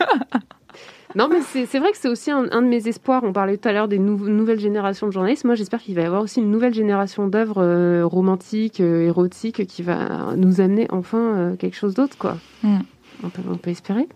Non 1.15 1.27
mais 1.31 1.39
c'est 1.41 1.79
vrai 1.79 1.91
que 1.91 1.97
c'est 1.97 2.09
aussi 2.09 2.31
un, 2.31 2.45
un 2.51 2.61
de 2.61 2.67
mes 2.67 2.87
espoirs. 2.87 3.23
On 3.23 3.33
parlait 3.33 3.57
tout 3.57 3.67
à 3.69 3.73
l'heure 3.73 3.87
des 3.87 3.99
nou- 3.99 4.27
nouvelles 4.29 4.59
générations 4.59 5.07
de 5.07 5.11
journalistes. 5.11 5.45
Moi 5.45 5.55
j'espère 5.55 5.81
qu'il 5.81 5.95
va 5.95 6.01
y 6.01 6.05
avoir 6.05 6.21
aussi 6.23 6.39
une 6.39 6.49
nouvelle 6.51 6.73
génération 6.73 7.27
d'œuvres 7.27 7.61
euh, 7.63 8.05
romantiques, 8.05 8.79
euh, 8.81 9.07
érotiques, 9.07 9.65
qui 9.67 9.83
va 9.83 10.33
nous 10.35 10.61
amener 10.61 10.87
enfin 10.91 11.17
euh, 11.19 11.55
quelque 11.55 11.75
chose 11.75 11.93
d'autre 11.93 12.17
quoi. 12.17 12.37
Mm. 12.63 12.79
On, 13.23 13.29
peut, 13.29 13.41
on 13.51 13.55
peut 13.57 13.69
espérer. 13.71 14.07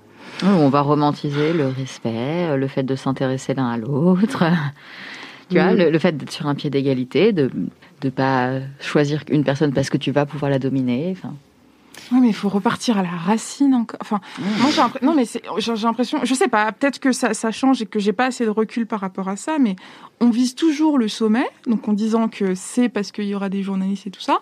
Oui, 0.44 0.50
On 0.50 0.70
va 0.70 0.82
romantiser 0.82 1.54
le 1.54 1.68
respect, 1.68 2.12
euh, 2.50 2.58
le 2.58 2.68
fait 2.68 2.84
de 2.84 2.96
s'intéresser 2.96 3.54
l'un 3.54 3.68
à 3.70 3.78
l'autre. 3.78 4.44
Tu 5.50 5.56
vois, 5.58 5.74
le, 5.74 5.90
le 5.90 6.00
fait 6.00 6.18
d'être 6.18 6.32
sur 6.32 6.48
un 6.48 6.56
pied 6.56 6.70
d'égalité, 6.70 7.32
de 7.32 7.50
ne 8.04 8.10
pas 8.10 8.60
choisir 8.82 9.24
une 9.30 9.46
personne 9.46 9.72
parce 9.72 9.90
que 9.90 9.96
tu 9.98 10.12
vas 10.12 10.26
pouvoir 10.26 10.52
la 10.52 10.60
dominer. 10.60 11.16
Enfin, 11.18 11.34
Oui, 12.12 12.20
mais 12.22 12.28
il 12.30 12.34
faut 12.34 12.50
repartir 12.50 12.98
à 12.98 13.02
la 13.04 13.10
racine 13.10 13.74
encore. 13.74 14.00
Enfin, 14.02 14.20
moi 14.40 14.70
j'ai 14.72 14.78
l'impression, 14.82 15.08
non 15.08 15.16
mais 15.16 15.26
c'est- 15.26 15.42
j'ai 15.58 15.74
l'impression, 15.76 16.20
je 16.24 16.34
sais 16.34 16.48
pas, 16.48 16.72
peut-être 16.72 17.00
que 17.00 17.12
ça, 17.12 17.34
ça 17.34 17.52
change 17.52 17.82
et 17.82 17.86
que 17.86 18.00
j'ai 18.00 18.14
pas 18.14 18.26
assez 18.26 18.46
de 18.46 18.50
recul 18.50 18.86
par 18.88 19.00
rapport 19.02 19.28
à 19.30 19.36
ça, 19.36 19.58
mais 19.60 19.76
on 20.22 20.30
vise 20.30 20.56
toujours 20.56 20.98
le 20.98 21.08
sommet, 21.08 21.46
donc 21.66 21.88
en 21.88 21.94
disant 21.94 22.28
que 22.30 22.56
c'est 22.56 22.90
parce 22.90 23.12
qu'il 23.12 23.26
y 23.26 23.36
aura 23.36 23.50
des 23.50 23.62
journalistes 23.64 24.08
et 24.08 24.12
tout 24.12 24.22
ça, 24.22 24.40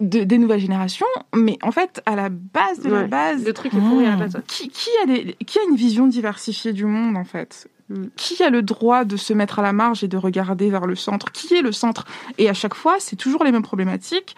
de- 0.00 0.24
des 0.24 0.38
nouvelles 0.38 0.60
générations, 0.60 1.06
mais 1.34 1.58
en 1.62 1.70
fait 1.72 2.00
à 2.06 2.16
la 2.16 2.28
base 2.28 2.80
de 2.80 2.90
la 2.90 3.02
base, 3.04 3.44
Le 3.44 3.52
truc 3.52 3.74
est 3.74 3.78
pourri 3.78 4.06
à 4.06 4.10
la 4.10 4.16
base. 4.16 4.36
ouais. 4.36 4.42
qui, 4.46 4.68
qui 4.68 4.88
a 5.02 5.06
des, 5.06 5.36
qui 5.46 5.58
a 5.58 5.62
une 5.68 5.76
vision 5.76 6.06
diversifiée 6.06 6.72
du 6.72 6.84
monde 6.86 7.16
en 7.16 7.24
fait? 7.24 7.68
Qui 8.16 8.42
a 8.42 8.50
le 8.50 8.62
droit 8.62 9.04
de 9.04 9.16
se 9.16 9.32
mettre 9.32 9.60
à 9.60 9.62
la 9.62 9.72
marge 9.72 10.02
et 10.02 10.08
de 10.08 10.16
regarder 10.16 10.70
vers 10.70 10.86
le 10.86 10.96
centre? 10.96 11.30
Qui 11.30 11.54
est 11.54 11.62
le 11.62 11.70
centre? 11.70 12.04
Et 12.36 12.48
à 12.48 12.52
chaque 12.54 12.74
fois, 12.74 12.96
c'est 12.98 13.14
toujours 13.14 13.44
les 13.44 13.52
mêmes 13.52 13.62
problématiques. 13.62 14.34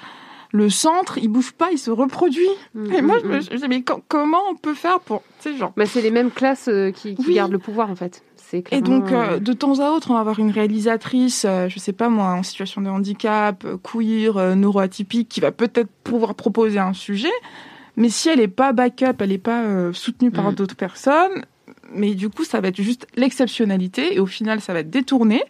Le 0.52 0.70
centre, 0.70 1.18
il 1.18 1.28
bouge 1.28 1.52
pas, 1.52 1.68
il 1.72 1.78
se 1.78 1.90
reproduit. 1.90 2.48
Mm, 2.74 2.92
Et 2.92 3.02
moi, 3.02 3.16
je 3.22 3.26
me 3.28 3.56
dis, 3.58 3.68
mais 3.68 3.82
co- 3.82 4.02
comment 4.08 4.40
on 4.50 4.54
peut 4.54 4.74
faire 4.74 5.00
pour, 5.00 5.22
tu 5.42 5.50
sais, 5.52 5.56
genre. 5.58 5.72
Bah, 5.76 5.84
c'est 5.86 6.00
les 6.00 6.10
mêmes 6.10 6.30
classes 6.30 6.68
euh, 6.68 6.90
qui, 6.90 7.14
qui 7.16 7.24
Oui. 7.26 7.34
gardent 7.34 7.52
le 7.52 7.58
pouvoir 7.58 7.90
en 7.90 7.96
fait. 7.96 8.22
C'est 8.36 8.64
Et 8.72 8.80
donc, 8.80 9.12
euh, 9.12 9.38
de 9.40 9.52
temps 9.52 9.78
à 9.80 9.90
autre, 9.90 10.10
on 10.10 10.14
va 10.14 10.20
avoir 10.20 10.38
une 10.38 10.50
réalisatrice, 10.50 11.44
euh, 11.46 11.68
je 11.68 11.78
sais 11.78 11.92
pas 11.92 12.08
moi, 12.08 12.28
en 12.32 12.42
situation 12.42 12.80
de 12.80 12.88
handicap, 12.88 13.62
euh, 13.66 13.76
queer, 13.76 14.38
euh, 14.38 14.54
neuroatypique, 14.54 15.28
qui 15.28 15.40
va 15.40 15.52
peut-être 15.52 15.90
pouvoir 16.02 16.34
proposer 16.34 16.78
un 16.78 16.94
sujet. 16.94 17.28
Mais 17.96 18.08
si 18.08 18.28
elle 18.30 18.40
est 18.40 18.48
pas 18.48 18.72
backup, 18.72 19.16
elle 19.20 19.32
est 19.32 19.38
pas 19.38 19.64
euh, 19.64 19.92
soutenue 19.92 20.30
par 20.30 20.50
Mm. 20.50 20.54
d'autres 20.54 20.76
personnes, 20.76 21.44
mais 21.92 22.14
du 22.14 22.30
coup, 22.30 22.44
ça 22.44 22.60
va 22.62 22.68
être 22.68 22.80
juste 22.80 23.06
l'exceptionnalité 23.16 24.14
et 24.14 24.20
au 24.20 24.26
final, 24.26 24.60
ça 24.62 24.72
va 24.72 24.80
être 24.80 24.90
détourné. 24.90 25.42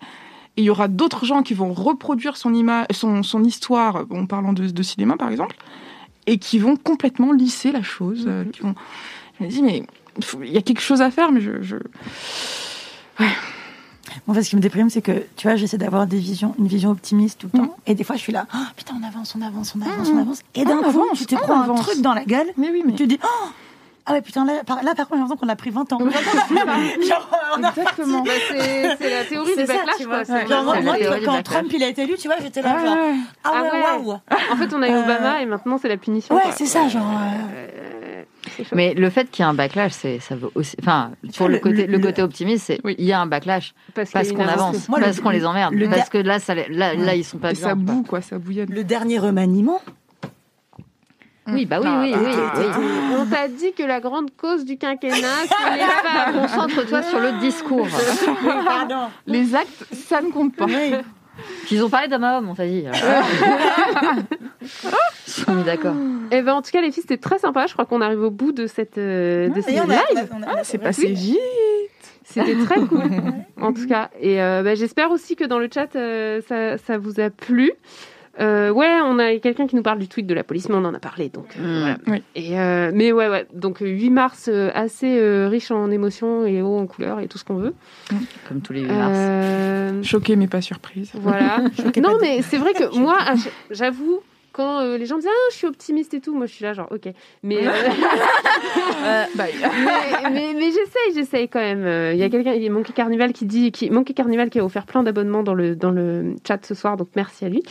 Et 0.59 0.63
il 0.63 0.65
y 0.65 0.71
aura 0.71 0.89
d'autres 0.89 1.25
gens 1.25 1.43
qui 1.45 1.55
vont 1.55 1.73
reproduire 1.73 2.37
son 2.37 2.53
image, 2.53 2.87
son, 2.91 3.23
son 3.23 3.45
histoire, 3.45 4.05
en 4.11 4.27
parlant 4.27 4.53
de, 4.53 4.69
de 4.69 4.83
cinéma 4.83 5.17
par 5.17 5.31
exemple, 5.31 5.57
et 6.27 6.39
qui 6.39 6.59
vont 6.59 6.77
complètement 6.77 7.33
lisser 7.33 7.71
la 7.73 7.83
chose. 7.83 8.25
euh, 8.27 8.45
qui 8.45 8.61
vont... 8.63 8.75
Je 9.39 9.45
me 9.45 9.49
dis, 9.49 9.63
mais 9.63 9.85
il 10.43 10.53
y 10.53 10.59
a 10.59 10.63
quelque 10.63 10.81
chose 10.83 11.01
à 11.01 11.11
faire, 11.13 11.31
mais 11.31 11.41
je. 11.41 11.63
je... 11.63 11.77
Bon, 14.27 14.35
parce 14.35 14.47
ce 14.47 14.51
qui 14.51 14.57
me 14.57 14.61
déprime, 14.61 14.91
c'est 14.91 15.03
que, 15.03 15.25
tu 15.37 15.47
vois, 15.47 15.57
j'essaie 15.57 15.79
d'avoir 15.79 16.07
des 16.07 16.19
visions, 16.19 16.55
une 16.59 16.67
vision 16.67 16.91
optimiste 16.91 17.39
tout 17.41 17.51
le 17.53 17.59
temps. 17.61 17.77
Et 17.87 17.95
des 17.95 18.03
fois, 18.05 18.17
je 18.17 18.21
suis 18.23 18.33
là, 18.33 18.47
oh, 18.55 18.59
putain, 18.77 18.95
on 19.01 19.07
avance, 19.07 19.35
on 19.39 19.43
avance, 19.43 19.75
on 19.77 19.83
avance, 19.83 20.09
on 20.09 20.15
Mhm. 20.15 20.19
avance. 20.21 20.41
Et 20.55 20.65
d'un 20.65 20.83
coup, 20.83 21.05
tu 21.15 21.27
te 21.27 21.35
prends 21.37 21.61
un 21.61 21.75
truc 21.75 22.01
dans 22.01 22.15
la 22.15 22.25
gueule. 22.25 22.49
Mais 22.57 22.71
oui, 22.71 22.83
mais. 22.85 22.93
Tu 22.95 23.05
te 23.05 23.09
dis, 23.09 23.19
oh 23.23 23.49
ah 24.09 24.13
ouais, 24.15 24.23
putain, 24.23 24.45
là, 24.45 24.55
par, 24.67 24.83
là, 24.83 24.95
par 24.95 25.07
contre, 25.09 25.17
j'ai 25.17 25.21
l'impression 25.21 25.37
qu'on 25.37 25.49
a 25.49 25.57
pris 25.57 25.71
20 25.71 25.93
ans. 25.93 25.99
Genre, 27.09 27.31
on 27.59 27.63
a 27.63 27.69
Exactement. 27.69 28.23
Bah, 28.23 28.31
c'est 28.49 28.97
c'est 28.99 29.11
la 29.11 29.25
théorie 29.25 29.51
C'est 29.55 29.61
du 29.63 29.67
ça, 29.67 29.75
backlash 29.75 29.97
tu 29.99 30.07
quoi. 30.07 30.19
Ouais. 30.21 30.47
Genre, 30.47 30.65
moi, 30.65 30.81
moi, 30.81 30.97
quand 30.99 31.11
backlash. 31.11 31.43
Trump 31.45 31.67
il 31.73 31.83
a 31.83 31.89
été 31.89 32.03
élu, 32.03 32.15
tu 32.19 32.29
vois, 32.29 32.37
j'étais 32.43 32.63
là, 32.63 32.77
Ah 32.79 32.85
genre, 32.87 32.97
ouais. 32.97 33.15
ah 33.45 33.51
Ah 33.55 33.63
ouais, 33.63 33.71
ouais. 33.71 34.07
waouh. 34.07 34.19
En 34.53 34.57
fait, 34.57 34.75
on 34.75 34.83
a 34.83 34.89
eu 34.89 34.93
Euh, 34.93 35.03
Obama 35.05 35.43
et 35.43 35.47
maintenant 35.47 35.79
c'est 35.81 35.89
la 35.89 35.97
punition. 35.97 36.35
Ouais, 36.35 36.43
quoi. 36.43 36.53
c'est 36.53 36.67
ça, 36.67 36.89
genre. 36.89 37.03
euh, 37.03 37.57
Euh, 37.57 38.23
c'est 38.57 38.65
chaud. 38.65 38.75
mais 38.77 38.95
le 38.95 39.11
fait 39.11 39.31
qu'il 39.31 39.45
y 39.45 39.47
ait 39.47 39.51
un 39.51 39.55
backlash, 39.55 39.93
c'est 39.93 40.21
ça 40.21 40.35
veut 40.37 40.51
aussi. 40.55 40.77
Enfin, 40.81 41.11
pour 41.37 41.49
le, 41.49 41.55
le- 41.55 41.61
côté, 41.61 41.87
le- 41.87 41.93
le, 41.93 41.99
côté 41.99 42.23
optimiste, 42.23 42.65
c'est 42.67 42.81
Oui. 42.85 42.95
il 42.99 43.05
y 43.05 43.13
a 43.13 43.21
un 43.21 43.27
backlash 43.27 43.75
parce, 43.95 44.11
qu'on 44.33 44.47
avance, 44.47 44.89
Moi, 44.89 44.99
le- 44.99 45.05
parce 45.05 45.21
qu'on 45.21 45.31
les 45.31 45.45
emmerde, 45.45 45.75
le- 45.75 45.89
parce 45.89 46.09
que 46.09 46.19
là, 46.19 46.39
ça, 46.39 46.55
là, 46.55 46.95
là, 46.95 47.15
ils 47.15 47.25
sont 47.25 47.39
pas 47.39 47.51
Et 47.51 47.55
bien. 47.55 47.63
ça 47.63 47.69
quoi. 47.71 47.75
boue, 47.77 48.03
quoi, 48.03 48.21
ça 48.23 48.39
bouillonne. 48.39 48.69
Le 48.71 48.85
dernier 48.85 49.19
remaniement. 49.19 49.81
Oui, 51.51 51.65
bah 51.67 51.79
oui, 51.81 51.87
Ah, 51.89 52.01
oui, 52.03 52.13
bah, 52.13 52.19
oui, 52.25 52.33
ah, 52.37 52.79
oui. 52.79 52.87
On 53.21 53.27
t'a 53.27 53.49
dit 53.49 53.73
que 53.73 53.83
la 53.83 54.01
grande 54.01 54.31
cause 54.37 54.65
du 54.65 54.77
quinquennat, 54.79 55.17
c'est 55.49 55.75
les 55.77 55.81
femmes. 55.81 56.35
Concentre-toi 56.43 57.03
sur 57.03 57.21
le 57.21 57.33
discours. 57.41 57.87
Pardon. 58.65 59.09
Les 59.27 59.55
actes, 59.55 59.85
ça 59.93 60.21
ne 60.21 60.31
compte 60.31 60.55
pas. 60.57 60.67
Oui. 60.67 60.95
Ils 61.71 61.85
ont 61.85 61.89
parlé 61.89 62.09
d'homme 62.09 62.25
à 62.25 62.39
homme, 62.39 62.49
on 62.51 62.55
t'a 62.55 62.67
dit. 62.67 62.85
Ils 64.63 65.33
sont 65.33 65.55
mis 65.55 65.63
d'accord. 65.65 65.95
Eh 66.31 66.43
ben, 66.43 66.55
en 66.55 66.63
tout 66.63 66.71
cas, 66.71 66.81
les 66.81 66.91
filles, 66.91 67.03
c'était 67.03 67.17
très 67.17 67.39
sympa. 67.39 67.67
Je 67.67 67.73
crois 67.75 67.85
qu'on 67.87 68.01
arrive 68.01 68.23
au 68.23 68.31
bout 68.31 68.53
de 68.53 68.67
cette, 68.67 68.99
euh, 68.99 69.49
de 69.49 69.59
Et 69.59 69.63
cette 69.63 69.77
on 69.79 69.91
a- 69.91 69.95
live. 70.15 70.29
on 70.33 70.43
a- 70.43 70.47
on 70.55 70.57
a- 70.59 70.65
C'est 70.65 70.79
passé 70.79 71.09
vite. 71.13 71.39
C'était 72.25 72.57
très 72.57 72.81
cool, 72.81 73.03
en 73.61 73.73
tout 73.73 73.87
cas. 73.87 74.11
Et 74.21 74.43
euh, 74.43 74.63
bah, 74.63 74.75
j'espère 74.75 75.11
aussi 75.11 75.35
que 75.35 75.45
dans 75.45 75.59
le 75.59 75.69
chat, 75.73 75.95
euh, 75.97 76.41
ça, 76.47 76.77
ça 76.77 76.99
vous 76.99 77.21
a 77.21 77.31
plu. 77.31 77.73
Euh, 78.41 78.71
ouais, 78.71 78.99
on 79.05 79.19
a 79.19 79.37
quelqu'un 79.39 79.67
qui 79.67 79.75
nous 79.77 79.83
parle 79.83 79.99
du 79.99 80.07
tweet 80.09 80.27
de 80.27 80.35
la 80.35 80.45
police, 80.45 80.69
mais 80.69 80.77
on 80.77 80.85
en 80.85 80.95
a 80.95 80.99
parlé, 81.01 81.29
donc 81.29 81.47
euh, 81.59 81.63
Mm. 81.63 81.81
voilà. 81.81 81.97
Oui. 82.07 82.23
Et 82.37 82.59
euh, 82.61 82.91
mais 82.95 83.11
ouais, 83.13 83.29
ouais. 83.29 83.47
Donc 83.53 83.83
euh, 83.83 83.87
8 83.89 84.11
mars, 84.11 84.49
euh, 84.53 84.71
assez 84.75 85.19
euh, 85.19 85.49
riche 85.49 85.71
en 85.71 85.91
émotions 85.91 86.47
et 86.47 86.63
haut 86.63 86.79
en 86.79 86.87
couleurs 86.87 87.21
et 87.21 87.27
tout 87.29 87.39
ce 87.39 87.45
qu'on 87.45 87.57
veut. 87.57 87.75
Comme 88.49 88.61
tous 88.61 88.73
les 88.73 88.83
8 88.83 88.87
mars. 88.93 89.13
Euh, 89.17 90.03
Choquée, 90.03 90.37
mais 90.37 90.47
pas 90.47 90.61
surprise. 90.61 91.11
voilà. 91.15 91.63
Choquée, 91.77 92.01
non, 92.01 92.17
mais 92.21 92.43
c'est 92.43 92.59
vrai 92.59 92.73
que 92.75 92.97
moi, 92.99 93.19
j'avoue. 93.71 94.21
Quand 94.59 94.81
euh, 94.81 94.99
les 94.99 95.07
gens 95.07 95.15
me 95.15 95.21
disent 95.21 95.31
ah 95.33 95.49
je 95.53 95.57
suis 95.57 95.69
optimiste 95.69 96.15
et 96.15 96.21
tout, 96.21 96.35
moi 96.35 96.47
je 96.47 96.53
suis 96.53 96.65
là 96.65 96.73
genre 96.73 96.89
ok, 96.91 97.13
mais 97.45 97.59
euh, 97.65 97.71
Bye. 99.37 99.53
mais, 99.63 100.31
mais, 100.33 100.53
mais 100.53 100.67
j'essaye, 100.73 101.15
j'essaye 101.15 101.49
quand 101.49 101.61
même. 101.61 101.85
Euh, 101.85 102.13
Il 102.13 102.19
y 102.19 102.25
a 102.25 102.29
quelqu'un, 102.29 102.55
il 102.55 102.65
y 102.65 102.67
a 102.67 102.71
Monkey 102.71 102.93
Carnival 102.93 103.33
qui 103.33 103.47
dit, 103.47 103.71
qui, 103.71 103.89
Monkey 103.89 104.15
Carnival 104.15 104.51
qui 104.51 104.59
a 104.59 104.65
offert 104.65 104.85
plein 104.85 105.05
d'abonnements 105.05 105.45
dans 105.45 105.55
le, 105.55 105.77
dans 105.77 105.93
le 105.93 106.35
chat 106.45 106.59
ce 106.67 106.75
soir, 106.75 106.97
donc 106.97 107.07
merci 107.15 107.45
à 107.45 107.49
lui. 107.49 107.63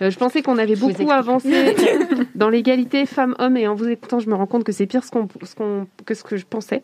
Euh, 0.00 0.10
je 0.10 0.16
pensais 0.16 0.40
qu'on 0.40 0.56
avait 0.56 0.76
beaucoup 0.76 1.10
avancé. 1.10 1.76
dans 2.40 2.48
l'égalité 2.48 3.06
femmes-hommes. 3.06 3.56
Et 3.56 3.68
en 3.68 3.74
vous 3.74 3.88
écoutant, 3.88 4.18
je 4.18 4.28
me 4.28 4.34
rends 4.34 4.46
compte 4.46 4.64
que 4.64 4.72
c'est 4.72 4.86
pire 4.86 5.04
ce 5.04 5.10
qu'on, 5.10 5.28
ce 5.44 5.54
qu'on, 5.54 5.86
que 6.06 6.14
ce 6.14 6.24
que 6.24 6.36
je 6.36 6.46
pensais. 6.46 6.82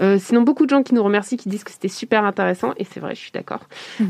Euh, 0.00 0.18
sinon, 0.20 0.42
beaucoup 0.42 0.64
de 0.64 0.70
gens 0.70 0.82
qui 0.84 0.94
nous 0.94 1.02
remercient, 1.02 1.36
qui 1.36 1.48
disent 1.48 1.64
que 1.64 1.72
c'était 1.72 1.88
super 1.88 2.24
intéressant. 2.24 2.74
Et 2.76 2.84
c'est 2.84 3.00
vrai, 3.00 3.16
je 3.16 3.20
suis 3.20 3.32
d'accord. 3.32 3.62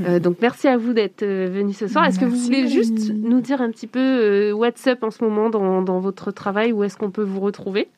Euh, 0.07 0.19
donc, 0.19 0.39
merci 0.43 0.69
à 0.69 0.77
vous 0.77 0.93
d'être 0.93 1.23
euh, 1.23 1.49
venus 1.51 1.79
ce 1.79 1.87
soir. 1.87 2.05
Est-ce 2.05 2.19
que 2.19 2.25
vous 2.25 2.37
voulez 2.37 2.69
juste 2.69 3.13
nous 3.15 3.41
dire 3.41 3.63
un 3.63 3.71
petit 3.71 3.87
peu 3.87 4.01
euh, 4.01 4.53
what's 4.53 4.80
up 4.89 5.03
en 5.03 5.11
ce 5.11 5.23
moment 5.25 5.51
dans, 5.51 5.83
dans 5.83 6.01
votre 6.01 6.31
travail 6.31 6.73
Où 6.73 6.85
est-ce 6.85 6.97
qu'on 6.97 7.11
peut 7.11 7.23
vous 7.23 7.41
retrouver 7.41 7.89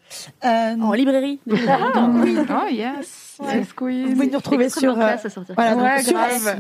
Euh, 0.45 0.75
En 0.81 0.93
librairie. 0.93 1.41
oui. 1.47 1.57
Oh 1.59 2.69
yes, 2.71 3.39
yes 3.43 3.67
Vous 3.69 3.75
pouvez 3.77 4.27
nous 4.31 4.37
retrouver 4.39 4.69
sur, 4.69 4.93
euh, 4.99 5.17
voilà, 5.55 5.75
donc 5.75 5.83
Ouais, 5.85 6.03
sur- 6.03 6.13
grave. 6.13 6.59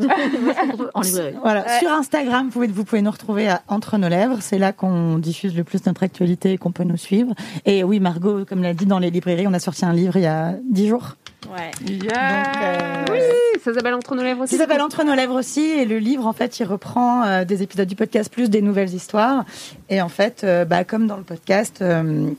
en 0.94 1.00
librairie. 1.00 1.34
Voilà, 1.42 1.78
sur 1.78 1.90
Instagram, 1.90 2.46
vous 2.46 2.52
pouvez, 2.52 2.66
vous 2.68 2.84
pouvez 2.84 3.02
nous 3.02 3.10
retrouver 3.10 3.48
à 3.48 3.62
Entre 3.68 3.98
nos 3.98 4.08
lèvres. 4.08 4.38
C'est 4.40 4.58
là 4.58 4.72
qu'on 4.72 5.18
diffuse 5.18 5.54
le 5.56 5.64
plus 5.64 5.84
notre 5.86 6.02
actualité 6.02 6.52
et 6.52 6.58
qu'on 6.58 6.72
peut 6.72 6.84
nous 6.84 6.96
suivre. 6.96 7.34
Et 7.66 7.84
oui, 7.84 8.00
Margot, 8.00 8.44
comme 8.44 8.62
l'a 8.62 8.74
dit 8.74 8.86
dans 8.86 8.98
les 8.98 9.10
librairies, 9.10 9.46
on 9.46 9.54
a 9.54 9.58
sorti 9.60 9.84
un 9.84 9.92
livre 9.92 10.16
il 10.16 10.22
y 10.22 10.26
a 10.26 10.54
dix 10.70 10.88
jours. 10.88 11.16
Ouais. 11.50 11.70
Donc, 11.80 12.12
euh, 12.12 13.04
Oui, 13.10 13.18
ça 13.64 13.74
s'appelle 13.74 13.94
Entre 13.94 14.14
nos 14.14 14.22
lèvres 14.22 14.42
aussi. 14.42 14.56
Ça 14.56 14.62
s'appelle 14.62 14.80
Entre 14.80 15.04
nos 15.04 15.14
lèvres 15.14 15.34
aussi. 15.34 15.60
Et 15.60 15.84
le 15.84 15.98
livre, 15.98 16.26
en 16.26 16.32
fait, 16.32 16.60
il 16.60 16.64
reprend 16.64 17.24
euh, 17.24 17.44
des 17.44 17.62
épisodes 17.62 17.88
du 17.88 17.96
podcast 17.96 18.32
plus 18.32 18.48
des 18.48 18.62
nouvelles 18.62 18.94
histoires. 18.94 19.44
Et 19.88 20.00
en 20.00 20.08
fait, 20.08 20.44
euh, 20.44 20.64
bah, 20.64 20.84
comme 20.84 21.06
dans 21.06 21.16
le 21.16 21.24
podcast, 21.24 21.80
euh, 21.82 22.30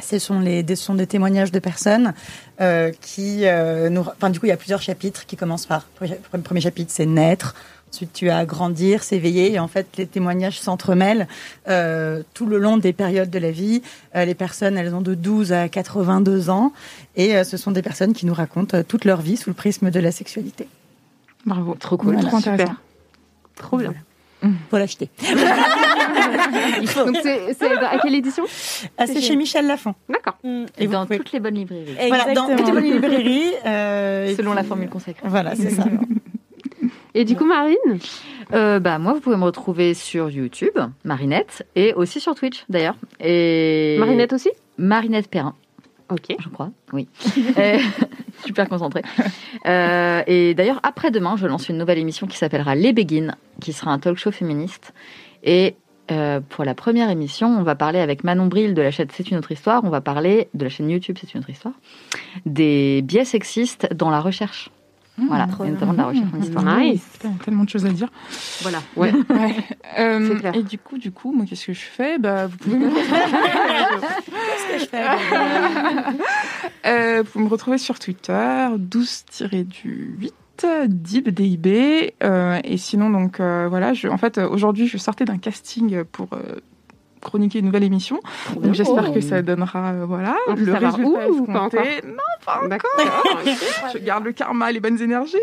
ce 0.00 0.18
sont, 0.18 0.40
les, 0.40 0.62
des, 0.62 0.76
ce 0.76 0.84
sont 0.84 0.94
des 0.94 1.06
témoignages 1.06 1.52
de 1.52 1.58
personnes 1.58 2.14
euh, 2.60 2.90
qui 3.00 3.46
euh, 3.46 3.88
nous. 3.90 4.00
Enfin, 4.00 4.30
du 4.30 4.40
coup, 4.40 4.46
il 4.46 4.50
y 4.50 4.52
a 4.52 4.56
plusieurs 4.56 4.82
chapitres 4.82 5.26
qui 5.26 5.36
commencent 5.36 5.66
par. 5.66 5.86
Le 6.00 6.40
premier 6.40 6.60
chapitre, 6.60 6.90
c'est 6.94 7.06
naître. 7.06 7.54
Ensuite, 7.92 8.12
tu 8.12 8.30
as 8.30 8.44
grandir, 8.44 9.02
s'éveiller. 9.02 9.52
Et 9.52 9.58
en 9.58 9.66
fait, 9.68 9.86
les 9.98 10.06
témoignages 10.06 10.60
s'entremêlent 10.60 11.26
euh, 11.68 12.22
tout 12.34 12.46
le 12.46 12.58
long 12.58 12.76
des 12.76 12.92
périodes 12.92 13.30
de 13.30 13.38
la 13.40 13.50
vie. 13.50 13.82
Euh, 14.14 14.24
les 14.24 14.34
personnes, 14.34 14.78
elles 14.78 14.94
ont 14.94 15.00
de 15.00 15.14
12 15.14 15.52
à 15.52 15.68
82 15.68 16.50
ans. 16.50 16.72
Et 17.16 17.36
euh, 17.36 17.42
ce 17.44 17.56
sont 17.56 17.72
des 17.72 17.82
personnes 17.82 18.12
qui 18.12 18.26
nous 18.26 18.34
racontent 18.34 18.76
euh, 18.78 18.82
toute 18.86 19.04
leur 19.04 19.20
vie 19.20 19.36
sous 19.36 19.50
le 19.50 19.54
prisme 19.54 19.90
de 19.90 19.98
la 20.00 20.12
sexualité. 20.12 20.68
Bravo. 21.44 21.74
Trop 21.80 21.96
cool, 21.96 22.16
Trop 22.20 22.38
super. 22.38 22.52
intéressant. 22.52 22.74
Trop 23.56 23.76
bien. 23.78 23.92
Faut 24.70 24.78
l'acheter. 24.78 25.10
Donc, 26.96 27.16
c'est, 27.22 27.56
à 27.62 27.98
quelle 27.98 28.14
édition? 28.14 28.44
Ah, 28.96 29.06
c'est 29.06 29.20
chez 29.20 29.36
Michel 29.36 29.66
Lafon. 29.66 29.94
D'accord. 30.08 30.36
Et 30.78 30.86
vous 30.86 30.92
dans 30.92 31.04
pouvez- 31.06 31.18
toutes 31.18 31.32
les 31.32 31.40
bonnes 31.40 31.54
librairies. 31.56 31.96
Voilà, 32.08 32.32
dans 32.34 32.46
toutes 32.56 32.66
les 32.66 32.72
bonnes 32.72 32.84
librairies. 32.84 33.52
euh, 33.66 34.28
et 34.28 34.34
Selon 34.36 34.52
puis- 34.52 34.56
la 34.56 34.64
formule 34.64 34.88
consacrée. 34.88 35.26
Voilà, 35.28 35.54
c'est 35.56 35.70
ça. 35.70 35.84
Et 37.14 37.24
du 37.24 37.36
coup, 37.36 37.44
Marine 37.44 37.76
Euh, 38.52 38.78
bah, 38.80 38.98
moi, 38.98 39.12
vous 39.12 39.20
pouvez 39.20 39.36
me 39.36 39.44
retrouver 39.44 39.94
sur 39.94 40.30
YouTube, 40.30 40.78
Marinette, 41.04 41.66
et 41.76 41.92
aussi 41.94 42.20
sur 42.20 42.34
Twitch, 42.34 42.64
d'ailleurs. 42.68 42.96
Et... 43.20 43.96
Marinette 43.98 44.32
aussi? 44.32 44.50
Marinette 44.78 45.28
Perrin, 45.28 45.54
Ok. 46.08 46.34
je 46.38 46.48
crois, 46.48 46.70
oui. 46.92 47.08
Super 48.44 48.68
concentrée. 48.68 49.02
Euh, 49.66 50.22
et 50.26 50.54
d'ailleurs, 50.54 50.80
après-demain, 50.82 51.36
je 51.36 51.46
lance 51.46 51.68
une 51.68 51.78
nouvelle 51.78 51.98
émission 51.98 52.26
qui 52.26 52.36
s'appellera 52.36 52.74
Les 52.74 52.92
Béguines, 52.92 53.36
qui 53.60 53.72
sera 53.72 53.92
un 53.92 53.98
talk 53.98 54.16
show 54.16 54.30
féministe. 54.30 54.92
Et 55.44 55.74
euh, 56.10 56.40
pour 56.40 56.64
la 56.64 56.74
première 56.74 57.10
émission, 57.10 57.48
on 57.48 57.62
va 57.62 57.74
parler 57.76 58.00
avec 58.00 58.24
Manon 58.24 58.46
Bril 58.46 58.74
de 58.74 58.82
la 58.82 58.90
chaîne 58.90 59.08
C'est 59.12 59.30
une 59.30 59.36
autre 59.36 59.52
histoire. 59.52 59.84
On 59.84 59.90
va 59.90 60.00
parler 60.00 60.48
de 60.54 60.64
la 60.64 60.70
chaîne 60.70 60.90
YouTube 60.90 61.18
C'est 61.20 61.34
une 61.34 61.40
autre 61.40 61.50
histoire. 61.50 61.74
Des 62.46 63.02
biais 63.02 63.24
sexistes 63.24 63.92
dans 63.94 64.10
la 64.10 64.20
recherche. 64.20 64.70
Voilà, 65.28 65.46
trop 65.46 65.64
et 65.64 65.66
bien. 65.68 65.74
notamment 65.74 65.92
de 65.92 65.98
la 65.98 66.06
recherche 66.06 66.28
en 66.34 66.40
histoire. 66.40 66.64
Nice. 66.78 67.02
Putain, 67.12 67.28
il 67.28 67.32
y 67.32 67.40
a 67.40 67.44
tellement 67.44 67.64
de 67.64 67.68
choses 67.68 67.86
à 67.86 67.90
dire. 67.90 68.08
Voilà. 68.62 68.78
Ouais. 68.96 69.12
Ouais. 69.30 69.54
Euh, 69.98 70.28
C'est 70.28 70.38
clair. 70.40 70.54
Et 70.56 70.62
du 70.62 70.78
coup, 70.78 70.98
du 70.98 71.12
coup, 71.12 71.32
moi, 71.32 71.44
qu'est-ce 71.48 71.66
que 71.66 71.72
je 71.72 71.80
fais? 71.80 72.18
Bah, 72.18 72.46
vous 72.46 72.56
pouvez 72.56 72.76
me 72.78 72.90
Qu'est-ce 72.90 74.72
que 74.72 74.78
je 74.78 74.86
fais 74.86 75.04
Euh, 76.86 77.22
vous 77.22 77.30
pouvez 77.30 77.44
me 77.44 77.50
retrouver 77.50 77.78
sur 77.78 77.98
Twitter, 77.98 78.66
12-8. 78.78 80.32
Dib, 80.88 81.28
DIB. 81.30 82.12
Euh, 82.22 82.58
et 82.64 82.76
sinon, 82.76 83.08
donc, 83.08 83.40
euh, 83.40 83.66
voilà, 83.70 83.94
je, 83.94 84.08
en 84.08 84.18
fait, 84.18 84.36
euh, 84.36 84.46
aujourd'hui, 84.48 84.86
je 84.86 84.98
sortais 84.98 85.24
d'un 85.24 85.38
casting 85.38 86.04
pour 86.04 86.28
euh, 86.34 86.56
chroniquer 87.20 87.58
une 87.60 87.66
nouvelle 87.66 87.84
émission. 87.84 88.20
Donc, 88.62 88.74
j'espère 88.74 89.12
que 89.12 89.20
ça 89.20 89.42
donnera, 89.42 89.90
euh, 89.92 90.04
voilà, 90.06 90.36
On 90.48 90.54
le 90.54 90.72
résultat 90.72 91.28
ou 91.30 91.44
pas 91.46 91.60
encore 91.62 91.80
Non, 92.06 92.16
pas 92.44 92.60
encore. 92.64 93.26
Je 93.94 93.98
garde 93.98 94.24
le 94.24 94.32
karma, 94.32 94.70
les 94.72 94.80
bonnes 94.80 95.00
énergies. 95.00 95.36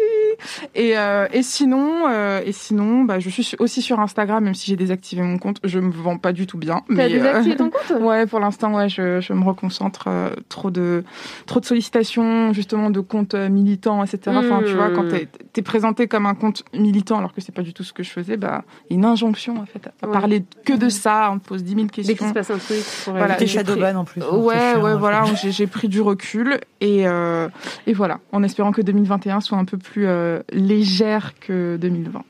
Et, 0.76 0.98
euh, 0.98 1.28
et 1.32 1.44
sinon, 1.44 2.04
euh, 2.10 2.42
et 2.46 2.52
sinon, 2.52 3.04
bah, 3.04 3.20
je 3.20 3.30
suis 3.30 3.56
aussi 3.60 3.82
sur 3.82 4.00
Instagram, 4.00 4.44
même 4.44 4.56
si 4.56 4.68
j'ai 4.68 4.76
désactivé 4.76 5.22
mon 5.22 5.38
compte. 5.38 5.58
Je 5.64 5.80
me 5.80 5.92
vends 5.92 6.18
pas 6.18 6.32
du 6.34 6.48
tout 6.48 6.58
bien. 6.58 6.82
T'as 6.96 7.04
euh, 7.06 7.10
désactivé 7.10 7.56
ton 7.56 7.70
compte? 7.90 8.02
Ouais, 8.02 8.26
pour 8.26 8.40
l'instant, 8.40 8.74
ouais, 8.76 8.90
je, 8.90 9.20
je 9.22 9.34
me 9.34 9.44
reconcentre. 9.44 10.08
trop 10.50 10.72
de 10.72 11.04
trop 11.46 11.60
de 11.60 11.66
sollicitations, 11.66 12.54
justement, 12.54 12.90
de 12.90 13.00
comptes 13.00 13.36
militants, 13.36 14.04
etc. 14.04 14.36
Enfin, 14.38 14.62
tu 14.66 14.74
vois, 14.74 14.90
quand 14.92 15.04
Hmm. 15.04 15.10
t'es 15.10 15.28
es 15.58 15.62
présenté 15.62 16.08
comme 16.08 16.26
un 16.26 16.36
compte 16.36 16.64
militant, 16.74 17.18
alors 17.18 17.34
que 17.34 17.42
c'est 17.42 17.52
pas 17.54 17.62
du 17.62 17.74
tout 17.74 17.84
ce 17.84 17.94
que 17.94 18.04
je 18.04 18.10
faisais, 18.10 18.38
bah, 18.38 18.64
il 18.90 18.94
y 18.94 18.96
a 18.96 19.00
une 19.00 19.06
injonction 19.06 19.58
en 19.58 19.66
fait 19.66 19.88
à 20.02 20.08
Ouais. 20.08 20.14
parler 20.14 20.44
que 20.66 20.74
de 20.74 20.90
ça. 20.90 21.30
On 21.32 21.40
te 21.40 21.48
pose 21.48 21.64
10 21.68 21.74
000 21.76 21.82
Dès 21.86 21.88
qu'il 21.92 22.06
questions. 22.06 22.30
se 22.30 22.34
passe 22.34 22.50
un 22.50 22.58
truc, 22.58 22.80
pour 23.04 23.14
Voilà, 23.14 23.36
T'es 23.36 23.46
j'ai 23.48 23.58
shadowban 23.60 23.96
en 23.96 24.06
plus. 24.06 24.22
hein, 24.22 24.36
Ouais, 24.36 24.56
ouais, 24.76 24.92
hein, 24.92 24.96
voilà, 24.98 25.24
j'ai 25.36 25.68
pris 25.68 25.88
du 25.88 26.02
recul 26.02 26.60
et, 26.82 27.08
euh, 27.08 27.48
et 27.86 27.94
voilà, 27.94 28.20
en 28.32 28.42
espérant 28.44 28.72
que 28.72 28.82
2021 28.82 29.42
soit 29.42 29.58
un 29.58 29.66
peu 29.66 29.78
plus 29.78 30.08
euh, 30.08 30.40
légère 30.52 31.34
que 31.40 31.78
2020. 31.80 32.24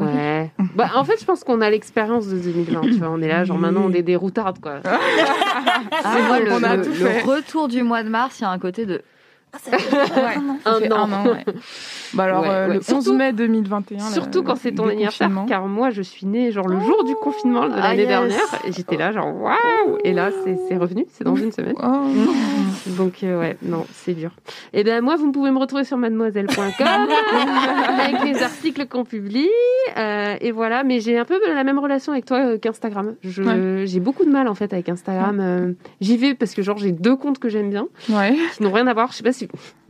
Ouais. 0.00 0.50
Bah, 0.74 0.90
en 0.96 1.04
fait, 1.04 1.18
je 1.18 1.24
pense 1.24 1.44
qu'on 1.44 1.60
a 1.62 1.70
l'expérience 1.70 2.26
de 2.26 2.38
2020. 2.38 2.80
Tu 2.82 2.90
vois, 2.94 3.08
on 3.10 3.22
est 3.22 3.28
là, 3.28 3.44
genre 3.44 3.56
maintenant, 3.58 3.84
on 3.86 3.92
est 3.92 4.02
des 4.02 4.16
routardes, 4.16 4.58
quoi. 4.60 4.80
Ah, 4.84 6.18
moi, 6.26 6.40
le, 6.40 6.52
On 6.52 6.62
a 6.62 6.76
le- 6.76 6.84
tout 6.84 6.90
le 6.92 7.30
retour 7.30 7.68
du 7.68 7.82
mois 7.82 8.02
de 8.02 8.08
mars, 8.08 8.40
il 8.40 8.42
y 8.42 8.46
a 8.46 8.50
un 8.50 8.58
côté 8.58 8.84
de. 8.86 9.02
Ouais, 9.68 10.34
ça 10.64 10.70
Un 10.74 10.80
fait 10.80 10.92
an. 10.92 10.96
un 11.08 11.12
an, 11.12 11.24
ouais. 11.26 11.44
Bah 12.14 12.24
alors, 12.24 12.42
Ouais, 12.42 12.48
euh, 12.48 12.66
ouais. 12.68 12.74
le 12.74 12.80
11 12.80 12.84
Surtout- 12.86 13.14
mai 13.14 13.32
2021. 13.32 13.98
là, 13.98 14.04
Surtout 14.04 14.42
quand 14.42 14.56
c'est 14.56 14.72
ton 14.72 14.88
anniversaire, 14.88 15.28
confinement. 15.28 15.46
car 15.46 15.66
moi 15.66 15.90
je 15.90 16.02
suis 16.02 16.26
née 16.26 16.52
genre 16.52 16.66
le 16.68 16.78
jour 16.80 17.04
du 17.04 17.14
confinement 17.14 17.66
de 17.68 17.74
Ah, 17.74 17.88
l'année 17.88 18.00
yes. 18.02 18.08
dernière, 18.08 18.40
et 18.66 18.72
j'étais 18.72 18.96
là 18.96 19.12
genre 19.12 19.34
waouh, 19.34 19.98
et 20.04 20.12
là 20.12 20.30
c'est 20.44 20.76
revenu, 20.76 21.06
c'est 21.10 21.24
dans 21.24 21.36
une 21.36 21.52
semaine. 21.52 21.74
Oh. 21.82 22.06
Donc 22.98 23.22
euh, 23.22 23.38
ouais, 23.40 23.56
non, 23.62 23.84
c'est 23.92 24.14
dur. 24.14 24.30
Et 24.72 24.84
ben 24.84 25.02
moi, 25.02 25.16
vous 25.16 25.30
pouvez 25.32 25.50
me 25.50 25.58
retrouver 25.58 25.84
sur 25.84 25.96
mademoiselle.com 25.96 26.86
avec 28.00 28.22
les 28.24 28.42
articles 28.42 28.86
qu'on 28.86 29.04
publie. 29.04 29.48
euh, 29.96 30.36
et 30.40 30.50
voilà, 30.52 30.84
mais 30.84 31.00
j'ai 31.00 31.18
un 31.18 31.24
peu 31.24 31.38
la 31.52 31.64
même 31.64 31.78
relation 31.78 32.12
avec 32.12 32.24
toi 32.24 32.58
qu'Instagram. 32.58 33.14
Je- 33.22 33.84
J'ai 33.86 34.00
beaucoup 34.00 34.24
de 34.24 34.30
mal 34.30 34.48
en 34.48 34.54
fait 34.54 34.72
avec 34.72 34.88
Instagram. 34.88 35.74
J'y 36.00 36.16
vais 36.16 36.34
parce 36.34 36.54
que 36.54 36.62
genre 36.62 36.78
j'ai 36.78 36.92
deux 36.92 37.16
comptes 37.16 37.38
que 37.38 37.48
j'aime 37.48 37.70
bien, 37.70 37.86
Ouais. 38.08 38.34
qui 38.56 38.62
n'ont 38.62 38.72
rien 38.72 38.86
à 38.86 38.94
voir. 38.94 39.10
Je 39.12 39.16
sais 39.18 39.22
pas 39.22 39.32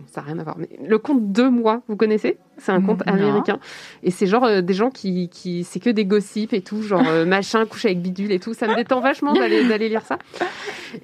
ça 0.06 0.20
n'a 0.20 0.26
rien 0.26 0.38
à 0.38 0.44
voir, 0.44 0.56
le 0.58 0.98
compte 0.98 1.32
de 1.32 1.44
moi, 1.44 1.82
vous 1.88 1.96
connaissez? 1.96 2.38
C'est 2.58 2.72
un 2.72 2.80
compte 2.82 3.06
Non. 3.06 3.12
américain. 3.14 3.58
Et 4.02 4.10
c'est 4.10 4.26
genre 4.26 4.44
euh, 4.44 4.60
des 4.60 4.74
gens 4.74 4.90
qui, 4.90 5.28
qui 5.28 5.64
c'est 5.64 5.80
que 5.80 5.90
des 5.90 6.04
gossips 6.04 6.52
et 6.52 6.60
tout, 6.60 6.82
genre 6.82 7.02
euh, 7.08 7.24
machin, 7.24 7.64
couche 7.66 7.84
avec 7.84 8.00
bidule 8.02 8.32
et 8.32 8.40
tout. 8.40 8.54
Ça 8.54 8.66
me 8.66 8.74
détend 8.74 9.00
vachement 9.00 9.32
d'aller 9.32 9.64
d'aller 9.66 9.88
lire 9.88 10.02
ça. 10.02 10.18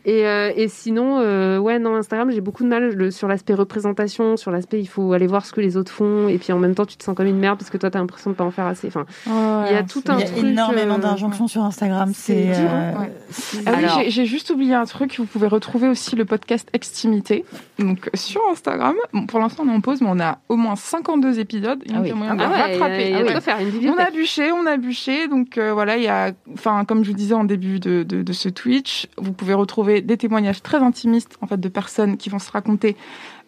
Et, 0.04 0.26
euh, 0.26 0.50
et 0.56 0.68
sinon, 0.68 1.18
euh, 1.20 1.58
ouais, 1.58 1.78
non, 1.78 1.94
Instagram, 1.96 2.30
j'ai 2.30 2.40
beaucoup 2.40 2.62
de 2.64 2.68
mal 2.68 2.94
le- 2.94 3.10
sur 3.10 3.28
l'aspect 3.28 3.54
représentation, 3.54 4.36
sur 4.36 4.50
l'aspect 4.50 4.80
il 4.80 4.86
faut 4.86 5.12
aller 5.12 5.26
voir 5.26 5.44
ce 5.44 5.52
que 5.52 5.60
les 5.60 5.76
autres 5.76 5.92
font, 5.92 6.28
et 6.28 6.38
puis 6.38 6.52
en 6.52 6.58
même 6.58 6.74
temps, 6.74 6.86
tu 6.86 6.96
te 6.96 7.04
sens 7.04 7.14
comme 7.14 7.26
une 7.26 7.38
merde 7.38 7.58
parce 7.58 7.70
que 7.70 7.76
toi, 7.76 7.90
t'as 7.90 7.98
l'impression 7.98 8.30
de 8.30 8.34
pas 8.36 8.44
en 8.44 8.50
faire 8.50 8.66
assez. 8.66 8.88
Enfin, 8.88 9.04
il 9.26 9.72
y 9.72 9.76
a 9.76 9.82
tout 9.82 10.02
un 10.08 10.14
Il 10.18 10.20
y 10.20 10.24
a 10.24 10.26
truc, 10.26 10.44
énormément 10.44 10.94
euh, 10.96 10.98
d'injonctions 10.98 11.48
sur 11.48 11.62
Instagram. 11.64 12.12
c'est 12.14 12.52
C'est 12.54 12.60
dur, 12.60 12.70
ouais. 12.72 13.12
c'est- 13.30 13.58
Ah 13.66 13.72
oui, 13.76 13.84
Alors- 13.84 14.00
j'ai- 14.00 14.10
j'ai 14.10 14.26
juste 14.26 14.50
oublié 14.50 14.74
un 14.74 14.84
truc. 14.86 15.16
Vous 15.18 15.26
pouvez 15.26 15.46
retrouver 15.46 15.88
aussi 15.88 16.16
le 16.16 16.24
podcast 16.24 16.68
Extimité. 16.72 17.44
Donc 17.78 18.08
sur 18.14 18.40
Instagram. 18.50 18.94
Bon, 19.12 19.26
pour 19.26 19.38
l'instant, 19.40 19.64
on 19.66 19.72
est 19.72 19.76
en 19.76 19.80
pause, 19.80 20.00
mais 20.00 20.08
on 20.10 20.20
a 20.20 20.38
au 20.48 20.56
moins 20.56 20.76
52 20.76 21.38
épisodes. 21.44 21.80
Il 21.86 21.92
y 21.92 21.94
a 21.94 21.98
Ah 21.98 22.02
oui. 22.02 22.12
moyen 22.12 22.34
de 22.34 22.42
Ah 22.42 22.50
ouais, 22.50 22.78
Ah 22.82 22.88
de 23.22 23.34
ouais. 23.34 23.40
faire 23.40 23.58
une 23.60 23.90
On 23.90 23.96
a 23.98 24.10
bûché, 24.10 24.50
on 24.50 24.66
a 24.66 24.76
bûché. 24.76 25.28
Donc 25.28 25.56
euh, 25.56 25.72
voilà, 25.72 25.96
il 25.96 26.02
y 26.02 26.08
a, 26.08 26.32
enfin, 26.52 26.84
comme 26.84 27.04
je 27.04 27.10
vous 27.10 27.16
disais 27.16 27.34
en 27.34 27.44
début 27.44 27.78
de, 27.78 28.02
de, 28.02 28.22
de 28.22 28.32
ce 28.32 28.48
Twitch, 28.48 29.06
vous 29.16 29.32
pouvez 29.32 29.54
retrouver 29.54 30.00
des 30.02 30.16
témoignages 30.16 30.62
très 30.62 30.78
intimistes 30.78 31.36
en 31.40 31.46
fait 31.46 31.60
de 31.60 31.68
personnes 31.68 32.16
qui 32.16 32.28
vont 32.30 32.38
se 32.40 32.50
raconter 32.50 32.96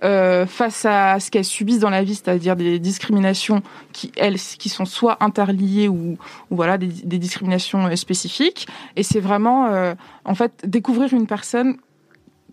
euh, 0.04 0.44
face 0.46 0.84
à 0.84 1.18
ce 1.20 1.30
qu'elles 1.30 1.44
subissent 1.44 1.78
dans 1.78 1.90
la 1.90 2.04
vie, 2.04 2.14
c'est-à-dire 2.14 2.54
des 2.54 2.78
discriminations 2.78 3.62
qui 3.92 4.12
elles 4.16 4.36
qui 4.38 4.68
sont 4.68 4.84
soit 4.84 5.16
interliées 5.24 5.88
ou, 5.88 6.18
ou 6.50 6.56
voilà 6.56 6.76
des, 6.76 6.88
des 6.88 7.18
discriminations 7.18 7.86
euh, 7.86 7.96
spécifiques. 7.96 8.68
Et 8.96 9.02
c'est 9.02 9.20
vraiment 9.20 9.66
euh, 9.68 9.94
en 10.26 10.34
fait 10.34 10.52
découvrir 10.64 11.12
une 11.14 11.26
personne 11.26 11.76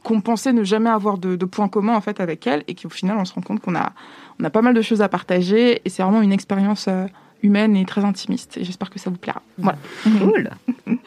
qu'on 0.04 0.20
pensait 0.22 0.52
ne 0.54 0.64
jamais 0.64 0.90
avoir 0.90 1.18
de, 1.18 1.36
de 1.38 1.46
points 1.46 1.70
communs 1.70 1.96
en 1.96 2.02
fait 2.02 2.20
avec 2.20 2.46
elle 2.48 2.64
et 2.68 2.76
qu'au 2.76 2.90
final 2.90 3.18
on 3.18 3.26
se 3.26 3.34
rend 3.34 3.42
compte 3.42 3.62
qu'on 3.62 3.76
a 3.76 3.94
on 4.40 4.44
a 4.44 4.50
pas 4.50 4.62
mal 4.62 4.74
de 4.74 4.82
choses 4.82 5.02
à 5.02 5.10
partager 5.10 5.82
et 5.86 5.90
c'est 5.90 6.04
vraiment 6.04 6.22
une 6.22 6.32
expérience 6.34 6.88
euh, 6.88 7.06
humaine 7.42 7.76
et 7.76 7.86
très 7.86 8.04
intimiste 8.06 8.58
et 8.58 8.64
j'espère 8.64 8.90
que 8.90 9.00
ça 9.00 9.10
vous 9.10 9.18
plaira. 9.18 9.42
Voilà. 9.58 9.78
Cool. 10.20 10.50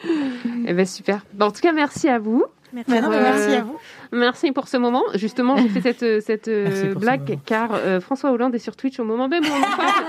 Eh 0.67 0.73
ben 0.73 0.85
super. 0.85 1.25
Bon, 1.33 1.45
en 1.45 1.51
tout 1.51 1.61
cas, 1.61 1.71
merci 1.71 2.07
à 2.09 2.19
vous. 2.19 2.43
Merci. 2.73 2.91
Mais 2.91 3.01
Euh, 3.01 3.09
merci 3.09 3.55
à 3.55 3.61
vous. 3.61 3.77
Merci 4.11 4.51
pour 4.51 4.67
ce 4.67 4.77
moment. 4.77 5.03
Justement, 5.15 5.57
j'ai 5.57 5.67
fait 5.81 5.81
cette, 5.81 6.21
cette 6.23 6.47
euh, 6.47 6.63
Merci 6.65 6.83
pour 6.87 6.93
ce 6.93 6.99
blague 6.99 7.39
car 7.45 7.69
euh, 7.73 7.99
François 7.99 8.31
Hollande 8.31 8.55
est 8.55 8.59
sur 8.59 8.75
Twitch 8.75 8.99
au 8.99 9.03
moment 9.03 9.27
même 9.27 9.43
où 9.43 9.47
on 9.47 9.57
en 9.57 9.77
parle. 9.77 9.87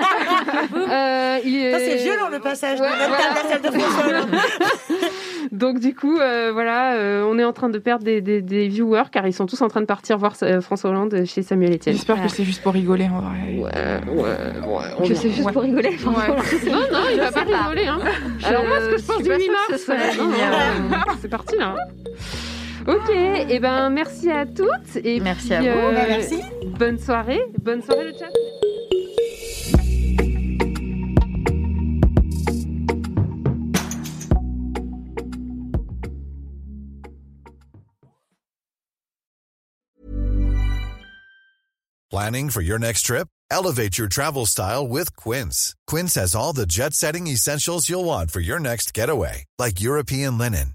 Euh, 0.91 1.39
il 1.45 1.53
c'est 1.79 1.97
violent 1.97 2.29
le 2.31 2.39
passage 2.41 2.81
Ouais, 2.81 2.87
de 2.87 2.93
notre 2.93 3.09
voilà. 3.09 3.35
table 3.35 3.39
à 3.39 3.49
celle 3.49 3.63
de 3.63 3.79
François 3.79 4.07
Hollande. 4.09 4.29
Donc 5.53 5.79
du 5.81 5.95
coup, 5.95 6.19
euh, 6.19 6.51
voilà, 6.53 6.95
euh, 6.95 7.25
on 7.29 7.39
est 7.39 7.45
en 7.45 7.53
train 7.53 7.69
de 7.69 7.79
perdre 7.79 8.05
des, 8.05 8.21
des, 8.21 8.43
des 8.43 8.69
viewers 8.69 9.05
car 9.11 9.27
ils 9.27 9.33
sont 9.33 9.47
tous 9.47 9.61
en 9.63 9.69
train 9.69 9.81
de 9.81 9.87
partir 9.87 10.19
voir 10.19 10.35
euh, 10.43 10.61
François 10.61 10.91
Hollande 10.91 11.25
chez 11.27 11.43
Samuel 11.43 11.75
Etienne. 11.75 11.95
J'espère 11.97 12.23
que 12.23 12.29
c'est 12.29 12.45
juste 12.45 12.63
pour 12.63 12.73
rigoler 12.73 13.05
en 13.07 13.21
vrai. 13.21 13.57
Ouais, 13.57 14.23
ouais, 14.23 14.23
ouais. 15.03 15.09
Que 15.09 15.15
c'est 15.15 15.31
juste 15.31 15.45
Ouais. 15.45 15.53
pour 15.53 15.63
rigoler. 15.63 15.97
Non, 16.05 16.13
non, 16.13 16.99
il 17.13 17.19
va 17.21 17.31
pas 17.33 17.41
rigoler. 17.45 17.87
Hein. 17.87 17.99
Alors 18.45 18.65
moi, 18.67 18.81
ce 18.81 18.89
que 18.91 18.99
je 18.99 19.05
pense 19.07 19.23
du 19.23 19.31
8 19.31 19.51
mars, 19.51 19.91
c'est 21.23 21.29
parti 21.29 21.57
là. 21.57 21.75
Ok, 22.89 23.11
et 23.51 23.59
ben 23.61 23.91
merci 23.91 24.31
à 24.31 24.47
toutes 24.47 24.97
et 25.05 25.21
Merci 25.21 25.49
puis, 25.49 25.55
à 25.57 25.61
vous. 25.61 25.67
euh, 25.69 25.93
Bah, 25.93 26.05
merci. 26.09 26.41
Bonne 26.79 26.99
soirée, 26.99 27.41
bonne 27.63 27.83
soirée 27.83 28.05
le 28.05 28.13
chat. 28.19 28.31
Planning 42.11 42.51
for 42.51 42.61
your 42.63 42.79
next 42.79 43.03
trip? 43.03 43.29
Elevate 43.51 43.99
your 43.99 44.09
travel 44.09 44.47
style 44.47 44.87
with 44.89 45.15
Quince. 45.17 45.75
Quince 45.87 46.15
has 46.15 46.35
all 46.35 46.53
the 46.53 46.67
jet 46.67 46.95
setting 46.95 47.27
essentials 47.27 47.89
you'll 47.89 48.05
want 48.05 48.31
for 48.31 48.41
your 48.41 48.59
next 48.59 48.95
getaway, 48.95 49.45
like 49.59 49.81
European 49.81 50.39
linen, 50.39 50.75